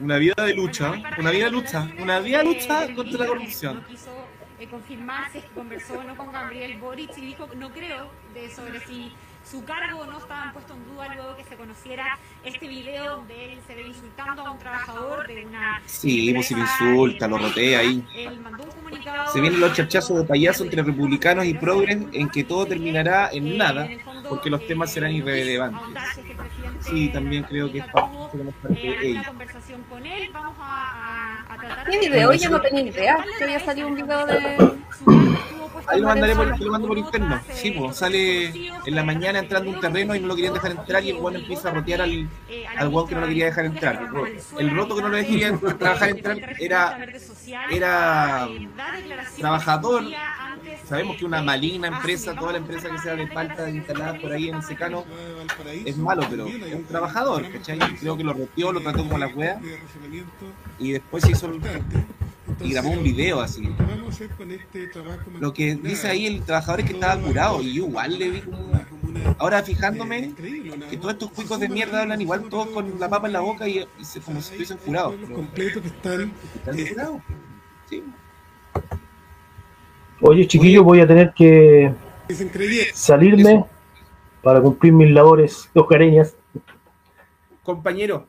Una 0.00 0.18
vida 0.18 0.34
de 0.36 0.54
lucha, 0.54 0.92
una 1.18 1.30
vida 1.30 1.44
de 1.46 1.50
lucha, 1.50 1.88
una 1.98 2.20
vida 2.20 2.38
de 2.38 2.44
lucha 2.44 2.94
contra 2.94 3.18
la 3.20 3.26
corrupción. 3.26 3.76
No 3.76 3.86
quiso 3.86 4.26
eh, 4.58 4.66
confirmar 4.68 5.30
si 5.30 5.38
es 5.38 5.44
que 5.44 5.50
conversó 5.50 6.02
no 6.02 6.16
con 6.16 6.32
Gabriel 6.32 6.78
Boric 6.78 7.16
y 7.16 7.20
dijo 7.20 7.48
no 7.56 7.70
creo 7.72 8.10
de 8.34 8.50
sobre 8.50 8.80
si 8.80 9.12
su 9.48 9.64
cargo 9.64 10.04
no 10.06 10.18
estaba 10.18 10.52
puesto 10.52 10.74
en 10.74 10.84
duda 10.86 11.14
luego 11.14 11.36
que 11.36 11.44
se 11.44 11.56
conociera 11.56 12.18
este 12.44 12.66
video 12.66 13.16
donde 13.16 13.52
él 13.52 13.60
se 13.66 13.74
ve 13.74 13.82
insultando 13.82 14.42
a 14.44 14.50
un 14.50 14.58
trabajador 14.58 15.26
de 15.26 15.46
una 15.46 15.80
Sí, 15.86 16.32
pues 16.34 16.46
si 16.48 16.54
lo 16.54 16.60
insulta, 16.62 17.28
lo 17.28 17.38
rotea 17.38 17.80
ahí. 17.80 18.04
él 18.16 18.40
mandó 18.40 18.64
un 18.64 18.70
comunicado 18.70 19.32
Se 19.32 19.40
vienen 19.40 19.60
los 19.60 19.72
chachazos 19.72 20.18
de 20.18 20.24
payaso 20.24 20.64
entre 20.64 20.82
republicanos 20.82 21.44
y 21.44 21.54
progres 21.54 21.98
en 22.12 22.28
que 22.28 22.44
todo 22.44 22.66
terminará 22.66 23.30
en 23.32 23.56
nada 23.56 23.88
porque 24.28 24.50
los 24.50 24.66
temas 24.66 24.92
serán 24.92 25.12
irrelevantes. 25.12 26.02
Sí, 26.80 27.08
también 27.10 27.44
creo 27.44 27.70
que 27.70 27.78
es 27.78 27.86
parte 27.86 28.26
de 28.68 29.08
ello. 29.10 29.22
conversación 29.26 29.82
con 29.84 30.04
él 30.04 30.28
vamos 30.32 30.56
a, 30.58 31.44
a, 31.48 31.54
a 31.54 31.56
tratar 31.56 31.88
¿Qué 31.90 31.98
video? 32.00 32.32
Yo 32.32 32.50
no 32.50 32.60
tenía 32.60 32.82
ni 32.82 32.90
idea 32.90 33.24
que 33.38 33.44
había 33.44 33.60
salido 33.60 33.88
un 33.88 33.94
video 33.94 34.26
de... 34.26 34.76
Ahí 35.88 36.00
lo 36.00 36.08
mandaré 36.08 36.34
por, 36.34 36.60
lo 36.60 36.72
mando 36.72 36.88
por 36.88 36.98
interno. 36.98 37.40
Sí, 37.52 37.70
pues 37.70 37.96
sale 37.96 38.46
en 38.86 38.94
la 38.94 39.04
mañana 39.04 39.38
entrando 39.38 39.70
un 39.70 39.78
terreno 39.80 40.14
y 40.16 40.20
no 40.20 40.26
lo 40.28 40.34
querían 40.34 40.54
dejar 40.54 40.72
entrar 40.72 41.04
y 41.04 41.10
el 41.10 41.16
guano 41.18 41.38
empieza 41.38 41.68
a 41.68 41.72
rotear 41.74 42.02
al, 42.02 42.28
al 42.76 42.90
que 43.06 43.14
no 43.14 43.20
lo 43.20 43.26
quería 43.28 43.44
dejar 43.46 43.66
entrar. 43.66 44.08
El 44.58 44.70
roto 44.76 44.96
que 44.96 45.02
no 45.02 45.08
lo 45.08 45.16
quería 45.18 45.52
dejar 45.52 46.08
entrar 46.08 46.38
era, 46.58 46.98
era 47.70 48.48
trabajador. 49.38 50.04
Sabemos 50.88 51.16
que 51.16 51.24
una 51.24 51.42
maligna 51.42 51.88
empresa, 51.88 52.34
toda 52.34 52.52
la 52.52 52.58
empresa 52.58 52.88
que 52.90 52.98
sea 52.98 53.14
de 53.14 53.26
falta 53.28 53.68
instalada 53.70 54.14
por 54.18 54.32
ahí 54.32 54.48
en 54.48 54.56
el 54.56 54.62
secano, 54.62 55.04
es 55.84 55.96
malo, 55.96 56.26
pero 56.28 56.46
es 56.46 56.74
un 56.74 56.84
trabajador, 56.84 57.48
¿cachai? 57.50 57.78
Creo 58.00 58.16
que 58.16 58.24
lo 58.24 58.32
roteó, 58.32 58.72
lo 58.72 58.80
trató 58.80 58.98
como 59.04 59.18
la 59.18 59.28
wea 59.28 59.60
y 60.78 60.92
después 60.92 61.22
se 61.24 61.32
hizo 61.32 61.46
el- 61.46 61.60
y 62.60 62.70
grabó 62.72 62.90
un 62.90 63.02
video 63.02 63.40
así. 63.40 63.62
Lo 63.64 63.76
que 63.76 63.82
vamos 63.84 64.06
a 64.06 64.08
hacer 64.10 64.30
con 64.30 64.50
este 64.50 64.86
trabajo 64.88 65.22
Lo 65.40 65.52
que 65.52 65.74
dice 65.74 66.08
ahí 66.08 66.26
el 66.26 66.42
trabajador 66.42 66.80
es 66.80 66.86
que 66.86 66.92
estaba 66.92 67.20
curado 67.20 67.62
y 67.62 67.74
yo 67.74 67.86
igual 67.86 68.18
le 68.18 68.30
vi 68.30 68.40
como... 68.40 68.86
Ahora 69.38 69.62
fijándome 69.62 70.32
que 70.34 70.96
todos 70.96 71.12
estos 71.14 71.30
cuicos 71.30 71.58
de 71.60 71.68
mierda 71.68 72.02
hablan 72.02 72.20
igual 72.20 72.44
todos 72.48 72.68
con 72.68 72.98
la 73.00 73.08
papa 73.08 73.26
en 73.26 73.32
la 73.32 73.40
boca 73.40 73.66
y, 73.68 73.86
y 73.98 74.04
se- 74.04 74.20
como 74.20 74.40
si 74.40 74.46
estuviesen 74.48 74.78
curados. 74.78 75.14
pero 75.20 75.34
completo 75.34 75.82
que 75.82 75.88
están, 75.88 76.32
están 76.54 76.78
eh, 76.78 76.88
curados. 76.88 77.20
Sí. 77.90 78.04
Oye, 80.20 80.46
chiquillo, 80.46 80.82
voy 80.84 81.00
a 81.00 81.06
tener 81.06 81.32
que 81.34 81.92
salirme 82.94 83.64
para 84.42 84.60
cumplir 84.60 84.92
mis 84.92 85.10
labores 85.10 85.68
hogareñas. 85.74 86.34
Compañero, 87.62 88.26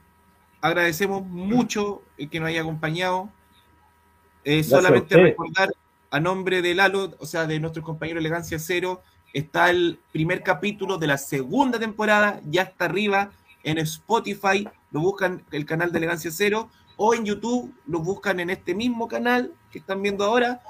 agradecemos 0.61 1.25
mucho 1.25 2.01
el 2.17 2.29
que 2.29 2.39
nos 2.39 2.49
haya 2.49 2.61
acompañado. 2.61 3.29
Eh, 4.47 4.61
a 4.61 4.63
solamente 4.63 5.13
usted. 5.13 5.23
recordar 5.23 5.73
a 6.09 6.19
nombre 6.21 6.61
de 6.61 6.73
Lalo, 6.73 7.13
o 7.19 7.25
sea, 7.25 7.45
de 7.45 7.59
nuestro 7.59 7.83
compañero 7.83 8.17
Elegancia 8.17 8.57
Cero, 8.59 9.03
está 9.33 9.69
el 9.69 9.99
primer 10.13 10.41
capítulo 10.41 10.97
de 10.97 11.07
la 11.07 11.17
segunda 11.17 11.77
temporada, 11.77 12.39
ya 12.45 12.61
está 12.61 12.85
arriba 12.85 13.31
en 13.63 13.77
Spotify, 13.79 14.65
lo 14.91 15.01
buscan 15.01 15.43
el 15.51 15.65
canal 15.65 15.91
de 15.91 15.97
Elegancia 15.97 16.31
Cero, 16.31 16.69
o 16.95 17.13
en 17.13 17.25
YouTube 17.25 17.75
lo 17.87 17.99
buscan 17.99 18.39
en 18.39 18.49
este 18.49 18.73
mismo 18.73 19.09
canal 19.09 19.51
que 19.69 19.79
están 19.79 20.01
viendo 20.01 20.23
ahora 20.23 20.61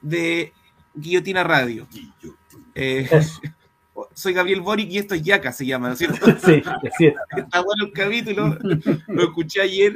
de 0.00 0.54
Guillotina 0.94 1.44
Radio. 1.44 1.86
Eh, 2.74 3.06
soy 4.14 4.32
Gabriel 4.32 4.62
Boric 4.62 4.90
y 4.90 4.96
esto 4.96 5.14
es 5.14 5.22
Yaca, 5.22 5.52
se 5.52 5.66
llama, 5.66 5.88
¿no 5.88 5.92
es 5.92 5.98
cierto? 5.98 6.26
Sí, 6.42 6.62
es. 6.82 7.14
Está 7.36 7.60
bueno 7.60 7.84
el 7.84 7.92
capítulo, 7.92 8.56
lo 9.08 9.24
escuché 9.24 9.60
ayer. 9.60 9.94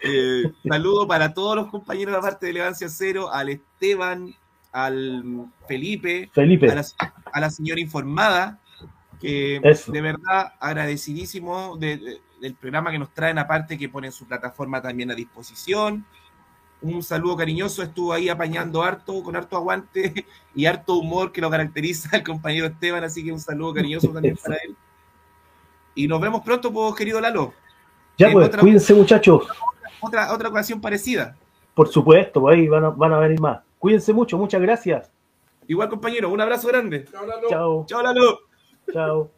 Eh, 0.00 0.52
saludo 0.68 1.06
para 1.08 1.34
todos 1.34 1.56
los 1.56 1.66
compañeros 1.68 2.12
de 2.12 2.18
la 2.18 2.22
parte 2.22 2.46
de 2.46 2.50
Elegancia 2.50 2.88
Cero, 2.88 3.32
al 3.32 3.48
Esteban, 3.48 4.34
al 4.72 5.46
Felipe, 5.66 6.30
Felipe. 6.32 6.70
A, 6.70 6.74
la, 6.76 6.84
a 7.32 7.40
la 7.40 7.50
señora 7.50 7.80
informada, 7.80 8.58
que 9.20 9.60
Eso. 9.64 9.90
de 9.90 10.00
verdad 10.00 10.52
agradecidísimo 10.60 11.76
de- 11.76 11.96
de- 11.96 12.20
del 12.40 12.54
programa 12.54 12.92
que 12.92 13.00
nos 13.00 13.12
traen, 13.12 13.36
aparte 13.38 13.76
que 13.76 13.88
ponen 13.88 14.12
su 14.12 14.24
plataforma 14.26 14.80
también 14.80 15.10
a 15.10 15.14
disposición. 15.14 16.04
Un 16.80 17.02
saludo 17.02 17.36
cariñoso, 17.36 17.82
estuvo 17.82 18.12
ahí 18.12 18.28
apañando 18.28 18.84
harto, 18.84 19.20
con 19.24 19.34
harto 19.34 19.56
aguante 19.56 20.24
y 20.54 20.66
harto 20.66 20.94
humor 20.94 21.32
que 21.32 21.40
lo 21.40 21.50
caracteriza 21.50 22.10
al 22.12 22.22
compañero 22.22 22.66
Esteban, 22.66 23.02
así 23.02 23.24
que 23.24 23.32
un 23.32 23.40
saludo 23.40 23.74
cariñoso 23.74 24.10
también 24.10 24.36
para 24.36 24.54
él. 24.64 24.76
Y 25.96 26.06
nos 26.06 26.20
vemos 26.20 26.42
pronto, 26.42 26.72
pues, 26.72 26.94
querido 26.94 27.20
Lalo. 27.20 27.52
Ya 28.16 28.30
pues, 28.30 28.48
cuídense 28.56 28.94
muchachos. 28.94 29.48
Otra, 30.00 30.32
otra 30.32 30.48
ocasión 30.48 30.80
parecida. 30.80 31.36
Por 31.74 31.88
supuesto, 31.88 32.40
pues 32.40 32.56
ahí 32.56 32.68
van 32.68 32.84
a, 32.84 32.88
van 32.90 33.12
a 33.12 33.18
venir 33.18 33.40
más. 33.40 33.60
Cuídense 33.78 34.12
mucho, 34.12 34.36
muchas 34.38 34.60
gracias. 34.60 35.10
Igual, 35.66 35.88
compañero, 35.88 36.30
un 36.30 36.40
abrazo 36.40 36.68
grande. 36.68 37.04
Chao. 37.48 37.84
Chao, 37.86 38.02
Lalo. 38.02 38.38
Chao. 38.92 39.30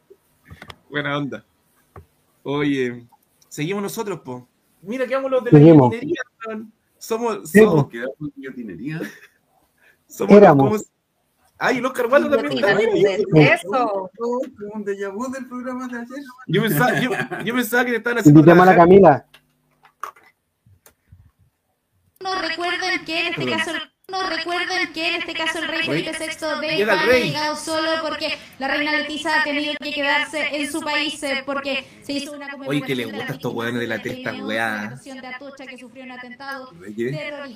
Buena 0.88 1.18
onda. 1.18 1.44
Oye, 2.42 3.04
seguimos 3.48 3.82
nosotros, 3.82 4.20
po. 4.20 4.46
Mira, 4.82 5.06
que 5.06 5.14
vamos 5.14 5.30
los 5.30 5.44
de 5.44 5.50
la 5.52 5.58
Seguimos. 5.58 5.90
guillotinería, 5.90 6.22
weón. 6.46 6.72
Somos, 6.98 7.50
somos. 7.50 7.88
Quedamos 7.88 8.14
en 8.20 8.32
guillotinería. 8.36 9.00
somos 10.06 10.32
Éramos. 10.36 10.68
como- 10.70 10.82
Ay, 11.62 11.76
el 11.76 11.84
Oscar 11.84 12.06
Waldo 12.06 12.30
también 12.30 12.52
está 12.64 12.74
ahí. 12.74 13.04
Eso. 13.34 14.10
Un 14.72 14.82
déjà 14.84 15.12
vu 15.12 15.30
del 15.30 15.46
programa 15.46 15.86
de 15.88 15.98
ayer. 15.98 16.24
Yo 16.46 16.62
pensaba, 16.62 16.98
yo, 17.00 17.10
yo 17.44 17.54
pensaba 17.54 17.84
que 17.84 17.90
te 17.90 17.96
estaban 17.98 18.18
haciendo 18.18 18.40
Invitemos 18.40 18.66
a 18.66 18.70
la. 18.70 18.76
Camila. 18.76 19.26
No 22.22 22.34
recuerden 22.34 23.04
que 23.04 23.20
en 23.20 23.26
este 23.28 23.50
caso 23.50 23.72
no 23.72 23.80
recuerden 24.28 24.92
que 24.92 25.08
en 25.08 25.14
este 25.16 25.34
caso 25.34 25.58
el 25.58 25.68
rey 25.68 25.82
Felipe 25.82 26.12
VI 26.18 26.60
de 26.60 26.82
España 26.82 27.02
ha 27.02 27.18
llegado 27.18 27.56
solo 27.56 27.90
porque 28.02 28.36
la 28.58 28.68
reina 28.68 28.96
Leticia 28.96 29.40
ha 29.40 29.44
tenido 29.44 29.74
que 29.80 29.92
quedarse 29.92 30.48
en 30.52 30.70
su 30.70 30.80
país 30.80 31.22
eh, 31.22 31.42
porque 31.44 31.84
se 32.02 32.12
hizo 32.12 32.32
una 32.32 32.48
Oye, 32.66 32.82
que 32.82 32.94
le 32.94 33.06
gusta 33.06 33.32
a 33.32 33.34
estos 33.36 33.54
weones 33.54 33.80
de 33.80 33.86
la 33.86 34.02
testa, 34.02 34.32
weá. 34.34 34.98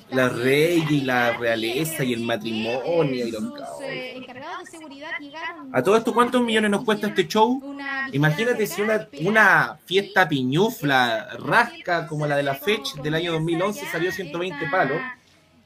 La 0.09 0.29
rey 0.29 0.85
y 0.89 1.01
la 1.01 1.33
realeza 1.33 2.03
y 2.03 2.13
el 2.13 2.21
matrimonio 2.21 3.27
y 3.27 3.31
los 3.31 3.43
eh, 3.81 4.13
encargados 4.15 4.65
de 4.65 4.71
seguridad 4.71 5.11
llegaron 5.19 5.69
A 5.73 5.83
todo 5.83 5.97
esto, 5.97 6.13
¿cuántos 6.13 6.41
millones 6.41 6.71
nos 6.71 6.83
cuesta 6.83 7.07
este 7.07 7.27
show? 7.27 7.61
Imagínate 8.11 8.65
si 8.67 8.81
una, 8.81 9.07
una 9.21 9.77
fiesta 9.85 10.27
piñufla, 10.27 11.29
rasca 11.39 12.07
como 12.07 12.25
la 12.25 12.37
de 12.37 12.43
la 12.43 12.55
Fetch 12.55 12.95
del 12.95 13.13
año 13.15 13.33
2011 13.33 13.85
salió 13.91 14.11
120 14.11 14.67
palos. 14.69 15.01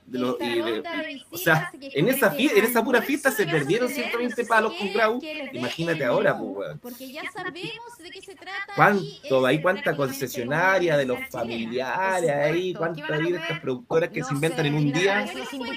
De 0.10 0.18
lo- 0.20 0.38
y 0.40 0.62
de- 0.62 1.22
o 1.30 1.38
sea, 1.38 1.72
en 1.80 2.08
esa, 2.10 2.36
en 2.36 2.64
esa 2.66 2.84
pura 2.84 3.02
fiesta 3.02 3.30
se 3.32 3.46
perdieron 3.46 3.90
120 3.90 4.46
palos 4.46 4.74
con 4.74 4.92
Grau. 4.94 5.20
Imagínate 5.54 6.04
ahora, 6.06 6.38
pues, 6.38 6.50
weón. 6.58 6.80
porque 6.80 7.12
ya 7.12 7.22
sabemos 7.32 7.98
de 8.02 8.10
qué 8.10 8.22
se 8.22 8.34
trata 8.36 8.74
¿Cuánto? 8.76 9.46
Hay 9.46 9.62
cuánta 9.62 9.96
concesionaria 9.96 10.98
de 10.98 11.06
los 11.06 11.20
familiares 11.30 12.30
ahí, 12.30 12.74
cuántas 12.74 13.10
hay 13.10 13.32
de 13.32 13.38
estas 13.38 13.60
productoras 13.60 14.10
que 14.10 14.24
se 14.24 14.34
inventan 14.34 14.66
en 14.66 14.74
un 14.76 14.92
día, 14.92 15.26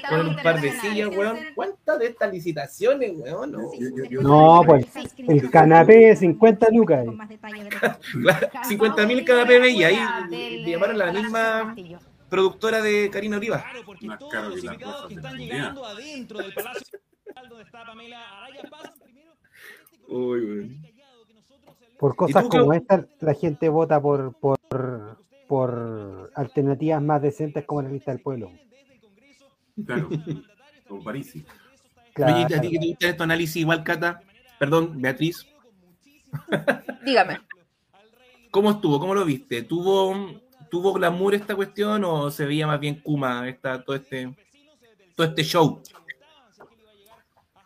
ponen 0.09 0.27
un 0.27 0.35
par 0.37 0.59
de 0.61 0.71
sillas, 0.79 1.09
weón. 1.15 1.37
¿Cuántas 1.55 1.99
de 1.99 2.07
estas 2.07 2.31
licitaciones, 2.33 3.11
weón? 3.15 3.51
No, 3.51 3.71
No, 4.21 4.63
pues 4.65 4.85
el 5.27 5.49
canapé 5.51 6.15
50 6.15 6.67
lucas. 6.71 7.05
Claro, 8.23 8.49
50 8.63 9.05
mil 9.07 9.23
cada 9.25 9.45
PB 9.45 9.65
y 9.69 9.83
ahí 9.83 9.99
llamaron 10.65 10.97
la 10.97 11.11
misma 11.11 11.75
productora 12.33 12.81
de 12.81 13.11
Karina 13.11 13.37
Oliva. 13.37 13.63
Más 14.01 14.19
caro 14.31 14.55
que 14.55 14.61
las 14.63 14.77
cosas 14.79 15.09
de 15.09 15.15
la 15.21 15.29
comunidad. 15.29 15.77
adentro 15.85 16.39
del 16.39 16.51
Palacio 16.51 16.99
donde 17.47 17.63
está 17.63 17.85
Pamela 17.85 18.37
Araya 18.37 18.61
pasan 18.71 18.93
primero 19.03 19.33
Uy, 20.07 20.45
güey. 20.45 20.93
Por 21.99 22.15
cosas 22.15 22.45
como 22.47 22.73
esta, 22.73 23.05
la 23.19 23.35
gente 23.35 23.69
vota 23.69 24.01
por, 24.01 24.33
por, 24.39 24.59
por 25.47 26.31
alternativas 26.33 27.03
más 27.03 27.21
decentes 27.21 27.65
como 27.65 27.83
la 27.83 27.89
lista 27.89 28.11
del 28.11 28.21
pueblo. 28.21 28.51
Claro, 29.85 30.09
con 30.87 31.03
Parisi. 31.03 31.45
Claro. 32.13 32.45
Oye, 32.45 32.55
¿a 32.55 32.61
ti 32.61 32.69
que 32.71 32.79
te 32.79 32.87
gusta 32.87 33.09
este 33.09 33.23
análisis 33.23 33.57
igual, 33.57 33.83
Cata? 33.83 34.21
Perdón, 34.57 34.99
Beatriz. 34.99 35.45
Dígame. 37.05 37.41
¿Cómo 38.49 38.71
estuvo? 38.71 38.99
¿Cómo 38.99 39.13
lo 39.13 39.23
viste? 39.23 39.61
¿Tuvo, 39.61 40.41
¿Tuvo 40.73 40.91
glamour 40.91 41.35
esta 41.35 41.55
cuestión 41.55 42.03
o 42.03 42.31
se 42.31 42.47
veía 42.47 42.65
más 42.65 42.79
bien 42.79 42.99
Kuma 42.99 43.47
esta, 43.47 43.83
todo, 43.83 43.95
este, 43.95 44.33
todo 45.15 45.27
este 45.27 45.43
show? 45.43 45.79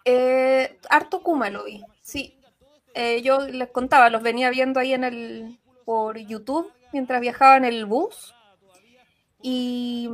Eh, 0.04 0.78
harto 0.90 1.24
Kuma 1.24 1.50
lo 1.50 1.64
vi, 1.64 1.82
sí. 2.02 2.38
Eh, 2.94 3.22
yo 3.22 3.48
les 3.48 3.70
contaba, 3.70 4.10
los 4.10 4.22
venía 4.22 4.50
viendo 4.50 4.82
ahí 4.82 4.92
en 4.92 5.06
el 5.06 5.58
por 5.86 6.18
YouTube 6.18 6.70
mientras 6.92 7.22
viajaba 7.22 7.56
en 7.56 7.64
el 7.64 7.86
bus 7.86 8.36
y 9.42 10.10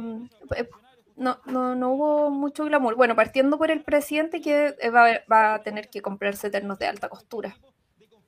eh, 0.55 0.69
no, 1.15 1.39
no, 1.47 1.73
no 1.73 1.93
hubo 1.93 2.29
mucho 2.29 2.63
glamour. 2.65 2.95
Bueno, 2.95 3.15
partiendo 3.15 3.57
por 3.57 3.71
el 3.71 3.81
presidente 3.81 4.39
que 4.39 4.75
eh, 4.79 4.89
va, 4.91 5.23
a- 5.55 5.63
tener 5.63 5.89
que 5.89 6.03
comprarse 6.03 6.51
ternos 6.51 6.77
de 6.77 6.85
alta 6.85 7.09
costura. 7.09 7.57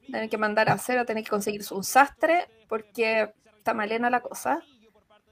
Tener 0.08 0.28
que 0.28 0.40
mandar 0.40 0.70
a 0.70 0.74
hacer, 0.74 0.98
a 0.98 1.06
tener 1.06 1.24
que 1.24 1.30
conseguirse 1.30 1.72
un 1.76 1.84
sastre 1.84 2.48
porque 2.68 3.32
está 3.66 3.74
malena 3.74 4.12
la 4.12 4.22
cosa. 4.22 4.62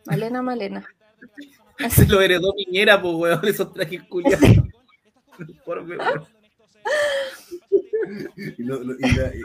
Malena, 0.07 0.41
malena. 0.41 0.83
Se 1.87 2.07
lo 2.07 2.19
heredó 2.19 2.51
Piñera, 2.55 2.99
pues, 2.99 3.13
weón, 3.13 3.45
esos 3.47 3.71
trajes 3.71 4.01
culiados. 4.09 4.39
Por 5.65 5.87
favor. 5.87 6.27
Y 8.57 8.63
lo- 8.63 8.83
lo- 8.83 8.95
y 8.97 9.11
la- 9.15 9.35
y- 9.35 9.41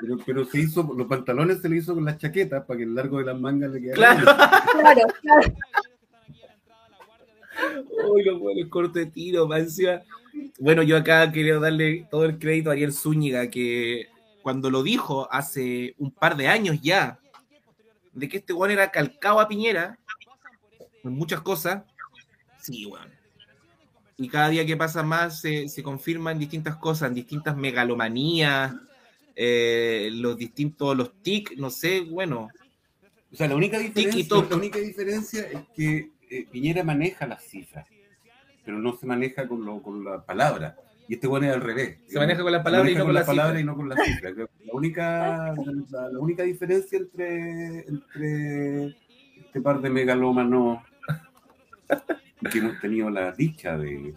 pero, 0.00 0.16
pero 0.24 0.44
se 0.46 0.58
hizo, 0.60 0.82
los 0.96 1.06
pantalones 1.06 1.60
se 1.60 1.68
le 1.68 1.76
hizo 1.76 1.94
con 1.94 2.04
las 2.06 2.16
chaquetas 2.16 2.64
para 2.64 2.78
que 2.78 2.84
el 2.84 2.94
largo 2.94 3.18
de 3.18 3.24
las 3.26 3.38
mangas 3.38 3.70
le 3.72 3.80
quedara. 3.82 3.96
Claro. 3.96 4.24
Claro, 4.80 5.00
claro. 5.20 5.52
Uy, 8.10 8.24
los 8.24 8.38
buenos 8.40 8.68
corto 8.70 8.98
de 8.98 9.06
tiro, 9.06 9.46
más 9.46 9.60
encima. 9.60 10.00
Bueno, 10.58 10.82
yo 10.82 10.96
acá 10.96 11.30
quería 11.30 11.58
darle 11.58 12.06
todo 12.10 12.24
el 12.24 12.38
crédito 12.38 12.70
a 12.70 12.72
Ariel 12.72 12.94
Zúñiga, 12.94 13.48
que 13.50 14.06
cuando 14.42 14.70
lo 14.70 14.82
dijo 14.82 15.28
hace 15.30 15.94
un 15.98 16.10
par 16.10 16.36
de 16.38 16.48
años 16.48 16.78
ya, 16.82 17.18
de 18.12 18.28
que 18.28 18.38
este 18.38 18.52
weón 18.52 18.72
era 18.72 18.90
calcado 18.90 19.40
a 19.40 19.48
Piñera, 19.48 19.98
en 21.04 21.12
muchas 21.12 21.40
cosas, 21.40 21.84
sí, 22.58 22.86
weón. 22.86 23.10
Y 24.16 24.28
cada 24.28 24.50
día 24.50 24.66
que 24.66 24.76
pasa 24.76 25.02
más 25.02 25.40
se, 25.40 25.68
se 25.68 25.82
confirman 25.82 26.38
distintas 26.38 26.76
cosas, 26.76 27.08
en 27.08 27.14
distintas 27.14 27.56
megalomanías, 27.56 28.74
eh, 29.34 30.10
los 30.12 30.36
distintos, 30.36 30.94
los 30.94 31.22
tic, 31.22 31.56
no 31.56 31.70
sé, 31.70 32.02
bueno. 32.02 32.48
O 33.32 33.36
sea, 33.36 33.48
la 33.48 33.56
única 33.56 33.78
diferencia, 33.78 34.36
la 34.50 34.56
única 34.56 34.78
diferencia 34.78 35.48
es 35.48 35.60
que 35.74 36.10
eh, 36.28 36.46
Piñera 36.50 36.84
maneja 36.84 37.26
las 37.26 37.42
cifras, 37.44 37.86
pero 38.64 38.78
no 38.78 38.94
se 38.96 39.06
maneja 39.06 39.48
con, 39.48 39.64
lo, 39.64 39.82
con 39.82 40.04
la 40.04 40.22
palabra. 40.22 40.76
Y 41.10 41.14
este 41.14 41.26
bueno 41.26 41.48
es 41.48 41.52
al 41.54 41.60
revés. 41.60 41.98
Se 42.06 42.20
maneja 42.20 42.40
con 42.40 42.52
la 42.52 42.58
Se 42.58 42.64
palabra 42.64 42.88
y 42.88 42.94
no 42.94 43.04
con 43.04 43.14
la 43.14 43.26
palabra 43.26 43.58
cifra. 43.58 43.60
y 43.60 43.64
no 43.64 43.74
con 43.76 43.88
la 43.88 43.96
cifra. 43.96 44.32
Creo 44.32 44.46
que 44.46 44.64
La 44.66 44.72
única, 44.74 45.54
la, 45.90 46.08
la 46.08 46.18
única 46.20 46.44
diferencia 46.44 46.98
entre, 46.98 47.80
entre 47.80 48.96
este 49.40 49.60
par 49.60 49.80
de 49.80 49.90
megalómanos 49.90 50.78
que 52.52 52.58
hemos 52.58 52.78
tenido 52.80 53.10
la 53.10 53.32
dicha 53.32 53.76
de, 53.76 54.14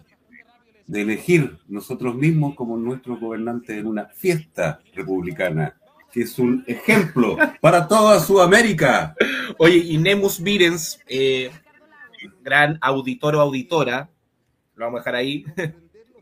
de 0.86 1.00
elegir 1.00 1.58
nosotros 1.66 2.14
mismos 2.14 2.54
como 2.54 2.76
nuestros 2.76 3.18
gobernantes 3.18 3.76
en 3.76 3.88
una 3.88 4.04
fiesta 4.06 4.78
republicana, 4.94 5.74
que 6.12 6.20
es 6.20 6.38
un 6.38 6.62
ejemplo 6.68 7.36
para 7.60 7.88
toda 7.88 8.20
Sudamérica. 8.20 9.16
Oye, 9.58 9.78
y 9.78 9.98
Nemus 9.98 10.40
Virens, 10.40 11.00
eh, 11.08 11.50
gran 12.44 12.78
auditor 12.80 13.34
o 13.34 13.40
auditora, 13.40 14.08
lo 14.76 14.84
vamos 14.84 14.98
a 14.98 15.00
dejar 15.00 15.14
ahí, 15.16 15.44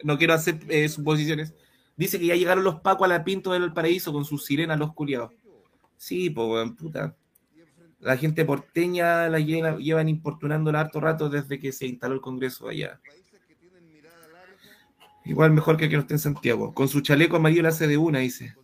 no 0.05 0.19
quiero 0.19 0.35
hacer 0.35 0.61
eh, 0.69 0.89
suposiciones, 0.89 1.55
dice 1.97 2.19
que 2.19 2.27
ya 2.27 2.37
llegaron 2.37 2.65
los 2.65 2.81
pacos 2.81 3.05
a 3.07 3.09
la 3.09 3.25
Pinto 3.25 3.53
del 3.53 3.73
Paraíso 3.73 4.13
con 4.13 4.25
sus 4.25 4.45
sirenas 4.45 4.79
los 4.79 4.93
culiados. 4.95 5.33
Sí, 5.97 6.31
pues, 6.31 6.71
puta. 6.73 7.17
La 8.01 8.17
gente 8.17 8.45
porteña 8.45 9.29
la 9.29 9.39
lleva- 9.39 9.77
llevan 9.79 10.09
importunándola 10.09 10.81
harto 10.81 11.01
rato 11.01 11.29
desde 11.29 11.61
que 11.61 11.71
se 11.71 11.87
instaló 11.87 12.15
el 12.15 12.21
Congreso 12.21 12.69
allá. 12.69 13.01
Igual 15.25 15.53
mejor 15.53 15.77
que 15.77 15.85
el 15.85 15.91
que 15.91 15.97
no 15.97 16.03
esté 16.03 16.15
en 16.15 16.19
Santiago. 16.19 16.75
Con 16.75 16.89
su 16.89 17.01
chaleco 17.01 17.37
amarillo 17.37 17.63
la 17.63 17.69
hace 17.69 17.87
de 17.87 17.97
una, 17.97 18.19
dice. 18.19 18.57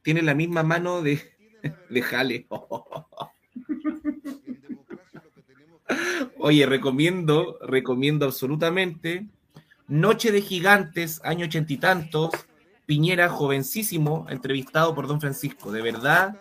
Tiene 0.00 0.22
la 0.22 0.34
misma 0.34 0.62
mano 0.62 1.02
de, 1.02 1.20
de 1.90 2.02
jale. 2.02 2.46
Oye, 6.38 6.64
recomiendo, 6.66 7.58
recomiendo 7.66 8.24
absolutamente 8.26 9.26
Noche 9.88 10.32
de 10.32 10.42
Gigantes, 10.42 11.20
año 11.24 11.46
ochenta 11.46 11.72
y 11.72 11.76
tantos, 11.76 12.30
Piñera, 12.86 13.28
jovencísimo, 13.28 14.26
entrevistado 14.28 14.94
por 14.94 15.06
Don 15.06 15.20
Francisco. 15.20 15.72
De 15.72 15.82
verdad, 15.82 16.40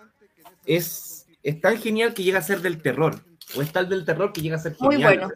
es, 0.66 1.28
es 1.44 1.60
tan 1.60 1.78
genial 1.78 2.14
que 2.14 2.24
llega 2.24 2.40
a 2.40 2.44
ser 2.44 2.62
del 2.62 2.82
terror. 2.82 3.20
O 3.56 3.62
es 3.62 3.72
tal 3.72 3.90
del 3.90 4.06
terror 4.06 4.32
que 4.34 4.42
llega 4.42 4.56
a 4.56 4.60
ser 4.60 4.76
Muy 4.80 4.96
genial. 4.96 5.18
bueno. 5.18 5.34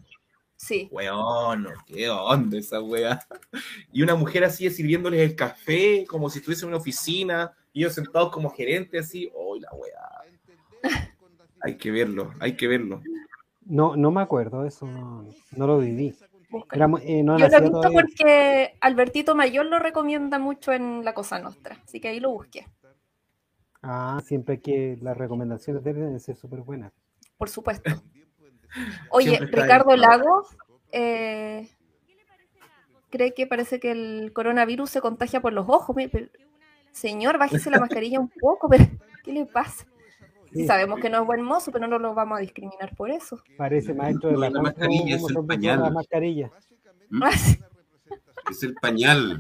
Sí. 0.55 0.89
Weón, 0.91 1.67
qué 1.87 2.09
onda 2.09 2.57
esa 2.57 2.81
wea. 2.81 3.25
Y 3.93 4.03
una 4.03 4.15
mujer 4.15 4.43
así 4.43 4.69
sirviéndoles 4.69 5.21
el 5.21 5.35
café, 5.35 6.05
como 6.07 6.29
si 6.29 6.39
estuviese 6.39 6.65
en 6.65 6.69
una 6.69 6.77
oficina, 6.77 7.53
y 7.71 7.79
ellos 7.81 7.93
sentados 7.93 8.31
como 8.31 8.49
gerentes, 8.49 9.05
así. 9.05 9.31
¡Uy, 9.33 9.61
la 9.61 9.69
wea! 9.73 11.01
Hay 11.61 11.77
que 11.77 11.91
verlo, 11.91 12.33
hay 12.39 12.55
que 12.55 12.67
verlo. 12.67 13.01
No, 13.65 13.95
no 13.95 14.11
me 14.11 14.21
acuerdo, 14.21 14.65
eso 14.65 14.85
no, 14.85 15.27
no 15.51 15.67
lo 15.67 15.79
viví. 15.79 16.13
Era 16.71 16.85
eh, 17.03 17.23
no 17.23 17.37
Yo 17.37 17.47
lo 17.47 17.57
he 17.57 17.61
visto 17.61 17.71
todavía. 17.81 18.01
porque 18.01 18.75
Albertito 18.81 19.35
Mayor 19.35 19.65
lo 19.67 19.79
recomienda 19.79 20.39
mucho 20.39 20.71
en 20.73 21.03
La 21.05 21.13
Cosa 21.13 21.39
Nostra, 21.39 21.77
así 21.83 21.99
que 21.99 22.07
ahí 22.09 22.19
lo 22.19 22.31
busqué, 22.31 22.65
Ah, 23.81 24.19
siempre 24.25 24.59
que 24.59 24.97
las 25.01 25.15
recomendaciones 25.15 25.83
deben 25.83 26.19
ser 26.19 26.35
súper 26.35 26.61
buenas. 26.61 26.91
por 27.37 27.49
supuesto. 27.49 27.89
Oye, 29.11 29.37
ahí. 29.39 29.45
Ricardo 29.45 29.95
Lago 29.95 30.45
eh, 30.91 31.69
cree 33.09 33.33
que 33.33 33.47
parece 33.47 33.79
que 33.79 33.91
el 33.91 34.31
coronavirus 34.33 34.89
se 34.89 35.01
contagia 35.01 35.39
por 35.41 35.53
los 35.53 35.67
ojos. 35.69 35.95
Pero- 36.11 36.27
señor, 36.91 37.37
bájese 37.37 37.69
la 37.69 37.79
mascarilla 37.79 38.19
un 38.19 38.29
poco, 38.29 38.67
pero 38.69 38.85
¿qué 39.23 39.31
le 39.31 39.45
pasa? 39.45 39.85
Sabemos 40.65 40.99
que 40.99 41.09
no 41.09 41.21
es 41.21 41.25
buen 41.27 41.41
mozo, 41.41 41.71
pero 41.71 41.87
no 41.87 41.99
lo 41.99 42.13
vamos 42.13 42.37
a 42.37 42.41
discriminar 42.41 42.95
por 42.95 43.09
eso. 43.11 43.41
Parece 43.57 43.93
maestro 43.93 44.29
de 44.29 44.35
No, 44.35 44.41
la, 44.41 44.49
la 44.49 44.61
mascarilla 44.61 45.15
es 45.15 45.23
el 45.27 45.33
la 45.35 45.41
pañal. 45.43 45.93
mascarilla. 45.93 46.51
Es 48.49 48.63
el 48.63 48.73
pañal. 48.75 49.37